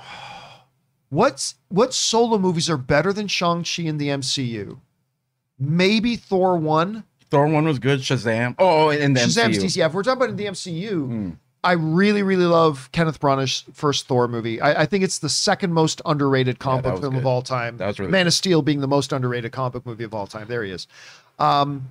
what's 1.12 1.54
what 1.70 1.94
solo 1.94 2.40
movies 2.40 2.68
are 2.72 2.78
better 2.78 3.14
than 3.14 3.28
Shang-Chi 3.28 3.84
in 3.84 4.00
the 4.00 4.08
MCU? 4.08 4.80
Maybe 5.60 6.16
Thor 6.16 6.58
1. 6.58 7.04
Thor 7.30 7.46
one 7.48 7.66
was 7.66 7.78
good. 7.80 8.00
Shazam. 8.00 8.56
Oh, 8.58 8.90
and 8.90 9.16
then 9.16 9.28
Shazam's 9.30 9.60
MCU. 9.60 9.64
DC. 9.66 9.76
Yeah, 9.78 9.86
if 9.86 9.94
we're 9.94 10.02
talking 10.04 10.18
about 10.18 10.30
in 10.32 10.36
the 10.38 10.46
MCU, 10.48 11.06
Hmm. 11.06 11.30
I 11.64 11.74
really, 11.74 12.24
really 12.24 12.46
love 12.48 12.90
Kenneth 12.92 13.20
Branagh's 13.20 13.64
first 13.74 14.08
Thor 14.08 14.28
movie. 14.28 14.60
I, 14.60 14.82
I 14.82 14.86
think 14.88 15.04
it's 15.04 15.20
the 15.20 15.30
second 15.30 15.74
most 15.74 16.02
underrated 16.08 16.58
comic 16.58 16.86
that 16.86 16.94
book 16.94 17.02
film 17.02 17.14
good. 17.14 17.20
of 17.20 17.26
all 17.28 17.44
time. 17.44 17.78
That 17.78 17.86
was 17.86 18.00
really 18.00 18.12
Man 18.12 18.26
of 18.26 18.34
Steel 18.34 18.64
being 18.64 18.82
the 18.82 18.88
most 18.88 19.14
underrated 19.14 19.52
comic 19.52 19.74
book 19.74 19.86
movie 19.86 20.04
of 20.04 20.14
all 20.16 20.26
time. 20.26 20.48
There 20.48 20.64
he 20.64 20.72
is. 20.72 20.88
Iron 21.38 21.84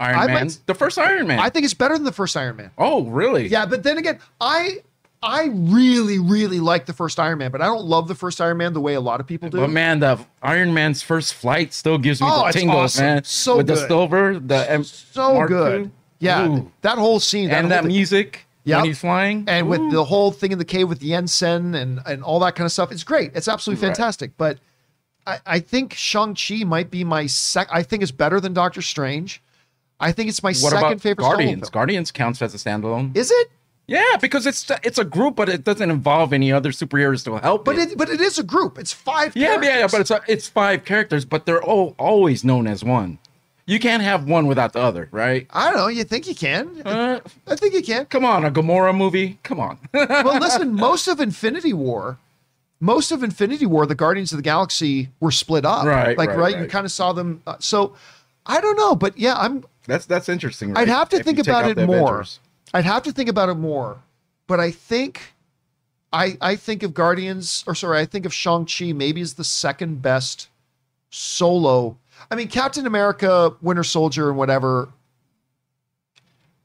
I 0.00 0.26
Man, 0.26 0.34
might- 0.46 0.58
the 0.66 0.74
first 0.74 0.98
Iron 0.98 1.26
Man. 1.28 1.38
I 1.38 1.48
think 1.48 1.64
it's 1.64 1.74
better 1.74 1.94
than 1.94 2.04
the 2.04 2.12
first 2.12 2.36
Iron 2.36 2.56
Man. 2.56 2.70
oh, 2.76 3.04
really? 3.04 3.46
Yeah, 3.48 3.66
but 3.66 3.82
then 3.82 3.98
again, 3.98 4.18
I 4.40 4.78
I 5.22 5.50
really, 5.52 6.18
really 6.18 6.58
like 6.58 6.86
the 6.86 6.92
first 6.92 7.20
Iron 7.20 7.38
Man, 7.38 7.50
but 7.52 7.60
I 7.62 7.66
don't 7.66 7.84
love 7.84 8.08
the 8.08 8.14
first 8.14 8.40
Iron 8.40 8.56
Man 8.58 8.72
the 8.72 8.80
way 8.80 8.94
a 8.94 9.00
lot 9.00 9.20
of 9.20 9.26
people 9.26 9.48
do. 9.50 9.58
But 9.58 9.70
man, 9.70 10.00
the 10.00 10.18
Iron 10.42 10.74
Man's 10.74 11.02
first 11.02 11.34
flight 11.34 11.72
still 11.72 11.96
gives 11.98 12.20
me 12.20 12.26
Oh, 12.30 12.46
the 12.46 12.52
tingles, 12.52 12.96
awesome. 12.96 13.04
man. 13.06 13.24
So 13.24 13.58
with 13.58 13.68
the 13.68 13.74
good. 13.74 13.88
silver, 13.88 14.38
the 14.40 14.70
M- 14.70 14.84
so 14.84 15.34
Mark 15.34 15.48
good. 15.48 15.82
II. 15.84 15.90
Yeah, 16.18 16.48
Ooh. 16.48 16.72
that 16.82 16.98
whole 16.98 17.20
scene 17.20 17.50
and 17.50 17.60
whole 17.62 17.68
that 17.70 17.82
thing- 17.82 17.88
music 17.92 18.46
Yep. 18.64 18.76
when 18.78 18.84
he's 18.86 18.98
flying, 18.98 19.44
and 19.48 19.68
with 19.68 19.90
the 19.90 20.04
whole 20.04 20.30
thing 20.30 20.52
in 20.52 20.58
the 20.58 20.64
cave 20.64 20.88
with 20.88 21.00
the 21.00 21.10
Yinsen 21.10 21.74
and 21.74 22.00
and 22.06 22.22
all 22.22 22.38
that 22.40 22.54
kind 22.54 22.64
of 22.64 22.70
stuff. 22.72 22.90
It's 22.92 23.02
great. 23.04 23.32
It's 23.34 23.48
absolutely 23.48 23.84
Right. 23.86 23.96
fantastic. 23.96 24.32
But 24.36 24.58
I, 25.26 25.38
I 25.46 25.58
think 25.60 25.94
Shang 25.94 26.34
Chi 26.36 26.62
might 26.64 26.90
be 26.90 27.02
my 27.04 27.26
sec. 27.26 27.68
I 27.72 27.82
think 27.82 28.02
it's 28.02 28.12
better 28.12 28.40
than 28.40 28.52
Doctor 28.54 28.82
Strange. 28.82 29.40
I 30.00 30.10
think 30.12 30.28
it's 30.28 30.42
my 30.42 30.50
what 30.50 30.72
second 30.72 31.00
favorite. 31.00 31.22
Guardians? 31.24 31.70
Guardians 31.70 32.10
counts 32.10 32.40
as 32.42 32.54
a 32.54 32.58
standalone. 32.58 33.16
Is 33.16 33.30
it? 33.30 33.50
Yeah, 33.92 34.16
because 34.20 34.46
it's 34.46 34.70
it's 34.82 34.98
a 34.98 35.04
group, 35.04 35.36
but 35.36 35.48
it 35.48 35.64
doesn't 35.64 35.90
involve 35.90 36.32
any 36.32 36.50
other 36.50 36.70
superheroes 36.70 37.24
to 37.24 37.36
help. 37.36 37.64
But 37.64 37.76
it. 37.76 37.92
it 37.92 37.98
but 37.98 38.08
it 38.08 38.20
is 38.20 38.38
a 38.38 38.42
group. 38.42 38.78
It's 38.78 38.92
five. 38.92 39.36
yeah, 39.36 39.60
yeah, 39.60 39.80
yeah, 39.80 39.88
but 39.90 40.00
it's 40.00 40.10
a, 40.10 40.20
it's 40.26 40.48
five 40.48 40.84
characters, 40.84 41.24
but 41.26 41.44
they're 41.44 41.62
all 41.62 41.94
always 41.98 42.42
known 42.42 42.66
as 42.66 42.82
one. 42.82 43.18
You 43.66 43.78
can't 43.78 44.02
have 44.02 44.26
one 44.26 44.46
without 44.46 44.72
the 44.72 44.80
other, 44.80 45.08
right? 45.12 45.46
I 45.50 45.70
don't 45.70 45.76
know. 45.76 45.86
You 45.88 46.04
think 46.04 46.26
you 46.26 46.34
can? 46.34 46.82
Uh, 46.84 47.20
I 47.46 47.54
think 47.54 47.74
you 47.74 47.82
can. 47.82 48.06
come 48.06 48.24
on, 48.24 48.44
a 48.44 48.50
Gamora 48.50 48.96
movie. 48.96 49.38
Come 49.42 49.60
on. 49.60 49.78
well, 49.92 50.40
listen, 50.40 50.74
most 50.74 51.06
of 51.06 51.20
Infinity 51.20 51.72
War, 51.72 52.18
most 52.80 53.12
of 53.12 53.22
Infinity 53.22 53.66
War, 53.66 53.86
the 53.86 53.94
Guardians 53.94 54.32
of 54.32 54.38
the 54.38 54.42
Galaxy 54.42 55.10
were 55.20 55.30
split 55.30 55.64
up. 55.64 55.84
Right, 55.84 56.18
Like, 56.18 56.30
right, 56.30 56.38
right. 56.38 56.58
You 56.58 56.66
kind 56.66 56.84
of 56.84 56.92
saw 56.92 57.12
them. 57.12 57.42
Uh, 57.46 57.56
so 57.60 57.94
I 58.46 58.60
don't 58.60 58.76
know, 58.76 58.96
but 58.96 59.16
yeah, 59.18 59.36
I'm. 59.36 59.64
that's 59.86 60.06
that's 60.06 60.28
interesting. 60.28 60.76
I'd 60.76 60.88
have 60.88 61.08
to 61.10 61.18
If 61.18 61.24
think 61.24 61.38
about 61.38 61.70
it 61.70 61.76
more. 61.76 62.20
Avengers. 62.20 62.40
I'd 62.74 62.84
have 62.84 63.02
to 63.04 63.12
think 63.12 63.28
about 63.28 63.48
it 63.48 63.54
more, 63.54 64.02
but 64.46 64.60
I 64.60 64.70
think. 64.70 65.34
I, 66.14 66.36
I 66.42 66.56
think 66.56 66.82
of 66.82 66.92
Guardians, 66.92 67.64
or 67.66 67.74
sorry, 67.74 67.98
I 67.98 68.04
think 68.04 68.26
of 68.26 68.34
Shang-Chi 68.34 68.92
maybe 68.92 69.22
as 69.22 69.32
the 69.32 69.44
second 69.44 70.02
best 70.02 70.48
solo. 71.08 71.96
I 72.30 72.34
mean, 72.34 72.48
Captain 72.48 72.86
America, 72.86 73.54
Winter 73.62 73.82
Soldier, 73.82 74.28
and 74.28 74.36
whatever, 74.36 74.90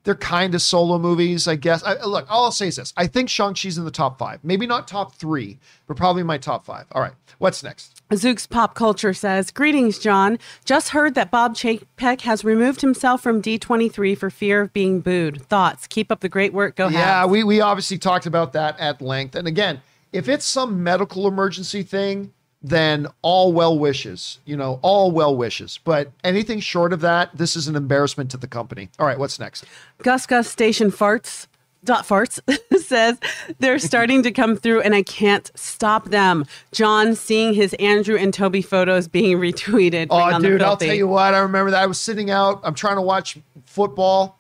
they're 0.08 0.16
kind 0.16 0.56
of 0.56 0.62
solo 0.62 0.98
movies, 0.98 1.50
I 1.50 1.56
guess. 1.56 1.84
I, 1.84 2.02
look, 2.06 2.26
all 2.30 2.46
I'll 2.46 2.52
say 2.54 2.70
is 2.70 2.78
this: 2.78 2.94
I 2.96 3.08
think 3.08 3.28
Shang 3.28 3.54
Chi's 3.54 3.78
in 3.78 3.84
the 3.84 3.92
top 3.92 4.18
five, 4.18 4.40
maybe 4.42 4.66
not 4.66 4.88
top 4.88 5.16
three, 5.16 5.60
but 5.86 5.98
probably 5.98 6.24
my 6.24 6.38
top 6.38 6.64
five. 6.66 6.86
All 6.94 7.02
right, 7.02 7.12
what's 7.40 7.62
next? 7.62 8.02
Zook's 8.14 8.48
Pop 8.48 8.74
Culture 8.74 9.14
says, 9.14 9.52
Greetings, 9.52 10.00
John. 10.00 10.40
Just 10.64 10.90
heard 10.90 11.14
that 11.16 11.30
Bob 11.30 11.56
Chapek 11.56 12.22
has 12.22 12.46
removed 12.46 12.80
himself 12.80 13.22
from 13.22 13.42
D23 13.42 14.18
for 14.18 14.30
fear 14.30 14.62
of 14.62 14.72
being 14.72 15.02
booed. 15.02 15.42
Thoughts? 15.42 15.88
Keep 15.88 16.10
up 16.10 16.22
the 16.22 16.30
great 16.30 16.54
work. 16.54 16.78
Go 16.78 16.86
ahead. 16.86 17.00
Yeah, 17.00 17.26
Habs. 17.26 17.30
we 17.30 17.44
we 17.44 17.60
obviously 17.60 17.98
talked 17.98 18.26
about 18.26 18.54
that 18.54 18.80
at 18.80 19.02
length. 19.02 19.36
And 19.36 19.46
again, 19.46 19.82
if 20.14 20.30
it's 20.30 20.46
some 20.46 20.84
medical 20.84 21.28
emergency 21.28 21.84
thing, 21.84 22.32
then 22.62 23.08
all 23.22 23.54
well 23.54 23.78
wishes, 23.78 24.40
you 24.46 24.58
know, 24.58 24.80
all 24.82 25.12
well 25.12 25.36
wishes. 25.36 25.80
But 25.84 26.12
anything 26.24 26.60
short 26.60 26.94
of 26.94 27.02
that, 27.02 27.36
this 27.38 27.56
is 27.56 27.68
an 27.68 27.76
embarrassment 27.76 28.32
to 28.32 28.38
the 28.38 28.48
company. 28.48 28.90
All 29.00 29.06
right, 29.06 29.20
what's 29.20 29.40
next? 29.40 29.66
Gus 30.04 30.26
Gus 30.26 30.48
Station 30.48 30.92
Farts. 30.92 31.48
Dot 31.84 32.06
farts 32.06 32.40
says 32.82 33.18
they're 33.60 33.80
starting 33.80 34.24
to 34.24 34.32
come 34.32 34.58
through 34.58 34.82
and 34.82 34.94
I 34.96 35.04
can't 35.04 35.50
stop 35.56 36.10
them. 36.10 36.46
John 36.74 37.16
seeing 37.16 37.54
his 37.54 37.74
Andrew 37.76 38.18
and 38.18 38.34
Tobey 38.34 38.64
photos 38.64 39.08
being 39.08 39.38
retweeted. 39.40 40.08
Oh, 40.10 40.40
dude, 40.40 40.62
I'll 40.62 40.76
tell 40.76 40.94
you 40.94 41.08
what. 41.08 41.34
I 41.34 41.40
remember 41.40 41.72
that 41.72 41.84
I 41.84 41.86
was 41.86 42.00
sitting 42.00 42.30
out. 42.30 42.60
I'm 42.64 42.74
trying 42.74 42.96
to 42.98 43.02
watch 43.02 43.38
football, 43.66 44.37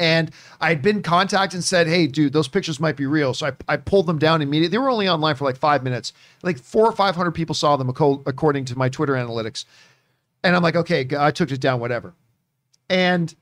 and 0.00 0.30
I 0.60 0.70
had 0.70 0.82
been 0.82 1.02
contacted 1.02 1.58
and 1.58 1.64
said, 1.64 1.86
"Hey, 1.86 2.06
dude, 2.08 2.32
those 2.32 2.48
pictures 2.48 2.80
might 2.80 2.96
be 2.96 3.06
real." 3.06 3.34
So 3.34 3.46
I, 3.46 3.52
I 3.68 3.76
pulled 3.76 4.06
them 4.06 4.18
down 4.18 4.42
immediately. 4.42 4.72
They 4.72 4.78
were 4.78 4.90
only 4.90 5.08
online 5.08 5.36
for 5.36 5.44
like 5.44 5.58
five 5.58 5.84
minutes. 5.84 6.12
Like 6.42 6.58
four 6.58 6.86
or 6.86 6.92
five 6.92 7.14
hundred 7.14 7.32
people 7.32 7.54
saw 7.54 7.76
them, 7.76 7.88
according 7.90 8.64
to 8.64 8.78
my 8.78 8.88
Twitter 8.88 9.12
analytics. 9.12 9.66
And 10.42 10.56
I'm 10.56 10.62
like, 10.62 10.74
okay, 10.74 11.06
I 11.16 11.30
took 11.30 11.52
it 11.52 11.60
down, 11.60 11.80
whatever. 11.80 12.14
And 12.88 13.32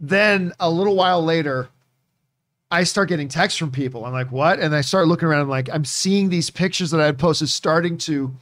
then 0.00 0.52
a 0.58 0.70
little 0.70 0.96
while 0.96 1.22
later, 1.22 1.68
I 2.70 2.84
start 2.84 3.10
getting 3.10 3.28
texts 3.28 3.58
from 3.58 3.70
people. 3.70 4.06
I'm 4.06 4.14
like, 4.14 4.32
what? 4.32 4.58
And 4.58 4.74
I 4.74 4.80
start 4.80 5.06
looking 5.06 5.28
around. 5.28 5.42
I'm 5.42 5.48
like, 5.50 5.68
I'm 5.70 5.84
seeing 5.84 6.30
these 6.30 6.48
pictures 6.48 6.90
that 6.90 7.00
I 7.00 7.06
had 7.06 7.18
posted 7.18 7.50
starting 7.50 7.98
to 7.98 8.34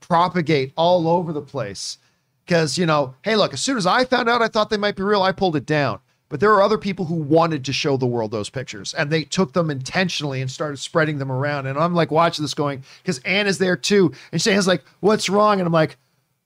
propagate 0.00 0.72
all 0.76 1.08
over 1.08 1.32
the 1.32 1.40
place. 1.40 1.96
Because, 2.44 2.76
you 2.76 2.84
know, 2.84 3.14
hey, 3.22 3.36
look, 3.36 3.54
as 3.54 3.62
soon 3.62 3.78
as 3.78 3.86
I 3.86 4.04
found 4.04 4.28
out 4.28 4.42
I 4.42 4.48
thought 4.48 4.68
they 4.68 4.76
might 4.76 4.96
be 4.96 5.02
real, 5.02 5.22
I 5.22 5.32
pulled 5.32 5.56
it 5.56 5.64
down. 5.64 6.00
But 6.30 6.38
there 6.38 6.52
are 6.52 6.62
other 6.62 6.78
people 6.78 7.04
who 7.04 7.16
wanted 7.16 7.64
to 7.66 7.72
show 7.72 7.96
the 7.96 8.06
world 8.06 8.30
those 8.30 8.48
pictures 8.48 8.94
and 8.94 9.10
they 9.10 9.24
took 9.24 9.52
them 9.52 9.68
intentionally 9.68 10.40
and 10.40 10.50
started 10.50 10.78
spreading 10.78 11.18
them 11.18 11.30
around. 11.30 11.66
And 11.66 11.76
I'm 11.76 11.92
like 11.92 12.10
watching 12.10 12.44
this 12.44 12.54
going, 12.54 12.84
because 13.02 13.18
Anne 13.18 13.48
is 13.48 13.58
there 13.58 13.76
too. 13.76 14.12
And 14.32 14.40
Shane's 14.40 14.68
like, 14.68 14.84
what's 15.00 15.28
wrong? 15.28 15.58
And 15.58 15.66
I'm 15.66 15.72
like, 15.72 15.96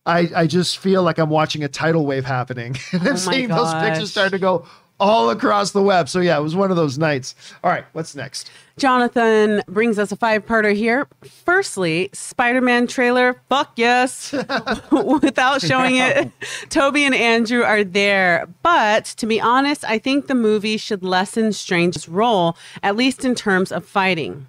I, 0.06 0.30
I 0.34 0.46
just 0.46 0.78
feel 0.78 1.02
like 1.02 1.18
I'm 1.18 1.30
watching 1.30 1.64
a 1.64 1.68
tidal 1.68 2.06
wave 2.06 2.24
happening. 2.24 2.76
And 2.92 3.02
I'm 3.02 3.14
Oh 3.14 3.16
seeing 3.16 3.48
those 3.48 3.72
pictures 3.74 4.10
start 4.10 4.32
to 4.32 4.38
go 4.38 4.66
all 5.00 5.30
across 5.30 5.72
the 5.72 5.82
web. 5.82 6.08
So 6.08 6.20
yeah, 6.20 6.38
it 6.38 6.42
was 6.42 6.54
one 6.54 6.70
of 6.70 6.76
those 6.76 6.98
nights. 6.98 7.34
All 7.62 7.70
right, 7.70 7.84
what's 7.92 8.14
next? 8.14 8.50
Jonathan 8.76 9.62
brings 9.68 9.98
us 9.98 10.10
a 10.10 10.16
five 10.16 10.44
parter 10.46 10.74
here. 10.74 11.06
Firstly, 11.44 12.10
Spider 12.12 12.60
Man 12.60 12.86
trailer, 12.86 13.40
fuck 13.48 13.72
yes. 13.76 14.32
Without 14.90 15.60
showing 15.62 15.96
it, 15.96 16.30
Tobey 16.70 17.04
and 17.04 17.14
Andrew 17.14 17.62
are 17.62 17.84
there. 17.84 18.48
But 18.62 19.04
to 19.04 19.26
be 19.26 19.40
honest, 19.40 19.84
I 19.84 19.98
think 19.98 20.26
the 20.26 20.34
movie 20.34 20.76
should 20.76 21.04
lessen 21.04 21.52
Strange's 21.52 22.08
role, 22.08 22.56
at 22.82 22.96
least 22.96 23.24
in 23.24 23.34
terms 23.34 23.70
of 23.70 23.84
fighting. 23.84 24.48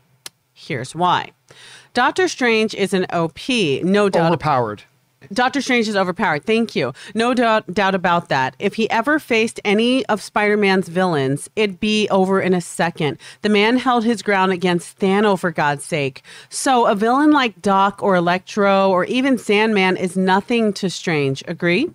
Here's 0.54 0.96
why 0.96 1.32
Doctor 1.94 2.28
Strange 2.28 2.74
is 2.74 2.94
an 2.94 3.06
OP, 3.12 3.48
no 3.84 4.10
doubt. 4.10 4.28
Overpowered. 4.28 4.84
Doctor 5.34 5.62
Strange 5.62 5.88
is 5.88 5.96
overpowered. 5.96 6.46
Thank 6.46 6.76
you. 6.76 6.94
No 7.14 7.34
doubt, 7.34 7.74
doubt 7.74 7.96
about 7.96 8.30
that. 8.30 8.56
If 8.60 8.76
he 8.76 8.90
ever 8.90 9.20
faced 9.20 9.60
any 9.64 10.06
of 10.08 10.22
Spider 10.22 10.58
Man's 10.58 10.88
villains, 10.88 11.50
it'd 11.56 11.80
be 11.80 12.08
over 12.10 12.42
in 12.42 12.54
a 12.54 12.62
second. 12.62 13.18
The 13.42 13.50
man 13.50 13.78
held 13.78 14.04
his 14.04 14.22
ground 14.22 14.52
against 14.52 15.00
Thanos, 15.00 15.40
for 15.40 15.52
God's 15.52 15.84
sake. 15.84 16.24
So 16.50 16.88
a 16.88 16.96
villain 16.96 17.32
like 17.32 17.62
Doc 17.62 18.02
or 18.02 18.16
Electro 18.16 18.90
or 18.90 19.06
even 19.06 19.38
Sandman 19.38 19.98
is 19.98 20.16
nothing 20.16 20.74
to 20.74 20.90
Strange. 20.90 21.44
Agree? 21.48 21.90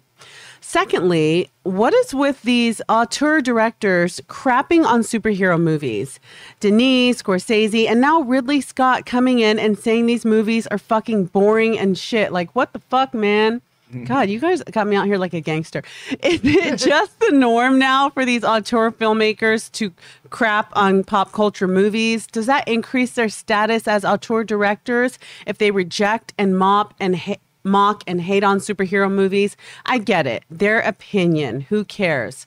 Secondly, 0.60 1.50
what 1.62 1.94
is 1.94 2.14
with 2.14 2.42
these 2.42 2.82
auteur 2.88 3.40
directors 3.40 4.20
crapping 4.28 4.84
on 4.84 5.00
superhero 5.00 5.60
movies? 5.60 6.20
Denis, 6.60 7.22
Scorsese, 7.22 7.88
and 7.88 8.00
now 8.00 8.20
Ridley 8.20 8.60
Scott 8.60 9.06
coming 9.06 9.40
in 9.40 9.58
and 9.58 9.78
saying 9.78 10.06
these 10.06 10.24
movies 10.24 10.66
are 10.68 10.78
fucking 10.78 11.26
boring 11.26 11.78
and 11.78 11.96
shit. 11.96 12.32
Like, 12.32 12.54
what 12.54 12.72
the 12.72 12.78
fuck, 12.78 13.14
man? 13.14 13.62
God, 14.04 14.28
you 14.28 14.38
guys 14.38 14.62
got 14.62 14.86
me 14.86 14.96
out 14.96 15.06
here 15.06 15.18
like 15.18 15.34
a 15.34 15.40
gangster. 15.40 15.82
Is 16.22 16.40
it 16.44 16.78
just 16.78 17.18
the 17.20 17.32
norm 17.32 17.78
now 17.78 18.10
for 18.10 18.24
these 18.24 18.44
auteur 18.44 18.90
filmmakers 18.92 19.70
to 19.72 19.92
crap 20.30 20.70
on 20.76 21.04
pop 21.04 21.32
culture 21.32 21.66
movies? 21.66 22.26
Does 22.26 22.46
that 22.46 22.68
increase 22.68 23.12
their 23.12 23.28
status 23.28 23.88
as 23.88 24.04
auteur 24.04 24.44
directors 24.44 25.18
if 25.46 25.58
they 25.58 25.70
reject 25.70 26.32
and 26.38 26.56
mop 26.56 26.94
and 27.00 27.16
ha- 27.16 27.40
mock 27.64 28.02
and 28.06 28.20
hate 28.20 28.44
on 28.44 28.58
superhero 28.58 29.10
movies? 29.10 29.56
I 29.86 29.98
get 29.98 30.26
it. 30.26 30.44
Their 30.50 30.80
opinion. 30.80 31.62
Who 31.62 31.84
cares? 31.84 32.46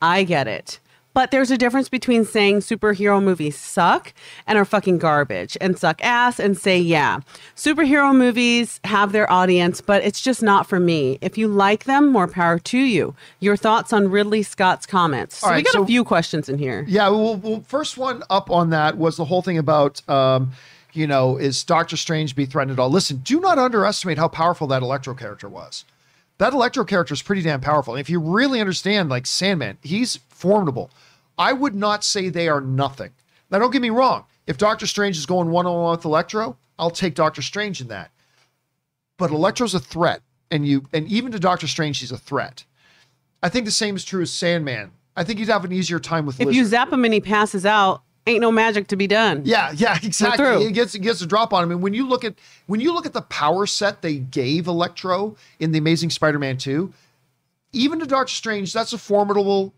I 0.00 0.24
get 0.24 0.48
it. 0.48 0.78
But 1.14 1.30
there's 1.30 1.50
a 1.50 1.58
difference 1.58 1.90
between 1.90 2.24
saying 2.24 2.60
superhero 2.60 3.22
movies 3.22 3.58
suck 3.58 4.14
and 4.46 4.56
are 4.56 4.64
fucking 4.64 4.96
garbage 4.96 5.58
and 5.60 5.78
suck 5.78 6.02
ass 6.02 6.40
and 6.40 6.56
say, 6.56 6.78
yeah, 6.78 7.20
superhero 7.54 8.16
movies 8.16 8.80
have 8.84 9.12
their 9.12 9.30
audience, 9.30 9.82
but 9.82 10.02
it's 10.02 10.22
just 10.22 10.42
not 10.42 10.66
for 10.66 10.80
me. 10.80 11.18
If 11.20 11.36
you 11.36 11.48
like 11.48 11.84
them, 11.84 12.10
more 12.10 12.26
power 12.28 12.58
to 12.60 12.78
you. 12.78 13.14
Your 13.40 13.58
thoughts 13.58 13.92
on 13.92 14.10
Ridley 14.10 14.42
Scott's 14.42 14.86
comments. 14.86 15.36
So 15.36 15.48
All 15.48 15.54
we 15.54 15.62
got 15.62 15.72
so- 15.74 15.82
a 15.82 15.86
few 15.86 16.02
questions 16.02 16.48
in 16.48 16.56
here. 16.56 16.86
Yeah, 16.88 17.10
well, 17.10 17.36
well, 17.36 17.62
first 17.68 17.98
one 17.98 18.22
up 18.30 18.50
on 18.50 18.70
that 18.70 18.96
was 18.96 19.18
the 19.18 19.26
whole 19.26 19.42
thing 19.42 19.58
about, 19.58 20.00
um, 20.08 20.52
you 20.92 21.06
know, 21.06 21.36
is 21.36 21.64
Doctor 21.64 21.96
Strange 21.96 22.34
be 22.36 22.46
threatened 22.46 22.72
at 22.72 22.78
all? 22.78 22.90
Listen, 22.90 23.18
do 23.18 23.40
not 23.40 23.58
underestimate 23.58 24.18
how 24.18 24.28
powerful 24.28 24.66
that 24.68 24.82
Electro 24.82 25.14
character 25.14 25.48
was. 25.48 25.84
That 26.38 26.52
Electro 26.52 26.84
character 26.84 27.14
is 27.14 27.22
pretty 27.22 27.42
damn 27.42 27.60
powerful. 27.60 27.94
And 27.94 28.00
if 28.00 28.10
you 28.10 28.20
really 28.20 28.60
understand, 28.60 29.08
like 29.08 29.26
Sandman, 29.26 29.78
he's 29.82 30.16
formidable. 30.28 30.90
I 31.38 31.52
would 31.52 31.74
not 31.74 32.04
say 32.04 32.28
they 32.28 32.48
are 32.48 32.60
nothing. 32.60 33.10
Now, 33.50 33.58
don't 33.58 33.70
get 33.70 33.82
me 33.82 33.90
wrong. 33.90 34.24
If 34.46 34.58
Doctor 34.58 34.86
Strange 34.86 35.16
is 35.16 35.26
going 35.26 35.50
one 35.50 35.66
on 35.66 35.82
one 35.82 35.96
with 35.96 36.04
Electro, 36.04 36.56
I'll 36.78 36.90
take 36.90 37.14
Doctor 37.14 37.42
Strange 37.42 37.80
in 37.80 37.88
that. 37.88 38.10
But 39.18 39.30
Electro's 39.30 39.74
a 39.74 39.78
threat, 39.78 40.20
and 40.50 40.66
you, 40.66 40.84
and 40.92 41.06
even 41.06 41.30
to 41.32 41.38
Doctor 41.38 41.68
Strange, 41.68 42.00
he's 42.00 42.10
a 42.12 42.18
threat. 42.18 42.64
I 43.42 43.48
think 43.48 43.66
the 43.66 43.70
same 43.70 43.94
is 43.94 44.04
true 44.04 44.22
as 44.22 44.32
Sandman. 44.32 44.90
I 45.16 45.24
think 45.24 45.38
he'd 45.38 45.48
have 45.48 45.64
an 45.64 45.72
easier 45.72 46.00
time 46.00 46.26
with 46.26 46.40
If 46.40 46.46
Lizard. 46.46 46.56
you 46.56 46.64
zap 46.64 46.92
him 46.92 47.04
and 47.04 47.12
he 47.14 47.20
passes 47.20 47.66
out, 47.66 48.02
ain't 48.26 48.40
no 48.40 48.52
magic 48.52 48.88
to 48.88 48.96
be 48.96 49.06
done. 49.06 49.42
Yeah, 49.44 49.72
yeah, 49.74 49.98
exactly. 50.02 50.66
It 50.66 50.72
gets 50.72 50.94
it 50.94 51.00
gets 51.00 51.20
a 51.22 51.26
drop 51.26 51.52
on 51.52 51.64
him. 51.64 51.70
And 51.72 51.82
when 51.82 51.94
you 51.94 52.08
look 52.08 52.24
at 52.24 52.34
when 52.66 52.80
you 52.80 52.92
look 52.92 53.06
at 53.06 53.12
the 53.12 53.22
power 53.22 53.66
set 53.66 54.02
they 54.02 54.18
gave 54.18 54.66
Electro 54.66 55.36
in 55.58 55.72
the 55.72 55.78
Amazing 55.78 56.10
Spider-Man 56.10 56.56
2, 56.56 56.92
even 57.72 57.98
to 58.00 58.06
Doctor 58.06 58.32
Strange, 58.32 58.72
that's 58.72 58.92
a 58.92 58.98
formidable 58.98 59.72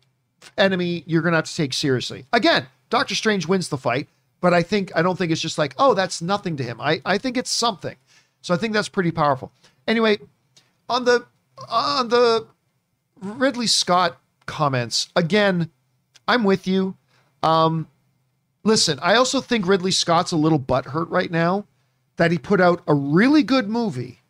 enemy 0.58 1.02
you're 1.06 1.22
gonna 1.22 1.36
have 1.36 1.46
to 1.46 1.54
take 1.54 1.72
seriously. 1.72 2.26
Again, 2.32 2.66
Doctor 2.90 3.14
Strange 3.14 3.46
wins 3.46 3.68
the 3.68 3.78
fight, 3.78 4.08
but 4.40 4.52
I 4.52 4.62
think 4.62 4.92
I 4.94 5.02
don't 5.02 5.16
think 5.16 5.32
it's 5.32 5.40
just 5.40 5.58
like, 5.58 5.74
oh, 5.78 5.94
that's 5.94 6.20
nothing 6.20 6.56
to 6.58 6.62
him. 6.62 6.80
I, 6.80 7.00
I 7.04 7.18
think 7.18 7.36
it's 7.36 7.50
something. 7.50 7.96
So 8.42 8.52
I 8.52 8.58
think 8.58 8.74
that's 8.74 8.90
pretty 8.90 9.10
powerful. 9.10 9.52
Anyway, 9.88 10.18
on 10.88 11.04
the 11.04 11.24
on 11.68 12.08
the 12.08 12.46
Ridley 13.20 13.66
Scott 13.66 14.18
comments, 14.46 15.08
again, 15.16 15.70
I'm 16.28 16.44
with 16.44 16.66
you. 16.66 16.96
Um, 17.42 17.88
listen, 18.64 18.98
I 19.00 19.14
also 19.14 19.40
think 19.40 19.66
Ridley 19.66 19.90
Scott's 19.92 20.32
a 20.32 20.36
little 20.36 20.58
butthurt 20.58 21.10
right 21.10 21.30
now 21.30 21.66
that 22.16 22.30
he 22.30 22.38
put 22.38 22.60
out 22.60 22.82
a 22.86 22.94
really 22.94 23.42
good 23.42 23.68
movie 23.68 24.20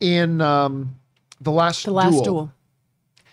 in 0.00 0.40
um, 0.40 0.96
the 1.40 1.52
last 1.52 1.84
The 1.84 1.92
last 1.92 2.24
duel. 2.24 2.52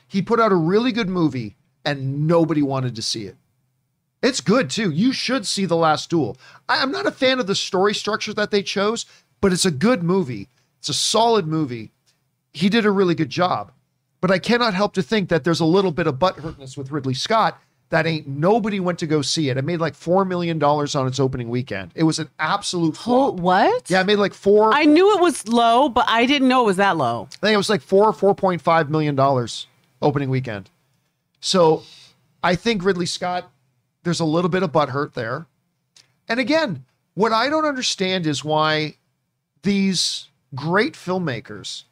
He 0.07 0.21
put 0.21 0.39
out 0.39 0.51
a 0.51 0.55
really 0.55 0.91
good 0.91 1.09
movie 1.09 1.55
and 1.85 2.27
nobody 2.27 2.61
wanted 2.61 2.95
to 2.95 3.01
see 3.01 3.25
it. 3.25 3.35
It's 4.21 4.41
good 4.41 4.69
too. 4.69 4.89
You 4.91 5.11
should 5.11 5.45
see 5.45 5.65
The 5.65 5.75
Last 5.75 6.09
Duel. 6.09 6.37
I, 6.69 6.81
I'm 6.81 6.91
not 6.91 7.05
a 7.05 7.11
fan 7.11 7.39
of 7.39 7.47
the 7.47 7.55
story 7.55 7.93
structure 7.93 8.33
that 8.35 8.51
they 8.51 8.63
chose, 8.63 9.05
but 9.41 9.51
it's 9.51 9.65
a 9.65 9.71
good 9.71 10.01
movie. 10.01 10.47
It's 10.79 10.87
a 10.87 10.93
solid 10.93 11.45
movie. 11.45 11.91
He 12.53 12.69
did 12.69 12.85
a 12.85 12.91
really 12.91 13.15
good 13.15 13.29
job. 13.29 13.73
But 14.21 14.31
I 14.31 14.39
cannot 14.39 14.73
help 14.73 14.93
to 14.93 15.01
think 15.01 15.27
that 15.27 15.43
there's 15.43 15.59
a 15.59 15.65
little 15.65 15.91
bit 15.91 16.07
of 16.07 16.19
butthurtness 16.19 16.77
with 16.77 16.91
Ridley 16.91 17.13
Scott 17.13 17.59
that 17.93 18.07
ain't 18.07 18.25
nobody 18.27 18.79
went 18.79 18.97
to 18.97 19.05
go 19.05 19.21
see 19.21 19.49
it. 19.49 19.57
It 19.57 19.63
made 19.63 19.79
like 19.79 19.93
$4 19.93 20.27
million 20.27 20.61
on 20.63 21.07
its 21.07 21.19
opening 21.19 21.47
weekend. 21.49 21.91
It 21.93 22.01
was 22.03 22.17
an 22.17 22.27
absolute 22.39 22.97
flop. 22.97 23.35
what? 23.35 23.87
Yeah, 23.87 24.01
it 24.01 24.07
made 24.07 24.15
like 24.15 24.33
four. 24.33 24.73
I 24.73 24.85
knew 24.85 25.15
it 25.15 25.21
was 25.21 25.47
low, 25.47 25.89
but 25.89 26.05
I 26.07 26.25
didn't 26.25 26.47
know 26.47 26.63
it 26.63 26.65
was 26.65 26.77
that 26.77 26.97
low. 26.97 27.27
I 27.33 27.35
think 27.37 27.53
it 27.53 27.57
was 27.57 27.69
like 27.69 27.83
four, 27.83 28.11
four 28.11 28.33
point 28.33 28.63
five 28.63 28.89
million 28.89 29.13
dollars 29.15 29.67
opening 30.01 30.31
weekend. 30.31 30.71
So 31.39 31.83
I 32.43 32.55
think 32.55 32.83
Ridley 32.83 33.05
Scott, 33.05 33.51
there's 34.01 34.19
a 34.19 34.25
little 34.25 34.49
bit 34.49 34.63
of 34.63 34.71
butthurt 34.71 35.13
there. 35.13 35.45
And 36.27 36.39
again, 36.39 36.85
what 37.13 37.31
I 37.31 37.47
don't 37.47 37.65
understand 37.65 38.25
is 38.25 38.43
why 38.43 38.95
these 39.61 40.29
great 40.55 40.93
filmmakers 40.95 41.83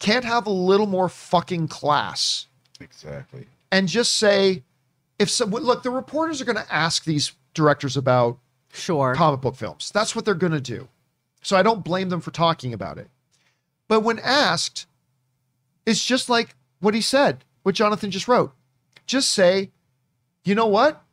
can't 0.00 0.26
have 0.26 0.46
a 0.46 0.50
little 0.50 0.86
more 0.86 1.08
fucking 1.08 1.68
class 1.68 2.46
Exactly. 2.78 3.46
and 3.72 3.88
just 3.88 4.12
say, 4.16 4.64
if 5.20 5.30
so, 5.30 5.44
look, 5.44 5.84
the 5.84 5.90
reporters 5.90 6.40
are 6.40 6.46
going 6.46 6.56
to 6.56 6.74
ask 6.74 7.04
these 7.04 7.32
directors 7.54 7.96
about 7.96 8.38
Sure. 8.72 9.14
comic 9.14 9.40
book 9.40 9.54
films. 9.54 9.90
That's 9.92 10.16
what 10.16 10.24
they're 10.24 10.34
going 10.34 10.52
to 10.52 10.60
do. 10.60 10.88
So 11.42 11.56
I 11.56 11.62
don't 11.62 11.84
blame 11.84 12.08
them 12.08 12.20
for 12.20 12.30
talking 12.30 12.72
about 12.72 12.98
it. 12.98 13.08
But 13.86 14.00
when 14.00 14.18
asked, 14.20 14.86
it's 15.84 16.04
just 16.04 16.28
like 16.28 16.54
what 16.80 16.94
he 16.94 17.00
said, 17.00 17.44
what 17.62 17.74
Jonathan 17.74 18.10
just 18.10 18.28
wrote. 18.28 18.52
Just 19.06 19.30
say, 19.32 19.70
you 20.44 20.54
know 20.54 20.66
what? 20.66 21.04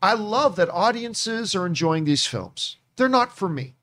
I 0.00 0.14
love 0.14 0.56
that 0.56 0.70
audiences 0.70 1.54
are 1.54 1.66
enjoying 1.66 2.04
these 2.04 2.24
films. 2.24 2.76
They're 2.96 3.08
not 3.08 3.36
for 3.36 3.48
me. 3.48 3.74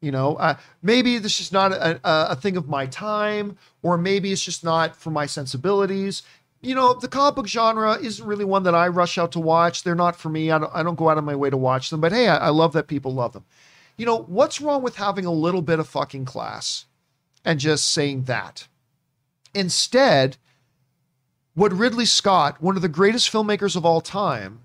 You 0.00 0.10
know, 0.10 0.36
uh, 0.36 0.56
maybe 0.82 1.18
this 1.18 1.40
is 1.40 1.52
not 1.52 1.72
a, 1.72 2.00
a, 2.04 2.26
a 2.30 2.36
thing 2.36 2.56
of 2.56 2.68
my 2.68 2.86
time, 2.86 3.56
or 3.82 3.96
maybe 3.96 4.32
it's 4.32 4.44
just 4.44 4.64
not 4.64 4.96
for 4.96 5.10
my 5.10 5.26
sensibilities. 5.26 6.22
You 6.66 6.74
know, 6.74 6.94
the 6.94 7.06
comic 7.06 7.36
book 7.36 7.46
genre 7.46 7.92
isn't 7.92 8.26
really 8.26 8.44
one 8.44 8.64
that 8.64 8.74
I 8.74 8.88
rush 8.88 9.18
out 9.18 9.30
to 9.32 9.40
watch. 9.40 9.84
They're 9.84 9.94
not 9.94 10.16
for 10.16 10.28
me. 10.28 10.50
I 10.50 10.58
don't, 10.58 10.72
I 10.74 10.82
don't 10.82 10.96
go 10.96 11.08
out 11.08 11.16
of 11.16 11.22
my 11.22 11.36
way 11.36 11.48
to 11.48 11.56
watch 11.56 11.90
them. 11.90 12.00
But 12.00 12.10
hey, 12.10 12.26
I, 12.26 12.36
I 12.36 12.48
love 12.48 12.72
that 12.72 12.88
people 12.88 13.14
love 13.14 13.34
them. 13.34 13.44
You 13.96 14.04
know, 14.04 14.22
what's 14.22 14.60
wrong 14.60 14.82
with 14.82 14.96
having 14.96 15.24
a 15.24 15.32
little 15.32 15.62
bit 15.62 15.78
of 15.78 15.86
fucking 15.86 16.24
class 16.24 16.86
and 17.44 17.60
just 17.60 17.88
saying 17.88 18.24
that? 18.24 18.66
Instead, 19.54 20.38
what 21.54 21.72
Ridley 21.72 22.04
Scott, 22.04 22.60
one 22.60 22.74
of 22.74 22.82
the 22.82 22.88
greatest 22.88 23.32
filmmakers 23.32 23.76
of 23.76 23.86
all 23.86 24.00
time, 24.00 24.62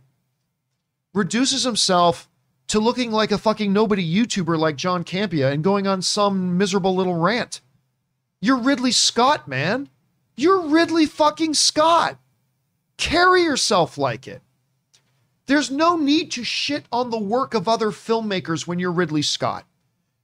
reduces 1.13 1.63
himself 1.65 2.27
to 2.69 2.79
looking 2.79 3.11
like 3.11 3.31
a 3.31 3.37
fucking 3.37 3.71
nobody 3.71 4.03
YouTuber 4.03 4.57
like 4.57 4.75
John 4.75 5.03
Campea 5.03 5.51
and 5.51 5.63
going 5.63 5.85
on 5.85 6.01
some 6.01 6.57
miserable 6.57 6.95
little 6.95 7.15
rant. 7.15 7.61
You're 8.41 8.57
Ridley 8.57 8.91
Scott, 8.91 9.47
man. 9.47 9.87
You're 10.35 10.67
Ridley 10.67 11.05
fucking 11.05 11.53
Scott. 11.53 12.17
Carry 12.97 13.43
yourself 13.43 13.97
like 13.97 14.27
it. 14.27 14.41
There's 15.47 15.71
no 15.71 15.97
need 15.97 16.31
to 16.31 16.43
shit 16.43 16.85
on 16.91 17.09
the 17.09 17.19
work 17.19 17.53
of 17.53 17.67
other 17.67 17.91
filmmakers 17.91 18.67
when 18.67 18.79
you're 18.79 18.91
Ridley 18.91 19.21
Scott. 19.21 19.65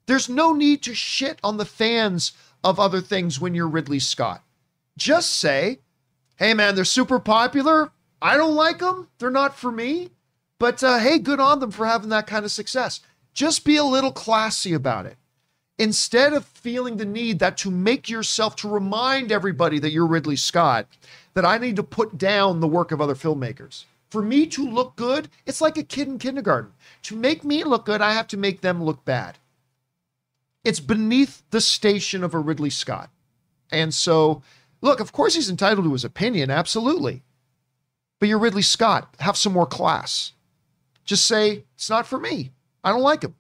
There's 0.06 0.30
no 0.30 0.54
need 0.54 0.84
to 0.84 0.94
shit 0.94 1.40
on 1.44 1.58
the 1.58 1.66
fans 1.66 2.32
of 2.64 2.80
other 2.80 3.02
things 3.02 3.40
when 3.40 3.54
you're 3.54 3.68
Ridley 3.68 4.00
Scott. 4.00 4.44
Just 4.98 5.32
say, 5.32 5.80
hey 6.38 6.54
man, 6.54 6.76
they're 6.76 6.86
super 6.86 7.20
popular. 7.20 7.92
I 8.22 8.38
don't 8.38 8.56
like 8.56 8.80
them. 8.80 9.10
They're 9.20 9.30
not 9.30 9.58
for 9.58 9.72
me. 9.72 10.10
But 10.60 10.84
uh, 10.84 11.00
hey, 11.00 11.20
good 11.20 11.40
on 11.40 11.60
them 11.60 11.72
for 11.72 11.86
having 11.86 12.10
that 12.10 12.28
kind 12.28 12.46
of 12.46 12.52
success. 12.52 13.02
Just 13.34 13.66
be 13.66 13.76
a 13.76 13.84
little 13.84 14.12
classy 14.12 14.74
about 14.74 15.06
it. 15.06 15.18
Instead 15.80 16.34
of 16.34 16.46
feeling 16.46 16.98
the 16.98 17.06
need 17.06 17.40
that 17.40 17.58
to 17.58 17.70
make 17.70 18.10
yourself 18.10 18.56
to 18.56 18.68
remind 18.68 19.32
everybody 19.32 19.78
that 19.78 19.92
you're 19.92 20.08
Ridley 20.08 20.36
Scott, 20.36 20.88
that 21.36 21.46
I 21.46 21.60
need 21.60 21.76
to 21.76 21.84
put 21.84 22.18
down 22.18 22.60
the 22.60 22.68
work 22.68 22.92
of 22.92 23.00
other 23.00 23.14
filmmakers. 23.14 23.86
For 24.10 24.22
me 24.22 24.48
to 24.48 24.68
look 24.68 24.96
good, 24.96 25.30
it's 25.46 25.62
like 25.62 25.78
a 25.78 25.84
kid 25.84 26.08
in 26.08 26.18
kindergarten. 26.18 26.72
To 27.04 27.16
make 27.16 27.44
me 27.44 27.64
look 27.64 27.86
good, 27.86 28.02
I 28.02 28.14
have 28.14 28.28
to 28.30 28.38
make 28.38 28.62
them 28.62 28.84
look 28.84 29.06
bad. 29.06 29.38
It's 30.64 30.80
beneath 30.80 31.44
the 31.52 31.62
station 31.62 32.24
of 32.24 32.34
a 32.34 32.40
Ridley 32.40 32.70
Scott. 32.72 33.10
And 33.72 33.94
so, 33.94 34.42
look, 34.82 35.00
of 35.00 35.12
course 35.12 35.36
he's 35.36 35.50
entitled 35.50 35.86
to 35.86 35.94
his 35.94 36.06
opinion, 36.06 36.50
absolutely. 36.50 37.22
But 38.20 38.30
you're 38.30 38.40
Ridley 38.40 38.64
Scott. 38.64 39.14
Have 39.20 39.38
some 39.38 39.54
more 39.54 39.68
class. 39.68 40.32
Just 41.06 41.26
say, 41.26 41.66
it's 41.76 41.90
not 41.90 42.08
for 42.08 42.20
me. 42.20 42.52
I 42.84 42.92
don't 42.92 43.02
like 43.02 43.24
him. 43.24 43.36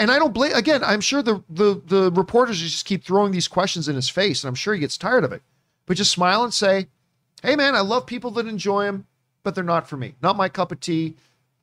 And 0.00 0.10
I 0.10 0.18
don't 0.18 0.32
blame 0.32 0.54
again, 0.54 0.82
I'm 0.82 1.02
sure 1.02 1.22
the 1.22 1.44
the 1.50 1.80
the 1.84 2.10
reporters 2.12 2.58
just 2.58 2.86
keep 2.86 3.04
throwing 3.04 3.32
these 3.32 3.46
questions 3.46 3.86
in 3.86 3.94
his 3.96 4.08
face, 4.08 4.42
and 4.42 4.48
I'm 4.48 4.54
sure 4.54 4.72
he 4.72 4.80
gets 4.80 4.96
tired 4.96 5.24
of 5.24 5.32
it. 5.32 5.42
But 5.84 5.98
just 5.98 6.10
smile 6.10 6.42
and 6.42 6.54
say, 6.54 6.86
Hey 7.42 7.54
man, 7.54 7.74
I 7.74 7.80
love 7.80 8.06
people 8.06 8.30
that 8.32 8.46
enjoy 8.46 8.86
him, 8.86 9.06
but 9.42 9.54
they're 9.54 9.62
not 9.62 9.86
for 9.86 9.98
me. 9.98 10.14
Not 10.22 10.38
my 10.38 10.48
cup 10.48 10.72
of 10.72 10.80
tea. 10.80 11.16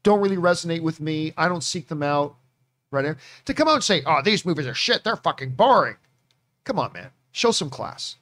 Don't 0.03 0.21
really 0.21 0.37
resonate 0.37 0.81
with 0.81 1.01
me. 1.01 1.33
I 1.35 1.47
don't 1.47 1.63
seek 1.63 1.87
them 1.87 2.03
out. 2.03 2.35
Right. 2.91 3.15
To 3.45 3.53
come 3.55 3.67
out 3.67 3.73
and 3.73 3.83
say, 3.83 4.03
Oh, 4.05 4.21
these 4.23 4.45
movies 4.45 4.67
are 4.67 4.75
shit, 4.75 5.03
they're 5.03 5.15
fucking 5.15 5.55
boring. 5.55 5.95
Come 6.63 6.77
on, 6.77 6.93
man. 6.93 7.09
Show 7.31 7.49
some 7.49 7.71
class. 7.71 8.17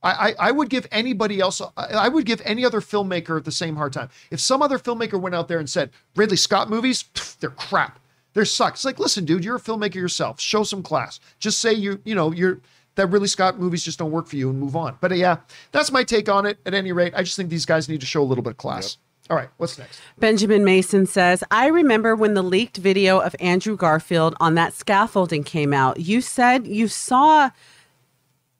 I, 0.00 0.10
I, 0.10 0.34
I 0.38 0.50
would 0.52 0.70
give 0.70 0.86
anybody 0.92 1.40
else, 1.40 1.60
I, 1.60 1.86
I 1.88 2.08
would 2.08 2.24
give 2.24 2.40
any 2.44 2.64
other 2.64 2.80
filmmaker 2.80 3.42
the 3.42 3.50
same 3.50 3.74
hard 3.74 3.92
time. 3.92 4.10
If 4.30 4.38
some 4.38 4.62
other 4.62 4.78
filmmaker 4.78 5.20
went 5.20 5.34
out 5.34 5.48
there 5.48 5.58
and 5.58 5.68
said, 5.68 5.90
Ridley 6.14 6.36
Scott 6.36 6.70
movies, 6.70 7.02
pff, 7.14 7.36
they're 7.40 7.50
crap. 7.50 7.98
They're 8.36 8.44
suck. 8.44 8.74
It's 8.74 8.84
like, 8.84 8.98
listen, 8.98 9.24
dude, 9.24 9.46
you're 9.46 9.56
a 9.56 9.58
filmmaker 9.58 9.94
yourself. 9.94 10.38
Show 10.38 10.62
some 10.62 10.82
class. 10.82 11.20
Just 11.38 11.58
say 11.58 11.72
you, 11.72 12.02
you 12.04 12.14
know, 12.14 12.32
you're 12.32 12.60
that 12.96 13.06
Ridley 13.06 13.28
Scott 13.28 13.58
movies 13.58 13.82
just 13.82 13.98
don't 13.98 14.10
work 14.10 14.26
for 14.26 14.36
you 14.36 14.50
and 14.50 14.60
move 14.60 14.76
on. 14.76 14.98
But 15.00 15.12
uh, 15.12 15.14
yeah, 15.14 15.38
that's 15.72 15.90
my 15.90 16.04
take 16.04 16.28
on 16.28 16.44
it. 16.44 16.58
At 16.66 16.74
any 16.74 16.92
rate, 16.92 17.14
I 17.16 17.22
just 17.22 17.38
think 17.38 17.48
these 17.48 17.64
guys 17.64 17.88
need 17.88 18.00
to 18.00 18.06
show 18.06 18.20
a 18.20 18.28
little 18.28 18.44
bit 18.44 18.50
of 18.50 18.56
class. 18.58 18.98
All 19.30 19.38
right, 19.38 19.48
what's 19.56 19.78
next? 19.78 20.02
Benjamin 20.18 20.64
Mason 20.64 21.06
says, 21.06 21.42
I 21.50 21.68
remember 21.68 22.14
when 22.14 22.34
the 22.34 22.42
leaked 22.42 22.76
video 22.76 23.20
of 23.20 23.34
Andrew 23.40 23.74
Garfield 23.74 24.36
on 24.38 24.54
that 24.56 24.74
scaffolding 24.74 25.42
came 25.42 25.72
out. 25.72 26.00
You 26.00 26.20
said 26.20 26.66
you 26.66 26.88
saw 26.88 27.48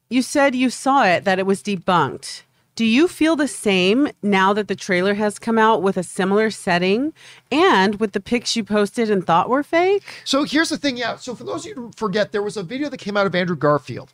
you 0.08 0.22
said 0.22 0.54
you 0.54 0.70
saw 0.70 1.04
it 1.04 1.24
that 1.24 1.38
it 1.38 1.44
was 1.44 1.62
debunked. 1.62 2.44
Do 2.76 2.84
you 2.84 3.08
feel 3.08 3.36
the 3.36 3.48
same 3.48 4.08
now 4.22 4.52
that 4.52 4.68
the 4.68 4.76
trailer 4.76 5.14
has 5.14 5.38
come 5.38 5.58
out 5.58 5.82
with 5.82 5.96
a 5.96 6.02
similar 6.02 6.50
setting 6.50 7.14
and 7.50 7.98
with 7.98 8.12
the 8.12 8.20
pics 8.20 8.54
you 8.54 8.64
posted 8.64 9.10
and 9.10 9.26
thought 9.26 9.48
were 9.48 9.62
fake? 9.62 10.04
So 10.24 10.44
here's 10.44 10.68
the 10.68 10.76
thing. 10.76 10.98
Yeah. 10.98 11.16
So 11.16 11.34
for 11.34 11.44
those 11.44 11.64
of 11.64 11.70
you 11.70 11.74
who 11.74 11.90
forget, 11.96 12.32
there 12.32 12.42
was 12.42 12.58
a 12.58 12.62
video 12.62 12.90
that 12.90 12.98
came 12.98 13.16
out 13.16 13.26
of 13.26 13.34
Andrew 13.34 13.56
Garfield. 13.56 14.12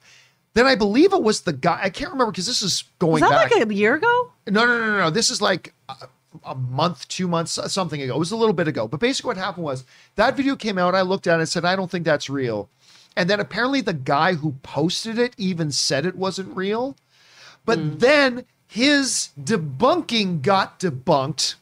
Then 0.54 0.64
I 0.64 0.76
believe 0.76 1.12
it 1.12 1.24
was 1.24 1.40
the 1.40 1.52
guy. 1.52 1.80
I 1.82 1.90
can't 1.90 2.12
remember 2.12 2.30
because 2.30 2.46
this 2.46 2.62
is 2.62 2.84
going 3.00 3.20
Was 3.20 3.22
that 3.22 3.50
back. 3.50 3.50
like 3.50 3.68
a 3.68 3.74
year 3.74 3.96
ago? 3.96 4.30
No, 4.46 4.64
no, 4.64 4.78
no, 4.78 4.86
no, 4.92 4.98
no. 4.98 5.10
This 5.10 5.28
is 5.30 5.42
like 5.42 5.74
a, 5.88 5.94
a 6.44 6.54
month, 6.54 7.08
two 7.08 7.26
months, 7.26 7.58
uh, 7.58 7.66
something 7.66 8.00
ago. 8.00 8.14
It 8.14 8.18
was 8.18 8.30
a 8.30 8.36
little 8.36 8.52
bit 8.52 8.68
ago. 8.68 8.86
But 8.86 9.00
basically, 9.00 9.28
what 9.30 9.38
happened 9.38 9.64
was 9.64 9.84
that 10.14 10.36
video 10.36 10.54
came 10.54 10.78
out. 10.78 10.94
I 10.94 11.02
looked 11.02 11.26
at 11.26 11.34
it 11.34 11.40
and 11.40 11.48
said, 11.48 11.64
I 11.64 11.74
don't 11.74 11.90
think 11.90 12.04
that's 12.04 12.30
real. 12.30 12.68
And 13.16 13.28
then 13.28 13.40
apparently, 13.40 13.80
the 13.80 13.92
guy 13.92 14.34
who 14.34 14.52
posted 14.62 15.18
it 15.18 15.34
even 15.36 15.72
said 15.72 16.06
it 16.06 16.14
wasn't 16.14 16.56
real. 16.56 16.96
But 17.64 18.00
then 18.00 18.44
his 18.72 19.28
debunking 19.38 20.40
got 20.40 20.80
debunked 20.80 21.56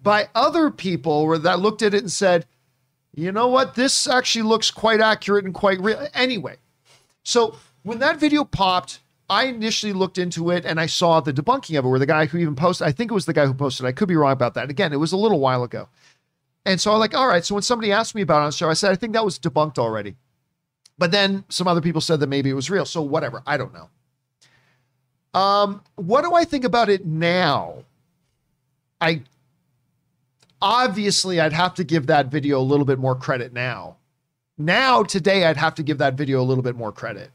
by 0.00 0.28
other 0.36 0.70
people 0.70 1.26
where 1.26 1.36
that 1.36 1.58
looked 1.58 1.82
at 1.82 1.94
it 1.94 2.00
and 2.02 2.12
said, 2.12 2.46
you 3.12 3.32
know 3.32 3.48
what? 3.48 3.74
This 3.74 4.06
actually 4.06 4.42
looks 4.42 4.70
quite 4.70 5.00
accurate 5.00 5.44
and 5.44 5.52
quite 5.52 5.80
real. 5.80 6.06
Anyway, 6.14 6.58
so 7.24 7.56
when 7.82 7.98
that 7.98 8.20
video 8.20 8.44
popped, 8.44 9.00
I 9.28 9.46
initially 9.46 9.92
looked 9.92 10.16
into 10.16 10.52
it 10.52 10.64
and 10.64 10.78
I 10.78 10.86
saw 10.86 11.18
the 11.18 11.32
debunking 11.32 11.76
of 11.76 11.84
it 11.84 11.88
where 11.88 11.98
the 11.98 12.06
guy 12.06 12.26
who 12.26 12.38
even 12.38 12.54
posted, 12.54 12.86
I 12.86 12.92
think 12.92 13.10
it 13.10 13.14
was 13.14 13.26
the 13.26 13.32
guy 13.32 13.46
who 13.46 13.54
posted, 13.54 13.84
I 13.84 13.90
could 13.90 14.06
be 14.06 14.14
wrong 14.14 14.30
about 14.30 14.54
that. 14.54 14.70
Again, 14.70 14.92
it 14.92 15.00
was 15.00 15.10
a 15.10 15.16
little 15.16 15.40
while 15.40 15.64
ago. 15.64 15.88
And 16.64 16.80
so 16.80 16.92
I'm 16.92 17.00
like, 17.00 17.16
all 17.16 17.26
right. 17.26 17.44
So 17.44 17.56
when 17.56 17.62
somebody 17.62 17.90
asked 17.90 18.14
me 18.14 18.22
about 18.22 18.38
it 18.38 18.42
on 18.42 18.48
the 18.50 18.52
show, 18.52 18.70
I 18.70 18.74
said, 18.74 18.92
I 18.92 18.94
think 18.94 19.14
that 19.14 19.24
was 19.24 19.40
debunked 19.40 19.78
already. 19.78 20.14
But 20.98 21.10
then 21.10 21.46
some 21.48 21.66
other 21.66 21.80
people 21.80 22.00
said 22.00 22.20
that 22.20 22.28
maybe 22.28 22.48
it 22.48 22.54
was 22.54 22.70
real. 22.70 22.86
So 22.86 23.02
whatever. 23.02 23.42
I 23.44 23.56
don't 23.56 23.74
know. 23.74 23.88
Um, 25.34 25.82
what 25.96 26.22
do 26.22 26.34
I 26.34 26.44
think 26.44 26.64
about 26.64 26.88
it 26.88 27.04
now? 27.04 27.84
I 29.00 29.22
obviously 30.62 31.40
I'd 31.40 31.52
have 31.52 31.74
to 31.74 31.84
give 31.84 32.06
that 32.06 32.26
video 32.26 32.58
a 32.58 32.62
little 32.62 32.86
bit 32.86 32.98
more 32.98 33.14
credit 33.14 33.52
now. 33.52 33.96
Now, 34.56 35.02
today, 35.02 35.44
I'd 35.44 35.56
have 35.56 35.74
to 35.74 35.82
give 35.82 35.98
that 35.98 36.14
video 36.14 36.40
a 36.40 36.44
little 36.44 36.62
bit 36.62 36.76
more 36.76 36.92
credit. 36.92 37.30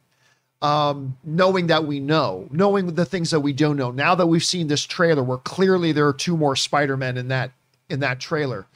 Um, 0.62 1.18
knowing 1.24 1.68
that 1.68 1.86
we 1.86 2.00
know, 2.00 2.48
knowing 2.52 2.96
the 2.96 3.06
things 3.06 3.30
that 3.32 3.42
we 3.42 3.54
don't 3.54 3.78
know. 3.78 3.92
Now 3.92 4.16
that 4.16 4.28
we've 4.28 4.44
seen 4.44 4.68
this 4.68 4.84
trailer, 4.86 5.24
where 5.24 5.38
clearly 5.38 5.92
there 5.92 6.08
are 6.08 6.14
two 6.14 6.36
more 6.36 6.56
Spider-Men 6.56 7.18
in 7.18 7.28
that 7.30 7.52
in 7.90 8.00
that 8.02 8.20
trailer. 8.20 8.68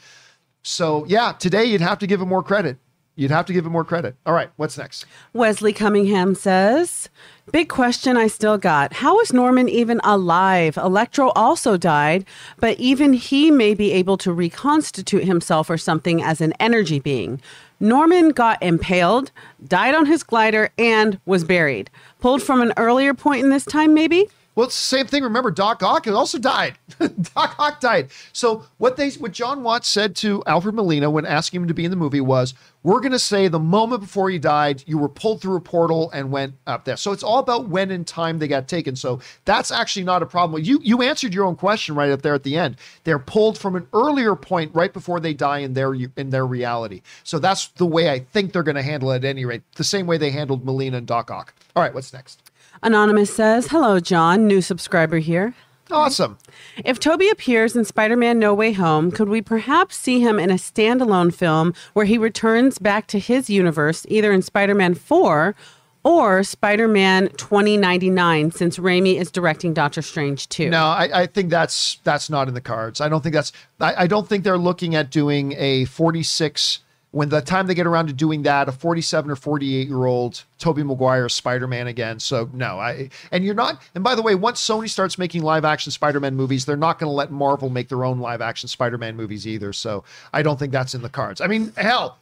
So 0.63 1.05
yeah, 1.07 1.33
today 1.33 1.65
you'd 1.65 1.81
have 1.81 1.99
to 1.99 2.07
give 2.07 2.21
him 2.21 2.29
more 2.29 2.43
credit. 2.43 2.77
You'd 3.15 3.31
have 3.31 3.45
to 3.47 3.53
give 3.53 3.65
him 3.65 3.71
more 3.73 3.83
credit. 3.83 4.15
All 4.25 4.33
right, 4.33 4.49
what's 4.55 4.77
next? 4.77 5.05
Wesley 5.33 5.73
Cunningham 5.73 6.35
says, 6.35 7.09
Big 7.51 7.67
question 7.67 8.15
I 8.15 8.27
still 8.27 8.57
got. 8.57 8.93
How 8.93 9.19
is 9.19 9.33
Norman 9.33 9.67
even 9.67 9.99
alive? 10.05 10.77
Electro 10.77 11.29
also 11.35 11.75
died, 11.75 12.25
but 12.57 12.79
even 12.79 13.11
he 13.11 13.51
may 13.51 13.73
be 13.73 13.91
able 13.91 14.17
to 14.19 14.31
reconstitute 14.31 15.25
himself 15.25 15.69
or 15.69 15.77
something 15.77 16.23
as 16.23 16.39
an 16.39 16.53
energy 16.59 16.99
being. 16.99 17.41
Norman 17.81 18.29
got 18.29 18.63
impaled, 18.63 19.31
died 19.67 19.93
on 19.93 20.05
his 20.05 20.23
glider, 20.23 20.69
and 20.77 21.19
was 21.25 21.43
buried. 21.43 21.89
Pulled 22.21 22.41
from 22.41 22.61
an 22.61 22.71
earlier 22.77 23.13
point 23.13 23.43
in 23.43 23.49
this 23.49 23.65
time, 23.65 23.93
maybe? 23.93 24.29
Well, 24.55 24.67
it's 24.67 24.75
the 24.75 24.97
same 24.97 25.07
thing. 25.07 25.23
Remember, 25.23 25.49
Doc 25.49 25.81
Ock 25.81 26.07
also 26.07 26.37
died. 26.37 26.77
Doc 27.35 27.55
Ock 27.57 27.79
died. 27.79 28.09
So 28.33 28.65
what 28.77 28.97
they 28.97 29.09
what 29.11 29.31
Jon 29.31 29.63
Watts 29.63 29.87
said 29.87 30.15
to 30.17 30.43
Alfred 30.45 30.75
Molina 30.75 31.09
when 31.09 31.25
asking 31.25 31.61
him 31.61 31.67
to 31.67 31.73
be 31.73 31.85
in 31.85 31.91
the 31.91 31.97
movie 31.97 32.21
was, 32.21 32.53
"We're 32.83 32.99
going 32.99 33.13
to 33.13 33.19
say 33.19 33.47
the 33.47 33.59
moment 33.59 34.01
before 34.01 34.29
you 34.29 34.37
died, 34.37 34.83
you 34.85 34.99
were 34.99 35.09
pulled 35.09 35.41
through 35.41 35.55
a 35.55 35.61
portal 35.61 36.11
and 36.11 36.31
went 36.31 36.53
up 36.67 36.85
there." 36.85 36.97
So 36.97 37.11
it's 37.11 37.23
all 37.23 37.39
about 37.39 37.67
when 37.69 37.89
in 37.89 38.05
time 38.05 38.37
they 38.37 38.47
got 38.47 38.67
taken. 38.67 38.95
So 38.95 39.19
that's 39.45 39.71
actually 39.71 40.03
not 40.05 40.21
a 40.21 40.27
problem. 40.27 40.63
You 40.63 40.79
you 40.83 41.01
answered 41.01 41.33
your 41.33 41.45
own 41.45 41.55
question 41.55 41.95
right 41.95 42.11
up 42.11 42.21
there 42.21 42.35
at 42.35 42.43
the 42.43 42.55
end. 42.57 42.77
They're 43.05 43.19
pulled 43.19 43.57
from 43.57 43.75
an 43.75 43.87
earlier 43.91 44.35
point 44.35 44.73
right 44.75 44.93
before 44.93 45.19
they 45.19 45.33
die 45.33 45.59
in 45.59 45.73
their 45.73 45.95
in 45.95 46.29
their 46.29 46.45
reality. 46.45 47.01
So 47.23 47.39
that's 47.39 47.67
the 47.69 47.87
way 47.87 48.11
I 48.11 48.19
think 48.19 48.53
they're 48.53 48.61
going 48.61 48.75
to 48.75 48.83
handle 48.83 49.11
it 49.11 49.17
at 49.17 49.25
any 49.25 49.45
rate. 49.45 49.63
The 49.75 49.83
same 49.83 50.05
way 50.05 50.17
they 50.17 50.29
handled 50.29 50.63
Molina 50.63 50.97
and 50.97 51.07
Doc 51.07 51.31
Ock. 51.31 51.55
All 51.75 51.81
right, 51.81 51.93
what's 51.93 52.13
next? 52.13 52.52
Anonymous 52.83 53.33
says, 53.33 53.67
Hello, 53.67 54.01
John, 54.01 54.45
new 54.45 54.61
subscriber 54.61 55.19
here. 55.19 55.55
Awesome. 55.89 56.37
If 56.83 56.99
Tobey 56.99 57.29
appears 57.29 57.77
in 57.77 57.85
Spider 57.85 58.17
Man 58.17 58.39
No 58.39 58.53
Way 58.53 58.73
Home, 58.73 59.09
could 59.09 59.29
we 59.29 59.41
perhaps 59.41 59.95
see 59.95 60.19
him 60.19 60.37
in 60.37 60.51
a 60.51 60.55
standalone 60.55 61.33
film 61.33 61.73
where 61.93 62.05
he 62.05 62.17
returns 62.17 62.79
back 62.79 63.07
to 63.07 63.19
his 63.19 63.49
universe, 63.49 64.05
either 64.09 64.33
in 64.33 64.41
Spider 64.41 64.75
Man 64.75 64.95
4 64.95 65.55
or 66.03 66.43
Spider 66.43 66.89
Man 66.89 67.29
2099, 67.37 68.51
since 68.51 68.77
Raimi 68.77 69.15
is 69.17 69.31
directing 69.31 69.73
Doctor 69.73 70.01
Strange 70.01 70.49
2? 70.49 70.69
No, 70.69 70.83
I, 70.83 71.21
I, 71.21 71.25
think 71.27 71.49
that's 71.49 71.99
that's 72.03 72.29
not 72.29 72.49
in 72.49 72.53
the 72.53 72.61
cards. 72.61 72.99
I 72.99 73.07
don't 73.07 73.21
think 73.21 73.33
that's 73.33 73.53
I, 73.79 74.03
I 74.03 74.07
don't 74.07 74.27
think 74.27 74.43
they're 74.43 74.57
looking 74.57 74.93
at 74.95 75.09
doing 75.09 75.53
a 75.57 75.85
46 75.85 76.79
when 77.13 77.29
the 77.29 77.41
time 77.41 77.67
they 77.67 77.75
get 77.75 77.85
around 77.85 78.07
to 78.07 78.13
doing 78.13 78.41
that, 78.41 78.67
a 78.67 78.71
47 78.71 79.29
or 79.29 79.35
48 79.35 79.87
year 79.87 80.05
old 80.05 80.43
Tobey 80.57 80.81
Maguire 80.81 81.29
Spider 81.29 81.67
Man 81.67 81.85
again. 81.85 82.19
So 82.19 82.49
no, 82.53 82.79
I 82.79 83.11
and 83.31 83.45
you're 83.45 83.53
not. 83.53 83.83
And 83.93 84.03
by 84.03 84.15
the 84.15 84.23
way, 84.23 84.33
once 84.33 84.59
Sony 84.59 84.89
starts 84.89 85.19
making 85.19 85.43
live 85.43 85.63
action 85.63 85.91
Spider 85.91 86.19
Man 86.19 86.35
movies, 86.35 86.65
they're 86.65 86.75
not 86.75 86.97
going 86.97 87.09
to 87.09 87.13
let 87.13 87.31
Marvel 87.31 87.69
make 87.69 87.87
their 87.87 88.03
own 88.03 88.19
live 88.19 88.41
action 88.41 88.67
Spider 88.67 88.97
Man 88.97 89.15
movies 89.15 89.45
either. 89.45 89.71
So 89.73 90.03
I 90.33 90.41
don't 90.41 90.57
think 90.57 90.71
that's 90.71 90.95
in 90.95 91.03
the 91.03 91.09
cards. 91.09 91.39
I 91.39 91.45
mean, 91.45 91.71
hell. 91.77 92.17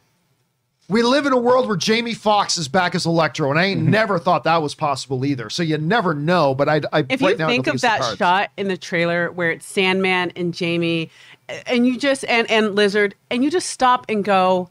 We 0.88 1.02
live 1.02 1.24
in 1.24 1.32
a 1.32 1.38
world 1.38 1.68
where 1.68 1.76
Jamie 1.76 2.12
Foxx 2.12 2.58
is 2.58 2.68
back 2.68 2.94
as 2.94 3.06
Electro, 3.06 3.48
and 3.48 3.58
I 3.58 3.64
ain't 3.64 3.80
mm-hmm. 3.80 3.90
never 3.90 4.18
thought 4.18 4.44
that 4.44 4.60
was 4.60 4.74
possible 4.74 5.24
either. 5.24 5.48
So 5.48 5.62
you 5.62 5.78
never 5.78 6.12
know. 6.12 6.54
But 6.54 6.68
I, 6.68 6.82
I 6.92 7.06
if 7.08 7.22
right 7.22 7.30
you 7.30 7.36
now, 7.38 7.48
think 7.48 7.66
of 7.66 7.80
that 7.80 8.18
shot 8.18 8.50
in 8.58 8.68
the 8.68 8.76
trailer 8.76 9.32
where 9.32 9.52
it's 9.52 9.64
Sandman 9.64 10.32
and 10.36 10.52
Jamie, 10.52 11.10
and 11.64 11.86
you 11.86 11.98
just 11.98 12.26
and 12.26 12.50
and 12.50 12.74
Lizard, 12.74 13.14
and 13.30 13.42
you 13.42 13.50
just 13.50 13.70
stop 13.70 14.04
and 14.10 14.22
go, 14.22 14.68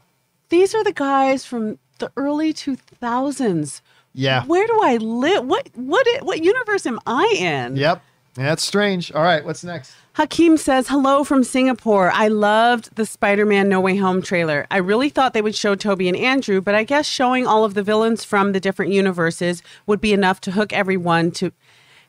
these 0.52 0.76
are 0.76 0.84
the 0.84 0.94
guys 0.94 1.44
from 1.44 1.80
the 1.98 2.12
early 2.16 2.54
2000s. 2.54 3.82
Yeah. 4.14 4.44
Where 4.46 4.68
do 4.68 4.80
I 4.84 4.98
live? 4.98 5.46
What 5.46 5.70
what 5.74 6.06
what 6.22 6.44
universe 6.44 6.86
am 6.86 7.00
I 7.08 7.34
in? 7.38 7.78
Yep. 7.78 8.04
That's 8.34 8.64
strange. 8.64 9.12
All 9.12 9.24
right, 9.24 9.44
what's 9.44 9.64
next? 9.64 9.94
Hakeem 10.14 10.58
says, 10.58 10.88
Hello 10.88 11.24
from 11.24 11.44
Singapore. 11.44 12.12
I 12.14 12.28
loved 12.28 12.96
the 12.96 13.06
Spider 13.06 13.46
Man 13.46 13.68
No 13.68 13.80
Way 13.82 13.98
Home 13.98 14.22
trailer. 14.22 14.68
I 14.72 14.78
really 14.78 15.10
thought 15.10 15.34
they 15.34 15.42
would 15.42 15.56
show 15.56 15.76
Tobey 15.76 16.08
and 16.08 16.18
Andrew, 16.18 16.62
but 16.62 16.76
I 16.76 16.84
guess 16.84 17.06
showing 17.06 17.46
all 17.48 17.66
of 17.66 17.74
the 17.74 17.84
villains 17.84 18.24
from 18.24 18.52
the 18.52 18.60
different 18.60 18.92
universes 18.92 19.64
would 19.86 20.00
be 20.00 20.14
enough 20.14 20.40
to 20.42 20.52
hook 20.52 20.72
everyone 20.72 21.32
to 21.32 21.52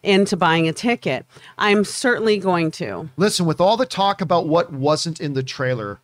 into 0.02 0.36
buying 0.36 0.68
a 0.68 0.72
ticket. 0.72 1.24
I'm 1.58 1.84
certainly 1.84 2.38
going 2.38 2.72
to. 2.72 3.08
Listen, 3.16 3.46
with 3.46 3.60
all 3.60 3.76
the 3.76 3.86
talk 3.86 4.20
about 4.20 4.48
what 4.48 4.72
wasn't 4.72 5.20
in 5.20 5.34
the 5.34 5.44
trailer, 5.44 6.00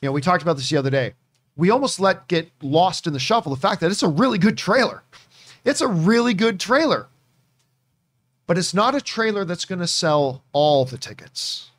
you 0.00 0.08
know, 0.08 0.12
we 0.12 0.20
talked 0.20 0.42
about 0.42 0.56
this 0.56 0.70
the 0.70 0.76
other 0.76 0.90
day 0.90 1.14
we 1.56 1.70
almost 1.70 2.00
let 2.00 2.28
get 2.28 2.50
lost 2.62 3.06
in 3.06 3.12
the 3.12 3.18
shuffle 3.18 3.54
the 3.54 3.60
fact 3.60 3.80
that 3.80 3.90
it's 3.90 4.02
a 4.02 4.08
really 4.08 4.38
good 4.38 4.58
trailer. 4.58 5.02
It's 5.64 5.80
a 5.80 5.88
really 5.88 6.34
good 6.34 6.60
trailer. 6.60 7.08
But 8.46 8.58
it's 8.58 8.74
not 8.74 8.94
a 8.94 9.00
trailer 9.00 9.44
that's 9.44 9.64
going 9.64 9.78
to 9.78 9.86
sell 9.86 10.42
all 10.52 10.84
the 10.84 10.98
tickets. 10.98 11.70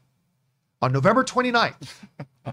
On 0.82 0.92
November 0.92 1.24
29th, 1.24 1.94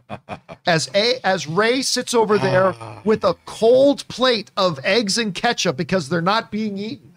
as 0.66 0.90
a 0.94 1.18
as 1.24 1.46
Ray 1.46 1.82
sits 1.82 2.14
over 2.14 2.38
there 2.38 2.74
ah. 2.80 3.00
with 3.04 3.24
a 3.24 3.34
cold 3.46 4.06
plate 4.08 4.50
of 4.56 4.78
eggs 4.84 5.18
and 5.18 5.34
ketchup 5.34 5.76
because 5.76 6.08
they're 6.08 6.20
not 6.22 6.50
being 6.50 6.78
eaten, 6.78 7.14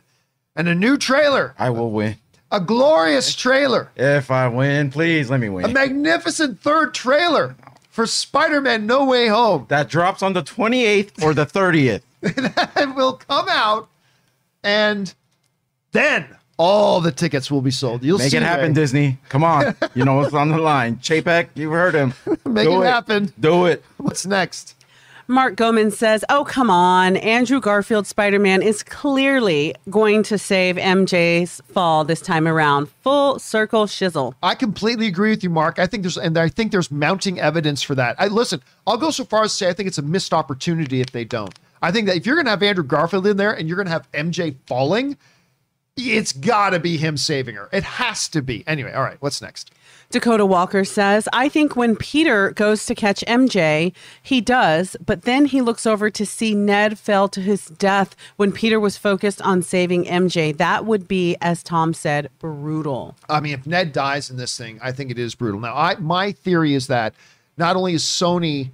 and 0.55 0.67
a 0.67 0.75
new 0.75 0.97
trailer. 0.97 1.53
I 1.57 1.69
will 1.69 1.91
win. 1.91 2.17
A 2.51 2.59
glorious 2.59 3.35
trailer. 3.35 3.91
If 3.95 4.31
I 4.31 4.47
win, 4.47 4.91
please 4.91 5.29
let 5.29 5.39
me 5.39 5.49
win. 5.49 5.65
A 5.65 5.69
magnificent 5.69 6.59
third 6.61 6.93
trailer 6.93 7.55
for 7.95 8.05
Spider-Man 8.05 8.85
No 8.85 9.05
Way 9.05 9.27
Home. 9.29 9.65
That 9.69 9.87
drops 9.87 10.21
on 10.21 10.33
the 10.33 10.43
28th 10.43 11.23
or 11.23 11.33
the 11.33 11.45
30th. 11.45 12.01
that 12.21 12.93
will 12.93 13.13
come 13.13 13.47
out 13.47 13.87
and 14.63 15.13
then 15.93 16.27
all 16.57 16.99
the 16.99 17.13
tickets 17.13 17.49
will 17.49 17.61
be 17.61 17.71
sold. 17.71 18.03
You'll 18.03 18.17
Make 18.17 18.31
see 18.31 18.37
it 18.37 18.43
happen, 18.43 18.73
Disney. 18.73 19.17
Come 19.29 19.45
on. 19.45 19.77
You 19.93 20.03
know 20.03 20.15
what's 20.15 20.33
on 20.33 20.49
the 20.49 20.57
line. 20.57 20.97
Chapek, 20.97 21.47
you 21.55 21.71
heard 21.71 21.95
him. 21.95 22.13
Make 22.45 22.65
Do 22.67 22.81
it, 22.81 22.85
it 22.85 22.89
happen. 22.89 23.33
Do 23.39 23.65
it. 23.65 23.81
What's 23.95 24.25
next? 24.25 24.75
Mark 25.27 25.55
Goman 25.55 25.89
says, 25.89 26.23
Oh, 26.29 26.43
come 26.43 26.69
on. 26.69 27.17
Andrew 27.17 27.59
Garfield 27.59 28.05
Spider 28.05 28.37
Man 28.37 28.61
is 28.61 28.83
clearly 28.83 29.73
going 29.89 30.21
to 30.23 30.37
save 30.37 30.75
MJ's 30.75 31.61
fall 31.67 32.03
this 32.03 32.21
time 32.21 32.47
around. 32.47 32.89
Full 33.01 33.39
circle 33.39 33.85
shizzle. 33.85 34.33
I 34.43 34.53
completely 34.53 35.07
agree 35.07 35.31
with 35.31 35.43
you, 35.43 35.49
Mark. 35.49 35.79
I 35.79 35.87
think 35.87 36.03
there's, 36.03 36.17
and 36.17 36.37
I 36.37 36.49
think 36.49 36.71
there's 36.71 36.91
mounting 36.91 37.39
evidence 37.39 37.81
for 37.81 37.95
that. 37.95 38.15
I 38.19 38.27
listen, 38.27 38.61
I'll 38.85 38.97
go 38.97 39.09
so 39.09 39.25
far 39.25 39.43
as 39.43 39.51
to 39.51 39.57
say 39.57 39.69
I 39.69 39.73
think 39.73 39.87
it's 39.87 39.97
a 39.97 40.03
missed 40.03 40.33
opportunity 40.33 41.01
if 41.01 41.11
they 41.11 41.23
don't. 41.23 41.57
I 41.81 41.91
think 41.91 42.07
that 42.07 42.15
if 42.17 42.25
you're 42.25 42.35
going 42.35 42.45
to 42.45 42.51
have 42.51 42.63
Andrew 42.63 42.83
Garfield 42.83 43.25
in 43.27 43.37
there 43.37 43.51
and 43.53 43.67
you're 43.67 43.77
going 43.77 43.87
to 43.87 43.91
have 43.91 44.11
MJ 44.11 44.55
falling, 44.67 45.17
it's 45.97 46.33
got 46.33 46.71
to 46.71 46.79
be 46.79 46.97
him 46.97 47.17
saving 47.17 47.55
her. 47.55 47.69
It 47.71 47.83
has 47.83 48.27
to 48.29 48.41
be. 48.41 48.63
Anyway, 48.67 48.91
all 48.91 49.03
right, 49.03 49.17
what's 49.21 49.41
next? 49.41 49.71
Dakota 50.11 50.45
Walker 50.45 50.83
says, 50.83 51.27
I 51.33 51.49
think 51.49 51.75
when 51.75 51.95
Peter 51.95 52.51
goes 52.51 52.85
to 52.85 52.95
catch 52.95 53.23
MJ, 53.27 53.93
he 54.21 54.41
does, 54.41 54.95
but 55.05 55.23
then 55.23 55.45
he 55.45 55.61
looks 55.61 55.85
over 55.85 56.09
to 56.09 56.25
see 56.25 56.55
Ned 56.55 56.97
fell 56.97 57.27
to 57.29 57.41
his 57.41 57.67
death 57.67 58.15
when 58.37 58.51
Peter 58.51 58.79
was 58.79 58.97
focused 58.97 59.41
on 59.41 59.61
saving 59.61 60.05
MJ. 60.05 60.55
That 60.55 60.85
would 60.85 61.07
be, 61.07 61.35
as 61.41 61.63
Tom 61.63 61.93
said, 61.93 62.29
brutal. 62.39 63.15
I 63.29 63.39
mean, 63.39 63.53
if 63.53 63.65
Ned 63.65 63.91
dies 63.91 64.29
in 64.29 64.37
this 64.37 64.57
thing, 64.57 64.79
I 64.81 64.91
think 64.91 65.11
it 65.11 65.19
is 65.19 65.35
brutal. 65.35 65.59
Now, 65.59 65.75
I 65.75 65.95
my 65.95 66.31
theory 66.31 66.73
is 66.73 66.87
that 66.87 67.13
not 67.57 67.75
only 67.75 67.93
is 67.93 68.03
Sony 68.03 68.71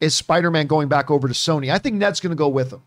is 0.00 0.14
Spider-Man 0.14 0.66
going 0.66 0.88
back 0.88 1.10
over 1.10 1.28
to 1.28 1.34
Sony, 1.34 1.72
I 1.72 1.78
think 1.78 1.96
Ned's 1.96 2.20
going 2.20 2.30
to 2.30 2.36
go 2.36 2.48
with 2.48 2.72
him. 2.72 2.82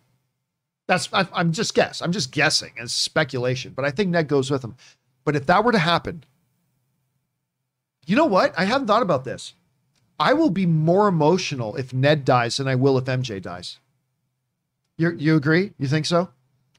That's 0.87 1.09
I, 1.11 1.27
I'm 1.33 1.51
just 1.51 1.73
guess. 1.73 2.01
I'm 2.01 2.11
just 2.11 2.31
guessing. 2.31 2.73
It's 2.77 2.93
speculation, 2.93 3.73
but 3.75 3.85
I 3.85 3.91
think 3.91 4.09
Ned 4.09 4.27
goes 4.27 4.49
with 4.49 4.63
him. 4.63 4.75
But 5.25 5.35
if 5.35 5.45
that 5.47 5.63
were 5.65 5.73
to 5.73 5.79
happen, 5.79 6.23
you 8.07 8.15
know 8.15 8.25
what? 8.25 8.53
I 8.57 8.65
hadn't 8.65 8.87
thought 8.87 9.03
about 9.03 9.23
this. 9.23 9.53
I 10.19 10.33
will 10.33 10.49
be 10.49 10.65
more 10.65 11.07
emotional 11.07 11.75
if 11.75 11.93
Ned 11.93 12.25
dies 12.25 12.57
than 12.57 12.67
I 12.67 12.73
will 12.73 12.97
if 12.97 13.05
MJ 13.05 13.39
dies. 13.39 13.79
You 14.97 15.11
you 15.11 15.35
agree? 15.35 15.73
You 15.77 15.87
think 15.87 16.07
so? 16.07 16.29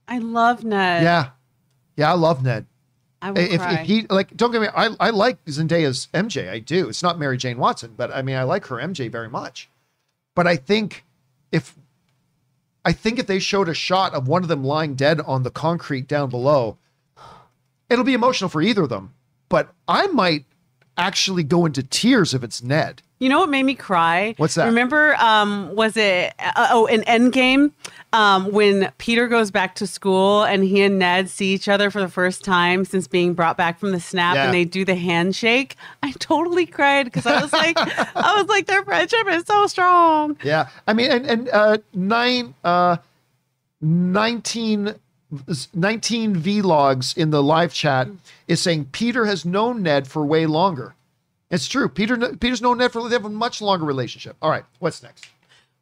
I 0.09 0.19
love 0.19 0.65
Ned. 0.65 1.05
Yeah, 1.05 1.31
yeah, 1.97 2.11
I 2.11 2.15
love 2.15 2.43
Ned. 2.43 2.67
I 3.23 3.31
will 3.31 3.39
if, 3.39 3.61
cry. 3.61 3.75
if 3.75 3.87
he 3.87 4.07
like, 4.11 4.37
don't 4.37 4.51
get 4.51 4.63
me. 4.63 4.69
I 4.75 4.97
I 4.99 5.11
like 5.11 5.45
Zendaya's 5.45 6.09
MJ. 6.13 6.51
I 6.51 6.59
do. 6.59 6.89
It's 6.89 7.03
not 7.03 7.19
Mary 7.19 7.37
Jane 7.37 7.59
Watson, 7.59 7.95
but 7.97 8.13
I 8.13 8.23
mean, 8.23 8.35
I 8.35 8.43
like 8.43 8.67
her 8.67 8.77
MJ 8.77 9.11
very 9.11 9.29
much. 9.29 9.69
But 10.35 10.49
I 10.49 10.57
think 10.57 11.05
if 11.53 11.77
I 12.85 12.93
think 12.93 13.21
if 13.21 13.29
they 13.29 13.39
showed 13.39 13.69
a 13.69 13.75
shot 13.75 14.15
of 14.15 14.27
one 14.27 14.43
of 14.43 14.49
them 14.49 14.65
lying 14.65 14.97
dead 14.97 15.21
on 15.21 15.45
the 15.45 15.51
concrete 15.51 16.09
down 16.09 16.29
below, 16.31 16.79
It'll 17.89 18.05
be 18.05 18.15
emotional 18.15 18.51
for 18.51 18.61
either 18.61 18.83
of 18.83 18.89
them, 18.91 19.15
but 19.49 19.73
I 19.87 20.09
might 20.09 20.45
actually 20.99 21.45
go 21.45 21.65
into 21.65 21.83
tears 21.83 22.35
if 22.35 22.43
it's 22.43 22.63
Ned. 22.63 23.01
You 23.21 23.29
know 23.29 23.41
what 23.41 23.49
made 23.49 23.65
me 23.65 23.75
cry? 23.75 24.35
What's 24.37 24.55
that? 24.55 24.67
Remember, 24.67 25.17
um, 25.17 25.75
was 25.75 25.97
it 25.97 26.35
uh, 26.39 26.69
oh 26.71 26.87
in 26.87 27.01
Endgame 27.03 27.73
um, 28.13 28.53
when 28.53 28.93
Peter 28.99 29.27
goes 29.27 29.51
back 29.51 29.75
to 29.77 29.89
school 29.89 30.45
and 30.45 30.63
he 30.63 30.83
and 30.83 31.01
Ned 31.01 31.29
see 31.29 31.53
each 31.53 31.69
other 31.69 31.91
for 31.91 32.01
the 32.01 32.09
first 32.09 32.45
time 32.45 32.85
since 32.85 33.09
being 33.09 33.35
brought 33.35 33.57
back 33.57 33.81
from 33.81 33.91
the 33.91 33.99
snap, 33.99 34.37
Yeah. 34.37 34.45
and 34.45 34.55
they 34.55 34.65
do 34.65 34.85
the 34.85 34.95
handshake. 34.95 35.75
I 36.03 36.13
totally 36.21 36.65
cried 36.65 37.05
because 37.07 37.27
I 37.27 37.41
was 37.43 37.53
like, 37.53 37.77
I 37.79 38.37
was 38.41 38.47
like, 38.49 38.67
their 38.67 38.85
friendship 38.85 39.27
is 39.29 39.45
so 39.47 39.67
strong. 39.67 40.37
Yeah, 40.45 40.69
I 40.87 40.93
mean, 40.93 41.11
and 41.11 41.27
and 41.27 41.49
uh, 41.49 41.79
nine, 41.95 42.55
uh, 42.63 42.99
19, 43.81 44.95
19 45.75 46.37
vlogs 46.37 47.17
in 47.17 47.31
the 47.31 47.43
live 47.43 47.73
chat 47.73 48.07
mm. 48.07 48.17
is 48.47 48.63
saying 48.63 48.87
Peter 48.93 49.27
has 49.27 49.45
known 49.45 49.83
Ned 49.83 50.09
for 50.09 50.25
way 50.25 50.47
longer. 50.47 50.95
It's 51.51 51.67
true. 51.67 51.89
Peter 51.89 52.17
Peter's 52.37 52.63
known 52.63 52.79
Ned 52.79 52.93
for 52.93 53.07
they 53.09 53.15
have 53.15 53.25
a 53.25 53.31
much 53.31 53.63
longer 53.63 53.85
relationship. 53.85 54.37
All 54.43 54.51
right, 54.51 54.65
what's 54.79 55.03
next? 55.03 55.27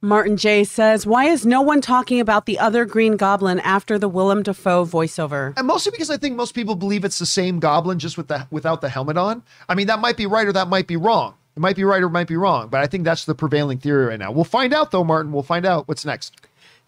Martin 0.02 0.36
J 0.36 0.62
says, 0.62 1.06
"Why 1.06 1.24
is 1.24 1.46
no 1.46 1.62
one 1.62 1.80
talking 1.80 2.20
about 2.20 2.46
the 2.46 2.58
other 2.58 2.84
Green 2.84 3.16
Goblin 3.16 3.58
after 3.60 3.98
the 3.98 4.08
Willem 4.08 4.42
Dafoe 4.42 4.84
voiceover?" 4.84 5.54
And 5.56 5.66
mostly 5.66 5.90
because 5.90 6.10
I 6.10 6.16
think 6.16 6.36
most 6.36 6.54
people 6.54 6.76
believe 6.76 7.04
it's 7.04 7.18
the 7.18 7.26
same 7.26 7.58
goblin 7.58 7.98
just 7.98 8.16
with 8.16 8.28
the 8.28 8.46
without 8.50 8.80
the 8.80 8.88
helmet 8.88 9.16
on. 9.16 9.42
I 9.68 9.74
mean, 9.74 9.86
that 9.88 10.00
might 10.00 10.16
be 10.16 10.26
right 10.26 10.46
or 10.46 10.52
that 10.52 10.68
might 10.68 10.86
be 10.86 10.96
wrong. 10.96 11.34
It 11.56 11.60
might 11.60 11.74
be 11.74 11.84
right 11.84 12.02
or 12.02 12.06
it 12.06 12.10
might 12.10 12.28
be 12.28 12.36
wrong, 12.36 12.68
but 12.68 12.82
I 12.82 12.86
think 12.86 13.04
that's 13.04 13.24
the 13.24 13.34
prevailing 13.34 13.78
theory 13.78 14.06
right 14.06 14.18
now. 14.18 14.30
We'll 14.30 14.44
find 14.44 14.74
out 14.74 14.90
though, 14.90 15.04
Martin. 15.04 15.32
We'll 15.32 15.42
find 15.42 15.64
out. 15.64 15.88
What's 15.88 16.04
next? 16.04 16.36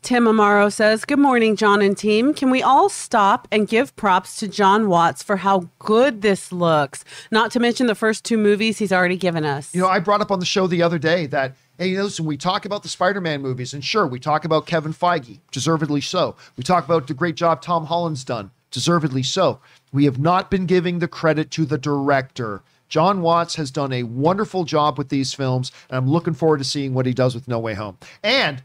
Tim 0.03 0.25
Amaro 0.25 0.73
says, 0.73 1.05
Good 1.05 1.19
morning, 1.19 1.57
John 1.57 1.83
and 1.83 1.97
team. 1.97 2.33
Can 2.33 2.51
we 2.51 2.63
all 2.63 2.89
stop 2.89 3.49
and 3.51 3.67
give 3.69 3.95
props 3.97 4.39
to 4.39 4.49
Jon 4.49 4.89
Watts 4.89 5.23
for 5.23 5.37
how 5.37 5.69
good 5.79 6.23
this 6.23 6.53
looks? 6.53 7.05
Not 7.31 7.51
to 7.53 7.61
mention 7.61 7.89
the 7.89 7.95
first 7.95 8.25
two 8.25 8.39
movies 8.39 8.79
he's 8.79 8.93
already 8.93 9.17
given 9.17 9.45
us. 9.45 9.75
You 9.75 9.83
know, 9.83 9.89
I 9.89 9.99
brought 9.99 10.21
up 10.21 10.31
on 10.31 10.39
the 10.39 10.47
show 10.47 10.67
the 10.67 10.83
other 10.83 10.99
day 10.99 11.27
that, 11.27 11.57
hey, 11.79 12.01
listen, 12.01 12.25
we 12.25 12.37
talk 12.37 12.65
about 12.65 12.85
the 12.85 12.89
Spider 12.89 13.21
Man 13.21 13.43
movies, 13.43 13.75
and 13.75 13.85
sure, 13.85 14.07
we 14.07 14.21
talk 14.21 14.45
about 14.45 14.67
Kevin 14.67 14.95
Feige, 14.95 15.41
deservedly 15.51 16.01
so. 16.01 16.37
We 16.57 16.63
talk 16.63 16.85
about 16.85 17.09
the 17.09 17.15
great 17.15 17.35
job 17.35 17.61
Tom 17.61 17.87
Holland's 17.87 18.25
done, 18.25 18.53
deservedly 18.71 19.25
so. 19.25 19.61
We 19.93 20.05
have 20.05 20.19
not 20.19 20.51
been 20.51 20.67
giving 20.67 21.01
the 21.01 21.09
credit 21.09 21.51
to 21.53 21.67
the 21.67 21.79
director. 21.79 22.63
Jon 22.89 23.21
Watts 23.21 23.57
has 23.57 23.71
done 23.71 23.93
a 23.93 24.05
wonderful 24.05 24.65
job 24.65 24.97
with 24.97 25.11
these 25.11 25.35
films, 25.35 25.73
and 25.91 25.99
I'm 25.99 26.09
looking 26.09 26.35
forward 26.35 26.59
to 26.59 26.65
seeing 26.65 26.95
what 26.95 27.05
he 27.05 27.13
does 27.13 27.35
with 27.35 27.47
No 27.47 27.59
Way 27.59 27.75
Home. 27.75 27.99
And 28.23 28.63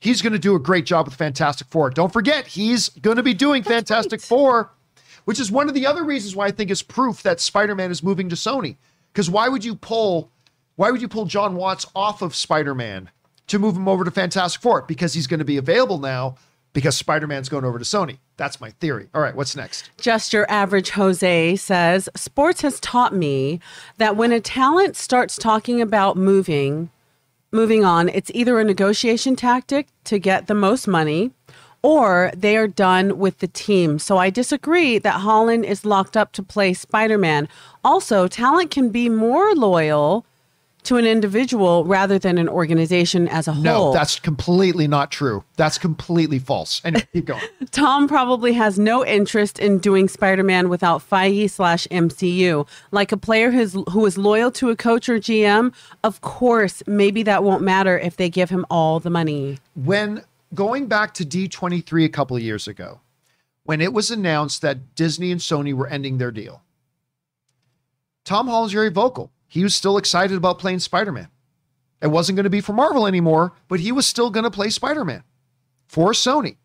he's 0.00 0.22
going 0.22 0.32
to 0.32 0.38
do 0.38 0.54
a 0.54 0.58
great 0.58 0.86
job 0.86 1.06
with 1.06 1.14
Fantastic 1.14 1.68
Four. 1.68 1.90
Don't 1.90 2.12
forget, 2.12 2.46
he's 2.46 2.88
going 2.88 3.16
to 3.16 3.22
be 3.22 3.34
doing 3.34 3.62
Fantastic 3.62 4.20
right. 4.20 4.22
Four, 4.22 4.70
which 5.24 5.38
is 5.38 5.52
one 5.52 5.68
of 5.68 5.74
the 5.74 5.86
other 5.86 6.02
reasons 6.02 6.34
why 6.34 6.46
I 6.46 6.50
think 6.50 6.70
is 6.70 6.82
proof 6.82 7.22
that 7.22 7.40
Spider-Man 7.40 7.90
is 7.90 8.02
moving 8.02 8.28
to 8.30 8.36
Sony. 8.36 8.76
Because 9.12 9.30
why 9.30 9.48
would 9.48 9.64
you 9.64 9.74
pull, 9.74 10.30
why 10.76 10.90
would 10.90 11.02
you 11.02 11.08
pull 11.08 11.26
Jon 11.26 11.54
Watts 11.54 11.86
off 11.94 12.22
of 12.22 12.34
Spider-Man 12.34 13.10
to 13.48 13.58
move 13.58 13.76
him 13.76 13.88
over 13.88 14.04
to 14.04 14.10
Fantastic 14.10 14.62
Four? 14.62 14.82
Because 14.82 15.14
he's 15.14 15.26
going 15.26 15.38
to 15.38 15.44
be 15.44 15.56
available 15.56 15.98
now. 15.98 16.36
Because 16.72 16.96
Spider-Man's 16.96 17.48
going 17.48 17.64
over 17.64 17.80
to 17.80 17.84
Sony. 17.84 18.18
That's 18.36 18.60
my 18.60 18.70
theory. 18.70 19.08
All 19.12 19.20
right, 19.20 19.34
what's 19.34 19.56
next? 19.56 19.90
Just 20.00 20.32
your 20.32 20.48
average 20.48 20.90
Jose 20.90 21.56
says, 21.56 22.08
Sports 22.14 22.60
has 22.60 22.78
taught 22.78 23.12
me 23.12 23.58
that 23.98 24.14
when 24.14 24.30
a 24.30 24.40
talent 24.40 24.94
starts 24.94 25.36
talking 25.36 25.80
about 25.82 26.16
moving, 26.16 26.90
moving 27.52 27.84
on, 27.84 28.08
it's 28.08 28.30
either 28.34 28.58
a 28.58 28.64
negotiation 28.64 29.36
tactic 29.36 29.88
to 30.04 30.18
get 30.18 30.46
the 30.46 30.54
most 30.54 30.86
money 30.86 31.32
or 31.82 32.30
they 32.36 32.56
are 32.56 32.68
done 32.68 33.18
with 33.18 33.38
the 33.38 33.48
team. 33.48 33.98
So 33.98 34.18
I 34.18 34.30
disagree 34.30 34.98
that 34.98 35.20
Holland 35.20 35.64
is 35.64 35.84
locked 35.84 36.16
up 36.16 36.32
to 36.32 36.42
play 36.42 36.74
Spider 36.74 37.18
Man. 37.18 37.48
Also, 37.82 38.28
talent 38.28 38.70
can 38.70 38.90
be 38.90 39.08
more 39.08 39.54
loyal 39.54 40.26
to 40.84 40.96
an 40.96 41.04
individual 41.04 41.84
rather 41.84 42.18
than 42.18 42.38
an 42.38 42.48
organization 42.48 43.28
as 43.28 43.48
a 43.48 43.52
whole. 43.52 43.62
No, 43.62 43.92
that's 43.92 44.18
completely 44.18 44.86
not 44.86 45.10
true. 45.10 45.44
That's 45.56 45.78
completely 45.78 46.38
false. 46.38 46.80
And 46.84 47.06
keep 47.12 47.26
going. 47.26 47.42
Tom 47.70 48.08
probably 48.08 48.52
has 48.54 48.78
no 48.78 49.04
interest 49.04 49.58
in 49.58 49.78
doing 49.78 50.08
Spider-Man 50.08 50.68
without 50.68 51.08
Feige 51.08 51.50
slash 51.50 51.86
MCU. 51.90 52.66
Like 52.90 53.12
a 53.12 53.16
player 53.16 53.50
who's 53.50 53.72
who 53.90 54.06
is 54.06 54.16
loyal 54.18 54.50
to 54.52 54.70
a 54.70 54.76
coach 54.76 55.08
or 55.08 55.18
GM, 55.18 55.74
of 56.04 56.20
course, 56.20 56.82
maybe 56.86 57.22
that 57.24 57.44
won't 57.44 57.62
matter 57.62 57.98
if 57.98 58.16
they 58.16 58.28
give 58.30 58.50
him 58.50 58.64
all 58.70 59.00
the 59.00 59.10
money. 59.10 59.58
when 59.74 60.22
going 60.54 60.86
back 60.86 61.14
to 61.14 61.24
D23 61.24 62.04
a 62.04 62.08
couple 62.08 62.36
of 62.36 62.42
years 62.42 62.66
ago, 62.66 63.00
when 63.64 63.80
it 63.80 63.92
was 63.92 64.10
announced 64.10 64.62
that 64.62 64.94
Disney 64.94 65.30
and 65.30 65.40
Sony 65.40 65.72
were 65.72 65.86
ending 65.86 66.18
their 66.18 66.30
deal, 66.32 66.62
Tom 68.24 68.48
Holland's 68.48 68.72
very 68.72 68.90
vocal. 68.90 69.30
He 69.50 69.64
was 69.64 69.74
still 69.74 69.98
excited 69.98 70.36
about 70.36 70.60
playing 70.60 70.78
Spider 70.78 71.10
Man. 71.10 71.28
It 72.00 72.06
wasn't 72.06 72.36
going 72.36 72.44
to 72.44 72.50
be 72.50 72.60
for 72.60 72.72
Marvel 72.72 73.04
anymore, 73.04 73.52
but 73.66 73.80
he 73.80 73.90
was 73.90 74.06
still 74.06 74.30
going 74.30 74.44
to 74.44 74.50
play 74.50 74.70
Spider 74.70 75.04
Man 75.04 75.24
for 75.88 76.12
Sony. 76.12 76.56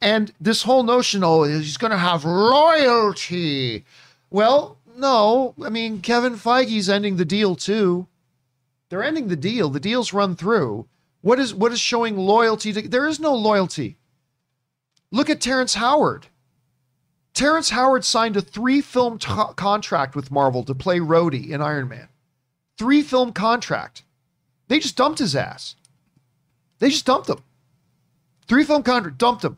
And 0.00 0.32
this 0.40 0.62
whole 0.62 0.84
notion, 0.84 1.24
oh, 1.24 1.42
he's 1.42 1.76
going 1.76 1.90
to 1.90 1.98
have 1.98 2.24
royalty. 2.24 3.84
Well, 4.30 4.78
no. 4.96 5.56
I 5.62 5.70
mean, 5.70 6.00
Kevin 6.00 6.34
Feige's 6.34 6.88
ending 6.88 7.16
the 7.16 7.24
deal 7.24 7.56
too. 7.56 8.06
They're 8.88 9.02
ending 9.02 9.26
the 9.26 9.34
deal. 9.34 9.70
The 9.70 9.80
deal's 9.80 10.12
run 10.12 10.36
through. 10.36 10.86
What 11.20 11.40
is 11.40 11.52
what 11.52 11.72
is 11.72 11.80
showing 11.80 12.16
loyalty 12.16 12.72
to? 12.72 12.88
There 12.88 13.08
is 13.08 13.18
no 13.18 13.34
loyalty. 13.34 13.98
Look 15.10 15.28
at 15.28 15.40
Terrence 15.40 15.74
Howard. 15.74 16.28
Terrence 17.34 17.70
Howard 17.70 18.04
signed 18.04 18.36
a 18.36 18.40
three 18.40 18.80
film 18.80 19.18
t- 19.18 19.28
contract 19.56 20.14
with 20.16 20.30
Marvel 20.30 20.64
to 20.64 20.74
play 20.74 20.98
Rhodey 20.98 21.50
in 21.50 21.60
Iron 21.62 21.88
Man. 21.88 22.08
Three 22.76 23.02
film 23.02 23.32
contract. 23.32 24.02
They 24.68 24.78
just 24.78 24.96
dumped 24.96 25.18
his 25.18 25.34
ass. 25.36 25.74
They 26.78 26.90
just 26.90 27.06
dumped 27.06 27.28
him. 27.28 27.38
Three 28.48 28.64
film 28.64 28.82
contract, 28.82 29.18
dumped 29.18 29.44
him. 29.44 29.56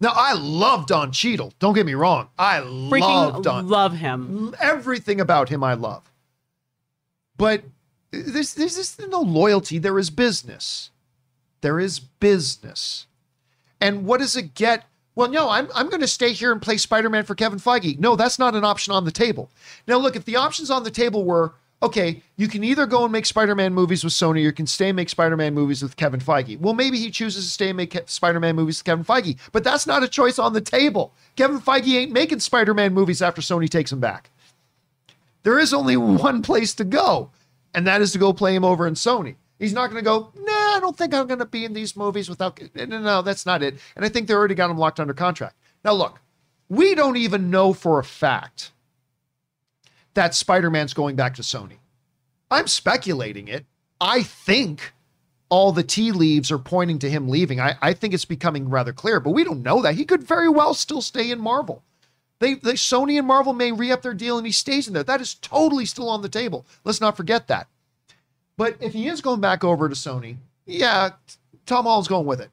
Now 0.00 0.12
I 0.14 0.32
love 0.32 0.86
Don 0.86 1.12
Cheadle. 1.12 1.52
Don't 1.58 1.74
get 1.74 1.86
me 1.86 1.94
wrong. 1.94 2.28
I 2.38 2.58
Freaking 2.60 3.00
love 3.00 3.42
Don 3.42 3.68
love 3.68 3.96
him. 3.96 4.54
everything 4.58 5.20
about 5.20 5.48
him 5.48 5.62
I 5.62 5.74
love. 5.74 6.10
But 7.36 7.62
there's 8.10 8.54
there's 8.54 8.76
just 8.76 9.00
no 9.08 9.20
loyalty. 9.20 9.78
There 9.78 9.98
is 9.98 10.10
business. 10.10 10.90
There 11.60 11.78
is 11.78 12.00
business. 12.00 13.06
And 13.80 14.04
what 14.04 14.18
does 14.18 14.36
it 14.36 14.54
get? 14.54 14.84
Well, 15.14 15.28
no, 15.28 15.50
I'm 15.50 15.68
I'm 15.74 15.88
going 15.88 16.00
to 16.00 16.08
stay 16.08 16.32
here 16.32 16.52
and 16.52 16.62
play 16.62 16.76
Spider-Man 16.76 17.24
for 17.24 17.34
Kevin 17.34 17.58
Feige. 17.58 17.98
No, 17.98 18.16
that's 18.16 18.38
not 18.38 18.54
an 18.54 18.64
option 18.64 18.92
on 18.92 19.04
the 19.04 19.10
table. 19.10 19.50
Now, 19.86 19.98
look, 19.98 20.16
if 20.16 20.24
the 20.24 20.36
options 20.36 20.70
on 20.70 20.84
the 20.84 20.90
table 20.90 21.24
were 21.24 21.52
okay, 21.82 22.22
you 22.36 22.46
can 22.46 22.62
either 22.62 22.86
go 22.86 23.02
and 23.02 23.12
make 23.12 23.26
Spider-Man 23.26 23.74
movies 23.74 24.04
with 24.04 24.12
Sony, 24.12 24.36
or 24.36 24.38
you 24.38 24.52
can 24.52 24.68
stay 24.68 24.90
and 24.90 24.96
make 24.96 25.08
Spider-Man 25.08 25.52
movies 25.52 25.82
with 25.82 25.96
Kevin 25.96 26.20
Feige. 26.20 26.58
Well, 26.60 26.74
maybe 26.74 26.96
he 26.96 27.10
chooses 27.10 27.44
to 27.44 27.50
stay 27.50 27.70
and 27.70 27.76
make 27.76 28.00
Spider-Man 28.06 28.54
movies 28.54 28.78
with 28.78 28.84
Kevin 28.84 29.04
Feige, 29.04 29.36
but 29.50 29.64
that's 29.64 29.86
not 29.86 30.04
a 30.04 30.08
choice 30.08 30.38
on 30.38 30.52
the 30.52 30.60
table. 30.60 31.12
Kevin 31.34 31.60
Feige 31.60 31.94
ain't 31.94 32.12
making 32.12 32.38
Spider-Man 32.38 32.94
movies 32.94 33.20
after 33.20 33.42
Sony 33.42 33.68
takes 33.68 33.90
him 33.90 33.98
back 33.98 34.30
there 35.42 35.58
is 35.58 35.74
only 35.74 35.96
one 35.96 36.42
place 36.42 36.74
to 36.74 36.84
go, 36.84 37.30
and 37.74 37.86
that 37.86 38.00
is 38.00 38.12
to 38.12 38.18
go 38.18 38.32
play 38.32 38.54
him 38.54 38.64
over 38.64 38.86
in 38.86 38.94
Sony. 38.94 39.36
He's 39.62 39.72
not 39.72 39.90
going 39.90 40.02
to 40.02 40.10
go, 40.10 40.32
nah, 40.34 40.76
I 40.76 40.78
don't 40.80 40.98
think 40.98 41.14
I'm 41.14 41.28
going 41.28 41.38
to 41.38 41.46
be 41.46 41.64
in 41.64 41.72
these 41.72 41.94
movies 41.96 42.28
without. 42.28 42.60
No, 42.74 42.84
no, 42.84 43.00
no, 43.00 43.22
that's 43.22 43.46
not 43.46 43.62
it. 43.62 43.78
And 43.94 44.04
I 44.04 44.08
think 44.08 44.26
they 44.26 44.34
already 44.34 44.56
got 44.56 44.70
him 44.70 44.76
locked 44.76 44.98
under 44.98 45.14
contract. 45.14 45.54
Now, 45.84 45.92
look, 45.92 46.18
we 46.68 46.96
don't 46.96 47.16
even 47.16 47.48
know 47.48 47.72
for 47.72 48.00
a 48.00 48.04
fact 48.04 48.72
that 50.14 50.34
Spider 50.34 50.68
Man's 50.68 50.94
going 50.94 51.14
back 51.14 51.34
to 51.36 51.42
Sony. 51.42 51.76
I'm 52.50 52.66
speculating 52.66 53.46
it. 53.46 53.64
I 54.00 54.24
think 54.24 54.94
all 55.48 55.70
the 55.70 55.84
tea 55.84 56.10
leaves 56.10 56.50
are 56.50 56.58
pointing 56.58 56.98
to 56.98 57.08
him 57.08 57.28
leaving. 57.28 57.60
I, 57.60 57.76
I 57.80 57.92
think 57.92 58.14
it's 58.14 58.24
becoming 58.24 58.68
rather 58.68 58.92
clear, 58.92 59.20
but 59.20 59.30
we 59.30 59.44
don't 59.44 59.62
know 59.62 59.80
that. 59.82 59.94
He 59.94 60.04
could 60.04 60.24
very 60.24 60.48
well 60.48 60.74
still 60.74 61.00
stay 61.00 61.30
in 61.30 61.40
Marvel. 61.40 61.84
They, 62.40 62.54
they 62.54 62.72
Sony 62.72 63.16
and 63.16 63.28
Marvel 63.28 63.52
may 63.52 63.70
re-up 63.70 64.02
their 64.02 64.12
deal 64.12 64.38
and 64.38 64.46
he 64.46 64.52
stays 64.52 64.88
in 64.88 64.94
there. 64.94 65.04
That 65.04 65.20
is 65.20 65.34
totally 65.34 65.86
still 65.86 66.08
on 66.08 66.22
the 66.22 66.28
table. 66.28 66.66
Let's 66.82 67.00
not 67.00 67.16
forget 67.16 67.46
that. 67.46 67.68
But 68.56 68.76
if 68.80 68.92
he 68.92 69.08
is 69.08 69.20
going 69.20 69.40
back 69.40 69.64
over 69.64 69.88
to 69.88 69.94
Sony, 69.94 70.36
yeah, 70.66 71.10
Tom 71.66 71.84
Holland's 71.84 72.08
going 72.08 72.26
with 72.26 72.40
it. 72.40 72.50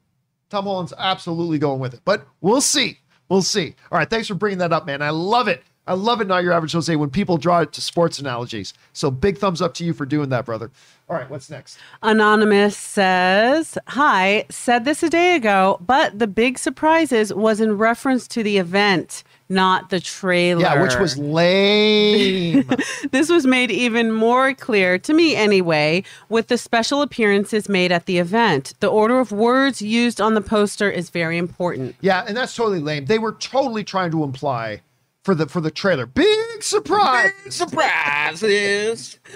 Tom 0.49 0.65
Holland's 0.65 0.93
absolutely 0.97 1.59
going 1.59 1.79
with 1.79 1.93
it. 1.93 2.01
But 2.05 2.25
we'll 2.41 2.61
see. 2.61 2.99
We'll 3.27 3.41
see. 3.43 3.75
All 3.91 3.99
right, 3.99 4.09
thanks 4.09 4.27
for 4.27 4.33
bringing 4.33 4.59
that 4.59 4.73
up, 4.73 4.85
man. 4.85 5.01
I 5.01 5.11
love 5.11 5.47
it. 5.47 5.63
I 5.89 5.93
love 5.93 6.21
it, 6.21 6.27
not 6.27 6.43
your 6.43 6.53
average 6.53 6.73
Jose, 6.73 6.95
when 6.95 7.09
people 7.09 7.37
draw 7.37 7.61
it 7.61 7.73
to 7.73 7.81
sports 7.81 8.19
analogies. 8.19 8.75
So 8.93 9.09
big 9.09 9.39
thumbs 9.39 9.59
up 9.59 9.73
to 9.75 9.83
you 9.83 9.93
for 9.93 10.05
doing 10.05 10.29
that, 10.29 10.45
brother. 10.45 10.69
All 11.09 11.15
right, 11.15 11.27
what's 11.27 11.49
next? 11.49 11.79
Anonymous 12.03 12.77
says, 12.77 13.75
Hi, 13.87 14.45
said 14.51 14.85
this 14.85 15.01
a 15.01 15.09
day 15.09 15.35
ago, 15.35 15.79
but 15.81 16.19
the 16.19 16.27
big 16.27 16.59
surprises 16.59 17.33
was 17.33 17.59
in 17.59 17.79
reference 17.79 18.27
to 18.27 18.43
the 18.43 18.59
event, 18.59 19.23
not 19.49 19.89
the 19.89 19.99
trailer. 19.99 20.61
Yeah, 20.61 20.81
which 20.81 20.95
was 20.97 21.17
lame. 21.17 22.69
This 23.11 23.29
was 23.29 23.47
made 23.47 23.71
even 23.71 24.11
more 24.11 24.53
clear, 24.53 24.97
to 24.99 25.13
me 25.13 25.35
anyway, 25.35 26.03
with 26.29 26.47
the 26.47 26.57
special 26.57 27.01
appearances 27.01 27.67
made 27.67 27.91
at 27.91 28.05
the 28.05 28.19
event. 28.19 28.73
The 28.79 28.87
order 28.87 29.19
of 29.19 29.31
words 29.31 29.81
used 29.81 30.21
on 30.21 30.35
the 30.35 30.41
poster 30.41 30.89
is 30.89 31.09
very 31.09 31.37
important. 31.37 31.95
Yeah, 32.01 32.23
and 32.27 32.37
that's 32.37 32.55
totally 32.55 32.79
lame. 32.79 33.05
They 33.05 33.17
were 33.17 33.33
totally 33.33 33.83
trying 33.83 34.11
to 34.11 34.23
imply 34.23 34.81
for 35.23 35.33
the 35.33 35.47
for 35.47 35.61
the 35.61 35.71
trailer. 35.71 36.05
Big 36.05 36.61
surprise. 36.61 37.31
Big 37.43 37.53
Surprises. 37.53 39.19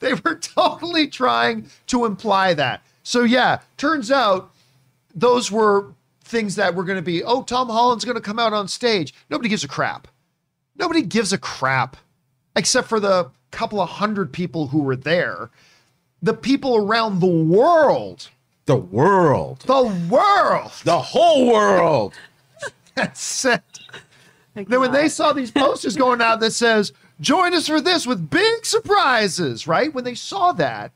They 0.00 0.14
were 0.14 0.34
totally 0.34 1.06
trying 1.06 1.68
to 1.86 2.04
imply 2.04 2.54
that. 2.54 2.82
So 3.02 3.22
yeah, 3.22 3.60
turns 3.76 4.10
out 4.10 4.50
those 5.14 5.50
were 5.50 5.94
things 6.32 6.56
that 6.56 6.74
were 6.74 6.82
going 6.82 6.96
to 6.96 7.02
be, 7.02 7.22
oh, 7.22 7.44
Tom 7.44 7.68
Holland's 7.68 8.04
going 8.04 8.16
to 8.16 8.20
come 8.20 8.40
out 8.40 8.52
on 8.52 8.66
stage. 8.66 9.14
Nobody 9.30 9.48
gives 9.48 9.62
a 9.62 9.68
crap. 9.68 10.08
Nobody 10.74 11.02
gives 11.02 11.32
a 11.32 11.38
crap 11.38 11.96
except 12.56 12.88
for 12.88 12.98
the 12.98 13.30
couple 13.52 13.80
of 13.80 13.88
hundred 13.88 14.32
people 14.32 14.68
who 14.68 14.82
were 14.82 14.96
there. 14.96 15.50
The 16.22 16.34
people 16.34 16.76
around 16.76 17.20
the 17.20 17.26
world, 17.26 18.30
the 18.66 18.76
world. 18.76 19.60
the 19.60 20.06
world 20.08 20.72
The 20.84 20.98
whole 20.98 21.52
world. 21.52 22.14
that 22.94 23.16
said, 23.16 23.62
then 24.54 24.80
when 24.80 24.92
they 24.92 25.08
saw 25.08 25.32
these 25.32 25.50
posters 25.50 25.96
going 25.96 26.20
out 26.20 26.40
that 26.40 26.52
says, 26.52 26.92
join 27.20 27.54
us 27.54 27.68
for 27.68 27.80
this 27.80 28.06
with 28.06 28.30
big 28.30 28.64
surprises, 28.64 29.66
right? 29.66 29.92
When 29.92 30.04
they 30.04 30.14
saw 30.14 30.52
that, 30.52 30.92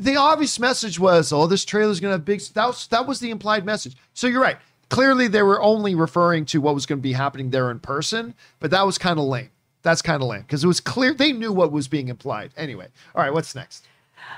the 0.00 0.16
obvious 0.16 0.58
message 0.58 0.98
was, 0.98 1.32
oh, 1.32 1.46
this 1.46 1.64
trailer's 1.64 2.00
going 2.00 2.10
to 2.10 2.14
have 2.14 2.24
big, 2.24 2.40
that 2.54 2.66
was, 2.66 2.86
that 2.88 3.06
was 3.06 3.20
the 3.20 3.30
implied 3.30 3.64
message. 3.64 3.96
So 4.14 4.26
you're 4.26 4.42
right. 4.42 4.56
Clearly, 4.88 5.28
they 5.28 5.42
were 5.42 5.62
only 5.62 5.94
referring 5.94 6.44
to 6.46 6.60
what 6.60 6.74
was 6.74 6.84
going 6.84 6.98
to 6.98 7.02
be 7.02 7.12
happening 7.12 7.50
there 7.50 7.70
in 7.70 7.78
person, 7.78 8.34
but 8.58 8.72
that 8.72 8.84
was 8.84 8.98
kind 8.98 9.18
of 9.20 9.26
lame. 9.26 9.50
That's 9.82 10.02
kind 10.02 10.20
of 10.22 10.28
lame 10.28 10.42
because 10.42 10.64
it 10.64 10.66
was 10.66 10.80
clear 10.80 11.14
they 11.14 11.32
knew 11.32 11.52
what 11.52 11.70
was 11.70 11.86
being 11.86 12.08
implied. 12.08 12.50
Anyway, 12.56 12.88
all 13.14 13.22
right, 13.22 13.32
what's 13.32 13.54
next? 13.54 13.86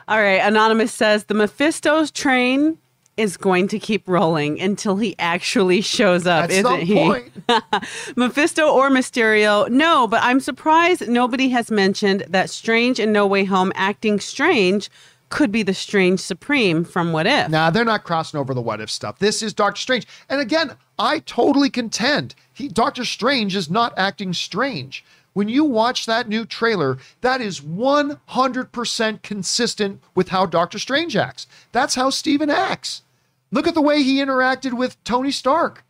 All 0.06 0.18
right. 0.18 0.40
Anonymous 0.40 0.92
says 0.92 1.24
the 1.24 1.34
Mephisto's 1.34 2.10
train 2.10 2.78
is 3.16 3.36
going 3.36 3.68
to 3.68 3.78
keep 3.78 4.08
rolling 4.08 4.60
until 4.60 4.96
he 4.96 5.14
actually 5.18 5.80
shows 5.80 6.26
up, 6.26 6.44
At 6.44 6.50
isn't 6.50 6.80
he? 6.82 6.94
point, 6.94 7.32
Mephisto 8.16 8.68
or 8.72 8.88
Mysterio? 8.90 9.68
No, 9.68 10.06
but 10.06 10.22
I'm 10.22 10.40
surprised 10.40 11.06
nobody 11.08 11.50
has 11.50 11.70
mentioned 11.70 12.24
that 12.28 12.48
Strange 12.48 12.98
and 12.98 13.12
No 13.12 13.26
Way 13.26 13.44
Home 13.44 13.70
acting 13.74 14.18
Strange 14.18 14.90
could 15.32 15.50
be 15.50 15.62
the 15.62 15.74
Strange 15.74 16.20
Supreme 16.20 16.84
from 16.84 17.10
What 17.10 17.26
If. 17.26 17.48
Nah, 17.48 17.70
they're 17.70 17.86
not 17.86 18.04
crossing 18.04 18.38
over 18.38 18.52
the 18.52 18.60
what 18.60 18.82
if 18.82 18.90
stuff. 18.90 19.18
This 19.18 19.42
is 19.42 19.54
Doctor 19.54 19.80
Strange. 19.80 20.06
And 20.28 20.42
again, 20.42 20.76
I 20.98 21.20
totally 21.20 21.70
contend 21.70 22.34
he 22.52 22.68
Doctor 22.68 23.04
Strange 23.06 23.56
is 23.56 23.70
not 23.70 23.94
acting 23.96 24.34
strange. 24.34 25.02
When 25.32 25.48
you 25.48 25.64
watch 25.64 26.04
that 26.04 26.28
new 26.28 26.44
trailer, 26.44 26.98
that 27.22 27.40
is 27.40 27.60
100% 27.60 29.22
consistent 29.22 30.02
with 30.14 30.28
how 30.28 30.44
Doctor 30.44 30.78
Strange 30.78 31.16
acts. 31.16 31.46
That's 31.72 31.94
how 31.94 32.10
Stephen 32.10 32.50
acts. 32.50 33.02
Look 33.50 33.66
at 33.66 33.72
the 33.72 33.80
way 33.80 34.02
he 34.02 34.18
interacted 34.18 34.74
with 34.74 35.02
Tony 35.02 35.30
Stark. 35.30 35.82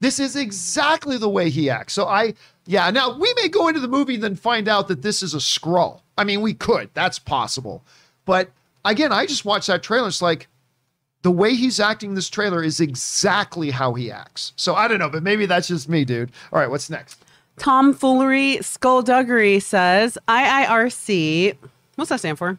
This 0.00 0.18
is 0.18 0.34
exactly 0.34 1.18
the 1.18 1.28
way 1.28 1.50
he 1.50 1.68
acts. 1.68 1.92
So 1.92 2.06
I, 2.06 2.32
yeah. 2.64 2.90
Now 2.90 3.18
we 3.18 3.32
may 3.34 3.48
go 3.48 3.68
into 3.68 3.80
the 3.80 3.88
movie 3.88 4.14
and 4.14 4.24
then 4.24 4.36
find 4.36 4.68
out 4.68 4.88
that 4.88 5.02
this 5.02 5.22
is 5.22 5.34
a 5.34 5.38
Skrull. 5.38 6.00
I 6.16 6.24
mean, 6.24 6.40
we 6.40 6.54
could. 6.54 6.88
That's 6.94 7.18
possible. 7.18 7.82
But 8.24 8.50
again, 8.84 9.12
I 9.12 9.26
just 9.26 9.44
watched 9.44 9.66
that 9.68 9.82
trailer. 9.82 10.08
It's 10.08 10.22
like 10.22 10.48
the 11.22 11.30
way 11.30 11.54
he's 11.54 11.80
acting 11.80 12.14
this 12.14 12.28
trailer 12.28 12.62
is 12.62 12.80
exactly 12.80 13.70
how 13.70 13.94
he 13.94 14.10
acts. 14.10 14.52
So 14.56 14.74
I 14.74 14.88
don't 14.88 14.98
know, 14.98 15.10
but 15.10 15.22
maybe 15.22 15.46
that's 15.46 15.68
just 15.68 15.88
me, 15.88 16.04
dude. 16.04 16.30
All 16.52 16.58
right, 16.58 16.70
what's 16.70 16.90
next? 16.90 17.22
Tomfoolery 17.58 18.58
Skullduggery 18.62 19.60
says 19.60 20.16
IIRC. 20.28 21.56
What's 21.96 22.08
that 22.08 22.20
stand 22.20 22.38
for? 22.38 22.58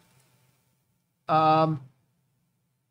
Um, 1.27 1.81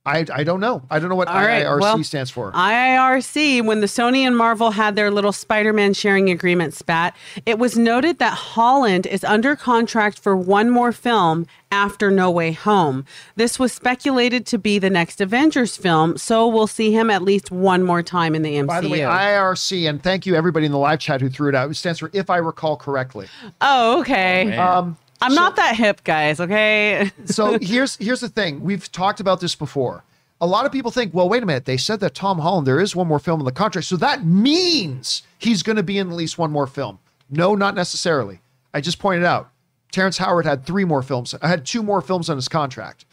I 0.07 0.25
I 0.33 0.45
don't 0.45 0.61
know. 0.61 0.83
I 0.91 0.99
don't 0.99 1.11
know 1.11 1.15
what 1.15 1.29
All 1.29 1.35
right, 1.35 1.65
IIRC 1.65 1.81
well, 1.81 2.03
stands 2.05 2.31
for. 2.31 2.53
IIRC, 2.53 3.63
when 3.67 3.81
the 3.81 3.87
Sony 3.87 4.21
and 4.21 4.35
Marvel 4.35 4.71
had 4.71 4.97
their 4.97 5.11
little 5.11 5.33
Spider 5.33 5.75
Man 5.75 5.93
sharing 5.93 6.31
agreement 6.31 6.73
spat, 6.73 7.15
it 7.45 7.59
was 7.59 7.77
noted 7.77 8.19
that 8.19 8.33
Holland 8.33 9.07
is 9.07 9.25
under 9.25 9.57
contract 9.57 10.19
for 10.19 10.35
one 10.35 10.71
more 10.71 10.91
film 10.91 11.47
after 11.71 12.11
No 12.11 12.31
Way 12.31 12.53
Home. 12.53 13.05
This 13.37 13.59
was 13.59 13.75
speculated 13.75 14.47
to 14.47 14.59
be 14.59 14.79
the 14.79 14.89
next 14.89 15.21
Avengers 15.21 15.77
film, 15.77 16.17
so 16.17 16.49
we'll 16.49 16.67
see 16.67 16.93
him 16.93 17.11
at 17.11 17.21
least 17.21 17.51
one 17.51 17.83
more 17.83 18.03
time 18.03 18.35
in 18.35 18.41
the 18.41 18.55
MCU. 18.55 18.67
By 18.69 18.81
the 18.81 18.89
way, 18.89 19.01
IIRC, 19.01 19.87
and 19.87 20.03
thank 20.03 20.25
you 20.25 20.35
everybody 20.35 20.65
in 20.65 20.73
the 20.73 20.79
live 20.79 20.99
chat 20.99 21.21
who 21.21 21.29
threw 21.29 21.51
it 21.51 21.55
out. 21.55 21.71
It 21.71 21.75
stands 21.75 21.99
for 21.99 22.11
if 22.15 22.31
I 22.31 22.39
recall 22.39 22.79
correctly. 22.79 23.29
oh, 23.61 24.01
okay. 24.01 24.57
Um, 24.57 24.97
I'm 25.23 25.35
not 25.35 25.57
that 25.57 25.77
hip, 25.77 26.03
guys, 26.05 26.41
okay? 26.41 27.11
so 27.27 27.59
here's 27.61 27.97
here's 27.97 28.21
the 28.21 28.29
thing. 28.29 28.63
We've 28.63 28.91
talked 28.91 29.21
about 29.21 29.41
this 29.41 29.55
before. 29.55 30.05
A 30.41 30.47
lot 30.47 30.65
of 30.65 30.73
people 30.73 30.91
think, 30.91 31.13
well, 31.13 31.29
wait 31.29 31.43
a 31.43 31.47
minute. 31.47 31.67
They 31.67 31.77
said 31.77 32.01
that 32.01 32.15
Tom 32.15 32.39
Holland, 32.39 32.67
there 32.67 32.81
is 32.81 32.97
one 32.97 33.07
more 33.07 33.19
film 33.19 33.41
in 33.41 33.45
the 33.45 33.53
contract. 33.53 33.87
So 33.87 33.97
that 33.99 34.25
means 34.25 35.23
he's 35.39 35.63
going 35.63 35.77
to 35.77 35.83
be 35.83 35.99
in 35.99 36.09
at 36.09 36.17
least 36.17 36.39
one 36.39 36.51
more 36.51 36.67
film. 36.67 36.99
No, 37.29 37.55
not 37.55 37.75
necessarily. 37.75 38.41
I 38.73 38.81
just 38.81 38.99
pointed 38.99 39.25
out 39.25 39.51
Terrence 39.93 40.19
Howard 40.19 40.47
had 40.47 40.65
three 40.65 40.85
more 40.85 41.03
films, 41.03 41.35
I 41.43 41.49
had 41.49 41.67
two 41.67 41.83
more 41.83 42.01
films 42.01 42.31
on 42.31 42.37
his 42.37 42.49
contract. 42.49 43.05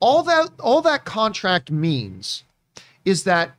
All 0.00 0.22
that 0.24 0.50
all 0.60 0.82
that 0.82 1.04
contract 1.04 1.70
means 1.70 2.42
is 3.04 3.24
that 3.24 3.52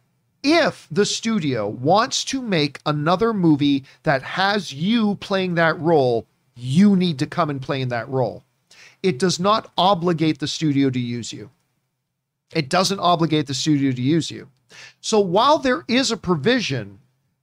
if 0.44 0.88
the 0.92 1.06
studio 1.06 1.68
wants 1.68 2.24
to 2.26 2.42
make 2.42 2.80
another 2.86 3.34
movie 3.34 3.84
that 4.04 4.22
has 4.22 4.72
you 4.72 5.16
playing 5.16 5.56
that 5.56 5.80
role, 5.80 6.26
you 6.58 6.96
need 6.96 7.20
to 7.20 7.28
come 7.28 7.50
and 7.50 7.62
play 7.62 7.82
in 7.82 7.90
that 7.90 8.10
role. 8.10 8.44
It 9.04 9.20
does 9.20 9.40
not 9.40 9.72
obligate 9.78 10.40
the 10.40 10.48
studio 10.48 10.90
to 10.90 11.00
use 11.00 11.32
you. 11.32 11.50
It 12.54 12.70
doesn't 12.70 13.00
obligate 13.00 13.48
the 13.48 13.54
studio 13.54 13.92
to 13.92 14.02
use 14.02 14.32
you. 14.32 14.50
So 15.02 15.20
while 15.20 15.60
there 15.60 15.84
is 15.88 16.12
a 16.12 16.18
provision 16.18 17.00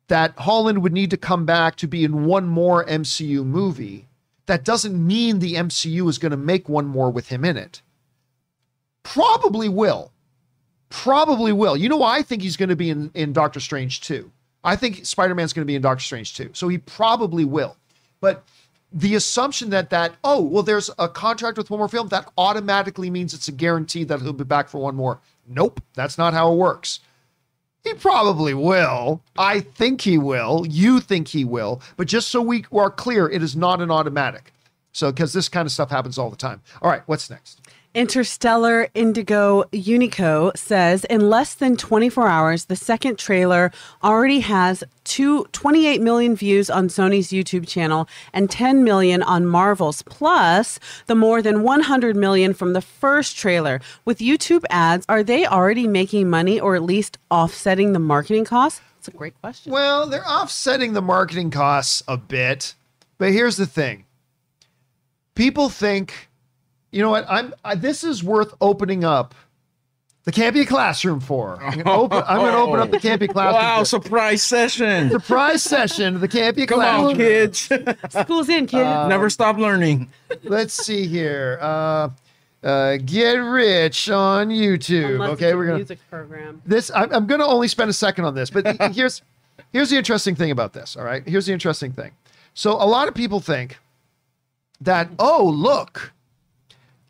that 0.09 0.39
Holland 0.39 0.83
would 0.83 0.93
need 0.93 1.11
to 1.11 1.17
come 1.17 1.47
back 1.47 1.77
to 1.77 1.87
be 1.87 2.05
in 2.05 2.27
one 2.27 2.47
more 2.47 2.85
MCU 2.85 3.45
movie, 3.45 4.09
that 4.47 4.65
doesn't 4.65 5.07
mean 5.07 5.39
the 5.39 5.55
MCU 5.55 6.09
is 6.09 6.19
going 6.19 6.31
to 6.31 6.37
make 6.37 6.69
one 6.69 6.87
more 6.87 7.11
with 7.11 7.29
him 7.29 7.45
in 7.45 7.57
it. 7.57 7.81
Probably 9.03 9.69
will. 9.69 10.13
Probably 10.91 11.53
will. 11.53 11.77
You 11.77 11.89
know 11.89 11.97
why 11.97 12.19
I 12.19 12.23
think 12.23 12.43
he's 12.43 12.57
going 12.57 12.69
to 12.69 12.77
be 12.77 12.91
in, 12.91 13.11
in 13.15 13.33
Doctor 13.33 13.61
Strange 13.61 14.01
2? 14.03 14.31
I 14.63 14.77
think 14.77 15.05
Spider 15.05 15.35
Man's 15.35 15.53
going 15.53 15.65
to 15.65 15.71
be 15.71 15.75
in 15.75 15.83
Doctor 15.83 16.03
Strange 16.03 16.35
2. 16.35 16.51
So 16.53 16.69
he 16.69 16.79
probably 16.79 17.45
will. 17.45 17.77
But 18.21 18.45
the 18.95 19.17
assumption 19.17 19.71
that 19.71 19.91
that 19.91 20.15
oh 20.23 20.41
well 20.41 20.63
there's 20.63 20.89
a 20.99 21.09
contract 21.09 21.59
with 21.59 21.69
one 21.69 21.79
more 21.79 21.89
film 21.89 22.09
that 22.09 22.31
automatically 22.39 23.11
means 23.11 23.35
it's 23.35 23.49
a 23.49 23.53
guarantee 23.53 24.05
that 24.05 24.23
he'll 24.23 24.33
be 24.33 24.45
back 24.45 24.69
for 24.69 24.81
one 24.81 24.95
more. 24.95 25.21
Nope 25.47 25.83
that's 25.95 26.17
not 26.17 26.33
how 26.33 26.53
it 26.53 26.57
works. 26.57 27.01
He 27.83 27.93
probably 27.95 28.55
will. 28.55 29.21
I 29.37 29.61
think 29.61 30.01
he 30.01 30.17
will. 30.17 30.65
You 30.67 31.01
think 31.01 31.29
he 31.29 31.45
will. 31.45 31.83
But 31.99 32.07
just 32.07 32.29
so 32.29 32.41
we 32.41 32.65
are 32.73 32.91
clear 32.91 33.29
it 33.29 33.43
is 33.43 33.55
not 33.55 33.83
an 33.83 33.91
automatic. 33.91 34.55
So 34.93 35.11
because 35.11 35.33
this 35.33 35.49
kind 35.49 35.67
of 35.67 35.73
stuff 35.73 35.91
happens 35.91 36.17
all 36.17 36.31
the 36.31 36.37
time. 36.37 36.63
All 36.81 36.91
right 36.91 37.03
what's 37.07 37.29
next 37.29 37.61
Interstellar 37.95 38.89
Indigo 38.95 39.63
Unico 39.73 40.57
says 40.57 41.05
in 41.05 41.31
less 41.31 41.55
than 41.55 41.77
24 41.77 42.27
hours, 42.27 42.65
the 42.65 42.75
second 42.75 43.21
trailer 43.21 43.71
already 44.03 44.41
has 44.41 44.83
two, 45.05 45.45
28 45.53 46.01
million 46.01 46.35
views 46.35 46.69
on 46.69 46.89
Sony's 46.89 47.29
YouTube 47.29 47.69
channel 47.69 48.09
and 48.33 48.51
10 48.51 48.83
million 48.83 49.23
on 49.23 49.47
Marvel's, 49.47 50.03
plus 50.03 50.81
the 51.07 51.15
more 51.15 51.41
than 51.41 51.63
100 51.63 52.17
million 52.17 52.53
from 52.53 52.73
the 52.73 52.81
first 52.83 53.37
trailer. 53.37 53.81
With 54.05 54.19
YouTube 54.19 54.65
ads, 54.71 55.07
are 55.09 55.23
they 55.23 55.47
already 55.47 55.87
making 55.87 56.29
money 56.29 56.59
or 56.59 56.75
at 56.75 56.83
least 56.83 57.19
offsetting 57.31 57.93
the 57.93 58.01
marketing 58.01 58.45
costs? 58.45 58.81
That's 58.97 59.15
a 59.15 59.19
great 59.19 59.41
question. 59.41 59.71
well 59.71 60.07
they're 60.07 60.27
offsetting 60.27 60.95
the 60.95 61.03
marketing 61.03 61.51
costs 61.51 62.03
a 62.09 62.17
bit 62.17 62.75
but 63.19 63.33
here's 63.33 63.59
the 63.59 63.67
thing 63.67 64.07
people 65.35 65.69
think 65.69 66.31
you 66.95 67.03
know 67.03 67.11
what 67.11 67.25
i'm 67.29 67.53
I, 67.65 67.75
this 67.75 68.05
is 68.05 68.23
worth 68.25 68.55
opening 68.61 69.05
up 69.05 69.35
the 70.25 70.33
Campea 70.33 70.67
classroom 70.67 71.21
for 71.21 71.63
i'm 71.63 71.79
gonna 71.83 71.99
open, 72.01 72.23
I'm 72.27 72.39
gonna 72.39 72.57
open 72.57 72.81
up 72.81 72.91
the 72.91 72.99
can't 73.01 73.21
classroom 73.31 73.55
Wow, 73.63 73.79
for- 73.81 73.85
surprise 73.85 74.43
session. 74.43 75.11
surprise 75.11 75.63
session 75.63 76.15
of 76.15 76.21
the 76.23 76.29
Campea 76.29 76.67
Come 76.67 76.81
on, 76.81 77.15
kids. 77.17 77.71
School's 78.09 78.49
in, 78.49 78.67
kid. 78.67 78.83
Never 79.09 79.29
stop 79.29 79.59
learning. 79.59 80.09
let's 80.45 80.73
see 80.73 81.07
here 81.07 81.59
uh 81.61 82.09
uh 82.63 82.97
get 83.05 83.35
rich 83.35 84.09
on 84.09 84.49
youtube 84.49 85.17
Unless 85.17 85.31
okay 85.33 85.49
it's 85.49 85.55
we're 85.57 85.67
gonna 85.67 85.77
music 85.79 85.99
program. 86.09 86.63
this 86.65 86.91
I'm, 86.95 87.13
I'm 87.13 87.27
going 87.27 87.41
to 87.41 87.47
only 87.47 87.69
spend 87.69 87.91
a 87.91 87.93
second 87.93 88.25
on 88.25 88.35
this 88.35 88.49
but 88.49 88.65
here's 88.95 89.21
here's 89.75 89.91
the 89.91 89.97
interesting 89.99 90.35
thing 90.35 90.51
about 90.51 90.73
this 90.73 90.97
all 90.97 91.05
right 91.05 91.23
here's 91.29 91.45
the 91.45 91.53
interesting 91.53 91.93
thing 91.93 92.13
so 92.55 92.73
a 92.73 92.87
lot 92.89 93.07
of 93.09 93.15
people 93.15 93.41
think 93.41 93.79
that 94.81 95.11
oh 95.19 95.45
look 95.55 96.14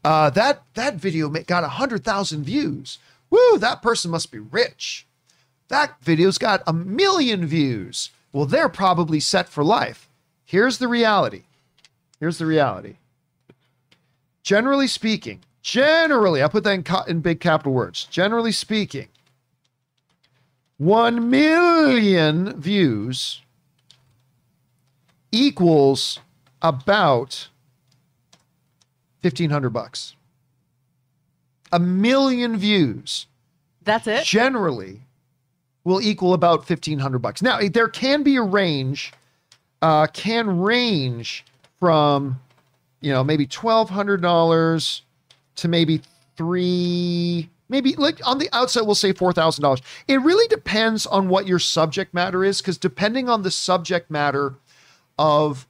uh, 0.04 0.30
that 0.30 0.62
that 0.74 0.96
video 0.96 1.28
got 1.28 1.62
100000 1.62 2.44
views. 2.44 2.98
Woo 3.30 3.58
that 3.58 3.82
person 3.82 4.10
must 4.10 4.30
be 4.30 4.38
rich. 4.38 5.06
That 5.68 5.96
video's 6.02 6.38
got 6.38 6.62
a 6.66 6.72
million 6.72 7.46
views. 7.46 8.10
Well 8.32 8.46
they're 8.46 8.68
probably 8.68 9.20
set 9.20 9.48
for 9.48 9.64
life. 9.64 10.08
Here's 10.44 10.78
the 10.78 10.88
reality. 10.88 11.44
Here's 12.20 12.38
the 12.38 12.46
reality. 12.46 12.96
Generally 14.42 14.88
speaking 14.88 15.40
generally 15.62 16.42
i 16.42 16.46
put 16.48 16.62
that 16.62 16.74
in, 16.74 16.84
in 17.08 17.20
big 17.20 17.40
capital 17.40 17.72
words. 17.72 18.04
Generally 18.10 18.52
speaking 18.52 19.08
1 20.76 21.30
million 21.30 22.60
views 22.60 23.40
equals 25.32 26.20
about 26.60 27.48
1500 29.24 29.70
bucks. 29.70 30.14
A 31.72 31.78
million 31.78 32.56
views 32.56 33.26
That's 33.82 34.06
it. 34.06 34.24
generally 34.24 35.00
will 35.82 36.00
equal 36.00 36.34
about 36.34 36.58
1500 36.68 37.18
bucks. 37.18 37.42
Now, 37.42 37.58
there 37.68 37.88
can 37.88 38.22
be 38.22 38.36
a 38.36 38.42
range 38.42 39.12
uh 39.82 40.06
can 40.06 40.60
range 40.60 41.44
from 41.80 42.40
you 43.00 43.12
know, 43.12 43.22
maybe 43.22 43.46
$1200 43.46 45.00
to 45.56 45.68
maybe 45.68 46.00
3 46.36 47.50
maybe 47.68 47.94
like 47.96 48.20
on 48.26 48.38
the 48.38 48.48
outside 48.52 48.82
we'll 48.82 48.94
say 48.94 49.12
$4000. 49.12 49.80
It 50.08 50.20
really 50.20 50.46
depends 50.48 51.06
on 51.06 51.28
what 51.28 51.46
your 51.46 51.58
subject 51.58 52.14
matter 52.14 52.44
is 52.44 52.60
cuz 52.60 52.78
depending 52.78 53.28
on 53.28 53.42
the 53.42 53.50
subject 53.50 54.10
matter 54.10 54.54
of 55.18 55.66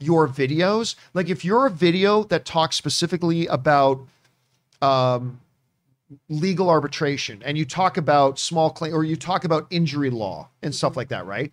your 0.00 0.28
videos, 0.28 0.94
like 1.14 1.28
if 1.28 1.44
you're 1.44 1.66
a 1.66 1.70
video 1.70 2.24
that 2.24 2.44
talks 2.44 2.76
specifically 2.76 3.46
about 3.46 4.00
um 4.80 5.40
legal 6.28 6.70
arbitration 6.70 7.42
and 7.44 7.58
you 7.58 7.64
talk 7.64 7.96
about 7.96 8.38
small 8.38 8.70
claim 8.70 8.94
or 8.94 9.04
you 9.04 9.16
talk 9.16 9.44
about 9.44 9.66
injury 9.70 10.10
law 10.10 10.48
and 10.62 10.74
stuff 10.74 10.96
like 10.96 11.08
that, 11.08 11.26
right? 11.26 11.52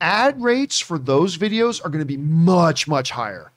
Ad 0.00 0.40
rates 0.42 0.78
for 0.78 0.98
those 0.98 1.38
videos 1.38 1.82
are 1.84 1.88
going 1.88 2.00
to 2.00 2.04
be 2.04 2.18
much, 2.18 2.86
much 2.86 3.10
higher 3.10 3.50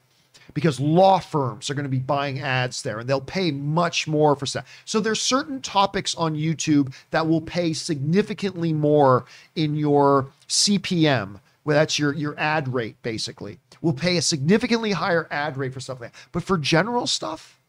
because 0.53 0.80
law 0.80 1.19
firms 1.19 1.69
are 1.69 1.74
going 1.74 1.85
to 1.85 1.90
be 1.90 1.99
buying 1.99 2.40
ads 2.40 2.82
there 2.82 2.99
and 2.99 3.09
they'll 3.09 3.22
pay 3.22 3.51
much 3.51 4.08
more 4.08 4.35
for 4.35 4.45
stuff. 4.45 4.66
So 4.85 4.99
there's 4.99 5.22
certain 5.22 5.61
topics 5.61 6.16
on 6.16 6.35
YouTube 6.35 6.93
that 7.11 7.27
will 7.27 7.41
pay 7.41 7.74
significantly 7.74 8.74
more 8.74 9.25
in 9.56 9.75
your 9.75 10.27
CPM. 10.48 11.40
Well, 11.69 11.77
that's 11.77 11.99
your 11.99 12.14
your 12.14 12.33
ad 12.39 12.73
rate 12.73 12.99
basically. 13.03 13.59
We'll 13.80 13.93
pay 13.93 14.17
a 14.17 14.23
significantly 14.23 14.91
higher 14.91 15.27
ad 15.30 15.56
rate 15.56 15.72
for 15.72 15.80
stuff 15.80 16.01
like 16.01 16.14
that. 16.14 16.19
But 16.31 16.41
for 16.41 16.57
general 16.57 17.06
stuff, 17.06 17.61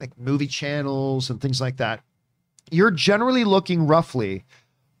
like 0.00 0.16
movie 0.16 0.46
channels 0.46 1.28
and 1.28 1.38
things 1.38 1.60
like 1.60 1.76
that, 1.76 2.00
you're 2.70 2.90
generally 2.90 3.44
looking 3.44 3.86
roughly 3.86 4.46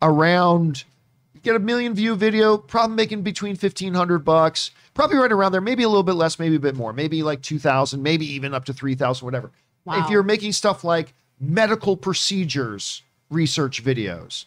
around 0.02 0.84
you 1.32 1.40
get 1.40 1.56
a 1.56 1.58
million 1.58 1.94
view 1.94 2.14
video, 2.14 2.58
probably 2.58 2.96
making 2.96 3.22
between 3.22 3.56
1500 3.56 4.18
bucks, 4.18 4.72
probably 4.92 5.16
right 5.16 5.32
around 5.32 5.52
there, 5.52 5.62
maybe 5.62 5.82
a 5.82 5.88
little 5.88 6.02
bit 6.02 6.16
less, 6.16 6.38
maybe 6.38 6.56
a 6.56 6.60
bit 6.60 6.76
more, 6.76 6.92
maybe 6.92 7.22
like 7.22 7.40
2000, 7.40 8.02
maybe 8.02 8.26
even 8.26 8.52
up 8.52 8.66
to 8.66 8.74
3000, 8.74 9.24
whatever. 9.24 9.50
Wow. 9.86 10.04
If 10.04 10.10
you're 10.10 10.22
making 10.22 10.52
stuff 10.52 10.84
like 10.84 11.14
medical 11.40 11.96
procedures 11.96 13.02
research 13.30 13.82
videos, 13.82 14.44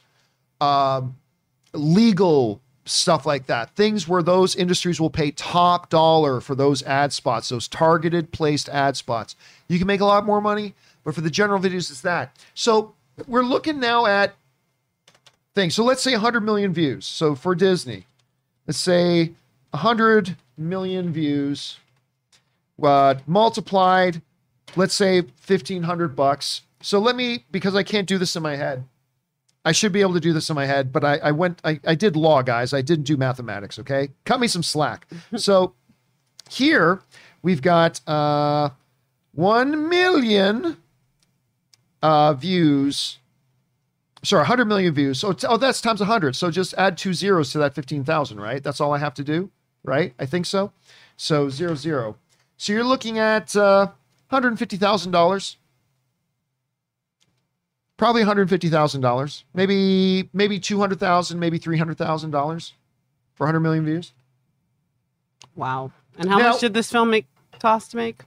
um, 0.62 1.16
legal 1.74 2.62
stuff 2.86 3.26
like 3.26 3.48
that, 3.48 3.72
things 3.72 4.08
where 4.08 4.22
those 4.22 4.56
industries 4.56 5.02
will 5.02 5.10
pay 5.10 5.32
top 5.32 5.90
dollar 5.90 6.40
for 6.40 6.56
those 6.56 6.84
ad 6.84 7.12
spots, 7.12 7.50
those 7.50 7.68
targeted 7.68 8.32
placed 8.32 8.70
ad 8.70 8.96
spots. 8.96 9.36
You 9.68 9.80
can 9.80 9.88
make 9.88 10.02
a 10.02 10.06
lot 10.06 10.26
more 10.26 10.40
money, 10.40 10.74
but 11.04 11.16
for 11.16 11.22
the 11.22 11.30
general 11.30 11.60
videos, 11.60 11.90
it's 11.90 12.02
that. 12.02 12.36
So 12.54 12.94
we're 13.28 13.44
looking 13.44 13.80
now 13.80 14.06
at 14.06 14.36
things. 15.56 15.74
So 15.74 15.84
let's 15.84 16.02
say 16.02 16.12
100 16.12 16.42
million 16.42 16.74
views. 16.74 17.06
So 17.06 17.34
for 17.34 17.56
Disney, 17.56 18.06
let's 18.68 18.78
say 18.78 19.32
100 19.72 20.36
million 20.58 21.12
views 21.12 21.78
uh, 22.82 23.16
multiplied, 23.26 24.22
let's 24.76 24.94
say 24.94 25.22
1500 25.22 26.16
bucks. 26.16 26.62
So 26.82 27.00
let 27.00 27.16
me, 27.16 27.46
because 27.52 27.74
I 27.74 27.84
can't 27.84 28.08
do 28.08 28.18
this 28.18 28.36
in 28.36 28.44
my 28.44 28.56
head, 28.56 28.84
I 29.66 29.72
should 29.72 29.92
be 29.92 30.02
able 30.02 30.14
to 30.14 30.20
do 30.20 30.32
this 30.32 30.50
in 30.50 30.56
my 30.56 30.68
head, 30.68 30.94
but 30.94 31.04
I, 31.04 31.18
I 31.18 31.32
went, 31.32 31.60
I, 31.64 31.80
I 31.86 31.96
did 31.96 32.16
law, 32.16 32.44
guys. 32.44 32.72
I 32.72 32.84
didn't 32.84 33.06
do 33.06 33.18
mathematics, 33.18 33.80
okay? 33.80 34.10
Cut 34.24 34.40
me 34.40 34.48
some 34.48 34.62
slack. 34.62 35.08
so 35.36 35.74
here 36.50 37.02
we've 37.42 37.64
got 37.64 38.00
uh, 38.08 38.70
1 39.34 39.90
million 39.90 40.78
uh, 42.04 42.34
views. 42.34 43.18
Sorry, 44.24 44.42
100 44.42 44.66
million 44.66 44.94
views. 44.94 45.20
So, 45.20 45.32
it's, 45.32 45.44
oh, 45.44 45.58
that's 45.58 45.82
times 45.82 46.00
100. 46.00 46.36
So 46.36 46.52
just 46.52 46.76
add 46.76 46.96
two 46.96 47.14
zeros 47.16 47.52
to 47.54 47.58
that 47.58 47.74
15,000, 47.74 48.40
right? 48.40 48.64
That's 48.64 48.80
all 48.80 48.94
I 48.94 49.00
have 49.00 49.16
to 49.16 49.24
do, 49.24 49.50
right? 49.84 50.14
I 50.20 50.28
think 50.28 50.46
so. 50.46 50.72
So 51.18 51.50
zero, 51.50 51.74
zero. 51.74 52.18
So 52.58 52.72
you're 52.72 52.84
looking 52.84 53.18
at 53.18 53.56
uh, 53.56 53.88
$150,000 54.32 55.56
probably 57.98 58.24
$150,000, 58.24 59.44
maybe 59.54 60.30
maybe 60.34 60.60
200,000, 60.60 61.40
maybe 61.40 61.60
$300,000 61.60 62.72
for 63.36 63.46
100 63.46 63.60
million 63.60 63.86
views. 63.86 64.14
Wow. 65.56 65.92
And 66.18 66.30
how 66.30 66.38
Now- 66.38 66.50
much 66.52 66.62
did 66.62 66.74
this 66.74 66.92
film 66.92 67.10
make 67.10 67.28
cost 67.60 67.92
to 67.92 67.98
make? 67.98 68.24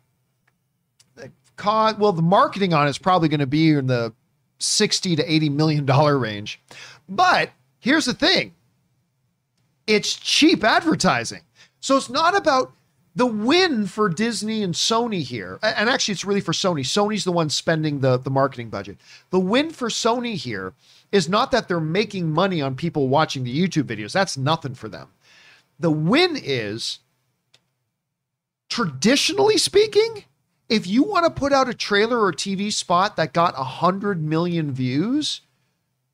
Co- 1.56 1.92
well, 1.98 2.12
the 2.12 2.22
marketing 2.22 2.72
on 2.72 2.86
it's 2.86 2.98
probably 2.98 3.28
going 3.28 3.40
to 3.40 3.46
be 3.46 3.70
in 3.72 3.88
the 3.88 4.12
60 4.60 5.16
to 5.16 5.32
80 5.32 5.48
million 5.48 5.84
dollar 5.84 6.16
range. 6.18 6.60
But 7.08 7.50
here's 7.80 8.04
the 8.04 8.14
thing. 8.14 8.54
It's 9.86 10.14
cheap 10.14 10.62
advertising. 10.62 11.40
So 11.80 11.96
it's 11.96 12.08
not 12.10 12.36
about 12.36 12.72
the 13.18 13.26
win 13.26 13.84
for 13.88 14.08
Disney 14.08 14.62
and 14.62 14.74
Sony 14.74 15.22
here. 15.22 15.58
And 15.60 15.90
actually 15.90 16.12
it's 16.12 16.24
really 16.24 16.40
for 16.40 16.52
Sony. 16.52 16.82
Sony's 16.82 17.24
the 17.24 17.32
one 17.32 17.50
spending 17.50 17.98
the 17.98 18.16
the 18.16 18.30
marketing 18.30 18.70
budget. 18.70 18.96
The 19.30 19.40
win 19.40 19.70
for 19.70 19.88
Sony 19.88 20.36
here 20.36 20.72
is 21.10 21.28
not 21.28 21.50
that 21.50 21.66
they're 21.66 21.80
making 21.80 22.30
money 22.30 22.62
on 22.62 22.76
people 22.76 23.08
watching 23.08 23.42
the 23.42 23.52
YouTube 23.52 23.84
videos. 23.84 24.12
That's 24.12 24.38
nothing 24.38 24.76
for 24.76 24.88
them. 24.88 25.08
The 25.80 25.90
win 25.90 26.38
is 26.40 27.00
traditionally 28.68 29.58
speaking, 29.58 30.22
if 30.68 30.86
you 30.86 31.02
want 31.02 31.24
to 31.24 31.30
put 31.30 31.52
out 31.52 31.68
a 31.68 31.74
trailer 31.74 32.22
or 32.22 32.32
TV 32.32 32.72
spot 32.72 33.16
that 33.16 33.32
got 33.32 33.58
100 33.58 34.22
million 34.22 34.70
views, 34.70 35.40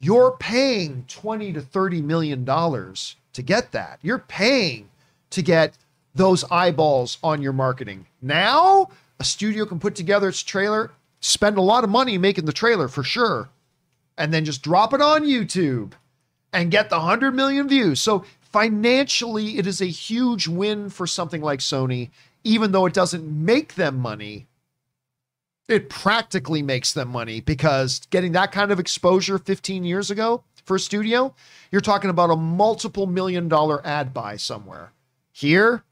you're 0.01 0.39
paying 0.39 1.05
20 1.09 1.53
to 1.53 1.61
30 1.61 2.01
million 2.01 2.47
dollars 2.47 3.17
to 3.35 3.43
get 3.43 3.73
that. 3.73 3.99
You're 4.01 4.21
paying 4.21 4.89
to 5.29 5.43
get 5.43 5.77
those 6.15 6.45
eyeballs 6.51 7.19
on 7.23 7.43
your 7.43 7.53
marketing. 7.53 8.07
Now, 8.23 8.89
a 9.19 9.25
studio 9.25 9.67
can 9.67 9.81
put 9.81 9.95
together 9.95 10.29
its 10.29 10.43
trailer, 10.43 10.93
spend 11.21 11.59
a 11.59 11.63
lot 11.63 11.85
of 11.85 11.91
money 11.91 12.19
making 12.19 12.45
the 12.45 12.53
trailer 12.53 12.89
for 12.89 13.03
sure, 13.03 13.49
and 14.17 14.33
then 14.33 14.45
just 14.45 14.63
drop 14.63 14.93
it 14.93 15.01
on 15.01 15.25
YouTube 15.25 15.93
and 16.53 16.71
get 16.71 16.89
the 16.89 16.99
100 16.99 17.33
million 17.33 17.69
views. 17.69 18.01
So 18.01 18.25
financially, 18.41 19.59
it 19.59 19.67
is 19.67 19.81
a 19.81 19.87
huge 19.87 20.47
win 20.47 20.89
for 20.89 21.07
something 21.07 21.43
like 21.43 21.59
Sony, 21.59 22.11
even 22.45 22.73
though 22.73 22.87
it 22.87 22.95
doesn't 22.95 23.25
make 23.27 23.75
them 23.75 23.99
money. 23.99 24.47
It 25.67 25.89
practically 25.89 26.63
makes 26.63 26.93
them 26.93 27.09
money 27.09 27.41
because 27.41 28.03
getting 28.11 28.33
that 28.33 28.53
kind 28.53 28.71
of 28.71 28.79
exposure 28.79 29.39
15 29.39 29.83
years 29.83 30.11
ago 30.11 30.45
for 30.65 30.77
a 30.77 30.81
studio, 30.81 31.35
you're 31.73 31.81
talking 31.81 32.11
about 32.11 32.31
a 32.31 32.37
multiple 32.37 33.07
million 33.07 33.49
dollar 33.49 33.85
ad 33.87 34.13
buy 34.15 34.37
somewhere. 34.37 34.93
Here, 35.33 35.83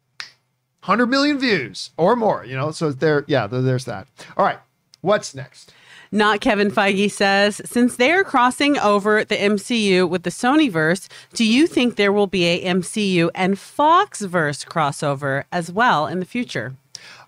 100 0.83 1.07
million 1.07 1.39
views 1.39 1.91
or 1.97 2.17
more, 2.17 2.45
you 2.45 2.57
know, 2.57 2.73
so 2.73 2.91
there, 2.91 3.25
yeah, 3.29 3.47
there's 3.47 3.85
that. 3.85 4.09
All 4.37 4.45
right, 4.45 4.59
what's 5.01 5.33
next? 5.33 5.73
Not 6.11 6.41
Kevin 6.41 6.71
Feige 6.71 7.11
says, 7.11 7.63
since 7.65 7.97
they 7.97 8.11
are 8.11 8.25
crossing 8.25 8.79
over 8.79 9.25
the 9.25 9.37
MCU 9.37 10.07
with 10.09 10.25
the 10.25 10.31
Sonyverse, 10.31 11.09
do 11.33 11.45
you 11.45 11.67
think 11.67 11.95
there 11.95 12.13
will 12.13 12.27
be 12.27 12.45
a 12.45 12.65
MCU 12.65 13.31
and 13.35 13.55
Foxverse 13.55 14.67
crossover 14.67 15.45
as 15.51 15.73
well 15.73 16.07
in 16.07 16.19
the 16.19 16.27
future? 16.27 16.75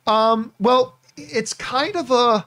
Um, 0.06 0.52
well, 0.58 0.98
it's 1.16 1.54
kind 1.54 1.96
of 1.96 2.10
a 2.10 2.46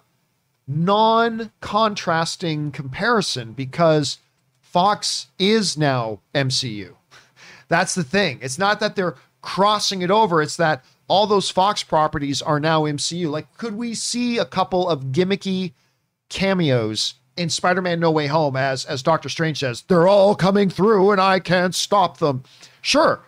non 0.68 1.52
contrasting 1.62 2.72
comparison 2.72 3.54
because 3.54 4.20
Fox 4.62 5.28
is 5.40 5.78
now 5.78 6.20
MCU. 6.36 6.94
That's 7.68 7.96
the 7.96 8.04
thing. 8.04 8.40
It's 8.42 8.60
not 8.60 8.80
that 8.82 8.96
they're 8.96 9.16
crossing 9.42 10.02
it 10.02 10.12
over, 10.12 10.42
it's 10.42 10.58
that 10.58 10.84
all 11.08 11.28
those 11.28 11.50
Fox 11.50 11.84
properties 11.84 12.42
are 12.42 12.60
now 12.60 12.84
MCU. 12.84 13.30
Like, 13.30 13.58
could 13.58 13.76
we 13.76 13.94
see 13.94 14.38
a 14.38 14.46
couple 14.46 14.90
of 14.90 15.06
gimmicky 15.06 15.74
cameos 16.30 17.16
in 17.38 17.50
Spider-Man 17.50 18.00
No 18.00 18.12
Way 18.12 18.28
Home 18.28 18.56
as 18.56 18.84
as 18.86 19.02
Doctor 19.04 19.30
Strange 19.30 19.60
says, 19.60 19.84
they're 19.88 20.08
all 20.08 20.36
coming 20.36 20.70
through 20.70 21.12
and 21.12 21.22
I 21.22 21.40
can't 21.40 21.74
stop 21.74 22.18
them. 22.18 22.44
Sure. 22.82 23.22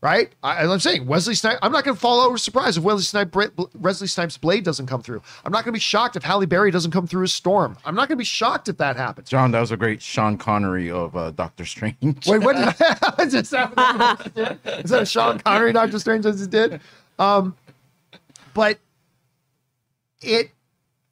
Right? 0.00 0.34
I, 0.42 0.66
I'm 0.66 0.80
saying 0.80 1.06
Wesley 1.06 1.34
Snipes. 1.34 1.60
I'm 1.62 1.72
not 1.72 1.82
going 1.82 1.94
to 1.94 2.00
fall 2.00 2.20
over 2.20 2.36
surprised 2.36 2.76
if 2.76 2.84
Wesley 2.84 3.04
Snipes, 3.04 3.34
Wesley 3.74 4.06
Snipes' 4.06 4.36
Blade 4.36 4.62
doesn't 4.62 4.86
come 4.86 5.00
through. 5.00 5.22
I'm 5.46 5.50
not 5.50 5.64
going 5.64 5.72
to 5.72 5.76
be 5.76 5.80
shocked 5.80 6.14
if 6.14 6.22
Halle 6.22 6.44
Berry 6.44 6.70
doesn't 6.70 6.90
come 6.90 7.06
through 7.06 7.22
as 7.22 7.32
Storm. 7.32 7.78
I'm 7.86 7.94
not 7.94 8.08
going 8.08 8.18
to 8.18 8.20
be 8.20 8.24
shocked 8.24 8.68
if 8.68 8.76
that 8.76 8.96
happens. 8.96 9.30
John, 9.30 9.50
that 9.52 9.60
was 9.60 9.70
a 9.70 9.78
great 9.78 10.02
Sean 10.02 10.36
Connery 10.36 10.90
of 10.90 11.16
uh, 11.16 11.30
Doctor 11.30 11.64
Strange. 11.64 11.96
Wait, 12.26 12.42
what 12.42 12.54
did 12.54 12.66
I 13.18 13.24
just 13.24 13.50
that 13.50 14.60
Is 14.84 14.90
that 14.90 15.02
a 15.02 15.06
Sean 15.06 15.38
Connery 15.38 15.72
Doctor 15.72 15.98
Strange 15.98 16.26
as 16.26 16.42
it 16.42 16.50
did? 16.50 16.82
Um, 17.18 17.56
but 18.52 18.78
it 20.20 20.50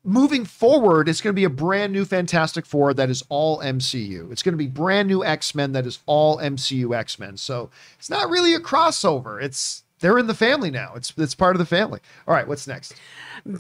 moving 0.05 0.45
forward, 0.45 1.09
it's 1.09 1.21
going 1.21 1.33
to 1.33 1.39
be 1.39 1.45
a 1.45 1.51
brand 1.51 1.93
new 1.93 2.05
Fantastic 2.05 2.67
Four 2.67 2.95
that 2.95 3.11
is 3.11 3.23
all 3.29 3.61
MCU. 3.61 4.31
It's 4.33 4.43
going 4.43 4.53
to 4.53 4.59
be 4.59 4.67
brand 4.67 5.09
new 5.09 5.25
X 5.25 5.55
Men 5.55 5.73
that 5.73 5.87
is 5.87 6.01
all 6.07 6.39
MCU 6.39 6.97
X 6.97 7.19
Men. 7.19 7.37
So 7.37 7.71
it's 7.99 8.11
not 8.11 8.29
really 8.31 8.55
a 8.55 8.61
crossover. 8.61 9.43
It's 9.43 9.85
they're 10.03 10.19
in 10.19 10.27
the 10.27 10.35
family 10.35 10.71
now. 10.71 10.93
It's 10.95 11.15
it's 11.17 11.35
part 11.35 11.57
of 11.57 11.59
the 11.59 11.67
family. 11.67 12.01
All 12.29 12.35
right, 12.35 12.47
what's 12.47 12.67
next? 12.67 12.95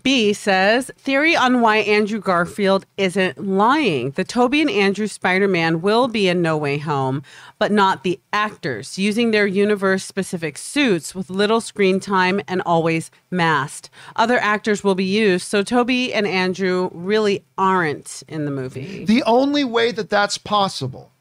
B 0.03 0.33
says 0.33 0.91
theory 0.99 1.35
on 1.35 1.61
why 1.61 1.79
Andrew 1.79 2.21
Garfield 2.21 2.85
isn't 2.99 3.39
lying. 3.43 4.11
The 4.11 4.25
Tobey 4.25 4.61
and 4.61 4.71
Andrew 4.71 5.07
Spider 5.07 5.49
Man 5.49 5.81
will 5.81 6.09
be 6.09 6.29
in 6.29 6.43
No 6.43 6.57
Way 6.57 6.79
Home, 6.79 7.23
but 7.59 7.73
not 7.73 8.03
the 8.03 8.21
actors, 8.33 8.99
using 8.99 9.31
their 9.31 9.47
universe 9.47 10.05
specific 10.05 10.59
suits 10.59 11.15
with 11.15 11.31
little 11.31 11.61
screen 11.61 11.99
time 11.99 12.43
and 12.47 12.61
always 12.62 13.11
masked. 13.31 13.89
Other 14.15 14.39
actors 14.39 14.85
will 14.85 14.95
be 14.95 15.05
used, 15.05 15.47
so 15.47 15.62
Tobey 15.62 16.12
and 16.12 16.27
Andrew 16.27 16.91
really 16.93 17.45
aren't 17.57 18.23
in 18.29 18.45
the 18.45 18.51
movie. 18.51 19.05
The 19.05 19.23
only 19.23 19.65
way 19.65 19.93
that 19.93 20.11
that's 20.11 20.39
possible 20.39 21.12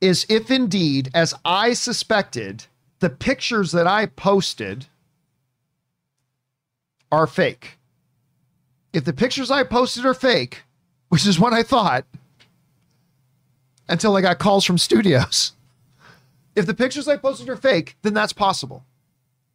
is 0.00 0.26
if 0.28 0.50
indeed, 0.50 1.10
as 1.14 1.34
I 1.44 1.72
suspected, 1.74 2.66
the 3.00 3.10
pictures 3.10 3.72
that 3.72 3.86
I 3.86 4.06
posted 4.06 4.86
are 7.10 7.26
fake. 7.26 7.78
If 8.92 9.04
the 9.04 9.12
pictures 9.12 9.50
I 9.50 9.64
posted 9.64 10.04
are 10.04 10.14
fake, 10.14 10.62
which 11.08 11.26
is 11.26 11.40
what 11.40 11.52
I 11.52 11.62
thought 11.62 12.04
until 13.88 14.16
I 14.16 14.20
got 14.20 14.38
calls 14.38 14.64
from 14.64 14.78
studios, 14.78 15.52
if 16.54 16.66
the 16.66 16.74
pictures 16.74 17.08
I 17.08 17.16
posted 17.16 17.48
are 17.48 17.56
fake, 17.56 17.96
then 18.02 18.14
that's 18.14 18.32
possible. 18.32 18.84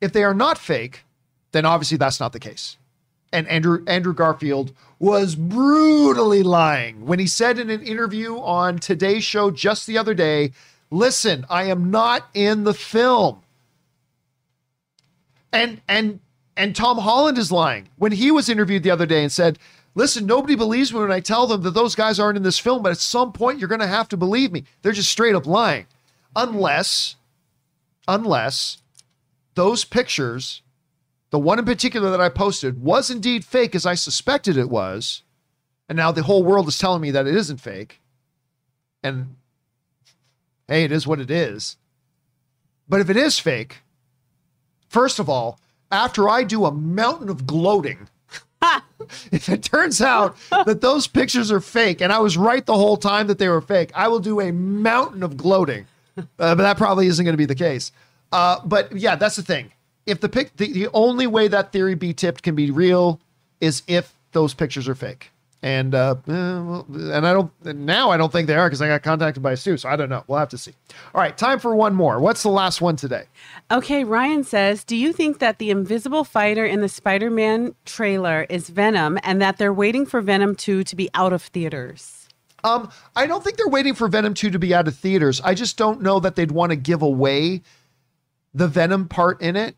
If 0.01 0.11
they 0.11 0.24
are 0.24 0.33
not 0.33 0.57
fake, 0.57 1.03
then 1.51 1.65
obviously 1.65 1.98
that's 1.98 2.19
not 2.19 2.33
the 2.33 2.40
case. 2.40 2.77
And 3.32 3.48
Andrew 3.48 3.83
Andrew 3.88 4.14
Garfield 4.14 4.72
was 4.99 5.35
brutally 5.35 6.41
lying 6.41 7.06
when 7.06 7.19
he 7.19 7.27
said 7.27 7.59
in 7.59 7.69
an 7.69 7.82
interview 7.82 8.38
on 8.38 8.80
Today's 8.80 9.24
show 9.24 9.51
just 9.51 9.88
the 9.88 9.98
other 9.98 10.14
day, 10.14 10.51
"Listen, 10.89 11.45
I 11.49 11.64
am 11.64 11.91
not 11.91 12.27
in 12.33 12.64
the 12.64 12.73
film." 12.73 13.41
And 15.51 15.81
and 15.88 16.19
and 16.57 16.75
Tom 16.75 16.97
Holland 16.99 17.38
is 17.38 17.51
lying 17.51 17.89
when 17.97 18.14
he 18.14 18.31
was 18.31 18.49
interviewed 18.49 18.83
the 18.83 18.91
other 18.91 19.05
day 19.05 19.22
and 19.22 19.31
said, 19.31 19.59
Listen, 19.97 20.25
nobody 20.25 20.55
believes 20.55 20.93
me 20.93 20.99
when 20.99 21.11
I 21.11 21.22
tell 21.22 21.47
them 21.47 21.61
that 21.61 21.72
those 21.72 21.95
guys 21.95 22.19
aren't 22.19 22.35
in 22.35 22.43
this 22.43 22.59
film, 22.59 22.83
but 22.83 22.91
at 22.91 22.97
some 22.97 23.31
point 23.31 23.59
you're 23.59 23.69
going 23.69 23.80
to 23.80 23.88
have 23.88 24.09
to 24.09 24.17
believe 24.17 24.51
me. 24.51 24.65
They're 24.81 24.91
just 24.91 25.09
straight 25.09 25.35
up 25.35 25.47
lying. 25.47 25.88
Unless, 26.35 27.15
unless 28.05 28.80
those 29.53 29.85
pictures, 29.85 30.61
the 31.30 31.39
one 31.39 31.59
in 31.59 31.65
particular 31.65 32.11
that 32.11 32.19
I 32.19 32.27
posted, 32.27 32.83
was 32.83 33.09
indeed 33.09 33.45
fake 33.45 33.73
as 33.73 33.85
I 33.85 33.95
suspected 33.95 34.57
it 34.57 34.69
was. 34.69 35.23
And 35.88 35.95
now 35.95 36.11
the 36.11 36.23
whole 36.23 36.43
world 36.43 36.67
is 36.67 36.77
telling 36.77 37.01
me 37.01 37.11
that 37.11 37.25
it 37.25 37.35
isn't 37.35 37.61
fake. 37.61 38.01
And 39.01 39.38
hey, 40.68 40.84
it 40.84 40.92
is 40.92 41.08
what 41.08 41.19
it 41.19 41.32
is. 41.32 41.77
But 42.88 43.02
if 43.02 43.10
it 43.10 43.18
is 43.18 43.40
fake, 43.40 43.77
first 44.88 45.19
of 45.19 45.30
all, 45.30 45.60
after 45.92 46.30
I 46.30 46.44
do 46.44 46.66
a 46.66 46.72
mountain 46.72 47.30
of 47.30 47.48
gloating, 47.48 48.08
if 49.32 49.50
it 49.50 49.64
turns 49.64 50.02
out 50.02 50.35
that 50.52 50.82
those 50.82 51.08
pictures 51.08 51.52
are 51.52 51.60
fake 51.60 52.02
and 52.02 52.11
I 52.11 52.19
was 52.19 52.38
right 52.38 52.66
the 52.66 52.76
whole 52.76 52.98
time 52.98 53.27
that 53.27 53.40
they 53.40 53.50
were 53.50 53.61
fake, 53.61 53.92
I 53.95 54.08
will 54.08 54.19
do 54.19 54.40
a 54.40 54.52
mountain 54.52 55.24
of 55.24 55.38
gloating. 55.38 55.88
Uh, 56.18 56.24
but 56.38 56.58
that 56.58 56.77
probably 56.77 57.08
isn't 57.08 57.26
going 57.26 57.34
to 57.34 57.38
be 57.38 57.45
the 57.45 57.56
case. 57.56 57.92
Uh, 58.32 58.60
but 58.64 58.92
yeah, 58.95 59.16
that's 59.16 59.35
the 59.35 59.44
thing. 59.44 59.72
If 60.06 60.22
the 60.22 60.30
pic, 60.30 60.56
the, 60.58 60.72
the 60.72 60.88
only 60.94 61.27
way 61.27 61.48
that 61.48 61.72
theory 61.72 61.95
be 61.95 62.14
tipped 62.14 62.44
can 62.44 62.56
be 62.56 62.72
real 62.72 63.19
is 63.60 63.84
if 63.88 64.14
those 64.32 64.53
pictures 64.53 64.88
are 64.88 64.95
fake. 64.95 65.32
And 65.66 65.95
uh, 65.95 66.14
and 66.27 67.26
I 67.26 67.34
don't 67.34 67.52
now 67.66 68.11
I 68.11 68.18
don't 68.18 68.32
think 68.32 68.45
they 68.45 68.53
are 68.56 68.68
because 68.68 68.84
I 68.84 68.88
got 68.88 69.02
contacted 69.02 69.42
by 69.42 69.56
Sue, 69.56 69.77
so 69.77 69.90
I 69.90 69.95
don't 69.95 70.10
know. 70.10 70.24
We'll 70.27 70.38
have 70.38 70.50
to 70.50 70.60
see. 70.60 70.74
All 71.11 71.19
right, 71.19 71.35
time 71.35 71.58
for 71.58 71.76
one 71.76 71.95
more. 71.95 72.19
What's 72.19 72.44
the 72.44 72.50
last 72.50 72.82
one 72.82 72.95
today? 72.98 73.24
Okay, 73.72 74.03
Ryan 74.03 74.44
says, 74.44 74.84
Do 74.84 74.95
you 74.95 75.11
think 75.11 75.40
that 75.40 75.58
the 75.58 75.72
invisible 75.72 76.24
fighter 76.24 76.68
in 76.68 76.82
the 76.82 76.88
Spider 76.88 77.32
Man 77.32 77.74
trailer 77.84 78.45
is 78.48 78.69
Venom 78.69 79.18
and 79.24 79.42
that 79.42 79.58
they're 79.58 79.74
waiting 79.74 80.06
for 80.06 80.22
Venom 80.22 80.53
2 80.53 80.84
to 80.84 80.95
be 80.95 81.10
out 81.16 81.34
of 81.34 81.42
theaters? 81.42 82.30
Um, 82.64 82.92
I 83.16 83.26
don't 83.26 83.44
think 83.44 83.58
they're 83.58 83.68
waiting 83.68 83.95
for 83.95 84.08
Venom 84.08 84.35
2 84.35 84.52
to 84.52 84.60
be 84.60 84.72
out 84.76 84.88
of 84.88 84.95
theaters. 84.95 85.42
I 85.44 85.56
just 85.56 85.77
don't 85.77 86.00
know 86.00 86.19
that 86.19 86.35
they'd 86.35 86.52
want 86.52 86.74
to 86.74 86.76
give 86.76 87.02
away 87.02 87.64
the 88.53 88.68
Venom 88.68 89.08
part 89.08 89.42
in 89.42 89.56
it. 89.56 89.76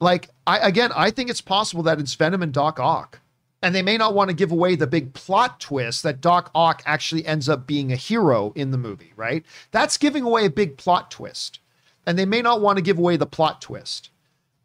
Like, 0.00 0.30
I 0.48 0.58
again, 0.58 0.90
I 0.96 1.12
think 1.12 1.30
it's 1.30 1.40
possible 1.40 1.84
that 1.84 2.00
it's 2.00 2.14
Venom 2.14 2.42
and 2.42 2.52
Doc 2.52 2.80
Ock. 2.80 3.20
And 3.62 3.74
they 3.74 3.82
may 3.82 3.96
not 3.96 4.14
want 4.14 4.28
to 4.28 4.34
give 4.34 4.50
away 4.50 4.74
the 4.74 4.88
big 4.88 5.14
plot 5.14 5.60
twist 5.60 6.02
that 6.02 6.20
Doc 6.20 6.50
Ock 6.54 6.82
actually 6.84 7.24
ends 7.24 7.48
up 7.48 7.66
being 7.66 7.92
a 7.92 7.96
hero 7.96 8.52
in 8.56 8.72
the 8.72 8.78
movie, 8.78 9.12
right? 9.14 9.44
That's 9.70 9.96
giving 9.96 10.24
away 10.24 10.46
a 10.46 10.50
big 10.50 10.76
plot 10.76 11.10
twist. 11.10 11.60
And 12.04 12.18
they 12.18 12.26
may 12.26 12.42
not 12.42 12.60
want 12.60 12.78
to 12.78 12.82
give 12.82 12.98
away 12.98 13.16
the 13.16 13.26
plot 13.26 13.62
twist. 13.62 14.10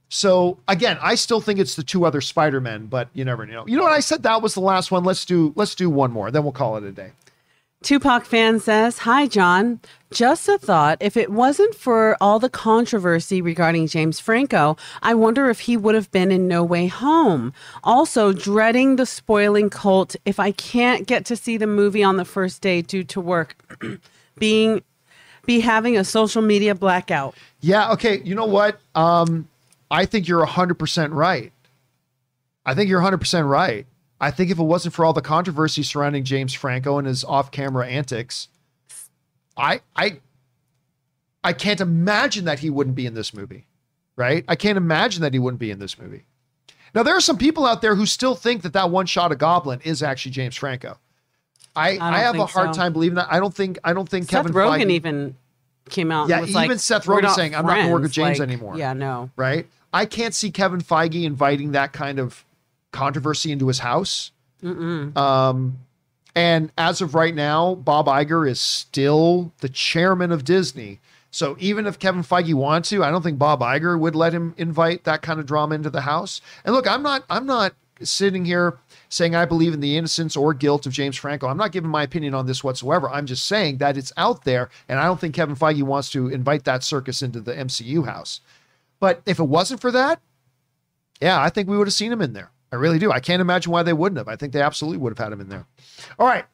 So 0.09 0.57
again, 0.67 0.97
I 1.01 1.15
still 1.15 1.41
think 1.41 1.59
it's 1.59 1.75
the 1.75 1.83
two 1.83 2.05
other 2.05 2.21
Spider-Men, 2.21 2.87
but 2.87 3.09
you 3.13 3.25
never 3.25 3.45
know. 3.45 3.67
You 3.67 3.77
know 3.77 3.83
what? 3.83 3.91
I 3.91 3.99
said 3.99 4.23
that 4.23 4.41
was 4.41 4.53
the 4.53 4.61
last 4.61 4.89
one. 4.89 5.03
Let's 5.03 5.25
do 5.25 5.53
let's 5.55 5.75
do 5.75 5.89
one 5.89 6.11
more, 6.11 6.31
then 6.31 6.43
we'll 6.43 6.53
call 6.53 6.77
it 6.77 6.83
a 6.83 6.91
day. 6.91 7.11
Tupac 7.87 8.25
fan 8.25 8.59
says, 8.59 8.97
Hi, 8.97 9.27
John. 9.27 9.79
Just 10.11 10.49
a 10.49 10.57
thought. 10.57 10.97
If 10.99 11.15
it 11.15 11.31
wasn't 11.31 11.73
for 11.73 12.17
all 12.19 12.37
the 12.37 12.49
controversy 12.49 13.41
regarding 13.41 13.87
James 13.87 14.19
Franco, 14.19 14.75
I 15.01 15.13
wonder 15.13 15.49
if 15.49 15.61
he 15.61 15.77
would 15.77 15.95
have 15.95 16.11
been 16.11 16.29
in 16.29 16.49
No 16.49 16.65
Way 16.65 16.87
Home. 16.87 17.53
Also, 17.85 18.33
dreading 18.33 18.97
the 18.97 19.05
spoiling 19.05 19.69
cult 19.69 20.17
if 20.25 20.37
I 20.37 20.51
can't 20.51 21.07
get 21.07 21.23
to 21.27 21.37
see 21.37 21.55
the 21.55 21.65
movie 21.65 22.03
on 22.03 22.17
the 22.17 22.25
first 22.25 22.61
day 22.61 22.81
due 22.81 23.05
to 23.05 23.21
work. 23.21 23.55
Being 24.37 24.83
be 25.45 25.61
having 25.61 25.97
a 25.97 26.03
social 26.03 26.41
media 26.41 26.75
blackout. 26.75 27.35
Yeah, 27.61 27.93
okay. 27.93 28.19
You 28.21 28.35
know 28.35 28.47
what? 28.47 28.81
Um, 28.95 29.47
I 29.89 30.03
think 30.03 30.27
you're 30.27 30.45
100% 30.45 31.13
right. 31.13 31.53
I 32.65 32.73
think 32.75 32.89
you're 32.89 32.99
100% 32.99 33.49
right. 33.49 33.87
I 34.19 34.31
think 34.31 34.49
if 34.49 34.57
it 34.59 34.63
wasn't 34.63 34.95
for 34.95 35.05
all 35.05 35.13
the 35.13 35.21
controversy 35.21 35.83
surrounding 35.83 36.23
James 36.23 36.53
Franco 36.53 36.97
and 36.97 37.07
his 37.07 37.23
off-camera 37.23 37.87
antics, 37.87 38.47
I 39.55 39.81
I 39.95 40.19
I 41.43 41.53
can't 41.53 41.81
imagine 41.81 42.45
that 42.45 42.59
he 42.59 42.69
wouldn't 42.69 42.95
be 42.95 43.05
in 43.05 43.13
this 43.13 43.33
movie. 43.33 43.65
Right? 44.15 44.43
I 44.47 44.55
can't 44.55 44.77
imagine 44.77 45.21
that 45.21 45.33
he 45.33 45.39
wouldn't 45.39 45.59
be 45.59 45.69
in 45.69 45.77
this 45.77 45.99
movie. 45.99 46.25
Now 46.95 47.03
there 47.03 47.15
are 47.15 47.21
some 47.21 47.37
people 47.37 47.65
out 47.65 47.81
there 47.81 47.93
who 47.93 48.07
still 48.07 48.33
think 48.33 48.63
that 48.63 48.73
that 48.73 48.89
one 48.89 49.05
shot 49.05 49.31
of 49.31 49.37
Goblin 49.37 49.79
is 49.83 50.01
actually 50.01 50.31
James 50.31 50.55
Franco. 50.55 50.97
I, 51.75 51.93
don't 51.93 52.01
I, 52.01 52.19
have 52.19 52.39
a 52.39 52.47
hard 52.47 52.73
so. 52.73 52.81
time 52.81 52.93
believing 52.93 53.15
that. 53.15 53.27
I 53.29 53.39
don't 53.39 53.53
think 53.53 53.77
I 53.83 53.93
don't 53.93 54.09
think 54.09 54.25
Seth 54.25 54.45
Kevin 54.45 54.53
Rogen 54.53 54.85
Feige, 54.85 54.91
even 54.91 55.35
came 55.89 56.11
out. 56.11 56.27
Yeah, 56.27 56.37
and 56.37 56.47
was 56.47 56.49
even 56.55 56.69
like, 56.69 56.79
Seth 56.79 57.05
Rogen 57.05 57.29
saying, 57.35 57.53
"I'm 57.53 57.67
not 57.67 57.75
gonna 57.75 57.91
work 57.91 58.01
with. 58.01 58.11
James 58.11 58.39
Like, 58.39 58.49
anymore. 58.49 58.77
Yeah, 58.77 58.93
no. 58.93 59.29
right? 59.35 59.67
I 59.93 60.05
can't 60.05 60.33
see 60.33 60.49
Kevin 60.49 60.81
Feige 60.81 61.23
inviting 61.23 61.71
that 61.73 61.93
kind 61.93 62.19
of 62.19 62.43
controversy 62.97 63.51
into 63.51 63.67
his 63.67 63.79
house. 63.79 64.31
Um, 65.17 65.79
and 66.35 66.71
as 66.77 67.01
of 67.01 67.15
right 67.15 67.33
now, 67.33 67.75
Bob 67.75 68.07
Iger 68.07 68.49
is 68.49 68.59
still 68.59 69.53
the 69.59 69.69
chairman 69.69 70.31
of 70.31 70.43
Disney. 70.43 70.99
So 71.31 71.55
even 71.59 71.85
if 71.85 71.99
Kevin 71.99 72.23
Feige 72.23 72.53
wants 72.53 72.89
to, 72.89 73.03
I 73.03 73.11
don't 73.11 73.21
think 73.21 73.37
Bob 73.37 73.59
Iger 73.61 73.99
would 73.99 74.15
let 74.15 74.33
him 74.33 74.53
invite 74.57 75.03
that 75.03 75.21
kind 75.21 75.39
of 75.39 75.45
drama 75.45 75.75
into 75.75 75.89
the 75.89 76.01
house. 76.01 76.41
And 76.65 76.73
look, 76.73 76.87
I'm 76.87 77.03
not, 77.03 77.23
I'm 77.29 77.45
not 77.45 77.73
sitting 78.01 78.45
here 78.45 78.77
saying 79.09 79.35
I 79.35 79.45
believe 79.45 79.73
in 79.73 79.79
the 79.79 79.97
innocence 79.97 80.35
or 80.35 80.53
guilt 80.53 80.85
of 80.85 80.93
James 80.93 81.15
Franco. 81.17 81.47
I'm 81.47 81.57
not 81.57 81.71
giving 81.71 81.89
my 81.89 82.03
opinion 82.03 82.33
on 82.33 82.45
this 82.45 82.63
whatsoever. 82.63 83.09
I'm 83.09 83.25
just 83.25 83.45
saying 83.45 83.77
that 83.77 83.97
it's 83.97 84.13
out 84.17 84.43
there, 84.43 84.69
and 84.89 84.99
I 84.99 85.05
don't 85.05 85.19
think 85.19 85.35
Kevin 85.35 85.55
Feige 85.55 85.83
wants 85.83 86.09
to 86.11 86.27
invite 86.27 86.65
that 86.65 86.83
circus 86.83 87.21
into 87.21 87.41
the 87.41 87.53
MCU 87.53 88.05
house. 88.05 88.41
But 88.99 89.21
if 89.25 89.39
it 89.39 89.43
wasn't 89.43 89.81
for 89.81 89.91
that, 89.91 90.19
yeah, 91.21 91.41
I 91.41 91.49
think 91.49 91.67
we 91.69 91.77
would 91.77 91.87
have 91.87 91.93
seen 91.93 92.11
him 92.11 92.21
in 92.21 92.33
there. 92.33 92.51
I 92.71 92.75
really 92.75 92.99
do. 92.99 93.11
I 93.11 93.19
can't 93.19 93.41
imagine 93.41 93.71
why 93.71 93.83
they 93.83 93.93
wouldn't 93.93 94.17
have. 94.17 94.27
I 94.27 94.35
think 94.35 94.53
they 94.53 94.61
absolutely 94.61 94.97
would 94.97 95.17
have 95.17 95.23
had 95.23 95.31
him 95.31 95.41
in 95.41 95.49
there. 95.49 95.65
All 96.19 96.27
right. 96.27 96.45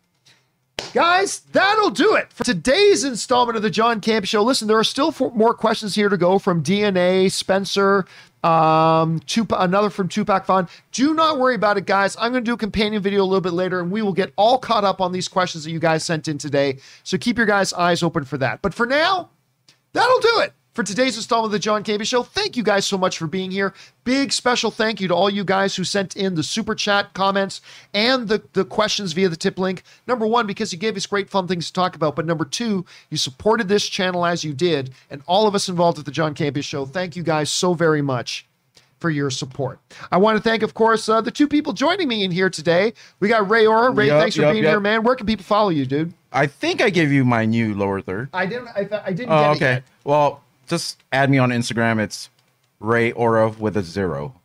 Guys, 0.93 1.39
that'll 1.51 1.89
do 1.89 2.15
it 2.15 2.31
for 2.31 2.43
today's 2.43 3.03
installment 3.03 3.55
of 3.55 3.63
the 3.63 3.69
John 3.69 3.99
Camp 3.99 4.25
Show. 4.25 4.43
Listen, 4.43 4.67
there 4.67 4.77
are 4.77 4.83
still 4.83 5.11
four 5.11 5.31
more 5.31 5.53
questions 5.55 5.95
here 5.95 6.09
to 6.09 6.17
go 6.17 6.37
from 6.37 6.61
DNA, 6.61 7.31
Spencer, 7.31 8.05
um, 8.43 9.19
Tupac, 9.21 9.57
another 9.59 9.89
from 9.89 10.07
Tupac 10.07 10.45
Fun. 10.45 10.67
Do 10.91 11.15
not 11.15 11.39
worry 11.39 11.55
about 11.55 11.77
it, 11.77 11.85
guys. 11.85 12.15
I'm 12.19 12.31
going 12.31 12.43
to 12.43 12.49
do 12.49 12.53
a 12.53 12.57
companion 12.57 13.01
video 13.01 13.23
a 13.23 13.25
little 13.25 13.41
bit 13.41 13.53
later, 13.53 13.79
and 13.79 13.89
we 13.89 14.03
will 14.03 14.13
get 14.13 14.33
all 14.35 14.59
caught 14.59 14.83
up 14.83 15.01
on 15.01 15.13
these 15.13 15.27
questions 15.27 15.63
that 15.63 15.71
you 15.71 15.79
guys 15.79 16.03
sent 16.03 16.27
in 16.27 16.37
today. 16.37 16.77
So 17.03 17.17
keep 17.17 17.37
your 17.37 17.47
guys' 17.47 17.73
eyes 17.73 18.03
open 18.03 18.23
for 18.23 18.37
that. 18.37 18.61
But 18.61 18.75
for 18.75 18.85
now, 18.85 19.29
that'll 19.93 20.19
do 20.19 20.41
it 20.41 20.53
for 20.73 20.83
today's 20.83 21.15
installment 21.17 21.47
of 21.47 21.51
the 21.51 21.59
John 21.59 21.83
Campea 21.83 22.05
Show. 22.05 22.23
Thank 22.23 22.57
you 22.57 22.63
guys 22.63 22.85
so 22.85 22.97
much 22.97 23.17
for 23.17 23.27
being 23.27 23.51
here. 23.51 23.73
Big 24.03 24.31
special 24.33 24.71
thank 24.71 24.99
you 24.99 25.07
to 25.07 25.13
all 25.13 25.29
you 25.29 25.43
guys 25.43 25.75
who 25.75 25.83
sent 25.83 26.15
in 26.15 26.35
the 26.35 26.43
super 26.43 26.73
chat 26.73 27.13
comments 27.13 27.61
and 27.93 28.27
the, 28.27 28.41
the 28.53 28.65
questions 28.65 29.13
via 29.13 29.29
the 29.29 29.35
tip 29.35 29.59
link. 29.59 29.83
Number 30.07 30.25
one, 30.25 30.47
because 30.47 30.73
you 30.73 30.79
gave 30.79 30.97
us 30.97 31.05
great 31.05 31.29
fun 31.29 31.47
things 31.47 31.67
to 31.67 31.73
talk 31.73 31.95
about. 31.95 32.15
But 32.15 32.25
number 32.25 32.45
two, 32.45 32.85
you 33.09 33.17
supported 33.17 33.67
this 33.67 33.87
channel 33.87 34.25
as 34.25 34.43
you 34.43 34.53
did. 34.53 34.91
And 35.11 35.21
all 35.27 35.47
of 35.47 35.53
us 35.55 35.69
involved 35.69 35.99
at 35.99 36.05
the 36.05 36.11
John 36.11 36.33
Campea 36.33 36.63
Show, 36.63 36.85
thank 36.85 37.15
you 37.15 37.23
guys 37.23 37.51
so 37.51 37.73
very 37.73 38.01
much 38.01 38.47
for 38.99 39.09
your 39.09 39.29
support. 39.29 39.79
I 40.11 40.17
want 40.17 40.37
to 40.37 40.41
thank, 40.43 40.63
of 40.63 40.73
course, 40.73 41.09
uh, 41.09 41.19
the 41.19 41.29
two 41.29 41.47
people 41.47 41.73
joining 41.73 42.07
me 42.07 42.23
in 42.23 42.31
here 42.31 42.49
today. 42.49 42.93
We 43.19 43.27
got 43.27 43.49
Ray 43.49 43.65
Ora. 43.67 43.91
Ray, 43.91 44.07
Yup, 44.07 44.21
thanks 44.21 44.35
for 44.37 44.43
yup, 44.43 44.53
being 44.53 44.63
yup. 44.63 44.71
here, 44.71 44.79
man. 44.79 45.03
Where 45.03 45.15
can 45.15 45.27
people 45.27 45.43
follow 45.43 45.69
you, 45.69 45.85
dude? 45.85 46.13
I 46.31 46.47
think 46.47 46.81
I 46.81 46.89
gave 46.89 47.11
you 47.11 47.25
my 47.25 47.45
new 47.45 47.73
lower 47.75 47.99
third. 48.01 48.29
I 48.33 48.45
didn't. 48.45 48.69
I, 48.69 48.87
I 49.05 49.11
didn't 49.11 49.31
Oh, 49.31 49.41
get 49.41 49.51
it 49.51 49.55
okay. 49.57 49.83
Well, 50.05 50.42
just 50.67 51.01
add 51.11 51.29
me 51.29 51.37
on 51.37 51.49
Instagram. 51.49 51.99
It's 51.99 52.29
Ray 52.79 53.11
Aura 53.11 53.49
with 53.49 53.77
a 53.77 53.83
zero. 53.83 54.35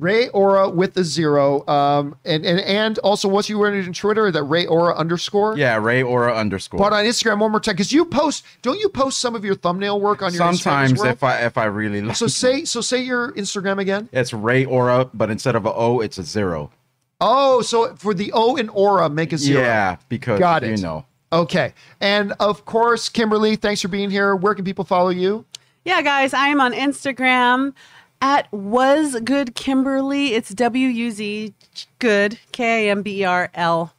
Ray 0.00 0.28
Aura 0.30 0.68
with 0.68 0.96
a 0.96 1.04
zero. 1.04 1.66
Um, 1.68 2.16
and 2.24 2.44
and 2.44 2.58
and 2.60 2.98
also, 2.98 3.28
what's 3.28 3.48
you 3.48 3.62
running 3.62 3.84
in 3.84 3.92
Twitter? 3.92 4.30
That 4.32 4.42
Ray 4.42 4.66
Aura 4.66 4.94
underscore. 4.96 5.56
Yeah, 5.56 5.76
Ray 5.76 6.02
Aura 6.02 6.34
underscore. 6.34 6.78
But 6.78 6.92
on 6.92 7.04
Instagram, 7.04 7.38
one 7.38 7.52
more 7.52 7.60
time, 7.60 7.74
because 7.74 7.92
you 7.92 8.04
post. 8.04 8.44
Don't 8.62 8.80
you 8.80 8.88
post 8.88 9.18
some 9.18 9.36
of 9.36 9.44
your 9.44 9.54
thumbnail 9.54 10.00
work 10.00 10.20
on 10.20 10.34
your 10.34 10.42
Instagram 10.42 10.56
Sometimes 10.58 10.98
well? 10.98 11.08
if 11.12 11.22
I 11.22 11.38
if 11.46 11.56
I 11.56 11.66
really 11.66 12.02
like 12.02 12.16
so 12.16 12.26
say 12.26 12.64
so 12.64 12.80
say 12.80 13.02
your 13.02 13.32
Instagram 13.32 13.78
again. 13.78 14.08
it's 14.12 14.32
Ray 14.32 14.64
Aura, 14.64 15.08
but 15.14 15.30
instead 15.30 15.54
of 15.54 15.64
a 15.64 15.72
O, 15.72 16.00
it's 16.00 16.18
a 16.18 16.24
zero. 16.24 16.72
Oh, 17.20 17.62
so 17.62 17.94
for 17.94 18.12
the 18.14 18.32
O 18.32 18.56
in 18.56 18.68
Aura, 18.70 19.08
make 19.08 19.32
a 19.32 19.38
zero. 19.38 19.62
Yeah, 19.62 19.96
because 20.08 20.40
Got 20.40 20.64
you 20.64 20.72
it. 20.72 20.80
know. 20.80 21.06
Okay. 21.34 21.74
And 22.00 22.32
of 22.38 22.64
course, 22.64 23.08
Kimberly, 23.08 23.56
thanks 23.56 23.82
for 23.82 23.88
being 23.88 24.08
here. 24.08 24.36
Where 24.36 24.54
can 24.54 24.64
people 24.64 24.84
follow 24.84 25.08
you? 25.08 25.44
Yeah, 25.84 26.00
guys, 26.00 26.32
I 26.32 26.46
am 26.46 26.60
on 26.60 26.72
Instagram 26.72 27.74
at 28.22 28.50
was 28.52 29.20
good 29.20 29.56
Kimberly. 29.56 30.34
It's 30.34 30.50
W 30.50 30.86
U 30.86 31.10
Z 31.10 31.52
good 31.98 32.38
K 32.52 32.86
A 32.86 32.90
M 32.92 33.02
B 33.02 33.22
E 33.22 33.24
R 33.24 33.50
L 33.52 33.92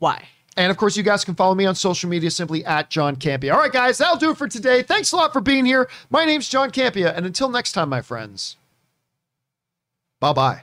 Y. 0.00 0.24
And 0.56 0.70
of 0.70 0.76
course, 0.76 0.96
you 0.96 1.04
guys 1.04 1.24
can 1.24 1.36
follow 1.36 1.54
me 1.54 1.64
on 1.64 1.76
social 1.76 2.10
media 2.10 2.30
simply 2.30 2.64
at 2.64 2.90
John 2.90 3.16
Campea. 3.16 3.52
All 3.52 3.58
right, 3.60 3.72
guys, 3.72 3.98
that'll 3.98 4.18
do 4.18 4.30
it 4.30 4.36
for 4.36 4.48
today. 4.48 4.82
Thanks 4.82 5.12
a 5.12 5.16
lot 5.16 5.32
for 5.32 5.40
being 5.40 5.64
here. 5.64 5.88
My 6.10 6.24
name's 6.24 6.48
John 6.48 6.70
Campea. 6.70 7.16
And 7.16 7.24
until 7.24 7.48
next 7.48 7.72
time, 7.72 7.88
my 7.88 8.02
friends, 8.02 8.56
bye 10.20 10.32
bye. 10.32 10.62